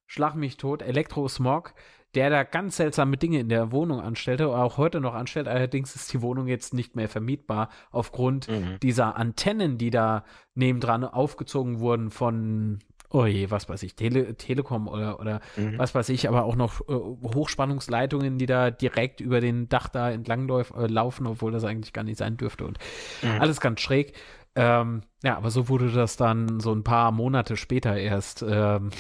schlag 0.07 0.35
mich 0.35 0.57
tot, 0.57 0.83
Elektrosmog, 0.83 1.75
der 2.15 2.31
da 2.31 2.43
ganz 2.43 2.77
seltsame 2.77 3.17
Dinge 3.17 3.41
in 3.41 3.49
der 3.49 3.71
Wohnung 3.73 4.01
anstellte, 4.01 4.49
auch 4.49 4.79
heute 4.79 5.01
noch 5.01 5.15
anstellt. 5.15 5.47
Allerdings 5.47 5.95
ist 5.95 6.13
die 6.13 6.23
Wohnung 6.23 6.47
jetzt 6.47 6.73
nicht 6.73 6.97
mehr 6.97 7.09
vermietbar 7.09 7.69
aufgrund 7.91 8.49
mhm. 8.49 8.79
dieser 8.83 9.17
Antennen, 9.17 9.77
die 9.77 9.91
da 9.91 10.25
nebendran 10.55 11.05
aufgezogen 11.05 11.81
wurden 11.81 12.11
von 12.11 12.79
oh 13.11 13.25
je, 13.27 13.51
was 13.51 13.69
weiß 13.69 13.83
ich, 13.83 13.95
Tele 13.97 14.37
Telekom 14.37 14.89
oder, 14.89 15.21
oder 15.21 15.41
mhm. 15.57 15.79
was 15.79 15.95
weiß 15.95 16.09
ich, 16.11 16.29
aber 16.29 16.45
auch 16.45 16.57
noch 16.57 16.81
äh, 16.89 16.93
Hochspannungsleitungen, 16.93 18.39
die 18.39 18.47
da 18.47 18.71
direkt 18.71 19.21
über 19.21 19.41
den 19.41 19.69
Dach 19.69 19.89
da 19.89 20.11
entlang 20.11 20.49
äh, 20.49 20.87
laufen, 20.87 21.27
obwohl 21.27 21.53
das 21.53 21.65
eigentlich 21.65 21.93
gar 21.93 22.05
nicht 22.05 22.19
sein 22.19 22.37
dürfte 22.37 22.67
und 22.67 22.79
mhm. 23.23 23.41
alles 23.41 23.61
ganz 23.61 23.81
schräg. 23.81 24.15
Ähm, 24.55 25.03
ja, 25.23 25.37
aber 25.37 25.51
so 25.51 25.69
wurde 25.69 25.91
das 25.91 26.17
dann 26.17 26.61
so 26.61 26.73
ein 26.73 26.85
paar 26.85 27.13
Monate 27.13 27.57
später 27.57 27.97
erst 27.97 28.43
ähm, 28.43 28.91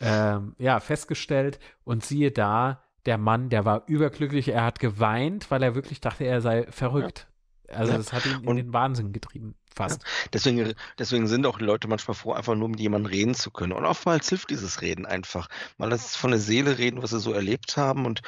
ähm, 0.00 0.54
ja, 0.58 0.80
festgestellt 0.80 1.58
und 1.84 2.04
siehe 2.04 2.30
da, 2.30 2.82
der 3.06 3.18
Mann, 3.18 3.48
der 3.48 3.64
war 3.64 3.84
überglücklich, 3.86 4.48
er 4.48 4.64
hat 4.64 4.78
geweint, 4.78 5.50
weil 5.50 5.62
er 5.62 5.74
wirklich 5.74 6.00
dachte, 6.00 6.24
er 6.24 6.40
sei 6.40 6.66
verrückt. 6.70 7.28
Ja. 7.68 7.76
Also 7.76 7.92
das 7.92 8.12
hat 8.12 8.26
ihn 8.26 8.40
in 8.42 8.48
und, 8.48 8.56
den 8.56 8.72
Wahnsinn 8.72 9.12
getrieben. 9.12 9.54
Fast. 9.74 10.02
Ja, 10.02 10.08
deswegen, 10.32 10.74
deswegen 10.98 11.26
sind 11.28 11.46
auch 11.46 11.58
die 11.58 11.64
Leute 11.64 11.88
manchmal 11.88 12.14
froh, 12.14 12.32
einfach 12.32 12.54
nur 12.54 12.68
mit 12.68 12.80
jemandem 12.80 13.10
reden 13.12 13.34
zu 13.34 13.50
können. 13.50 13.72
Und 13.72 13.84
oftmals 13.84 14.28
hilft 14.28 14.50
dieses 14.50 14.82
Reden 14.82 15.06
einfach. 15.06 15.48
Mal 15.78 15.90
das 15.90 16.16
von 16.16 16.30
der 16.30 16.40
Seele 16.40 16.78
reden, 16.78 17.02
was 17.02 17.10
sie 17.10 17.20
so 17.20 17.32
erlebt 17.32 17.76
haben. 17.76 18.06
Und 18.06 18.22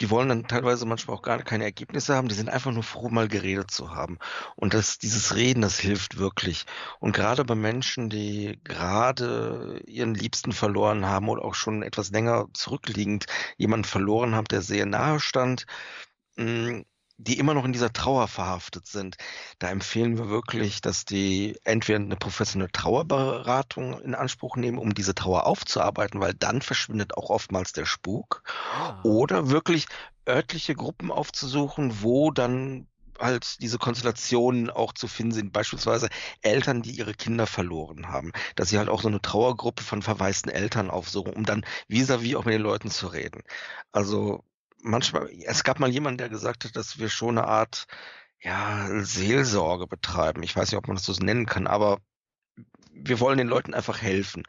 die 0.00 0.10
wollen 0.10 0.28
dann 0.28 0.48
teilweise 0.48 0.86
manchmal 0.86 1.16
auch 1.16 1.22
gar 1.22 1.42
keine 1.42 1.64
Ergebnisse 1.64 2.14
haben. 2.14 2.28
Die 2.28 2.34
sind 2.34 2.48
einfach 2.48 2.72
nur 2.72 2.82
froh, 2.82 3.08
mal 3.08 3.28
geredet 3.28 3.70
zu 3.70 3.94
haben. 3.94 4.18
Und 4.56 4.74
das, 4.74 4.98
dieses 4.98 5.36
Reden, 5.36 5.62
das 5.62 5.78
hilft 5.78 6.18
wirklich. 6.18 6.64
Und 7.00 7.14
gerade 7.14 7.44
bei 7.44 7.54
Menschen, 7.54 8.10
die 8.10 8.58
gerade 8.64 9.80
ihren 9.86 10.14
Liebsten 10.14 10.52
verloren 10.52 11.06
haben 11.06 11.28
oder 11.28 11.44
auch 11.44 11.54
schon 11.54 11.82
etwas 11.82 12.10
länger 12.10 12.46
zurückliegend 12.54 13.26
jemanden 13.56 13.84
verloren 13.84 14.34
haben, 14.34 14.46
der 14.46 14.62
sehr 14.62 14.86
nahe 14.86 15.20
stand, 15.20 15.66
mm, 16.36 16.82
die 17.16 17.38
immer 17.38 17.54
noch 17.54 17.64
in 17.64 17.72
dieser 17.72 17.92
Trauer 17.92 18.28
verhaftet 18.28 18.86
sind, 18.86 19.16
da 19.58 19.68
empfehlen 19.68 20.18
wir 20.18 20.28
wirklich, 20.28 20.80
dass 20.80 21.04
die 21.04 21.56
entweder 21.64 21.98
eine 21.98 22.16
professionelle 22.16 22.72
Trauerberatung 22.72 24.00
in 24.00 24.14
Anspruch 24.14 24.56
nehmen, 24.56 24.78
um 24.78 24.94
diese 24.94 25.14
Trauer 25.14 25.46
aufzuarbeiten, 25.46 26.20
weil 26.20 26.34
dann 26.34 26.60
verschwindet 26.60 27.16
auch 27.16 27.30
oftmals 27.30 27.72
der 27.72 27.86
Spuk, 27.86 28.42
ah. 28.72 29.00
oder 29.04 29.48
wirklich 29.50 29.86
örtliche 30.28 30.74
Gruppen 30.74 31.10
aufzusuchen, 31.10 32.02
wo 32.02 32.30
dann 32.30 32.88
halt 33.20 33.60
diese 33.60 33.78
Konstellationen 33.78 34.70
auch 34.70 34.92
zu 34.92 35.06
finden 35.06 35.32
sind, 35.32 35.52
beispielsweise 35.52 36.08
Eltern, 36.42 36.82
die 36.82 36.92
ihre 36.92 37.14
Kinder 37.14 37.46
verloren 37.46 38.08
haben, 38.08 38.32
dass 38.56 38.70
sie 38.70 38.78
halt 38.78 38.88
auch 38.88 39.02
so 39.02 39.08
eine 39.08 39.22
Trauergruppe 39.22 39.84
von 39.84 40.02
verwaisten 40.02 40.50
Eltern 40.50 40.90
aufsuchen, 40.90 41.32
um 41.32 41.44
dann 41.44 41.64
vis-à-vis 41.88 42.32
-vis 42.32 42.36
auch 42.36 42.44
mit 42.44 42.54
den 42.54 42.62
Leuten 42.62 42.90
zu 42.90 43.06
reden. 43.06 43.42
Also 43.92 44.44
manchmal, 44.84 45.30
es 45.44 45.64
gab 45.64 45.80
mal 45.80 45.90
jemanden, 45.90 46.18
der 46.18 46.28
gesagt 46.28 46.64
hat, 46.64 46.76
dass 46.76 46.98
wir 46.98 47.08
schon 47.08 47.38
eine 47.38 47.48
Art 47.48 47.86
ja, 48.40 48.86
Seelsorge 49.02 49.86
betreiben. 49.86 50.42
Ich 50.42 50.54
weiß 50.54 50.70
nicht, 50.70 50.78
ob 50.78 50.86
man 50.86 50.96
das 50.96 51.06
so 51.06 51.12
nennen 51.14 51.46
kann, 51.46 51.66
aber 51.66 51.98
wir 52.92 53.18
wollen 53.18 53.38
den 53.38 53.48
Leuten 53.48 53.74
einfach 53.74 54.00
helfen 54.00 54.44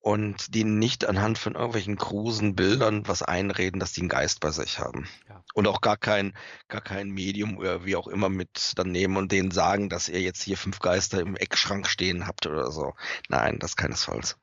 und 0.00 0.54
denen 0.54 0.78
nicht 0.78 1.06
anhand 1.06 1.38
von 1.38 1.54
irgendwelchen 1.54 1.96
krusen 1.96 2.54
Bildern 2.54 3.08
was 3.08 3.22
einreden, 3.22 3.80
dass 3.80 3.92
die 3.92 4.00
einen 4.02 4.08
Geist 4.08 4.40
bei 4.40 4.50
sich 4.50 4.78
haben. 4.78 5.08
Ja. 5.28 5.42
Und 5.54 5.66
auch 5.66 5.80
gar 5.80 5.96
kein, 5.96 6.34
gar 6.68 6.80
kein 6.80 7.10
Medium 7.10 7.58
oder 7.58 7.84
wie 7.84 7.96
auch 7.96 8.06
immer 8.06 8.28
mit 8.28 8.72
dann 8.76 8.92
nehmen 8.92 9.16
und 9.16 9.32
denen 9.32 9.50
sagen, 9.50 9.88
dass 9.88 10.08
ihr 10.08 10.20
jetzt 10.20 10.42
hier 10.42 10.56
fünf 10.56 10.78
Geister 10.78 11.20
im 11.20 11.36
Eckschrank 11.36 11.86
stehen 11.86 12.26
habt 12.26 12.46
oder 12.46 12.70
so. 12.70 12.94
Nein, 13.28 13.58
das 13.58 13.76
keinesfalls. 13.76 14.36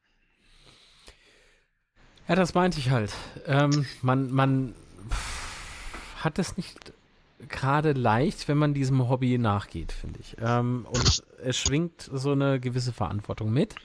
Ja, 2.27 2.35
das 2.35 2.53
meinte 2.53 2.79
ich 2.79 2.89
halt. 2.89 3.13
Ähm, 3.45 3.85
man, 4.01 4.29
man 4.31 4.75
hat 6.17 6.39
es 6.39 6.57
nicht 6.57 6.93
gerade 7.47 7.93
leicht, 7.93 8.47
wenn 8.47 8.57
man 8.57 8.73
diesem 8.73 9.07
Hobby 9.09 9.37
nachgeht, 9.37 9.91
finde 9.91 10.19
ich. 10.19 10.35
Ähm, 10.41 10.85
und 10.89 11.23
es 11.43 11.57
schwingt 11.57 12.09
so 12.11 12.31
eine 12.31 12.59
gewisse 12.59 12.93
Verantwortung 12.93 13.51
mit. 13.51 13.75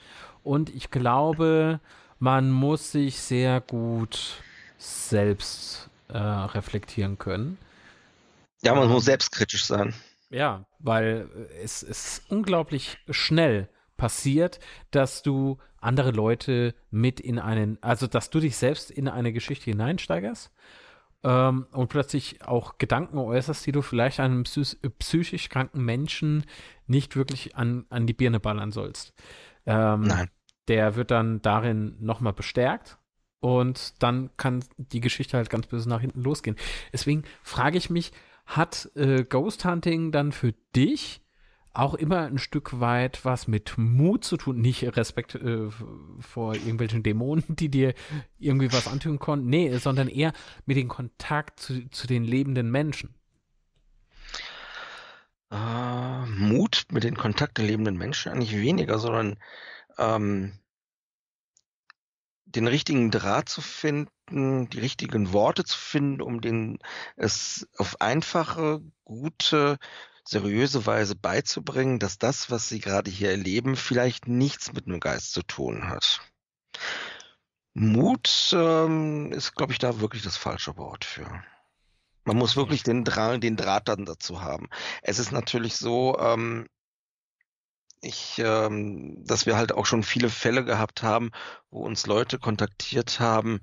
Und 0.43 0.73
ich 0.73 0.91
glaube, 0.91 1.79
man 2.19 2.51
muss 2.51 2.91
sich 2.91 3.19
sehr 3.19 3.61
gut 3.61 4.41
selbst 4.77 5.89
äh, 6.09 6.17
reflektieren 6.17 7.17
können. 7.17 7.57
Ja, 8.61 8.73
man 8.73 8.85
ähm, 8.85 8.91
muss 8.91 9.05
selbstkritisch 9.05 9.65
sein. 9.65 9.93
Ja, 10.29 10.65
weil 10.79 11.29
es 11.61 11.83
ist 11.83 12.23
unglaublich 12.29 12.97
schnell 13.09 13.69
passiert, 13.97 14.59
dass 14.89 15.21
du 15.21 15.59
andere 15.79 16.11
Leute 16.11 16.73
mit 16.89 17.19
in 17.19 17.39
einen, 17.39 17.77
also 17.81 18.07
dass 18.07 18.29
du 18.29 18.39
dich 18.39 18.57
selbst 18.57 18.89
in 18.89 19.07
eine 19.07 19.31
Geschichte 19.31 19.65
hineinsteigerst 19.65 20.51
ähm, 21.23 21.67
und 21.71 21.87
plötzlich 21.87 22.45
auch 22.45 22.77
Gedanken 22.77 23.17
äußerst, 23.17 23.65
die 23.65 23.71
du 23.71 23.81
vielleicht 23.81 24.19
einem 24.19 24.43
psych 24.43 24.77
psychisch 24.99 25.49
kranken 25.49 25.83
Menschen 25.83 26.45
nicht 26.87 27.15
wirklich 27.15 27.55
an, 27.55 27.85
an 27.89 28.07
die 28.07 28.13
Birne 28.13 28.39
ballern 28.39 28.71
sollst. 28.71 29.13
Ähm, 29.65 30.01
Nein. 30.01 30.29
Der 30.67 30.95
wird 30.95 31.11
dann 31.11 31.41
darin 31.41 31.97
nochmal 31.99 32.33
bestärkt 32.33 32.97
und 33.39 34.01
dann 34.01 34.29
kann 34.37 34.63
die 34.77 35.01
Geschichte 35.01 35.37
halt 35.37 35.49
ganz 35.49 35.67
böse 35.67 35.89
nach 35.89 36.01
hinten 36.01 36.21
losgehen. 36.21 36.55
Deswegen 36.93 37.23
frage 37.41 37.77
ich 37.77 37.89
mich, 37.89 38.11
hat 38.45 38.89
äh, 38.95 39.23
Ghost 39.23 39.65
Hunting 39.65 40.11
dann 40.11 40.31
für 40.31 40.53
dich 40.75 41.22
auch 41.73 41.95
immer 41.95 42.25
ein 42.25 42.37
Stück 42.37 42.79
weit 42.79 43.25
was 43.25 43.47
mit 43.47 43.77
Mut 43.77 44.23
zu 44.23 44.37
tun. 44.37 44.61
Nicht 44.61 44.83
Respekt 44.95 45.35
äh, 45.35 45.69
vor 46.19 46.53
irgendwelchen 46.55 47.03
Dämonen, 47.03 47.43
die 47.55 47.69
dir 47.69 47.93
irgendwie 48.37 48.71
was 48.71 48.87
antun 48.87 49.19
konnten. 49.19 49.49
Nee, 49.49 49.75
sondern 49.77 50.07
eher 50.07 50.33
mit 50.65 50.77
dem 50.77 50.87
Kontakt 50.87 51.59
zu, 51.59 51.89
zu 51.89 52.07
den 52.07 52.23
lebenden 52.23 52.69
Menschen. 52.69 53.15
Uh, 55.51 56.25
Mut 56.25 56.85
mit 56.91 57.03
den 57.03 57.15
Kontakt 57.15 57.59
der 57.59 57.65
lebenden 57.65 57.95
Menschen 57.95 58.31
eigentlich 58.31 58.57
weniger, 58.57 58.97
sondern 58.97 59.37
ähm, 59.99 60.53
den 62.45 62.67
richtigen 62.67 63.11
Draht 63.11 63.49
zu 63.49 63.61
finden, 63.61 64.69
die 64.69 64.79
richtigen 64.79 65.31
Worte 65.31 65.63
zu 65.63 65.77
finden, 65.77 66.21
um 66.21 66.41
den 66.41 66.79
es 67.15 67.67
auf 67.77 68.01
einfache, 68.01 68.81
gute, 69.05 69.77
seriöse 70.23 70.85
Weise 70.85 71.15
beizubringen, 71.15 71.99
dass 71.99 72.17
das, 72.17 72.49
was 72.49 72.69
sie 72.69 72.79
gerade 72.79 73.11
hier 73.11 73.31
erleben, 73.31 73.75
vielleicht 73.75 74.27
nichts 74.27 74.73
mit 74.73 74.87
einem 74.87 74.99
Geist 74.99 75.33
zu 75.33 75.43
tun 75.43 75.89
hat. 75.89 76.21
Mut 77.73 78.53
ähm, 78.53 79.31
ist, 79.31 79.55
glaube 79.55 79.73
ich, 79.73 79.79
da 79.79 79.99
wirklich 79.99 80.23
das 80.23 80.37
falsche 80.37 80.77
Wort 80.77 81.05
für. 81.05 81.43
Man 82.23 82.37
muss 82.37 82.55
wirklich 82.55 82.83
den, 82.83 83.03
Dra 83.03 83.37
den 83.37 83.57
Draht 83.57 83.87
dann 83.87 84.05
dazu 84.05 84.41
haben. 84.41 84.69
Es 85.01 85.19
ist 85.19 85.31
natürlich 85.31 85.75
so, 85.75 86.17
ähm, 86.19 86.67
ich, 88.01 88.39
ähm, 88.39 89.23
dass 89.25 89.45
wir 89.45 89.57
halt 89.57 89.71
auch 89.71 89.85
schon 89.85 90.03
viele 90.03 90.29
Fälle 90.29 90.63
gehabt 90.63 91.03
haben, 91.03 91.31
wo 91.69 91.83
uns 91.83 92.05
Leute 92.05 92.37
kontaktiert 92.37 93.19
haben, 93.19 93.59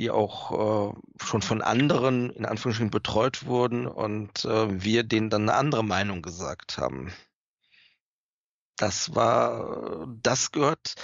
die 0.00 0.10
auch 0.10 0.94
äh, 0.94 0.94
schon 1.22 1.42
von 1.42 1.60
anderen 1.60 2.30
in 2.30 2.46
Anführungsstrichen 2.46 2.90
betreut 2.90 3.44
wurden 3.44 3.86
und 3.86 4.46
äh, 4.46 4.82
wir 4.82 5.04
denen 5.04 5.28
dann 5.28 5.42
eine 5.42 5.54
andere 5.54 5.84
Meinung 5.84 6.22
gesagt 6.22 6.78
haben. 6.78 7.12
Das 8.76 9.14
war, 9.14 10.08
das 10.22 10.52
gehört, 10.52 10.94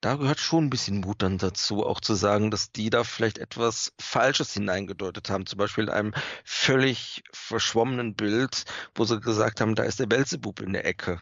da 0.00 0.14
gehört 0.14 0.38
schon 0.38 0.66
ein 0.66 0.70
bisschen 0.70 1.00
Mut 1.00 1.22
dann 1.22 1.38
dazu, 1.38 1.84
auch 1.84 2.00
zu 2.00 2.14
sagen, 2.14 2.52
dass 2.52 2.70
die 2.70 2.88
da 2.88 3.02
vielleicht 3.02 3.38
etwas 3.38 3.92
Falsches 4.00 4.52
hineingedeutet 4.52 5.28
haben. 5.28 5.44
Zum 5.46 5.58
Beispiel 5.58 5.84
in 5.84 5.90
einem 5.90 6.14
völlig 6.44 7.24
verschwommenen 7.32 8.14
Bild, 8.14 8.64
wo 8.94 9.04
sie 9.04 9.18
gesagt 9.18 9.60
haben, 9.60 9.74
da 9.74 9.82
ist 9.82 9.98
der 9.98 10.06
Belzebub 10.06 10.60
in 10.60 10.72
der 10.72 10.84
Ecke. 10.86 11.20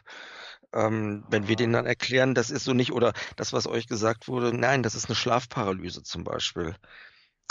Ähm, 0.73 1.23
wenn 1.29 1.47
wir 1.47 1.55
denen 1.55 1.73
dann 1.73 1.87
erklären, 1.87 2.35
das 2.35 2.51
ist 2.51 2.65
so 2.65 2.73
nicht, 2.73 2.91
oder 2.91 3.13
das, 3.35 3.51
was 3.53 3.65
euch 3.65 3.87
gesagt 3.87 4.27
wurde, 4.27 4.55
nein, 4.55 4.83
das 4.83 4.93
ist 4.93 5.07
eine 5.07 5.15
Schlafparalyse 5.15 6.03
zum 6.03 6.23
Beispiel. 6.23 6.75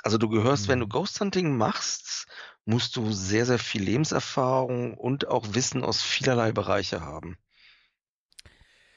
Also 0.03 0.19
du 0.19 0.29
gehörst, 0.29 0.67
mhm. 0.67 0.73
wenn 0.73 0.81
du 0.81 0.87
mhm. 0.87 0.91
Ghost 0.91 1.21
Hunting 1.21 1.57
machst, 1.57 2.27
musst 2.65 2.97
du 2.97 3.13
sehr, 3.13 3.47
sehr 3.47 3.59
viel 3.59 3.83
Lebenserfahrung 3.83 4.97
und 4.97 5.29
auch 5.29 5.55
Wissen 5.55 5.85
aus 5.85 6.03
vielerlei 6.03 6.53
Bereiche 6.53 7.01
haben. 7.01 7.37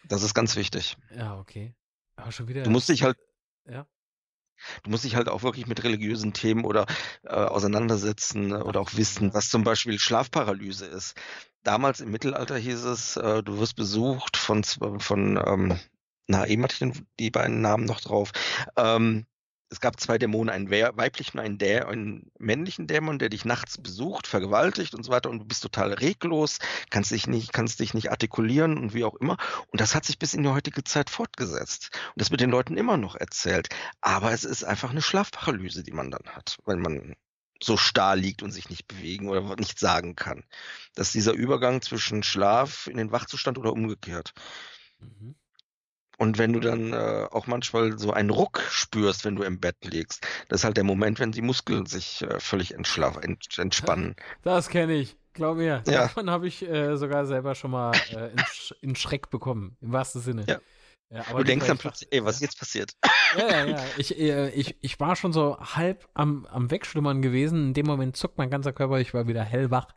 Das 0.06 0.24
ist 0.24 0.34
ganz 0.34 0.56
wichtig. 0.56 0.98
Ja, 1.16 1.38
okay. 1.38 1.76
Aber 2.16 2.32
schon 2.32 2.48
wieder. 2.48 2.64
Du 2.64 2.70
musst 2.70 2.90
dich 2.90 3.04
halt. 3.04 3.18
Ja. 3.66 3.86
Du 4.84 4.90
musst 4.90 5.04
dich 5.04 5.16
halt 5.16 5.30
auch 5.30 5.44
wirklich 5.44 5.68
mit 5.68 5.84
religiösen 5.84 6.34
Themen 6.34 6.66
oder 6.66 6.88
äh, 7.24 7.30
auseinandersetzen 7.30 8.54
Ach, 8.54 8.64
oder 8.64 8.80
auch 8.80 8.96
wissen, 8.96 9.34
was 9.34 9.50
zum 9.50 9.64
Beispiel 9.64 10.00
Schlafparalyse 10.00 10.88
ist. 10.88 11.16
Damals 11.62 12.00
im 12.00 12.10
Mittelalter 12.10 12.58
hieß 12.58 12.86
es, 12.86 13.18
äh, 13.18 13.44
du 13.44 13.60
wirst 13.60 13.76
besucht 13.76 14.36
von, 14.36 14.64
von 14.64 15.40
ähm, 15.46 15.80
na, 16.28 16.48
eben 16.48 16.64
hatte 16.64 16.74
ich 16.74 16.80
den, 16.80 17.08
die 17.20 17.30
beiden 17.30 17.62
Namen 17.62 17.86
noch 17.86 18.02
drauf. 18.02 18.32
Ähm, 18.76 19.28
es 19.70 19.82
gab 19.82 20.00
zwei 20.00 20.18
Dämonen, 20.18 20.50
einen 20.50 20.70
weiblichen 20.70 21.40
einen, 21.40 21.58
Dä 21.58 21.82
einen 21.82 22.32
männlichen 22.40 22.88
Dämon, 22.88 23.20
der 23.20 23.30
dich 23.30 23.46
nachts 23.46 23.78
besucht, 23.78 24.28
vergewaltigt 24.28 24.96
und 24.96 25.04
so 25.04 25.12
weiter 25.12 25.30
und 25.30 25.40
du 25.40 25.46
bist 25.46 25.62
total 25.62 25.94
reglos, 25.94 26.60
kannst 26.90 27.12
dich 27.12 27.28
nicht, 27.28 27.52
kannst 27.54 27.80
dich 27.80 27.94
nicht 27.94 28.12
artikulieren 28.12 28.78
und 28.78 28.94
wie 28.94 29.04
auch 29.04 29.16
immer. 29.16 29.38
Und 29.68 29.82
das 29.82 29.96
hat 29.96 30.06
sich 30.06 30.20
bis 30.20 30.34
in 30.34 30.44
die 30.44 30.50
heutige 30.50 30.84
Zeit 30.84 31.10
fortgesetzt. 31.10 31.90
Und 31.94 32.22
das 32.22 32.32
wird 32.32 32.42
den 32.42 32.50
Leuten 32.50 32.78
immer 32.78 32.98
noch 32.98 33.16
erzählt. 33.16 33.68
Aber 34.02 34.32
es 34.32 34.44
ist 34.44 34.64
einfach 34.64 34.92
eine 34.92 35.02
Schlafparalyse, 35.02 35.84
die 35.84 35.92
man 35.92 36.12
dann 36.12 36.28
hat, 36.28 36.58
weil 36.66 36.78
man 36.78 37.16
so 37.62 37.76
starr 37.76 38.16
liegt 38.16 38.44
und 38.44 38.52
sich 38.52 38.70
nicht 38.70 38.88
bewegen 38.88 39.30
oder 39.30 39.56
nicht 39.56 39.80
sagen 39.80 40.16
kann. 40.16 40.44
Das 40.96 41.08
ist 41.08 41.16
dieser 41.16 41.34
Übergang 41.34 41.82
zwischen 41.82 42.24
Schlaf 42.24 42.88
in 42.88 42.98
den 42.98 43.12
Wachzustand 43.12 43.58
oder 43.58 43.74
umgekehrt. 43.74 44.34
Mhm. 45.00 45.36
Und 46.18 46.40
wenn 46.40 46.52
du 46.52 46.60
dann 46.60 46.94
äh, 46.94 47.28
auch 47.32 47.46
manchmal 47.46 47.98
so 47.98 48.12
einen 48.12 48.32
Ruck 48.32 48.62
spürst, 48.70 49.24
wenn 49.24 49.36
du 49.36 49.44
im 49.44 49.60
Bett 49.60 49.76
liegst, 49.84 50.26
das 50.50 50.62
ist 50.62 50.66
halt 50.66 50.78
der 50.78 50.84
Moment, 50.84 51.20
wenn 51.20 51.32
die 51.32 51.44
Muskeln 51.44 51.86
sich 51.86 52.24
äh, 52.24 52.40
völlig 52.40 52.74
ent 52.74 52.90
entspannen. 53.58 54.16
Das 54.42 54.70
kenne 54.70 54.94
ich, 54.94 55.16
glaub 55.34 55.58
mir. 55.58 55.84
Ja. 55.86 56.02
Davon 56.02 56.30
habe 56.30 56.48
ich 56.48 56.68
äh, 56.68 56.98
sogar 56.98 57.28
selber 57.28 57.54
schon 57.54 57.72
mal 57.72 57.92
äh, 58.12 58.32
in, 58.32 58.40
Sch 58.40 58.74
in, 58.82 58.96
Schreck 58.96 59.30
bekommen, 59.30 59.78
im 59.82 59.94
wahrsten 59.94 60.22
Sinne. 60.22 60.44
Ja. 60.48 60.60
Ja, 61.10 61.24
du 61.24 61.44
denkst 61.44 61.68
dann 61.68 61.78
plötzlich, 61.78 62.10
ey, 62.12 62.26
was 62.26 62.36
ist 62.36 62.42
jetzt 62.42 62.60
passiert? 62.60 62.92
Ja, 63.38 63.48
ja, 63.48 63.66
ja. 63.66 63.84
Ich, 63.96 64.20
äh, 64.20 64.50
ich, 64.50 64.76
ich 64.82 65.00
war 65.00 65.16
schon 65.16 65.32
so 65.32 65.58
halb 65.58 66.06
am, 66.14 66.46
am 66.48 66.70
Wegschlummern 66.70 67.22
gewesen. 67.22 67.68
In 67.68 67.74
dem 67.74 67.86
Moment 67.86 68.18
zuckt 68.18 68.38
mein 68.38 68.50
ganzer 68.50 68.74
Körper, 68.74 69.00
ich 69.00 69.14
war 69.14 69.26
wieder 69.26 69.42
hellwach, 69.42 69.88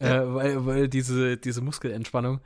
äh, 0.00 0.10
weil, 0.10 0.66
weil 0.66 0.88
diese, 0.88 1.38
diese 1.38 1.62
Muskelentspannung 1.62 2.40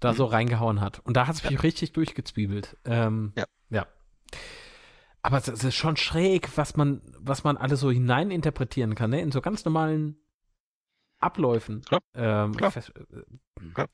da 0.00 0.14
so 0.14 0.24
reingehauen 0.26 0.80
hat. 0.80 1.00
Und 1.00 1.16
da 1.16 1.26
hat 1.26 1.36
es 1.36 1.42
mich 1.44 1.52
ja. 1.52 1.60
richtig 1.60 1.92
durchgezwiebelt. 1.92 2.76
Ähm, 2.84 3.32
ja. 3.36 3.44
ja. 3.70 3.86
Aber 5.22 5.38
es, 5.38 5.48
es, 5.48 5.64
ist 5.64 5.74
schon 5.74 5.96
schräg, 5.96 6.56
was 6.56 6.76
man, 6.76 7.02
was 7.18 7.44
man 7.44 7.56
alles 7.56 7.80
so 7.80 7.90
hineininterpretieren 7.90 8.94
kann, 8.94 9.10
ne? 9.10 9.20
In 9.20 9.32
so 9.32 9.40
ganz 9.40 9.64
normalen 9.64 10.16
Abläufen. 11.18 11.82
Klar. 11.82 12.00
Ähm, 12.14 12.56
Klar. 12.56 12.70
Fest, 12.70 12.92
äh, 12.94 13.72
Klar. 13.74 13.88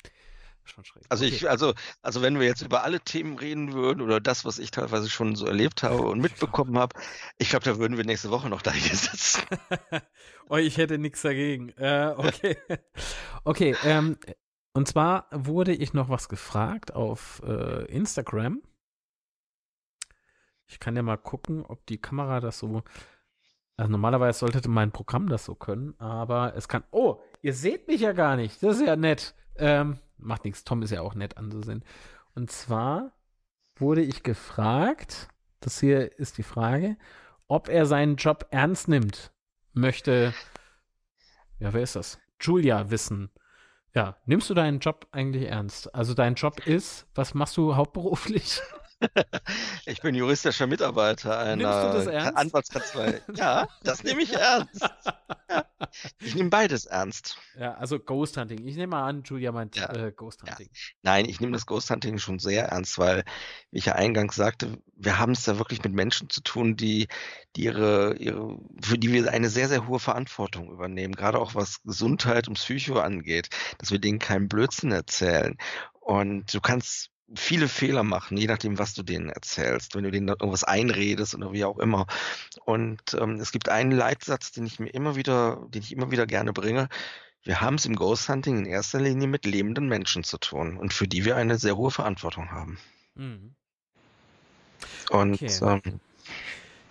Schon 0.64 0.84
schräg. 0.84 1.02
Also 1.08 1.24
okay. 1.24 1.34
ich, 1.34 1.50
also, 1.50 1.74
also 2.02 2.22
wenn 2.22 2.38
wir 2.38 2.46
jetzt 2.46 2.62
über 2.62 2.84
alle 2.84 3.00
Themen 3.00 3.36
reden 3.36 3.72
würden 3.72 4.00
oder 4.00 4.20
das, 4.20 4.44
was 4.44 4.58
ich 4.58 4.70
teilweise 4.70 5.10
schon 5.10 5.34
so 5.34 5.46
erlebt 5.46 5.82
habe 5.82 6.02
und 6.02 6.20
mitbekommen 6.20 6.78
habe, 6.78 6.98
ich 7.38 7.50
glaube, 7.50 7.64
da 7.64 7.78
würden 7.78 7.96
wir 7.96 8.04
nächste 8.04 8.30
Woche 8.30 8.48
noch 8.48 8.62
da 8.62 8.72
hier 8.72 8.96
sitzen. 8.96 9.42
oh, 10.48 10.56
ich 10.56 10.76
hätte 10.76 10.98
nichts 10.98 11.22
dagegen. 11.22 11.70
Äh, 11.70 12.14
okay. 12.16 12.56
okay, 13.44 13.76
ähm, 13.84 14.18
und 14.72 14.88
zwar 14.88 15.26
wurde 15.30 15.74
ich 15.74 15.92
noch 15.92 16.08
was 16.08 16.28
gefragt 16.28 16.94
auf 16.94 17.42
äh, 17.44 17.84
Instagram. 17.86 18.62
Ich 20.66 20.80
kann 20.80 20.96
ja 20.96 21.02
mal 21.02 21.18
gucken, 21.18 21.64
ob 21.66 21.84
die 21.86 22.00
Kamera 22.00 22.40
das 22.40 22.58
so. 22.58 22.82
Also 23.76 23.90
normalerweise 23.90 24.38
sollte 24.38 24.68
mein 24.68 24.92
Programm 24.92 25.28
das 25.28 25.44
so 25.44 25.54
können, 25.54 25.94
aber 25.98 26.54
es 26.56 26.68
kann. 26.68 26.84
Oh, 26.90 27.20
ihr 27.42 27.52
seht 27.52 27.88
mich 27.88 28.00
ja 28.00 28.12
gar 28.12 28.36
nicht. 28.36 28.62
Das 28.62 28.76
ist 28.76 28.86
ja 28.86 28.96
nett. 28.96 29.34
Ähm, 29.56 29.98
macht 30.16 30.44
nichts. 30.44 30.64
Tom 30.64 30.82
ist 30.82 30.90
ja 30.90 31.02
auch 31.02 31.14
nett 31.14 31.36
anzusehen. 31.36 31.84
Und 32.34 32.50
zwar 32.50 33.12
wurde 33.76 34.02
ich 34.02 34.22
gefragt, 34.22 35.28
das 35.60 35.80
hier 35.80 36.18
ist 36.18 36.38
die 36.38 36.42
Frage, 36.42 36.96
ob 37.48 37.68
er 37.68 37.84
seinen 37.84 38.16
Job 38.16 38.46
ernst 38.50 38.88
nimmt. 38.88 39.32
Möchte, 39.74 40.32
ja, 41.58 41.72
wer 41.72 41.82
ist 41.82 41.96
das? 41.96 42.18
Julia 42.40 42.90
wissen. 42.90 43.30
Ja, 43.94 44.16
nimmst 44.24 44.48
du 44.48 44.54
deinen 44.54 44.78
Job 44.78 45.06
eigentlich 45.12 45.48
ernst? 45.48 45.94
Also 45.94 46.14
dein 46.14 46.34
Job 46.34 46.66
ist, 46.66 47.06
was 47.14 47.34
machst 47.34 47.56
du 47.56 47.76
hauptberuflich? 47.76 48.60
Ich 49.86 50.00
bin 50.00 50.14
juristischer 50.14 50.66
Mitarbeiter 50.66 51.38
einer 51.38 52.36
Anwaltskanzlei. 52.36 53.20
Ja, 53.34 53.66
das 53.82 54.04
nehme 54.04 54.22
ich 54.22 54.32
ernst. 54.32 54.88
Ja. 55.50 55.66
Ich 56.20 56.34
nehme 56.34 56.50
beides 56.50 56.86
ernst. 56.86 57.36
Ja, 57.58 57.74
also 57.74 57.98
Ghost 57.98 58.36
Hunting. 58.36 58.66
Ich 58.66 58.76
nehme 58.76 58.88
mal 58.88 59.08
an, 59.08 59.22
Julia 59.24 59.52
meint 59.52 59.76
ja. 59.76 59.92
äh, 59.92 60.12
Ghost 60.12 60.42
Hunting. 60.42 60.68
Ja. 60.72 60.80
Nein, 61.02 61.24
ich 61.26 61.40
nehme 61.40 61.52
das 61.52 61.66
Ghost 61.66 61.90
Hunting 61.90 62.18
schon 62.18 62.38
sehr 62.38 62.66
ernst, 62.66 62.98
weil, 62.98 63.24
wie 63.70 63.78
ich 63.78 63.86
ja 63.86 63.94
eingangs 63.94 64.36
sagte, 64.36 64.78
wir 64.94 65.18
haben 65.18 65.32
es 65.32 65.44
da 65.44 65.58
wirklich 65.58 65.82
mit 65.82 65.92
Menschen 65.92 66.30
zu 66.30 66.42
tun, 66.42 66.76
die, 66.76 67.08
die 67.56 67.64
ihre, 67.64 68.16
ihre, 68.16 68.58
für 68.82 68.98
die 68.98 69.12
wir 69.12 69.30
eine 69.30 69.48
sehr, 69.48 69.68
sehr 69.68 69.86
hohe 69.88 69.98
Verantwortung 69.98 70.70
übernehmen, 70.70 71.14
gerade 71.14 71.38
auch 71.38 71.54
was 71.54 71.82
Gesundheit 71.82 72.48
und 72.48 72.54
Psycho 72.54 72.98
angeht, 73.00 73.48
dass 73.78 73.90
wir 73.90 73.98
denen 73.98 74.18
keinen 74.18 74.48
Blödsinn 74.48 74.92
erzählen. 74.92 75.56
Und 76.00 76.52
du 76.52 76.60
kannst 76.60 77.11
viele 77.34 77.68
Fehler 77.68 78.02
machen, 78.02 78.36
je 78.36 78.46
nachdem, 78.46 78.78
was 78.78 78.94
du 78.94 79.02
denen 79.02 79.28
erzählst, 79.28 79.94
wenn 79.94 80.04
du 80.04 80.10
denen 80.10 80.28
irgendwas 80.28 80.64
einredest 80.64 81.34
oder 81.34 81.52
wie 81.52 81.64
auch 81.64 81.78
immer. 81.78 82.06
Und 82.64 83.00
ähm, 83.18 83.40
es 83.40 83.52
gibt 83.52 83.68
einen 83.68 83.92
Leitsatz, 83.92 84.52
den 84.52 84.66
ich 84.66 84.78
mir 84.78 84.88
immer 84.88 85.16
wieder, 85.16 85.66
den 85.68 85.82
ich 85.82 85.92
immer 85.92 86.10
wieder 86.10 86.26
gerne 86.26 86.52
bringe. 86.52 86.88
Wir 87.44 87.60
haben 87.60 87.74
es 87.74 87.86
im 87.86 87.96
Ghost 87.96 88.28
Hunting 88.28 88.58
in 88.58 88.66
erster 88.66 89.00
Linie 89.00 89.26
mit 89.26 89.44
lebenden 89.44 89.88
Menschen 89.88 90.24
zu 90.24 90.38
tun 90.38 90.76
und 90.76 90.92
für 90.92 91.08
die 91.08 91.24
wir 91.24 91.36
eine 91.36 91.58
sehr 91.58 91.76
hohe 91.76 91.90
Verantwortung 91.90 92.50
haben. 92.50 92.78
Mhm. 93.14 93.54
Und 95.10 95.34
okay. 95.34 95.50
ähm, 95.62 96.00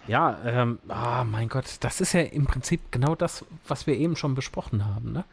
ja, 0.08 0.40
ähm, 0.44 0.80
oh 0.90 1.24
mein 1.24 1.48
Gott, 1.48 1.78
das 1.82 2.02
ist 2.02 2.14
ja 2.14 2.22
im 2.22 2.48
Prinzip 2.48 2.92
genau 2.92 3.16
das, 3.16 3.46
was 3.68 3.88
wir 3.88 3.96
eben 3.96 4.16
schon 4.16 4.36
besprochen 4.36 4.86
haben, 4.86 5.14
ne? 5.14 5.24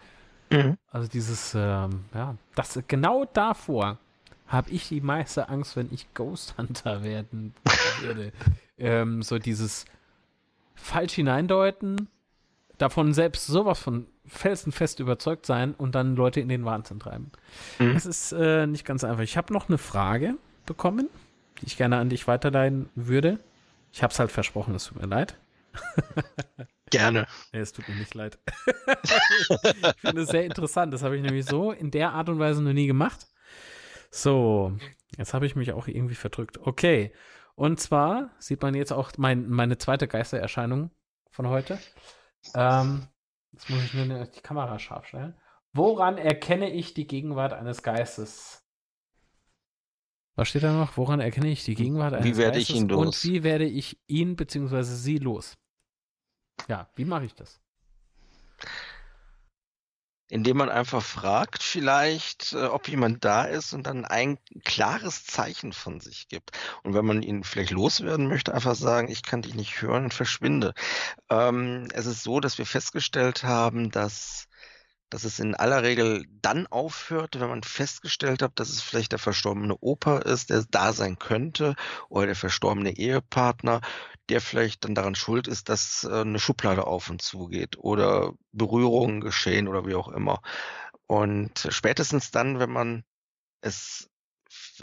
Mhm. 0.50 0.78
Also 0.90 1.08
dieses, 1.08 1.54
ähm, 1.54 2.04
ja, 2.14 2.36
das 2.54 2.78
genau 2.86 3.24
davor 3.26 3.98
habe 4.48 4.70
ich 4.70 4.88
die 4.88 5.00
meiste 5.00 5.48
Angst, 5.48 5.76
wenn 5.76 5.92
ich 5.92 6.12
Ghost 6.14 6.56
Hunter 6.58 7.02
werden 7.04 7.54
würde. 8.00 8.32
ähm, 8.78 9.22
so 9.22 9.38
dieses 9.38 9.84
falsch 10.74 11.14
hineindeuten, 11.14 12.08
davon 12.78 13.12
selbst 13.12 13.46
sowas 13.46 13.78
von 13.78 14.06
felsenfest 14.26 15.00
überzeugt 15.00 15.46
sein 15.46 15.74
und 15.74 15.94
dann 15.94 16.16
Leute 16.16 16.40
in 16.40 16.48
den 16.48 16.64
Wahnsinn 16.64 17.00
treiben. 17.00 17.30
Mhm. 17.78 17.94
Das 17.94 18.06
ist 18.06 18.32
äh, 18.32 18.66
nicht 18.66 18.84
ganz 18.84 19.04
einfach. 19.04 19.22
Ich 19.22 19.36
habe 19.36 19.52
noch 19.52 19.68
eine 19.68 19.78
Frage 19.78 20.34
bekommen, 20.66 21.08
die 21.60 21.66
ich 21.66 21.76
gerne 21.76 21.96
an 21.96 22.08
dich 22.08 22.26
weiterleiten 22.26 22.88
würde. 22.94 23.38
Ich 23.92 24.02
habe 24.02 24.12
es 24.12 24.18
halt 24.18 24.30
versprochen, 24.30 24.74
es 24.74 24.84
tut 24.84 25.00
mir 25.00 25.06
leid. 25.06 25.38
Gerne. 26.90 27.26
Nee, 27.52 27.60
es 27.60 27.72
tut 27.72 27.88
mir 27.88 27.96
nicht 27.96 28.14
leid. 28.14 28.38
ich 29.02 30.00
finde 30.00 30.22
es 30.22 30.28
sehr 30.28 30.44
interessant. 30.44 30.94
Das 30.94 31.02
habe 31.02 31.16
ich 31.16 31.22
nämlich 31.22 31.44
so 31.44 31.72
in 31.72 31.90
der 31.90 32.12
Art 32.12 32.28
und 32.28 32.38
Weise 32.38 32.62
noch 32.62 32.72
nie 32.72 32.86
gemacht. 32.86 33.26
So, 34.10 34.76
jetzt 35.16 35.34
habe 35.34 35.46
ich 35.46 35.56
mich 35.56 35.72
auch 35.72 35.86
irgendwie 35.88 36.14
verdrückt. 36.14 36.58
Okay. 36.58 37.12
Und 37.54 37.80
zwar 37.80 38.30
sieht 38.38 38.62
man 38.62 38.74
jetzt 38.74 38.92
auch 38.92 39.12
mein, 39.18 39.48
meine 39.48 39.78
zweite 39.78 40.06
Geistererscheinung 40.06 40.90
von 41.30 41.48
heute. 41.48 41.78
Ähm, 42.54 43.08
jetzt 43.52 43.68
muss 43.68 43.82
ich 43.82 43.94
nur 43.94 44.26
die 44.26 44.40
Kamera 44.40 44.78
scharf 44.78 45.06
stellen. 45.06 45.36
Woran 45.72 46.18
erkenne 46.18 46.70
ich 46.70 46.94
die 46.94 47.06
Gegenwart 47.06 47.52
eines 47.52 47.82
Geistes? 47.82 48.64
Was 50.36 50.48
steht 50.48 50.62
da 50.62 50.72
noch? 50.72 50.96
Woran 50.96 51.18
erkenne 51.18 51.48
ich 51.48 51.64
die 51.64 51.74
Gegenwart 51.74 52.14
eines 52.14 52.24
Wie 52.24 52.36
werde 52.36 52.58
Geistes? 52.58 52.76
ich 52.76 52.80
ihn 52.80 52.88
los? 52.88 53.06
Und 53.06 53.24
wie 53.24 53.42
werde 53.42 53.64
ich 53.64 53.98
ihn 54.06 54.36
bzw. 54.36 54.82
sie 54.82 55.18
los? 55.18 55.58
Ja, 56.68 56.88
wie 56.94 57.04
mache 57.04 57.24
ich 57.24 57.34
das? 57.34 57.60
Indem 60.28 60.58
man 60.58 60.68
einfach 60.68 61.02
fragt, 61.02 61.62
vielleicht, 61.62 62.52
äh, 62.52 62.66
ob 62.66 62.88
jemand 62.88 63.24
da 63.24 63.44
ist 63.44 63.72
und 63.72 63.86
dann 63.86 64.04
ein 64.04 64.38
klares 64.64 65.24
Zeichen 65.24 65.72
von 65.72 66.00
sich 66.00 66.28
gibt. 66.28 66.50
Und 66.82 66.94
wenn 66.94 67.06
man 67.06 67.22
ihn 67.22 67.44
vielleicht 67.44 67.70
loswerden 67.70 68.28
möchte, 68.28 68.52
einfach 68.54 68.74
sagen, 68.74 69.08
ich 69.08 69.22
kann 69.22 69.42
dich 69.42 69.54
nicht 69.54 69.80
hören 69.80 70.04
und 70.04 70.14
verschwinde. 70.14 70.74
Ähm, 71.30 71.88
es 71.94 72.06
ist 72.06 72.22
so, 72.22 72.40
dass 72.40 72.58
wir 72.58 72.66
festgestellt 72.66 73.44
haben, 73.44 73.90
dass 73.90 74.47
dass 75.10 75.24
es 75.24 75.38
in 75.38 75.54
aller 75.54 75.82
Regel 75.82 76.24
dann 76.42 76.66
aufhört, 76.66 77.38
wenn 77.40 77.48
man 77.48 77.62
festgestellt 77.62 78.42
hat, 78.42 78.52
dass 78.56 78.68
es 78.68 78.82
vielleicht 78.82 79.12
der 79.12 79.18
verstorbene 79.18 79.76
Opa 79.80 80.18
ist, 80.18 80.50
der 80.50 80.64
da 80.70 80.92
sein 80.92 81.18
könnte, 81.18 81.74
oder 82.08 82.26
der 82.26 82.36
verstorbene 82.36 82.96
Ehepartner, 82.96 83.80
der 84.28 84.40
vielleicht 84.40 84.84
dann 84.84 84.94
daran 84.94 85.14
schuld 85.14 85.48
ist, 85.48 85.68
dass 85.68 86.04
äh, 86.04 86.20
eine 86.20 86.38
Schublade 86.38 86.86
auf 86.86 87.10
und 87.10 87.22
zu 87.22 87.46
geht 87.46 87.78
oder 87.78 88.32
Berührungen 88.52 89.20
geschehen 89.20 89.68
oder 89.68 89.86
wie 89.86 89.94
auch 89.94 90.08
immer. 90.08 90.40
Und 91.06 91.66
spätestens 91.70 92.30
dann, 92.30 92.58
wenn 92.58 92.70
man 92.70 93.04
es 93.62 94.08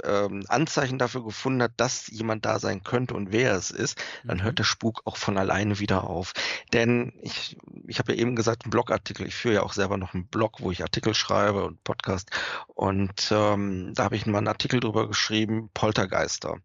ähm, 0.03 0.43
Anzeichen 0.49 0.99
dafür 0.99 1.23
gefunden 1.23 1.63
hat, 1.63 1.73
dass 1.77 2.07
jemand 2.07 2.45
da 2.45 2.59
sein 2.59 2.84
könnte 2.84 3.13
und 3.13 3.31
wer 3.31 3.53
es 3.55 3.72
ist, 3.72 4.01
dann 4.27 4.38
Mhm. 4.38 4.43
hört 4.43 4.59
der 4.59 4.63
Spuk 4.63 5.01
auch 5.05 5.17
von 5.17 5.38
alleine 5.38 5.80
wieder 5.80 6.03
auf. 6.05 6.34
Denn 6.73 7.13
ich, 7.22 7.57
ich 7.88 7.99
habe 7.99 8.13
ja 8.13 8.19
eben 8.19 8.35
gesagt, 8.35 8.65
ein 8.65 8.69
Blogartikel, 8.72 9.27
ich 9.27 9.35
führe 9.35 9.55
ja 9.55 9.63
auch 9.63 9.73
selber 9.73 9.97
noch 9.97 10.13
einen 10.13 10.27
Blog, 10.27 10.61
wo 10.61 10.72
ich 10.72 10.81
Artikel 10.84 11.13
schreibe 11.13 11.63
und 11.65 11.84
Podcast. 11.84 12.30
Und 12.67 13.30
ähm, 13.31 13.93
da 13.95 14.05
habe 14.05 14.15
ich 14.15 14.26
mal 14.26 14.39
einen 14.39 14.47
Artikel 14.47 14.80
drüber 14.80 15.07
geschrieben, 15.07 15.69
Poltergeister. 15.73 16.57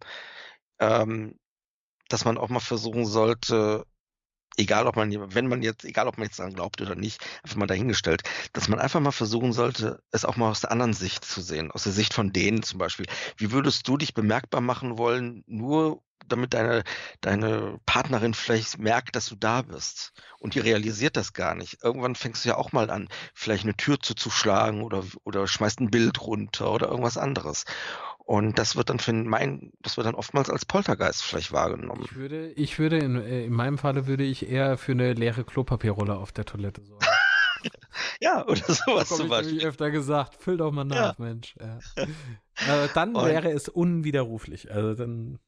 Ähm, 0.79 1.39
dass 2.09 2.25
man 2.25 2.39
auch 2.39 2.49
mal 2.49 2.61
versuchen 2.61 3.07
sollte, 3.07 3.87
egal 4.57 4.87
ob 4.87 4.97
man, 4.97 5.35
wenn 5.35 5.49
man 5.49 5.63
jetzt, 5.63 5.85
egal 5.85 6.09
ob 6.09 6.19
man 6.19 6.27
jetzt 6.27 6.39
daran 6.39 6.55
glaubt 6.55 6.81
oder 6.81 6.95
nicht, 6.95 7.21
einfach 7.43 7.57
mal 7.57 7.67
dahingestellt, 7.67 8.23
dass 8.53 8.69
man 8.69 8.79
einfach 8.79 9.01
mal 9.01 9.13
versuchen 9.13 9.53
sollte, 9.53 10.03
es 10.11 10.25
auch 10.25 10.37
mal 10.37 10.51
aus 10.51 10.61
der 10.61 10.73
anderen 10.73 10.93
Sicht 10.93 11.25
zu 11.25 11.41
sehen, 11.41 11.71
aus 11.71 11.85
der 11.85 11.93
Sicht 11.93 12.15
von 12.15 12.33
denen 12.33 12.63
zum 12.63 12.79
Beispiel. 12.79 13.07
Wie 13.37 13.53
würdest 13.53 13.87
du 13.89 13.97
dich 13.97 14.15
bemerkbar 14.15 14.61
machen 14.61 14.99
wollen, 14.99 15.45
nur 15.47 16.03
damit 16.29 16.55
deine, 16.55 16.85
deine 17.21 17.81
Partnerin 17.87 18.35
vielleicht 18.35 18.79
merkt, 18.79 19.17
dass 19.17 19.27
du 19.27 19.37
da 19.37 19.63
bist 19.63 20.13
und 20.39 20.55
die 20.55 20.61
realisiert 20.61 21.17
das 21.17 21.33
gar 21.33 21.55
nicht. 21.55 21.83
Irgendwann 21.83 22.15
fängst 22.15 22.45
du 22.45 22.51
ja 22.51 22.57
auch 22.57 22.73
mal 22.73 22.91
an, 22.91 23.09
vielleicht 23.35 23.65
eine 23.65 23.77
Tür 23.77 23.99
zuzuschlagen 24.01 24.83
oder, 24.83 25.05
oder 25.25 25.47
schmeißt 25.47 25.81
ein 25.81 25.91
Bild 25.91 26.21
runter 26.23 26.73
oder 26.73 26.89
irgendwas 26.89 27.19
anderes. 27.19 27.65
Und 28.31 28.61
das 28.61 28.77
wird 28.77 28.91
dann 28.91 29.01
für 29.01 29.13
mein, 29.13 29.73
das 29.81 29.97
wird 29.97 30.07
dann 30.07 30.15
oftmals 30.15 30.51
als 30.51 30.65
Poltergeist 30.65 31.21
vielleicht 31.25 31.51
wahrgenommen. 31.51 32.05
Ich 32.05 32.15
würde, 32.15 32.53
ich 32.53 32.79
würde 32.79 32.99
in, 32.99 33.17
äh, 33.17 33.45
in 33.47 33.53
meinem 33.53 33.77
Falle 33.77 34.07
würde 34.07 34.23
ich 34.23 34.49
eher 34.49 34.79
für 34.79 34.93
eine 34.93 35.15
leere 35.15 35.43
Klopapierrolle 35.43 36.15
auf 36.17 36.31
der 36.31 36.45
Toilette 36.45 36.85
sorgen. 36.85 37.05
Ja, 38.21 38.47
oder 38.47 38.63
sowas 38.73 39.09
zum 39.09 39.25
ich 39.25 39.31
Beispiel. 39.31 39.49
nämlich 39.49 39.67
öfter 39.67 39.91
gesagt. 39.91 40.37
Füll 40.37 40.57
doch 40.59 40.71
mal 40.71 40.85
nach, 40.85 41.19
Mensch. 41.19 41.57
Ja. 41.61 41.79
äh, 41.97 42.89
dann 42.95 43.17
Und- 43.17 43.27
wäre 43.27 43.51
es 43.51 43.69
unwiderruflich. 43.69 44.71
Also 44.73 44.95
dann. 44.95 45.39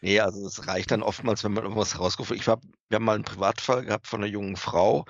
Nee, 0.00 0.18
also 0.20 0.44
es 0.46 0.66
reicht 0.66 0.90
dann 0.90 1.02
oftmals, 1.02 1.44
wenn 1.44 1.52
man 1.52 1.62
irgendwas 1.62 1.94
herausgefunden 1.94 2.44
hat. 2.46 2.62
Wir 2.88 2.96
haben 2.96 3.04
mal 3.04 3.14
einen 3.14 3.24
Privatfall 3.24 3.84
gehabt 3.84 4.08
von 4.08 4.20
einer 4.22 4.30
jungen 4.32 4.56
Frau 4.56 5.04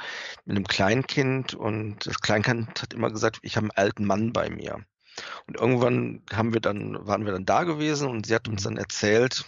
mit 0.45 0.57
einem 0.57 0.67
Kleinkind 0.67 1.55
und 1.55 2.07
das 2.07 2.21
Kleinkind 2.21 2.83
hat 2.83 2.93
immer 2.93 3.11
gesagt, 3.11 3.39
ich 3.43 3.57
habe 3.57 3.65
einen 3.65 3.71
alten 3.87 4.05
Mann 4.05 4.33
bei 4.35 4.51
mir. 4.51 4.85
Und 5.47 5.57
irgendwann 5.57 6.23
haben 6.33 6.53
wir 6.55 6.61
dann, 6.61 7.07
waren 7.07 7.25
wir 7.25 7.33
dann 7.33 7.47
da 7.47 7.65
gewesen 7.65 8.09
und 8.09 8.27
sie 8.27 8.35
hat 8.35 8.49
uns 8.49 8.63
dann 8.65 8.77
erzählt, 8.77 9.45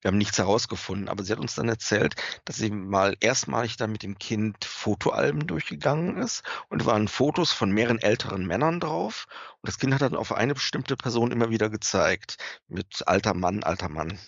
wir 0.00 0.08
haben 0.10 0.18
nichts 0.18 0.38
herausgefunden, 0.38 1.08
aber 1.08 1.24
sie 1.24 1.32
hat 1.32 1.40
uns 1.40 1.54
dann 1.54 1.68
erzählt, 1.68 2.14
dass 2.44 2.56
sie 2.56 2.70
mal 2.70 3.16
erstmalig 3.20 3.76
da 3.76 3.86
mit 3.86 4.02
dem 4.02 4.18
Kind 4.18 4.64
Fotoalben 4.64 5.46
durchgegangen 5.46 6.18
ist 6.18 6.42
und 6.68 6.84
waren 6.86 7.08
Fotos 7.08 7.52
von 7.52 7.70
mehreren 7.72 7.98
älteren 8.00 8.46
Männern 8.46 8.80
drauf 8.80 9.26
und 9.62 9.68
das 9.68 9.78
Kind 9.78 9.94
hat 9.94 10.02
dann 10.02 10.16
auf 10.16 10.32
eine 10.32 10.54
bestimmte 10.54 10.96
Person 10.96 11.32
immer 11.32 11.50
wieder 11.50 11.70
gezeigt 11.70 12.36
mit 12.68 13.02
alter 13.08 13.34
Mann, 13.34 13.62
alter 13.64 13.88
Mann 13.88 14.18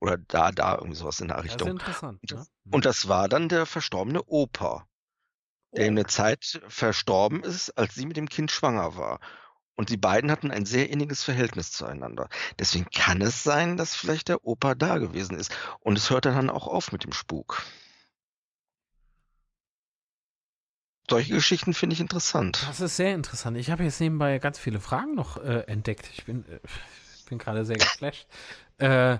oder 0.00 0.18
da, 0.18 0.52
da, 0.52 0.74
irgendwie 0.76 0.96
sowas 0.96 1.20
in 1.20 1.28
der 1.28 1.42
Das 1.46 1.60
ist 1.62 1.66
Richtung. 1.66 1.68
interessant. 1.68 2.20
Und 2.22 2.32
Ne? 2.32 2.46
Und 2.70 2.84
das 2.86 3.08
war 3.08 3.28
dann 3.28 3.48
der 3.48 3.66
verstorbene 3.66 4.22
Opa, 4.26 4.86
der 5.76 5.86
in 5.86 5.94
Oh. 5.94 5.96
der 5.96 6.06
Zeit 6.08 6.60
verstorben 6.68 7.42
ist, 7.44 7.70
als 7.78 7.94
sie 7.94 8.06
mit 8.06 8.16
dem 8.16 8.28
Kind 8.28 8.50
schwanger 8.50 8.96
war. 8.96 9.20
Und 9.76 9.90
die 9.90 9.98
beiden 9.98 10.30
hatten 10.30 10.50
ein 10.50 10.64
sehr 10.64 10.90
inniges 10.90 11.22
Verhältnis 11.22 11.70
zueinander. 11.70 12.28
Deswegen 12.58 12.86
kann 12.90 13.20
es 13.20 13.42
sein, 13.44 13.76
dass 13.76 13.94
vielleicht 13.94 14.28
der 14.28 14.44
Opa 14.44 14.74
da 14.74 14.98
gewesen 14.98 15.38
ist. 15.38 15.54
Und 15.80 15.98
es 15.98 16.10
hört 16.10 16.24
dann 16.24 16.50
auch 16.50 16.66
auf 16.66 16.92
mit 16.92 17.04
dem 17.04 17.12
Spuk. 17.12 17.62
Solche 21.08 21.34
Geschichten 21.34 21.72
finde 21.72 21.94
ich 21.94 22.00
interessant. 22.00 22.66
Das 22.68 22.80
ist 22.80 22.96
sehr 22.96 23.14
interessant. 23.14 23.56
Ich 23.58 23.70
habe 23.70 23.84
jetzt 23.84 24.00
nebenbei 24.00 24.38
ganz 24.38 24.58
viele 24.58 24.80
Fragen 24.80 25.14
noch 25.14 25.36
äh, 25.36 25.60
entdeckt. 25.68 26.10
Ich 26.12 26.24
bin, 26.24 26.44
äh, 26.48 26.58
ich 27.18 27.26
bin 27.26 27.38
gerade 27.38 27.64
sehr 27.64 27.76
geflasht. 27.76 28.26
äh, 28.78 29.18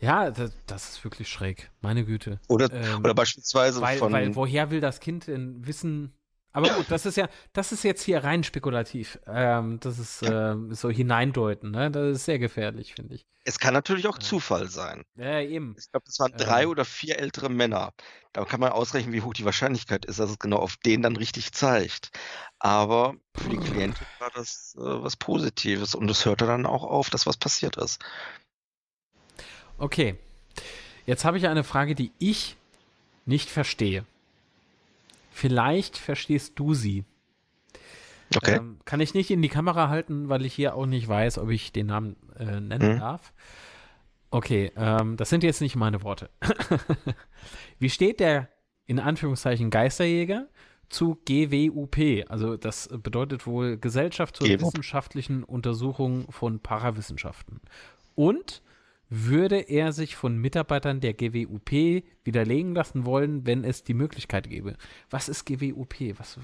ja, 0.00 0.30
das, 0.30 0.52
das 0.66 0.90
ist 0.90 1.04
wirklich 1.04 1.28
schräg. 1.30 1.70
Meine 1.80 2.04
Güte. 2.04 2.40
Oder, 2.48 2.70
Ähm, 2.72 2.98
oder 2.98 3.14
beispielsweise 3.14 3.80
weil, 3.80 3.98
von. 3.98 4.12
weil 4.12 4.34
woher 4.34 4.70
will 4.70 4.80
das 4.80 5.00
Kind 5.00 5.28
denn 5.28 5.66
wissen? 5.66 6.12
Aber 6.54 6.68
gut, 6.70 6.86
das 6.88 7.04
ist 7.04 7.16
ja, 7.16 7.28
das 7.52 7.72
ist 7.72 7.82
jetzt 7.82 8.02
hier 8.02 8.22
rein 8.24 8.44
spekulativ. 8.44 9.18
Ähm, 9.26 9.78
das 9.80 9.98
ist 9.98 10.22
ähm, 10.22 10.72
so 10.72 10.88
hineindeuten, 10.88 11.72
ne? 11.72 11.90
Das 11.90 12.16
ist 12.16 12.24
sehr 12.24 12.38
gefährlich, 12.38 12.94
finde 12.94 13.16
ich. 13.16 13.26
es 13.44 13.58
kann 13.58 13.74
natürlich 13.74 14.06
auch 14.06 14.18
Ja. 14.18 14.20
Zufall 14.20 14.68
sein. 14.68 15.02
Ja, 15.16 15.40
eben. 15.40 15.74
Ich 15.78 15.90
glaube, 15.90 16.06
das 16.06 16.18
waren 16.20 16.32
drei 16.36 16.62
Ähm. 16.62 16.68
oder 16.70 16.84
vier 16.84 17.18
ältere 17.18 17.48
Männer. 17.50 17.92
Da 18.32 18.44
kann 18.44 18.60
man 18.60 18.70
ausrechnen, 18.70 19.12
wie 19.12 19.20
hoch 19.22 19.34
die 19.34 19.44
Wahrscheinlichkeit 19.44 20.04
ist, 20.04 20.20
dass 20.20 20.30
es 20.30 20.38
genau 20.38 20.58
auf 20.58 20.76
den 20.76 21.02
dann 21.02 21.16
richtig 21.16 21.52
zeigt. 21.52 22.10
Aber 22.60 23.14
für 23.36 23.48
die 23.50 23.58
Klientin 23.58 24.06
war 24.20 24.30
das 24.34 24.74
äh, 24.78 24.80
was 24.80 25.16
Positives 25.16 25.94
und 25.96 26.08
es 26.08 26.24
hörte 26.24 26.46
dann 26.46 26.66
auch 26.66 26.84
auf, 26.84 27.10
dass 27.10 27.26
was 27.26 27.36
passiert 27.36 27.76
ist. 27.76 28.00
Okay. 29.78 30.16
Jetzt 31.04 31.24
habe 31.24 31.36
ich 31.36 31.46
eine 31.48 31.64
Frage, 31.64 31.94
die 31.96 32.12
ich 32.18 32.56
nicht 33.26 33.50
verstehe. 33.50 34.06
Vielleicht 35.36 35.98
verstehst 35.98 36.52
du 36.60 36.74
sie. 36.74 37.04
Okay. 38.36 38.54
Ähm, 38.56 38.78
kann 38.84 39.00
ich 39.00 39.14
nicht 39.14 39.32
in 39.32 39.42
die 39.42 39.48
Kamera 39.48 39.88
halten, 39.88 40.28
weil 40.28 40.44
ich 40.46 40.54
hier 40.54 40.76
auch 40.76 40.86
nicht 40.86 41.08
weiß, 41.08 41.38
ob 41.38 41.50
ich 41.50 41.72
den 41.72 41.86
Namen 41.86 42.14
äh, 42.38 42.60
nennen 42.60 42.94
Mhm. 42.94 42.98
darf. 43.00 43.32
Okay, 44.30 44.70
ähm, 44.76 45.16
das 45.16 45.30
sind 45.30 45.42
jetzt 45.42 45.60
nicht 45.60 45.74
meine 45.74 46.02
Worte. 46.04 46.30
Wie 47.80 47.90
steht 47.90 48.20
der 48.20 48.48
in 48.86 49.00
Anführungszeichen 49.00 49.70
Geisterjäger 49.70 50.46
zu 50.88 51.16
GWUP? 51.26 52.24
Also 52.28 52.56
das 52.56 52.88
bedeutet 52.92 53.44
wohl 53.46 53.76
Gesellschaft 53.76 54.36
zur 54.36 54.46
GWUP. 54.46 54.60
wissenschaftlichen 54.62 55.42
Untersuchung 55.42 56.30
von 56.30 56.60
Parawissenschaften. 56.60 57.60
Und 58.14 58.62
würde 59.22 59.60
er 59.60 59.92
sich 59.92 60.16
von 60.16 60.36
Mitarbeitern 60.36 61.00
der 61.00 61.14
GWUP 61.14 62.02
widerlegen 62.24 62.74
lassen 62.74 63.04
wollen, 63.04 63.46
wenn 63.46 63.64
es 63.64 63.84
die 63.84 63.94
Möglichkeit 63.94 64.48
gäbe? 64.50 64.76
Was 65.10 65.28
ist 65.28 65.44
GWUP? 65.44 66.18
Was, 66.18 66.38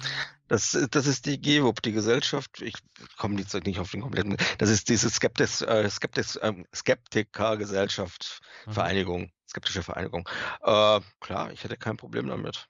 Das, 0.48 0.76
das 0.90 1.06
ist 1.06 1.26
die 1.26 1.40
GEWUP, 1.40 1.82
die 1.82 1.92
Gesellschaft. 1.92 2.62
Ich 2.62 2.74
komme 3.16 3.40
jetzt 3.40 3.54
nicht 3.64 3.78
auf 3.78 3.90
den 3.90 4.02
kompletten. 4.02 4.36
Das 4.58 4.70
ist 4.70 4.88
diese 4.88 5.10
Skeptis, 5.10 5.62
äh, 5.62 5.88
Skeptis, 5.90 6.38
ähm, 6.42 6.66
Skeptiker-Gesellschaft, 6.74 8.40
Aha. 8.66 8.72
Vereinigung, 8.72 9.30
skeptische 9.48 9.82
Vereinigung. 9.82 10.28
Äh, 10.62 11.00
klar, 11.20 11.52
ich 11.52 11.64
hätte 11.64 11.76
kein 11.76 11.96
Problem 11.96 12.28
damit. 12.28 12.68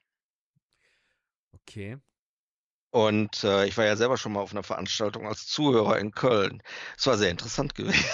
Okay. 1.52 1.98
Und 2.92 3.44
äh, 3.44 3.66
ich 3.66 3.76
war 3.76 3.84
ja 3.84 3.94
selber 3.94 4.16
schon 4.16 4.32
mal 4.32 4.40
auf 4.40 4.50
einer 4.50 4.64
Veranstaltung 4.64 5.28
als 5.28 5.46
Zuhörer 5.46 5.98
in 5.98 6.10
Köln. 6.10 6.60
Es 6.98 7.06
war 7.06 7.16
sehr 7.16 7.30
interessant 7.30 7.74
gewesen. 7.74 8.04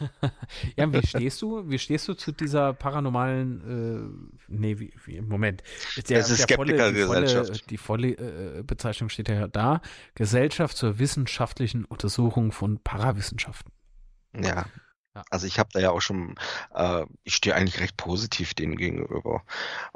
Ja, 0.76 0.84
und 0.84 0.92
wie 0.92 1.06
stehst 1.06 1.40
du? 1.42 1.68
Wie 1.68 1.78
stehst 1.78 2.06
du 2.08 2.14
zu 2.14 2.32
dieser 2.32 2.74
paranormalen, 2.74 4.36
äh, 4.38 4.42
nee, 4.48 4.78
wie, 4.78 4.92
wie, 5.04 5.20
Moment. 5.20 5.62
Der, 6.08 6.18
Es 6.18 6.30
ist 6.30 6.52
volle, 6.52 6.72
die 6.72 6.78
volle, 6.78 7.26
Skeptikergesellschaft. 7.26 7.70
die 7.70 7.78
volle 7.78 8.08
äh, 8.58 8.62
Bezeichnung 8.62 9.08
steht 9.08 9.28
ja 9.28 9.48
da. 9.48 9.80
Gesellschaft 10.14 10.76
zur 10.76 10.98
wissenschaftlichen 10.98 11.84
Untersuchung 11.84 12.52
von 12.52 12.78
Parawissenschaften. 12.82 13.72
Ja. 14.34 14.66
Ja. 15.14 15.24
Also 15.30 15.46
ich 15.46 15.58
habe 15.58 15.70
da 15.72 15.80
ja 15.80 15.90
auch 15.90 16.02
schon, 16.02 16.34
äh, 16.74 17.06
ich 17.24 17.34
stehe 17.34 17.54
eigentlich 17.54 17.80
recht 17.80 17.96
positiv 17.96 18.52
denen 18.52 18.76
gegenüber. 18.76 19.44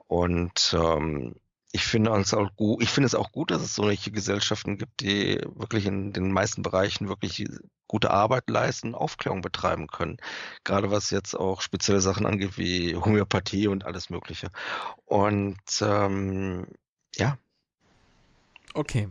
Und 0.07 0.75
ähm, 0.75 1.35
ich 1.72 1.84
finde 1.84 2.12
es 2.12 2.34
auch 2.34 2.55
gut, 2.56 2.82
ich 2.82 2.90
finde 2.90 3.06
es 3.06 3.14
auch 3.14 3.30
gut, 3.32 3.51
dass 3.51 3.62
es 3.62 3.74
solche 3.74 4.10
Gesellschaften 4.10 4.76
gibt, 4.76 5.01
die 5.01 5.40
wirklich 5.55 5.86
in 5.86 6.12
den 6.12 6.32
meisten 6.32 6.62
Bereichen 6.62 7.09
wirklich 7.09 7.47
gute 7.86 8.10
Arbeit 8.10 8.48
leisten, 8.48 8.94
Aufklärung 8.94 9.40
betreiben 9.40 9.86
können. 9.86 10.18
Gerade 10.64 10.90
was 10.90 11.10
jetzt 11.10 11.34
auch 11.34 11.60
spezielle 11.60 12.01
Sachen 12.01 12.26
angeht, 12.26 12.59
wie 12.59 12.97
Homöopathie 12.97 13.68
und 13.68 13.84
alles 13.84 14.10
Mögliche. 14.10 14.48
Und 15.05 15.59
ähm, 15.80 16.66
ja. 17.16 17.38
Okay. 18.74 19.09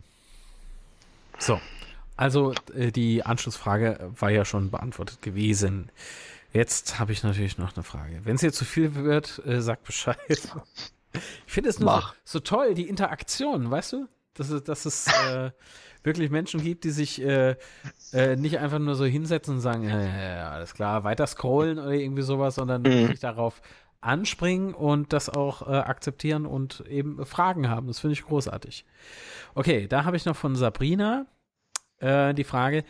So. 1.38 1.60
Also 2.16 2.52
äh, 2.74 2.90
die 2.92 3.24
Anschlussfrage 3.24 4.12
war 4.18 4.30
ja 4.30 4.44
schon 4.44 4.70
beantwortet 4.70 5.22
gewesen. 5.22 5.90
Jetzt 6.52 6.98
habe 6.98 7.12
ich 7.12 7.22
natürlich 7.22 7.58
noch 7.58 7.74
eine 7.74 7.84
Frage. 7.84 8.20
Wenn 8.24 8.34
es 8.34 8.40
hier 8.40 8.52
zu 8.52 8.64
viel 8.64 8.94
wird, 8.94 9.40
äh, 9.46 9.62
sag 9.62 9.84
Bescheid. 9.84 10.18
Ich 11.46 11.52
finde 11.52 11.70
es 11.70 11.78
nur 11.80 12.00
so, 12.24 12.38
so, 12.38 12.40
toll, 12.40 12.74
die 12.74 12.88
Interaktion, 12.88 13.70
weißt 13.70 13.94
du? 13.94 14.08
Dass, 14.34 14.50
es, 14.50 14.62
dass 14.62 14.86
es 14.86 15.06
äh, 15.08 15.50
wirklich 16.02 16.30
Menschen 16.30 16.62
gibt, 16.62 16.84
die 16.84 16.90
sich 16.90 17.20
äh, 17.20 17.56
äh, 18.12 18.36
nicht 18.36 18.58
einfach 18.58 18.78
nur 18.78 18.94
so 18.94 19.04
hinsetzen 19.04 19.56
und 19.56 19.60
sagen, 19.60 19.82
ja, 19.82 20.00
ja, 20.00 20.36
ja, 20.36 20.50
alles 20.50 20.74
klar, 20.74 21.04
weiter 21.04 21.26
scrollen 21.26 21.78
oder 21.78 21.92
irgendwie 21.92 22.22
sowas, 22.22 22.54
sondern 22.54 22.82
mhm. 22.82 22.86
wirklich 22.86 23.20
darauf 23.20 23.60
anspringen 24.00 24.72
und 24.72 25.12
das 25.12 25.28
auch 25.28 25.68
äh, 25.68 25.72
akzeptieren 25.72 26.46
und 26.46 26.80
eben 26.88 27.24
Fragen 27.26 27.68
haben. 27.68 27.86
Das 27.88 28.00
finde 28.00 28.14
ich 28.14 28.22
großartig. 28.22 28.86
Okay, 29.54 29.88
da 29.88 30.04
habe 30.04 30.16
ich 30.16 30.24
noch 30.24 30.36
von 30.36 30.56
Sabrina 30.56 31.26
äh, 31.98 32.32
die 32.34 32.44
Frage, 32.44 32.84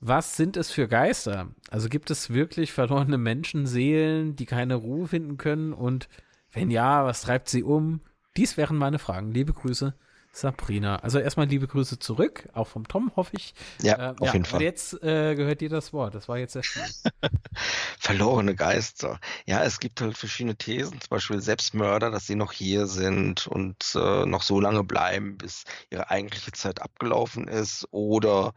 was 0.00 0.36
sind 0.36 0.56
es 0.56 0.70
für 0.70 0.88
Geister? 0.88 1.48
Also 1.70 1.88
gibt 1.88 2.10
es 2.10 2.30
wirklich 2.30 2.72
verlorene 2.72 3.18
Menschenseelen, 3.18 4.36
die 4.36 4.46
keine 4.46 4.74
Ruhe 4.74 5.08
finden 5.08 5.36
können 5.36 5.72
und 5.72 6.08
wenn 6.56 6.70
ja, 6.70 7.04
was 7.04 7.20
treibt 7.20 7.48
sie 7.48 7.62
um? 7.62 8.00
Dies 8.36 8.56
wären 8.56 8.76
meine 8.76 8.98
Fragen. 8.98 9.30
Liebe 9.30 9.52
Grüße, 9.52 9.94
Sabrina. 10.36 10.96
Also 10.96 11.18
erstmal 11.18 11.46
liebe 11.46 11.66
Grüße 11.66 11.98
zurück, 11.98 12.48
auch 12.52 12.66
vom 12.66 12.86
Tom, 12.86 13.10
hoffe 13.16 13.32
ich. 13.36 13.54
Ja, 13.80 14.10
äh, 14.10 14.14
auf 14.18 14.26
ja, 14.26 14.32
jeden 14.34 14.44
Fall. 14.44 14.58
Und 14.58 14.64
jetzt 14.64 15.02
äh, 15.02 15.34
gehört 15.34 15.62
dir 15.62 15.70
das 15.70 15.94
Wort. 15.94 16.14
Das 16.14 16.28
war 16.28 16.36
jetzt 16.36 16.62
schön. 16.62 16.82
Verlorene 17.98 18.54
Geister. 18.54 19.18
Ja, 19.46 19.64
es 19.64 19.80
gibt 19.80 20.00
halt 20.02 20.18
verschiedene 20.18 20.56
Thesen, 20.56 21.00
zum 21.00 21.08
Beispiel 21.08 21.40
Selbstmörder, 21.40 22.10
dass 22.10 22.26
sie 22.26 22.34
noch 22.34 22.52
hier 22.52 22.86
sind 22.86 23.46
und 23.46 23.94
äh, 23.94 24.26
noch 24.26 24.42
so 24.42 24.60
lange 24.60 24.84
bleiben, 24.84 25.38
bis 25.38 25.64
ihre 25.90 26.10
eigentliche 26.10 26.52
Zeit 26.52 26.82
abgelaufen 26.82 27.48
ist 27.48 27.88
oder 27.90 28.52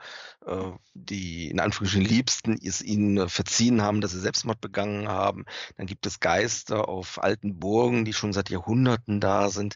äh, 0.46 0.72
die 0.94 1.50
in 1.50 1.62
Anführungsstrichen 1.62 2.08
Liebsten 2.08 2.60
es 2.62 2.82
ihnen 2.82 3.30
verziehen 3.30 3.82
haben, 3.82 4.02
dass 4.02 4.12
sie 4.12 4.20
Selbstmord 4.20 4.60
begangen 4.60 5.08
haben. 5.08 5.46
Dann 5.78 5.88
gibt 5.88 6.06
es 6.06 6.20
Geister 6.20 6.90
auf 6.90 7.24
alten 7.24 7.58
Burgen, 7.58 8.04
die 8.04 8.14
schon 8.14 8.34
seit 8.34 8.50
Jahrhunderten 8.50 9.22
da 9.22 9.50
sind, 9.50 9.76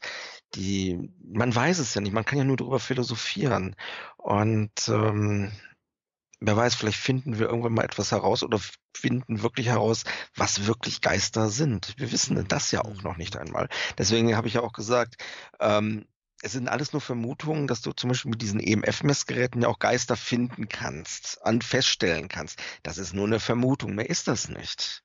die, 0.55 1.09
man 1.23 1.53
weiß 1.53 1.79
es 1.79 1.92
ja 1.95 2.01
nicht, 2.01 2.13
man 2.13 2.25
kann 2.25 2.37
ja 2.37 2.43
nur 2.43 2.57
darüber 2.57 2.79
philosophieren. 2.79 3.75
Und 4.17 4.87
ähm, 4.87 5.51
wer 6.39 6.57
weiß, 6.57 6.75
vielleicht 6.75 6.99
finden 6.99 7.39
wir 7.39 7.47
irgendwann 7.47 7.73
mal 7.73 7.85
etwas 7.85 8.11
heraus 8.11 8.43
oder 8.43 8.59
finden 8.95 9.41
wirklich 9.41 9.67
heraus, 9.67 10.03
was 10.35 10.65
wirklich 10.65 11.01
Geister 11.01 11.49
sind. 11.49 11.93
Wir 11.97 12.11
wissen 12.11 12.45
das 12.47 12.71
ja 12.71 12.81
auch 12.81 13.03
noch 13.03 13.17
nicht 13.17 13.37
einmal. 13.37 13.69
Deswegen 13.97 14.35
habe 14.35 14.47
ich 14.47 14.55
ja 14.55 14.61
auch 14.61 14.73
gesagt, 14.73 15.15
ähm, 15.59 16.05
es 16.41 16.51
sind 16.51 16.67
alles 16.67 16.91
nur 16.91 17.01
Vermutungen, 17.01 17.67
dass 17.67 17.81
du 17.81 17.93
zum 17.93 18.09
Beispiel 18.09 18.31
mit 18.31 18.41
diesen 18.41 18.59
EMF-Messgeräten 18.59 19.61
ja 19.61 19.69
auch 19.69 19.79
Geister 19.79 20.17
finden 20.17 20.67
kannst, 20.67 21.39
an 21.45 21.61
feststellen 21.61 22.27
kannst. 22.27 22.59
Das 22.83 22.97
ist 22.97 23.13
nur 23.13 23.25
eine 23.25 23.39
Vermutung, 23.39 23.95
mehr 23.95 24.09
ist 24.09 24.27
das 24.27 24.49
nicht. 24.49 25.02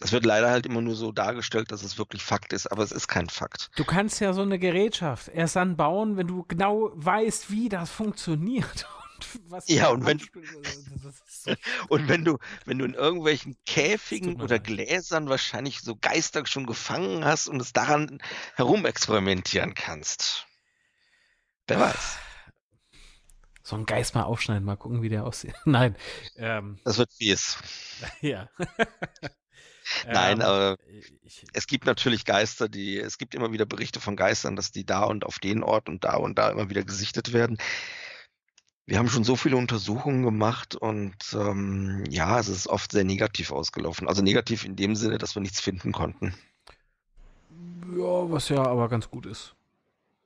Es 0.00 0.12
wird 0.12 0.24
leider 0.24 0.50
halt 0.50 0.64
immer 0.66 0.80
nur 0.80 0.94
so 0.94 1.10
dargestellt, 1.10 1.72
dass 1.72 1.82
es 1.82 1.98
wirklich 1.98 2.22
Fakt 2.22 2.52
ist, 2.52 2.70
aber 2.70 2.84
es 2.84 2.92
ist 2.92 3.08
kein 3.08 3.28
Fakt. 3.28 3.70
Du 3.76 3.84
kannst 3.84 4.20
ja 4.20 4.32
so 4.32 4.42
eine 4.42 4.58
Gerätschaft 4.58 5.28
erst 5.28 5.56
dann 5.56 5.76
bauen, 5.76 6.16
wenn 6.16 6.28
du 6.28 6.44
genau 6.44 6.92
weißt, 6.94 7.50
wie 7.50 7.68
das 7.68 7.90
funktioniert. 7.90 8.86
Und 9.50 9.68
ja, 9.68 9.88
und 9.88 10.06
wenn, 10.06 10.20
so 10.20 11.52
und 11.88 12.08
wenn 12.08 12.24
du, 12.24 12.38
wenn 12.66 12.78
du 12.78 12.84
in 12.84 12.94
irgendwelchen 12.94 13.56
Käfigen 13.66 14.40
oder 14.40 14.60
Gläsern 14.60 15.28
wahrscheinlich 15.28 15.80
so 15.80 15.96
Geister 15.96 16.46
schon 16.46 16.66
gefangen 16.66 17.24
hast 17.24 17.48
und 17.48 17.60
es 17.60 17.72
daran 17.72 18.20
herumexperimentieren 18.54 19.74
kannst. 19.74 20.46
Wer 21.66 21.80
weiß. 21.80 22.18
So 23.64 23.76
einen 23.76 23.86
Geist 23.86 24.14
mal 24.14 24.22
aufschneiden, 24.22 24.64
mal 24.64 24.76
gucken, 24.76 25.02
wie 25.02 25.08
der 25.08 25.24
aussieht. 25.24 25.54
Nein. 25.64 25.96
Ähm, 26.36 26.78
das 26.84 26.98
wird 26.98 27.12
fies. 27.12 27.58
Ja. 28.20 28.48
Nein, 30.06 30.40
ähm, 30.40 30.46
aber 30.46 30.76
ich, 31.24 31.44
es 31.52 31.66
gibt 31.66 31.86
natürlich 31.86 32.24
Geister, 32.24 32.68
die, 32.68 32.98
es 32.98 33.18
gibt 33.18 33.34
immer 33.34 33.52
wieder 33.52 33.66
Berichte 33.66 34.00
von 34.00 34.16
Geistern, 34.16 34.56
dass 34.56 34.70
die 34.72 34.84
da 34.84 35.04
und 35.04 35.24
auf 35.24 35.38
den 35.38 35.62
Ort 35.62 35.88
und 35.88 36.04
da 36.04 36.16
und 36.16 36.38
da 36.38 36.50
immer 36.50 36.70
wieder 36.70 36.84
gesichtet 36.84 37.32
werden. 37.32 37.58
Wir 38.86 38.98
haben 38.98 39.08
schon 39.10 39.24
so 39.24 39.36
viele 39.36 39.56
Untersuchungen 39.56 40.22
gemacht 40.22 40.74
und 40.74 41.14
ähm, 41.34 42.04
ja, 42.08 42.38
es 42.38 42.48
ist 42.48 42.68
oft 42.68 42.90
sehr 42.90 43.04
negativ 43.04 43.52
ausgelaufen. 43.52 44.08
Also 44.08 44.22
negativ 44.22 44.64
in 44.64 44.76
dem 44.76 44.96
Sinne, 44.96 45.18
dass 45.18 45.36
wir 45.36 45.42
nichts 45.42 45.60
finden 45.60 45.92
konnten. 45.92 46.34
Ja, 47.94 48.30
was 48.30 48.48
ja 48.48 48.64
aber 48.64 48.88
ganz 48.88 49.10
gut 49.10 49.26
ist. 49.26 49.54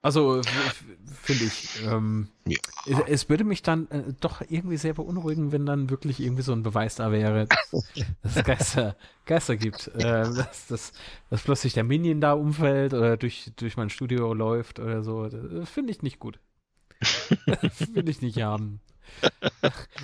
Also 0.02 0.42
finde 1.22 1.44
ich. 1.44 1.80
Ähm, 1.86 2.28
ja. 2.44 2.58
es, 2.86 2.98
es, 3.06 3.28
würde 3.28 3.44
mich 3.44 3.62
dann 3.62 3.88
äh, 3.90 4.02
doch 4.20 4.42
irgendwie 4.48 4.76
sehr 4.76 4.94
beunruhigen, 4.94 5.52
wenn 5.52 5.64
dann 5.64 5.90
wirklich 5.90 6.18
irgendwie 6.18 6.42
so 6.42 6.52
ein 6.52 6.64
Beweis 6.64 6.96
da 6.96 7.12
wäre, 7.12 7.46
dass, 7.46 7.70
dass 8.22 8.36
es 8.36 8.44
Geister, 8.44 8.96
Geister 9.26 9.56
gibt. 9.56 9.86
Äh, 9.94 10.00
dass, 10.02 10.66
dass, 10.66 10.92
dass 11.30 11.42
plötzlich 11.42 11.74
der 11.74 11.84
Minion 11.84 12.20
da 12.20 12.32
umfällt 12.32 12.94
oder 12.94 13.16
durch, 13.16 13.52
durch 13.56 13.76
mein 13.76 13.90
Studio 13.90 14.34
läuft 14.34 14.80
oder 14.80 15.04
so. 15.04 15.28
Finde 15.64 15.92
ich 15.92 16.02
nicht 16.02 16.18
gut. 16.18 16.40
Das 17.46 17.94
will 17.94 18.08
ich 18.08 18.22
nicht 18.22 18.42
haben. 18.42 18.80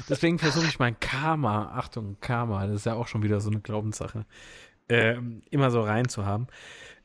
Deswegen 0.09 0.39
versuche 0.39 0.67
ich 0.67 0.79
mein 0.79 0.99
Karma, 1.01 1.73
Achtung, 1.77 2.17
Karma, 2.21 2.67
das 2.67 2.77
ist 2.77 2.87
ja 2.87 2.95
auch 2.95 3.07
schon 3.07 3.23
wieder 3.23 3.41
so 3.41 3.51
eine 3.51 3.61
Glaubenssache, 3.61 4.27
ähm, 4.89 5.43
immer 5.51 5.71
so 5.71 5.81
reinzuhaben. 5.81 6.49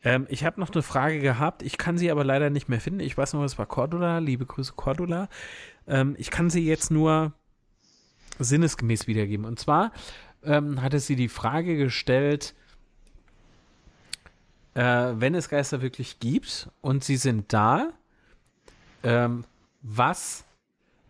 Ähm, 0.03 0.27
ich 0.29 0.43
habe 0.43 0.59
noch 0.59 0.71
eine 0.71 0.83
Frage 0.83 1.19
gehabt, 1.19 1.63
ich 1.63 1.77
kann 1.77 1.97
sie 1.97 2.11
aber 2.11 2.23
leider 2.23 2.49
nicht 2.49 2.69
mehr 2.69 2.81
finden. 2.81 2.99
Ich 2.99 3.17
weiß 3.17 3.33
noch, 3.33 3.43
es 3.43 3.57
war 3.57 3.65
Cordula. 3.65 4.19
Liebe 4.19 4.45
Grüße, 4.45 4.73
Cordula. 4.75 5.29
Ähm, 5.87 6.15
ich 6.17 6.31
kann 6.31 6.49
sie 6.49 6.65
jetzt 6.65 6.91
nur 6.91 7.33
sinnesgemäß 8.39 9.07
wiedergeben. 9.07 9.45
Und 9.45 9.59
zwar 9.59 9.91
ähm, 10.43 10.81
hatte 10.81 10.99
sie 10.99 11.15
die 11.15 11.29
Frage 11.29 11.77
gestellt, 11.77 12.53
äh, 14.73 14.81
wenn 14.81 15.35
es 15.35 15.49
Geister 15.49 15.81
wirklich 15.81 16.19
gibt 16.19 16.69
und 16.81 17.03
sie 17.03 17.17
sind 17.17 17.53
da, 17.53 17.89
ähm, 19.03 19.45
was, 19.81 20.45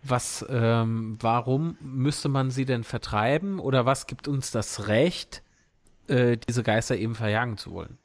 was, 0.03 0.45
ähm, 0.49 1.17
warum 1.21 1.77
müsste 1.79 2.27
man 2.29 2.51
sie 2.51 2.65
denn 2.65 2.83
vertreiben 2.83 3.59
oder 3.59 3.85
was 3.85 4.07
gibt 4.07 4.27
uns 4.27 4.51
das 4.51 4.87
Recht, 4.87 5.43
äh, 6.07 6.37
diese 6.37 6.63
Geister 6.63 6.97
eben 6.97 7.15
verjagen 7.15 7.57
zu 7.57 7.71
wollen? 7.71 7.97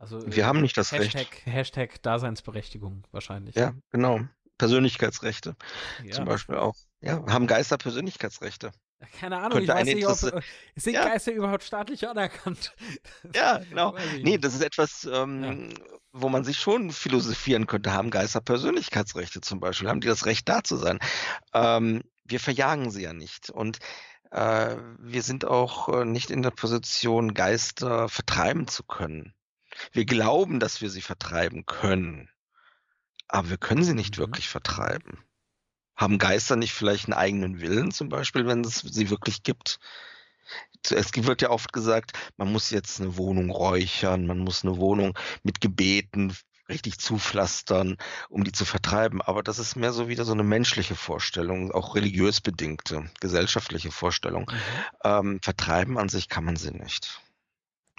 Also 0.00 0.20
wir 0.26 0.46
haben 0.46 0.62
nicht 0.62 0.78
das 0.78 0.92
Hashtag, 0.92 1.20
Recht. 1.20 1.46
Hashtag 1.46 2.02
Daseinsberechtigung 2.02 3.04
wahrscheinlich. 3.12 3.54
Ja, 3.54 3.74
genau. 3.90 4.20
Persönlichkeitsrechte 4.56 5.56
ja. 6.02 6.12
zum 6.12 6.24
Beispiel 6.24 6.56
auch. 6.56 6.74
Ja, 7.02 7.22
haben 7.26 7.46
Geister 7.46 7.76
Persönlichkeitsrechte. 7.76 8.72
Keine 9.18 9.36
Ahnung, 9.36 9.52
Könnte 9.52 9.64
ich 9.64 9.68
weiß 9.68 9.86
nicht, 9.86 10.06
ob, 10.06 10.22
äh, 10.22 10.42
sind 10.74 10.94
ja. 10.94 11.04
Geister 11.04 11.32
überhaupt 11.32 11.64
staatlich 11.64 12.08
anerkannt? 12.08 12.74
Ja, 13.34 13.58
genau. 13.58 13.94
Nee, 14.22 14.38
das 14.38 14.54
ist 14.54 14.62
etwas, 14.62 15.08
ähm, 15.10 15.70
ja. 15.70 15.84
wo 16.12 16.30
man 16.30 16.44
sich 16.44 16.58
schon 16.58 16.90
philosophieren 16.90 17.66
könnte. 17.66 17.92
Haben 17.92 18.10
Geister 18.10 18.40
Persönlichkeitsrechte 18.40 19.42
zum 19.42 19.60
Beispiel? 19.60 19.88
Haben 19.88 20.00
die 20.00 20.08
das 20.08 20.24
Recht 20.24 20.48
da 20.48 20.64
zu 20.64 20.76
sein? 20.76 20.98
Ähm, 21.52 22.02
wir 22.24 22.40
verjagen 22.40 22.90
sie 22.90 23.02
ja 23.02 23.12
nicht. 23.12 23.50
Und 23.50 23.78
äh, 24.30 24.76
wir 24.98 25.22
sind 25.22 25.44
auch 25.44 25.88
äh, 25.88 26.04
nicht 26.06 26.30
in 26.30 26.42
der 26.42 26.52
Position, 26.52 27.34
Geister 27.34 28.08
vertreiben 28.08 28.66
zu 28.66 28.82
können. 28.82 29.34
Wir 29.92 30.04
glauben, 30.04 30.60
dass 30.60 30.80
wir 30.80 30.90
sie 30.90 31.02
vertreiben 31.02 31.66
können, 31.66 32.28
aber 33.28 33.50
wir 33.50 33.58
können 33.58 33.84
sie 33.84 33.94
nicht 33.94 34.16
mhm. 34.16 34.22
wirklich 34.22 34.48
vertreiben. 34.48 35.24
Haben 35.96 36.18
Geister 36.18 36.56
nicht 36.56 36.72
vielleicht 36.72 37.06
einen 37.06 37.14
eigenen 37.14 37.60
Willen 37.60 37.90
zum 37.92 38.08
Beispiel, 38.08 38.46
wenn 38.46 38.64
es 38.64 38.78
sie 38.78 39.10
wirklich 39.10 39.42
gibt? 39.42 39.78
Es 40.90 41.12
wird 41.14 41.42
ja 41.42 41.50
oft 41.50 41.72
gesagt, 41.72 42.12
man 42.36 42.50
muss 42.50 42.70
jetzt 42.70 43.00
eine 43.00 43.16
Wohnung 43.16 43.50
räuchern, 43.50 44.26
man 44.26 44.38
muss 44.38 44.64
eine 44.64 44.78
Wohnung 44.78 45.16
mit 45.42 45.60
Gebeten 45.60 46.34
richtig 46.70 46.98
zupflastern, 46.98 47.98
um 48.30 48.44
die 48.44 48.52
zu 48.52 48.64
vertreiben. 48.64 49.20
Aber 49.20 49.42
das 49.42 49.58
ist 49.58 49.76
mehr 49.76 49.92
so 49.92 50.08
wieder 50.08 50.24
so 50.24 50.32
eine 50.32 50.44
menschliche 50.44 50.94
Vorstellung, 50.94 51.70
auch 51.72 51.94
religiös 51.94 52.40
bedingte, 52.40 53.10
gesellschaftliche 53.20 53.90
Vorstellung. 53.90 54.50
Mhm. 54.50 54.56
Ähm, 55.04 55.40
vertreiben 55.42 55.98
an 55.98 56.08
sich 56.08 56.28
kann 56.28 56.44
man 56.44 56.56
sie 56.56 56.70
nicht. 56.70 57.20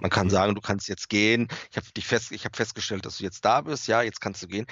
Man 0.01 0.09
kann 0.09 0.31
sagen, 0.31 0.55
du 0.55 0.61
kannst 0.61 0.89
jetzt 0.89 1.09
gehen. 1.09 1.47
Ich 1.69 1.77
habe 1.77 1.85
dich 1.91 2.07
fest, 2.07 2.31
ich 2.31 2.43
habe 2.43 2.57
festgestellt, 2.57 3.05
dass 3.05 3.19
du 3.19 3.23
jetzt 3.23 3.45
da 3.45 3.61
bist. 3.61 3.87
Ja, 3.87 4.01
jetzt 4.01 4.19
kannst 4.19 4.41
du 4.41 4.47
gehen. 4.47 4.65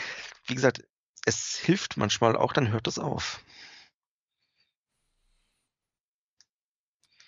Wie 0.46 0.56
gesagt, 0.56 0.84
es 1.26 1.56
hilft 1.56 1.98
manchmal 1.98 2.36
auch, 2.36 2.52
dann 2.52 2.72
hört 2.72 2.88
es 2.88 2.98
auf. 2.98 3.40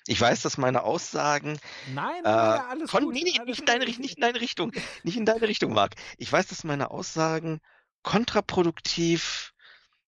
Ich 0.07 0.19
weiß, 0.19 0.41
dass 0.41 0.57
meine 0.57 0.81
Aussagen. 0.81 1.59
Nein, 1.93 2.23
nein, 2.23 2.23
nein 2.23 2.59
alles 2.69 2.91
gut. 2.91 3.13
nee, 3.13 3.21
nee, 3.23 3.39
alles 3.39 3.59
nicht 3.59 3.59
in 3.59 3.65
deine, 3.67 3.85
nicht 3.85 4.15
in 4.15 4.21
deine 4.21 4.41
Richtung. 4.41 4.71
Nicht 5.03 5.17
in 5.17 5.25
deine 5.25 5.47
Richtung, 5.47 5.73
Marc. 5.73 5.93
Ich 6.17 6.31
weiß, 6.31 6.47
dass 6.47 6.63
meine 6.63 6.89
Aussagen 6.89 7.61
kontraproduktiv 8.01 9.53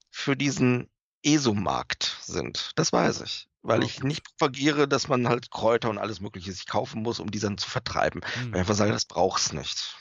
für 0.09 0.35
diesen 0.35 0.89
ESO-Markt 1.21 2.17
sind. 2.21 2.71
Das 2.75 2.91
weiß 2.91 3.21
ich. 3.21 3.47
Weil 3.63 3.83
ich 3.83 4.03
nicht 4.03 4.23
propagiere, 4.25 4.87
dass 4.87 5.07
man 5.07 5.27
halt 5.29 5.49
Kräuter 5.49 5.89
und 5.89 5.97
alles 5.97 6.19
Mögliche 6.19 6.51
sich 6.51 6.67
kaufen 6.67 7.01
muss, 7.01 7.19
um 7.19 7.31
die 7.31 7.39
dann 7.39 7.57
zu 7.57 7.69
vertreiben. 7.69 8.21
Weil 8.21 8.29
ich 8.29 8.43
Hm. 8.45 8.55
einfach 8.55 8.75
sage, 8.75 8.91
das 8.91 9.05
brauch's 9.05 9.53
nicht. 9.53 9.95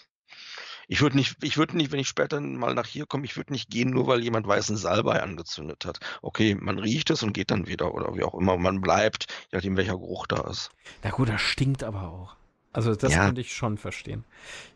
Ich 0.89 1.01
würde 1.01 1.17
nicht, 1.17 1.37
ich 1.43 1.57
würde 1.57 1.77
nicht, 1.77 1.93
wenn 1.93 2.01
ich 2.01 2.09
später 2.09 2.41
mal 2.41 2.75
nach 2.75 2.87
hier 2.87 3.07
komme, 3.07 3.25
ich 3.25 3.37
würde 3.37 3.53
nicht 3.53 3.71
gehen, 3.71 3.91
nur 3.91 4.09
weil 4.09 4.21
jemand 4.23 4.47
weißen 4.47 4.77
Salbei 4.77 5.23
angezündet 5.23 5.85
hat. 5.87 6.01
Okay, 6.23 6.57
man 6.61 6.79
riecht 6.79 7.09
es 7.11 7.23
und 7.23 7.33
geht 7.33 7.51
dann 7.53 7.69
wieder 7.69 7.95
oder 7.95 8.15
wie 8.17 8.25
auch 8.25 8.35
immer. 8.35 8.59
Man 8.59 8.81
bleibt, 8.81 9.27
je 9.53 9.57
nachdem 9.59 9.77
welcher 9.77 9.93
Geruch 9.97 10.27
da 10.27 10.41
ist. 10.51 10.71
Na 11.05 11.11
gut, 11.11 11.29
das 11.29 11.41
stinkt 11.41 11.85
aber 11.85 12.03
auch. 12.09 12.37
Also 12.75 12.95
das 12.97 13.13
Ja. 13.13 13.27
könnte 13.27 13.41
ich 13.43 13.55
schon 13.55 13.79
verstehen. 13.79 14.25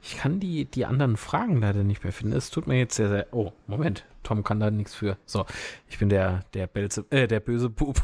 Ich 0.02 0.16
kann 0.18 0.38
die, 0.38 0.66
die 0.66 0.84
anderen 0.86 1.16
Fragen 1.16 1.60
leider 1.60 1.82
nicht 1.82 2.04
mehr 2.04 2.12
finden. 2.12 2.36
Es 2.36 2.50
tut 2.50 2.66
mir 2.66 2.78
jetzt 2.78 2.94
sehr, 2.94 3.08
sehr. 3.08 3.26
Oh, 3.32 3.52
Moment. 3.66 4.04
Tom 4.22 4.44
kann 4.44 4.60
da 4.60 4.70
nichts 4.70 4.94
für. 4.94 5.16
So, 5.24 5.44
ich 5.88 5.98
bin 5.98 6.08
der, 6.08 6.44
der, 6.54 6.66
Belze, 6.66 7.04
äh, 7.10 7.26
der 7.26 7.40
böse 7.40 7.68
Bub. 7.70 8.02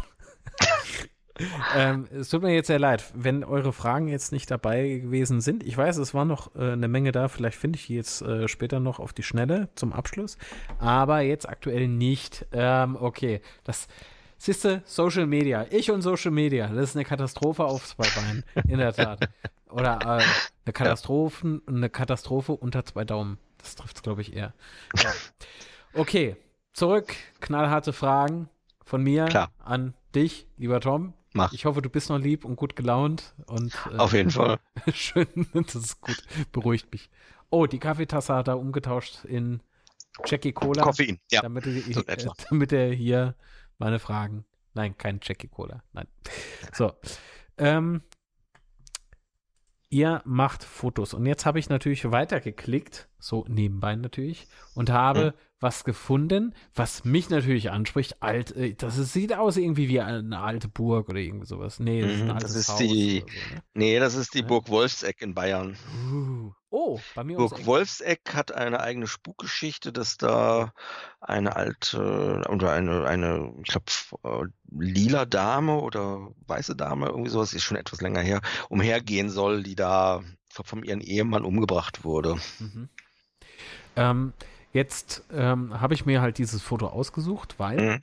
Ähm, 1.77 2.07
es 2.13 2.29
tut 2.29 2.43
mir 2.43 2.55
jetzt 2.55 2.67
sehr 2.67 2.79
leid, 2.79 3.05
wenn 3.15 3.45
eure 3.45 3.73
Fragen 3.73 4.09
jetzt 4.09 4.33
nicht 4.33 4.51
dabei 4.51 4.99
gewesen 4.99 5.41
sind. 5.41 5.65
Ich 5.65 5.77
weiß, 5.77 5.97
es 5.97 6.15
war 6.15 6.25
noch 6.25 6.55
äh, 6.55 6.73
eine 6.73 6.89
Menge 6.89 7.13
da. 7.13 7.29
Vielleicht 7.29 7.59
finde 7.59 7.79
ich 7.79 7.87
die 7.87 7.95
jetzt 7.97 8.23
äh, 8.23 8.49
später 8.49 8.81
noch 8.81 8.99
auf 8.99 9.13
die 9.13 9.23
Schnelle 9.23 9.69
zum 9.75 9.93
Abschluss. 9.93 10.37
Aber 10.79 11.21
jetzt 11.21 11.49
aktuell 11.49 11.89
nicht. 11.89 12.47
Ähm, 12.53 12.97
okay, 13.01 13.41
das. 13.65 13.89
Siehste, 14.37 14.83
Social 14.87 15.27
Media. 15.27 15.67
Ich 15.71 15.93
und 15.93 16.03
Social 16.03 16.33
Media. 16.33 16.67
Das 16.67 16.91
ist 16.91 16.97
eine 16.97 17.05
Katastrophe 17.05 17.65
auf 17.65 17.87
zwei 17.87 18.09
Beinen. 18.21 18.45
In 18.69 18.79
der 18.79 18.93
Tat. 18.93 19.29
Oder 19.71 20.01
äh, 20.01 20.23
eine, 20.65 20.73
Katastrophen, 20.73 21.63
eine 21.69 21.89
Katastrophe 21.89 22.53
unter 22.53 22.85
zwei 22.85 23.05
Daumen. 23.05 23.39
Das 23.59 23.77
trifft 23.77 23.97
es, 23.97 24.03
glaube 24.03 24.21
ich, 24.21 24.35
eher. 24.35 24.53
Ja. 24.97 25.13
Okay, 25.95 26.37
zurück. 26.73 27.15
Knallharte 27.41 27.93
Fragen 27.93 28.49
von 28.85 29.03
mir 29.03 29.27
Klar. 29.27 29.53
an 29.59 29.95
dich, 30.15 30.47
lieber 30.57 30.81
Tom. 30.81 31.15
Mach. 31.35 31.53
Ich 31.53 31.65
hoffe, 31.65 31.81
du 31.83 31.89
bist 31.89 32.11
noch 32.11 32.19
lieb 32.19 32.45
und 32.45 32.57
gut 32.57 32.77
gelaunt. 32.77 33.35
Und, 33.47 33.75
äh, 33.93 33.97
Auf 33.97 34.13
jeden 34.13 34.31
Fall. 34.31 34.59
Schön, 34.93 35.27
das 35.55 35.75
ist 35.75 36.01
gut. 36.01 36.23
Beruhigt 36.53 36.91
mich. 36.93 37.11
Oh, 37.51 37.67
die 37.67 37.79
Kaffeetasse 37.79 38.35
hat 38.35 38.49
er 38.49 38.59
umgetauscht 38.59 39.25
in 39.25 39.63
Jackie 40.27 40.53
Cola. 40.53 40.83
Koffein, 40.83 41.19
ja. 41.31 41.41
Damit, 41.43 41.67
er- 41.67 41.81
so 41.93 42.01
äh, 42.07 42.17
damit 42.51 42.73
er 42.73 42.93
hier 42.93 43.35
meine 43.79 43.99
Fragen. 43.99 44.45
Nein, 44.75 44.97
kein 44.99 45.21
Jackie 45.23 45.49
Cola. 45.49 45.83
Nein. 45.93 46.07
So. 46.73 46.93
Ähm, 47.59 48.03
ihr 49.91 50.23
macht 50.25 50.65
Fotos. 50.65 51.15
Und 51.15 51.27
jetzt 51.27 51.45
habe 51.47 51.59
ich 51.59 51.69
natürlich 51.69 52.11
weitergeklickt, 52.11 53.09
so 53.19 53.45
nebenbei 53.49 53.95
natürlich, 53.97 54.47
und 54.75 54.91
habe 54.91 55.33
Mhm. 55.37 55.39
Was 55.63 55.85
gefunden, 55.85 56.55
was 56.75 57.05
mich 57.05 57.31
natürlich 57.31 57.71
anspricht. 57.71 58.23
Alt, 58.23 58.55
äh, 58.57 58.75
das 58.75 58.99
ist, 58.99 59.13
sieht 59.13 59.33
aus 59.33 59.57
irgendwie 59.57 59.89
wie 59.89 60.01
eine 60.01 60.41
alte 60.41 60.69
Burg 60.69 61.09
oder 61.09 61.19
irgendwie 61.21 61.47
sowas. 61.47 61.79
Nee, 61.79 62.03
das 62.03 62.11
ist 62.13 62.21
ein 62.23 62.29
Mhm, 62.29 62.39
das 62.41 62.55
ist 62.55 62.79
die- 62.81 63.21
so, 63.21 63.27
ne? 63.55 63.63
Nee, 63.75 63.99
das 64.01 64.15
ist 64.15 64.35
die. 64.35 64.43
Burg 64.43 64.69
Wolfseck 64.69 65.23
in 65.23 65.35
Bayern. 65.35 65.77
Uh. 66.13 66.53
Oh, 66.75 66.99
bei 67.15 67.23
mir 67.23 67.37
Burg 67.37 67.59
Eck. 67.59 67.67
Wolfseck 67.67 68.21
hat 68.35 68.53
eine 68.53 68.81
eigene 68.81 69.07
Spukgeschichte, 69.07 69.93
dass 69.93 70.17
da 70.17 70.73
eine 71.21 71.55
alte 71.55 72.43
oder 72.49 72.73
eine, 72.73 73.05
eine 73.07 73.53
ich 73.63 73.69
glaube, 73.69 74.53
lila 74.71 75.27
Dame 75.27 75.81
oder 75.81 76.29
weiße 76.47 76.75
Dame, 76.75 77.07
irgendwie 77.09 77.31
sowas, 77.31 77.53
ist 77.53 77.63
schon 77.63 77.77
etwas 77.77 78.01
länger 78.01 78.21
her, 78.21 78.41
umhergehen 78.71 79.29
soll, 79.29 79.63
die 79.63 79.75
da 79.77 80.23
von 80.49 80.83
ihrem 80.83 81.01
Ehemann 81.03 81.45
umgebracht 81.45 82.05
wurde. 82.05 82.37
Mhm. 82.59 82.89
Ähm, 83.97 84.33
jetzt 84.73 85.23
ähm, 85.33 85.81
habe 85.81 85.95
ich 85.95 86.07
mir 86.07 86.21
halt 86.21 86.39
dieses 86.39 86.63
Foto 86.63 86.89
ausgesucht, 86.89 87.55
weil 87.59 87.81
Mhm. 87.81 88.03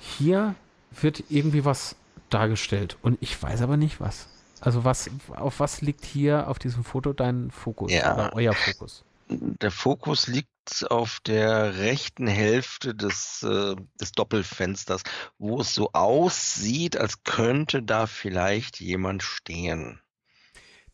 hier 0.00 0.54
wird 1.00 1.24
irgendwie 1.30 1.64
was 1.64 1.96
dargestellt 2.30 2.96
und 3.02 3.18
ich 3.20 3.40
weiß 3.40 3.62
aber 3.62 3.76
nicht 3.76 4.00
was. 4.00 4.28
Also 4.60 4.84
was, 4.84 5.10
auf 5.34 5.60
was 5.60 5.80
liegt 5.80 6.04
hier 6.04 6.48
auf 6.48 6.58
diesem 6.58 6.84
Foto 6.84 7.12
dein 7.12 7.50
Fokus 7.50 7.92
Ja. 7.92 8.12
oder 8.14 8.32
euer 8.34 8.54
Fokus? 8.54 9.04
Der 9.28 9.70
Fokus 9.70 10.26
liegt 10.28 10.48
auf 10.90 11.18
der 11.26 11.76
rechten 11.78 12.26
Hälfte 12.26 12.94
des, 12.94 13.42
äh, 13.42 13.74
des 14.00 14.12
Doppelfensters, 14.12 15.02
wo 15.38 15.60
es 15.60 15.74
so 15.74 15.90
aussieht, 15.92 16.96
als 16.96 17.24
könnte 17.24 17.82
da 17.82 18.06
vielleicht 18.06 18.80
jemand 18.80 19.22
stehen. 19.22 20.00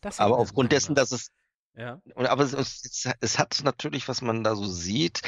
Das 0.01 0.19
Aber 0.19 0.37
aufgrund 0.37 0.71
dessen, 0.71 0.95
dass 0.95 1.11
es. 1.11 1.31
Ja. 1.75 2.01
Und, 2.15 2.27
aber 2.27 2.43
es, 2.43 2.53
es, 2.53 3.09
es 3.21 3.39
hat 3.39 3.61
natürlich, 3.63 4.07
was 4.07 4.21
man 4.21 4.43
da 4.43 4.55
so 4.55 4.65
sieht, 4.65 5.21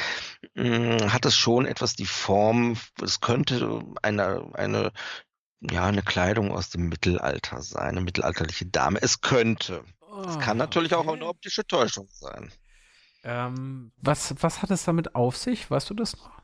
mh, 0.54 1.12
hat 1.12 1.24
es 1.26 1.36
schon 1.36 1.66
etwas 1.66 1.94
die 1.96 2.06
Form, 2.06 2.76
es 3.02 3.20
könnte 3.20 3.82
eine, 4.02 4.50
eine, 4.54 4.92
ja, 5.60 5.86
eine 5.86 6.02
Kleidung 6.02 6.52
aus 6.52 6.70
dem 6.70 6.88
Mittelalter 6.88 7.62
sein, 7.62 7.90
eine 7.90 8.00
mittelalterliche 8.02 8.66
Dame. 8.66 9.00
Es 9.02 9.20
könnte. 9.22 9.84
Es 10.26 10.38
kann 10.38 10.56
Oh, 10.56 10.58
natürlich 10.58 10.94
auch 10.94 11.06
okay. 11.06 11.16
eine 11.16 11.26
optische 11.26 11.66
Täuschung 11.66 12.08
sein. 12.10 12.52
Ähm, 13.24 13.92
was, 13.96 14.34
was 14.42 14.62
hat 14.62 14.70
es 14.70 14.84
damit 14.84 15.14
auf 15.14 15.36
sich? 15.36 15.70
Weißt 15.70 15.90
du 15.90 15.94
das 15.94 16.16
noch? 16.16 16.42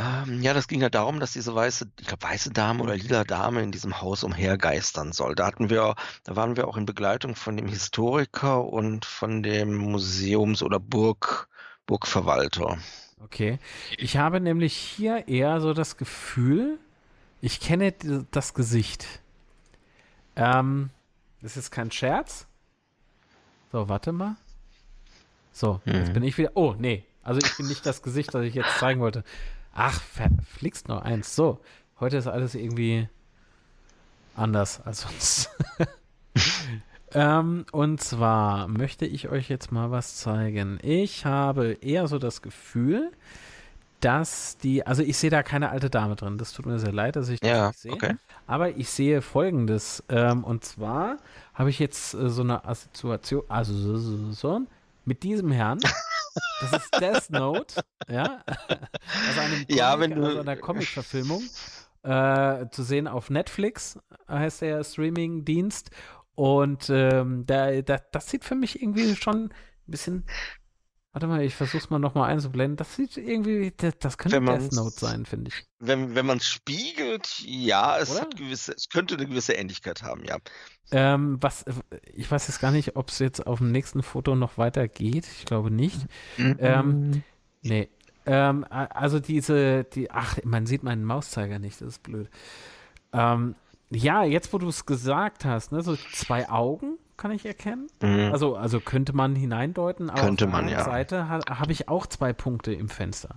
Ähm, 0.00 0.40
ja, 0.40 0.54
das 0.54 0.66
ging 0.66 0.80
ja 0.80 0.88
darum, 0.88 1.20
dass 1.20 1.32
diese 1.34 1.54
weiße, 1.54 1.90
ich 2.00 2.06
glaube, 2.06 2.22
weiße 2.22 2.50
Dame 2.50 2.82
oder 2.82 2.96
lila 2.96 3.24
Dame 3.24 3.60
in 3.62 3.70
diesem 3.70 4.00
Haus 4.00 4.24
umhergeistern 4.24 5.12
soll. 5.12 5.34
Da 5.34 5.46
hatten 5.46 5.68
wir, 5.68 5.94
da 6.24 6.36
waren 6.36 6.56
wir 6.56 6.68
auch 6.68 6.78
in 6.78 6.86
Begleitung 6.86 7.34
von 7.36 7.56
dem 7.56 7.68
Historiker 7.68 8.64
und 8.64 9.04
von 9.04 9.42
dem 9.42 9.74
Museums- 9.76 10.62
oder 10.62 10.80
Burg, 10.80 11.48
Burgverwalter. 11.86 12.78
Okay. 13.22 13.58
Ich 13.98 14.16
habe 14.16 14.40
nämlich 14.40 14.74
hier 14.74 15.28
eher 15.28 15.60
so 15.60 15.74
das 15.74 15.98
Gefühl, 15.98 16.78
ich 17.42 17.60
kenne 17.60 17.92
das 18.30 18.54
Gesicht. 18.54 19.06
Ähm, 20.34 20.88
das 21.42 21.58
ist 21.58 21.70
kein 21.70 21.90
Scherz. 21.90 22.46
So, 23.70 23.88
warte 23.88 24.12
mal. 24.12 24.36
So, 25.52 25.80
jetzt 25.84 26.08
Mhm. 26.08 26.12
bin 26.14 26.22
ich 26.22 26.38
wieder. 26.38 26.52
Oh, 26.54 26.74
nee. 26.78 27.04
Also 27.22 27.40
ich 27.44 27.54
bin 27.58 27.66
nicht 27.66 27.84
das 27.84 28.02
Gesicht, 28.02 28.32
das 28.34 28.44
ich 28.44 28.54
jetzt 28.54 28.78
zeigen 28.78 29.00
wollte. 29.00 29.24
Ach, 29.72 30.00
verflixt 30.00 30.88
noch 30.88 31.02
eins. 31.02 31.34
So, 31.34 31.60
heute 32.00 32.16
ist 32.16 32.26
alles 32.26 32.54
irgendwie 32.54 33.08
anders 34.34 34.80
als 34.84 35.02
sonst. 35.02 35.50
ähm, 37.14 37.66
und 37.72 38.00
zwar 38.00 38.68
möchte 38.68 39.06
ich 39.06 39.28
euch 39.28 39.48
jetzt 39.48 39.72
mal 39.72 39.90
was 39.90 40.16
zeigen. 40.16 40.78
Ich 40.82 41.24
habe 41.26 41.72
eher 41.80 42.06
so 42.08 42.18
das 42.18 42.42
Gefühl, 42.42 43.12
dass 44.00 44.56
die, 44.58 44.86
also 44.86 45.02
ich 45.02 45.16
sehe 45.18 45.30
da 45.30 45.42
keine 45.42 45.70
alte 45.70 45.90
Dame 45.90 46.16
drin. 46.16 46.38
Das 46.38 46.52
tut 46.52 46.66
mir 46.66 46.78
sehr 46.78 46.92
leid, 46.92 47.16
dass 47.16 47.28
ich 47.28 47.42
das 47.42 47.50
Ja, 47.50 47.66
nicht 47.66 47.78
sehe. 47.78 47.92
okay. 47.92 48.16
Aber 48.46 48.70
ich 48.76 48.90
sehe 48.90 49.22
folgendes. 49.22 50.04
Ähm, 50.08 50.44
und 50.44 50.64
zwar 50.64 51.18
habe 51.54 51.70
ich 51.70 51.78
jetzt 51.78 52.14
äh, 52.14 52.30
so 52.30 52.42
eine 52.42 52.64
Assoziation, 52.64 53.44
also 53.48 53.74
so, 53.74 53.96
so, 53.98 54.32
so, 54.32 54.60
mit 55.04 55.22
diesem 55.22 55.50
Herrn. 55.52 55.80
Das 56.60 56.72
ist 56.82 56.90
Death 57.00 57.30
Note, 57.30 57.82
ja. 58.08 58.42
Also 59.28 59.40
einem 59.40 59.52
Comic, 59.66 59.70
Ja, 59.76 59.98
wenn 59.98 60.10
du- 60.14 60.24
also 60.24 60.40
einer 60.40 60.56
Comic-Verfilmung. 60.56 61.42
Äh, 62.02 62.68
zu 62.70 62.82
sehen 62.82 63.06
auf 63.08 63.28
Netflix 63.30 63.98
heißt 64.28 64.62
der 64.62 64.82
Streaming-Dienst. 64.84 65.90
Und 66.34 66.88
ähm, 66.88 67.44
da, 67.46 67.82
da, 67.82 67.98
das 68.12 68.30
sieht 68.30 68.44
für 68.44 68.54
mich 68.54 68.80
irgendwie 68.80 69.14
schon 69.16 69.44
ein 69.46 69.50
bisschen. 69.86 70.24
Warte 71.12 71.26
mal, 71.26 71.42
ich 71.42 71.56
versuch's 71.56 71.90
mal 71.90 71.98
nochmal 71.98 72.30
einzublenden. 72.30 72.76
Das 72.76 72.94
sieht 72.94 73.16
irgendwie, 73.16 73.72
das, 73.76 73.98
das 73.98 74.16
könnte 74.16 74.36
Death 74.40 74.72
Note 74.72 74.94
sein, 74.98 75.26
finde 75.26 75.50
ich. 75.50 75.66
Wenn, 75.80 76.14
wenn 76.14 76.24
man 76.24 76.38
es 76.38 76.46
spiegelt, 76.46 77.40
ja, 77.44 77.98
es, 77.98 78.14
gewisse, 78.36 78.72
es 78.76 78.88
könnte 78.88 79.16
eine 79.16 79.26
gewisse 79.26 79.54
Ähnlichkeit 79.54 80.02
haben, 80.04 80.22
ja. 80.24 80.36
Ähm, 80.92 81.38
was, 81.40 81.64
ich 82.14 82.30
weiß 82.30 82.46
jetzt 82.46 82.60
gar 82.60 82.70
nicht, 82.70 82.94
ob 82.96 83.08
es 83.08 83.18
jetzt 83.18 83.44
auf 83.46 83.58
dem 83.58 83.72
nächsten 83.72 84.02
Foto 84.04 84.36
noch 84.36 84.56
weitergeht. 84.56 85.26
Ich 85.38 85.44
glaube 85.46 85.70
nicht. 85.70 86.06
Ähm, 86.38 87.22
Nee. 87.62 87.88
Ähm, 88.26 88.64
a- 88.70 88.84
also 88.86 89.18
diese, 89.18 89.84
die, 89.84 90.10
ach, 90.10 90.38
man 90.44 90.66
sieht 90.66 90.82
meinen 90.82 91.04
Mauszeiger 91.04 91.58
nicht, 91.58 91.80
das 91.80 91.88
ist 91.88 92.02
blöd. 92.02 92.28
Ähm, 93.12 93.54
ja, 93.90 94.22
jetzt 94.24 94.52
wo 94.52 94.58
du 94.58 94.68
es 94.68 94.86
gesagt 94.86 95.44
hast, 95.44 95.72
ne, 95.72 95.82
so 95.82 95.96
zwei 96.12 96.48
Augen 96.48 96.96
kann 97.20 97.30
ich 97.30 97.46
erkennen. 97.46 97.86
Mhm. 98.02 98.32
Also, 98.32 98.56
also 98.56 98.80
könnte 98.80 99.12
man 99.12 99.36
hineindeuten, 99.36 100.10
aber 100.10 100.20
Könnte 100.22 100.46
auf 100.46 100.50
der 100.50 100.58
man, 100.60 100.64
anderen 100.64 100.78
ja. 100.78 100.84
Seite 100.84 101.28
ha, 101.28 101.40
habe 101.48 101.70
ich 101.72 101.88
auch 101.88 102.06
zwei 102.06 102.32
Punkte 102.32 102.72
im 102.72 102.88
Fenster. 102.88 103.36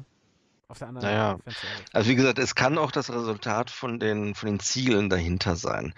Auf 0.68 0.80
der 0.80 0.88
anderen 0.88 1.08
Naja. 1.08 1.38
Seite. 1.46 1.58
Also 1.92 2.10
wie 2.10 2.16
gesagt, 2.16 2.40
es 2.40 2.56
kann 2.56 2.78
auch 2.80 2.92
das 2.92 3.12
Resultat 3.12 3.70
von 3.70 4.00
den, 4.00 4.34
von 4.34 4.48
den 4.50 4.60
Zielen 4.60 5.10
dahinter 5.10 5.56
sein. 5.56 5.94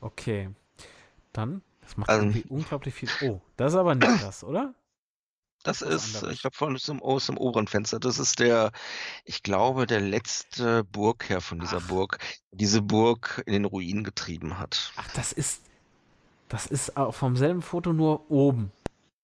Okay. 0.00 0.50
Dann, 1.32 1.62
das 1.82 1.96
macht 1.96 2.08
Also- 2.08 2.22
irgendwie 2.24 2.44
unglaublich 2.48 2.94
viel. 2.94 3.08
Oh, 3.22 3.40
das 3.56 3.72
ist 3.72 3.78
aber 3.78 3.94
nicht 3.94 4.00
das, 4.24 4.44
oder? 4.44 4.74
Das 5.66 5.82
ist, 5.82 6.22
ich 6.22 6.42
glaube, 6.42 6.56
von 6.56 6.74
aus 6.76 6.84
dem, 6.84 7.02
aus 7.02 7.26
dem 7.26 7.36
oberen 7.36 7.66
Fenster. 7.66 7.98
Das 7.98 8.18
ist 8.18 8.38
der, 8.38 8.70
ich 9.24 9.42
glaube, 9.42 9.86
der 9.86 10.00
letzte 10.00 10.84
Burgherr 10.84 11.40
von 11.40 11.58
dieser 11.58 11.78
Ach. 11.78 11.88
Burg, 11.88 12.18
diese 12.52 12.82
Burg 12.82 13.42
in 13.46 13.52
den 13.52 13.64
Ruinen 13.64 14.04
getrieben 14.04 14.58
hat. 14.60 14.92
Ach, 14.96 15.08
das 15.14 15.32
ist, 15.32 15.62
das 16.48 16.66
ist 16.66 16.92
vom 17.10 17.36
selben 17.36 17.62
Foto 17.62 17.92
nur 17.92 18.30
oben. 18.30 18.70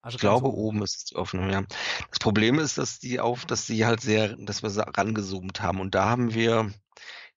Also 0.02 0.16
ich 0.16 0.20
glaube, 0.20 0.48
oben. 0.48 0.78
oben 0.78 0.82
ist 0.82 1.12
die 1.12 1.16
Aufnahme, 1.16 1.52
ja. 1.52 1.62
Das 2.10 2.18
Problem 2.18 2.58
ist, 2.58 2.76
dass 2.76 2.98
die 2.98 3.20
auf, 3.20 3.46
dass 3.46 3.66
die 3.66 3.86
halt 3.86 4.00
sehr, 4.00 4.34
dass 4.36 4.64
wir 4.64 4.70
sie 4.70 4.84
rangezoomt 4.84 5.62
haben. 5.62 5.80
Und 5.80 5.94
da 5.94 6.06
haben 6.06 6.34
wir 6.34 6.72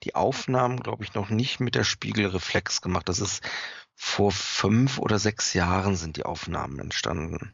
die 0.04 0.16
Aufnahmen, 0.16 0.80
glaube 0.80 1.04
ich, 1.04 1.14
noch 1.14 1.30
nicht 1.30 1.60
mit 1.60 1.76
der 1.76 1.84
Spiegelreflex 1.84 2.82
gemacht. 2.82 3.08
Das 3.08 3.20
ist 3.20 3.44
vor 3.96 4.32
fünf 4.32 4.98
oder 4.98 5.20
sechs 5.20 5.54
Jahren 5.54 5.96
sind 5.96 6.18
die 6.18 6.26
Aufnahmen 6.26 6.80
entstanden. 6.80 7.54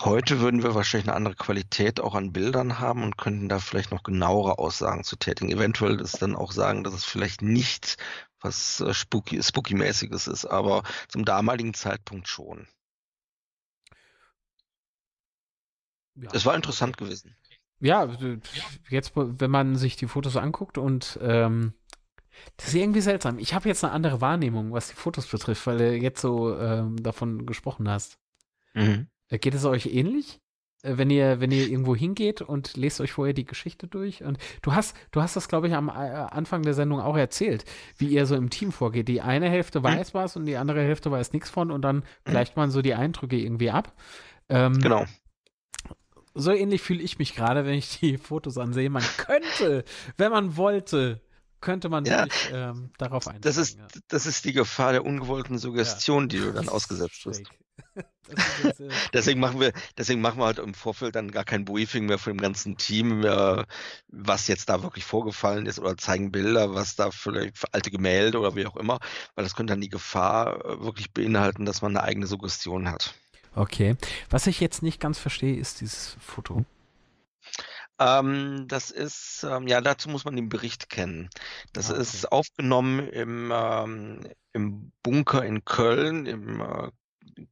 Heute 0.00 0.40
würden 0.40 0.62
wir 0.62 0.74
wahrscheinlich 0.74 1.08
eine 1.08 1.16
andere 1.16 1.36
Qualität 1.36 2.00
auch 2.00 2.14
an 2.14 2.32
Bildern 2.32 2.80
haben 2.80 3.04
und 3.04 3.18
könnten 3.18 3.48
da 3.48 3.58
vielleicht 3.58 3.92
noch 3.92 4.02
genauere 4.02 4.58
Aussagen 4.58 5.04
zu 5.04 5.16
tätigen. 5.16 5.50
Eventuell 5.50 6.00
ist 6.00 6.22
dann 6.22 6.34
auch 6.34 6.50
sagen, 6.52 6.82
dass 6.82 6.94
es 6.94 7.04
vielleicht 7.04 7.42
nicht 7.42 7.98
was 8.40 8.80
äh, 8.80 8.92
spooky, 8.92 9.40
spooky-mäßiges 9.42 10.26
ist, 10.26 10.44
aber 10.44 10.82
zum 11.08 11.24
damaligen 11.24 11.74
Zeitpunkt 11.74 12.28
schon. 12.28 12.66
Ja. 16.16 16.30
Es 16.32 16.44
war 16.44 16.54
interessant 16.54 16.96
gewesen. 16.96 17.36
Ja, 17.80 18.08
jetzt, 18.90 19.12
wenn 19.14 19.50
man 19.50 19.76
sich 19.76 19.96
die 19.96 20.06
Fotos 20.06 20.36
anguckt 20.36 20.78
und 20.78 21.18
ähm, 21.22 21.74
das 22.56 22.68
ist 22.68 22.74
irgendwie 22.74 23.00
seltsam. 23.00 23.38
Ich 23.38 23.54
habe 23.54 23.68
jetzt 23.68 23.82
eine 23.84 23.92
andere 23.92 24.20
Wahrnehmung, 24.20 24.72
was 24.72 24.88
die 24.88 24.94
Fotos 24.94 25.26
betrifft, 25.26 25.66
weil 25.66 25.78
du 25.78 25.96
jetzt 25.96 26.20
so 26.20 26.56
ähm, 26.58 27.02
davon 27.02 27.46
gesprochen 27.46 27.88
hast. 27.88 28.18
Mhm. 28.74 29.08
Äh, 29.32 29.38
geht 29.38 29.54
es 29.54 29.64
euch 29.64 29.86
ähnlich? 29.86 30.40
Äh, 30.82 30.98
wenn 30.98 31.10
ihr, 31.10 31.40
wenn 31.40 31.50
ihr 31.50 31.66
irgendwo 31.70 31.96
hingeht 31.96 32.42
und 32.42 32.76
lest 32.76 33.00
euch 33.00 33.12
vorher 33.12 33.34
die 33.34 33.44
Geschichte 33.44 33.88
durch. 33.88 34.22
Und 34.22 34.38
du 34.60 34.74
hast, 34.74 34.96
du 35.10 35.22
hast 35.22 35.34
das, 35.36 35.48
glaube 35.48 35.68
ich, 35.68 35.74
am 35.74 35.88
äh, 35.88 35.92
Anfang 35.92 36.62
der 36.62 36.74
Sendung 36.74 37.00
auch 37.00 37.16
erzählt, 37.16 37.64
wie 37.96 38.08
ihr 38.08 38.26
so 38.26 38.36
im 38.36 38.50
Team 38.50 38.72
vorgeht. 38.72 39.08
Die 39.08 39.20
eine 39.20 39.48
Hälfte 39.48 39.80
mhm. 39.80 39.84
weiß 39.84 40.14
was 40.14 40.36
und 40.36 40.44
die 40.44 40.56
andere 40.56 40.82
Hälfte 40.82 41.10
weiß 41.10 41.32
nichts 41.32 41.50
von 41.50 41.70
und 41.70 41.82
dann 41.82 41.96
mhm. 41.96 42.30
gleicht 42.30 42.56
man 42.56 42.70
so 42.70 42.82
die 42.82 42.94
Eindrücke 42.94 43.36
irgendwie 43.36 43.70
ab. 43.70 43.92
Ähm, 44.48 44.78
genau 44.78 45.06
so 46.34 46.50
ähnlich 46.50 46.82
fühle 46.82 47.02
ich 47.02 47.18
mich 47.18 47.34
gerade, 47.34 47.64
wenn 47.64 47.74
ich 47.74 47.98
die 47.98 48.16
Fotos 48.16 48.58
ansehe. 48.58 48.90
Man 48.90 49.04
könnte, 49.18 49.84
wenn 50.16 50.30
man 50.30 50.56
wollte, 50.56 51.20
könnte 51.62 51.88
man 51.88 52.04
ja, 52.04 52.24
wirklich 52.24 52.50
ähm, 52.52 52.90
darauf 52.98 53.26
eingehen. 53.26 53.40
Das 53.40 53.56
ist, 53.56 53.78
ja. 53.78 53.86
das 54.08 54.26
ist 54.26 54.44
die 54.44 54.52
Gefahr 54.52 54.92
der 54.92 55.06
ungewollten 55.06 55.56
Suggestion, 55.56 56.24
ja. 56.24 56.28
die 56.28 56.38
du 56.38 56.52
dann 56.52 56.68
ausgesetzt 56.68 57.24
wirst. 57.24 57.44
deswegen 59.14 59.40
machen 59.40 59.60
wir, 59.60 59.72
deswegen 59.96 60.20
machen 60.20 60.38
wir 60.38 60.46
halt 60.46 60.58
im 60.58 60.74
Vorfeld 60.74 61.14
dann 61.14 61.30
gar 61.30 61.44
kein 61.44 61.64
Briefing 61.64 62.06
mehr 62.06 62.18
von 62.18 62.34
dem 62.34 62.40
ganzen 62.40 62.76
Team, 62.76 63.24
äh, 63.24 63.64
was 64.08 64.46
jetzt 64.48 64.68
da 64.68 64.82
wirklich 64.82 65.04
vorgefallen 65.04 65.64
ist 65.64 65.78
oder 65.78 65.96
zeigen 65.96 66.32
Bilder, 66.32 66.74
was 66.74 66.96
da 66.96 67.10
vielleicht 67.10 67.56
für 67.56 67.72
alte 67.72 67.90
Gemälde 67.90 68.38
oder 68.38 68.54
wie 68.54 68.66
auch 68.66 68.76
immer, 68.76 68.98
weil 69.34 69.44
das 69.44 69.54
könnte 69.54 69.72
dann 69.72 69.80
die 69.80 69.88
Gefahr 69.88 70.64
äh, 70.64 70.82
wirklich 70.82 71.12
beinhalten, 71.12 71.64
dass 71.64 71.80
man 71.80 71.96
eine 71.96 72.06
eigene 72.06 72.26
Suggestion 72.26 72.90
hat. 72.90 73.14
Okay. 73.54 73.96
Was 74.30 74.46
ich 74.46 74.60
jetzt 74.60 74.82
nicht 74.82 75.00
ganz 75.00 75.18
verstehe, 75.18 75.56
ist 75.56 75.80
dieses 75.80 76.16
Foto. 76.20 76.64
Ähm, 78.02 78.66
das 78.68 78.90
ist, 78.90 79.46
ähm, 79.48 79.68
ja, 79.68 79.80
dazu 79.80 80.08
muss 80.08 80.24
man 80.24 80.34
den 80.34 80.48
Bericht 80.48 80.88
kennen. 80.88 81.30
Das 81.72 81.90
ah, 81.90 81.94
okay. 81.94 82.02
ist 82.02 82.32
aufgenommen 82.32 83.08
im, 83.08 83.52
ähm, 83.54 84.20
im 84.52 84.92
Bunker 85.02 85.44
in 85.44 85.64
Köln, 85.64 86.26
im 86.26 86.60
äh, 86.60 86.90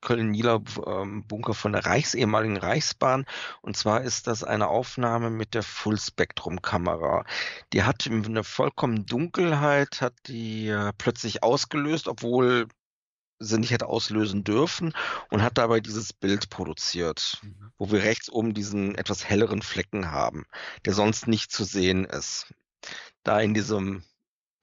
Köln-Nieler 0.01 0.62
ähm, 0.86 1.24
Bunker 1.27 1.55
von 1.55 1.72
der 1.72 1.86
Reichs, 1.86 2.14
ehemaligen 2.14 2.56
Reichsbahn. 2.56 3.27
Und 3.62 3.77
zwar 3.77 4.02
ist 4.02 4.27
das 4.27 4.44
eine 4.44 4.68
Aufnahme 4.68 5.31
mit 5.31 5.55
der 5.55 5.62
Full-Spektrum-Kamera. 5.62 7.24
Die 7.72 7.85
hat 7.85 8.06
eine 8.06 8.44
vollkommen 8.44 9.06
Dunkelheit, 9.06 10.01
hat 10.01 10.14
die 10.27 10.68
äh, 10.68 10.93
plötzlich 10.98 11.43
ausgelöst, 11.43 12.09
obwohl 12.09 12.66
sie 13.40 13.58
nicht 13.58 13.70
hätte 13.72 13.86
auslösen 13.86 14.44
dürfen 14.44 14.92
und 15.30 15.42
hat 15.42 15.58
dabei 15.58 15.80
dieses 15.80 16.12
Bild 16.12 16.50
produziert, 16.50 17.38
mhm. 17.42 17.72
wo 17.78 17.90
wir 17.90 18.02
rechts 18.02 18.30
oben 18.30 18.54
diesen 18.54 18.94
etwas 18.94 19.24
helleren 19.24 19.62
Flecken 19.62 20.10
haben, 20.10 20.46
der 20.84 20.92
sonst 20.92 21.26
nicht 21.26 21.50
zu 21.50 21.64
sehen 21.64 22.04
ist. 22.04 22.52
Da 23.24 23.40
in 23.40 23.54
diesem 23.54 24.04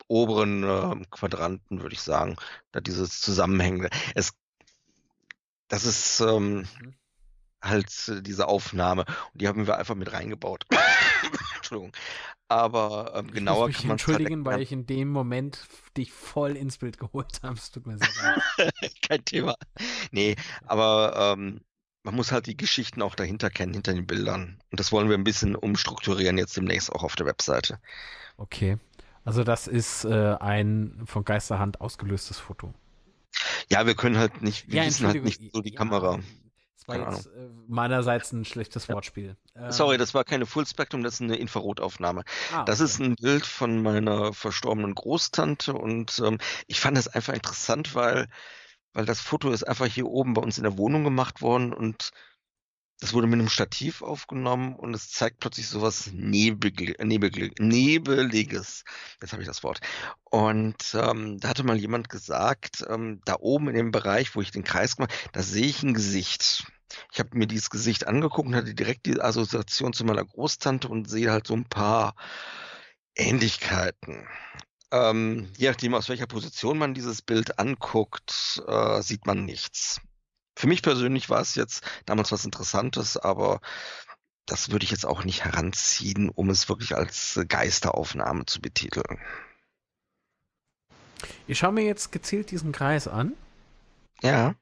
oberen 0.07 0.63
äh, 0.63 1.05
Quadranten, 1.09 1.81
würde 1.81 1.95
ich 1.95 2.01
sagen, 2.01 2.37
da 2.71 2.79
dieses 2.79 3.19
Zusammenhängende. 3.19 3.89
Es, 4.15 4.33
das 5.67 5.83
ist 5.83 6.21
ähm, 6.21 6.59
mhm. 6.59 6.93
Halt 7.69 7.91
äh, 8.07 8.21
diese 8.21 8.47
Aufnahme 8.47 9.05
und 9.33 9.41
die 9.41 9.47
haben 9.47 9.67
wir 9.67 9.77
einfach 9.77 9.95
mit 9.95 10.11
reingebaut. 10.11 10.65
Entschuldigung. 11.57 11.93
Aber 12.49 13.13
ähm, 13.15 13.31
genauer 13.31 13.69
ich 13.69 13.77
kann 13.77 13.87
man 13.87 13.95
entschuldigen, 13.95 14.45
weil 14.45 14.61
ich 14.61 14.71
in 14.71 14.85
dem 14.85 15.09
Moment 15.09 15.67
dich 15.97 16.13
voll 16.13 16.55
ins 16.55 16.77
Bild 16.77 16.97
geholt 16.97 17.39
habe. 17.43 17.55
Es 17.55 17.71
tut 17.71 17.85
mir 17.85 17.97
sehr 17.97 18.07
leid. 18.57 18.73
Kein 19.07 19.25
Thema. 19.25 19.55
Nee, 20.11 20.35
aber 20.65 21.35
ähm, 21.37 21.59
man 22.03 22.15
muss 22.15 22.31
halt 22.31 22.47
die 22.47 22.55
Geschichten 22.55 23.01
auch 23.01 23.15
dahinter 23.15 23.49
kennen, 23.49 23.73
hinter 23.73 23.93
den 23.93 24.07
Bildern. 24.07 24.59
Und 24.71 24.79
das 24.79 24.93
wollen 24.93 25.09
wir 25.09 25.17
ein 25.17 25.25
bisschen 25.25 25.57
umstrukturieren 25.57 26.37
jetzt 26.37 26.55
demnächst 26.55 26.89
auch 26.89 27.03
auf 27.03 27.17
der 27.17 27.25
Webseite. 27.25 27.79
Okay. 28.37 28.77
Also 29.25 29.43
das 29.43 29.67
ist 29.67 30.05
äh, 30.05 30.37
ein 30.39 31.01
von 31.05 31.25
Geisterhand 31.25 31.81
ausgelöstes 31.81 32.39
Foto. 32.39 32.73
Ja, 33.69 33.85
wir 33.85 33.95
können 33.95 34.17
halt 34.17 34.41
nicht, 34.41 34.69
wir 34.69 34.81
ja, 34.81 34.87
wissen 34.87 35.05
halt 35.05 35.21
nicht 35.21 35.41
so 35.53 35.61
die 35.61 35.73
ja, 35.73 35.77
Kamera 35.77 36.19
war 36.85 37.11
jetzt 37.11 37.27
äh, 37.27 37.49
meinerseits 37.67 38.31
ein 38.31 38.45
schlechtes 38.45 38.89
Wortspiel. 38.89 39.35
Ähm, 39.55 39.71
Sorry, 39.71 39.97
das 39.97 40.13
war 40.13 40.23
keine 40.23 40.45
Full 40.45 40.67
Spectrum, 40.67 41.03
das 41.03 41.15
ist 41.15 41.21
eine 41.21 41.37
Infrarotaufnahme. 41.37 42.23
Ah, 42.53 42.63
das 42.63 42.79
ist 42.79 42.99
ein 42.99 43.15
Bild 43.15 43.45
von 43.45 43.81
meiner 43.81 44.33
verstorbenen 44.33 44.95
Großtante 44.95 45.73
und 45.73 46.21
ähm, 46.25 46.37
ich 46.67 46.79
fand 46.79 46.97
das 46.97 47.07
einfach 47.07 47.33
interessant, 47.33 47.95
weil, 47.95 48.27
weil 48.93 49.05
das 49.05 49.21
Foto 49.21 49.51
ist 49.51 49.63
einfach 49.63 49.87
hier 49.87 50.07
oben 50.07 50.33
bei 50.33 50.41
uns 50.41 50.57
in 50.57 50.63
der 50.63 50.77
Wohnung 50.77 51.03
gemacht 51.03 51.41
worden 51.41 51.73
und 51.73 52.11
das 52.99 53.13
wurde 53.13 53.27
mit 53.27 53.39
einem 53.39 53.49
Stativ 53.49 54.01
aufgenommen 54.01 54.75
und 54.75 54.93
es 54.95 55.11
zeigt 55.11 55.39
plötzlich 55.39 55.67
sowas 55.67 56.11
Nebel, 56.13 56.71
Nebel, 56.99 57.51
Nebeliges. 57.59 58.83
Jetzt 59.21 59.31
habe 59.33 59.43
ich 59.43 59.47
das 59.47 59.63
Wort. 59.63 59.81
Und 60.23 60.95
ähm, 60.95 61.39
da 61.39 61.49
hatte 61.49 61.63
mal 61.63 61.77
jemand 61.77 62.09
gesagt, 62.09 62.83
ähm, 62.89 63.21
da 63.25 63.35
oben 63.39 63.69
in 63.69 63.75
dem 63.75 63.91
Bereich, 63.91 64.35
wo 64.35 64.41
ich 64.41 64.51
den 64.51 64.63
Kreis 64.63 64.95
gemacht 64.95 65.13
da 65.33 65.43
sehe 65.43 65.65
ich 65.65 65.83
ein 65.83 65.93
Gesicht. 65.93 66.65
Ich 67.11 67.19
habe 67.19 67.37
mir 67.37 67.47
dieses 67.47 67.69
Gesicht 67.69 68.07
angeguckt 68.07 68.47
und 68.47 68.55
hatte 68.55 68.73
direkt 68.73 69.05
die 69.05 69.19
Assoziation 69.19 69.93
zu 69.93 70.05
meiner 70.05 70.25
Großtante 70.25 70.87
und 70.87 71.09
sehe 71.09 71.31
halt 71.31 71.47
so 71.47 71.53
ein 71.53 71.65
paar 71.65 72.15
Ähnlichkeiten. 73.15 74.27
Ähm, 74.91 75.51
je 75.57 75.69
nachdem, 75.69 75.93
aus 75.93 76.07
welcher 76.07 76.27
Position 76.27 76.77
man 76.77 76.93
dieses 76.93 77.21
Bild 77.21 77.59
anguckt, 77.59 78.63
äh, 78.67 79.01
sieht 79.01 79.25
man 79.25 79.43
nichts. 79.45 80.01
Für 80.57 80.65
mich 80.65 80.81
persönlich 80.81 81.29
war 81.29 81.39
es 81.39 81.53
jetzt 81.53 81.83
damals 82.07 82.31
was 82.31 82.43
Interessantes, 82.43 83.15
aber 83.15 83.61
das 84.47 84.71
würde 84.71 84.85
ich 84.85 84.89
jetzt 84.89 85.05
auch 85.05 85.23
nicht 85.23 85.45
heranziehen, 85.45 86.29
um 86.29 86.49
es 86.49 86.67
wirklich 86.67 86.95
als 86.95 87.39
Geisteraufnahme 87.47 88.47
zu 88.47 88.59
betiteln. 88.59 89.19
Ich 91.45 91.59
schaue 91.59 91.73
mir 91.73 91.83
jetzt 91.83 92.11
gezielt 92.11 92.49
diesen 92.49 92.71
Kreis 92.71 93.07
an. 93.07 93.33
Ja. 94.23 94.55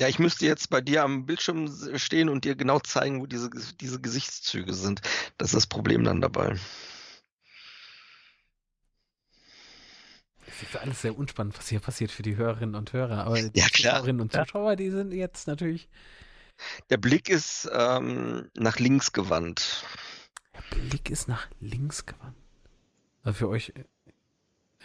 Ja, 0.00 0.08
ich 0.08 0.18
müsste 0.18 0.46
jetzt 0.46 0.70
bei 0.70 0.80
dir 0.80 1.02
am 1.02 1.26
Bildschirm 1.26 1.98
stehen 1.98 2.30
und 2.30 2.46
dir 2.46 2.56
genau 2.56 2.80
zeigen, 2.80 3.20
wo 3.20 3.26
diese, 3.26 3.50
diese 3.50 4.00
Gesichtszüge 4.00 4.72
sind. 4.72 5.02
Das 5.36 5.48
ist 5.48 5.54
das 5.54 5.66
Problem 5.66 6.02
dann 6.02 6.22
dabei. 6.22 6.58
Das 10.46 10.62
ist 10.62 10.76
alles 10.76 11.02
sehr 11.02 11.16
unspannend, 11.18 11.58
was 11.58 11.68
hier 11.68 11.80
passiert 11.80 12.10
für 12.10 12.22
die 12.22 12.36
Hörerinnen 12.36 12.74
und 12.74 12.92
Hörer. 12.92 13.24
Aber 13.24 13.40
die 13.40 13.58
ja. 13.58 13.66
Zuschauerinnen 13.66 14.20
und 14.20 14.32
Zuschauer, 14.32 14.76
die 14.76 14.90
sind 14.90 15.12
jetzt 15.12 15.46
natürlich. 15.46 15.88
Der 16.88 16.96
Blick 16.96 17.28
ist 17.28 17.68
ähm, 17.72 18.48
nach 18.54 18.78
links 18.78 19.12
gewandt. 19.12 19.84
Der 20.54 20.76
Blick 20.76 21.10
ist 21.10 21.28
nach 21.28 21.48
links 21.60 22.06
gewandt. 22.06 22.36
Also 23.22 23.38
für 23.38 23.48
euch 23.48 23.72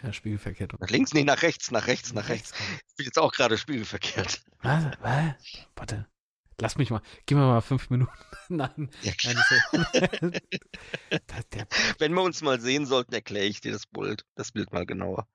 ja, 0.02 0.12
spiegelverkehrt. 0.12 0.78
Nach 0.80 0.90
links? 0.90 1.14
Nee, 1.14 1.24
nach 1.24 1.42
rechts, 1.42 1.70
nach 1.70 1.86
rechts, 1.86 2.12
nach 2.12 2.28
rechts. 2.28 2.52
Ich 2.88 2.96
bin 2.96 3.06
jetzt 3.06 3.18
auch 3.18 3.32
gerade 3.32 3.56
spiegelverkehrt. 3.56 4.42
Was? 4.62 4.84
Was? 5.00 5.34
Warte. 5.76 6.06
Lass 6.62 6.76
mich 6.76 6.90
mal. 6.90 7.02
Gib 7.26 7.36
mir 7.36 7.44
mal 7.44 7.60
fünf 7.60 7.90
Minuten. 7.90 8.12
nein. 8.48 8.88
Ja, 9.02 9.12
nein 9.24 9.36
das, 11.10 11.48
der, 11.48 11.66
Wenn 11.98 12.14
wir 12.14 12.22
uns 12.22 12.40
mal 12.40 12.60
sehen 12.60 12.86
sollten, 12.86 13.12
erkläre 13.12 13.46
ich 13.46 13.60
dir 13.60 13.72
das 13.72 13.86
Bild, 13.86 14.24
das 14.36 14.52
Bild 14.52 14.72
mal 14.72 14.86
genauer. 14.86 15.26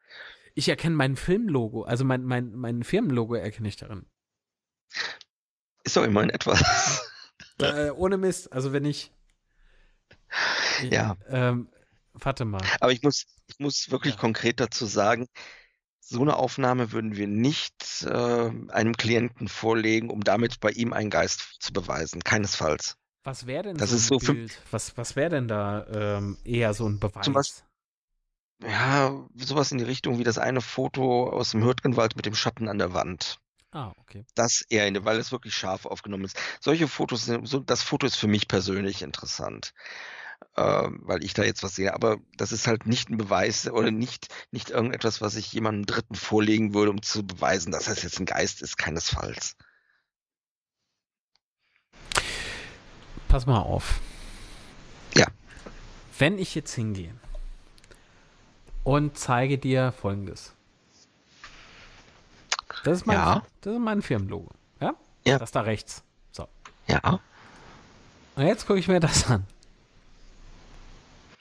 Ich 0.55 0.69
erkenne 0.69 0.95
mein 0.95 1.17
Filmlogo, 1.17 1.83
also 1.83 2.05
mein, 2.05 2.23
mein, 2.23 2.53
mein 2.53 2.83
Firmenlogo 2.83 3.35
erkenne 3.35 3.67
ich 3.67 3.75
darin. 3.75 4.05
Ist 5.83 5.97
doch 5.97 6.03
immerhin 6.03 6.29
etwas. 6.29 7.03
Äh, 7.59 7.91
ohne 7.91 8.17
Mist, 8.17 8.51
also 8.53 8.71
wenn 8.71 8.85
ich. 8.85 9.11
Ja. 10.89 11.17
Ähm, 11.27 11.69
warte 12.13 12.45
mal. 12.45 12.61
Aber 12.79 12.91
ich 12.91 13.03
muss, 13.03 13.25
ich 13.47 13.59
muss 13.59 13.91
wirklich 13.91 14.15
ja. 14.15 14.19
konkret 14.19 14.59
dazu 14.59 14.85
sagen, 14.85 15.27
So 16.09 16.21
eine 16.21 16.37
Aufnahme 16.37 16.93
würden 16.93 17.17
wir 17.17 17.27
nicht 17.27 18.03
äh, 18.03 18.51
einem 18.69 18.95
Klienten 18.95 19.49
vorlegen, 19.49 20.09
um 20.09 20.21
damit 20.23 20.61
bei 20.61 20.69
ihm 20.71 20.93
einen 20.93 21.09
Geist 21.09 21.57
zu 21.59 21.73
beweisen. 21.73 22.23
Keinesfalls. 22.23 22.95
Was 23.23 23.45
wäre 23.45 23.63
denn 23.63 23.77
Das 23.77 23.89
so 23.89 23.95
ist 23.97 24.07
so 24.07 24.17
Bild? 24.19 24.61
Was, 24.71 24.95
was 24.97 25.17
wäre 25.17 25.29
denn 25.31 25.49
da 25.49 25.85
ähm, 25.87 26.37
eher 26.45 26.73
so 26.73 26.87
ein 26.87 26.99
Beweis? 26.99 27.25
Zum 27.25 27.33
Beispiel- 27.33 27.63
Ja, 28.63 29.19
sowas 29.35 29.71
in 29.73 29.79
die 29.79 29.83
Richtung 29.83 30.17
wie 30.17 30.23
das 30.23 30.37
eine 30.37 30.61
Foto 30.61 31.29
aus 31.29 31.51
dem 31.51 31.61
Hürtgenwald 31.63 32.15
mit 32.15 32.25
dem 32.25 32.35
Schatten 32.35 32.69
an 32.69 32.77
der 32.77 32.93
Wand. 32.93 33.39
ah, 33.71 33.91
okay. 33.99 34.23
Das 34.33 34.61
eher, 34.69 34.87
in, 34.87 35.03
weil 35.03 35.17
es 35.19 35.33
wirklich 35.33 35.55
scharf 35.55 35.85
aufgenommen 35.85 36.23
ist. 36.23 36.39
Solche 36.61 36.87
Fotos, 36.87 37.29
das 37.65 37.83
Foto 37.83 38.07
ist 38.07 38.15
für 38.15 38.27
mich 38.27 38.47
persönlich 38.47 39.01
interessant, 39.01 39.73
ähm, 40.55 41.01
weil 41.03 41.23
ich 41.23 41.33
da 41.33 41.43
jetzt 41.43 41.63
was 41.63 41.75
sehe. 41.75 41.93
Aber 41.93 42.17
das 42.37 42.51
ist 42.51 42.67
halt 42.67 42.85
nicht 42.87 43.09
ein 43.09 43.17
Beweis 43.17 43.67
oder 43.67 43.91
nicht, 43.91 44.27
nicht 44.51 44.69
irgendetwas, 44.69 45.21
was 45.21 45.35
ich 45.35 45.51
jemandem 45.53 45.85
Dritten 45.85 46.15
vorlegen 46.15 46.73
würde, 46.73 46.91
um 46.91 47.01
zu 47.01 47.25
beweisen, 47.25 47.71
dass 47.71 47.85
das 47.85 48.03
jetzt 48.03 48.19
ein 48.19 48.25
Geist 48.25 48.61
ist, 48.61 48.77
keinesfalls. 48.77 49.55
Pass 53.27 53.45
mal 53.45 53.59
auf. 53.59 53.99
Ja. 55.15 55.27
Wenn 56.17 56.39
ich 56.39 56.55
jetzt 56.55 56.73
hingehe 56.73 57.13
und 58.83 59.17
zeige 59.17 59.57
dir 59.57 59.91
folgendes. 59.91 60.53
Das 62.83 62.99
ist 62.99 63.05
mein, 63.05 63.17
Ja. 63.17 63.45
das 63.61 63.73
ist 63.73 63.79
mein 63.79 64.01
Firmenlogo. 64.01 64.49
Ja? 64.79 64.93
Ja. 65.25 65.39
Das 65.39 65.51
da 65.51 65.61
rechts. 65.61 66.03
So. 66.31 66.47
Ja, 66.87 67.19
Und 68.35 68.45
jetzt 68.45 68.65
gucke 68.65 68.79
ich 68.79 68.87
mir 68.87 68.99
das 69.01 69.27
an. 69.29 69.45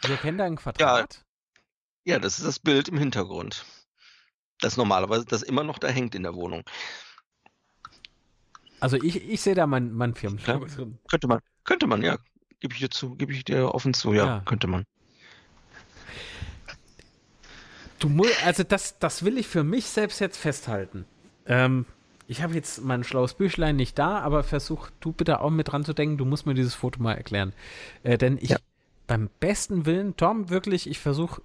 Ich 0.07 0.11
erkenne 0.13 0.39
da 0.39 0.45
ein 0.45 0.57
Quadrat. 0.57 1.25
ja, 2.05 2.19
das 2.19 2.39
ist 2.39 2.47
das 2.47 2.59
Bild 2.59 2.89
im 2.89 2.99
Hintergrund. 2.99 3.65
Das 4.61 4.77
normalerweise, 4.77 5.25
das 5.27 5.43
immer 5.43 5.65
noch 5.65 5.79
da 5.79 5.89
hängt 5.89 6.15
in 6.15 6.23
der 6.23 6.35
Wohnung. 6.35 6.63
Also 8.81 8.97
ich, 8.97 9.29
ich 9.29 9.41
sehe 9.41 9.55
da 9.55 9.67
mein, 9.67 9.93
mein 9.93 10.15
Firmenlogo 10.15 10.67
Ja. 10.67 10.75
drin. 10.75 10.99
Könnte 11.09 11.27
man, 11.29 11.41
könnte 11.65 11.87
man, 11.87 12.03
ja. 12.03 12.19
Gebe 12.61 12.73
ich 12.75 12.81
dir 12.81 12.91
zu, 12.91 13.17
gebe 13.17 13.33
ich 13.33 13.45
dir 13.45 13.75
offen 13.75 13.93
zu, 13.95 14.13
ja, 14.15 14.27
Ja. 14.27 14.43
könnte 14.47 14.67
man. 14.67 14.85
Du 17.99 18.09
musst, 18.09 18.45
also 18.45 18.63
das, 18.63 18.99
das 18.99 19.25
will 19.25 19.39
ich 19.39 19.47
für 19.47 19.65
mich 19.65 19.87
selbst 19.87 20.21
jetzt 20.21 20.37
festhalten. 20.37 21.07
Ähm, 21.47 21.87
ich 22.29 22.43
habe 22.43 22.55
jetzt 22.55 22.83
mein 22.83 23.05
schlaues 23.05 23.35
Büchlein 23.35 23.77
nicht 23.77 23.99
da, 23.99 24.19
aber 24.21 24.43
versuch 24.43 24.91
du 25.01 25.13
bitte 25.13 25.41
auch 25.41 25.51
mit 25.51 25.69
dran 25.73 25.85
zu 25.85 25.93
denken, 25.95 26.19
du 26.19 26.25
musst 26.25 26.45
mir 26.47 26.55
dieses 26.55 26.75
Foto 26.75 27.01
mal 27.03 27.15
erklären. 27.15 27.53
Äh, 28.03 28.19
denn 28.19 28.39
ich, 28.39 28.51
Ja. 28.51 28.59
Beim 29.07 29.31
besten 29.41 29.87
Willen, 29.87 30.17
Tom, 30.17 30.51
wirklich, 30.51 30.89
ich 30.89 30.99
versuche, 30.99 31.43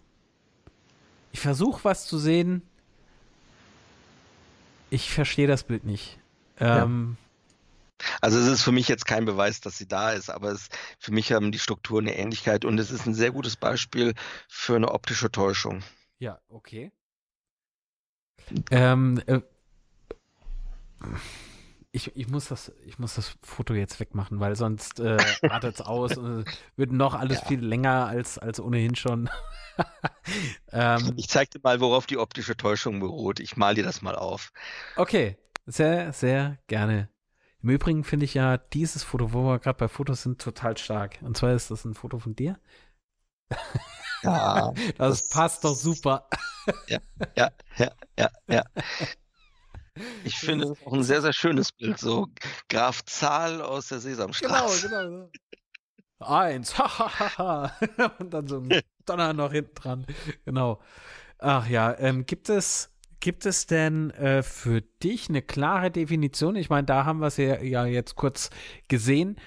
ich 1.32 1.40
versuche 1.40 1.84
was 1.84 2.08
zu 2.08 2.18
sehen. 2.18 2.62
Ich 4.90 5.12
verstehe 5.12 5.48
das 5.48 5.64
Bild 5.64 5.86
nicht. 5.86 6.20
Ähm, 6.60 7.18
Also 8.20 8.40
es 8.40 8.48
ist 8.48 8.64
für 8.64 8.72
mich 8.72 8.88
jetzt 8.88 9.06
kein 9.06 9.26
Beweis, 9.26 9.62
dass 9.62 9.78
sie 9.78 9.88
da 9.88 10.12
ist, 10.12 10.30
aber 10.30 10.52
es, 10.52 10.70
für 11.00 11.12
mich 11.12 11.32
haben 11.32 11.52
die 11.52 11.60
Strukturen 11.60 12.08
eine 12.08 12.18
Ähnlichkeit 12.18 12.66
und 12.66 12.80
es 12.80 12.92
ist 12.92 13.06
ein 13.06 13.14
sehr 13.14 13.32
gutes 13.32 13.56
Beispiel 13.56 14.14
für 14.48 14.76
eine 14.76 14.92
optische 14.92 15.32
Täuschung. 15.32 15.84
Ja, 16.20 16.40
okay. 16.50 16.92
Ähm, 18.70 19.22
äh, 19.28 19.40
ich, 21.94 22.16
ich, 22.16 22.28
muss 22.30 22.48
das, 22.48 22.72
ich 22.86 23.00
muss 23.00 23.16
das 23.16 23.36
Foto 23.44 23.74
jetzt 23.74 24.00
wegmachen, 24.00 24.40
weil 24.40 24.56
sonst 24.56 25.00
äh, 25.00 25.18
artet 25.50 25.76
es 25.76 25.82
aus 25.82 26.18
und 26.18 26.46
wird 26.76 26.92
noch 26.92 27.14
alles 27.14 27.40
Ja. 27.42 27.48
viel 27.48 27.60
länger 27.66 28.08
als, 28.08 28.38
als 28.38 28.60
ohnehin 28.60 28.96
schon. 28.96 29.30
ähm, 30.72 31.14
Ich 31.18 31.28
zeig 31.30 31.52
dir 31.52 31.60
mal, 31.64 31.80
worauf 31.82 32.06
die 32.06 32.18
optische 32.18 32.56
Täuschung 32.56 33.00
beruht. 33.00 33.40
Ich 33.40 33.58
mal 33.58 33.76
dir 33.76 33.84
das 33.84 34.02
mal 34.02 34.16
auf. 34.16 34.52
okay, 34.96 35.38
sehr, 35.66 36.14
sehr 36.14 36.58
gerne. 36.68 37.10
Im 37.62 37.70
Übrigen 37.70 38.04
finde 38.04 38.26
ich 38.26 38.34
ja 38.34 38.58
dieses 38.58 39.04
Foto, 39.04 39.34
wo 39.34 39.44
wir 39.44 39.60
gerade 39.60 39.78
bei 39.78 39.88
Fotos 39.88 40.24
sind, 40.24 40.42
total 40.42 40.78
stark. 40.78 41.20
Und 41.22 41.38
zwar 41.38 41.54
ist 41.54 41.70
das 41.72 41.86
ein 41.86 41.94
Foto 41.94 42.18
von 42.20 42.36
dir. 42.36 42.58
Ja, 44.24 44.72
Das, 44.98 45.20
Das- 45.20 45.30
passt 45.30 45.64
doch 45.64 45.76
super. 45.76 46.28
ja, 46.88 47.00
ja, 47.36 47.52
ja, 48.18 48.30
ja. 48.48 48.64
Ich 50.24 50.36
finde 50.38 50.66
es 50.66 50.72
auch 50.86 50.94
ein 50.94 51.04
sehr, 51.04 51.22
sehr 51.22 51.34
schönes 51.34 51.72
Bild. 51.72 52.00
So 52.00 52.28
Graf 52.70 53.04
Zahl 53.06 53.62
aus 53.62 53.88
der 53.90 54.00
Genau, 54.00 54.10
Sesamstraße. 54.10 54.90
genau. 54.90 55.30
Eins, 56.20 56.78
hahaha. 56.78 57.76
Und 58.20 58.32
dann 58.34 58.48
so 58.48 58.60
ein 58.60 58.82
Donner 59.06 59.34
noch 59.34 59.52
hinten 59.52 59.76
dran. 59.76 60.06
Genau. 60.46 60.80
Ach 61.40 61.68
ja, 61.68 61.98
ähm, 62.00 62.26
gibt 62.26 62.50
es, 62.50 62.92
gibt 63.20 63.46
es 63.46 63.66
denn 63.66 64.12
äh, 64.12 64.44
für 64.44 64.82
dich 64.82 65.30
eine 65.30 65.42
klare 65.42 65.92
Definition? 65.92 66.56
Ich 66.56 66.70
meine, 66.70 66.86
da 66.86 67.06
haben 67.06 67.20
wir 67.20 67.28
es 67.28 67.38
ja, 67.38 67.60
ja 67.62 67.86
jetzt 67.86 68.16
kurz 68.16 68.50
gesehen. 68.88 69.38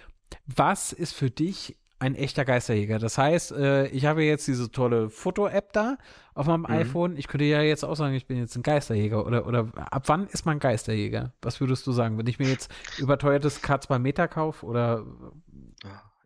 Was 0.47 0.93
ist 0.93 1.15
für 1.15 1.31
dich 1.31 1.77
ein 1.99 2.15
echter 2.15 2.45
Geisterjäger? 2.45 2.99
Das 2.99 3.17
heißt, 3.19 3.53
äh, 3.53 3.87
ich 3.89 4.05
habe 4.07 4.23
jetzt 4.25 4.47
diese 4.47 4.71
tolle 4.71 5.11
Foto-App 5.11 5.73
da 5.73 5.97
auf 6.35 6.47
meinem 6.47 6.63
Mhm. 6.63 6.67
iPhone. 6.71 7.17
Ich 7.17 7.29
könnte 7.29 7.45
ja 7.45 7.63
jetzt 7.63 7.85
auch 7.85 7.95
sagen, 7.95 8.15
ich 8.15 8.27
bin 8.27 8.37
jetzt 8.39 8.57
ein 8.57 8.63
Geisterjäger. 8.63 9.25
Oder, 9.25 9.47
oder 9.47 9.69
ab 9.77 10.05
wann 10.07 10.27
ist 10.29 10.45
man 10.47 10.59
Geisterjäger? 10.59 11.33
Was 11.43 11.61
würdest 11.61 11.87
du 11.87 11.93
sagen? 11.93 12.19
Wenn 12.19 12.27
ich 12.27 12.39
mir 12.39 12.49
jetzt 12.49 12.71
überteuertes 12.99 13.63
K2 13.63 13.99
Meter 13.99 14.29
kaufe 14.29 14.67
oder 14.67 15.05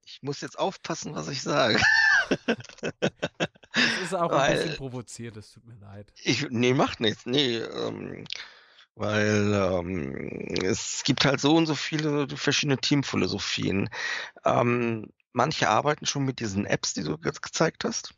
Ich 0.05 0.23
muss 0.23 0.41
jetzt 0.41 0.59
aufpassen, 0.59 1.15
was 1.15 1.29
ich 1.29 1.43
sage. 1.43 1.79
Es 3.73 4.03
ist 4.05 4.15
auch 4.15 4.31
ein 4.33 4.39
Weil- 4.39 4.57
bisschen 4.57 4.77
provoziert, 4.77 5.37
es 5.37 5.53
tut 5.53 5.65
mir 5.67 5.77
leid. 5.77 6.13
Ich, 6.25 6.49
nee, 6.51 6.75
macht 6.75 7.01
nichts. 7.01 7.27
Nee, 7.27 7.59
ähm, 7.59 8.25
weil 8.97 9.53
ähm, 9.55 10.49
es 10.65 11.03
gibt 11.05 11.25
halt 11.25 11.41
so 11.41 11.55
und 11.57 11.67
so 11.67 11.75
viele 11.75 12.27
verschiedene 12.37 12.79
Teamphilosophien. 12.79 13.89
Ähm, 14.45 15.11
manche 15.33 15.69
arbeiten 15.69 16.07
schon 16.07 16.25
mit 16.25 16.41
diesen 16.41 16.67
Apps, 16.67 16.95
die 16.95 17.05
du 17.05 17.17
jetzt 17.25 17.43
gezeigt 17.43 17.85
hast, 17.85 18.15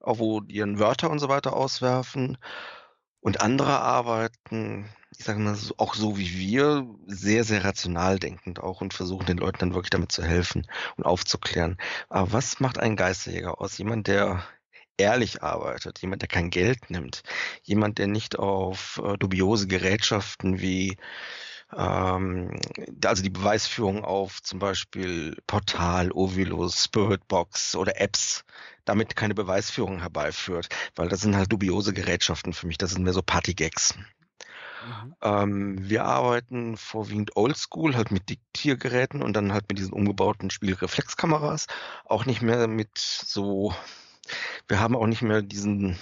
wo 0.00 0.40
die 0.40 0.56
ihren 0.56 0.78
Wörter 0.78 1.10
und 1.10 1.18
so 1.18 1.28
weiter 1.28 1.54
auswerfen. 1.54 2.38
Und 3.20 3.40
andere 3.40 3.80
arbeiten, 3.80 4.88
ich 5.16 5.24
sage 5.24 5.40
mal, 5.40 5.56
auch 5.76 5.94
so 5.94 6.16
wie 6.18 6.38
wir, 6.38 6.86
sehr, 7.06 7.44
sehr 7.44 7.64
rational 7.64 8.18
denkend 8.18 8.60
auch 8.60 8.80
und 8.80 8.94
versuchen 8.94 9.26
den 9.26 9.38
Leuten 9.38 9.58
dann 9.58 9.74
wirklich 9.74 9.90
damit 9.90 10.12
zu 10.12 10.22
helfen 10.22 10.66
und 10.96 11.04
aufzuklären. 11.04 11.76
Aber 12.08 12.32
was 12.32 12.60
macht 12.60 12.78
einen 12.78 12.96
Geisterjäger 12.96 13.60
aus? 13.60 13.76
Jemand, 13.78 14.06
der 14.06 14.44
ehrlich 14.98 15.42
arbeitet, 15.42 16.00
jemand, 16.00 16.22
der 16.22 16.28
kein 16.28 16.50
Geld 16.50 16.90
nimmt, 16.90 17.22
jemand, 17.62 17.98
der 17.98 18.08
nicht 18.08 18.38
auf 18.38 19.00
äh, 19.04 19.16
dubiose 19.16 19.66
Gerätschaften 19.66 20.60
wie 20.60 20.96
ähm, 21.76 22.58
also 23.04 23.22
die 23.22 23.30
Beweisführung 23.30 24.04
auf 24.04 24.42
zum 24.42 24.58
Beispiel 24.58 25.36
Portal, 25.46 26.10
Ovilus, 26.12 26.84
Spiritbox 26.84 27.76
oder 27.76 28.00
Apps 28.00 28.44
damit 28.88 29.16
keine 29.16 29.34
Beweisführung 29.34 30.00
herbeiführt, 30.00 30.68
weil 30.96 31.08
das 31.08 31.20
sind 31.20 31.36
halt 31.36 31.52
dubiose 31.52 31.92
Gerätschaften 31.92 32.54
für 32.54 32.66
mich, 32.66 32.78
das 32.78 32.92
sind 32.92 33.02
mehr 33.02 33.12
so 33.12 33.22
Partygags. 33.22 33.94
Mhm. 34.86 35.14
Ähm, 35.20 35.88
wir 35.88 36.04
arbeiten 36.04 36.76
vorwiegend 36.78 37.36
oldschool, 37.36 37.96
halt 37.96 38.10
mit 38.10 38.30
Diktiergeräten 38.30 39.22
und 39.22 39.34
dann 39.34 39.52
halt 39.52 39.66
mit 39.68 39.78
diesen 39.78 39.92
umgebauten 39.92 40.50
Spielreflexkameras. 40.50 41.66
Auch 42.06 42.24
nicht 42.24 42.40
mehr 42.40 42.66
mit 42.66 42.96
so, 42.96 43.74
wir 44.68 44.80
haben 44.80 44.96
auch 44.96 45.06
nicht 45.06 45.22
mehr 45.22 45.42
diesen, 45.42 45.98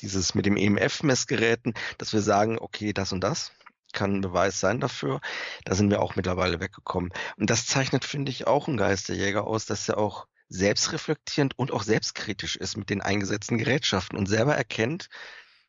dieses 0.00 0.34
mit 0.34 0.46
dem 0.46 0.56
EMF-Messgeräten, 0.56 1.74
dass 1.98 2.12
wir 2.12 2.22
sagen, 2.22 2.58
okay, 2.60 2.92
das 2.92 3.12
und 3.12 3.22
das 3.22 3.50
kann 3.92 4.16
ein 4.16 4.20
Beweis 4.20 4.60
sein 4.60 4.80
dafür. 4.80 5.20
Da 5.64 5.74
sind 5.74 5.90
wir 5.90 6.02
auch 6.02 6.16
mittlerweile 6.16 6.60
weggekommen. 6.60 7.12
Und 7.36 7.50
das 7.50 7.66
zeichnet, 7.66 8.04
finde 8.04 8.30
ich, 8.30 8.46
auch 8.46 8.68
einen 8.68 8.76
Geisterjäger 8.76 9.46
aus, 9.46 9.66
dass 9.66 9.88
er 9.88 9.98
auch 9.98 10.26
selbstreflektierend 10.48 11.58
und 11.58 11.72
auch 11.72 11.82
selbstkritisch 11.82 12.56
ist 12.56 12.76
mit 12.76 12.90
den 12.90 13.00
eingesetzten 13.00 13.56
Gerätschaften 13.58 14.18
und 14.18 14.26
selber 14.26 14.56
erkennt, 14.56 15.08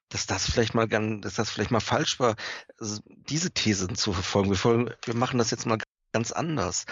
dass 0.09 0.25
das 0.25 0.49
vielleicht 0.49 0.73
mal 0.73 0.87
ganz, 0.87 1.23
dass 1.23 1.35
das 1.35 1.49
vielleicht 1.49 1.71
mal 1.71 1.79
falsch 1.79 2.19
war, 2.19 2.35
diese 3.05 3.51
Thesen 3.51 3.95
zu 3.95 4.11
verfolgen. 4.11 4.49
Wir, 4.49 4.57
folgen, 4.57 4.93
wir 5.05 5.15
machen 5.15 5.37
das 5.37 5.51
jetzt 5.51 5.65
mal 5.65 5.77
ganz 6.11 6.31
anders. 6.31 6.85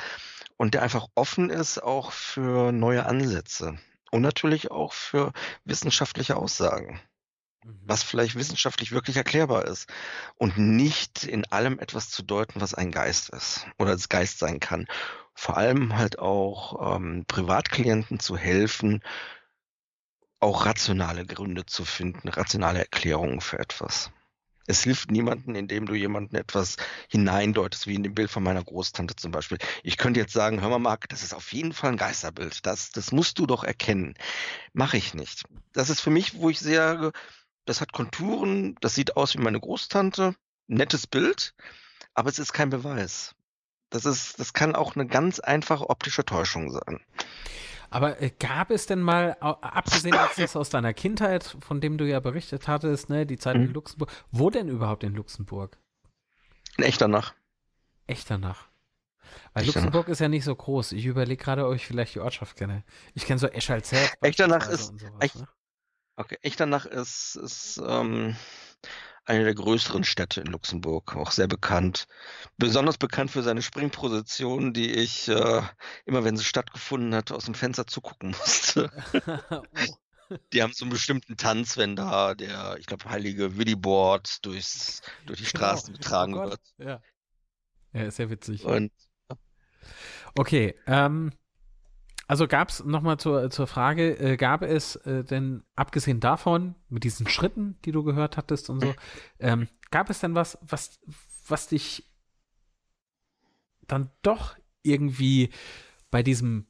Und 0.58 0.74
der 0.74 0.84
einfach 0.84 1.08
offen 1.16 1.50
ist 1.50 1.82
auch 1.82 2.12
für 2.12 2.72
neue 2.72 3.06
Ansätze 3.06 3.78
und 4.12 4.22
natürlich 4.22 4.72
auch 4.72 4.94
für 4.94 5.34
wissenschaftliche 5.66 6.38
Aussagen. 6.38 7.02
Was 7.64 8.04
vielleicht 8.04 8.36
wissenschaftlich 8.36 8.92
wirklich 8.92 9.18
erklärbar 9.18 9.66
ist 9.66 9.88
und 10.36 10.58
nicht 10.58 11.24
in 11.24 11.46
allem 11.52 11.80
etwas 11.80 12.10
zu 12.10 12.24
deuten, 12.24 12.62
was 12.62 12.74
ein 12.74 12.92
Geist 12.92 13.30
ist 13.30 13.68
oder 13.78 13.92
als 13.92 14.10
Geist 14.10 14.40
sein 14.40 14.60
kann. 14.60 14.88
Vor 15.34 15.58
allem 15.58 15.98
halt 15.98 16.20
auch 16.20 16.96
ähm, 16.96 17.26
Privatklienten 17.28 18.20
zu 18.20 18.38
helfen, 18.38 19.02
auch 20.40 20.66
rationale 20.66 21.26
Gründe 21.26 21.66
zu 21.66 21.86
finden, 21.86 22.30
rationale 22.30 22.80
Erklärungen 22.80 23.42
für 23.42 23.60
etwas. 23.60 24.12
Es 24.70 24.84
hilft 24.84 25.10
niemanden, 25.10 25.56
indem 25.56 25.88
du 25.88 25.96
jemanden 25.96 26.36
etwas 26.36 26.78
hineindeutest, 27.10 27.88
wie 27.88 27.96
in 27.96 28.04
dem 28.04 28.14
Bild 28.14 28.30
von 28.30 28.44
meiner 28.44 28.64
Großtante 28.64 29.16
zum 29.16 29.32
Beispiel. 29.32 29.58
Ich 29.82 29.98
könnte 29.98 30.20
jetzt 30.20 30.32
sagen, 30.32 30.62
hör 30.62 30.70
mal, 30.70 30.78
Marc, 30.78 31.10
das 31.10 31.24
ist 31.24 31.34
auf 31.34 31.52
jeden 31.54 31.74
Fall 31.74 31.90
ein 31.90 31.98
Geisterbild. 31.98 32.64
Das, 32.68 32.92
das 32.92 33.12
musst 33.12 33.40
du 33.40 33.48
doch 33.48 33.64
erkennen. 33.64 34.14
Mache 34.74 34.98
ich 34.98 35.16
nicht. 35.16 35.46
Das 35.74 35.90
ist 35.90 36.02
für 36.02 36.12
mich, 36.12 36.36
wo 36.36 36.52
ich 36.52 36.60
sage, 36.60 37.14
das 37.70 37.82
hat 37.82 37.94
Konturen, 37.94 38.76
das 38.82 38.96
sieht 38.96 39.16
aus 39.16 39.36
wie 39.36 39.42
meine 39.42 39.60
Großtante, 39.60 40.36
nettes 40.68 41.06
Bild, 41.06 41.54
aber 42.16 42.30
es 42.30 42.40
ist 42.40 42.52
kein 42.52 42.72
Beweis. 42.72 43.36
Das 43.92 44.06
ist, 44.06 44.40
das 44.40 44.54
kann 44.54 44.76
auch 44.76 44.96
eine 44.96 45.06
ganz 45.06 45.40
einfache 45.40 45.90
optische 45.90 46.26
Täuschung 46.26 46.72
sein. 46.72 47.00
Aber 47.92 48.22
äh, 48.22 48.32
gab 48.32 48.72
es 48.72 48.88
denn 48.88 49.02
mal, 49.02 49.38
abgesehen 49.40 50.16
jetzt 50.36 50.56
aus 50.56 50.70
deiner 50.70 50.94
Kindheit, 50.94 51.58
von 51.60 51.80
dem 51.80 51.98
du 51.98 52.08
ja 52.08 52.20
berichtet 52.20 52.68
hattest, 52.68 53.10
ne, 53.10 53.28
die 53.28 53.38
Zeit 53.38 53.56
mhm. 53.56 53.66
in 53.66 53.74
Luxemburg, 53.74 54.12
wo 54.32 54.50
denn 54.50 54.68
überhaupt 54.68 55.04
in 55.04 55.14
Luxemburg? 55.14 55.78
In 56.78 56.84
Echternach. 56.84 57.36
Echternach. 58.08 58.68
Weil 59.54 59.64
Echternach. 59.64 59.86
Luxemburg 59.86 60.08
ist 60.08 60.22
ja 60.22 60.28
nicht 60.28 60.44
so 60.44 60.56
groß. 60.56 60.92
Ich 60.94 61.06
überlege 61.06 61.44
gerade, 61.44 61.68
ob 61.68 61.76
ich 61.76 61.86
vielleicht 61.86 62.16
die 62.16 62.20
Ortschaft 62.20 62.56
kenne. 62.56 62.84
Ich 63.14 63.26
kenne 63.26 63.40
so 63.40 63.48
Eschalzell. 63.48 64.10
Echternach 64.22 64.70
ist. 64.70 64.94
Echt, 65.20 65.36
ne? 65.36 65.48
Okay, 66.20 66.38
Echternach 66.42 66.86
ist, 66.86 67.38
ist 67.38 67.82
ähm, 67.82 68.36
eine 69.24 69.46
der 69.46 69.56
größeren 69.56 70.04
Städte 70.04 70.42
in 70.42 70.48
Luxemburg, 70.48 71.16
auch 71.16 71.32
sehr 71.32 71.48
bekannt. 71.48 72.08
Besonders 72.58 72.98
bekannt 72.98 73.32
für 73.32 73.42
seine 73.42 73.62
Springposition, 73.62 74.74
die 74.74 74.92
ich 74.92 75.30
äh, 75.30 75.62
immer, 76.04 76.26
wenn 76.26 76.36
sie 76.36 76.44
stattgefunden 76.44 77.16
hat, 77.16 77.32
aus 77.32 77.46
dem 77.46 77.54
Fenster 77.54 77.88
zugucken 77.88 78.32
musste. 78.38 78.92
oh. 79.50 79.64
Die 80.52 80.62
haben 80.62 80.74
so 80.74 80.84
einen 80.84 80.92
bestimmten 80.92 81.38
Tanz, 81.38 81.78
wenn 81.78 81.96
da 81.96 82.36
der, 82.36 82.76
ich 82.80 82.86
glaube, 82.86 83.10
heilige 83.10 83.56
Williboard 83.56 84.46
durchs, 84.46 85.02
durch 85.26 85.40
die 85.40 85.46
genau. 85.46 85.58
Straßen 85.58 85.94
genau. 85.94 85.98
getragen 86.00 86.34
oh 86.34 86.50
wird. 86.50 86.62
Ja. 86.80 87.02
ja, 87.94 88.04
ist 88.04 88.20
ja 88.20 88.30
witzig. 88.30 88.66
Und, 88.66 88.92
Okay, 90.36 90.76
ähm, 90.86 91.32
also 92.30 92.48
gab 92.48 92.70
es 92.70 92.86
nochmal 92.86 93.18
zur, 93.18 93.50
zur 93.50 93.66
Frage, 93.66 94.12
äh, 94.20 94.38
gab 94.38 94.62
es 94.62 94.98
äh, 94.98 95.24
denn 95.24 95.64
abgesehen 95.76 96.20
davon, 96.20 96.76
mit 96.88 97.04
diesen 97.04 97.28
Schritten, 97.28 97.80
die 97.86 97.92
du 97.92 98.04
gehört 98.04 98.38
hattest 98.38 98.70
und 98.70 98.82
so, 98.82 98.94
ähm, 99.40 99.68
gab 99.90 100.12
es 100.12 100.20
denn 100.20 100.36
was, 100.36 100.60
was, 100.62 101.00
was 101.48 101.68
dich 101.70 102.08
dann 103.88 104.12
doch 104.22 104.56
irgendwie 104.84 105.50
bei 106.12 106.22
diesem, 106.22 106.68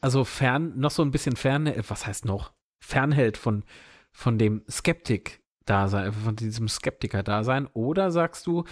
also 0.00 0.22
fern, 0.22 0.78
noch 0.78 0.92
so 0.92 1.02
ein 1.02 1.10
bisschen 1.10 1.34
fern, 1.34 1.66
äh, 1.66 1.82
was 1.88 2.06
heißt 2.06 2.24
noch, 2.24 2.52
fernhält 2.78 3.36
von, 3.36 3.64
von 4.12 4.38
dem 4.38 4.62
Skeptik-Dasein, 4.70 6.12
von 6.12 6.36
diesem 6.36 6.68
Skeptiker-Dasein? 6.68 7.66
Oder 7.72 8.12
sagst 8.12 8.46
du, 8.46 8.62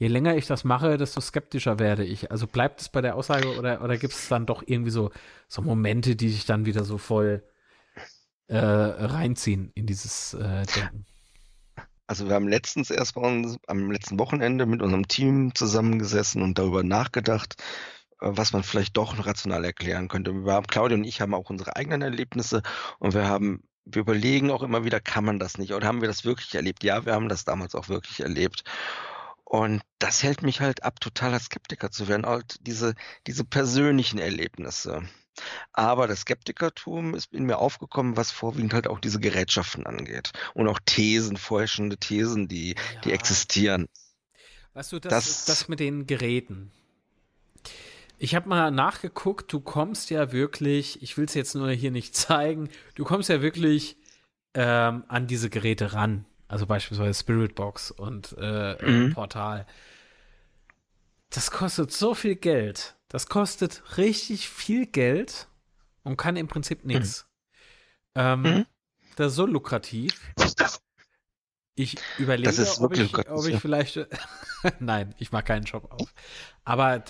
je 0.00 0.08
länger 0.08 0.34
ich 0.34 0.46
das 0.46 0.64
mache, 0.64 0.96
desto 0.96 1.20
skeptischer 1.20 1.78
werde 1.78 2.04
ich. 2.04 2.30
Also 2.30 2.46
bleibt 2.46 2.80
es 2.80 2.88
bei 2.88 3.02
der 3.02 3.16
Aussage 3.16 3.56
oder, 3.58 3.84
oder 3.84 3.98
gibt 3.98 4.14
es 4.14 4.28
dann 4.28 4.46
doch 4.46 4.62
irgendwie 4.66 4.90
so, 4.90 5.10
so 5.46 5.60
Momente, 5.60 6.16
die 6.16 6.30
sich 6.30 6.46
dann 6.46 6.64
wieder 6.64 6.84
so 6.84 6.96
voll 6.96 7.44
äh, 8.48 8.56
reinziehen 8.56 9.70
in 9.74 9.86
dieses 9.86 10.32
äh, 10.34 10.64
Denken? 10.74 11.04
Also 12.06 12.26
wir 12.26 12.34
haben 12.34 12.48
letztens 12.48 12.90
erst 12.90 13.14
mal 13.14 13.56
am 13.66 13.90
letzten 13.90 14.18
Wochenende 14.18 14.64
mit 14.64 14.80
unserem 14.80 15.06
Team 15.06 15.54
zusammengesessen 15.54 16.42
und 16.42 16.58
darüber 16.58 16.82
nachgedacht, 16.82 17.56
äh, 18.22 18.30
was 18.30 18.54
man 18.54 18.62
vielleicht 18.62 18.96
doch 18.96 19.26
rational 19.26 19.66
erklären 19.66 20.08
könnte. 20.08 20.32
Wir 20.32 20.54
haben, 20.54 20.66
Claudia 20.66 20.96
und 20.96 21.04
ich 21.04 21.20
haben 21.20 21.34
auch 21.34 21.50
unsere 21.50 21.76
eigenen 21.76 22.00
Erlebnisse 22.00 22.62
und 23.00 23.12
wir 23.12 23.28
haben 23.28 23.62
wir 23.84 24.00
überlegen 24.00 24.50
auch 24.50 24.62
immer 24.62 24.84
wieder, 24.84 25.00
kann 25.00 25.24
man 25.24 25.38
das 25.38 25.58
nicht? 25.58 25.72
Oder 25.72 25.86
haben 25.86 26.00
wir 26.00 26.08
das 26.08 26.24
wirklich 26.24 26.54
erlebt? 26.54 26.84
Ja, 26.84 27.04
wir 27.06 27.14
haben 27.14 27.28
das 27.28 27.44
damals 27.44 27.74
auch 27.74 27.88
wirklich 27.88 28.20
erlebt. 28.20 28.62
Und 29.50 29.82
das 29.98 30.22
hält 30.22 30.42
mich 30.42 30.60
halt 30.60 30.84
ab, 30.84 31.00
totaler 31.00 31.40
Skeptiker 31.40 31.90
zu 31.90 32.06
werden, 32.06 32.24
halt 32.24 32.64
diese, 32.68 32.94
diese 33.26 33.42
persönlichen 33.42 34.20
Erlebnisse. 34.20 35.02
Aber 35.72 36.06
das 36.06 36.20
Skeptikertum 36.20 37.16
ist 37.16 37.32
in 37.32 37.46
mir 37.46 37.58
aufgekommen, 37.58 38.16
was 38.16 38.30
vorwiegend 38.30 38.72
halt 38.72 38.86
auch 38.86 39.00
diese 39.00 39.18
Gerätschaften 39.18 39.86
angeht. 39.86 40.30
Und 40.54 40.68
auch 40.68 40.78
Thesen, 40.86 41.36
vorherrschende 41.36 41.96
Thesen, 41.96 42.46
die, 42.46 42.76
ja. 42.76 43.00
die 43.00 43.10
existieren. 43.10 43.88
Weißt 44.74 44.92
du, 44.92 45.00
das, 45.00 45.10
das, 45.12 45.44
das 45.46 45.68
mit 45.68 45.80
den 45.80 46.06
Geräten. 46.06 46.70
Ich 48.18 48.36
habe 48.36 48.48
mal 48.48 48.70
nachgeguckt, 48.70 49.52
du 49.52 49.58
kommst 49.58 50.10
ja 50.10 50.30
wirklich, 50.30 51.02
ich 51.02 51.18
will 51.18 51.24
es 51.24 51.34
jetzt 51.34 51.56
nur 51.56 51.72
hier 51.72 51.90
nicht 51.90 52.14
zeigen, 52.14 52.68
du 52.94 53.02
kommst 53.02 53.28
ja 53.28 53.42
wirklich 53.42 53.96
ähm, 54.54 55.02
an 55.08 55.26
diese 55.26 55.50
Geräte 55.50 55.92
ran. 55.92 56.24
Also 56.50 56.66
beispielsweise 56.66 57.16
Spiritbox 57.16 57.92
und 57.92 58.34
äh, 58.36 58.76
mhm. 58.84 59.14
Portal. 59.14 59.66
Das 61.30 61.52
kostet 61.52 61.92
so 61.92 62.12
viel 62.12 62.34
Geld. 62.34 62.96
Das 63.06 63.28
kostet 63.28 63.96
richtig 63.98 64.48
viel 64.48 64.86
Geld 64.86 65.46
und 66.02 66.16
kann 66.16 66.34
im 66.34 66.48
Prinzip 66.48 66.84
nichts. 66.84 67.28
Mhm. 68.16 68.20
Ähm, 68.20 68.42
mhm. 68.42 68.66
Das 69.14 69.28
ist 69.28 69.36
so 69.36 69.46
lukrativ. 69.46 70.20
Ich 71.76 71.96
überlege, 72.18 72.66
ob 72.80 72.96
ich, 72.96 73.16
ob 73.28 73.46
ich 73.46 73.60
vielleicht. 73.60 74.00
Nein, 74.80 75.14
ich 75.18 75.30
mache 75.30 75.44
keinen 75.44 75.64
Job 75.64 75.92
auf. 75.92 76.12
Aber 76.64 77.04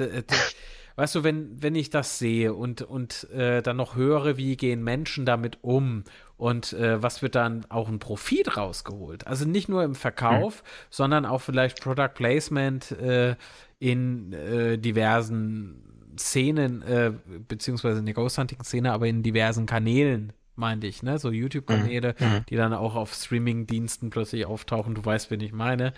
weißt 0.97 1.15
du, 1.15 1.25
wenn, 1.25 1.63
wenn 1.63 1.75
ich 1.75 1.89
das 1.89 2.19
sehe 2.19 2.53
und, 2.53 2.83
und 2.83 3.25
äh, 3.31 3.63
dann 3.63 3.79
noch 3.79 3.97
höre, 3.97 4.37
wie 4.37 4.59
gehen 4.59 4.85
Menschen 4.85 5.25
damit 5.25 5.59
um 5.63 6.05
und 6.41 6.73
äh, 6.73 7.03
was 7.03 7.21
wird 7.21 7.35
dann 7.35 7.67
auch 7.69 7.91
ein 7.91 7.99
Profit 7.99 8.57
rausgeholt? 8.57 9.27
Also 9.27 9.45
nicht 9.45 9.69
nur 9.69 9.85
im 9.85 9.95
Verkauf, 9.95 10.63
mhm. 10.63 10.67
sondern 10.89 11.27
auch 11.27 11.43
vielleicht 11.43 11.83
Product 11.83 12.15
Placement 12.15 12.93
äh, 12.93 13.37
in 13.79 14.33
äh, 14.33 14.79
diversen 14.79 16.15
Szenen, 16.19 16.81
äh, 16.81 17.13
beziehungsweise 17.47 17.99
in 17.99 18.07
der 18.07 18.15
Ghost 18.15 18.39
Hunting-Szene, 18.39 18.91
aber 18.91 19.07
in 19.07 19.23
diversen 19.23 19.67
Kanälen, 19.67 20.33
meinte 20.57 20.87
ich, 20.87 21.03
ne? 21.03 21.19
So 21.19 21.31
YouTube-Kanäle, 21.31 22.15
mhm. 22.19 22.47
die 22.49 22.57
dann 22.57 22.73
auch 22.73 22.95
auf 22.95 23.13
Streaming-Diensten 23.13 24.09
plötzlich 24.09 24.47
auftauchen. 24.47 24.95
Du 24.95 25.05
weißt, 25.05 25.31
wen 25.31 25.41
ich 25.41 25.53
meine. 25.53 25.93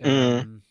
Mhm. 0.00 0.62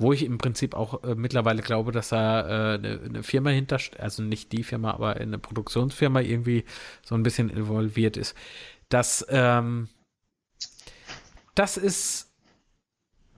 Wo 0.00 0.14
ich 0.14 0.24
im 0.24 0.38
Prinzip 0.38 0.74
auch 0.74 1.04
äh, 1.04 1.14
mittlerweile 1.14 1.60
glaube, 1.60 1.92
dass 1.92 2.08
da 2.08 2.40
äh, 2.40 2.78
eine, 2.78 3.00
eine, 3.04 3.22
Firma 3.22 3.50
hinter, 3.50 3.78
also 3.98 4.22
nicht 4.22 4.50
die 4.50 4.62
Firma, 4.62 4.92
aber 4.92 5.16
eine 5.16 5.38
Produktionsfirma 5.38 6.22
irgendwie 6.22 6.64
so 7.04 7.14
ein 7.14 7.22
bisschen 7.22 7.50
involviert 7.50 8.16
ist. 8.16 8.34
Das, 8.88 9.26
ähm, 9.28 9.90
das 11.54 11.76
ist, 11.76 12.32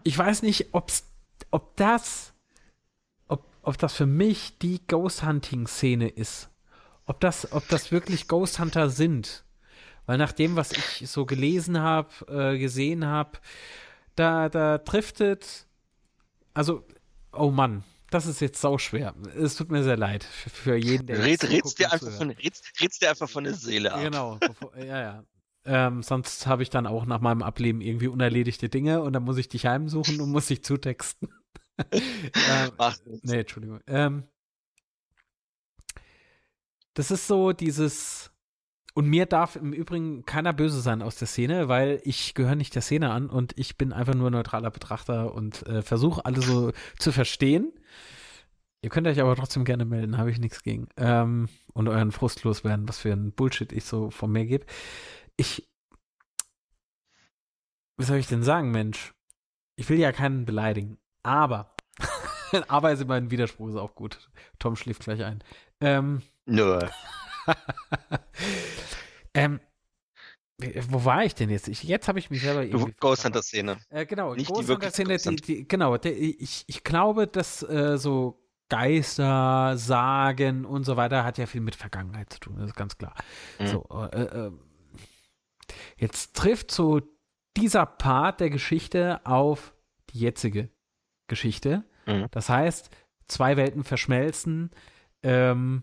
ich 0.05 0.17
weiß 0.17 0.43
nicht, 0.43 0.69
ob's, 0.71 1.11
ob 1.51 1.77
das, 1.77 2.33
ob, 3.27 3.45
ob 3.63 3.77
das 3.79 3.95
für 3.95 4.07
mich 4.07 4.57
die 4.59 4.87
Ghost 4.87 5.25
Hunting 5.25 5.67
Szene 5.67 6.09
ist. 6.09 6.49
Ob 7.07 7.19
das, 7.19 7.53
ob 7.53 7.69
das 7.71 7.91
wirklich 7.91 8.29
Ghost 8.29 8.61
Hunter 8.61 8.89
sind. 8.89 9.45
Weil 10.07 10.19
nach 10.19 10.31
dem, 10.33 10.55
was 10.55 10.71
ich 10.71 11.09
so 11.11 11.27
gelesen 11.27 11.81
habe, 11.81 12.11
äh, 12.29 12.59
gesehen 12.59 13.05
habe, 13.05 13.41
da, 14.15 14.49
da 14.49 14.79
driftet 14.79 15.67
also, 16.55 16.87
oh 17.33 17.51
Mann, 17.51 17.85
das 18.11 18.27
ist 18.27 18.41
jetzt 18.41 18.61
sau 18.61 18.79
schwer. 18.79 19.15
Es 19.37 19.57
tut 19.57 19.71
mir 19.71 19.83
sehr 19.83 19.97
leid 19.97 20.25
für, 20.25 20.51
für 20.51 20.77
jeden, 20.77 21.07
der 21.07 21.25
Red, 21.25 21.45
redst, 21.45 21.79
dir 21.79 21.93
einfach 21.93 22.11
von, 22.11 22.31
redst, 22.31 22.71
redst 22.81 23.03
dir 23.03 23.11
einfach 23.11 23.29
von 23.29 23.45
der 23.45 23.55
Seele 23.55 23.93
ab. 23.93 24.03
Genau, 24.03 24.37
bevor, 24.37 24.77
ja, 24.77 25.01
ja. 25.01 25.25
Ähm, 25.65 26.03
sonst 26.03 26.47
habe 26.47 26.63
ich 26.63 26.71
dann 26.71 26.87
auch 26.87 27.07
nach 27.07 27.21
meinem 27.21 27.43
Ableben 27.43 27.81
irgendwie 27.81 28.09
unerledigte 28.09 28.69
Dinge 28.69 29.01
und 29.01 29.13
dann 29.13 29.23
muss 29.23 29.39
ich 29.39 29.49
dich 29.49 29.67
heimsuchen 29.67 30.21
und 30.21 30.31
muss 30.31 30.49
dich 30.49 30.65
zutexten. 30.65 31.29
ähm, 31.93 32.73
Mach 32.77 32.97
nee, 33.23 33.41
Entschuldigung. 33.41 33.81
Ähm, 33.87 34.25
das 36.95 37.11
ist 37.11 37.27
so 37.29 37.53
dieses 37.53 38.32
und 38.95 39.07
mir 39.07 39.27
darf 39.27 39.57
im 39.57 39.73
Übrigen 39.73 40.25
keiner 40.27 40.53
böse 40.53 40.81
sein 40.81 41.03
aus 41.03 41.17
der 41.17 41.29
Szene, 41.29 41.69
weil 41.69 42.01
ich 42.05 42.35
gehöre 42.35 42.55
nicht 42.55 42.75
der 42.75 42.83
Szene 42.83 43.11
an 43.11 43.31
und 43.31 43.59
ich 43.59 43.79
bin 43.79 43.93
einfach 43.93 44.15
nur 44.15 44.31
neutraler 44.31 44.71
Betrachter 44.71 45.35
und 45.35 45.67
äh, 45.67 45.83
versuche 45.83 46.25
alle 46.27 46.43
so 46.43 46.73
zu 46.99 47.13
verstehen. 47.13 47.73
Ihr 48.83 48.91
könnt 48.91 49.07
euch 49.07 49.21
aber 49.21 49.37
trotzdem 49.37 49.65
gerne 49.65 49.85
melden, 49.85 50.19
habe 50.19 50.31
ich 50.31 50.39
nichts 50.39 50.63
gegen. 50.63 50.89
Ähm, 50.97 51.49
und 51.73 51.89
euren 51.89 52.13
Frust 52.13 52.43
loswerden, 52.43 52.89
was 52.89 52.99
für 52.99 53.13
ein 53.13 53.33
Bullshit 53.33 53.73
ich 53.73 53.85
so 53.85 54.11
von 54.11 54.31
mir 54.31 54.45
gebe. 54.45 54.67
Ich. 55.37 55.69
Was 57.97 58.09
soll 58.09 58.19
ich 58.19 58.27
denn 58.27 58.43
sagen, 58.43 58.73
Mensch? 58.73 59.15
Ich 59.77 59.89
will 59.89 59.99
ja 59.99 60.13
keinen 60.13 60.45
beleidigen. 60.45 60.99
Aber. 61.23 61.77
aber 62.69 62.93
ist 62.93 63.01
immer 63.01 63.15
ein 63.15 63.31
Widerspruch, 63.31 63.69
ist 63.69 63.77
auch 63.77 63.95
gut. 63.95 64.31
Tom 64.59 64.77
schläft 64.77 65.05
gleich 65.05 65.23
ein. 65.25 65.43
Ähm, 65.81 66.23
Nö. 66.45 66.81
ähm, 69.35 69.61
wo 70.89 71.05
war 71.05 71.25
ich 71.25 71.35
denn 71.35 71.51
jetzt? 71.51 71.69
Ich, 71.69 71.83
jetzt 71.83 72.09
habe 72.09 72.19
ich 72.19 72.31
mich 72.31 72.43
selber 72.43 72.65
Du 72.65 72.91
Ghost 73.01 73.25
Hunter 73.25 73.43
Szene. 73.43 73.79
Äh, 73.91 74.07
genau, 74.07 74.35
Nicht 74.35 74.49
Ghost 74.49 74.69
Hunter 74.69 74.91
Szene, 74.91 75.17
die, 75.17 75.37
die, 75.37 75.69
genau, 75.69 75.97
die, 75.97 76.11
ich, 76.11 76.65
ich 76.67 76.85
glaube, 76.85 77.27
dass 77.27 77.63
äh, 77.63 77.99
so 77.99 78.39
Geister, 78.69 79.77
Sagen 79.77 80.65
und 80.65 80.85
so 80.85 80.97
weiter 80.97 81.25
hat 81.25 81.37
ja 81.37 81.47
viel 81.47 81.61
mit 81.61 81.77
Vergangenheit 81.77 82.33
zu 82.33 82.41
tun, 82.41 82.57
das 82.59 82.69
ist 82.69 82.77
ganz 82.77 82.97
klar. 82.97 83.15
Mhm. 83.59 83.67
So, 83.67 83.87
äh, 84.13 84.23
äh, 84.23 84.53
jetzt 85.99 86.35
trifft 86.35 86.71
so 86.71 87.03
dieser 87.57 87.85
Part 87.85 88.41
der 88.41 88.51
Geschichte 88.51 89.21
auf 89.27 89.75
die 90.11 90.21
jetzige 90.21 90.71
Geschichte. 91.27 91.85
Mhm. 92.07 92.29
Das 92.31 92.49
heißt, 92.49 92.91
zwei 93.29 93.57
Welten 93.57 93.85
verschmelzen. 93.85 94.71
Ähm, 95.23 95.83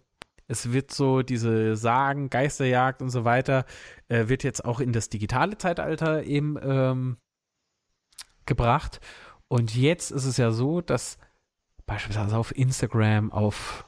Es 0.50 0.74
wird 0.74 0.92
so 0.92 1.22
diese 1.22 1.76
Sagen, 1.76 2.30
Geisterjagd 2.30 3.02
und 3.02 3.10
so 3.10 3.24
weiter, 3.24 3.66
äh, 4.08 4.28
wird 4.28 4.44
jetzt 4.44 4.66
auch 4.66 4.80
in 4.80 4.92
das 4.92 5.08
digitale 5.10 5.58
Zeitalter 5.58 6.24
eben 6.24 6.58
ähm, 6.62 7.18
gebracht. 8.46 9.00
Und 9.48 9.76
jetzt 9.76 10.12
ist 10.12 10.26
es 10.26 10.38
ja 10.38 10.52
so, 10.52 10.82
dass 10.82 11.18
beispielsweise 11.86 12.36
auf 12.36 12.56
Instagram, 12.56 13.32
auf 13.32 13.88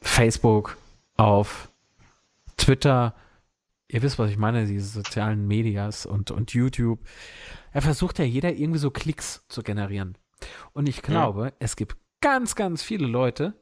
Facebook, 0.00 0.76
auf 1.16 1.70
Twitter, 2.56 3.14
ihr 3.88 4.02
wisst, 4.02 4.18
was 4.18 4.30
ich 4.30 4.38
meine, 4.38 4.66
diese 4.66 4.86
sozialen 4.86 5.46
Medias 5.46 6.06
und, 6.06 6.30
und 6.30 6.52
YouTube, 6.52 7.00
er 7.72 7.82
versucht 7.82 8.18
ja 8.18 8.24
jeder 8.24 8.52
irgendwie 8.52 8.78
so 8.78 8.90
Klicks 8.90 9.44
zu 9.48 9.62
generieren. 9.62 10.16
Und 10.72 10.88
ich 10.88 11.02
glaube, 11.02 11.46
ja. 11.46 11.52
es 11.58 11.76
gibt 11.76 11.96
ganz, 12.20 12.54
ganz 12.54 12.82
viele 12.82 13.06
Leute, 13.06 13.54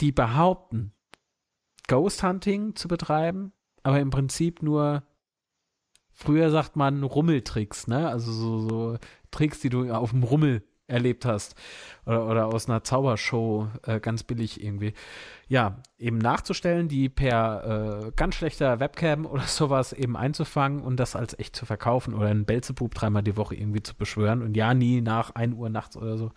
die 0.00 0.12
behaupten, 0.12 0.92
Ghost 1.88 2.22
Hunting 2.22 2.74
zu 2.76 2.88
betreiben, 2.88 3.52
aber 3.82 4.00
im 4.00 4.10
Prinzip 4.10 4.62
nur, 4.62 5.02
früher 6.12 6.50
sagt 6.50 6.76
man 6.76 7.02
Rummeltricks, 7.02 7.86
ne? 7.86 8.08
Also 8.08 8.32
so, 8.32 8.58
so 8.60 8.98
Tricks, 9.30 9.60
die 9.60 9.68
du 9.68 9.90
auf 9.92 10.10
dem 10.10 10.22
Rummel 10.22 10.62
erlebt 10.86 11.24
hast 11.24 11.54
oder, 12.04 12.26
oder 12.28 12.46
aus 12.46 12.68
einer 12.68 12.84
Zaubershow 12.84 13.68
äh, 13.84 14.00
ganz 14.00 14.22
billig 14.22 14.62
irgendwie. 14.62 14.92
Ja, 15.48 15.78
eben 15.98 16.18
nachzustellen, 16.18 16.88
die 16.88 17.08
per 17.08 18.04
äh, 18.06 18.12
ganz 18.16 18.34
schlechter 18.34 18.80
Webcam 18.80 19.26
oder 19.30 19.44
sowas 19.44 19.92
eben 19.92 20.16
einzufangen 20.16 20.82
und 20.82 20.98
das 20.98 21.16
als 21.16 21.38
echt 21.38 21.56
zu 21.56 21.66
verkaufen 21.66 22.14
oder 22.14 22.28
einen 22.28 22.44
Belzebub 22.44 22.94
dreimal 22.94 23.22
die 23.22 23.36
Woche 23.36 23.54
irgendwie 23.54 23.82
zu 23.82 23.94
beschwören 23.94 24.42
und 24.42 24.56
ja, 24.56 24.74
nie 24.74 25.00
nach 25.00 25.34
1 25.34 25.54
Uhr 25.54 25.70
nachts 25.70 25.96
oder 25.96 26.18
so 26.18 26.32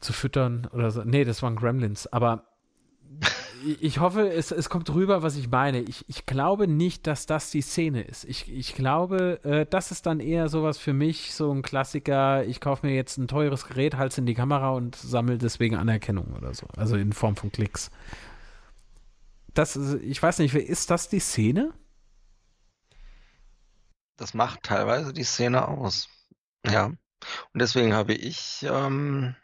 zu 0.00 0.12
füttern 0.12 0.68
oder 0.72 0.90
so. 0.90 1.02
Nee, 1.04 1.24
das 1.24 1.42
waren 1.42 1.56
Gremlins, 1.56 2.06
aber 2.06 2.47
ich 3.80 3.98
hoffe, 3.98 4.28
es, 4.28 4.50
es 4.50 4.68
kommt 4.68 4.92
rüber, 4.94 5.22
was 5.22 5.36
ich 5.36 5.50
meine. 5.50 5.80
Ich, 5.80 6.04
ich 6.08 6.26
glaube 6.26 6.68
nicht, 6.68 7.06
dass 7.06 7.26
das 7.26 7.50
die 7.50 7.62
Szene 7.62 8.02
ist. 8.02 8.24
Ich, 8.24 8.50
ich 8.52 8.74
glaube, 8.74 9.40
äh, 9.44 9.66
das 9.66 9.90
ist 9.90 10.06
dann 10.06 10.20
eher 10.20 10.48
sowas 10.48 10.78
für 10.78 10.92
mich, 10.92 11.34
so 11.34 11.52
ein 11.52 11.62
Klassiker. 11.62 12.44
Ich 12.44 12.60
kaufe 12.60 12.86
mir 12.86 12.94
jetzt 12.94 13.16
ein 13.18 13.28
teures 13.28 13.66
Gerät, 13.66 13.96
halte 13.96 14.20
in 14.20 14.26
die 14.26 14.34
Kamera 14.34 14.70
und 14.70 14.96
sammle 14.96 15.38
deswegen 15.38 15.76
Anerkennung 15.76 16.34
oder 16.34 16.54
so. 16.54 16.66
Also 16.76 16.96
in 16.96 17.12
Form 17.12 17.36
von 17.36 17.50
Klicks. 17.50 17.90
Das, 19.54 19.76
ich 19.76 20.22
weiß 20.22 20.38
nicht, 20.38 20.54
ist 20.54 20.90
das 20.90 21.08
die 21.08 21.20
Szene? 21.20 21.72
Das 24.16 24.34
macht 24.34 24.62
teilweise 24.64 25.12
die 25.12 25.24
Szene 25.24 25.66
aus. 25.66 26.08
Ja. 26.66 26.86
Und 26.86 26.98
deswegen 27.54 27.94
habe 27.94 28.14
ich 28.14 28.64
ähm, 28.68 29.34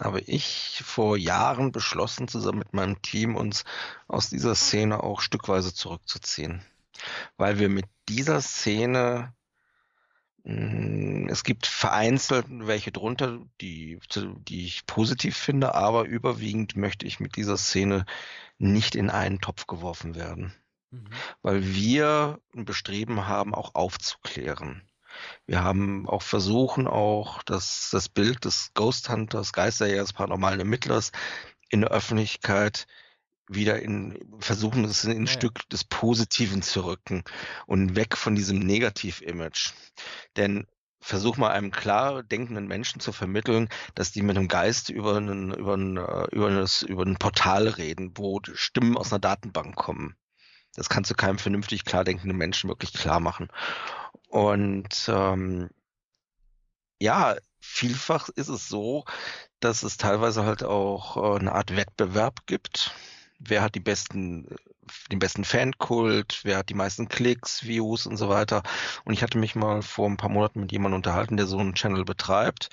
habe 0.00 0.20
ich 0.20 0.82
vor 0.84 1.16
Jahren 1.16 1.72
beschlossen, 1.72 2.28
zusammen 2.28 2.58
mit 2.58 2.72
meinem 2.72 3.00
Team 3.02 3.36
uns 3.36 3.64
aus 4.08 4.30
dieser 4.30 4.54
Szene 4.54 5.02
auch 5.02 5.20
stückweise 5.20 5.74
zurückzuziehen. 5.74 6.64
Weil 7.36 7.58
wir 7.58 7.68
mit 7.68 7.86
dieser 8.08 8.40
Szene, 8.40 9.34
hm, 10.44 11.28
es 11.28 11.44
gibt 11.44 11.66
vereinzelt 11.66 12.46
welche 12.48 12.92
drunter, 12.92 13.40
die, 13.60 13.98
die 14.48 14.66
ich 14.66 14.86
positiv 14.86 15.36
finde, 15.36 15.74
aber 15.74 16.04
überwiegend 16.04 16.76
möchte 16.76 17.06
ich 17.06 17.20
mit 17.20 17.36
dieser 17.36 17.56
Szene 17.56 18.04
nicht 18.58 18.94
in 18.94 19.10
einen 19.10 19.40
Topf 19.40 19.66
geworfen 19.66 20.14
werden. 20.14 20.54
Mhm. 20.90 21.08
Weil 21.42 21.74
wir 21.74 22.40
ein 22.54 22.64
Bestreben 22.64 23.26
haben, 23.26 23.54
auch 23.54 23.74
aufzuklären. 23.74 24.82
Wir 25.46 25.62
haben 25.62 26.08
auch 26.08 26.22
versuchen, 26.22 26.86
auch 26.86 27.42
das, 27.42 27.90
das 27.90 28.08
Bild 28.08 28.44
des 28.44 28.72
Ghost 28.74 29.08
Hunters, 29.08 29.52
Geisterjägers, 29.52 30.12
paranormalen 30.12 30.60
Ermittlers 30.60 31.12
in 31.68 31.82
der 31.82 31.90
Öffentlichkeit 31.90 32.86
wieder 33.48 33.80
in, 33.80 34.18
versuchen, 34.40 34.84
es 34.84 35.04
in 35.04 35.10
ein 35.10 35.26
ja. 35.26 35.32
Stück 35.32 35.68
des 35.68 35.84
Positiven 35.84 36.62
zu 36.62 36.84
rücken 36.84 37.24
und 37.66 37.96
weg 37.96 38.16
von 38.16 38.34
diesem 38.34 38.58
Negativ-Image. 38.60 39.72
Denn 40.36 40.66
versuch 41.00 41.36
mal 41.36 41.50
einem 41.50 41.72
klar 41.72 42.22
denkenden 42.22 42.68
Menschen 42.68 43.00
zu 43.00 43.12
vermitteln, 43.12 43.68
dass 43.94 44.12
die 44.12 44.22
mit 44.22 44.36
einem 44.36 44.48
Geist 44.48 44.88
über 44.88 45.16
einen, 45.16 45.52
über 45.52 45.74
ein, 45.76 45.96
äh, 45.96 46.26
über, 46.30 46.48
ein, 46.48 46.66
über 46.86 47.02
ein 47.04 47.16
Portal 47.16 47.68
reden, 47.68 48.12
wo 48.14 48.40
Stimmen 48.54 48.96
aus 48.96 49.12
einer 49.12 49.18
Datenbank 49.18 49.74
kommen. 49.74 50.16
Das 50.74 50.88
kannst 50.88 51.10
du 51.10 51.14
keinem 51.14 51.38
vernünftig 51.38 51.84
klar 51.84 52.04
denkenden 52.04 52.38
Menschen 52.38 52.70
wirklich 52.70 52.92
klar 52.94 53.20
machen. 53.20 53.48
Und 54.32 55.10
ähm, 55.10 55.68
ja, 56.98 57.36
vielfach 57.60 58.30
ist 58.30 58.48
es 58.48 58.66
so, 58.66 59.04
dass 59.60 59.82
es 59.82 59.98
teilweise 59.98 60.46
halt 60.46 60.64
auch 60.64 61.18
äh, 61.18 61.38
eine 61.38 61.52
Art 61.52 61.76
Wettbewerb 61.76 62.46
gibt. 62.46 62.94
Wer 63.38 63.60
hat 63.60 63.74
die 63.74 63.80
besten, 63.80 64.56
den 65.10 65.18
besten 65.18 65.44
Fankult, 65.44 66.40
wer 66.44 66.58
hat 66.58 66.68
die 66.68 66.74
meisten 66.74 67.08
Klicks, 67.08 67.64
Views 67.64 68.06
und 68.06 68.16
so 68.16 68.28
weiter. 68.28 68.62
Und 69.04 69.12
ich 69.14 69.22
hatte 69.22 69.38
mich 69.38 69.54
mal 69.54 69.82
vor 69.82 70.08
ein 70.08 70.16
paar 70.16 70.30
Monaten 70.30 70.60
mit 70.60 70.72
jemandem 70.72 70.96
unterhalten, 70.96 71.36
der 71.36 71.46
so 71.46 71.58
einen 71.58 71.74
Channel 71.74 72.04
betreibt. 72.04 72.68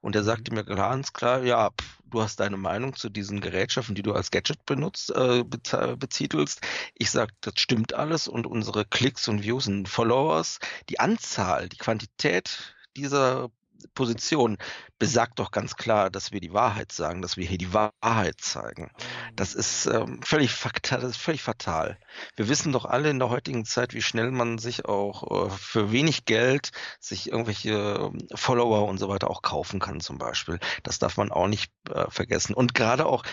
Und 0.00 0.14
der 0.14 0.22
sagte 0.22 0.52
mir 0.52 0.64
ganz 0.64 1.14
klar, 1.14 1.42
ja, 1.44 1.70
du 2.04 2.20
hast 2.20 2.38
deine 2.38 2.58
Meinung 2.58 2.94
zu 2.94 3.08
diesen 3.08 3.40
Gerätschaften, 3.40 3.94
die 3.94 4.02
du 4.02 4.12
als 4.12 4.30
Gadget 4.30 4.66
benutzt, 4.66 5.10
äh, 5.10 5.44
bezietelst. 5.44 6.60
Ich 6.94 7.10
sage, 7.10 7.32
das 7.40 7.54
stimmt 7.56 7.94
alles 7.94 8.28
und 8.28 8.46
unsere 8.46 8.84
Klicks 8.84 9.28
und 9.28 9.42
Views 9.42 9.66
und 9.66 9.88
Followers, 9.88 10.58
die 10.90 11.00
Anzahl, 11.00 11.70
die 11.70 11.78
Quantität 11.78 12.74
dieser 12.96 13.50
Position 13.94 14.56
besagt 14.98 15.38
doch 15.38 15.50
ganz 15.50 15.76
klar, 15.76 16.10
dass 16.10 16.32
wir 16.32 16.40
die 16.40 16.52
Wahrheit 16.52 16.92
sagen, 16.92 17.22
dass 17.22 17.36
wir 17.36 17.46
hier 17.46 17.58
die 17.58 17.72
Wahrheit 17.72 18.40
zeigen. 18.40 18.90
Das 19.34 19.54
ist 19.54 19.86
ähm, 19.86 20.20
völlig 20.22 20.52
fatal, 20.52 21.00
das 21.00 21.10
ist 21.10 21.16
völlig 21.16 21.42
fatal. 21.42 21.98
Wir 22.36 22.48
wissen 22.48 22.72
doch 22.72 22.84
alle 22.84 23.10
in 23.10 23.18
der 23.18 23.30
heutigen 23.30 23.64
Zeit, 23.64 23.94
wie 23.94 24.02
schnell 24.02 24.30
man 24.30 24.58
sich 24.58 24.84
auch 24.86 25.46
äh, 25.46 25.50
für 25.50 25.92
wenig 25.92 26.24
Geld 26.24 26.70
sich 27.00 27.30
irgendwelche 27.30 27.72
ähm, 27.72 28.26
Follower 28.34 28.88
und 28.88 28.98
so 28.98 29.08
weiter 29.08 29.30
auch 29.30 29.42
kaufen 29.42 29.80
kann, 29.80 30.00
zum 30.00 30.18
Beispiel. 30.18 30.58
Das 30.82 30.98
darf 30.98 31.16
man 31.16 31.30
auch 31.30 31.48
nicht 31.48 31.72
äh, 31.90 32.10
vergessen. 32.10 32.54
Und 32.54 32.74
gerade 32.74 33.06
auch 33.06 33.24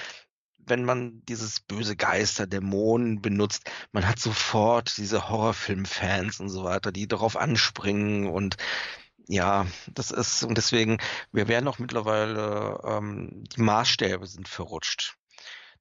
wenn 0.65 0.86
man 0.86 1.22
dieses 1.26 1.60
böse 1.60 1.95
Geister, 1.95 2.48
Dämonen 2.48 3.22
benutzt, 3.22 3.69
man 3.91 4.07
hat 4.07 4.19
sofort 4.19 4.95
diese 4.98 5.30
Horrorfilm-Fans 5.30 6.40
und 6.40 6.49
so 6.49 6.64
weiter, 6.64 6.91
die 6.91 7.07
darauf 7.07 7.36
anspringen 7.36 8.28
und 8.28 8.57
ja, 9.27 9.65
das 9.93 10.11
ist, 10.11 10.43
und 10.43 10.57
deswegen, 10.57 10.98
wir 11.31 11.48
werden 11.48 11.68
auch 11.68 11.80
mittlerweile, 11.80 12.80
ähm, 12.84 13.43
die 13.56 13.61
Maßstäbe 13.61 14.26
sind 14.26 14.48
verrutscht. 14.48 15.15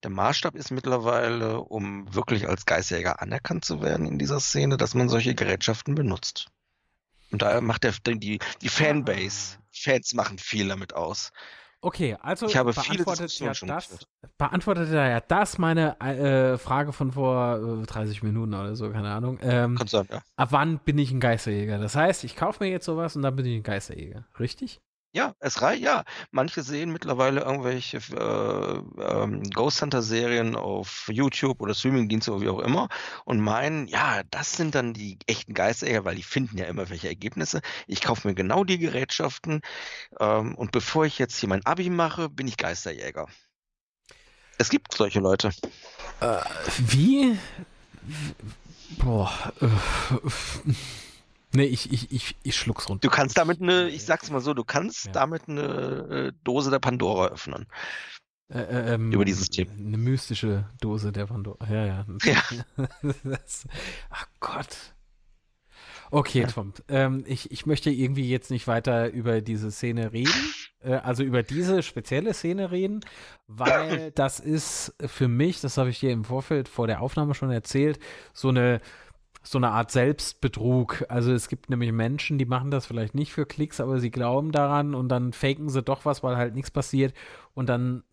Der 0.02 0.10
Maßstab 0.10 0.54
ist 0.54 0.70
mittlerweile, 0.70 1.60
um 1.60 2.14
wirklich 2.14 2.48
als 2.48 2.64
Geistjäger 2.64 3.20
anerkannt 3.20 3.64
zu 3.64 3.82
werden 3.82 4.06
in 4.06 4.18
dieser 4.18 4.40
Szene, 4.40 4.78
dass 4.78 4.94
man 4.94 5.10
solche 5.10 5.34
Gerätschaften 5.34 5.94
benutzt. 5.94 6.46
Und 7.30 7.42
da 7.42 7.60
macht 7.60 7.84
der, 7.84 7.92
die, 8.16 8.38
die 8.62 8.68
Fanbase, 8.68 9.58
Fans 9.70 10.14
machen 10.14 10.38
viel 10.38 10.68
damit 10.68 10.94
aus. 10.94 11.32
Okay, 11.82 12.16
also 12.20 12.46
ich 12.46 12.56
habe 12.56 12.74
beantwortet, 12.74 13.38
ja 13.38 13.52
das, 13.52 14.06
beantwortet 14.36 14.90
er 14.90 15.08
ja 15.08 15.20
das 15.20 15.56
meine 15.56 15.98
äh, 16.00 16.58
Frage 16.58 16.92
von 16.92 17.12
vor 17.12 17.80
äh, 17.82 17.86
30 17.86 18.22
Minuten 18.22 18.52
oder 18.52 18.76
so, 18.76 18.90
keine 18.90 19.10
Ahnung. 19.10 19.38
Ähm, 19.40 19.78
sein, 19.86 20.06
ja. 20.10 20.20
Ab 20.36 20.48
wann 20.52 20.78
bin 20.80 20.98
ich 20.98 21.10
ein 21.10 21.20
Geisterjäger? 21.20 21.78
Das 21.78 21.96
heißt, 21.96 22.24
ich 22.24 22.36
kaufe 22.36 22.62
mir 22.62 22.70
jetzt 22.70 22.84
sowas 22.84 23.16
und 23.16 23.22
dann 23.22 23.34
bin 23.34 23.46
ich 23.46 23.56
ein 23.56 23.62
Geisterjäger, 23.62 24.26
richtig? 24.38 24.80
Ja, 25.12 25.34
es 25.40 25.60
reicht, 25.60 25.82
ja. 25.82 26.04
Manche 26.30 26.62
sehen 26.62 26.92
mittlerweile 26.92 27.40
irgendwelche 27.40 27.96
äh, 27.96 29.02
ähm, 29.02 29.42
Ghost 29.50 29.82
Hunter 29.82 30.02
Serien 30.02 30.54
auf 30.54 31.08
YouTube 31.10 31.60
oder 31.60 31.74
Streamingdienste 31.74 32.30
oder 32.32 32.40
wie 32.42 32.48
auch 32.48 32.60
immer 32.60 32.88
und 33.24 33.40
meinen, 33.40 33.88
ja, 33.88 34.22
das 34.30 34.52
sind 34.52 34.76
dann 34.76 34.94
die 34.94 35.18
echten 35.26 35.52
Geisterjäger, 35.52 36.04
weil 36.04 36.14
die 36.14 36.22
finden 36.22 36.56
ja 36.58 36.66
immer 36.66 36.90
welche 36.90 37.08
Ergebnisse. 37.08 37.60
Ich 37.88 38.02
kaufe 38.02 38.28
mir 38.28 38.34
genau 38.34 38.62
die 38.62 38.78
Gerätschaften 38.78 39.62
ähm, 40.20 40.54
und 40.54 40.70
bevor 40.70 41.06
ich 41.06 41.18
jetzt 41.18 41.36
hier 41.36 41.48
mein 41.48 41.66
Abi 41.66 41.90
mache, 41.90 42.28
bin 42.28 42.46
ich 42.46 42.56
Geisterjäger. 42.56 43.26
Es 44.58 44.68
gibt 44.68 44.94
solche 44.94 45.18
Leute. 45.18 45.50
Äh, 46.20 46.36
wie? 46.78 47.36
Boah. 48.98 49.52
Äh, 49.60 49.66
Nee, 51.52 51.64
ich, 51.64 51.92
ich, 51.92 52.12
ich, 52.12 52.36
ich 52.42 52.56
schluck's 52.56 52.88
runter. 52.88 53.08
Du 53.08 53.14
kannst 53.14 53.36
damit 53.36 53.60
eine, 53.60 53.88
ich 53.88 54.04
sag's 54.04 54.30
mal 54.30 54.40
so, 54.40 54.54
du 54.54 54.64
kannst 54.64 55.06
ja. 55.06 55.12
damit 55.12 55.48
eine 55.48 55.62
äh, 55.62 56.32
Dose 56.44 56.70
der 56.70 56.78
Pandora 56.78 57.28
öffnen. 57.28 57.66
Äh, 58.52 58.60
äh, 58.60 58.94
ähm, 58.94 59.12
Über 59.12 59.24
dieses 59.24 59.48
Thema. 59.48 59.72
Eine 59.72 59.96
mystische 59.96 60.68
Dose 60.80 61.12
der 61.12 61.26
Pandora. 61.26 61.64
Ja, 61.68 61.86
ja. 61.86 62.06
ja. 62.24 62.42
das, 63.24 63.66
ach 64.10 64.26
Gott. 64.40 64.94
Okay, 66.12 66.44
Tom. 66.52 66.72
Ähm, 66.88 67.24
ich, 67.26 67.52
ich 67.52 67.66
möchte 67.66 67.90
irgendwie 67.90 68.28
jetzt 68.28 68.50
nicht 68.50 68.66
weiter 68.66 69.10
über 69.10 69.40
diese 69.40 69.70
Szene 69.70 70.12
reden, 70.12 70.32
äh, 70.82 70.94
also 70.94 71.22
über 71.22 71.44
diese 71.44 71.84
spezielle 71.84 72.34
Szene 72.34 72.72
reden, 72.72 73.00
weil 73.46 74.10
das 74.16 74.40
ist 74.40 74.94
für 75.06 75.28
mich, 75.28 75.60
das 75.60 75.78
habe 75.78 75.90
ich 75.90 76.00
dir 76.00 76.10
im 76.10 76.24
Vorfeld 76.24 76.68
vor 76.68 76.88
der 76.88 77.00
Aufnahme 77.00 77.34
schon 77.34 77.52
erzählt, 77.52 78.00
so 78.32 78.48
eine 78.48 78.80
so 79.42 79.58
eine 79.58 79.70
Art 79.70 79.90
Selbstbetrug. 79.90 81.04
Also 81.08 81.32
es 81.32 81.48
gibt 81.48 81.70
nämlich 81.70 81.92
Menschen, 81.92 82.38
die 82.38 82.44
machen 82.44 82.70
das 82.70 82.86
vielleicht 82.86 83.14
nicht 83.14 83.32
für 83.32 83.46
Klicks, 83.46 83.80
aber 83.80 83.98
sie 83.98 84.10
glauben 84.10 84.52
daran 84.52 84.94
und 84.94 85.08
dann 85.08 85.32
faken 85.32 85.68
sie 85.68 85.82
doch 85.82 86.04
was, 86.04 86.22
weil 86.22 86.36
halt 86.36 86.54
nichts 86.54 86.70
passiert 86.70 87.14
und 87.54 87.68
dann 87.68 88.04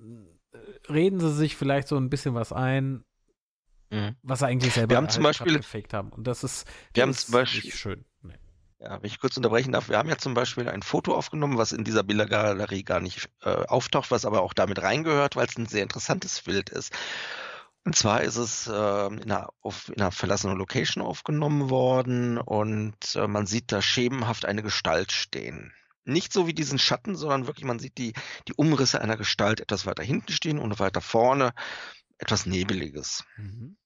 reden 0.90 1.20
sie 1.20 1.34
sich 1.34 1.56
vielleicht 1.56 1.88
so 1.88 1.98
ein 1.98 2.10
bisschen 2.10 2.34
was 2.36 2.54
ein, 2.54 3.04
mhm. 3.90 4.16
was 4.24 4.40
sie 4.40 4.48
eigentlich 4.48 4.74
selber 4.74 4.92
wir 4.92 4.98
haben 4.98 5.10
zum 5.10 5.26
halt 5.26 5.40
Beispiel, 5.40 5.58
gefaked 5.58 5.94
haben. 5.94 6.10
Und 6.10 6.26
das 6.26 6.44
ist, 6.44 6.68
wir 6.68 6.74
das 6.94 7.04
haben 7.04 7.14
zum 7.14 7.32
Beispiel, 7.34 7.72
schön. 7.72 8.06
Nee. 8.22 8.36
Ja, 8.80 9.02
wenn 9.02 9.08
ich 9.08 9.20
kurz 9.20 9.38
unterbrechen 9.38 9.72
darf, 9.72 9.90
wir 9.90 9.98
haben 9.98 10.10
ja 10.10 10.18
zum 10.18 10.34
Beispiel 10.34 10.70
ein 10.70 10.82
Foto 10.82 11.16
aufgenommen, 11.16 11.58
was 11.58 11.72
in 11.72 11.84
dieser 11.84 12.04
Bildergalerie 12.04 12.84
gar 12.84 13.00
nicht 13.00 13.30
äh, 13.42 13.50
auftaucht, 13.50 14.12
was 14.12 14.26
aber 14.26 14.42
auch 14.42 14.54
damit 14.54 14.82
reingehört, 14.82 15.36
weil 15.36 15.48
es 15.48 15.58
ein 15.58 15.66
sehr 15.66 15.84
interessantes 15.84 16.42
Bild 16.42 16.70
ist. 16.70 16.94
Und 17.88 17.96
zwar 17.96 18.22
ist 18.22 18.36
es 18.36 18.68
äh, 18.68 18.72
in, 19.08 19.32
einer, 19.32 19.48
auf, 19.62 19.88
in 19.88 20.02
einer 20.02 20.12
verlassenen 20.12 20.58
Location 20.58 21.02
aufgenommen 21.02 21.70
worden 21.70 22.38
und 22.38 23.16
äh, 23.16 23.30
man 23.30 23.48
sieht 23.48 23.72
da 23.72 23.82
schemenhaft 23.82 24.44
eine 24.44 24.62
Gestalt 24.62 25.14
stehen. 25.14 25.72
Nicht 26.04 26.34
so 26.34 26.48
wie 26.48 26.54
diesen 26.54 26.80
Schatten, 26.80 27.16
sondern 27.16 27.48
wirklich, 27.48 27.64
man 27.64 27.80
sieht 27.80 27.98
die, 27.98 28.12
die 28.50 28.54
Umrisse 28.58 29.00
einer 29.00 29.16
Gestalt 29.16 29.62
etwas 29.62 29.86
weiter 29.86 30.04
hinten 30.04 30.34
stehen 30.34 30.60
und 30.60 30.82
weiter 30.82 31.00
vorne 31.00 31.54
etwas 32.18 32.46
Nebeliges. 32.46 33.24
Mhm. 33.38 33.78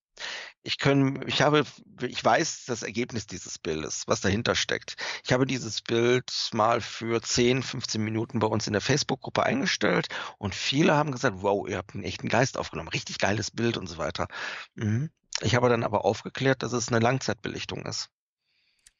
Ich 0.63 0.77
können, 0.77 1.27
ich 1.27 1.41
habe, 1.41 1.63
ich 2.01 2.23
weiß 2.23 2.65
das 2.65 2.83
Ergebnis 2.83 3.25
dieses 3.25 3.57
Bildes, 3.57 4.03
was 4.05 4.21
dahinter 4.21 4.53
steckt. 4.53 4.95
Ich 5.23 5.33
habe 5.33 5.47
dieses 5.47 5.81
Bild 5.81 6.31
mal 6.53 6.81
für 6.81 7.21
10, 7.21 7.63
15 7.63 8.03
Minuten 8.03 8.39
bei 8.39 8.47
uns 8.47 8.67
in 8.67 8.73
der 8.73 8.81
Facebook-Gruppe 8.81 9.43
eingestellt 9.43 10.07
und 10.38 10.53
viele 10.53 10.93
haben 10.93 11.11
gesagt, 11.11 11.38
wow, 11.39 11.67
ihr 11.67 11.77
habt 11.77 11.95
einen 11.95 12.03
echten 12.03 12.29
Geist 12.29 12.57
aufgenommen, 12.57 12.89
richtig 12.89 13.17
geiles 13.17 13.49
Bild 13.49 13.77
und 13.77 13.88
so 13.88 13.97
weiter. 13.97 14.27
Mhm. 14.75 15.09
Ich 15.41 15.55
habe 15.55 15.69
dann 15.69 15.83
aber 15.83 16.05
aufgeklärt, 16.05 16.61
dass 16.61 16.73
es 16.73 16.89
eine 16.89 16.99
Langzeitbelichtung 16.99 17.85
ist. 17.85 18.09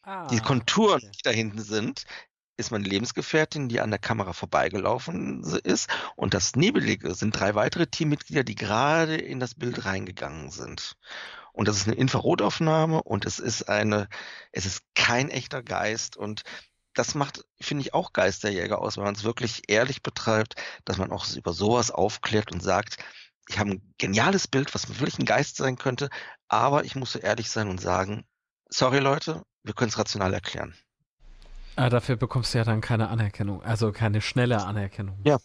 Ah, 0.02 0.28
die 0.28 0.40
Konturen, 0.40 1.02
okay. 1.04 1.12
die 1.12 1.24
da 1.24 1.30
hinten 1.30 1.62
sind, 1.62 2.06
ist 2.58 2.72
meine 2.72 2.88
Lebensgefährtin, 2.88 3.70
die 3.70 3.82
an 3.82 3.92
der 3.92 4.00
Kamera 4.00 4.34
vorbeigelaufen 4.34 5.44
ist. 5.64 5.90
Und 6.16 6.34
das 6.34 6.56
Nebelige 6.56 7.14
sind 7.16 7.40
drei 7.40 7.56
weitere 7.56 7.88
Teammitglieder, 7.88 8.44
die 8.44 8.56
gerade 8.56 9.16
in 9.16 9.40
das 9.40 9.56
Bild 9.56 9.86
reingegangen 9.86 10.50
sind. 10.50 10.96
Und 11.54 11.68
das 11.68 11.78
ist 11.78 11.88
eine 11.88 11.98
Infrarotaufnahme 11.98 13.02
und 13.04 13.26
es 13.26 13.40
ist 13.40 13.64
eine, 13.64 14.08
es 14.52 14.66
ist 14.66 14.82
kein 14.96 15.30
echter 15.30 15.62
Geist 15.64 16.18
und 16.18 16.44
das 16.94 17.16
macht, 17.16 17.46
finde 17.60 17.84
ich, 17.84 17.94
auch 17.94 18.14
Geisterjäger 18.14 18.80
aus, 18.80 18.98
wenn 18.98 19.06
man 19.06 19.16
es 19.16 19.24
wirklich 19.24 19.64
ehrlich 19.68 20.04
betreibt, 20.04 20.56
dass 20.86 20.98
man 20.98 21.12
auch 21.12 21.26
über 21.36 21.54
sowas 21.54 21.90
aufklärt 21.92 22.52
und 22.52 22.62
sagt, 22.62 22.98
ich 23.48 23.60
habe 23.60 23.72
ein 23.72 23.94
geniales 23.98 24.48
Bild, 24.48 24.74
was 24.76 24.90
wirklich 24.90 25.20
ein 25.20 25.26
Geist 25.26 25.58
sein 25.58 25.78
könnte, 25.78 26.10
aber 26.48 26.84
ich 26.84 26.96
muss 26.96 27.14
so 27.14 27.20
ehrlich 27.20 27.50
sein 27.50 27.70
und 27.70 27.80
sagen, 27.80 28.26
sorry 28.70 29.00
Leute, 29.00 29.44
wir 29.64 29.74
können 29.74 29.90
es 29.90 29.98
rational 29.98 30.34
erklären. 30.34 30.76
Aber 31.76 31.86
ah, 31.86 31.90
dafür 31.90 32.18
bekommst 32.18 32.54
du 32.54 32.58
ja 32.58 32.64
dann 32.66 32.82
keine 32.82 33.08
Anerkennung, 33.08 33.64
also 33.64 33.92
keine 33.92 34.22
schnelle 34.22 34.64
Anerkennung. 34.64 35.20
Ja, 35.24 35.38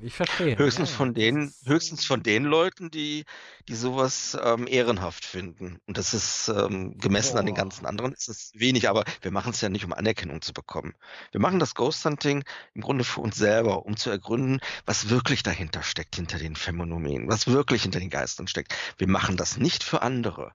ich 0.00 0.14
verstehe. 0.14 0.56
Höchstens 0.56 0.90
ja, 0.90 0.96
von 0.96 1.14
den, 1.14 1.52
höchstens 1.64 2.04
von 2.04 2.22
den 2.22 2.44
Leuten, 2.44 2.90
die, 2.90 3.24
die 3.68 3.74
sowas 3.74 4.36
ähm, 4.42 4.66
ehrenhaft 4.66 5.24
finden. 5.24 5.78
Und 5.86 5.98
das 5.98 6.14
ist 6.14 6.48
ähm, 6.48 6.96
gemessen 6.98 7.32
Boah. 7.32 7.40
an 7.40 7.46
den 7.46 7.54
ganzen 7.54 7.86
anderen 7.86 8.12
ist 8.12 8.28
es 8.28 8.52
wenig, 8.54 8.88
aber 8.88 9.04
wir 9.20 9.30
machen 9.30 9.52
es 9.52 9.60
ja 9.60 9.68
nicht, 9.68 9.84
um 9.84 9.92
Anerkennung 9.92 10.42
zu 10.42 10.52
bekommen. 10.52 10.94
Wir 11.30 11.40
machen 11.40 11.58
das 11.58 11.74
Ghost 11.74 12.04
Hunting 12.04 12.44
im 12.74 12.82
Grunde 12.82 13.04
für 13.04 13.20
uns 13.20 13.36
selber, 13.36 13.84
um 13.86 13.96
zu 13.96 14.10
ergründen, 14.10 14.60
was 14.86 15.08
wirklich 15.08 15.42
dahinter 15.42 15.82
steckt, 15.82 16.16
hinter 16.16 16.38
den 16.38 16.56
Phänomenen, 16.56 17.28
was 17.28 17.46
wirklich 17.46 17.82
hinter 17.82 18.00
den 18.00 18.10
Geistern 18.10 18.46
steckt. 18.46 18.74
Wir 18.98 19.08
machen 19.08 19.36
das 19.36 19.56
nicht 19.56 19.82
für 19.84 20.02
andere. 20.02 20.52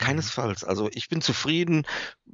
Mhm. 0.00 0.04
Keinesfalls. 0.04 0.64
Also 0.64 0.88
ich 0.92 1.08
bin 1.08 1.20
zufrieden. 1.20 1.84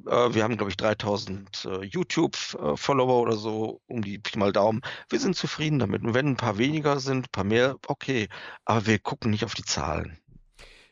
Äh, 0.07 0.35
wir 0.35 0.45
haben, 0.45 0.57
glaube 0.57 0.71
ich, 0.71 0.77
3000 0.77 1.65
äh, 1.65 1.85
YouTube-Follower 1.85 3.21
oder 3.21 3.37
so, 3.37 3.81
um 3.87 4.03
die 4.03 4.19
Pi 4.19 4.39
mal 4.39 4.53
Daumen. 4.53 4.83
Wir 5.09 5.21
sind 5.21 5.37
zufrieden 5.37 5.79
damit. 5.79 6.03
Und 6.03 6.15
wenn 6.15 6.27
ein 6.27 6.37
paar 6.37 6.59
weniger 6.59 7.01
sind, 7.01 7.27
ein 7.27 7.33
paar 7.33 7.45
mehr, 7.45 7.77
okay. 7.87 8.29
Aber 8.65 8.87
wir 8.87 8.99
gucken 8.99 9.31
nicht 9.31 9.45
auf 9.45 9.55
die 9.55 9.65
Zahlen. 9.65 10.19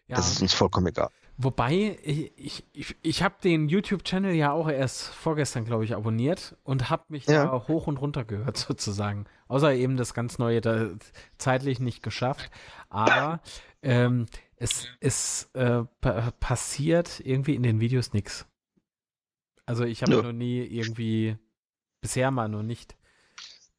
Ja. 0.07 0.17
Das 0.17 0.31
ist 0.31 0.43
uns 0.43 0.53
vollkommen 0.55 0.89
egal. 0.89 1.11
Wobei, 1.39 1.99
ich, 2.03 2.65
ich, 2.73 2.97
ich 3.03 3.23
habe 3.23 3.35
den 3.43 3.69
YouTube-Channel 3.69 4.35
ja 4.35 4.53
auch 4.53 4.69
erst 4.69 5.09
vorgestern, 5.09 5.65
glaube 5.65 5.85
ich, 5.85 5.95
abonniert 5.95 6.57
und 6.63 6.91
habe 6.91 7.05
mich 7.09 7.27
ja. 7.27 7.47
da 7.47 7.69
hoch 7.69 7.87
und 7.87 7.97
runter 7.97 8.25
gehört, 8.25 8.57
sozusagen. 8.59 9.25
Außer 9.49 9.73
eben 9.75 9.97
das 9.97 10.15
ganz 10.15 10.39
Neue 10.39 10.61
da 10.61 10.91
zeitlich 11.39 11.81
nicht 11.81 12.03
geschafft. 12.03 12.51
Aber 12.91 13.41
ähm, 13.83 14.27
es, 14.63 14.87
es 15.01 15.51
äh, 15.55 15.83
passiert 16.39 17.21
irgendwie 17.25 17.57
in 17.57 17.65
den 17.65 17.81
Videos 17.81 18.13
nichts. 18.13 18.47
Also 19.67 19.85
ich 19.85 20.03
habe 20.03 20.13
ja. 20.13 20.23
noch 20.23 20.33
nie 20.33 20.61
irgendwie, 20.61 21.37
bisher 22.01 22.31
mal 22.31 22.49
noch 22.49 22.63
nicht, 22.63 22.97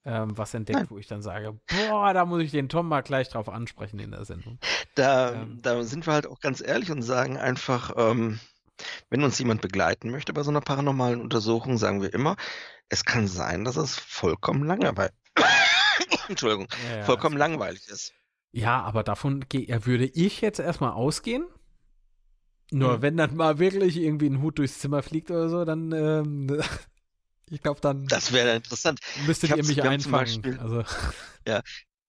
ähm, 0.06 0.38
was 0.38 0.54
entdeckt, 0.54 0.80
Nein. 0.80 0.90
wo 0.90 0.98
ich 0.98 1.08
dann 1.08 1.22
sage, 1.22 1.58
boah, 1.68 2.14
da 2.14 2.26
muss 2.26 2.42
ich 2.42 2.52
den 2.52 2.68
Tom 2.68 2.90
mal 2.90 3.02
gleich 3.02 3.30
drauf 3.30 3.48
ansprechen 3.48 4.00
in 4.00 4.12
der 4.12 4.26
Sendung. 4.26 4.60
Da, 4.96 5.34
ähm, 5.34 5.60
da 5.62 5.84
sind 5.84 6.06
wir 6.06 6.14
halt 6.14 6.28
auch 6.28 6.42
ganz 6.42 6.62
ehrlich 6.62 6.92
und 6.92 7.02
sagen 7.02 7.38
einfach, 7.38 7.94
ähm, 7.96 8.40
wenn 9.10 9.24
uns 9.24 9.40
jemand 9.40 9.62
begleiten 9.62 10.12
möchte 10.12 10.34
bei 10.34 10.44
so 10.44 10.52
einer 10.52 10.62
paranormalen 10.62 11.22
Untersuchung, 11.22 11.78
sagen 11.78 12.02
wir 12.02 12.14
immer, 12.14 12.36
es 12.90 13.06
kann 13.06 13.28
sein, 13.28 13.64
dass 13.64 13.78
es 13.78 13.98
vollkommen 13.98 14.66
langweilig, 14.66 15.14
Entschuldigung, 16.28 16.68
ja, 16.90 16.98
ja, 16.98 17.04
vollkommen 17.04 17.38
langweilig 17.38 17.88
ist. 17.88 18.14
Ja, 18.54 18.82
aber 18.84 19.04
davon 19.04 19.44
würde 19.52 20.06
ich 20.06 20.42
jetzt 20.42 20.60
erstmal 20.60 20.92
ausgehen. 20.92 21.48
Nur 22.72 22.96
hm. 22.96 23.02
wenn 23.02 23.18
dann 23.18 23.36
mal 23.36 23.60
wirklich 23.60 23.98
irgendwie 23.98 24.30
ein 24.30 24.42
Hut 24.42 24.60
durchs 24.60 24.80
Zimmer 24.80 25.04
fliegt 25.04 25.32
oder 25.32 25.50
so, 25.50 25.66
dann, 25.66 25.92
ähm, 25.92 26.62
ich 27.50 27.62
glaube 27.62 27.82
dann. 27.82 28.06
Das 28.06 28.32
wäre 28.32 28.56
interessant. 28.56 29.02
Müsstet 29.26 29.50
ihr 29.50 29.66
mich 29.66 29.82
einfangen. 29.82 30.42
Beispiel, 30.42 30.60
also. 30.60 30.84
Ja, 31.46 31.62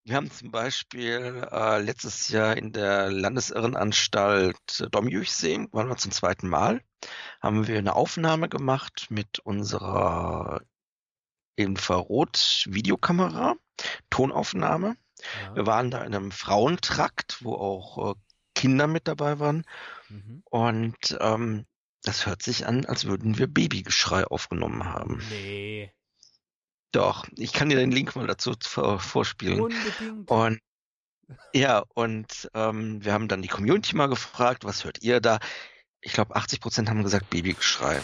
wir 0.05 0.15
haben 0.15 0.31
zum 0.31 0.53
Beispiel 0.53 1.45
äh, 1.51 1.81
letztes 1.81 2.29
Jahr 2.29 2.57
in 2.57 2.73
der 2.73 3.11
Landesirrenanstalt 3.11 4.87
Domjüchsee, 4.93 5.67
waren 5.73 5.89
wir 5.89 5.97
zum 5.97 6.13
zweiten 6.13 6.47
Mal, 6.47 6.83
haben 7.41 7.67
wir 7.67 7.79
eine 7.79 7.97
Aufnahme 7.97 8.49
gemacht 8.49 9.07
mit 9.09 9.41
unserer 9.41 10.61
Infrarot-Videokamera, 11.57 13.57
Tonaufnahme. 14.11 14.97
Ja. 15.45 15.57
Wir 15.57 15.67
waren 15.67 15.91
da 15.91 16.05
in 16.05 16.15
einem 16.15 16.31
Frauentrakt, 16.31 17.39
wo 17.43 17.55
auch 17.55 18.13
äh, 18.13 18.15
Kinder 18.55 18.87
mit 18.87 19.09
dabei 19.09 19.39
waren. 19.39 19.65
Mhm. 20.09 20.43
Und 20.45 21.17
ähm, 21.21 21.67
das 22.03 22.27
hört 22.27 22.43
sich 22.43 22.67
an, 22.67 22.85
als 22.85 23.07
würden 23.07 23.39
wir 23.39 23.47
Babygeschrei 23.47 24.25
aufgenommen 24.25 24.85
haben. 24.85 25.23
Nee. 25.31 25.93
Doch, 26.93 27.27
ich 27.37 27.53
kann 27.53 27.71
dir 27.71 27.77
den 27.77 27.91
Link 27.91 28.15
mal 28.15 28.27
dazu 28.27 28.55
vorspielen. 28.61 29.61
Unbedingt. 29.61 30.31
Und 30.31 30.61
ja, 31.53 31.83
und 31.95 32.51
ähm, 32.55 33.05
wir 33.05 33.13
haben 33.13 33.29
dann 33.29 33.43
die 33.43 33.49
Community 33.49 33.97
mal 33.97 34.09
gefragt, 34.09 34.65
was 34.65 34.85
hört 34.85 35.03
ihr 35.03 35.21
da? 35.21 35.39
Ich 36.01 36.13
glaube, 36.13 36.37
80 36.37 36.61
Prozent 36.61 36.91
haben 36.91 37.03
gesagt 37.03 37.31
Babygeschrei. 37.31 38.01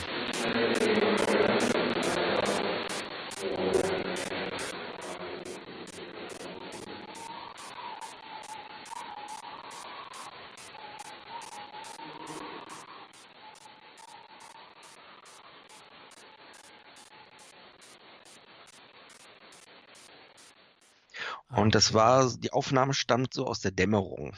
Das 21.80 21.94
war, 21.94 22.30
die 22.36 22.52
Aufnahme 22.52 22.92
stammt 22.92 23.32
so 23.32 23.46
aus 23.46 23.60
der 23.60 23.70
Dämmerung. 23.70 24.36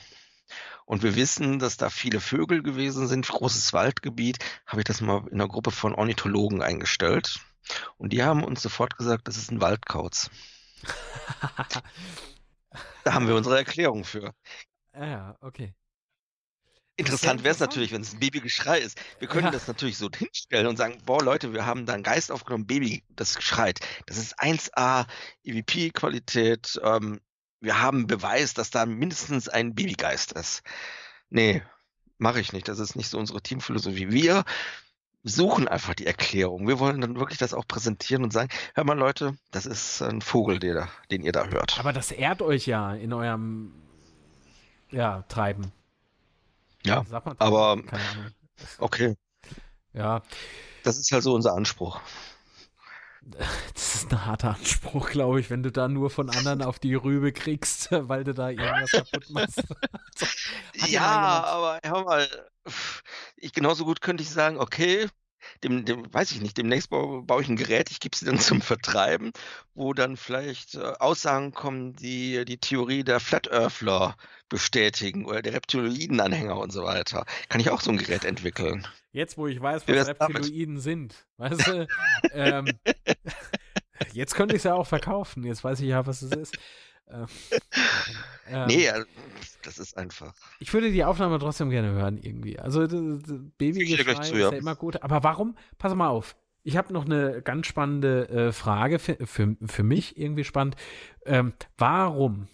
Und 0.85 1.02
wir 1.02 1.16
wissen, 1.16 1.59
dass 1.59 1.77
da 1.77 1.90
viele 1.90 2.20
Vögel 2.20 2.62
gewesen 2.62 3.09
sind, 3.09 3.27
großes 3.27 3.73
Waldgebiet. 3.73 4.39
Habe 4.64 4.82
ich 4.82 4.85
das 4.85 5.01
mal 5.01 5.27
in 5.27 5.40
einer 5.40 5.48
Gruppe 5.48 5.73
von 5.73 5.93
Ornithologen 5.93 6.62
eingestellt. 6.62 7.40
Und 7.98 8.12
die 8.12 8.23
haben 8.23 8.44
uns 8.44 8.62
sofort 8.62 8.97
gesagt, 8.97 9.27
das 9.27 9.36
ist 9.36 9.51
ein 9.51 9.60
Waldkauz. 9.60 10.31
da 13.02 13.14
haben 13.14 13.27
wir 13.27 13.35
unsere 13.35 13.59
Erklärung 13.59 14.05
für. 14.05 14.32
Ja, 14.94 15.36
okay. 15.40 15.74
Interessant 16.97 17.43
wäre 17.43 17.55
es 17.55 17.60
natürlich, 17.60 17.90
wenn 17.90 18.02
es 18.02 18.12
ein 18.12 18.20
Babygeschrei 18.20 18.78
ist. 18.78 19.01
Wir 19.19 19.27
können 19.27 19.47
ja. 19.47 19.51
das 19.51 19.66
natürlich 19.66 19.97
so 19.97 20.10
hinstellen 20.14 20.66
und 20.66 20.77
sagen, 20.77 20.98
boah 21.05 21.23
Leute, 21.23 21.55
wir 21.55 21.64
haben 21.64 21.86
da 21.86 21.94
einen 21.94 22.02
Geist 22.02 22.31
aufgenommen, 22.31 22.66
Baby, 22.66 23.02
das 23.09 23.43
schreit. 23.43 23.81
Das 24.06 24.19
ist 24.19 24.39
1A 24.39 25.06
EVP-Qualität. 25.43 26.78
Ähm, 26.85 27.20
wir 27.62 27.80
haben 27.80 28.06
Beweis, 28.06 28.55
dass 28.55 28.70
da 28.70 28.84
mindestens 28.84 29.48
ein 29.48 29.74
Babygeist 29.74 30.32
ist. 30.32 30.62
Nee, 31.30 31.62
mache 32.18 32.40
ich 32.40 32.52
nicht. 32.52 32.68
Das 32.68 32.78
ist 32.78 32.97
nicht 32.97 33.09
so 33.09 33.18
unsere 33.18 33.40
Teamphilosophie. 33.40 34.10
Wir 34.10 34.44
suchen 35.22 35.68
einfach 35.68 35.94
die 35.94 36.06
Erklärung. 36.06 36.66
Wir 36.66 36.80
wollen 36.80 37.01
dann 37.01 37.18
wirklich 37.18 37.39
das 37.39 37.55
auch 37.55 37.66
präsentieren 37.66 38.24
und 38.24 38.32
sagen, 38.32 38.51
hör 38.74 38.84
mal 38.84 38.98
Leute, 38.98 39.36
das 39.52 39.66
ist 39.66 40.02
ein 40.02 40.20
Vogel, 40.20 40.59
der, 40.59 40.89
den 41.12 41.22
ihr 41.22 41.30
da 41.30 41.47
hört. 41.47 41.78
Aber 41.78 41.93
das 41.93 42.10
ehrt 42.10 42.43
euch 42.43 42.66
ja 42.66 42.94
in 42.94 43.12
eurem 43.12 43.72
ja, 44.90 45.22
Treiben. 45.28 45.72
Ja, 46.84 47.05
aber 47.39 47.80
okay. 48.78 49.16
Ja. 49.93 50.22
Das 50.82 50.98
ist 50.98 51.12
halt 51.12 51.22
so 51.22 51.32
unser 51.32 51.55
Anspruch. 51.55 52.01
Das 53.74 53.94
ist 53.94 54.12
ein 54.12 54.27
harter 54.27 54.55
Anspruch, 54.55 55.11
glaube 55.11 55.40
ich, 55.40 55.51
wenn 55.51 55.62
du 55.62 55.70
da 55.70 55.89
nur 55.89 56.11
von 56.11 56.31
anderen 56.31 56.62
auf 56.62 56.78
die 56.78 56.94
Rübe 56.94 57.32
kriegst, 57.32 57.89
weil 57.90 58.24
du 58.24 58.35
da 58.35 58.51
irgendwas 58.51 58.90
kaputt 58.90 59.31
machst. 59.31 59.62
Also, 60.81 60.93
ja, 60.93 61.44
aber 61.44 61.78
hör 61.85 62.05
mal, 62.05 62.28
ich 63.36 63.53
genauso 63.53 63.85
gut 63.85 64.01
könnte 64.01 64.23
ich 64.23 64.31
sagen, 64.31 64.59
okay, 64.59 65.09
dem, 65.65 65.85
dem 65.85 66.12
weiß 66.12 66.33
ich 66.33 66.41
nicht, 66.41 66.57
demnächst 66.59 66.91
baue, 66.91 67.23
baue 67.23 67.43
ich 67.43 67.49
ein 67.49 67.57
Gerät, 67.57 67.91
ich 67.91 68.01
gebe 68.01 68.16
sie 68.16 68.27
dann 68.27 68.39
zum 68.41 68.61
Vertreiben, 68.61 69.33
wo 69.74 69.93
dann 69.93 70.16
vielleicht 70.16 70.74
äh, 70.74 70.93
Aussagen 70.99 71.53
kommen, 71.53 71.95
die 71.95 72.45
die 72.45 72.59
Theorie 72.59 73.05
der 73.05 73.20
Flat 73.20 73.51
Earthler 73.51 74.16
bestätigen 74.49 75.24
oder 75.24 75.43
der 75.43 75.55
Reptiloiden-Anhänger 75.55 76.59
und 76.59 76.73
so 76.73 76.85
weiter. 76.85 77.24
Kann 77.49 77.61
ich 77.61 77.70
auch 77.70 77.81
so 77.81 77.91
ein 77.91 77.97
Gerät 77.97 78.24
entwickeln. 78.24 78.87
Jetzt, 79.12 79.39
wo 79.39 79.47
ich 79.47 79.61
weiß, 79.61 79.89
was 79.89 80.09
Reptiloiden 80.09 80.74
damit? 80.74 80.83
sind, 80.83 81.27
weißt 81.39 81.66
du, 81.66 81.89
ähm, 82.33 82.66
jetzt 84.12 84.35
könnte 84.35 84.55
ich 84.55 84.61
es 84.61 84.65
ja 84.65 84.74
auch 84.74 84.87
verkaufen. 84.87 85.45
Jetzt 85.45 85.65
weiß 85.65 85.81
ich 85.81 85.89
ja, 85.89 86.07
was 86.07 86.23
es 86.23 86.33
ist. 86.33 86.59
Ähm, 87.11 87.27
ähm, 88.49 88.66
nee, 88.66 88.89
das 89.62 89.79
ist 89.79 89.97
einfach. 89.97 90.35
Ich 90.61 90.73
würde 90.73 90.91
die 90.91 91.05
Aufnahme 91.05 91.39
trotzdem 91.39 91.70
gerne 91.70 91.93
hören, 91.93 92.19
irgendwie. 92.19 92.59
Also, 92.59 92.81
Babygeschrei 93.59 94.20
ist 94.20 94.33
ja 94.33 94.51
immer 94.51 94.77
gut. 94.77 95.03
Aber 95.03 95.23
warum? 95.23 95.57
Pass 95.79 95.95
mal 95.95 96.09
auf. 96.09 96.37
Ich 96.65 96.77
habe 96.77 96.93
noch 96.93 97.05
eine 97.05 97.43
ganz 97.43 97.66
spannende 97.66 98.29
äh, 98.29 98.53
Frage 98.53 98.99
für, 98.99 99.16
für, 99.27 99.57
für 99.66 99.83
mich, 99.83 100.16
irgendwie 100.16 100.45
spannend. 100.45 100.77
Ähm, 101.27 101.55
warum? 101.77 102.47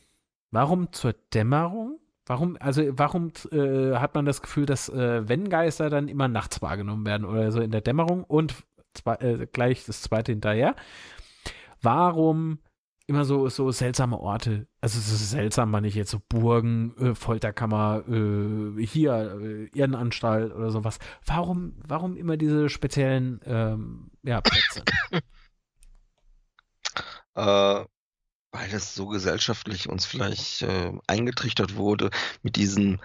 Warum 0.51 0.93
zur 0.93 1.13
Dämmerung? 1.35 2.01
Warum, 2.25 2.57
also 2.61 2.83
warum 2.93 3.33
äh, 3.53 3.97
hat 3.97 4.15
man 4.15 4.25
das 4.25 4.43
Gefühl, 4.43 4.67
dass 4.67 4.89
äh, 4.89 5.29
wenn 5.29 5.49
Geister 5.49 5.89
dann 5.91 6.09
immer 6.09 6.29
nachts 6.29 6.61
wahrgenommen 6.61 7.07
werden 7.07 7.25
oder 7.25 7.51
so 7.53 7.61
in 7.61 7.71
der 7.71 7.81
Dämmerung 7.81 8.25
und 8.25 8.55
zwei, 8.95 9.15
äh, 9.17 9.47
gleich 9.51 9.85
das 9.87 10.03
zweite 10.03 10.33
hinterher? 10.33 10.75
Warum 11.81 12.59
immer 13.09 13.25
so, 13.25 13.49
so 13.49 13.73
seltsame 13.73 14.19
Orte. 14.21 14.69
Also 14.83 14.99
es 14.99 15.11
ist 15.11 15.31
seltsam, 15.31 15.73
wenn 15.73 15.85
ich 15.85 15.95
jetzt 15.95 16.11
so 16.11 16.21
Burgen, 16.29 16.95
äh, 16.99 17.15
Folterkammer, 17.15 18.05
äh, 18.07 18.87
hier, 18.87 19.39
äh, 19.41 19.65
Irrenanstalt 19.77 20.53
oder 20.53 20.71
sowas. 20.71 20.99
Warum, 21.25 21.75
warum 21.87 22.17
immer 22.17 22.37
diese 22.37 22.69
speziellen 22.69 23.41
ähm, 23.47 24.11
ja, 24.23 24.43
Plätze? 24.43 24.85
äh, 27.35 27.85
weil 28.53 28.71
das 28.71 28.95
so 28.95 29.07
gesellschaftlich 29.07 29.89
uns 29.89 30.05
vielleicht 30.05 30.63
äh, 30.63 30.93
eingetrichtert 31.07 31.77
wurde 31.77 32.11
mit 32.43 32.57
diesen 32.57 33.01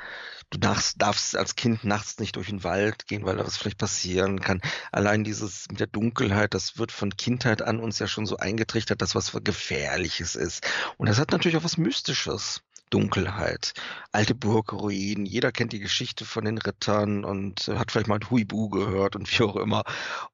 du 0.53 0.59
darfst, 0.59 1.01
darfst 1.01 1.35
als 1.35 1.55
Kind 1.55 1.83
nachts 1.83 2.19
nicht 2.19 2.35
durch 2.35 2.47
den 2.47 2.63
Wald 2.63 3.07
gehen, 3.07 3.25
weil 3.25 3.37
da 3.37 3.45
was 3.45 3.57
vielleicht 3.57 3.79
passieren 3.79 4.39
kann. 4.39 4.61
Allein 4.91 5.23
dieses 5.23 5.67
mit 5.69 5.79
der 5.79 5.87
Dunkelheit, 5.87 6.53
das 6.53 6.77
wird 6.77 6.91
von 6.91 7.15
Kindheit 7.17 7.61
an 7.61 7.79
uns 7.79 7.99
ja 7.99 8.07
schon 8.07 8.25
so 8.25 8.37
eingetrichtert, 8.37 9.01
dass 9.01 9.15
was 9.15 9.33
Gefährliches 9.43 10.35
ist. 10.35 10.65
Und 10.97 11.09
das 11.09 11.19
hat 11.19 11.31
natürlich 11.31 11.57
auch 11.57 11.63
was 11.63 11.77
Mystisches. 11.77 12.61
Dunkelheit, 12.89 13.73
alte 14.11 14.35
Burgruinen, 14.35 15.25
jeder 15.25 15.51
kennt 15.51 15.73
die 15.73 15.79
Geschichte 15.79 16.25
von 16.25 16.45
den 16.45 16.59
Rittern 16.59 17.25
und 17.25 17.67
hat 17.69 17.91
vielleicht 17.91 18.07
mal 18.07 18.19
Huibu 18.29 18.69
gehört 18.69 19.15
und 19.15 19.31
wie 19.31 19.43
auch 19.43 19.55
immer. 19.55 19.83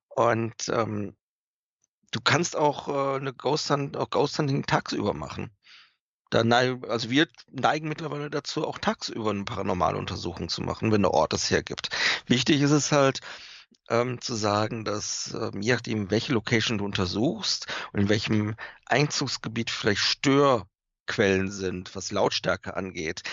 Und 0.09 0.67
ähm, 0.67 1.15
du 2.11 2.19
kannst 2.21 2.57
auch 2.57 2.89
äh, 2.89 3.17
eine 3.17 3.33
Ghost, 3.33 3.69
Hunt, 3.69 3.95
auch 3.95 4.09
Ghost 4.09 4.37
Hunting 4.39 4.65
tagsüber 4.65 5.13
machen. 5.13 5.51
Da 6.30 6.43
neigen, 6.43 6.85
also 6.89 7.10
wir 7.10 7.27
neigen 7.51 7.88
mittlerweile 7.89 8.30
dazu, 8.30 8.65
auch 8.68 8.77
tagsüber 8.77 9.31
eine 9.31 9.45
paranormale 9.45 9.97
Untersuchung 9.97 10.49
zu 10.49 10.61
machen, 10.61 10.91
wenn 10.91 11.01
der 11.01 11.11
Ort 11.11 11.34
es 11.34 11.49
hergibt. 11.49 11.89
Wichtig 12.27 12.61
ist 12.61 12.72
es 12.72 12.91
halt, 12.91 13.22
ähm, 13.89 14.22
zu 14.22 14.35
sagen, 14.35 14.85
dass 14.85 15.34
ähm, 15.34 15.61
je 15.61 15.73
nachdem, 15.73 16.11
welche 16.11 16.34
Location 16.34 16.77
du 16.77 16.85
untersuchst 16.85 17.68
und 17.93 18.01
in 18.01 18.10
welchem 18.10 18.56
Einzugsgebiet 18.85 19.69
vielleicht 19.72 20.01
Störquellen 20.01 21.51
sind, 21.51 21.95
was 21.95 22.11
Lautstärke 22.11 22.76
angeht, 22.77 23.23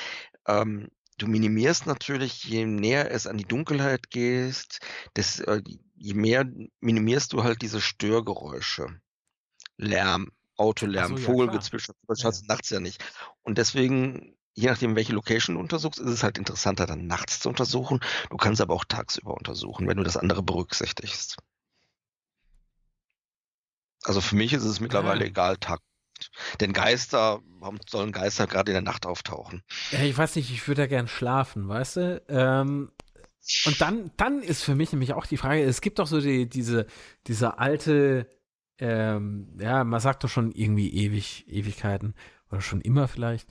ähm, 0.47 0.89
du 1.19 1.27
minimierst 1.27 1.87
natürlich, 1.87 2.45
je 2.45 2.65
näher 2.67 3.11
es 3.11 3.27
an 3.27 3.39
die 3.39 3.45
Dunkelheit 3.45 4.11
gehst, 4.11 4.81
äh, 5.17 5.63
je 5.95 6.15
mehr 6.15 6.47
minimierst 6.81 7.33
du 7.33 7.45
halt 7.45 7.63
diese 7.63 7.81
Störgeräusche. 7.81 9.01
Lärm, 9.79 10.31
Autolärm, 10.57 11.17
so, 11.17 11.19
ja, 11.19 11.25
Vogelgezwitscher, 11.25 11.95
das 12.07 12.23
ja. 12.23 12.31
nachts 12.49 12.71
ja 12.71 12.81
nicht. 12.81 13.05
Und 13.43 13.59
deswegen, 13.59 14.37
je 14.55 14.69
nachdem, 14.69 14.97
welche 14.97 15.13
Location 15.13 15.57
du 15.57 15.61
untersuchst, 15.61 16.01
ist 16.01 16.11
es 16.11 16.23
halt 16.23 16.39
interessanter, 16.39 16.87
dann 16.87 17.07
nachts 17.07 17.41
zu 17.41 17.49
untersuchen. 17.49 18.01
Du 18.31 18.37
kannst 18.37 18.61
aber 18.61 18.75
auch 18.75 18.85
tagsüber 18.85 19.35
untersuchen, 19.35 19.87
wenn 19.87 19.97
du 19.97 20.03
das 20.03 20.17
andere 20.17 20.43
berücksichtigst. 20.43 21.37
Also 24.05 24.21
für 24.21 24.37
mich 24.37 24.53
ist 24.53 24.65
es 24.65 24.81
mittlerweile 24.81 25.21
ja. 25.21 25.27
egal, 25.27 25.57
Tag. 25.57 25.81
Denn 26.61 26.73
Geister, 26.73 27.41
warum 27.59 27.79
sollen 27.87 28.13
Geister 28.13 28.47
gerade 28.47 28.71
in 28.71 28.75
der 28.75 28.83
Nacht 28.83 29.05
auftauchen? 29.05 29.63
Ja, 29.91 30.01
ich 30.01 30.17
weiß 30.17 30.37
nicht, 30.37 30.51
ich 30.51 30.67
würde 30.67 30.83
ja 30.83 30.87
gern 30.87 31.09
schlafen, 31.09 31.69
weißt 31.69 31.97
du? 31.97 32.23
Ähm, 32.29 32.93
und 33.67 33.81
dann, 33.81 34.11
dann 34.17 34.43
ist 34.43 34.63
für 34.63 34.75
mich 34.75 34.93
nämlich 34.93 35.13
auch 35.13 35.27
die 35.27 35.37
Frage, 35.37 35.63
es 35.63 35.81
gibt 35.81 35.99
doch 35.99 36.07
so 36.07 36.21
die, 36.21 36.49
diese, 36.49 36.87
diese 37.27 37.59
alte 37.59 38.29
ähm, 38.79 39.49
ja, 39.59 39.85
man 39.85 40.01
sagt 40.01 40.25
doch 40.25 40.29
schon 40.29 40.53
irgendwie 40.53 40.93
ewig, 40.93 41.45
Ewigkeiten 41.49 42.15
oder 42.51 42.61
schon 42.61 42.81
immer 42.81 43.09
vielleicht. 43.09 43.49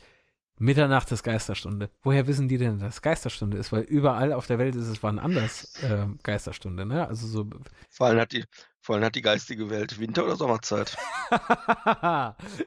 Mitternacht 0.57 1.11
ist 1.11 1.23
Geisterstunde. 1.23 1.89
Woher 2.01 2.27
wissen 2.27 2.47
die 2.47 2.57
denn, 2.57 2.79
dass 2.79 3.01
Geisterstunde 3.01 3.57
ist? 3.57 3.73
Weil 3.73 3.81
überall 3.81 4.31
auf 4.31 4.47
der 4.47 4.57
Welt 4.57 4.75
ist 4.75 4.87
es 4.87 5.03
wann 5.03 5.19
anders 5.19 5.83
äh, 5.83 6.05
Geisterstunde, 6.23 6.85
ne? 6.85 7.05
Also 7.07 7.27
so. 7.27 7.49
Vor 7.89 8.07
allem 8.07 8.21
hat 8.21 8.31
die, 8.31 8.45
vor 8.79 8.95
allem 8.95 9.03
hat 9.03 9.15
die 9.15 9.21
geistige 9.21 9.69
Welt 9.69 9.99
Winter- 9.99 10.23
oder 10.23 10.37
Sommerzeit. 10.37 10.97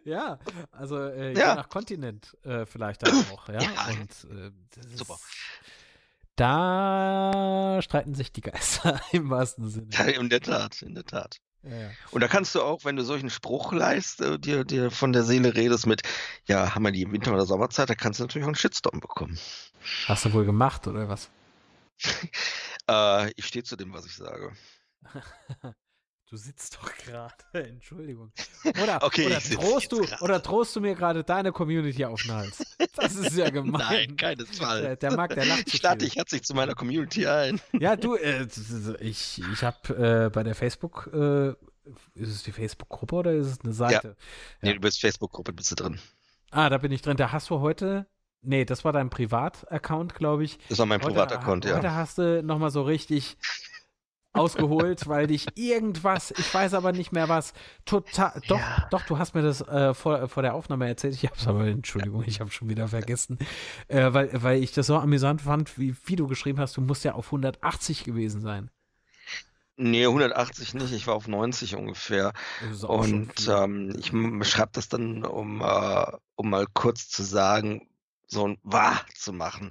ja, 0.05 0.39
also 0.71 0.99
äh, 0.99 1.33
ja. 1.33 1.51
je 1.51 1.55
nach 1.55 1.69
Kontinent 1.71 2.37
äh, 2.43 2.67
vielleicht 2.67 3.09
auch, 3.09 3.49
ja. 3.49 3.63
ja. 3.63 3.71
Und 3.89 4.39
äh, 4.39 4.51
super. 4.95 5.19
Da 6.37 7.81
streiten 7.83 8.15
sich 8.15 8.33
die 8.33 8.43
Geister 8.43 9.01
im 9.13 9.31
wahrsten 9.31 9.71
Sinne. 9.71 9.89
Ja, 9.93 10.05
in 10.05 10.29
der 10.29 10.43
Tat, 10.43 10.83
in 10.83 10.95
der 10.95 11.05
Tat. 11.05 11.41
Ja, 11.63 11.91
Und 12.13 12.21
da 12.21 12.29
kannst 12.29 12.55
du 12.55 12.63
auch, 12.63 12.85
wenn 12.85 12.97
du 12.97 13.05
solchen 13.05 13.31
Spruch 13.31 13.73
leist, 13.73 14.21
äh, 14.21 14.39
dir, 14.39 14.65
dir 14.65 14.91
von 14.91 15.13
der 15.13 15.25
Seele 15.25 15.55
redest 15.55 15.87
mit, 15.87 16.03
ja, 16.47 16.75
haben 16.75 16.85
wir 16.85 16.93
die 16.93 17.03
im 17.03 17.13
Winter- 17.13 17.33
oder 17.35 17.47
Sommerzeit, 17.47 17.91
da 17.91 17.95
kannst 17.95 18.21
du 18.21 18.25
natürlich 18.25 18.45
auch 18.45 18.49
einen 18.49 18.55
Shitstorm 18.55 19.01
bekommen. 19.01 19.39
Hast 20.07 20.25
du 20.25 20.33
wohl 20.33 20.45
gemacht, 20.45 20.87
oder 20.87 21.09
was? 21.09 21.31
äh, 22.89 23.33
ich 23.33 23.47
stehe 23.47 23.65
zu 23.65 23.77
dem, 23.77 23.93
was 23.93 24.07
ich 24.07 24.15
sage. 24.15 24.53
Du 26.31 26.37
sitzt 26.37 26.77
doch 26.77 26.93
gerade, 27.05 27.35
Entschuldigung. 27.53 28.33
Oder, 28.83 29.03
okay, 29.03 29.27
oder, 29.27 29.41
drohst 29.41 29.93
du, 29.93 30.05
oder 30.21 30.39
drohst 30.41 30.77
du 30.77 30.81
mir 30.81 30.95
gerade 30.95 31.25
deine 31.25 31.53
Community 31.53 32.05
auf 32.05 32.23
den 32.23 32.33
Hals? 32.33 32.77
Das 32.97 33.15
ist 33.15 33.37
ja 33.37 33.49
gemein. 33.51 33.81
Nein, 33.81 34.17
keinesfalls. 34.17 34.83
Der, 34.83 34.97
der 34.97 35.17
mag, 35.17 35.35
der 35.35 35.47
lacht 35.47 35.69
zu 35.71 35.77
Starte, 35.77 36.05
ich 36.05 36.21
sich 36.29 36.43
zu 36.43 36.55
meiner 36.55 36.75
Community 36.75 37.27
ein. 37.27 37.61
Ja, 37.73 37.97
du, 37.97 38.15
äh, 38.17 38.47
ich, 39.01 39.43
ich 39.53 39.63
habe 39.63 40.27
äh, 40.27 40.31
bei 40.31 40.43
der 40.43 40.55
Facebook, 40.55 41.09
äh, 41.15 41.51
ist 42.15 42.29
es 42.29 42.43
die 42.43 42.53
Facebook-Gruppe 42.53 43.15
oder 43.15 43.33
ist 43.33 43.47
es 43.47 43.61
eine 43.63 43.73
Seite? 43.73 44.09
Ja. 44.09 44.15
Nee, 44.61 44.75
du 44.75 44.81
bist 44.81 45.01
Facebook-Gruppe, 45.01 45.55
bist 45.55 45.71
du 45.71 45.77
drin. 45.77 45.99
Ah, 46.51 46.69
da 46.69 46.77
bin 46.77 46.93
ich 46.93 47.01
drin. 47.01 47.17
Da 47.17 47.33
hast 47.33 47.49
du 47.49 47.61
heute 47.61 48.07
Nee, 48.41 48.65
das 48.65 48.85
war 48.85 48.93
dein 48.93 49.11
Privat-Account, 49.11 50.15
glaube 50.15 50.45
ich. 50.45 50.59
Das 50.69 50.79
war 50.79 50.87
mein 50.87 51.01
Privat-Account, 51.01 51.65
ja. 51.65 51.77
Heute 51.77 51.95
hast 51.95 52.19
du 52.19 52.41
nochmal 52.43 52.71
so 52.71 52.83
richtig 52.83 53.37
ausgeholt, 54.39 55.09
weil 55.09 55.27
dich 55.27 55.47
irgendwas, 55.55 56.33
ich 56.37 56.53
weiß 56.53 56.75
aber 56.75 56.93
nicht 56.93 57.13
mehr 57.13 57.29
was, 57.29 57.53
total, 57.85 58.41
doch, 58.49 58.59
ja. 58.59 58.89
doch, 58.91 59.03
du 59.03 59.19
hast 59.19 59.35
mir 59.35 59.43
das 59.43 59.61
äh, 59.63 59.95
vor, 59.95 60.29
vor 60.29 60.43
der 60.43 60.55
Aufnahme 60.55 60.87
erzählt, 60.87 61.15
ich 61.15 61.25
habe 61.25 61.37
es 61.37 61.47
aber, 61.47 61.67
Entschuldigung, 61.67 62.25
ich 62.27 62.41
habe 62.41 62.51
schon 62.51 62.69
wieder 62.69 62.89
vergessen, 62.89 63.39
äh, 63.89 64.13
weil, 64.13 64.31
weil 64.33 64.63
ich 64.63 64.73
das 64.73 64.87
so 64.87 64.97
amüsant 64.97 65.43
fand, 65.43 65.79
wie, 65.79 65.95
wie 66.05 66.17
du 66.17 66.27
geschrieben 66.27 66.61
hast, 66.61 66.77
du 66.77 66.81
musst 66.81 67.05
ja 67.05 67.15
auf 67.15 67.27
180 67.27 68.05
gewesen 68.05 68.41
sein. 68.41 68.71
Nee, 69.81 70.07
180 70.07 70.75
nicht, 70.75 70.93
ich 70.93 71.07
war 71.07 71.15
auf 71.15 71.29
90 71.29 71.77
ungefähr. 71.77 72.33
Und 72.89 73.49
ähm, 73.49 73.95
ich 73.97 74.09
schreibe 74.49 74.71
das 74.73 74.89
dann, 74.89 75.25
um, 75.25 75.61
äh, 75.61 76.07
um 76.35 76.51
mal 76.51 76.67
kurz 76.75 77.09
zu 77.09 77.23
sagen, 77.23 77.89
so 78.27 78.49
ein 78.49 78.59
Wahr 78.65 79.01
zu 79.15 79.33
machen, 79.33 79.71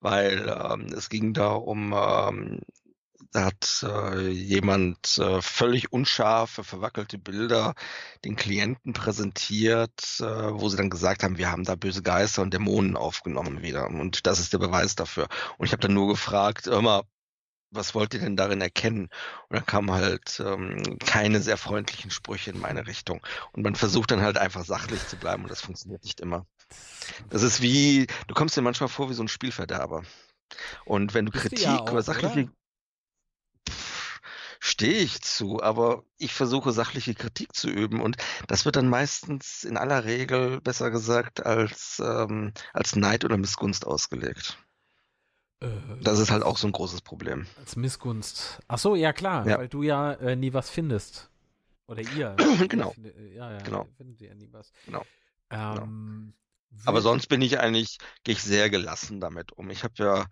weil 0.00 0.46
ähm, 0.46 0.86
es 0.94 1.08
ging 1.08 1.32
da 1.32 1.52
um 1.52 1.94
ähm, 1.96 2.60
hat 3.34 3.84
äh, 3.86 4.28
jemand 4.28 5.18
äh, 5.18 5.40
völlig 5.42 5.92
unscharfe, 5.92 6.64
verwackelte 6.64 7.18
Bilder 7.18 7.74
den 8.24 8.36
Klienten 8.36 8.92
präsentiert, 8.92 10.20
äh, 10.20 10.24
wo 10.24 10.68
sie 10.68 10.76
dann 10.76 10.90
gesagt 10.90 11.22
haben, 11.22 11.38
wir 11.38 11.50
haben 11.50 11.64
da 11.64 11.74
böse 11.74 12.02
Geister 12.02 12.42
und 12.42 12.52
Dämonen 12.54 12.96
aufgenommen 12.96 13.62
wieder. 13.62 13.86
Und 13.86 14.26
das 14.26 14.40
ist 14.40 14.52
der 14.52 14.58
Beweis 14.58 14.94
dafür. 14.94 15.28
Und 15.58 15.66
ich 15.66 15.72
habe 15.72 15.82
dann 15.82 15.94
nur 15.94 16.08
gefragt, 16.08 16.66
immer, 16.66 17.04
was 17.70 17.94
wollt 17.94 18.14
ihr 18.14 18.20
denn 18.20 18.36
darin 18.36 18.60
erkennen? 18.60 19.08
Und 19.48 19.56
dann 19.56 19.66
kamen 19.66 19.92
halt 19.92 20.40
ähm, 20.44 20.98
keine 20.98 21.40
sehr 21.40 21.56
freundlichen 21.56 22.10
Sprüche 22.10 22.50
in 22.50 22.60
meine 22.60 22.86
Richtung. 22.86 23.20
Und 23.52 23.62
man 23.62 23.74
versucht 23.74 24.10
dann 24.10 24.22
halt 24.22 24.38
einfach 24.38 24.64
sachlich 24.64 25.06
zu 25.06 25.16
bleiben 25.16 25.42
und 25.42 25.50
das 25.50 25.60
funktioniert 25.60 26.04
nicht 26.04 26.20
immer. 26.20 26.46
Das 27.30 27.42
ist 27.42 27.62
wie, 27.62 28.06
du 28.26 28.34
kommst 28.34 28.56
dir 28.56 28.62
manchmal 28.62 28.88
vor 28.88 29.10
wie 29.10 29.14
so 29.14 29.22
ein 29.22 29.28
Spielverderber. 29.28 30.04
Und 30.84 31.14
wenn 31.14 31.26
du 31.26 31.32
Kritik 31.32 31.60
ja 31.60 31.80
auch, 31.80 31.90
oder 31.90 32.02
sachliche, 32.02 32.42
oder? 32.42 32.52
Stehe 34.60 34.98
ich 34.98 35.22
zu, 35.22 35.62
aber 35.62 36.04
ich 36.18 36.32
versuche 36.32 36.72
sachliche 36.72 37.14
Kritik 37.14 37.54
zu 37.54 37.68
üben 37.68 38.00
und 38.00 38.16
das 38.46 38.64
wird 38.64 38.76
dann 38.76 38.88
meistens 38.88 39.64
in 39.64 39.76
aller 39.76 40.04
Regel, 40.04 40.60
besser 40.60 40.90
gesagt, 40.90 41.44
als, 41.44 42.02
ähm, 42.04 42.52
als 42.72 42.96
Neid 42.96 43.24
oder 43.24 43.36
Missgunst 43.36 43.86
ausgelegt. 43.86 44.58
Äh, 45.60 45.68
das 46.02 46.18
ist 46.18 46.30
halt 46.30 46.42
auch 46.42 46.58
so 46.58 46.66
ein 46.66 46.72
großes 46.72 47.00
Problem. 47.02 47.46
Als 47.58 47.76
Missgunst. 47.76 48.60
Ach 48.68 48.78
so, 48.78 48.94
ja 48.94 49.12
klar, 49.12 49.46
ja. 49.46 49.58
weil 49.58 49.68
du 49.68 49.82
ja 49.82 50.12
äh, 50.14 50.36
nie 50.36 50.52
was 50.52 50.70
findest. 50.70 51.30
Oder 51.86 52.02
ihr. 52.02 52.36
genau. 52.68 52.90
Findet, 52.90 53.16
äh, 53.16 53.34
ja, 53.34 53.52
ja, 53.52 53.58
genau. 53.58 53.88
findet 53.96 54.20
ihr 54.20 54.34
nie 54.34 54.52
was. 54.52 54.72
Genau. 54.84 55.04
Ähm, 55.50 56.34
genau. 56.70 56.82
Aber 56.84 57.00
sonst 57.00 57.28
bin 57.28 57.40
ich 57.42 57.58
eigentlich, 57.58 57.98
gehe 58.24 58.34
ich 58.34 58.42
sehr 58.42 58.70
gelassen 58.70 59.20
damit 59.20 59.52
um. 59.52 59.70
Ich 59.70 59.84
habe 59.84 59.94
ja, 59.98 60.26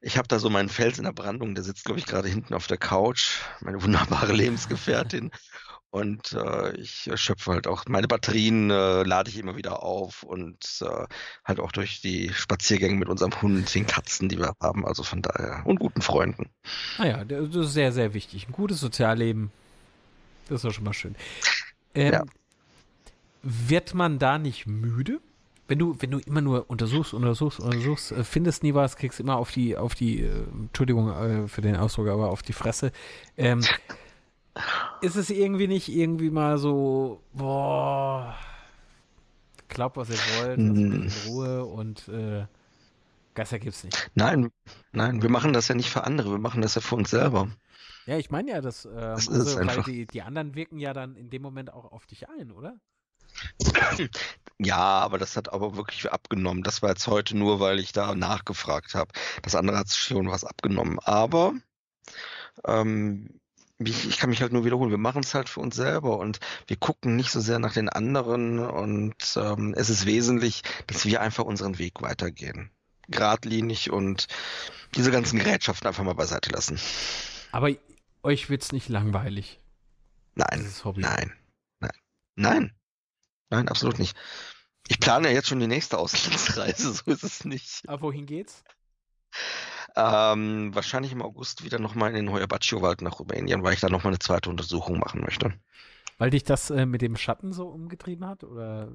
ich 0.00 0.18
habe 0.18 0.28
da 0.28 0.38
so 0.38 0.50
meinen 0.50 0.68
Fels 0.68 0.98
in 0.98 1.04
der 1.04 1.12
Brandung, 1.12 1.54
der 1.54 1.64
sitzt, 1.64 1.84
glaube 1.84 2.00
ich, 2.00 2.06
gerade 2.06 2.28
hinten 2.28 2.54
auf 2.54 2.66
der 2.66 2.78
Couch, 2.78 3.40
meine 3.60 3.82
wunderbare 3.82 4.32
Lebensgefährtin. 4.34 5.30
Und 5.90 6.32
äh, 6.32 6.76
ich 6.76 7.08
schöpfe 7.14 7.52
halt 7.52 7.66
auch 7.66 7.84
meine 7.88 8.06
Batterien, 8.06 8.70
äh, 8.70 9.02
lade 9.02 9.30
ich 9.30 9.38
immer 9.38 9.56
wieder 9.56 9.82
auf 9.82 10.24
und 10.24 10.82
äh, 10.82 11.06
halt 11.44 11.58
auch 11.58 11.72
durch 11.72 12.02
die 12.02 12.30
Spaziergänge 12.34 12.96
mit 12.96 13.08
unserem 13.08 13.40
Hund, 13.40 13.74
den 13.74 13.86
Katzen, 13.86 14.28
die 14.28 14.38
wir 14.38 14.52
haben, 14.60 14.84
also 14.84 15.02
von 15.02 15.22
daher 15.22 15.62
und 15.64 15.78
guten 15.78 16.02
Freunden. 16.02 16.50
Ah 16.98 17.06
ja, 17.06 17.24
das 17.24 17.54
ist 17.54 17.72
sehr, 17.72 17.92
sehr 17.92 18.12
wichtig. 18.12 18.46
Ein 18.46 18.52
gutes 18.52 18.80
Sozialleben, 18.80 19.50
das 20.48 20.56
ist 20.56 20.64
doch 20.64 20.72
schon 20.72 20.84
mal 20.84 20.92
schön. 20.92 21.14
Ähm, 21.94 22.12
ja. 22.12 22.24
Wird 23.42 23.94
man 23.94 24.18
da 24.18 24.38
nicht 24.38 24.66
müde? 24.66 25.20
Wenn 25.68 25.78
du, 25.78 25.96
wenn 26.00 26.10
du 26.10 26.18
immer 26.18 26.40
nur 26.40 26.70
untersuchst, 26.70 27.12
untersuchst, 27.14 27.60
untersuchst, 27.60 28.12
äh, 28.12 28.24
findest 28.24 28.62
nie 28.62 28.74
was, 28.74 28.96
kriegst 28.96 29.20
immer 29.20 29.36
auf 29.36 29.50
die, 29.50 29.76
auf 29.76 29.94
die, 29.94 30.22
äh, 30.22 30.44
Entschuldigung 30.52 31.10
äh, 31.10 31.48
für 31.48 31.60
den 31.60 31.76
Ausdruck, 31.76 32.08
aber 32.08 32.30
auf 32.30 32.42
die 32.42 32.52
Fresse. 32.52 32.92
Ähm, 33.36 33.62
ist 35.00 35.16
es 35.16 35.30
irgendwie 35.30 35.66
nicht 35.66 35.88
irgendwie 35.88 36.30
mal 36.30 36.58
so, 36.58 37.20
boah, 37.32 38.34
glaubt, 39.68 39.96
was 39.96 40.10
ihr 40.10 40.16
wollt, 40.38 40.58
in 40.58 41.12
Ruhe 41.26 41.64
und 41.64 42.08
äh, 42.08 42.46
Geister 43.34 43.58
gibt's 43.58 43.84
nicht. 43.84 44.10
Nein, 44.14 44.50
nein, 44.92 45.20
wir 45.22 45.28
machen 45.28 45.52
das 45.52 45.68
ja 45.68 45.74
nicht 45.74 45.90
für 45.90 46.04
andere, 46.04 46.30
wir 46.30 46.38
machen 46.38 46.62
das 46.62 46.74
ja 46.74 46.80
für 46.80 46.94
uns 46.94 47.10
selber. 47.10 47.48
Ja, 48.06 48.16
ich 48.16 48.30
meine 48.30 48.52
ja, 48.52 48.60
dass, 48.60 48.84
ähm, 48.84 48.92
das 48.94 49.28
also, 49.28 49.66
weil 49.66 49.82
die, 49.82 50.06
die 50.06 50.22
anderen 50.22 50.54
wirken 50.54 50.78
ja 50.78 50.92
dann 50.94 51.16
in 51.16 51.28
dem 51.28 51.42
Moment 51.42 51.72
auch 51.72 51.92
auf 51.92 52.06
dich 52.06 52.28
ein, 52.28 52.52
oder? 52.52 52.78
Ja, 54.58 54.76
aber 54.76 55.18
das 55.18 55.36
hat 55.36 55.52
aber 55.52 55.76
wirklich 55.76 56.10
abgenommen. 56.10 56.62
Das 56.62 56.80
war 56.80 56.88
jetzt 56.90 57.06
heute 57.08 57.36
nur, 57.36 57.60
weil 57.60 57.78
ich 57.78 57.92
da 57.92 58.14
nachgefragt 58.14 58.94
habe. 58.94 59.12
Das 59.42 59.54
andere 59.54 59.76
hat 59.76 59.90
schon 59.90 60.30
was 60.30 60.44
abgenommen. 60.44 60.98
Aber 61.00 61.52
ähm, 62.64 63.38
ich, 63.78 64.08
ich, 64.08 64.18
kann 64.18 64.30
mich 64.30 64.40
halt 64.40 64.52
nur 64.52 64.64
wiederholen. 64.64 64.90
Wir 64.90 64.98
machen 64.98 65.22
es 65.22 65.34
halt 65.34 65.48
für 65.48 65.60
uns 65.60 65.76
selber 65.76 66.18
und 66.18 66.40
wir 66.66 66.76
gucken 66.76 67.16
nicht 67.16 67.30
so 67.30 67.40
sehr 67.40 67.58
nach 67.58 67.74
den 67.74 67.90
anderen 67.90 68.58
und 68.58 69.14
ähm, 69.36 69.74
es 69.76 69.90
ist 69.90 70.06
wesentlich, 70.06 70.62
dass 70.86 71.04
wir 71.04 71.20
einfach 71.20 71.44
unseren 71.44 71.78
Weg 71.78 72.00
weitergehen. 72.00 72.70
Gradlinig 73.10 73.90
und 73.90 74.26
diese 74.94 75.10
ganzen 75.10 75.38
Gerätschaften 75.38 75.86
einfach 75.86 76.02
mal 76.02 76.14
beiseite 76.14 76.50
lassen. 76.50 76.80
Aber 77.52 77.70
euch 78.22 78.48
wird 78.48 78.62
es 78.62 78.72
nicht 78.72 78.88
langweilig. 78.88 79.60
Nein. 80.34 80.72
Nein. 80.96 81.32
Nein. 81.80 81.92
Nein. 82.34 82.72
Nein, 83.50 83.68
absolut 83.68 83.98
nicht. 83.98 84.16
Ich 84.88 85.00
plane 85.00 85.28
ja 85.28 85.34
jetzt 85.34 85.48
schon 85.48 85.60
die 85.60 85.66
nächste 85.66 85.98
Auslandsreise, 85.98 86.92
so 86.94 87.10
ist 87.10 87.24
es 87.24 87.44
nicht. 87.44 87.88
Aber 87.88 88.02
wohin 88.02 88.26
geht's? 88.26 88.64
Ähm, 89.96 90.74
wahrscheinlich 90.74 91.12
im 91.12 91.22
August 91.22 91.64
wieder 91.64 91.78
nochmal 91.78 92.10
in 92.10 92.16
den 92.16 92.30
Hoyabacio-Wald 92.30 93.02
nach 93.02 93.18
Rumänien, 93.18 93.62
weil 93.62 93.74
ich 93.74 93.80
da 93.80 93.88
nochmal 93.88 94.12
eine 94.12 94.18
zweite 94.18 94.50
Untersuchung 94.50 94.98
machen 94.98 95.22
möchte. 95.22 95.54
Weil 96.18 96.30
dich 96.30 96.44
das 96.44 96.70
äh, 96.70 96.86
mit 96.86 97.02
dem 97.02 97.16
Schatten 97.16 97.52
so 97.52 97.68
umgetrieben 97.68 98.26
hat? 98.26 98.44
Oder 98.44 98.92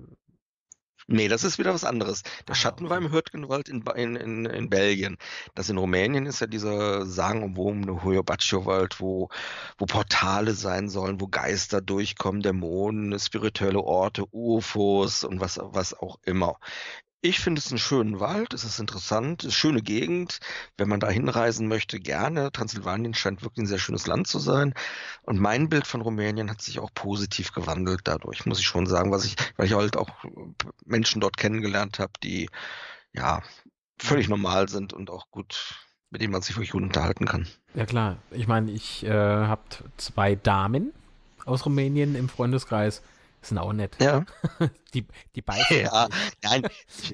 Nee, 1.07 1.27
das 1.27 1.43
ist 1.43 1.57
wieder 1.57 1.73
was 1.73 1.83
anderes. 1.83 2.23
Der 2.47 2.53
ah, 2.53 2.55
Schatten 2.55 2.85
okay. 2.85 3.09
Hürtgenwald 3.11 3.69
in, 3.69 3.83
in, 3.95 4.15
in, 4.15 4.45
in, 4.45 4.69
Belgien. 4.69 5.17
Das 5.55 5.69
in 5.69 5.77
Rumänien 5.77 6.25
ist 6.25 6.41
ja 6.41 6.47
dieser 6.47 7.05
sagenumwobene 7.05 8.03
Hoyobaccio-Wald, 8.03 8.99
wo, 8.99 9.29
wo 9.77 9.85
Portale 9.85 10.53
sein 10.53 10.89
sollen, 10.89 11.19
wo 11.19 11.27
Geister 11.27 11.81
durchkommen, 11.81 12.41
Dämonen, 12.41 13.17
spirituelle 13.19 13.81
Orte, 13.81 14.25
UFOs 14.31 15.23
und 15.23 15.39
was, 15.39 15.59
was 15.61 15.93
auch 15.93 16.19
immer. 16.23 16.57
Ich 17.23 17.39
finde 17.39 17.60
es 17.60 17.69
einen 17.69 17.77
schönen 17.77 18.19
Wald, 18.19 18.52
es 18.56 18.64
ist 18.64 18.80
interessant, 18.80 19.43
es 19.43 19.49
ist 19.49 19.53
eine 19.53 19.60
schöne 19.73 19.81
Gegend. 19.84 20.39
Wenn 20.76 20.89
man 20.89 20.99
da 20.99 21.07
hinreisen 21.07 21.68
möchte, 21.68 21.99
gerne. 21.99 22.52
Transsilvanien 22.52 23.14
scheint 23.14 23.43
wirklich 23.43 23.64
ein 23.64 23.68
sehr 23.68 23.77
schönes 23.77 24.07
Land 24.07 24.26
zu 24.26 24.39
sein. 24.39 24.73
Und 25.22 25.39
mein 25.39 25.69
Bild 25.69 25.85
von 25.85 26.02
Rumänien 26.02 26.49
hat 26.49 26.64
sich 26.64 26.80
auch 26.80 26.89
positiv 26.95 27.53
gewandelt 27.53 28.02
dadurch, 28.06 28.48
muss 28.48 28.60
ich 28.60 28.65
schon 28.65 28.88
sagen, 28.88 29.11
was 29.11 29.26
ich, 29.26 29.35
weil 29.56 29.68
ich 29.68 29.73
halt 29.73 29.98
auch 29.98 30.10
Menschen 30.84 31.22
dort 31.22 31.38
kennengelernt 31.38 31.99
habe, 31.99 32.14
die 32.23 32.49
ja 33.14 33.43
völlig 33.99 34.27
normal 34.27 34.68
sind 34.68 34.91
und 34.91 35.11
auch 35.11 35.30
gut, 35.30 35.76
mit 36.10 36.23
denen 36.23 36.34
man 36.34 36.41
sich 36.41 36.56
wirklich 36.56 36.72
gut 36.72 36.81
unterhalten 36.81 37.27
kann. 37.27 37.48
Ja 37.76 37.85
klar, 37.85 38.18
ich 38.31 38.48
meine, 38.48 38.72
ich 38.72 39.06
äh, 39.06 39.11
habe 39.11 39.61
zwei 39.98 40.34
Damen 40.34 40.91
aus 41.45 41.68
Rumänien 41.68 42.15
im 42.15 42.30
Freundeskreis 42.30 43.03
sind 43.41 43.57
auch 43.57 43.73
nett. 43.73 43.97
Ja. 43.99 44.26
Die, 44.93 45.05
die 45.35 45.41
beißen. 45.41 45.84
Ja, 45.84 46.09
nein. 46.43 46.63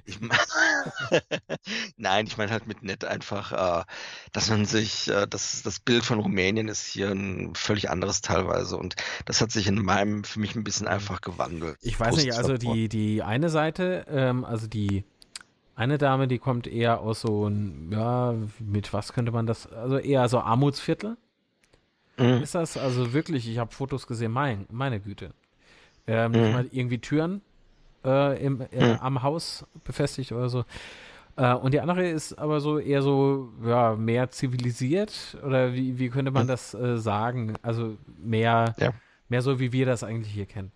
Ich, 0.06 0.20
nein, 1.98 2.26
ich 2.26 2.36
meine 2.36 2.52
halt 2.52 2.66
mit 2.66 2.82
nett 2.82 3.06
einfach, 3.06 3.82
äh, 3.82 3.84
dass 4.32 4.50
man 4.50 4.66
sich, 4.66 5.10
äh, 5.10 5.28
das, 5.30 5.62
das 5.62 5.80
Bild 5.80 6.04
von 6.04 6.20
Rumänien 6.20 6.70
ist 6.70 6.88
hier 6.88 7.12
ein 7.12 7.54
völlig 7.54 7.92
anderes 7.92 8.22
teilweise 8.22 8.78
und 8.78 8.96
das 9.26 9.42
hat 9.42 9.52
sich 9.52 9.68
in 9.68 9.80
meinem, 9.84 10.24
für 10.24 10.40
mich 10.40 10.56
ein 10.56 10.64
bisschen 10.64 10.88
einfach 10.88 11.22
gewandelt. 11.22 11.78
Ich 11.82 12.00
weiß 12.00 12.16
nicht, 12.16 12.34
also 12.34 12.58
die, 12.58 12.90
die 12.90 13.22
eine 13.22 13.50
Seite, 13.50 14.08
ähm, 14.10 14.44
also 14.44 14.66
die 14.66 15.06
eine 15.76 16.00
Dame, 16.00 16.28
die 16.28 16.40
kommt 16.40 16.66
eher 16.66 17.02
aus 17.02 17.22
so 17.22 17.48
ein, 17.48 17.92
ja, 17.92 18.34
mit 18.58 18.92
was 18.92 19.14
könnte 19.14 19.32
man 19.32 19.46
das, 19.46 19.72
also 19.72 20.00
eher 20.00 20.28
so 20.30 20.40
Armutsviertel. 20.40 21.16
Mhm. 22.18 22.42
Ist 22.42 22.56
das 22.56 22.76
also 22.78 23.14
wirklich, 23.14 23.48
ich 23.48 23.60
habe 23.60 23.72
Fotos 23.72 24.08
gesehen, 24.08 24.32
mein, 24.32 24.66
meine 24.72 25.00
Güte. 25.00 25.36
Ähm, 26.08 26.32
mhm. 26.32 26.70
irgendwie 26.72 27.00
Türen 27.00 27.42
äh, 28.06 28.42
im, 28.44 28.62
äh, 28.72 28.94
mhm. 28.94 29.00
am 29.00 29.24
Haus 29.24 29.66
befestigt 29.84 30.32
oder 30.32 30.48
so. 30.48 30.64
Äh, 31.36 31.54
und 31.54 31.74
die 31.74 31.82
andere 31.82 32.08
ist 32.08 32.34
aber 32.40 32.62
so 32.62 32.80
eher 32.80 33.02
so, 33.02 33.52
ja, 33.64 33.96
mehr 33.96 34.30
zivilisiert 34.32 35.38
oder 35.46 35.74
wie, 35.74 36.00
wie 36.00 36.10
könnte 36.10 36.32
man 36.32 36.44
mhm. 36.44 36.48
das 36.48 36.74
äh, 36.74 36.98
sagen? 36.98 37.56
Also 37.62 37.98
mehr, 38.24 38.74
ja. 38.80 38.94
mehr 39.28 39.42
so, 39.42 39.60
wie 39.60 39.74
wir 39.74 39.86
das 39.86 40.04
eigentlich 40.04 40.34
hier 40.34 40.46
kennen. 40.46 40.72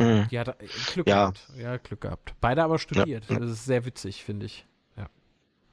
Mhm. 0.00 0.28
Die 0.30 0.38
hat 0.38 0.48
äh, 0.48 0.66
Glück 0.92 1.08
ja. 1.08 1.22
gehabt. 1.22 1.48
Ja, 1.58 1.76
Glück 1.78 2.00
gehabt. 2.00 2.34
Beide 2.40 2.62
aber 2.62 2.78
studiert. 2.78 3.28
Ja. 3.28 3.40
Das 3.40 3.50
ist 3.50 3.64
sehr 3.64 3.84
witzig, 3.84 4.22
finde 4.22 4.46
ich 4.46 4.67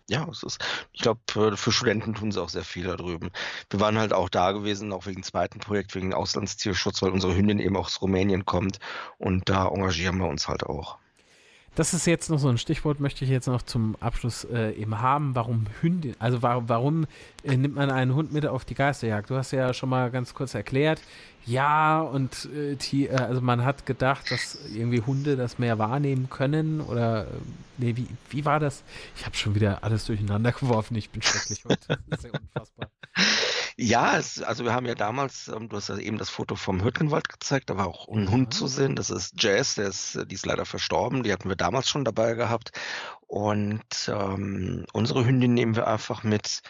ja, 0.10 0.28
es 0.30 0.44
ist, 0.44 0.64
ich 0.94 1.02
glaube, 1.02 1.20
für, 1.28 1.72
Studenten 1.72 2.14
tun 2.14 2.32
sie 2.32 2.42
auch 2.42 2.50
sehr 2.50 2.64
viel 2.64 2.84
da 2.84 2.96
drüben. 2.96 3.32
Wir 3.70 3.80
waren 3.80 3.98
halt 3.98 4.14
auch 4.14 4.30
da 4.30 4.52
gewesen, 4.52 4.94
auch 4.94 5.06
wegen 5.06 5.22
dem 5.22 5.24
zweiten 5.24 5.60
Projekt, 5.60 5.96
wegen 5.96 6.14
Auslandstierschutz, 6.14 7.02
weil 7.02 7.12
unsere 7.12 7.36
Hündin 7.36 7.60
eben 7.60 7.76
auch 7.76 7.88
aus 7.88 8.02
Rumänien 8.02 8.46
kommt 8.46 8.80
und 9.18 9.50
da 9.50 9.68
engagieren 9.68 10.18
wir 10.20 10.28
uns 10.28 10.48
halt 10.48 10.64
auch. 10.64 10.98
Das 11.76 11.94
ist 11.94 12.08
jetzt 12.08 12.30
noch 12.30 12.40
so 12.40 12.48
ein 12.48 12.58
Stichwort, 12.58 13.02
möchte 13.02 13.26
ich 13.26 13.32
jetzt 13.32 13.48
noch 13.48 13.62
zum 13.62 13.98
Abschluss 14.00 14.46
äh, 14.46 14.72
eben 14.72 15.02
haben. 15.02 15.36
Warum 15.36 15.66
Hündin? 15.82 16.16
Also 16.20 16.42
warum, 16.42 16.70
warum 16.70 17.06
äh, 17.44 17.58
nimmt 17.58 17.76
man 17.76 17.92
einen 17.92 18.16
Hund 18.16 18.32
mit 18.32 18.46
auf 18.46 18.64
die 18.64 18.76
Geisterjagd? 18.76 19.30
Du 19.30 19.36
hast 19.36 19.52
ja 19.52 19.74
schon 19.74 19.90
mal 19.90 20.10
ganz 20.10 20.34
kurz 20.34 20.54
erklärt, 20.54 21.02
ja, 21.46 22.02
und 22.02 22.50
äh, 22.56 22.76
die, 22.76 23.08
äh, 23.08 23.16
also 23.16 23.42
man 23.42 23.64
hat 23.64 23.86
gedacht, 23.86 24.32
dass 24.32 24.58
irgendwie 24.74 25.02
Hunde 25.02 25.36
das 25.36 25.60
mehr 25.60 25.78
wahrnehmen 25.78 26.30
können 26.30 26.82
oder 26.82 27.26
äh, 27.26 27.28
nee, 27.78 27.96
wie, 27.96 28.08
wie 28.30 28.46
war 28.46 28.60
das? 28.60 28.84
Ich 29.16 29.26
habe 29.26 29.36
schon 29.36 29.54
wieder 29.54 29.84
alles 29.84 30.06
durcheinander 30.06 30.52
geworfen, 30.52 30.96
ich 30.96 31.12
bin 31.12 31.22
schrecklich 31.22 31.64
heute. 31.66 32.00
Das 32.08 32.24
ist 32.24 32.26
ja 32.26 32.40
unfassbar. 32.40 32.90
Ja, 33.78 34.18
es, 34.18 34.42
also 34.42 34.64
wir 34.64 34.74
haben 34.74 34.86
ja 34.86 34.96
damals, 34.96 35.50
ähm, 35.50 35.70
du 35.70 35.76
hast 35.76 35.90
ja 35.90 35.98
eben 35.98 36.18
das 36.18 36.30
Foto 36.30 36.56
vom 36.56 36.82
Hürtgenwald 36.82 37.28
gezeigt, 37.28 37.70
da 37.70 37.78
war 37.78 37.88
auch 37.88 38.08
ein 38.08 38.26
ja. 38.26 38.32
Hund 38.32 38.54
zu 38.54 38.68
sehen, 38.68 38.96
das 38.96 39.10
ist 39.10 39.36
Jazz, 39.38 39.76
der 39.76 39.90
ist, 39.90 40.18
die 40.30 40.36
ist 40.36 40.46
leider 40.46 40.66
verstorben, 40.66 41.24
die 41.24 41.34
hatten 41.34 41.50
wir 41.50 41.58
damals 41.58 41.90
schon 41.90 42.06
dabei 42.06 42.34
gehabt 42.34 42.72
und 43.28 43.84
ähm, 44.08 44.86
unsere 44.94 45.26
Hündin 45.26 45.54
nehmen 45.54 45.76
wir 45.76 45.88
einfach 45.88 46.24
mit 46.24 46.62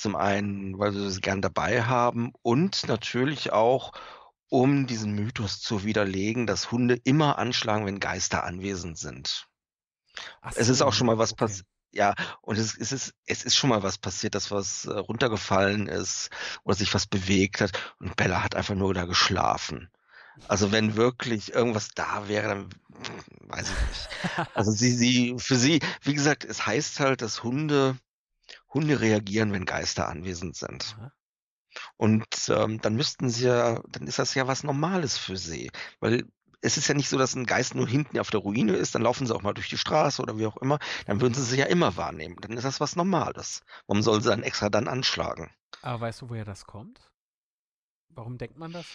zum 0.00 0.16
einen, 0.16 0.78
weil 0.78 0.94
wir 0.94 1.10
sie 1.10 1.20
gern 1.20 1.42
dabei 1.42 1.84
haben 1.84 2.32
und 2.42 2.88
natürlich 2.88 3.52
auch, 3.52 3.92
um 4.48 4.86
diesen 4.86 5.12
Mythos 5.12 5.60
zu 5.60 5.84
widerlegen, 5.84 6.46
dass 6.46 6.72
Hunde 6.72 6.98
immer 7.04 7.38
anschlagen, 7.38 7.86
wenn 7.86 8.00
Geister 8.00 8.44
anwesend 8.44 8.98
sind. 8.98 9.46
Ach 10.40 10.52
es 10.56 10.68
ist 10.68 10.82
auch 10.82 10.92
schon 10.92 11.06
mal 11.06 11.18
was 11.18 11.32
okay. 11.32 11.44
passiert. 11.44 11.66
Ja, 11.92 12.14
und 12.40 12.56
es, 12.56 12.76
es, 12.76 12.92
ist, 12.92 13.14
es 13.26 13.42
ist 13.42 13.56
schon 13.56 13.70
mal 13.70 13.82
was 13.82 13.98
passiert, 13.98 14.36
dass 14.36 14.52
was 14.52 14.84
äh, 14.84 14.92
runtergefallen 14.92 15.88
ist 15.88 16.30
oder 16.62 16.76
sich 16.76 16.94
was 16.94 17.06
bewegt 17.06 17.60
hat 17.60 17.72
und 17.98 18.14
Bella 18.14 18.44
hat 18.44 18.54
einfach 18.54 18.76
nur 18.76 18.94
da 18.94 19.06
geschlafen. 19.06 19.90
Also 20.46 20.70
wenn 20.70 20.96
wirklich 20.96 21.52
irgendwas 21.52 21.88
da 21.88 22.28
wäre, 22.28 22.48
dann 22.48 22.70
weiß 23.48 23.70
ich 23.70 23.88
nicht. 23.88 24.48
Also 24.54 24.70
sie, 24.70 24.92
sie, 24.92 25.34
für 25.38 25.56
sie, 25.56 25.80
wie 26.02 26.14
gesagt, 26.14 26.44
es 26.44 26.64
heißt 26.64 27.00
halt, 27.00 27.22
dass 27.22 27.42
Hunde 27.42 27.96
Hunde 28.72 29.00
reagieren, 29.00 29.52
wenn 29.52 29.64
Geister 29.64 30.08
anwesend 30.08 30.56
sind. 30.56 30.96
Und 31.96 32.26
ähm, 32.48 32.80
dann 32.80 32.96
müssten 32.96 33.30
sie 33.30 33.46
ja, 33.46 33.80
dann 33.88 34.06
ist 34.06 34.18
das 34.18 34.34
ja 34.34 34.46
was 34.46 34.64
Normales 34.64 35.18
für 35.18 35.36
sie. 35.36 35.70
Weil 36.00 36.24
es 36.62 36.76
ist 36.76 36.88
ja 36.88 36.94
nicht 36.94 37.08
so, 37.08 37.16
dass 37.16 37.34
ein 37.34 37.46
Geist 37.46 37.74
nur 37.74 37.86
hinten 37.88 38.18
auf 38.18 38.30
der 38.30 38.40
Ruine 38.40 38.74
ist, 38.76 38.94
dann 38.94 39.02
laufen 39.02 39.26
sie 39.26 39.34
auch 39.34 39.42
mal 39.42 39.54
durch 39.54 39.68
die 39.68 39.78
Straße 39.78 40.20
oder 40.20 40.38
wie 40.38 40.46
auch 40.46 40.56
immer, 40.58 40.78
dann 41.06 41.20
würden 41.20 41.34
sie 41.34 41.42
sich 41.42 41.58
ja 41.58 41.66
immer 41.66 41.96
wahrnehmen. 41.96 42.36
Dann 42.40 42.52
ist 42.52 42.64
das 42.64 42.80
was 42.80 42.96
Normales. 42.96 43.62
Warum 43.86 44.02
sollen 44.02 44.22
sie 44.22 44.28
dann 44.28 44.42
extra 44.42 44.68
dann 44.68 44.88
anschlagen? 44.88 45.50
Aber 45.82 46.02
weißt 46.02 46.22
du, 46.22 46.28
woher 46.28 46.44
das 46.44 46.64
kommt? 46.66 47.10
Warum 48.10 48.36
denkt 48.36 48.58
man 48.58 48.72
das? 48.72 48.86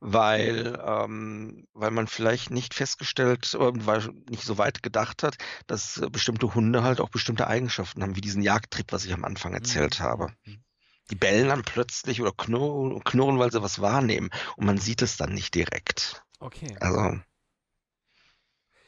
Weil, 0.00 0.78
ähm, 0.84 1.66
weil 1.72 1.90
man 1.90 2.06
vielleicht 2.06 2.50
nicht 2.50 2.74
festgestellt 2.74 3.54
oder 3.54 3.72
weil 3.86 4.08
nicht 4.28 4.44
so 4.44 4.58
weit 4.58 4.82
gedacht 4.82 5.22
hat, 5.22 5.36
dass 5.66 5.98
äh, 5.98 6.08
bestimmte 6.10 6.54
Hunde 6.54 6.82
halt 6.82 7.00
auch 7.00 7.08
bestimmte 7.08 7.46
Eigenschaften 7.46 8.02
haben, 8.02 8.16
wie 8.16 8.20
diesen 8.20 8.42
Jagdtrieb, 8.42 8.92
was 8.92 9.04
ich 9.04 9.12
am 9.12 9.24
Anfang 9.24 9.54
erzählt 9.54 10.00
mhm. 10.00 10.04
habe. 10.04 10.28
Mhm. 10.44 10.62
Die 11.10 11.16
bellen 11.16 11.48
dann 11.48 11.62
plötzlich 11.62 12.20
oder 12.22 12.32
knurren, 12.32 13.02
knurren, 13.04 13.38
weil 13.38 13.52
sie 13.52 13.62
was 13.62 13.80
wahrnehmen 13.80 14.30
und 14.56 14.66
man 14.66 14.78
sieht 14.78 15.02
es 15.02 15.16
dann 15.16 15.32
nicht 15.32 15.54
direkt. 15.54 16.22
Okay. 16.38 16.76
Also. 16.80 17.20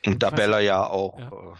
Und 0.07 0.23
da 0.23 0.31
Bella 0.31 0.61
ja 0.61 0.87
auch, 0.87 1.19
ja. 1.19 1.29
Äh, 1.29 1.57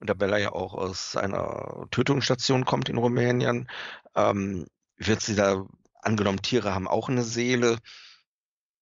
da 0.00 0.14
Bella 0.14 0.38
ja 0.38 0.52
auch 0.52 0.74
aus 0.74 1.16
einer 1.16 1.86
Tötungsstation 1.90 2.64
kommt 2.64 2.88
in 2.88 2.98
Rumänien, 2.98 3.68
ähm, 4.14 4.66
wird 4.96 5.22
sie 5.22 5.34
da, 5.34 5.66
angenommen, 6.02 6.42
Tiere 6.42 6.74
haben 6.74 6.88
auch 6.88 7.08
eine 7.08 7.24
Seele, 7.24 7.78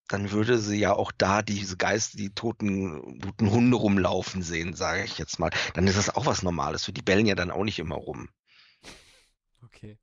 dann 0.08 0.30
würde 0.30 0.58
sie 0.58 0.78
ja 0.78 0.92
auch 0.92 1.12
da 1.16 1.42
diese 1.42 1.76
Geister, 1.76 2.16
die 2.16 2.30
toten, 2.30 3.20
toten 3.20 3.50
Hunde 3.50 3.76
rumlaufen 3.76 4.42
sehen, 4.42 4.74
sage 4.74 5.04
ich 5.04 5.18
jetzt 5.18 5.38
mal. 5.38 5.50
Dann 5.74 5.86
ist 5.86 5.98
das 5.98 6.14
auch 6.14 6.26
was 6.26 6.42
Normales. 6.42 6.84
Für 6.84 6.92
die 6.92 7.02
bellen 7.02 7.26
ja 7.26 7.34
dann 7.34 7.50
auch 7.50 7.64
nicht 7.64 7.78
immer 7.78 7.96
rum. 7.96 8.28
Okay. 9.64 9.98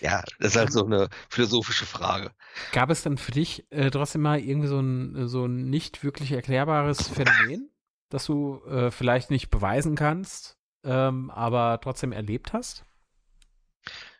Ja, 0.00 0.22
das 0.38 0.52
ist 0.52 0.56
halt 0.56 0.72
so 0.72 0.84
eine 0.84 1.08
philosophische 1.28 1.86
Frage. 1.86 2.30
Gab 2.72 2.90
es 2.90 3.02
dann 3.02 3.18
für 3.18 3.32
dich 3.32 3.70
äh, 3.70 3.90
trotzdem 3.90 4.22
mal 4.22 4.40
irgendwie 4.40 4.68
so 4.68 4.80
ein, 4.80 5.28
so 5.28 5.46
ein 5.46 5.68
nicht 5.68 6.02
wirklich 6.04 6.32
erklärbares 6.32 7.08
Phänomen, 7.08 7.70
das 8.08 8.26
du 8.26 8.62
äh, 8.66 8.90
vielleicht 8.90 9.30
nicht 9.30 9.50
beweisen 9.50 9.96
kannst, 9.96 10.58
ähm, 10.84 11.30
aber 11.30 11.80
trotzdem 11.82 12.12
erlebt 12.12 12.52
hast? 12.52 12.84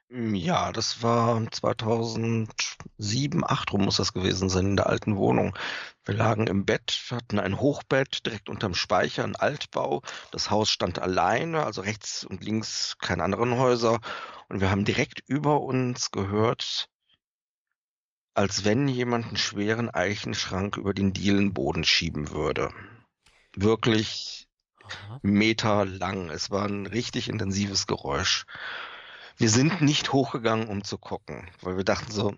Ja, 0.08 0.70
das 0.70 1.02
war 1.02 1.50
2007, 1.50 2.48
2008 3.40 3.72
rum 3.72 3.84
muss 3.84 3.96
das 3.96 4.12
gewesen 4.12 4.48
sein, 4.48 4.66
in 4.66 4.76
der 4.76 4.86
alten 4.86 5.16
Wohnung. 5.16 5.58
Wir 6.04 6.14
lagen 6.14 6.46
im 6.46 6.64
Bett, 6.64 7.06
hatten 7.10 7.40
ein 7.40 7.58
Hochbett 7.58 8.24
direkt 8.24 8.48
unterm 8.48 8.74
Speicher, 8.74 9.24
ein 9.24 9.34
Altbau. 9.34 10.02
Das 10.30 10.48
Haus 10.48 10.70
stand 10.70 11.00
alleine, 11.00 11.64
also 11.64 11.80
rechts 11.80 12.24
und 12.24 12.44
links 12.44 12.96
keine 13.00 13.24
anderen 13.24 13.56
Häuser. 13.56 13.98
Und 14.48 14.60
wir 14.60 14.70
haben 14.70 14.84
direkt 14.84 15.24
über 15.26 15.60
uns 15.60 16.12
gehört, 16.12 16.88
als 18.34 18.64
wenn 18.64 18.86
jemand 18.86 19.26
einen 19.26 19.36
schweren 19.38 19.90
Eichenschrank 19.90 20.76
über 20.76 20.94
den 20.94 21.14
Dielenboden 21.14 21.82
schieben 21.82 22.30
würde. 22.30 22.72
Wirklich 23.56 24.46
Aha. 24.84 25.18
Meter 25.22 25.84
lang. 25.84 26.30
Es 26.30 26.52
war 26.52 26.66
ein 26.66 26.86
richtig 26.86 27.28
intensives 27.28 27.88
Geräusch. 27.88 28.46
Wir 29.38 29.50
sind 29.50 29.82
nicht 29.82 30.12
hochgegangen, 30.12 30.68
um 30.68 30.82
zu 30.82 30.98
gucken, 30.98 31.50
weil 31.60 31.76
wir 31.76 31.84
dachten 31.84 32.10
so, 32.10 32.34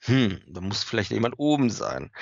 hm, 0.00 0.40
da 0.46 0.60
muss 0.60 0.84
vielleicht 0.84 1.10
jemand 1.10 1.34
oben 1.38 1.70
sein. 1.70 2.12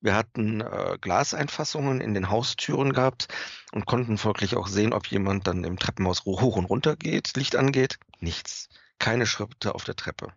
Wir 0.00 0.14
hatten 0.14 0.60
äh, 0.60 0.98
Glaseinfassungen 1.00 2.00
in 2.00 2.14
den 2.14 2.30
Haustüren 2.30 2.92
gehabt 2.92 3.28
und 3.72 3.86
konnten 3.86 4.18
folglich 4.18 4.56
auch 4.56 4.68
sehen, 4.68 4.92
ob 4.92 5.08
jemand 5.08 5.46
dann 5.48 5.64
im 5.64 5.78
Treppenhaus 5.78 6.24
hoch 6.24 6.56
und 6.56 6.66
runter 6.66 6.96
geht, 6.96 7.36
Licht 7.36 7.56
angeht. 7.56 7.98
Nichts. 8.20 8.68
Keine 8.98 9.26
Schritte 9.26 9.74
auf 9.74 9.84
der 9.84 9.96
Treppe. 9.96 10.32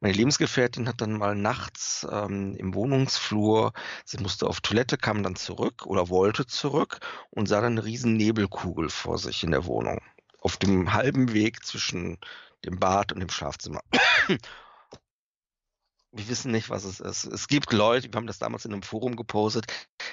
Meine 0.00 0.14
Lebensgefährtin 0.14 0.88
hat 0.88 1.00
dann 1.00 1.12
mal 1.12 1.34
nachts 1.34 2.06
ähm, 2.10 2.54
im 2.56 2.74
Wohnungsflur, 2.74 3.72
sie 4.04 4.18
musste 4.18 4.46
auf 4.46 4.60
Toilette, 4.60 4.98
kam 4.98 5.22
dann 5.22 5.36
zurück 5.36 5.86
oder 5.86 6.08
wollte 6.08 6.46
zurück 6.46 7.00
und 7.30 7.48
sah 7.48 7.60
dann 7.60 7.72
eine 7.72 7.84
riesen 7.84 8.16
Nebelkugel 8.16 8.90
vor 8.90 9.18
sich 9.18 9.42
in 9.42 9.50
der 9.52 9.64
Wohnung. 9.64 10.00
Auf 10.40 10.58
dem 10.58 10.92
halben 10.92 11.32
Weg 11.32 11.64
zwischen 11.64 12.18
dem 12.66 12.78
Bad 12.78 13.12
und 13.12 13.20
dem 13.20 13.28
Schlafzimmer. 13.28 13.80
wir 16.16 16.28
wissen 16.28 16.50
nicht, 16.50 16.70
was 16.70 16.84
es 16.84 17.00
ist. 17.00 17.24
Es 17.24 17.46
gibt 17.48 17.72
Leute, 17.72 18.10
wir 18.10 18.16
haben 18.16 18.26
das 18.26 18.38
damals 18.38 18.64
in 18.64 18.72
einem 18.72 18.82
Forum 18.82 19.16
gepostet, 19.16 19.66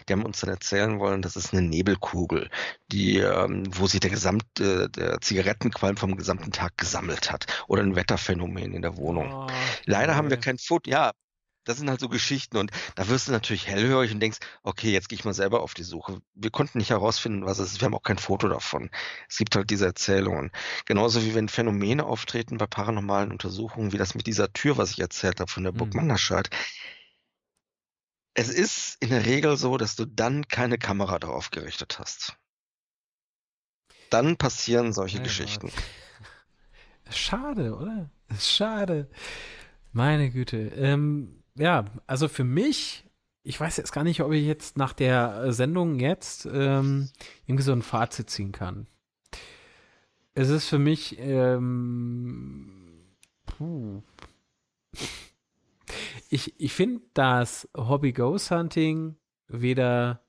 die 0.08 0.14
haben 0.14 0.26
uns 0.26 0.42
dann 0.42 0.50
erzählen 0.50 1.00
wollen, 1.00 1.22
das 1.22 1.36
ist 1.36 1.54
eine 1.54 1.62
Nebelkugel, 1.62 2.50
die, 2.92 3.18
ähm, 3.18 3.64
wo 3.78 3.88
sich 3.88 4.00
der 4.00 4.10
gesamte, 4.10 4.90
der 4.90 5.22
Zigarettenqualm 5.22 5.98
vom 5.98 6.16
gesamten 6.18 6.52
Tag 6.52 6.78
gesammelt 6.78 7.32
hat. 7.32 7.46
Oder 7.68 7.84
ein 7.84 7.96
Wetterphänomen 7.96 8.74
in 8.74 8.82
der 8.82 8.98
Wohnung. 8.98 9.32
Oh, 9.32 9.48
Leider 9.86 10.16
haben 10.16 10.30
wir 10.30 10.38
kein 10.38 10.58
Foto, 10.58 10.90
ja, 10.90 11.12
das 11.64 11.78
sind 11.78 11.90
halt 11.90 12.00
so 12.00 12.10
Geschichten 12.10 12.58
und 12.58 12.72
da 12.96 13.08
wirst 13.08 13.28
du 13.28 13.32
natürlich 13.32 13.68
hellhörig 13.68 14.12
und 14.12 14.20
denkst, 14.20 14.40
okay, 14.64 14.92
jetzt 14.92 15.10
gehe 15.10 15.18
ich 15.18 15.26
mal 15.26 15.34
selber 15.34 15.62
auf 15.62 15.74
die 15.74 15.84
Suche. 15.84 16.22
Wir 16.34 16.52
konnten 16.52 16.78
nicht 16.78 16.90
herausfinden, 16.90 17.46
was 17.46 17.60
es 17.60 17.74
ist. 17.74 17.82
Wir 17.82 17.86
haben 17.86 17.96
auch 17.96 18.04
kein 18.04 18.18
Foto 18.18 18.48
davon. 18.48 18.90
Es 19.30 19.38
gibt 19.38 19.56
halt 19.56 19.70
diese 19.70 19.86
Erzählungen. 19.86 20.52
Genauso 20.86 21.24
wie 21.24 21.36
wenn 21.36 21.50
Phänomene 21.50 22.06
auftreten 22.06 22.58
bei 22.58 22.68
paranormalen 22.68 23.32
Untersuchungen, 23.32 23.92
wie 23.92 23.98
das 23.98 24.16
mit 24.16 24.28
dieser 24.28 24.52
Tür, 24.52 24.78
was 24.78 24.92
ich 24.92 25.00
erzählt 25.00 25.40
habe 25.40 25.52
von 25.52 25.64
der 25.64 25.72
Burg 25.72 25.94
mhm. 25.94 26.02
Manderscheid. 26.02 26.50
Es 28.36 28.50
ist 28.50 28.98
in 29.00 29.10
der 29.10 29.26
Regel 29.26 29.58
so, 29.58 29.78
dass 29.78 29.96
du 29.96 30.06
dann 30.06 30.48
keine 30.48 30.78
Kamera 30.78 31.20
darauf 31.20 31.52
gerichtet 31.52 32.00
hast. 32.00 32.36
Dann 34.10 34.38
passieren 34.38 34.94
solche 34.94 35.20
oh 35.20 35.24
Geschichten. 35.24 35.72
Schade, 37.10 37.76
oder? 37.76 38.10
Schade. 38.40 39.10
Meine 39.92 40.32
Güte. 40.32 40.58
Ähm, 40.76 41.43
ja, 41.56 41.86
also 42.08 42.28
für 42.28 42.44
mich, 42.44 43.06
ich 43.44 43.60
weiß 43.60 43.78
jetzt 43.78 43.92
gar 43.92 44.04
nicht, 44.04 44.22
ob 44.22 44.32
ich 44.32 44.46
jetzt 44.46 44.78
nach 44.78 44.94
der 44.94 45.52
Sendung 45.54 46.00
jetzt 46.00 46.46
ähm, 46.52 47.10
irgendwie 47.46 47.64
so 47.64 47.72
ein 47.72 47.82
Fazit 47.82 48.30
ziehen 48.30 48.52
kann. 48.52 48.88
Es 50.34 50.50
ist 50.50 50.68
für 50.68 50.80
mich, 50.80 51.18
ähm, 51.20 53.06
puh. 53.46 54.02
Ich, 56.30 56.60
ich 56.60 56.74
finde 56.74 57.02
das 57.14 57.70
Hobby 57.78 58.14
Ghost 58.14 58.50
Hunting 58.50 59.16
weder 59.48 60.24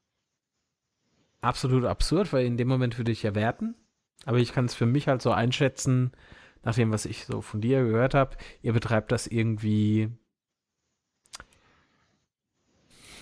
absolut 1.40 1.84
absurd, 1.84 2.32
weil 2.32 2.44
in 2.44 2.58
dem 2.58 2.68
Moment 2.68 2.98
würde 2.98 3.12
ich 3.12 3.22
ja 3.22 3.34
werten. 3.34 3.74
Aber 4.26 4.38
ich 4.38 4.52
kann 4.52 4.66
es 4.66 4.74
für 4.74 4.86
mich 4.86 5.08
halt 5.08 5.22
so 5.22 5.32
einschätzen, 5.32 6.12
nach 6.62 6.74
dem, 6.74 6.90
was 6.92 7.06
ich 7.06 7.26
so 7.26 7.42
von 7.42 7.60
dir 7.60 7.84
gehört 7.84 8.14
habe. 8.14 8.36
Ihr 8.62 8.72
betreibt 8.72 9.12
das 9.12 9.26
irgendwie 9.26 10.10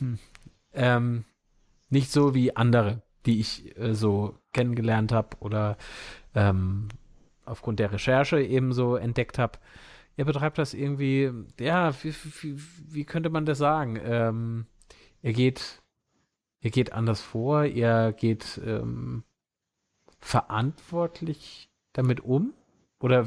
hm. 0.03 0.19
Ähm, 0.75 1.25
nicht 1.91 2.11
so 2.11 2.35
wie 2.35 2.57
andere, 2.57 3.03
die 3.25 3.39
ich 3.39 3.79
äh, 3.79 3.95
so 3.95 4.37
kennengelernt 4.53 5.13
habe 5.13 5.37
oder 5.41 5.77
ähm, 6.35 6.89
aufgrund 7.45 7.79
der 7.79 7.93
Recherche 7.93 8.41
eben 8.41 8.73
so 8.73 8.97
entdeckt 8.97 9.39
habe. 9.39 9.59
Ihr 10.17 10.25
betreibt 10.25 10.59
das 10.59 10.75
irgendwie, 10.75 11.31
ja, 11.61 11.95
wie, 12.03 12.15
wie, 12.41 12.61
wie 12.89 13.05
könnte 13.05 13.31
man 13.31 13.47
das 13.47 13.59
sagen? 13.59 13.99
Ähm, 14.03 14.67
ihr 15.23 15.33
geht, 15.33 15.83
ihr 16.61 16.71
geht 16.71 16.93
anders 16.93 17.21
vor, 17.21 17.65
ihr 17.65 18.13
geht 18.13 18.61
ähm, 18.65 19.23
verantwortlich 20.21 21.71
damit 21.93 22.21
um? 22.21 22.55
Oder 22.99 23.27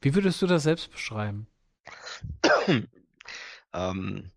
wie 0.00 0.14
würdest 0.14 0.40
du 0.40 0.46
das 0.46 0.62
selbst 0.62 0.90
beschreiben? 0.90 1.46
ähm, 3.72 4.30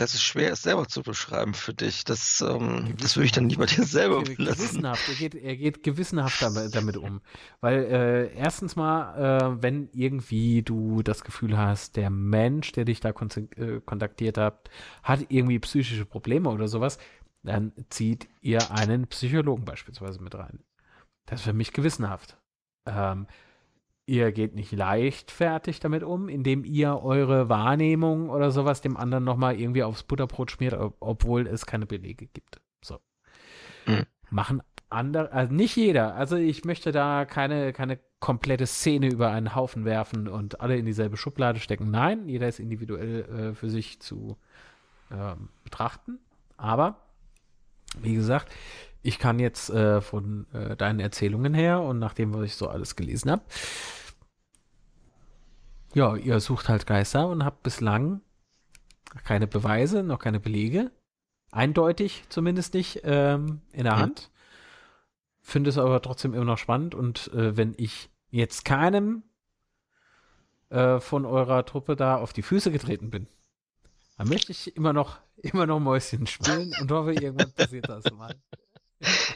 das 0.00 0.14
ist 0.14 0.22
schwer, 0.22 0.52
es 0.52 0.62
selber 0.62 0.88
zu 0.88 1.02
beschreiben 1.02 1.52
für 1.52 1.74
dich. 1.74 2.04
Das, 2.04 2.40
ähm, 2.40 2.94
das 2.98 3.16
würde 3.16 3.26
ich 3.26 3.32
dann 3.32 3.50
lieber 3.50 3.66
dir 3.66 3.84
selber. 3.84 4.22
Gewissenhaft, 4.22 5.06
er 5.08 5.14
geht, 5.14 5.34
er 5.34 5.56
geht 5.56 5.82
gewissenhaft 5.82 6.40
damit, 6.40 6.74
damit 6.74 6.96
um. 6.96 7.20
Weil 7.60 7.84
äh, 7.84 8.34
erstens 8.34 8.76
mal, 8.76 9.58
äh, 9.58 9.62
wenn 9.62 9.90
irgendwie 9.92 10.62
du 10.62 11.02
das 11.02 11.22
Gefühl 11.22 11.58
hast, 11.58 11.96
der 11.96 12.08
Mensch, 12.08 12.72
der 12.72 12.86
dich 12.86 13.00
da 13.00 13.12
kon 13.12 13.28
äh, 13.56 13.80
kontaktiert 13.84 14.38
hat, 14.38 14.70
hat 15.02 15.26
irgendwie 15.28 15.58
psychische 15.58 16.06
Probleme 16.06 16.48
oder 16.48 16.66
sowas, 16.66 16.96
dann 17.42 17.72
zieht 17.90 18.26
ihr 18.40 18.70
einen 18.70 19.06
Psychologen 19.06 19.66
beispielsweise 19.66 20.22
mit 20.22 20.34
rein. 20.34 20.60
Das 21.26 21.40
ist 21.40 21.44
für 21.44 21.52
mich 21.52 21.74
gewissenhaft. 21.74 22.38
Ähm, 22.86 23.26
ihr 24.10 24.32
geht 24.32 24.56
nicht 24.56 24.72
leichtfertig 24.72 25.78
damit 25.78 26.02
um, 26.02 26.28
indem 26.28 26.64
ihr 26.64 27.00
eure 27.00 27.48
Wahrnehmung 27.48 28.28
oder 28.28 28.50
sowas 28.50 28.80
dem 28.80 28.96
anderen 28.96 29.22
nochmal 29.22 29.58
irgendwie 29.58 29.84
aufs 29.84 30.02
Butterbrot 30.02 30.50
schmiert, 30.50 30.74
obwohl 30.98 31.46
es 31.46 31.64
keine 31.64 31.86
Belege 31.86 32.26
gibt. 32.26 32.60
So. 32.82 32.98
Mhm. 33.86 34.06
Machen 34.30 34.62
andere, 34.88 35.30
also 35.30 35.54
nicht 35.54 35.76
jeder. 35.76 36.16
Also 36.16 36.34
ich 36.34 36.64
möchte 36.64 36.90
da 36.90 37.24
keine, 37.24 37.72
keine 37.72 38.00
komplette 38.18 38.66
Szene 38.66 39.08
über 39.08 39.30
einen 39.30 39.54
Haufen 39.54 39.84
werfen 39.84 40.26
und 40.26 40.60
alle 40.60 40.76
in 40.76 40.86
dieselbe 40.86 41.16
Schublade 41.16 41.60
stecken. 41.60 41.92
Nein, 41.92 42.28
jeder 42.28 42.48
ist 42.48 42.58
individuell 42.58 43.52
äh, 43.52 43.54
für 43.54 43.70
sich 43.70 44.00
zu 44.00 44.36
äh, 45.10 45.36
betrachten. 45.62 46.18
Aber, 46.56 46.96
wie 48.00 48.16
gesagt, 48.16 48.52
ich 49.02 49.20
kann 49.20 49.38
jetzt 49.38 49.70
äh, 49.70 50.00
von 50.00 50.46
äh, 50.52 50.76
deinen 50.76 50.98
Erzählungen 50.98 51.54
her 51.54 51.80
und 51.80 52.00
nachdem, 52.00 52.34
was 52.34 52.44
ich 52.44 52.56
so 52.56 52.68
alles 52.68 52.96
gelesen 52.96 53.30
habe, 53.30 53.42
ja, 55.94 56.16
ihr 56.16 56.40
sucht 56.40 56.68
halt 56.68 56.86
Geister 56.86 57.28
und 57.28 57.44
habt 57.44 57.62
bislang 57.62 58.20
keine 59.24 59.46
Beweise, 59.46 60.02
noch 60.02 60.18
keine 60.18 60.40
Belege. 60.40 60.90
Eindeutig 61.50 62.24
zumindest 62.28 62.74
nicht 62.74 63.00
ähm, 63.04 63.60
in 63.72 63.84
der 63.84 63.96
Mhm. 63.96 64.00
Hand. 64.00 64.30
Finde 65.40 65.70
es 65.70 65.78
aber 65.78 66.00
trotzdem 66.00 66.34
immer 66.34 66.44
noch 66.44 66.58
spannend. 66.58 66.94
Und 66.94 67.28
äh, 67.34 67.56
wenn 67.56 67.74
ich 67.76 68.08
jetzt 68.30 68.64
keinem 68.64 69.24
äh, 70.68 71.00
von 71.00 71.24
eurer 71.26 71.64
Truppe 71.66 71.96
da 71.96 72.16
auf 72.16 72.32
die 72.32 72.42
Füße 72.42 72.70
getreten 72.70 73.10
bin, 73.10 73.26
dann 74.16 74.28
möchte 74.28 74.52
ich 74.52 74.76
immer 74.76 74.92
noch, 74.92 75.18
immer 75.36 75.66
noch 75.66 75.80
Mäuschen 75.80 76.26
spielen 76.28 76.72
und 76.80 76.92
hoffe, 76.92 77.14
irgendwann 77.14 77.52
passiert 77.52 77.88
das 77.88 78.04
mal. 78.12 78.34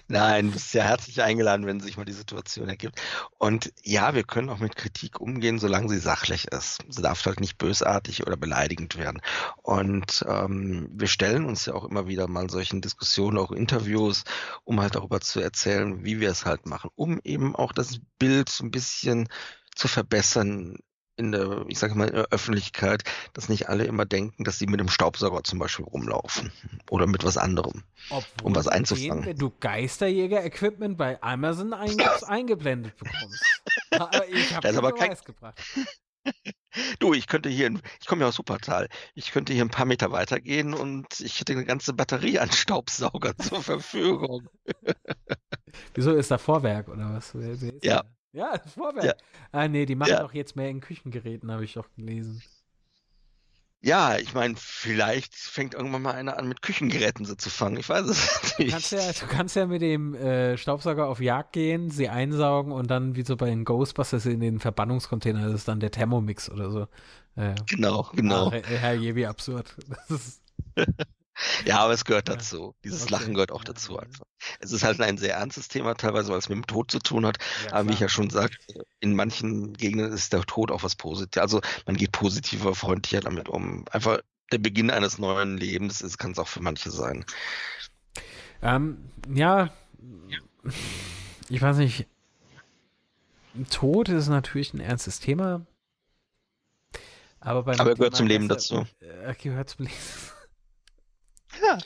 Nein, 0.09 0.47
du 0.47 0.53
bist 0.53 0.75
ja 0.75 0.85
herzlich 0.85 1.23
eingeladen, 1.23 1.67
wenn 1.67 1.81
sich 1.81 1.97
mal 1.97 2.05
die 2.05 2.13
Situation 2.13 2.69
ergibt. 2.69 3.01
Und 3.39 3.73
ja, 3.83 4.15
wir 4.15 4.23
können 4.25 4.51
auch 4.51 4.59
mit 4.59 4.77
Kritik 4.77 5.21
umgehen, 5.21 5.59
solange 5.59 5.89
sie 5.89 5.99
sachlich 5.99 6.49
ist. 6.49 6.81
Sie 6.89 7.03
darf 7.03 7.25
halt 7.25 7.41
nicht 7.41 7.57
bösartig 7.59 8.27
oder 8.27 8.37
beleidigend 8.37 8.97
werden. 8.97 9.23
Und 9.63 10.25
ähm, 10.29 10.89
wir 10.93 11.07
stellen 11.07 11.47
uns 11.47 11.67
ja 11.67 11.75
auch 11.75 11.85
immer 11.85 12.07
wieder 12.07 12.29
mal 12.29 12.51
solchen 12.51 12.83
Diskussionen, 12.83 13.39
auch 13.39 13.53
Interviews, 13.53 14.25
um 14.65 14.81
halt 14.81 14.95
darüber 14.95 15.21
zu 15.21 15.41
erzählen, 15.41 16.05
wie 16.05 16.21
wir 16.21 16.31
es 16.31 16.45
halt 16.45 16.67
machen, 16.67 16.91
um 16.95 17.21
eben 17.25 17.57
auch 17.57 17.73
das 17.73 17.99
Bild 18.19 18.51
so 18.51 18.65
ein 18.65 18.71
bisschen 18.71 19.29
zu 19.75 19.89
verbessern 19.89 20.77
in 21.17 21.33
der, 21.33 21.65
ich 21.69 21.79
sage 21.79 21.95
mal, 21.95 22.09
in 22.09 22.15
der 22.15 22.27
Öffentlichkeit, 22.31 23.05
dass 23.33 23.49
nicht 23.49 23.69
alle 23.69 23.85
immer 23.85 24.05
denken, 24.05 24.45
dass 24.45 24.59
sie 24.59 24.67
mit 24.67 24.81
dem 24.81 24.89
Staubsauger 24.89 25.45
zum 25.45 25.59
Beispiel 25.59 25.85
rumlaufen 25.85 26.53
oder 26.91 27.07
mit 27.07 27.25
was 27.25 27.37
anderem. 27.37 27.85
Obwohl 28.11 28.47
Um 28.49 28.55
was 28.57 28.65
du 28.65 28.71
den, 28.71 28.77
einzufangen. 28.79 29.25
wenn 29.27 29.37
du 29.37 29.51
Geisterjäger-Equipment 29.61 30.97
bei 30.99 31.23
Amazon 31.23 31.73
eingeblendet 31.73 32.97
bekommst. 32.97 33.45
Aber 33.91 34.29
ich 34.29 34.55
habe 34.55 34.77
aber 34.77 34.93
kein- 34.93 35.15
gebracht. 35.25 35.61
Du, 36.99 37.13
ich 37.15 37.27
könnte 37.29 37.49
hier, 37.51 37.73
ich 38.01 38.07
komme 38.07 38.23
ja 38.23 38.29
aus 38.29 38.39
Wuppertal, 38.39 38.89
ich 39.15 39.31
könnte 39.31 39.53
hier 39.53 39.63
ein 39.65 39.69
paar 39.71 39.85
Meter 39.87 40.11
weitergehen 40.11 40.75
und 40.75 41.21
ich 41.21 41.39
hätte 41.39 41.53
eine 41.53 41.65
ganze 41.65 41.93
Batterie 41.93 42.39
an 42.41 42.51
Staubsauger 42.51 43.37
zur 43.39 43.63
Verfügung. 43.63 44.49
Wieso 45.95 46.13
ist 46.15 46.31
da 46.31 46.39
Vorwerk 46.39 46.89
oder 46.89 47.13
was? 47.15 47.33
Ja. 47.83 48.03
da? 48.03 48.14
Ja, 48.35 48.59
das 48.59 48.75
Vorwerk. 48.75 49.05
Ja. 49.05 49.15
Ah, 49.53 49.69
nee, 49.69 49.87
die 49.87 49.95
machen 49.95 50.11
Ja. 50.11 50.21
doch 50.23 50.35
jetzt 50.35 50.57
mehr 50.57 50.69
in 50.69 50.81
Küchengeräten, 50.81 51.51
habe 51.53 51.65
ich 51.65 51.75
doch 51.75 51.87
gelesen. 51.97 52.43
Ja, 53.81 54.17
ich 54.17 54.33
meine, 54.33 54.55
vielleicht 54.57 55.35
fängt 55.35 55.75
irgendwann 55.75 56.01
mal 56.01 56.15
einer 56.15 56.39
an, 56.39 56.49
mit 56.49 56.63
Küchengeräten 56.63 57.27
so 57.27 57.35
zu 57.35 57.51
fangen. 57.51 57.77
Ich 57.77 57.89
weiß 57.89 58.07
es 58.07 58.41
Du 58.57 58.63
nicht. 58.63 58.73
kannst 58.73 58.93
ja, 58.93 59.13
du 59.13 59.27
kannst 59.27 59.57
ja 59.57 59.67
mit 59.67 59.83
dem 59.83 60.15
äh, 60.15 60.57
Staubsauger 60.57 61.07
auf 61.07 61.21
Jagd 61.21 61.53
gehen, 61.53 61.91
sie 61.91 62.09
einsaugen 62.09 62.73
und 62.73 62.91
dann 62.91 63.15
wie 63.15 63.25
so 63.25 63.37
bei 63.37 63.47
den 63.51 63.65
Ghostbusters 63.65 64.25
in 64.25 64.41
den 64.41 64.59
Verbannungscontainer, 64.59 65.45
das 65.45 65.55
ist 65.55 65.69
dann 65.69 65.81
der 65.81 65.91
Thermomix 65.91 66.51
oder 66.51 66.71
so. 66.71 66.89
Äh, 67.37 67.55
Genau, 67.69 68.09
genau. 68.15 68.49
Ach, 68.55 68.63
Herr 68.69 68.95
je, 68.95 69.15
wie 69.17 69.27
absurd. 69.27 69.77
Das 70.09 70.11
ist, 70.11 70.43
Ja, 71.65 71.81
aber 71.81 71.93
es 71.93 72.05
gehört 72.05 72.29
dazu. 72.29 72.75
Dieses 72.85 73.03
Okay. 73.03 73.13
Lachen 73.13 73.35
gehört 73.35 73.53
auch 73.53 73.65
dazu 73.65 73.99
einfach. 73.99 74.25
Es 74.61 74.73
ist 74.73 74.85
halt 74.85 75.01
ein 75.01 75.19
sehr 75.19 75.35
ernstes 75.35 75.69
Thema 75.69 75.95
teilweise, 75.95 76.31
weil 76.31 76.39
es 76.39 76.49
mit 76.49 76.57
dem 76.57 76.67
Tod 76.67 76.91
zu 76.91 76.99
tun 77.01 77.27
hat. 77.27 77.39
ja, 77.65 77.73
Aber 77.73 77.89
wie 77.89 77.93
ich 77.95 78.01
ja 78.01 78.09
schon 78.09 78.31
sagte, 78.31 78.85
in 79.01 79.15
manchen 79.17 79.73
Gegenden 79.75 80.13
ist 80.13 80.33
der 80.33 80.43
Tod 80.43 80.71
auch 80.71 80.83
was 80.83 80.95
Positives. 80.97 81.43
Also 81.43 81.61
man 81.87 81.97
geht 81.97 82.13
positiver, 82.13 82.75
freundlicher 82.75 83.21
damit 83.21 83.49
um. 83.49 83.85
Einfach 83.91 84.21
der 84.53 84.59
Beginn 84.59 84.91
eines 84.91 85.19
neuen 85.19 85.57
Lebens 85.57 86.01
ist, 86.01 86.19
kann 86.19 86.33
es 86.33 86.39
auch 86.39 86.49
für 86.49 86.61
manche 86.63 86.91
sein. 86.91 87.25
Ähm, 88.63 88.99
ja, 89.33 89.71
ich 91.49 91.61
weiß 91.61 91.77
nicht. 91.79 92.07
Tod 93.71 94.09
ist 94.09 94.29
natürlich 94.29 94.75
ein 94.75 94.81
ernstes 94.81 95.21
Thema. 95.21 95.65
Aber, 97.41 97.59
Aber 97.61 97.71
er 97.71 97.77
gehört 97.77 97.99
Thema 97.99 98.11
zum 98.13 98.27
Leben 98.27 98.51
äh, 98.51 99.07
Er 99.07 99.35
gehört 99.35 99.71
zum 99.71 99.85
Leben. 99.85 99.97
Ja. 101.67 101.79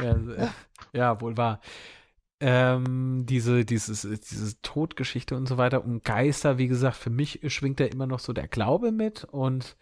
Ja, 0.00 0.12
äh, 0.34 0.48
ja 0.92 1.20
wohl 1.20 1.36
wahr. 1.36 1.60
Ähm, 2.40 3.24
diese, 3.26 3.64
dieses, 3.64 4.02
diese 4.02 4.60
Todgeschichte 4.60 5.36
und 5.36 5.46
so 5.48 5.56
weiter 5.56 5.84
und 5.84 6.04
Geister, 6.04 6.58
wie 6.58 6.66
gesagt, 6.66 6.96
für 6.96 7.08
mich 7.08 7.40
schwingt 7.46 7.80
da 7.80 7.84
immer 7.84 8.06
noch 8.06 8.18
so 8.18 8.32
der 8.32 8.48
Glaube 8.48 8.92
mit. 8.92 9.24
Und 9.24 9.76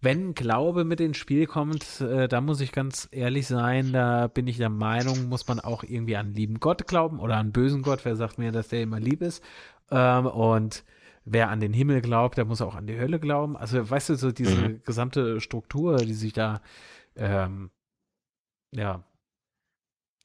wenn 0.00 0.34
Glaube 0.34 0.84
mit 0.84 1.00
ins 1.00 1.18
Spiel 1.18 1.46
kommt, 1.46 2.00
äh, 2.00 2.26
da 2.26 2.40
muss 2.40 2.60
ich 2.60 2.72
ganz 2.72 3.08
ehrlich 3.12 3.46
sein, 3.46 3.92
da 3.92 4.26
bin 4.26 4.46
ich 4.48 4.56
der 4.56 4.70
Meinung, 4.70 5.28
muss 5.28 5.46
man 5.46 5.60
auch 5.60 5.84
irgendwie 5.84 6.16
an 6.16 6.32
lieben 6.34 6.58
Gott 6.60 6.88
glauben 6.88 7.20
oder 7.20 7.36
an 7.36 7.52
bösen 7.52 7.82
Gott. 7.82 8.04
Wer 8.04 8.16
sagt 8.16 8.38
mir, 8.38 8.50
dass 8.52 8.68
der 8.68 8.82
immer 8.82 8.98
lieb 8.98 9.22
ist? 9.22 9.44
Ähm, 9.90 10.26
und 10.26 10.84
wer 11.24 11.50
an 11.50 11.60
den 11.60 11.74
Himmel 11.74 12.00
glaubt, 12.00 12.38
der 12.38 12.46
muss 12.46 12.62
auch 12.62 12.74
an 12.74 12.86
die 12.86 12.98
Hölle 12.98 13.20
glauben. 13.20 13.56
Also, 13.56 13.88
weißt 13.88 14.08
du, 14.08 14.14
so 14.16 14.32
diese 14.32 14.56
Mhm. 14.56 14.82
gesamte 14.82 15.40
Struktur, 15.40 15.98
die 15.98 16.14
sich 16.14 16.32
da, 16.32 16.62
ähm, 17.16 17.70
ja, 18.72 19.04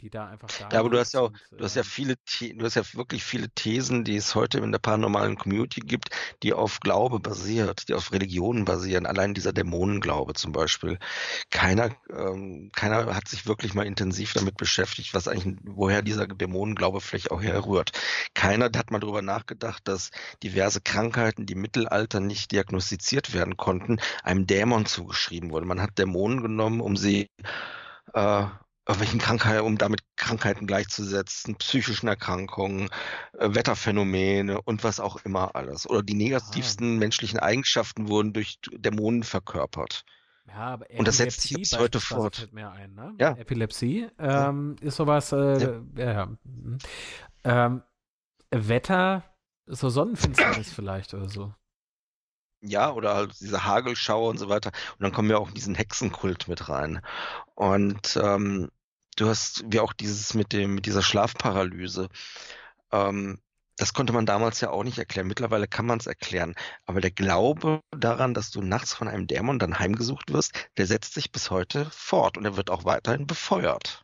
die 0.03 0.10
da 0.10 0.28
einfach 0.28 0.49
da 0.60 0.70
Ja, 0.70 0.80
aber 0.82 0.90
du 0.90 0.99
hast 0.99 1.14
ja 1.14 1.22
auch, 1.22 1.30
und, 1.30 1.60
du 1.60 1.64
hast 1.64 1.76
ja 1.76 1.82
ähm, 1.82 1.88
viele, 1.88 2.15
du 2.15 2.65
hast 2.65 2.76
ja 2.76 2.84
wirklich 2.94 3.24
viele 3.24 3.49
Thesen, 3.49 4.03
die 4.03 4.18
es 4.18 4.36
heute 4.36 4.57
in 4.57 4.72
der 4.72 4.80
paranormalen 4.80 5.38
Community 5.38 5.80
gibt, 5.80 6.10
die 6.44 6.52
auf 6.52 6.82
Glaube 6.82 7.22
basiert, 7.22 7.88
die 7.88 7.94
auf 7.94 8.11
Religionen 8.11 8.65
basieren. 8.65 9.06
Allein 9.06 9.34
dieser 9.34 9.53
Dämonenglaube 9.53 10.34
zum 10.34 10.52
Beispiel. 10.52 10.99
Keiner, 11.52 11.95
ähm, 12.10 12.70
keiner 12.76 13.15
hat 13.15 13.30
sich 13.30 13.48
wirklich 13.48 13.74
mal 13.76 13.86
intensiv 13.86 14.34
damit 14.34 14.57
beschäftigt, 14.57 15.14
was 15.14 15.30
eigentlich, 15.30 15.57
woher 15.64 16.02
dieser 16.02 16.28
Dämonenglaube 16.28 16.99
vielleicht 16.99 17.32
auch 17.32 17.41
herrührt. 17.41 17.91
Keiner 18.34 18.65
hat 18.65 18.91
mal 18.91 18.99
darüber 18.99 19.22
nachgedacht, 19.22 19.88
dass 19.88 20.11
diverse 20.44 20.82
Krankheiten, 20.82 21.45
die 21.45 21.53
im 21.53 21.61
Mittelalter 21.61 22.20
nicht 22.20 22.52
diagnostiziert 22.52 23.34
werden 23.34 23.56
konnten, 23.56 23.99
einem 24.22 24.48
Dämon 24.48 24.86
zugeschrieben 24.86 25.52
wurde. 25.52 25.65
Man 25.65 25.82
hat 25.82 25.98
Dämonen 25.98 26.41
genommen, 26.41 26.82
um 26.82 26.98
sie 26.98 27.30
äh, 28.14 28.45
irgendwelchen 28.85 29.19
Krankheiten, 29.19 29.65
um 29.65 29.77
damit 29.77 30.02
Krankheiten 30.18 30.68
gleichzusetzen, 30.68 31.56
psychischen 31.56 32.07
Erkrankungen, 32.07 32.90
äh, 33.38 33.53
Wetterphänomene 33.53 34.61
und 34.61 34.84
was 34.84 34.99
auch 34.99 35.23
immer 35.23 35.56
alles. 35.56 35.90
Oder 35.90 36.03
die 36.03 36.15
negativsten 36.15 36.98
menschlichen 36.99 37.40
Eigenschaften 37.40 38.10
wurden 38.10 38.34
durch 38.34 38.60
Dämonen 38.72 39.23
verkörpert. 39.23 40.03
Ja, 40.47 40.73
aber 40.73 40.86
Und 40.97 41.07
das 41.07 41.18
setzt 41.18 41.41
sich 41.41 41.52
Epilepsie 41.52 41.76
bis 41.76 41.79
heute 41.79 41.99
fort. 42.02 42.49
Ein, 42.54 42.94
ne? 42.96 43.15
Ja. 43.18 43.31
Epilepsie 43.37 44.10
ähm, 44.20 44.76
ist 44.81 44.97
sowas, 44.97 45.31
äh, 45.31 45.84
ja. 45.96 46.12
ja. 46.12 46.26
mhm. 46.44 46.78
Ähm, 47.46 47.84
Wetter, 48.52 49.23
so 49.65 49.89
Sonnenfinsternis 49.89 50.73
vielleicht 50.76 51.13
oder 51.13 51.29
so. 51.29 51.54
Ja, 52.65 52.91
oder 52.93 53.15
halt 53.15 53.39
diese 53.41 53.65
Hagelschauer 53.65 54.29
und 54.29 54.37
so 54.37 54.47
weiter. 54.49 54.71
Und 54.93 55.01
dann 55.03 55.11
kommen 55.11 55.27
wir 55.29 55.37
auch 55.39 55.49
in 55.49 55.53
diesen 55.53 55.75
Hexenkult 55.75 56.47
mit 56.47 56.69
rein. 56.69 57.01
Und 57.55 58.17
ähm, 58.21 58.69
du 59.17 59.27
hast 59.27 59.63
wie 59.67 59.79
auch 59.81 59.93
dieses 59.93 60.33
mit 60.33 60.53
dem, 60.53 60.75
mit 60.75 60.85
dieser 60.85 61.01
Schlafparalyse. 61.01 62.07
Ähm, 62.91 63.39
das 63.77 63.93
konnte 63.93 64.13
man 64.13 64.25
damals 64.25 64.61
ja 64.61 64.69
auch 64.71 64.83
nicht 64.83 64.97
erklären. 64.99 65.27
Mittlerweile 65.27 65.67
kann 65.67 65.85
man 65.85 65.99
es 65.99 66.07
erklären. 66.07 66.55
Aber 66.85 67.01
der 67.01 67.11
Glaube 67.11 67.81
daran, 67.91 68.33
dass 68.33 68.51
du 68.51 68.61
nachts 68.61 68.93
von 68.93 69.07
einem 69.09 69.27
Dämon 69.27 69.59
dann 69.59 69.79
heimgesucht 69.79 70.31
wirst, 70.31 70.53
der 70.77 70.87
setzt 70.87 71.13
sich 71.15 71.31
bis 71.31 71.51
heute 71.51 71.85
fort 71.91 72.37
und 72.37 72.45
er 72.45 72.55
wird 72.55 72.69
auch 72.69 72.85
weiterhin 72.85 73.27
befeuert. 73.27 74.03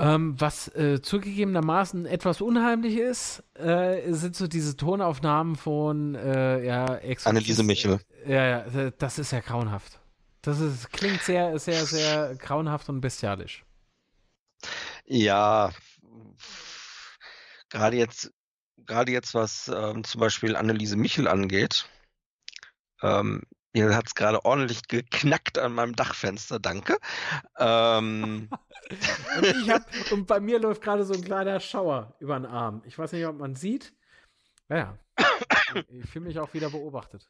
Ähm, 0.00 0.40
was 0.40 0.68
äh, 0.76 1.02
zugegebenermaßen 1.02 2.06
etwas 2.06 2.40
unheimlich 2.40 2.96
ist, 2.96 3.42
äh, 3.54 4.12
sind 4.12 4.36
so 4.36 4.46
diese 4.46 4.76
Tonaufnahmen 4.76 5.56
von 5.56 6.14
äh, 6.14 6.64
ja, 6.64 6.86
Exorzist- 6.86 7.26
Anneliese 7.26 7.62
Michel. 7.64 8.00
Ja, 8.24 8.44
ja, 8.44 8.58
äh, 8.66 8.92
das 8.96 9.18
ist 9.18 9.32
ja 9.32 9.40
grauenhaft. 9.40 9.98
Das 10.42 10.60
ist, 10.60 10.92
klingt 10.92 11.20
sehr, 11.22 11.58
sehr, 11.58 11.84
sehr 11.84 12.36
grauenhaft 12.36 12.88
und 12.88 13.00
bestialisch. 13.00 13.64
Ja, 15.04 15.72
gerade 17.68 17.96
jetzt, 17.96 18.32
gerade 18.86 19.10
jetzt, 19.10 19.34
was 19.34 19.68
ähm, 19.68 20.04
zum 20.04 20.20
Beispiel 20.20 20.54
Anneliese 20.54 20.96
Michel 20.96 21.26
angeht, 21.26 21.88
ähm, 23.02 23.42
hier 23.72 23.94
hat 23.94 24.06
es 24.06 24.14
gerade 24.14 24.44
ordentlich 24.44 24.88
geknackt 24.88 25.58
an 25.58 25.72
meinem 25.74 25.94
Dachfenster, 25.94 26.58
danke. 26.58 26.96
Ähm, 27.58 28.48
Und 29.36 29.70
hab, 29.70 30.12
und 30.12 30.26
bei 30.26 30.40
mir 30.40 30.58
läuft 30.58 30.82
gerade 30.82 31.04
so 31.04 31.12
ein 31.12 31.22
kleiner 31.22 31.60
Schauer 31.60 32.16
über 32.20 32.38
den 32.38 32.46
Arm. 32.46 32.82
Ich 32.86 32.98
weiß 32.98 33.12
nicht, 33.12 33.26
ob 33.26 33.38
man 33.38 33.54
sieht. 33.54 33.92
Ja, 34.68 34.98
ich, 35.74 35.90
ich 35.90 36.10
fühle 36.10 36.26
mich 36.26 36.38
auch 36.38 36.54
wieder 36.54 36.70
beobachtet. 36.70 37.28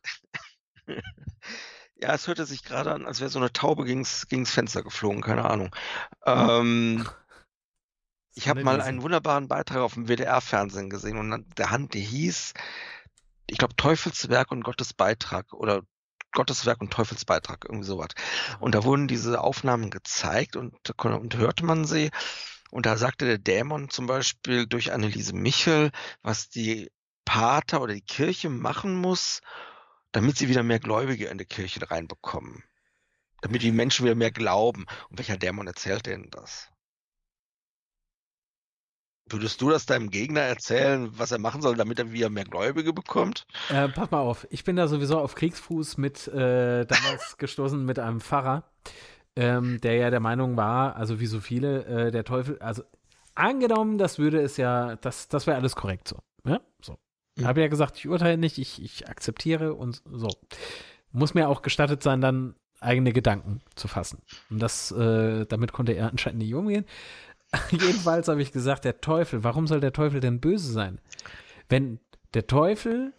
ja, 1.96 2.14
es 2.14 2.26
hörte 2.28 2.46
sich 2.46 2.62
gerade 2.62 2.92
an, 2.92 3.06
als 3.06 3.20
wäre 3.20 3.30
so 3.30 3.38
eine 3.38 3.52
Taube 3.52 3.84
gegens, 3.84 4.28
gegens 4.28 4.52
Fenster 4.52 4.82
geflogen, 4.82 5.20
keine 5.20 5.44
Ahnung. 5.44 5.74
Ähm, 6.26 7.08
ich 8.34 8.48
habe 8.48 8.62
mal 8.62 8.80
einen 8.80 9.02
wunderbaren 9.02 9.48
Beitrag 9.48 9.78
auf 9.78 9.94
dem 9.94 10.08
WDR-Fernsehen 10.08 10.90
gesehen 10.90 11.18
und 11.18 11.58
der 11.58 11.70
Hand, 11.70 11.94
die 11.94 12.00
hieß, 12.00 12.54
ich 13.48 13.58
glaube, 13.58 13.74
Teufelswerk 13.76 14.52
und 14.52 14.62
Gottes 14.62 14.94
Beitrag 14.94 15.52
oder 15.52 15.82
Gottes 16.38 16.66
Werk 16.66 16.80
und 16.80 16.92
Teufelsbeitrag, 16.92 17.64
irgendwie 17.64 17.84
sowas. 17.84 18.10
Und 18.60 18.76
da 18.76 18.84
wurden 18.84 19.08
diese 19.08 19.40
Aufnahmen 19.40 19.90
gezeigt 19.90 20.54
und, 20.54 20.72
und 21.04 21.36
hörte 21.36 21.64
man 21.64 21.84
sie. 21.84 22.12
Und 22.70 22.86
da 22.86 22.96
sagte 22.96 23.26
der 23.26 23.38
Dämon 23.38 23.90
zum 23.90 24.06
Beispiel 24.06 24.68
durch 24.68 24.92
Anneliese 24.92 25.34
Michel, 25.34 25.90
was 26.22 26.48
die 26.48 26.92
Pater 27.24 27.82
oder 27.82 27.92
die 27.92 28.02
Kirche 28.02 28.50
machen 28.50 28.94
muss, 28.94 29.40
damit 30.12 30.38
sie 30.38 30.48
wieder 30.48 30.62
mehr 30.62 30.78
Gläubige 30.78 31.26
in 31.26 31.38
die 31.38 31.44
Kirche 31.44 31.90
reinbekommen. 31.90 32.62
Damit 33.40 33.62
die 33.62 33.72
Menschen 33.72 34.04
wieder 34.04 34.14
mehr 34.14 34.30
glauben. 34.30 34.86
Und 35.10 35.18
welcher 35.18 35.38
Dämon 35.38 35.66
erzählt 35.66 36.06
denen 36.06 36.30
das? 36.30 36.68
Würdest 39.30 39.60
du 39.60 39.70
das 39.70 39.86
deinem 39.86 40.10
Gegner 40.10 40.40
erzählen, 40.40 41.10
was 41.16 41.32
er 41.32 41.38
machen 41.38 41.62
soll, 41.62 41.76
damit 41.76 41.98
er 41.98 42.12
wieder 42.12 42.30
mehr 42.30 42.44
Gläubige 42.44 42.92
bekommt? 42.92 43.46
Äh, 43.70 43.88
pass 43.88 44.10
mal 44.10 44.20
auf, 44.20 44.46
ich 44.50 44.64
bin 44.64 44.76
da 44.76 44.88
sowieso 44.88 45.18
auf 45.18 45.34
Kriegsfuß 45.34 45.98
mit 45.98 46.28
äh, 46.28 46.84
damals 46.86 47.36
gestoßen 47.38 47.84
mit 47.84 47.98
einem 47.98 48.20
Pfarrer, 48.20 48.64
ähm, 49.36 49.80
der 49.80 49.94
ja 49.96 50.10
der 50.10 50.20
Meinung 50.20 50.56
war, 50.56 50.96
also 50.96 51.20
wie 51.20 51.26
so 51.26 51.40
viele, 51.40 51.84
äh, 51.84 52.10
der 52.10 52.24
Teufel, 52.24 52.58
also 52.60 52.82
angenommen, 53.34 53.98
das 53.98 54.18
würde 54.18 54.40
es 54.40 54.56
ja, 54.56 54.96
das, 54.96 55.28
das 55.28 55.46
wäre 55.46 55.56
alles 55.56 55.76
korrekt 55.76 56.08
so. 56.08 56.18
Ja? 56.44 56.60
So. 56.82 56.98
Ich 57.36 57.44
habe 57.44 57.60
ja 57.60 57.68
gesagt, 57.68 57.96
ich 57.96 58.08
urteile 58.08 58.36
nicht, 58.36 58.58
ich, 58.58 58.82
ich 58.82 59.08
akzeptiere 59.08 59.74
und 59.74 60.02
so. 60.10 60.28
Muss 61.12 61.34
mir 61.34 61.48
auch 61.48 61.62
gestattet 61.62 62.02
sein, 62.02 62.20
dann 62.20 62.54
eigene 62.80 63.12
Gedanken 63.12 63.60
zu 63.74 63.88
fassen. 63.88 64.22
Und 64.50 64.60
das, 64.60 64.90
äh, 64.92 65.46
damit 65.46 65.72
konnte 65.72 65.92
er 65.92 66.10
anscheinend 66.10 66.40
nicht 66.40 66.54
umgehen. 66.54 66.84
Jedenfalls 67.70 68.28
habe 68.28 68.42
ich 68.42 68.52
gesagt, 68.52 68.84
der 68.84 69.00
Teufel, 69.00 69.44
warum 69.44 69.66
soll 69.66 69.80
der 69.80 69.92
Teufel 69.92 70.20
denn 70.20 70.40
böse 70.40 70.70
sein? 70.72 71.00
Wenn 71.68 72.00
der 72.34 72.46
Teufel 72.46 73.14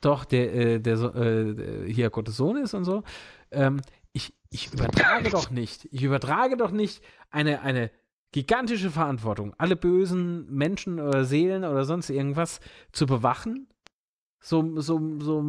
doch 0.00 0.24
der, 0.24 0.54
äh, 0.54 0.80
der 0.80 0.96
äh, 1.14 1.92
hier 1.92 2.10
Gottes 2.10 2.36
Sohn 2.36 2.56
ist 2.56 2.74
und 2.74 2.84
so, 2.84 3.02
ähm, 3.50 3.80
ich, 4.12 4.34
ich 4.50 4.72
übertrage 4.72 5.30
doch 5.30 5.50
nicht, 5.50 5.88
ich 5.90 6.02
übertrage 6.02 6.56
doch 6.56 6.70
nicht 6.70 7.02
eine, 7.30 7.62
eine 7.62 7.90
gigantische 8.32 8.90
Verantwortung, 8.90 9.54
alle 9.58 9.76
bösen 9.76 10.52
Menschen 10.52 11.00
oder 11.00 11.24
Seelen 11.24 11.64
oder 11.64 11.84
sonst 11.84 12.10
irgendwas 12.10 12.60
zu 12.92 13.06
bewachen. 13.06 13.68
So, 14.40 14.80
so, 14.80 15.20
so 15.20 15.44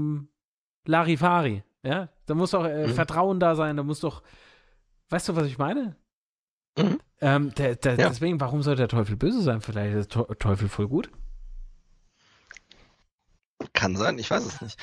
Larifari, 0.86 1.64
ja? 1.84 2.10
Da 2.28 2.36
muss 2.36 2.52
doch 2.52 2.66
äh, 2.66 2.88
mhm. 2.88 2.94
Vertrauen 2.94 3.40
da 3.40 3.56
sein, 3.56 3.76
da 3.76 3.84
muss 3.84 4.00
doch, 4.00 4.24
weißt 5.10 5.30
du, 5.30 5.36
was 5.36 5.48
ich 5.48 5.58
meine? 5.58 5.96
Mhm. 6.78 7.00
Ähm, 7.22 7.54
der, 7.56 7.76
der, 7.76 7.96
ja. 7.96 8.10
Deswegen, 8.10 8.40
warum 8.40 8.62
soll 8.62 8.76
der 8.76 8.88
Teufel 8.88 9.16
böse 9.16 9.42
sein? 9.42 9.62
Vielleicht 9.62 9.96
ist 9.96 10.16
der 10.16 10.28
Teufel 10.38 10.70
voll 10.70 10.88
gut. 10.88 11.10
Kann 13.74 13.96
sein, 13.96 14.20
ich 14.20 14.30
weiß 14.30 14.46
es 14.46 14.62
nicht. 14.62 14.80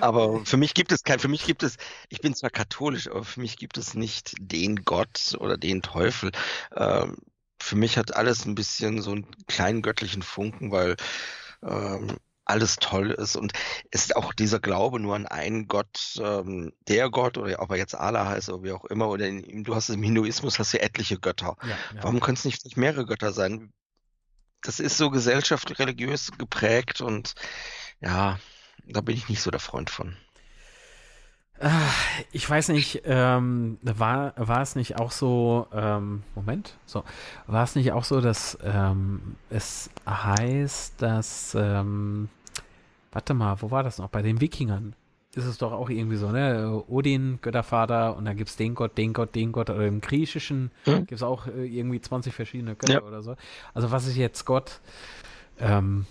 Aber 0.00 0.44
für 0.44 0.56
mich 0.56 0.74
gibt 0.74 0.92
es 0.92 1.02
kein, 1.02 1.18
für 1.18 1.28
mich 1.28 1.44
gibt 1.44 1.62
es, 1.62 1.76
ich 2.10 2.20
bin 2.20 2.34
zwar 2.34 2.50
katholisch, 2.50 3.08
aber 3.08 3.24
für 3.24 3.40
mich 3.40 3.56
gibt 3.56 3.78
es 3.78 3.94
nicht 3.94 4.34
den 4.38 4.84
Gott 4.84 5.36
oder 5.38 5.56
den 5.56 5.82
Teufel. 5.82 6.30
Ähm, 6.76 7.16
für 7.60 7.76
mich 7.76 7.96
hat 7.96 8.14
alles 8.14 8.44
ein 8.44 8.54
bisschen 8.54 9.02
so 9.02 9.12
einen 9.12 9.26
kleinen 9.46 9.82
göttlichen 9.82 10.22
Funken, 10.22 10.70
weil 10.70 10.96
ähm, 11.62 12.18
alles 12.50 12.76
toll 12.76 13.10
ist 13.10 13.36
und 13.36 13.52
ist 13.90 14.16
auch 14.16 14.32
dieser 14.32 14.60
Glaube 14.60 15.00
nur 15.00 15.14
an 15.14 15.26
einen 15.26 15.68
Gott, 15.68 16.20
ähm, 16.22 16.72
der 16.88 17.10
Gott 17.10 17.38
oder 17.38 17.60
ob 17.60 17.70
er 17.70 17.76
jetzt 17.76 17.94
Allah 17.94 18.26
heißt 18.26 18.50
oder 18.50 18.62
wie 18.64 18.72
auch 18.72 18.84
immer 18.86 19.08
oder 19.08 19.26
in, 19.26 19.64
du 19.64 19.74
hast 19.74 19.88
im 19.88 20.02
Hinduismus 20.02 20.58
hast 20.58 20.74
du 20.74 20.82
etliche 20.82 21.18
Götter. 21.18 21.56
Ja, 21.62 21.68
ja. 21.68 21.76
Warum 22.02 22.20
können 22.20 22.36
es 22.36 22.44
nicht, 22.44 22.64
nicht 22.64 22.76
mehrere 22.76 23.06
Götter 23.06 23.32
sein? 23.32 23.72
Das 24.62 24.80
ist 24.80 24.98
so 24.98 25.10
gesellschaftlich 25.10 25.78
religiös 25.78 26.32
geprägt 26.36 27.00
und 27.00 27.34
ja, 28.00 28.38
da 28.86 29.00
bin 29.00 29.16
ich 29.16 29.28
nicht 29.28 29.40
so 29.40 29.50
der 29.50 29.60
Freund 29.60 29.88
von. 29.88 30.16
Ah, 31.62 31.90
ich 32.32 32.48
weiß 32.48 32.68
nicht, 32.70 33.02
ähm, 33.04 33.76
war, 33.82 34.32
war 34.36 34.62
es 34.62 34.76
nicht 34.76 34.98
auch 34.98 35.10
so, 35.10 35.66
ähm, 35.74 36.22
Moment, 36.34 36.78
so, 36.86 37.04
war 37.46 37.64
es 37.64 37.74
nicht 37.74 37.92
auch 37.92 38.04
so, 38.04 38.22
dass 38.22 38.56
ähm, 38.64 39.36
es 39.50 39.90
heißt, 40.08 41.02
dass, 41.02 41.54
ähm, 41.54 42.30
warte 43.12 43.34
mal, 43.34 43.60
wo 43.60 43.70
war 43.70 43.82
das 43.82 43.98
noch? 43.98 44.08
Bei 44.08 44.22
den 44.22 44.40
Wikingern 44.40 44.94
ist 45.34 45.44
es 45.44 45.58
doch 45.58 45.72
auch 45.72 45.90
irgendwie 45.90 46.16
so, 46.16 46.30
ne? 46.30 46.82
Odin, 46.88 47.38
Göttervater, 47.40 48.16
und 48.16 48.24
dann 48.24 48.36
gibt 48.36 48.50
es 48.50 48.56
den 48.56 48.74
Gott, 48.74 48.98
den 48.98 49.12
Gott, 49.12 49.34
den 49.34 49.52
Gott, 49.52 49.70
oder 49.70 49.86
im 49.86 50.00
Griechischen 50.00 50.72
hm? 50.84 50.98
gibt 51.06 51.12
es 51.12 51.22
auch 51.22 51.46
äh, 51.46 51.66
irgendwie 51.66 52.00
20 52.00 52.34
verschiedene 52.34 52.74
Götter 52.74 52.94
ja. 52.94 53.02
oder 53.02 53.22
so. 53.22 53.36
Also 53.72 53.90
was 53.92 54.06
ist 54.06 54.16
jetzt 54.16 54.44
Gott? 54.44 54.80
Ähm, 55.60 56.06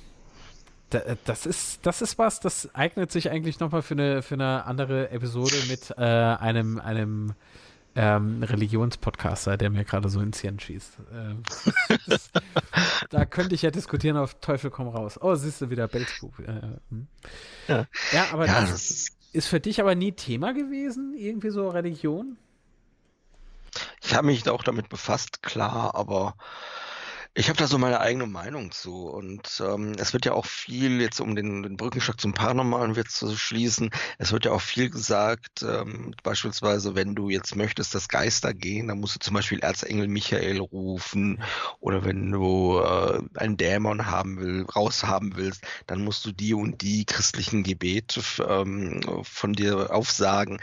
das 1.25 1.45
ist, 1.45 1.85
das 1.85 2.01
ist 2.01 2.17
was, 2.17 2.39
das 2.39 2.73
eignet 2.73 3.11
sich 3.11 3.29
eigentlich 3.29 3.59
nochmal 3.59 3.81
für 3.81 3.93
eine, 3.93 4.21
für 4.21 4.35
eine 4.35 4.65
andere 4.65 5.11
Episode 5.11 5.55
mit 5.69 5.91
äh, 5.97 6.01
einem, 6.01 6.79
einem 6.79 7.33
ähm, 7.95 8.43
Religionspodcaster, 8.43 9.57
der 9.57 9.69
mir 9.69 9.83
gerade 9.83 10.09
so 10.09 10.19
ins 10.21 10.39
Hirn 10.39 10.59
schießt. 10.59 10.99
Äh, 11.11 11.97
das, 12.07 12.29
da 13.09 13.25
könnte 13.25 13.55
ich 13.55 13.61
ja 13.61 13.71
diskutieren 13.71 14.17
auf 14.17 14.35
Teufel 14.35 14.69
komm 14.69 14.87
raus. 14.87 15.19
Oh, 15.21 15.35
siehst 15.35 15.61
du 15.61 15.69
wieder 15.69 15.87
Belzbub. 15.87 16.39
Äh, 16.39 16.61
hm. 16.89 17.07
ja. 17.67 17.87
ja. 18.11 18.25
aber 18.31 18.47
ja, 18.47 18.61
das, 18.61 18.71
das 18.71 18.89
ist, 18.89 19.17
ist 19.33 19.47
für 19.47 19.59
dich 19.59 19.81
aber 19.81 19.95
nie 19.95 20.11
Thema 20.11 20.53
gewesen, 20.53 21.13
irgendwie 21.15 21.49
so 21.49 21.69
Religion? 21.69 22.37
Ich 24.01 24.15
habe 24.15 24.27
mich 24.27 24.47
auch 24.49 24.63
damit 24.63 24.89
befasst, 24.89 25.43
klar, 25.43 25.95
aber 25.95 26.35
ich 27.35 27.47
habe 27.47 27.57
da 27.57 27.67
so 27.67 27.77
meine 27.77 27.99
eigene 27.99 28.25
Meinung 28.25 28.71
zu 28.71 29.07
und 29.07 29.61
ähm, 29.63 29.93
es 29.97 30.13
wird 30.13 30.25
ja 30.25 30.33
auch 30.33 30.45
viel 30.45 30.99
jetzt 30.99 31.21
um 31.21 31.35
den, 31.35 31.63
den 31.63 31.77
Brückenstock 31.77 32.19
zum 32.19 32.33
Paranormalen 32.33 32.95
wird 32.95 33.09
zu 33.09 33.35
schließen. 33.37 33.91
Es 34.17 34.31
wird 34.31 34.45
ja 34.45 34.51
auch 34.51 34.61
viel 34.61 34.89
gesagt, 34.89 35.61
ähm, 35.63 36.13
beispielsweise 36.23 36.95
wenn 36.95 37.15
du 37.15 37.29
jetzt 37.29 37.55
möchtest, 37.55 37.93
dass 37.93 38.09
Geister 38.09 38.53
gehen, 38.53 38.87
dann 38.87 38.99
musst 38.99 39.15
du 39.15 39.19
zum 39.19 39.35
Beispiel 39.35 39.59
Erzengel 39.59 40.07
Michael 40.07 40.59
rufen 40.59 41.41
oder 41.79 42.03
wenn 42.03 42.31
du 42.31 42.79
äh, 42.79 43.21
einen 43.35 43.57
Dämon 43.57 44.07
haben 44.07 44.39
will, 44.39 44.65
raushaben 44.65 45.35
willst, 45.35 45.63
dann 45.87 46.03
musst 46.03 46.25
du 46.25 46.31
die 46.31 46.55
und 46.55 46.81
die 46.81 47.05
christlichen 47.05 47.63
Gebete 47.63 48.21
ähm, 48.47 49.01
von 49.23 49.53
dir 49.53 49.93
aufsagen. 49.93 50.59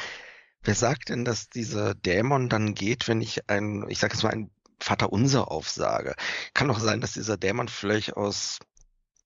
Wer 0.62 0.74
sagt 0.74 1.10
denn, 1.10 1.24
dass 1.24 1.48
dieser 1.48 1.94
Dämon 1.94 2.48
dann 2.48 2.74
geht, 2.74 3.06
wenn 3.06 3.20
ich 3.20 3.48
ein, 3.48 3.86
ich 3.88 4.00
sage 4.00 4.14
jetzt 4.14 4.24
mal, 4.24 4.32
ein 4.32 4.50
Vaterunser 4.80 5.50
aufsage. 5.50 6.14
Kann 6.54 6.68
doch 6.68 6.78
sein, 6.78 7.00
dass 7.00 7.12
dieser 7.12 7.36
Dämon 7.36 7.68
vielleicht 7.68 8.16
aus 8.16 8.58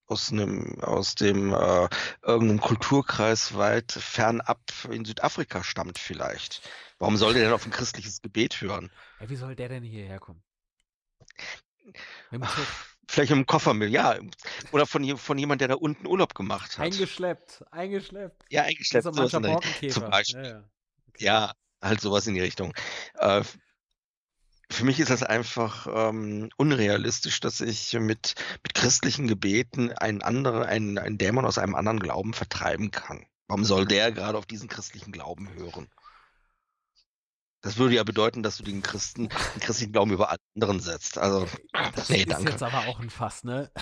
aus 0.06 0.32
einem 0.32 0.80
aus 0.80 1.14
dem 1.14 1.54
äh, 1.54 1.88
irgendeinem 2.22 2.60
Kulturkreis 2.60 3.56
weit 3.56 3.92
fernab 3.92 4.60
in 4.90 5.04
Südafrika 5.04 5.62
stammt 5.62 5.98
vielleicht. 5.98 6.68
Warum 6.98 7.16
soll 7.16 7.32
der 7.32 7.44
denn 7.44 7.52
auf 7.52 7.64
ein 7.64 7.70
christliches 7.70 8.20
Gebet 8.20 8.60
hören? 8.60 8.90
Ja, 9.20 9.30
wie 9.30 9.36
soll 9.36 9.54
der 9.54 9.68
denn 9.68 9.84
hierher 9.84 10.18
kommen? 10.18 10.42
Vielleicht 13.08 13.32
im 13.32 13.46
Koffer 13.46 13.74
mit, 13.74 13.90
ja. 13.90 14.18
Oder 14.70 14.86
von, 14.86 15.16
von 15.16 15.38
jemand, 15.38 15.60
der 15.60 15.68
da 15.68 15.74
unten 15.74 16.06
Urlaub 16.06 16.34
gemacht 16.34 16.78
hat. 16.78 16.84
Eingeschleppt, 16.84 17.64
eingeschleppt. 17.70 18.44
Ja, 18.50 18.62
eingeschleppt. 18.62 19.04
So 19.04 19.28
zum 19.28 19.42
Beispiel. 19.42 20.44
Ja, 20.44 20.50
ja. 20.50 20.64
Okay. 21.08 21.24
ja, 21.24 21.52
halt 21.82 22.00
sowas 22.00 22.26
in 22.26 22.34
die 22.34 22.40
Richtung. 22.40 22.72
Äh, 23.14 23.42
für 24.70 24.84
mich 24.84 25.00
ist 25.00 25.10
das 25.10 25.22
einfach 25.22 25.86
ähm, 25.92 26.50
unrealistisch, 26.56 27.40
dass 27.40 27.60
ich 27.60 27.92
mit, 27.94 28.34
mit 28.62 28.74
christlichen 28.74 29.26
Gebeten 29.26 29.92
einen 29.92 30.22
anderen, 30.22 30.62
einen, 30.62 30.98
einen 30.98 31.18
Dämon 31.18 31.44
aus 31.44 31.58
einem 31.58 31.74
anderen 31.74 31.98
Glauben 31.98 32.32
vertreiben 32.32 32.90
kann. 32.90 33.26
Warum 33.48 33.64
soll 33.64 33.84
der 33.84 34.12
gerade 34.12 34.38
auf 34.38 34.46
diesen 34.46 34.68
christlichen 34.68 35.10
Glauben 35.10 35.52
hören? 35.54 35.88
Das 37.62 37.76
würde 37.76 37.96
ja 37.96 38.04
bedeuten, 38.04 38.42
dass 38.42 38.56
du 38.56 38.62
den 38.62 38.80
Christen, 38.80 39.28
den 39.28 39.60
christlichen 39.60 39.92
Glauben 39.92 40.12
über 40.12 40.34
anderen 40.54 40.80
setzt. 40.80 41.18
Also, 41.18 41.46
das 41.94 42.08
nee, 42.08 42.22
ist 42.22 42.30
danke. 42.30 42.52
jetzt 42.52 42.62
aber 42.62 42.86
auch 42.86 43.00
ein 43.00 43.10
Fass, 43.10 43.44
ne? 43.44 43.70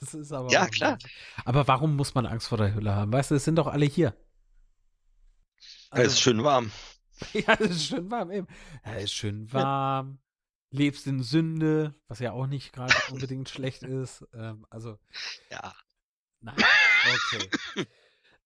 Das 0.00 0.14
ist 0.14 0.30
aber 0.30 0.52
ja, 0.52 0.68
klar. 0.68 0.98
Aber 1.44 1.66
warum 1.66 1.96
muss 1.96 2.14
man 2.14 2.26
Angst 2.26 2.46
vor 2.46 2.58
der 2.58 2.74
Hülle 2.74 2.94
haben? 2.94 3.12
Weißt 3.12 3.32
du, 3.32 3.34
es 3.34 3.44
sind 3.44 3.56
doch 3.56 3.66
alle 3.66 3.86
hier. 3.86 4.14
Also, 5.90 6.06
es 6.06 6.12
ist 6.14 6.20
schön 6.20 6.44
warm. 6.44 6.70
Ja, 7.32 7.54
es 7.60 7.70
ist 7.70 7.86
schön 7.86 8.10
warm 8.10 8.30
eben. 8.30 8.46
Ja, 8.84 8.94
es 8.96 9.04
ist 9.04 9.14
schön 9.14 9.52
warm. 9.52 10.18
Ja. 10.72 10.78
Lebst 10.78 11.06
in 11.06 11.22
Sünde, 11.22 11.94
was 12.08 12.18
ja 12.18 12.32
auch 12.32 12.46
nicht 12.46 12.72
gerade 12.72 12.94
unbedingt 13.10 13.48
schlecht 13.48 13.82
ist. 13.84 14.26
Ähm, 14.34 14.66
also. 14.70 14.98
Ja. 15.50 15.72
Nein. 16.40 16.56
Okay. 16.56 17.86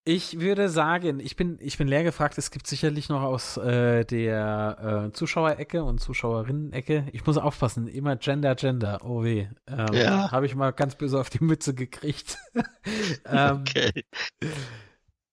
Ich 0.05 0.41
würde 0.41 0.71
sagen, 0.71 1.21
ich 1.21 1.37
bin, 1.37 1.59
ich 1.61 1.77
bin 1.77 1.87
leer 1.87 2.03
gefragt. 2.03 2.39
Es 2.39 2.51
gibt 2.51 2.67
sicherlich 2.67 3.11
noch 3.11 3.21
aus 3.21 3.59
äh, 3.59 4.07
der 4.07 5.09
äh, 5.09 5.13
Zuschauerecke 5.13 5.85
und 5.85 6.01
Zuschauerinnen-Ecke. 6.01 7.09
Ich 7.13 7.27
muss 7.27 7.37
aufpassen, 7.37 7.89
immer 7.89 8.17
Gender, 8.17 8.55
Gender. 8.55 9.01
Oh 9.05 9.23
weh. 9.23 9.49
Ähm, 9.67 9.93
ja. 9.93 10.31
Habe 10.31 10.47
ich 10.47 10.55
mal 10.55 10.71
ganz 10.73 10.95
böse 10.95 11.21
auf 11.21 11.29
die 11.29 11.45
Mütze 11.45 11.75
gekriegt. 11.75 12.39
ähm, 13.27 13.61
okay. 13.61 14.05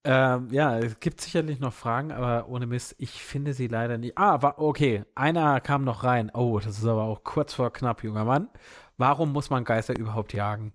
Ähm, 0.08 0.50
ja, 0.51 0.77
es 0.77 1.00
gibt 1.00 1.19
sicherlich 1.19 1.59
noch 1.59 1.74
Fragen, 1.74 2.11
aber 2.11 2.48
ohne 2.48 2.67
Mist, 2.67 2.95
ich 3.00 3.24
finde 3.24 3.53
sie 3.53 3.67
leider 3.67 3.98
nicht. 3.98 4.17
Ah, 4.17 4.42
war, 4.43 4.59
okay, 4.59 5.03
einer 5.16 5.59
kam 5.61 5.84
noch 5.84 6.03
rein. 6.03 6.30
Oh, 6.32 6.59
das 6.59 6.77
ist 6.77 6.85
aber 6.85 7.03
auch 7.03 7.24
kurz 7.24 7.56
vor 7.56 7.74
knapp, 7.74 8.03
junger 8.03 8.24
Mann. 8.24 8.50
Warum 8.98 9.32
muss 9.32 9.50
man 9.50 9.64
Geister 9.64 9.98
überhaupt 9.98 10.34
jagen? 10.34 10.74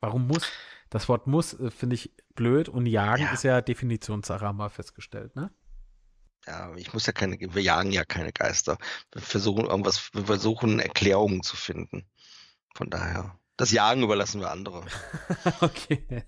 Warum 0.00 0.28
muss? 0.28 0.48
Das 0.88 1.08
Wort 1.08 1.26
muss 1.26 1.58
äh, 1.58 1.70
finde 1.70 1.94
ich 1.94 2.14
blöd 2.36 2.68
und 2.68 2.86
jagen 2.86 3.24
ja. 3.24 3.32
ist 3.32 3.42
ja 3.42 3.60
Definitionssache, 3.60 4.46
haben 4.46 4.58
wir 4.58 4.70
festgestellt, 4.70 5.34
ne? 5.34 5.50
Ja, 6.46 6.72
ich 6.76 6.92
muss 6.94 7.06
ja 7.06 7.12
keine, 7.12 7.38
wir 7.38 7.62
jagen 7.62 7.90
ja 7.90 8.04
keine 8.04 8.32
Geister. 8.32 8.78
Wir 9.12 9.20
versuchen 9.20 9.66
irgendwas, 9.66 10.14
wir 10.14 10.24
versuchen 10.24 10.78
Erklärungen 10.78 11.42
zu 11.42 11.56
finden. 11.56 12.08
Von 12.74 12.88
daher. 12.88 13.38
Das 13.60 13.72
Jagen 13.72 14.02
überlassen 14.02 14.40
wir 14.40 14.50
andere. 14.50 14.84
okay. 15.60 16.24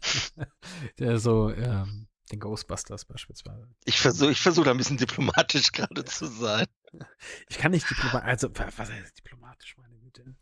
Der 0.99 1.19
so, 1.19 1.51
ähm, 1.51 2.09
den 2.31 2.41
Ghostbusters 2.41 3.07
beispielsweise. 3.07 3.69
Ich 3.85 4.01
versuche 4.01 4.33
ich 4.33 4.41
versuch 4.41 4.65
da 4.65 4.73
ein 4.73 4.77
bisschen 4.77 4.99
diplomatisch 4.99 5.73
gerade 5.73 6.05
zu 6.05 6.27
sein. 6.27 6.67
Ich 7.49 7.59
kann 7.59 7.73
nicht 7.73 7.89
diplomatisch, 7.89 8.29
also 8.29 8.51
was 8.55 8.91
heißt 8.91 9.19
diplomatisch, 9.19 9.77
meine 9.79 9.97
Güte. 9.97 10.37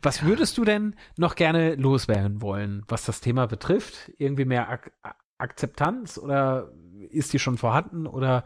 Was 0.00 0.22
würdest 0.22 0.56
du 0.56 0.64
denn 0.64 0.96
noch 1.18 1.34
gerne 1.34 1.74
loswerden 1.74 2.40
wollen, 2.40 2.82
was 2.88 3.04
das 3.04 3.20
Thema 3.20 3.46
betrifft? 3.46 4.10
Irgendwie 4.16 4.44
mehr 4.44 4.70
Ak 4.70 4.92
Akzeptanz 5.38 6.16
oder 6.16 6.72
ist 7.10 7.34
die 7.34 7.38
schon 7.38 7.58
vorhanden 7.58 8.06
oder 8.06 8.44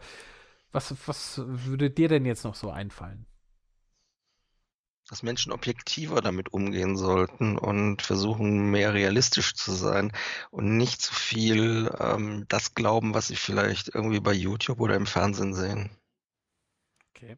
was, 0.73 0.93
was 1.05 1.41
würde 1.45 1.89
dir 1.89 2.09
denn 2.09 2.25
jetzt 2.25 2.43
noch 2.43 2.55
so 2.55 2.69
einfallen? 2.69 3.27
Dass 5.11 5.23
Menschen 5.23 5.51
objektiver 5.51 6.21
damit 6.21 6.53
umgehen 6.53 6.95
sollten 6.95 7.57
und 7.57 8.01
versuchen, 8.01 8.71
mehr 8.71 8.93
realistisch 8.93 9.53
zu 9.55 9.73
sein 9.73 10.13
und 10.51 10.77
nicht 10.77 11.01
zu 11.01 11.13
viel 11.13 11.93
ähm, 11.99 12.45
das 12.47 12.75
glauben, 12.75 13.13
was 13.13 13.27
sie 13.27 13.35
vielleicht 13.35 13.93
irgendwie 13.93 14.21
bei 14.21 14.31
YouTube 14.31 14.79
oder 14.79 14.95
im 14.95 15.05
Fernsehen 15.05 15.53
sehen. 15.53 15.89
Okay. 17.09 17.35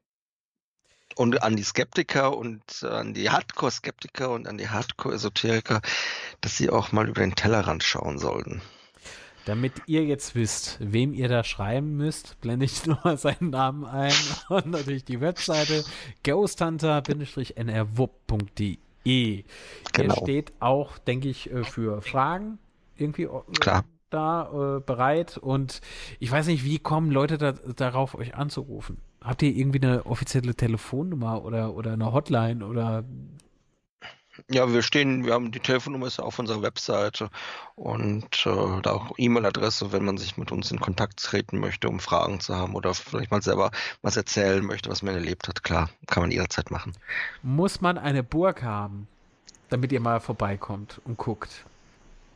Und 1.15 1.41
an 1.41 1.55
die 1.55 1.63
Skeptiker 1.63 2.37
und 2.37 2.83
an 2.83 3.15
die 3.15 3.31
Hardcore-Skeptiker 3.31 4.29
und 4.29 4.47
an 4.47 4.59
die 4.59 4.69
Hardcore-Esoteriker, 4.69 5.81
dass 6.41 6.55
sie 6.55 6.69
auch 6.69 6.91
mal 6.91 7.09
über 7.09 7.21
den 7.21 7.33
Tellerrand 7.33 7.83
schauen 7.83 8.19
sollten. 8.19 8.61
Damit 9.45 9.73
ihr 9.87 10.05
jetzt 10.05 10.35
wisst, 10.35 10.77
wem 10.79 11.13
ihr 11.13 11.27
da 11.27 11.43
schreiben 11.43 11.97
müsst, 11.97 12.39
blende 12.39 12.63
ich 12.65 12.85
nochmal 12.85 13.17
seinen 13.17 13.49
Namen 13.49 13.83
ein 13.85 14.13
und 14.49 14.67
natürlich 14.67 15.03
die 15.03 15.19
Webseite 15.19 15.83
ghosthunter-nrwupp.de. 16.23 18.77
Genau. 19.05 19.43
Der 19.93 20.11
steht 20.21 20.53
auch, 20.59 20.97
denke 20.97 21.27
ich, 21.27 21.51
äh, 21.51 21.65
für 21.65 22.01
Fragen 22.01 22.57
irgendwie 22.95 23.23
äh, 23.23 23.41
Klar. 23.59 23.83
da 24.09 24.77
äh, 24.77 24.79
bereit 24.79 25.37
und 25.37 25.81
ich 26.19 26.31
weiß 26.31 26.47
nicht, 26.47 26.63
wie 26.63 26.79
kommen 26.79 27.11
Leute 27.11 27.37
da, 27.37 27.51
darauf, 27.51 28.15
euch 28.15 28.35
anzurufen? 28.35 28.99
Habt 29.21 29.41
ihr 29.41 29.53
irgendwie 29.55 29.81
eine 29.81 30.05
offizielle 30.05 30.55
Telefonnummer 30.55 31.43
oder, 31.43 31.75
oder 31.75 31.91
eine 31.93 32.13
Hotline 32.13 32.65
oder 32.65 33.03
ja, 34.49 34.71
wir 34.71 34.81
stehen, 34.81 35.25
wir 35.25 35.33
haben 35.33 35.51
die 35.51 35.59
Telefonnummer 35.59 36.07
ist 36.07 36.19
auf 36.19 36.39
unserer 36.39 36.61
Webseite 36.61 37.29
und 37.75 38.45
äh, 38.45 38.81
da 38.81 38.91
auch 38.91 39.13
E-Mail-Adresse, 39.17 39.91
wenn 39.91 40.05
man 40.05 40.17
sich 40.17 40.37
mit 40.37 40.51
uns 40.51 40.71
in 40.71 40.79
Kontakt 40.79 41.21
treten 41.21 41.59
möchte, 41.59 41.87
um 41.87 41.99
Fragen 41.99 42.39
zu 42.39 42.55
haben 42.55 42.75
oder 42.75 42.93
vielleicht 42.93 43.31
mal 43.31 43.41
selber 43.41 43.71
was 44.01 44.17
erzählen 44.17 44.65
möchte, 44.65 44.89
was 44.89 45.01
man 45.01 45.13
erlebt 45.13 45.47
hat. 45.47 45.63
Klar, 45.63 45.89
kann 46.07 46.23
man 46.23 46.31
jederzeit 46.31 46.71
machen. 46.71 46.93
Muss 47.41 47.81
man 47.81 47.97
eine 47.97 48.23
Burg 48.23 48.63
haben, 48.63 49.07
damit 49.69 49.91
ihr 49.91 49.99
mal 49.99 50.19
vorbeikommt 50.19 51.01
und 51.05 51.17
guckt? 51.17 51.65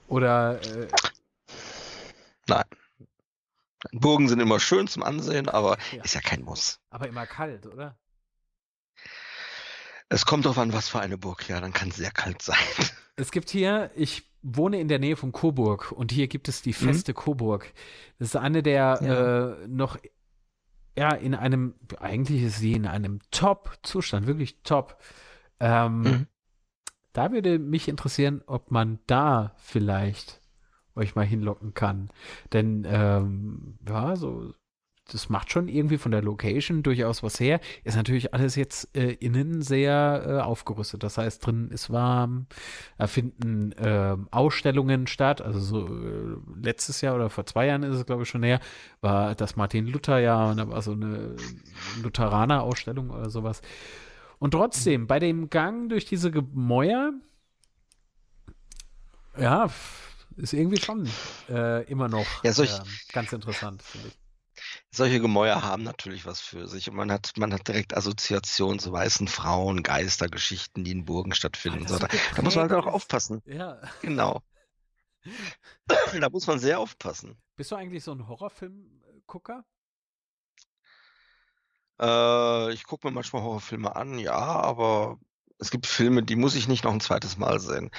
Oder 0.08 0.62
äh... 0.62 0.88
Nein. 2.48 2.64
Burgen 3.92 4.28
sind 4.28 4.40
immer 4.40 4.60
schön 4.60 4.88
zum 4.88 5.04
Ansehen, 5.04 5.50
aber 5.50 5.78
ja. 5.92 6.04
ist 6.04 6.16
ja 6.16 6.22
kein 6.22 6.42
Muss. 6.44 6.80
Aber 6.90 7.08
immer 7.08 7.26
kalt, 7.26 7.66
oder? 7.66 7.96
Es 10.10 10.26
kommt 10.26 10.46
darauf 10.46 10.58
an, 10.58 10.74
was 10.74 10.88
für 10.88 11.00
eine 11.00 11.18
Burg, 11.18 11.48
ja, 11.50 11.60
dann 11.60 11.74
kann 11.74 11.90
es 11.90 11.98
sehr 11.98 12.12
kalt 12.12 12.42
sein. 12.42 12.58
Es 13.20 13.32
gibt 13.32 13.50
hier, 13.50 13.90
ich 13.96 14.30
wohne 14.44 14.80
in 14.80 14.88
der 14.88 15.00
Nähe 15.00 15.16
von 15.16 15.32
Coburg 15.32 15.92
und 15.92 16.12
hier 16.12 16.28
gibt 16.28 16.48
es 16.48 16.62
die 16.62 16.70
mhm. 16.70 16.86
Feste 16.86 17.14
mhm. 17.14 17.16
Coburg. 17.16 17.74
Das 18.20 18.28
ist 18.28 18.36
eine 18.36 18.62
der 18.62 19.00
ja. 19.02 19.54
äh, 19.64 19.68
noch, 19.68 19.98
ja, 20.96 21.16
in 21.16 21.34
einem, 21.34 21.74
eigentlich 22.00 22.44
ist 22.44 22.60
sie 22.60 22.74
in 22.74 22.86
einem 22.86 23.20
Top-Zustand, 23.32 24.28
wirklich 24.28 24.62
top. 24.62 25.02
Ähm, 25.60 26.02
mhm. 26.02 26.28
Da 27.14 27.32
würde 27.32 27.58
mich 27.58 27.88
interessieren, 27.88 28.44
ob 28.46 28.70
man 28.70 29.00
da 29.08 29.56
vielleicht 29.58 30.40
euch 30.96 31.16
mal 31.16 31.26
hinlocken 31.26 31.74
kann. 31.74 32.10
Denn, 32.54 32.86
ähm, 32.88 33.80
ja, 33.88 34.16
so 34.16 34.54
das 35.12 35.30
macht 35.30 35.52
schon 35.52 35.68
irgendwie 35.68 35.98
von 35.98 36.12
der 36.12 36.22
Location 36.22 36.84
durchaus 36.84 37.24
was 37.24 37.40
her. 37.40 37.60
Ist 37.84 37.96
natürlich 37.96 38.34
alles 38.34 38.56
jetzt 38.56 38.96
äh, 38.96 39.14
innen 39.14 39.62
sehr 39.62 40.24
äh, 40.26 40.42
aufgerüstet. 40.42 41.04
Das 41.04 41.18
heißt, 41.18 41.46
drin 41.46 41.70
ist 41.72 41.90
warm, 41.90 42.48
da 42.98 43.08
finden 43.08 43.72
äh, 43.74 44.18
Ausstellungen 44.32 45.08
statt. 45.08 45.42
Also 45.42 45.60
so 45.60 45.88
äh, 45.88 46.38
letztes 46.62 47.02
Jahr 47.02 47.16
oder 47.16 47.30
vor 47.30 47.46
zwei 47.46 47.68
Jahren 47.68 47.84
ist 47.84 47.96
es, 47.96 48.06
glaube 48.06 48.24
ich, 48.24 48.30
schon 48.30 48.44
her, 48.44 48.60
war 49.02 49.36
das 49.36 49.56
Martin 49.56 49.88
Luther 49.88 50.20
Jahr 50.20 50.52
und 50.52 50.58
da 50.58 50.68
war 50.70 50.82
so 50.82 50.92
eine 50.92 51.36
Lutheraner-Ausstellung 52.02 53.10
oder 53.10 53.30
sowas. 53.30 53.62
Und 54.40 54.52
trotzdem, 54.52 55.08
bei 55.08 55.20
dem 55.20 55.50
Gang 55.50 55.90
durch 55.90 56.06
diese 56.06 56.32
Gemäuer, 56.32 57.14
ja, 59.40 59.70
ist 60.36 60.54
irgendwie 60.54 60.80
schon 60.80 61.10
äh, 61.50 61.84
immer 61.86 62.08
noch 62.08 62.44
ja, 62.44 62.52
solch, 62.52 62.72
ähm, 62.78 62.86
ganz 63.14 63.34
interessant, 63.34 63.82
finde 63.82 64.10
ich 64.10 64.27
solche 64.92 65.20
Gemäuer 65.20 65.64
haben 65.64 65.84
natürlich 65.84 66.26
was 66.26 66.40
für 66.40 66.68
sich 66.68 66.90
und 66.90 66.96
man 66.96 67.12
hat, 67.12 67.34
man 67.38 67.54
hat 67.54 67.68
direkt 67.68 67.96
Assoziationen 67.96 68.80
zu 68.80 68.92
weißen 68.92 69.28
Frauen, 69.28 69.84
Geistergeschichten, 69.84 70.84
die 70.84 70.92
in 70.92 71.06
Burgen 71.06 71.34
stattfinden. 71.34 71.88
So, 71.88 72.00
da, 72.00 72.08
da, 72.36 72.42
muss 72.42 72.56
man 72.56 72.70
halt 72.70 72.86
auch 72.86 72.92
aufpassen. 72.92 73.42
Ja. 73.46 73.80
Genau. 74.02 74.42
da 76.20 76.30
muss 76.30 76.48
man 76.48 76.60
sehr 76.60 76.80
aufpassen. 76.80 77.38
Bist 77.56 77.72
du 77.72 77.76
eigentlich 77.76 78.04
so 78.04 78.12
ein 78.12 78.28
Horrorfilm-Gucker? 78.28 79.66
Äh, 82.00 82.74
ich 82.74 82.84
gucke 82.86 83.08
mir 83.08 83.14
manchmal 83.14 83.42
Horrorfilme 83.42 83.96
an, 83.96 84.20
ja, 84.20 84.38
aber 84.38 85.20
es 85.60 85.72
gibt 85.72 85.88
Filme, 85.88 86.24
die 86.24 86.36
muss 86.36 86.56
ich 86.56 86.68
nicht 86.68 86.84
noch 86.84 86.94
ein 86.94 87.02
zweites 87.02 87.38
Mal 87.38 87.60
sehen. 87.60 87.90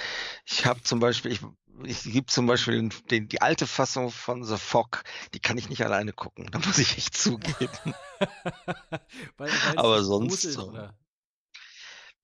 Ich 0.44 0.66
habe 0.66 0.82
zum 0.82 1.00
Beispiel, 1.00 1.32
ich 1.32 1.40
es 1.84 2.04
gibt 2.04 2.30
zum 2.30 2.46
Beispiel 2.46 2.88
den, 3.10 3.28
die 3.28 3.42
alte 3.42 3.66
Fassung 3.66 4.10
von 4.10 4.44
The 4.44 4.56
Fog, 4.56 5.02
die 5.34 5.40
kann 5.40 5.58
ich 5.58 5.68
nicht 5.68 5.84
alleine 5.84 6.12
gucken. 6.12 6.48
Da 6.50 6.58
muss 6.58 6.78
ich 6.78 6.96
echt 6.96 7.16
zugeben. 7.16 7.94
weil, 9.36 9.50
aber 9.76 10.02
sonst 10.02 10.42
so. 10.42 10.68
Oder? 10.68 10.94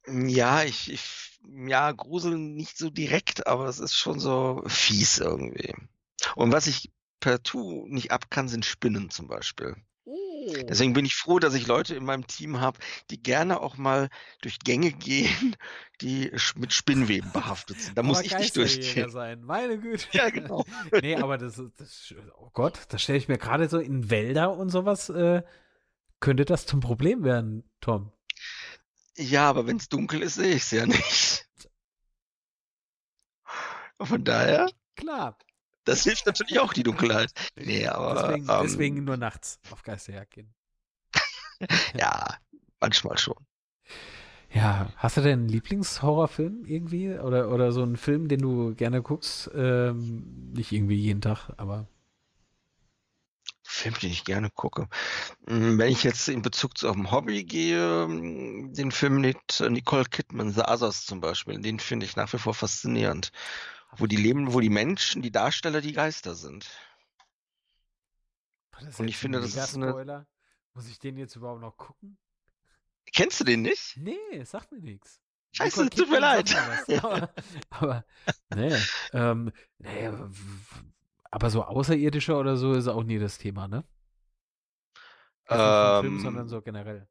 Ja, 0.07 0.63
ich, 0.65 0.91
ich, 0.93 1.41
ja, 1.67 1.93
gruseln 1.93 2.55
nicht 2.55 2.77
so 2.77 2.91
direkt, 2.91 3.47
aber 3.47 3.67
es 3.67 3.79
ist 3.79 3.95
schon 3.97 4.21
so 4.21 4.63
fies 4.67 5.19
irgendwie. 5.19 5.75
Und 6.37 6.53
was 6.53 6.67
ich 6.67 6.91
per 7.21 7.43
Tu 7.43 7.87
nicht 7.89 8.11
ab 8.11 8.31
kann, 8.31 8.49
sind 8.49 8.65
Spinnen 8.65 9.11
zum 9.11 9.29
Beispiel. 9.29 9.77
Deswegen 10.69 10.93
bin 10.93 11.05
ich 11.05 11.15
froh, 11.15 11.39
dass 11.39 11.55
ich 11.55 11.67
Leute 11.67 11.95
in 11.95 12.05
meinem 12.05 12.27
Team 12.27 12.61
habe, 12.61 12.79
die 13.11 13.23
gerne 13.23 13.61
auch 13.61 13.77
mal 13.77 14.09
durch 14.43 14.59
Gänge 14.59 14.93
gehen, 14.93 15.57
die 16.01 16.31
mit 16.57 16.73
Spinnweben 16.73 17.31
behaftet 17.33 17.81
sind. 17.81 17.97
Da 17.97 18.03
muss 18.03 18.21
ich 18.23 18.37
nicht 18.37 18.57
durchgehen. 18.57 19.11
sein. 19.11 19.43
Meine 19.43 19.79
Güte. 19.79 20.07
Ja, 20.13 20.31
genau. 20.31 20.65
nee, 21.03 21.17
aber 21.17 21.39
das, 21.39 21.61
das 21.77 22.15
oh 22.39 22.51
Gott, 22.53 22.81
das 22.89 23.03
stelle 23.03 23.19
ich 23.19 23.29
mir 23.29 23.39
gerade 23.39 23.69
so 23.69 23.79
in 23.79 24.11
Wälder 24.11 24.57
und 24.57 24.71
sowas, 24.71 25.09
äh, 25.09 25.43
könnte 26.21 26.45
das 26.45 26.67
zum 26.67 26.81
Problem 26.81 27.25
werden, 27.25 27.71
Tom. 27.81 28.13
Ja, 29.17 29.49
aber 29.49 29.67
wenn 29.67 29.77
es 29.77 29.89
dunkel 29.89 30.23
ist, 30.23 30.35
sehe 30.35 30.55
ich 30.55 30.63
es 30.63 30.71
ja 30.73 30.87
nicht. 30.87 31.49
Von 34.01 34.25
daher. 34.25 34.71
Klar. 34.97 35.39
Das 35.85 36.03
hilft 36.05 36.27
natürlich 36.27 36.59
auch 36.61 36.73
die 36.73 36.83
Dunkelheit. 36.83 37.33
Nee, 37.57 37.87
aber. 37.87 38.29
Deswegen, 38.29 38.49
ähm, 38.49 38.59
deswegen 38.63 39.05
nur 39.05 39.17
nachts 39.17 39.59
auf 39.71 39.83
Geisterjagd 39.83 40.31
gehen. 40.33 40.55
ja, 41.99 42.37
manchmal 42.81 43.19
schon. 43.19 43.37
Ja, 44.55 44.89
hast 44.97 45.17
du 45.17 45.21
denn 45.21 45.41
einen 45.41 45.49
Lieblingshorrorfilm 45.49 46.65
irgendwie? 46.65 47.19
Oder, 47.19 47.51
oder 47.51 47.73
so 47.73 47.83
einen 47.83 47.97
Film, 47.97 48.29
den 48.29 48.41
du 48.41 48.75
gerne 48.75 49.03
guckst? 49.03 49.51
Ähm, 49.55 50.53
nicht 50.55 50.71
irgendwie 50.71 50.95
jeden 50.95 51.21
Tag, 51.21 51.51
aber. 51.57 51.89
Film, 53.65 53.95
den 54.01 54.11
ich 54.11 54.25
gerne 54.25 54.51
gucke. 54.51 54.89
Hm, 55.49 55.79
wenn 55.79 55.91
ich 55.91 56.05
jetzt 56.05 56.29
in 56.29 56.43
Bezug 56.43 56.79
zu 56.79 56.89
auf 56.89 56.95
dem 56.95 57.11
Hobby 57.11 57.43
gehe, 57.43 58.05
hm, 58.05 58.73
den 58.75 58.93
Film 58.93 59.21
mit 59.21 59.61
Nicole 59.69 60.05
Kidman, 60.05 60.53
The 60.53 60.63
Others 60.63 61.05
zum 61.05 61.21
Beispiel, 61.21 61.61
den 61.61 61.81
finde 61.81 62.07
ich 62.07 62.15
nach 62.15 62.33
wie 62.33 62.39
vor 62.39 62.55
faszinierend. 62.55 63.33
Wo 63.97 64.07
die 64.07 64.17
leben, 64.17 64.53
wo 64.53 64.61
die 64.61 64.71
Menschen, 64.71 65.23
die 65.23 65.31
Darsteller, 65.31 65.81
die 65.81 65.93
Geister 65.93 66.35
sind. 66.35 66.69
Und 68.99 69.09
ich 69.09 69.17
finde, 69.17 69.41
das 69.41 69.55
ist 69.55 69.77
eine. 69.77 70.27
Muss 70.75 70.89
ich 70.89 70.99
den 70.99 71.17
jetzt 71.17 71.37
überhaupt 71.37 71.61
noch 71.61 71.77
gucken? 71.77 72.19
Kennst 73.13 73.39
du 73.39 73.45
den 73.45 73.63
nicht? 73.63 73.97
Nee, 73.97 74.43
sagt 74.45 74.73
mir 74.73 74.81
nichts. 74.81 75.21
Scheiße, 75.53 75.89
tut 75.91 76.11
mir 76.11 76.19
leid. 76.19 76.53
aber, 77.01 77.33
aber, 77.71 78.05
nee, 78.57 78.77
ähm, 79.13 79.53
nee, 79.79 80.11
aber 81.31 81.51
so 81.51 81.63
Außerirdische 81.63 82.35
oder 82.35 82.57
so 82.57 82.73
ist 82.73 82.89
auch 82.89 83.05
nie 83.05 83.21
das 83.21 83.39
Thema, 83.39 83.69
ne? 83.69 83.85
Ähm, 85.49 86.01
Film, 86.01 86.21
sondern 86.21 86.49
so 86.49 86.61
generell. 86.61 87.07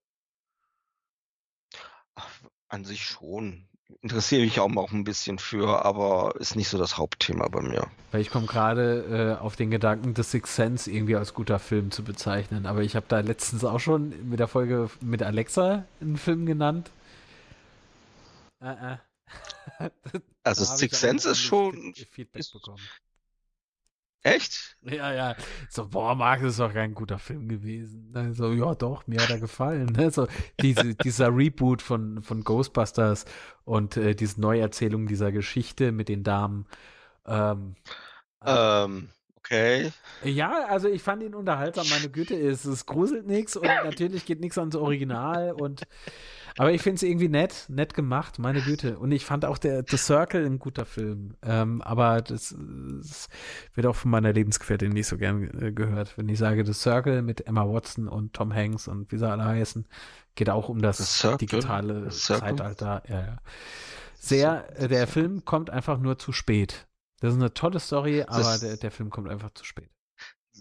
An 2.67 2.83
sich 2.83 3.05
schon 3.05 3.69
interessiere 4.01 4.43
mich 4.43 4.59
auch 4.59 4.75
auch 4.75 4.91
ein 4.91 5.03
bisschen 5.03 5.39
für, 5.39 5.85
aber 5.85 6.35
ist 6.39 6.55
nicht 6.55 6.69
so 6.69 6.77
das 6.77 6.97
Hauptthema 6.97 7.47
bei 7.47 7.61
mir. 7.61 7.87
Weil 8.11 8.21
ich 8.21 8.29
komme 8.29 8.47
gerade 8.47 9.37
äh, 9.39 9.41
auf 9.41 9.55
den 9.55 9.71
Gedanken, 9.71 10.15
The 10.15 10.23
Sixth 10.23 10.55
Sense 10.55 10.91
irgendwie 10.91 11.15
als 11.15 11.33
guter 11.33 11.59
Film 11.59 11.91
zu 11.91 12.03
bezeichnen. 12.03 12.65
Aber 12.65 12.81
ich 12.81 12.95
habe 12.95 13.05
da 13.07 13.19
letztens 13.19 13.63
auch 13.63 13.79
schon 13.79 14.29
mit 14.29 14.39
der 14.39 14.47
Folge 14.47 14.89
mit 15.01 15.23
Alexa 15.23 15.85
einen 16.01 16.17
Film 16.17 16.45
genannt. 16.45 16.91
Uh 18.61 18.65
-uh. 18.65 18.99
also 20.43 20.65
Sixth 20.65 20.99
Sense 20.99 21.29
ist 21.29 21.39
schon. 21.39 21.93
Feedback 22.11 22.43
bekommen. 22.51 22.81
Echt? 24.23 24.77
Ja, 24.83 25.13
ja. 25.13 25.35
So, 25.69 25.87
boah, 25.87 26.15
Marc, 26.15 26.41
das 26.41 26.51
ist 26.51 26.59
doch 26.59 26.73
kein 26.73 26.93
guter 26.93 27.19
Film 27.19 27.49
gewesen. 27.49 28.11
Also, 28.13 28.53
ja, 28.53 28.73
doch, 28.73 29.05
mir 29.05 29.21
hat 29.21 29.29
er 29.29 29.39
gefallen. 29.39 29.87
Ne? 29.87 30.11
So, 30.11 30.27
diese, 30.61 30.95
dieser 30.95 31.35
Reboot 31.35 31.81
von, 31.81 32.23
von 32.23 32.43
Ghostbusters 32.43 33.25
und 33.65 33.97
äh, 33.97 34.15
diese 34.15 34.39
Neuerzählung 34.39 35.07
dieser 35.07 35.33
Geschichte 35.33 35.91
mit 35.91 36.07
den 36.07 36.23
Damen. 36.23 36.67
Ähm, 37.25 37.75
ähm, 38.45 39.09
okay. 39.43 39.91
Ja, 40.23 40.65
also 40.67 40.87
ich 40.87 41.01
fand 41.01 41.23
ihn 41.23 41.35
unterhaltsam, 41.35 41.87
meine 41.89 42.09
Güte, 42.09 42.35
es, 42.35 42.65
es 42.65 42.85
gruselt 42.85 43.27
nichts 43.27 43.55
und 43.55 43.65
natürlich 43.83 44.25
geht 44.25 44.39
nichts 44.39 44.57
ans 44.57 44.75
Original 44.75 45.51
und 45.53 45.83
aber 46.57 46.71
ich 46.71 46.81
finde 46.81 46.97
es 46.97 47.03
irgendwie 47.03 47.29
nett, 47.29 47.65
nett 47.67 47.93
gemacht, 47.93 48.37
meine 48.37 48.61
Güte. 48.61 48.99
Und 48.99 49.11
ich 49.11 49.25
fand 49.25 49.43
auch 49.43 49.57
der 49.57 49.83
The 49.87 49.97
Circle 49.97 50.45
ein 50.45 50.59
guter 50.59 50.85
Film. 50.85 51.35
Ähm, 51.41 51.81
aber 51.81 52.21
das, 52.21 52.55
das, 52.99 53.27
wird 53.73 53.87
auch 53.87 53.95
von 53.95 54.11
meiner 54.11 54.33
Lebensgefährtin 54.33 54.91
nicht 54.91 55.07
so 55.07 55.17
gern 55.17 55.49
äh, 55.59 55.71
gehört. 55.71 56.15
Wenn 56.17 56.29
ich 56.29 56.37
sage 56.37 56.63
The 56.63 56.73
Circle 56.73 57.23
mit 57.23 57.47
Emma 57.47 57.67
Watson 57.67 58.07
und 58.07 58.33
Tom 58.33 58.53
Hanks 58.53 58.87
und 58.87 59.11
wie 59.11 59.17
sie 59.17 59.27
alle 59.27 59.45
heißen, 59.45 59.87
geht 60.35 60.49
auch 60.49 60.69
um 60.69 60.79
das 60.79 61.25
digitale 61.39 62.09
Zeitalter. 62.09 63.01
Ja, 63.07 63.19
ja. 63.19 63.37
Sehr, 64.15 64.79
äh, 64.79 64.87
der 64.87 65.07
Film 65.07 65.45
kommt 65.45 65.71
einfach 65.71 65.97
nur 65.97 66.19
zu 66.19 66.31
spät. 66.31 66.87
Das 67.23 67.31
ist 67.31 67.39
eine 67.39 67.53
tolle 67.53 67.79
Story, 67.79 68.21
aber 68.23 68.37
das, 68.37 68.59
der, 68.59 68.75
der 68.75 68.91
Film 68.91 69.09
kommt 69.09 69.29
einfach 69.29 69.51
zu 69.53 69.63
spät. 69.63 69.89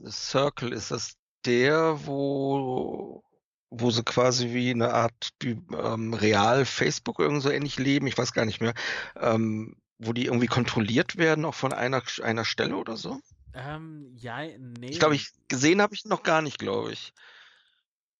Circle, 0.08 0.72
ist 0.72 0.92
das 0.92 1.16
der, 1.44 2.06
wo 2.06 3.24
wo 3.68 3.90
sie 3.90 4.04
quasi 4.04 4.52
wie 4.52 4.70
eine 4.70 4.94
Art 4.94 5.30
ähm, 5.42 6.14
real 6.14 6.64
Facebook 6.64 7.18
irgend 7.18 7.42
so 7.42 7.50
ähnlich 7.50 7.80
leben, 7.80 8.06
ich 8.06 8.16
weiß 8.16 8.32
gar 8.32 8.44
nicht 8.44 8.60
mehr, 8.60 8.74
ähm, 9.16 9.74
wo 9.98 10.12
die 10.12 10.26
irgendwie 10.26 10.46
kontrolliert 10.46 11.16
werden, 11.16 11.44
auch 11.44 11.54
von 11.56 11.72
einer, 11.72 12.00
einer 12.22 12.44
Stelle 12.44 12.76
oder 12.76 12.96
so? 12.96 13.18
Ähm, 13.54 14.12
ja, 14.14 14.46
nee. 14.56 14.86
Ich 14.86 15.00
glaube, 15.00 15.16
ich 15.16 15.32
gesehen 15.48 15.82
habe 15.82 15.94
ich 15.94 16.04
noch 16.04 16.22
gar 16.22 16.42
nicht, 16.42 16.60
glaube 16.60 16.92
ich. 16.92 17.12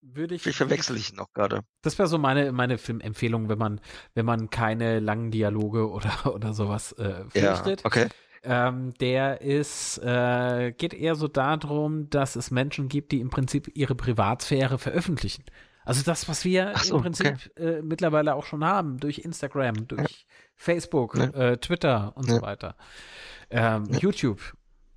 Würde 0.01 0.35
ich. 0.35 0.43
Vielleicht 0.43 0.59
verwechsel 0.59 0.97
ich 0.97 1.13
noch 1.13 1.33
gerade. 1.33 1.61
Das 1.83 1.97
wäre 1.97 2.09
so 2.09 2.19
meine, 2.19 2.51
meine 2.51 2.77
Filmempfehlung, 2.77 3.49
wenn 3.49 3.59
man, 3.59 3.81
wenn 4.15 4.27
man 4.27 4.51
keine 4.51 4.99
langen 4.99 5.31
Dialoge 5.31 5.89
oder, 5.89 6.27
oder 6.35 6.55
sowas 6.55 6.91
äh, 6.95 7.25
fürchtet. 7.31 7.83
Ja, 7.83 7.87
okay. 7.87 8.09
Ähm, 8.45 8.93
der 8.95 9.41
ist, 9.41 9.99
äh, 9.99 10.73
geht 10.73 10.95
eher 10.95 11.15
so 11.15 11.29
darum, 11.29 12.11
dass 12.11 12.35
es 12.35 12.51
Menschen 12.51 12.89
gibt, 12.89 13.13
die 13.13 13.21
im 13.21 13.31
Prinzip 13.31 13.71
ihre 13.75 13.95
Privatsphäre 13.95 14.79
veröffentlichen. 14.79 15.45
Also 15.85 16.03
das, 16.03 16.29
was 16.29 16.45
wir 16.45 16.73
so, 16.77 16.97
im 16.97 17.03
Prinzip 17.03 17.51
okay. 17.57 17.79
äh, 17.79 17.83
mittlerweile 17.83 18.35
auch 18.35 18.45
schon 18.45 18.65
haben, 18.65 18.99
durch 18.99 19.19
Instagram, 19.21 19.87
durch 19.89 20.01
ja. 20.01 20.35
Facebook, 20.57 21.17
ja. 21.17 21.25
Äh, 21.31 21.59
Twitter 21.59 22.13
und 22.17 22.29
ja. 22.29 22.37
so 22.37 22.43
weiter. 22.43 22.77
Ähm, 23.51 23.85
YouTube, 24.01 24.41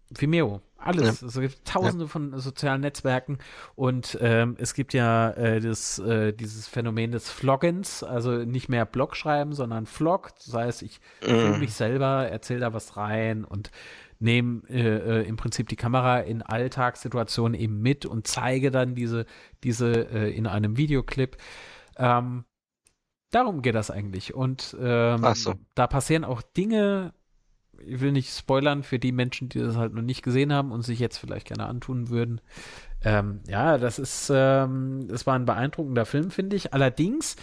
Vimeo, 0.10 0.62
alles. 0.78 1.22
Ja. 1.22 1.28
Es 1.28 1.40
gibt 1.40 1.66
tausende 1.66 2.06
ja. 2.06 2.10
von 2.10 2.38
sozialen 2.40 2.82
Netzwerken 2.82 3.40
und 3.76 4.18
ähm, 4.22 4.56
es 4.60 4.74
gibt 4.74 4.94
ja 4.94 5.32
äh, 5.32 5.60
das, 5.60 6.00
äh, 6.00 6.32
dieses 6.34 6.68
Phänomen 6.68 7.12
des 7.12 7.30
Vloggens, 7.30 8.04
also 8.04 8.32
nicht 8.44 8.70
mehr 8.70 8.86
Blog 8.86 9.16
schreiben, 9.16 9.54
sondern 9.54 9.86
Vlog. 9.86 10.32
Das 10.46 10.54
heißt, 10.54 10.84
ich 10.84 11.00
filme 11.22 11.58
mich 11.58 11.74
selber, 11.74 12.28
erzähle 12.30 12.60
da 12.62 12.74
was 12.74 12.98
rein 12.98 13.46
und 13.46 13.72
nehme 14.20 14.62
äh, 14.70 15.22
äh, 15.22 15.28
im 15.28 15.38
Prinzip 15.38 15.70
die 15.70 15.76
Kamera 15.76 16.20
in 16.20 16.42
Alltagssituationen 16.42 17.60
eben 17.60 17.82
mit 17.82 18.06
und 18.06 18.28
zeige 18.28 18.72
dann 18.72 18.96
diese, 18.96 19.26
diese 19.64 19.92
äh, 19.92 20.32
in 20.36 20.48
einem 20.48 20.78
Videoclip. 20.78 21.38
Ähm, 21.98 22.46
darum 23.32 23.62
geht 23.62 23.76
das 23.76 23.92
eigentlich. 23.92 24.34
Und 24.34 24.76
ähm, 24.80 25.26
so. 25.34 25.56
da 25.74 25.88
passieren 25.88 26.24
auch 26.24 26.42
Dinge, 26.42 27.14
ich 27.88 28.02
will 28.02 28.12
nicht 28.12 28.36
spoilern 28.36 28.84
für 28.84 29.00
die 29.00 29.12
Menschen, 29.12 29.50
die 29.50 29.60
das 29.60 29.76
halt 29.76 29.94
noch 29.94 30.02
nicht 30.02 30.24
gesehen 30.24 30.52
haben 30.54 30.72
und 30.72 30.82
sich 30.82 31.00
jetzt 31.00 31.18
vielleicht 31.18 31.48
gerne 31.48 31.66
antun 31.66 32.10
würden. 32.10 32.42
Ähm, 33.04 33.42
ja, 33.48 33.78
das 33.78 34.00
ist, 34.00 34.32
ähm, 34.34 35.08
das 35.08 35.28
war 35.28 35.36
ein 35.36 35.46
beeindruckender 35.46 36.06
Film, 36.06 36.32
finde 36.32 36.56
ich. 36.56 36.74
Allerdings 36.74 37.36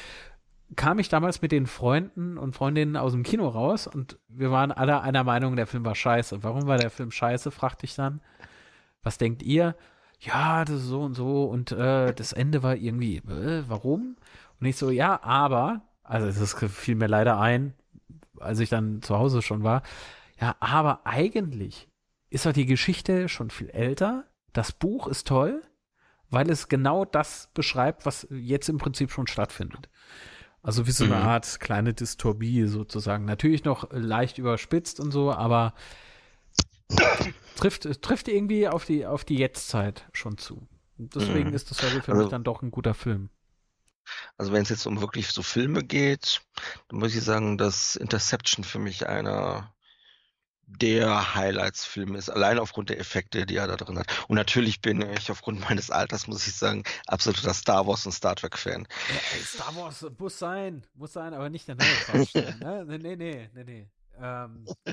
kam 0.77 0.99
ich 0.99 1.09
damals 1.09 1.43
mit 1.43 1.53
den 1.53 1.67
Freunden 1.67 2.39
und 2.39 2.57
Freundinnen 2.57 2.97
aus 2.97 3.13
dem 3.13 3.23
Kino 3.23 3.49
raus 3.49 3.87
und 3.87 4.19
wir 4.29 4.51
waren 4.51 4.73
alle 4.73 5.03
einer 5.03 5.25
Meinung, 5.25 5.57
der 5.57 5.67
Film 5.67 5.85
war 5.85 5.95
scheiße. 5.95 6.43
Warum 6.43 6.67
war 6.67 6.79
der 6.79 6.91
Film 6.91 7.11
scheiße, 7.11 7.51
fragte 7.51 7.85
ich 7.85 7.95
dann. 7.95 8.21
Was 9.03 9.19
denkt 9.19 9.43
ihr? 9.43 9.77
Ja, 10.21 10.65
das 10.65 10.77
ist 10.77 10.87
so 10.87 11.03
und 11.03 11.15
so 11.15 11.45
und 11.45 11.73
äh, 11.73 12.15
das 12.15 12.33
Ende 12.33 12.63
war 12.63 12.77
irgendwie, 12.77 13.17
äh, 13.17 13.65
warum? 13.67 14.17
Und 14.61 14.67
ich 14.67 14.77
so, 14.77 14.91
ja, 14.91 15.23
aber, 15.23 15.83
also 16.05 16.27
es 16.27 16.55
fiel 16.55 16.95
mir 16.95 17.09
leider 17.09 17.41
ein, 17.41 17.75
als 18.39 18.61
ich 18.61 18.69
dann 18.69 19.03
zu 19.03 19.19
Hause 19.19 19.43
schon 19.43 19.65
war, 19.65 19.83
ja, 20.43 20.57
aber 20.59 21.07
eigentlich 21.07 21.89
ist 22.29 22.47
doch 22.47 22.53
die 22.53 22.67
Geschichte 22.67 23.29
schon 23.29 23.51
viel 23.51 23.71
älter. 23.71 24.25
Das 24.53 24.73
Buch 24.73 25.07
ist 25.07 25.29
toll, 25.29 25.63
weil 26.31 26.51
es 26.51 26.67
genau 26.67 27.05
das 27.05 27.49
beschreibt, 27.55 28.07
was 28.07 28.27
jetzt 28.29 28.69
im 28.69 28.79
Prinzip 28.79 29.13
schon 29.13 29.29
stattfindet. 29.29 29.89
Also 30.61 30.89
wie 30.89 30.91
so 30.91 31.05
eine 31.05 31.15
mhm. 31.15 31.23
Art 31.23 31.61
kleine 31.61 31.95
Dystopie 31.95 32.67
sozusagen. 32.67 33.25
Natürlich 33.25 33.63
noch 33.63 33.93
leicht 33.93 34.39
überspitzt 34.39 34.99
und 34.99 35.13
so, 35.13 35.33
aber 35.33 35.75
trifft, 37.55 38.03
trifft 38.03 38.27
irgendwie 38.27 38.67
auf 38.67 38.85
die, 38.85 39.07
auf 39.07 39.25
die 39.25 39.37
Jetztzeit 39.37 40.09
schon 40.13 40.39
zu. 40.39 40.67
Und 40.99 41.15
deswegen 41.15 41.51
mhm. 41.51 41.55
ist 41.55 41.71
das 41.71 41.79
für 41.79 41.87
also, 41.87 42.15
mich 42.15 42.31
dann 42.31 42.43
doch 42.43 42.63
ein 42.63 42.73
guter 42.73 42.95
Film. 42.95 43.31
Also 44.39 44.53
wenn 44.53 44.63
es 44.63 44.71
jetzt 44.71 44.87
um 44.87 45.01
wirklich 45.01 45.29
so 45.29 45.45
Filme 45.45 45.85
geht, 45.85 46.43
dann 46.89 46.99
muss 46.99 47.15
ich 47.15 47.23
sagen, 47.23 47.59
dass 47.59 47.95
Interception 47.95 48.65
für 48.65 48.81
mich 48.81 49.07
einer 49.07 49.73
der 50.81 51.35
Highlights-Film 51.35 52.15
ist, 52.15 52.31
allein 52.31 52.59
aufgrund 52.59 52.91
der 52.91 52.99
Effekte, 52.99 53.47
die 53.47 53.57
er 53.57 53.67
da 53.67 53.77
drin 53.77 53.99
hat. 53.99 54.07
Und 54.29 54.37
natürlich 54.37 54.81
bin 54.81 55.01
ich 55.17 55.31
aufgrund 55.31 55.61
meines 55.61 55.91
Alters, 55.91 56.27
muss 56.27 56.47
ich 56.47 56.55
sagen, 56.55 56.85
absoluter 57.07 57.55
Star 57.55 57.87
Wars 57.87 58.07
und 58.07 58.13
Star 58.13 58.35
Trek-Fan. 58.35 58.87
Ja, 59.09 59.45
Star 59.45 59.77
Wars 59.77 60.07
muss 60.19 60.39
sein, 60.39 60.85
muss 60.95 61.13
sein, 61.13 61.35
aber 61.35 61.51
nicht 61.51 61.69
der 61.69 61.77
neue 61.77 61.87
Quatsch. 61.87 62.35
ne? 62.35 62.85
Nee, 62.87 63.17
nee, 63.17 63.51
nee, 63.55 63.65
nee. 63.65 63.89
Ähm, 64.21 64.67
äh, 64.85 64.93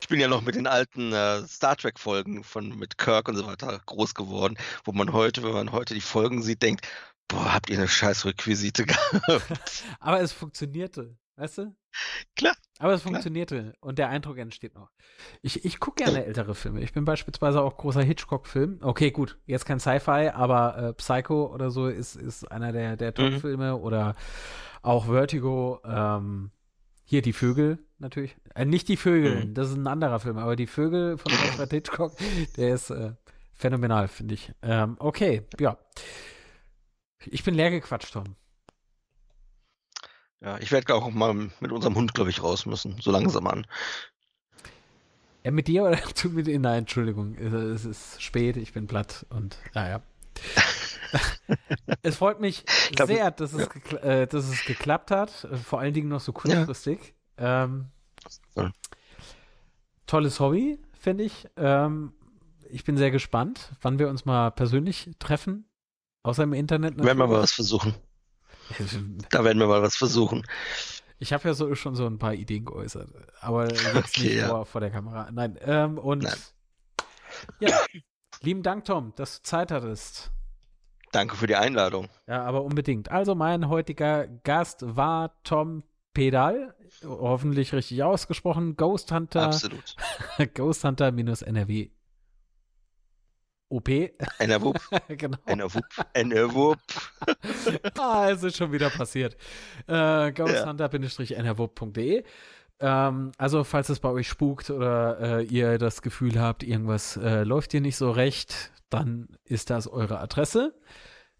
ich 0.00 0.08
bin 0.08 0.18
ja 0.18 0.28
noch 0.28 0.42
mit 0.42 0.54
den 0.54 0.66
alten 0.66 1.12
äh, 1.12 1.46
Star 1.46 1.76
Trek-Folgen 1.76 2.44
von 2.44 2.76
mit 2.78 2.98
Kirk 2.98 3.28
und 3.28 3.36
so 3.36 3.46
weiter 3.46 3.80
groß 3.86 4.14
geworden, 4.14 4.56
wo 4.84 4.92
man 4.92 5.12
heute, 5.12 5.42
wenn 5.42 5.52
man 5.52 5.72
heute 5.72 5.94
die 5.94 6.00
Folgen 6.00 6.42
sieht, 6.42 6.62
denkt, 6.62 6.88
boah, 7.28 7.54
habt 7.54 7.70
ihr 7.70 7.78
eine 7.78 7.88
scheiß 7.88 8.24
Requisite 8.24 8.86
gehabt. 8.86 9.84
aber 10.00 10.20
es 10.20 10.32
funktionierte, 10.32 11.16
weißt 11.36 11.58
du? 11.58 11.76
Klar. 12.36 12.54
Aber 12.78 12.94
es 12.94 13.02
funktionierte 13.02 13.74
und 13.80 13.98
der 13.98 14.08
Eindruck 14.08 14.38
entsteht 14.38 14.74
noch. 14.74 14.90
Ich, 15.40 15.64
ich 15.64 15.78
gucke 15.78 16.04
gerne 16.04 16.24
ältere 16.24 16.54
Filme. 16.54 16.80
Ich 16.80 16.92
bin 16.92 17.04
beispielsweise 17.04 17.62
auch 17.62 17.76
großer 17.76 18.02
Hitchcock-Film. 18.02 18.80
Okay, 18.82 19.12
gut, 19.12 19.38
jetzt 19.46 19.66
kein 19.66 19.78
Sci-Fi, 19.78 20.30
aber 20.34 20.76
äh, 20.76 20.92
Psycho 20.94 21.52
oder 21.52 21.70
so 21.70 21.86
ist, 21.86 22.16
ist 22.16 22.50
einer 22.50 22.72
der, 22.72 22.96
der 22.96 23.10
mhm. 23.10 23.14
Top-Filme 23.14 23.76
mhm. 23.76 23.82
oder 23.82 24.16
auch 24.82 25.06
Vertigo. 25.06 25.80
Ähm, 25.84 26.50
hier 27.04 27.22
die 27.22 27.32
Vögel 27.32 27.78
natürlich. 27.98 28.36
Äh, 28.54 28.64
nicht 28.64 28.88
die 28.88 28.96
Vögel, 28.96 29.46
mhm. 29.46 29.54
das 29.54 29.68
ist 29.68 29.76
ein 29.76 29.86
anderer 29.86 30.20
Film, 30.20 30.38
aber 30.38 30.56
die 30.56 30.66
Vögel 30.66 31.18
von 31.18 31.32
Alfred 31.32 31.70
Hitchcock, 31.70 32.12
der 32.56 32.74
ist 32.74 32.90
äh, 32.90 33.12
phänomenal, 33.52 34.08
finde 34.08 34.34
ich. 34.34 34.52
Ähm, 34.62 34.96
okay, 34.98 35.42
ja. 35.58 35.78
Ich 37.26 37.44
bin 37.44 37.54
leer 37.54 37.70
gequatscht, 37.70 38.12
Tom. 38.12 38.36
Ja, 40.42 40.58
ich 40.58 40.72
werde 40.72 40.94
auch 40.94 41.08
mal 41.10 41.34
mit 41.34 41.70
unserem 41.70 41.94
Hund, 41.94 42.14
glaube 42.14 42.30
ich, 42.30 42.42
raus 42.42 42.66
müssen, 42.66 42.96
so 43.00 43.12
langsam 43.12 43.46
an. 43.46 43.66
Ja, 45.44 45.50
mit 45.52 45.68
dir 45.68 45.84
oder 45.84 45.98
mit 46.30 46.46
dir? 46.46 46.58
Nein, 46.58 46.80
Entschuldigung, 46.80 47.36
es 47.36 47.84
ist 47.84 48.20
spät, 48.20 48.56
ich 48.56 48.72
bin 48.72 48.86
platt 48.86 49.24
und 49.30 49.56
naja. 49.74 50.02
es 52.02 52.16
freut 52.16 52.40
mich 52.40 52.64
glaub, 52.92 53.06
sehr, 53.06 53.30
dass 53.30 53.52
es, 53.52 53.68
ja. 53.90 53.98
äh, 53.98 54.26
dass 54.26 54.48
es 54.48 54.64
geklappt 54.64 55.10
hat, 55.10 55.30
vor 55.62 55.78
allen 55.78 55.94
Dingen 55.94 56.08
noch 56.08 56.20
so 56.20 56.32
kurzfristig. 56.32 57.14
Ja. 57.38 57.64
Ähm, 57.64 57.86
ja. 58.56 58.72
Tolles 60.06 60.40
Hobby, 60.40 60.78
finde 60.98 61.24
ich. 61.24 61.48
Ähm, 61.56 62.14
ich 62.68 62.84
bin 62.84 62.96
sehr 62.96 63.10
gespannt, 63.10 63.72
wann 63.82 63.98
wir 63.98 64.08
uns 64.08 64.24
mal 64.24 64.50
persönlich 64.50 65.10
treffen, 65.18 65.66
außer 66.22 66.42
im 66.42 66.54
Internet. 66.54 66.96
Werden 66.96 67.18
wir 67.18 67.26
mal 67.26 67.30
was 67.30 67.52
versuchen. 67.52 67.94
Da 69.30 69.44
werden 69.44 69.58
wir 69.58 69.66
mal 69.66 69.82
was 69.82 69.96
versuchen. 69.96 70.46
Ich 71.18 71.32
habe 71.32 71.48
ja 71.48 71.54
so, 71.54 71.74
schon 71.74 71.94
so 71.94 72.06
ein 72.06 72.18
paar 72.18 72.34
Ideen 72.34 72.64
geäußert, 72.64 73.08
aber 73.40 73.70
jetzt 73.70 73.86
okay, 73.96 74.22
nicht 74.22 74.34
ja. 74.34 74.48
vor, 74.48 74.66
vor, 74.66 74.80
der 74.80 74.90
Kamera. 74.90 75.30
Nein, 75.30 75.56
ähm, 75.62 75.98
und 75.98 76.24
Nein. 76.24 76.34
ja, 77.60 77.78
lieben 78.40 78.62
Dank, 78.62 78.84
Tom, 78.84 79.12
dass 79.16 79.36
du 79.36 79.42
Zeit 79.44 79.70
hattest. 79.70 80.32
Danke 81.12 81.36
für 81.36 81.46
die 81.46 81.56
Einladung. 81.56 82.08
Ja, 82.26 82.42
aber 82.44 82.64
unbedingt. 82.64 83.10
Also 83.10 83.34
mein 83.34 83.68
heutiger 83.68 84.26
Gast 84.26 84.80
war 84.96 85.40
Tom 85.44 85.84
Pedal, 86.14 86.74
hoffentlich 87.04 87.72
richtig 87.72 88.02
ausgesprochen, 88.02 88.76
Ghost 88.76 89.12
Hunter. 89.12 89.44
Absolut. 89.44 89.94
Ghost 90.54 90.84
Hunter 90.84 91.06
NRW 91.06 91.90
OP. 93.72 93.88
Einer 94.38 94.60
Wupp. 94.60 94.78
genau. 95.08 95.38
Einer 95.46 95.72
Wupp. 95.74 95.84
Einer 96.12 96.54
Wupp. 96.54 96.78
ah, 97.98 98.30
es 98.30 98.42
ist 98.42 98.58
schon 98.58 98.70
wieder 98.72 98.90
passiert. 98.90 99.36
Äh, 99.86 100.32
ghosthunter-nrwupp.de 100.32 102.24
Ähm, 102.80 103.32
also, 103.38 103.64
falls 103.64 103.88
es 103.88 104.00
bei 104.00 104.10
euch 104.10 104.28
spukt 104.28 104.70
oder 104.70 105.38
äh, 105.38 105.44
ihr 105.44 105.78
das 105.78 106.02
Gefühl 106.02 106.38
habt, 106.40 106.62
irgendwas 106.62 107.16
äh, 107.16 107.44
läuft 107.44 107.72
hier 107.72 107.80
nicht 107.80 107.96
so 107.96 108.10
recht, 108.10 108.72
dann 108.90 109.28
ist 109.44 109.70
das 109.70 109.88
eure 109.88 110.20
Adresse. 110.20 110.74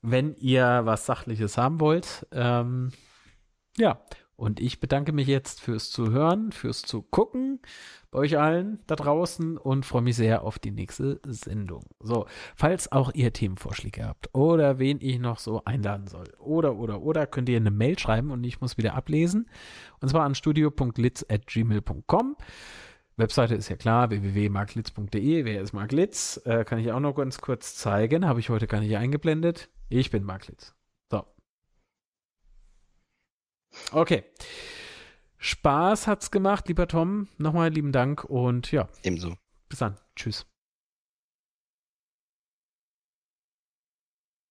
Wenn 0.00 0.34
ihr 0.36 0.80
was 0.84 1.06
Sachliches 1.06 1.58
haben 1.58 1.80
wollt, 1.80 2.26
ähm, 2.32 2.92
ja. 3.76 4.00
Und 4.36 4.60
ich 4.60 4.80
bedanke 4.80 5.12
mich 5.12 5.28
jetzt 5.28 5.60
fürs 5.60 5.90
Zuhören, 5.90 6.52
fürs 6.52 6.82
Zugucken 6.82 7.60
bei 8.10 8.18
euch 8.18 8.38
allen 8.38 8.80
da 8.86 8.96
draußen 8.96 9.56
und 9.56 9.86
freue 9.86 10.02
mich 10.02 10.16
sehr 10.16 10.42
auf 10.42 10.58
die 10.58 10.70
nächste 10.70 11.20
Sendung. 11.26 11.84
So, 12.00 12.26
falls 12.56 12.92
auch 12.92 13.12
ihr 13.14 13.32
Themenvorschläge 13.32 14.04
habt 14.04 14.34
oder 14.34 14.78
wen 14.78 14.98
ich 15.00 15.18
noch 15.18 15.38
so 15.38 15.64
einladen 15.64 16.08
soll 16.08 16.26
oder, 16.38 16.76
oder, 16.76 17.02
oder, 17.02 17.26
könnt 17.26 17.48
ihr 17.48 17.56
eine 17.56 17.70
Mail 17.70 17.98
schreiben 17.98 18.30
und 18.30 18.44
ich 18.44 18.60
muss 18.60 18.76
wieder 18.76 18.94
ablesen. 18.94 19.48
Und 20.00 20.08
zwar 20.08 20.24
an 20.24 20.34
studio.litz.gmail.com. 20.34 22.36
Webseite 23.16 23.54
ist 23.54 23.68
ja 23.68 23.76
klar, 23.76 24.10
www.marklitz.de. 24.10 25.44
Wer 25.44 25.60
ist 25.60 25.72
Mark 25.72 25.92
Litz? 25.92 26.40
Äh, 26.44 26.64
kann 26.64 26.78
ich 26.78 26.92
auch 26.92 27.00
noch 27.00 27.14
ganz 27.14 27.40
kurz 27.40 27.76
zeigen. 27.76 28.26
Habe 28.26 28.40
ich 28.40 28.48
heute 28.48 28.66
gar 28.66 28.80
nicht 28.80 28.96
eingeblendet. 28.96 29.68
Ich 29.88 30.10
bin 30.10 30.24
Mark 30.24 30.48
Litz. 30.48 30.68
So. 30.68 30.81
Okay. 33.92 34.24
Spaß 35.38 36.06
hat's 36.06 36.30
gemacht, 36.30 36.68
lieber 36.68 36.86
Tom. 36.86 37.28
Nochmal 37.38 37.70
lieben 37.70 37.92
Dank 37.92 38.24
und 38.24 38.70
ja. 38.70 38.88
Ebenso. 39.02 39.34
Bis 39.68 39.80
dann. 39.80 39.96
Tschüss. 40.14 40.46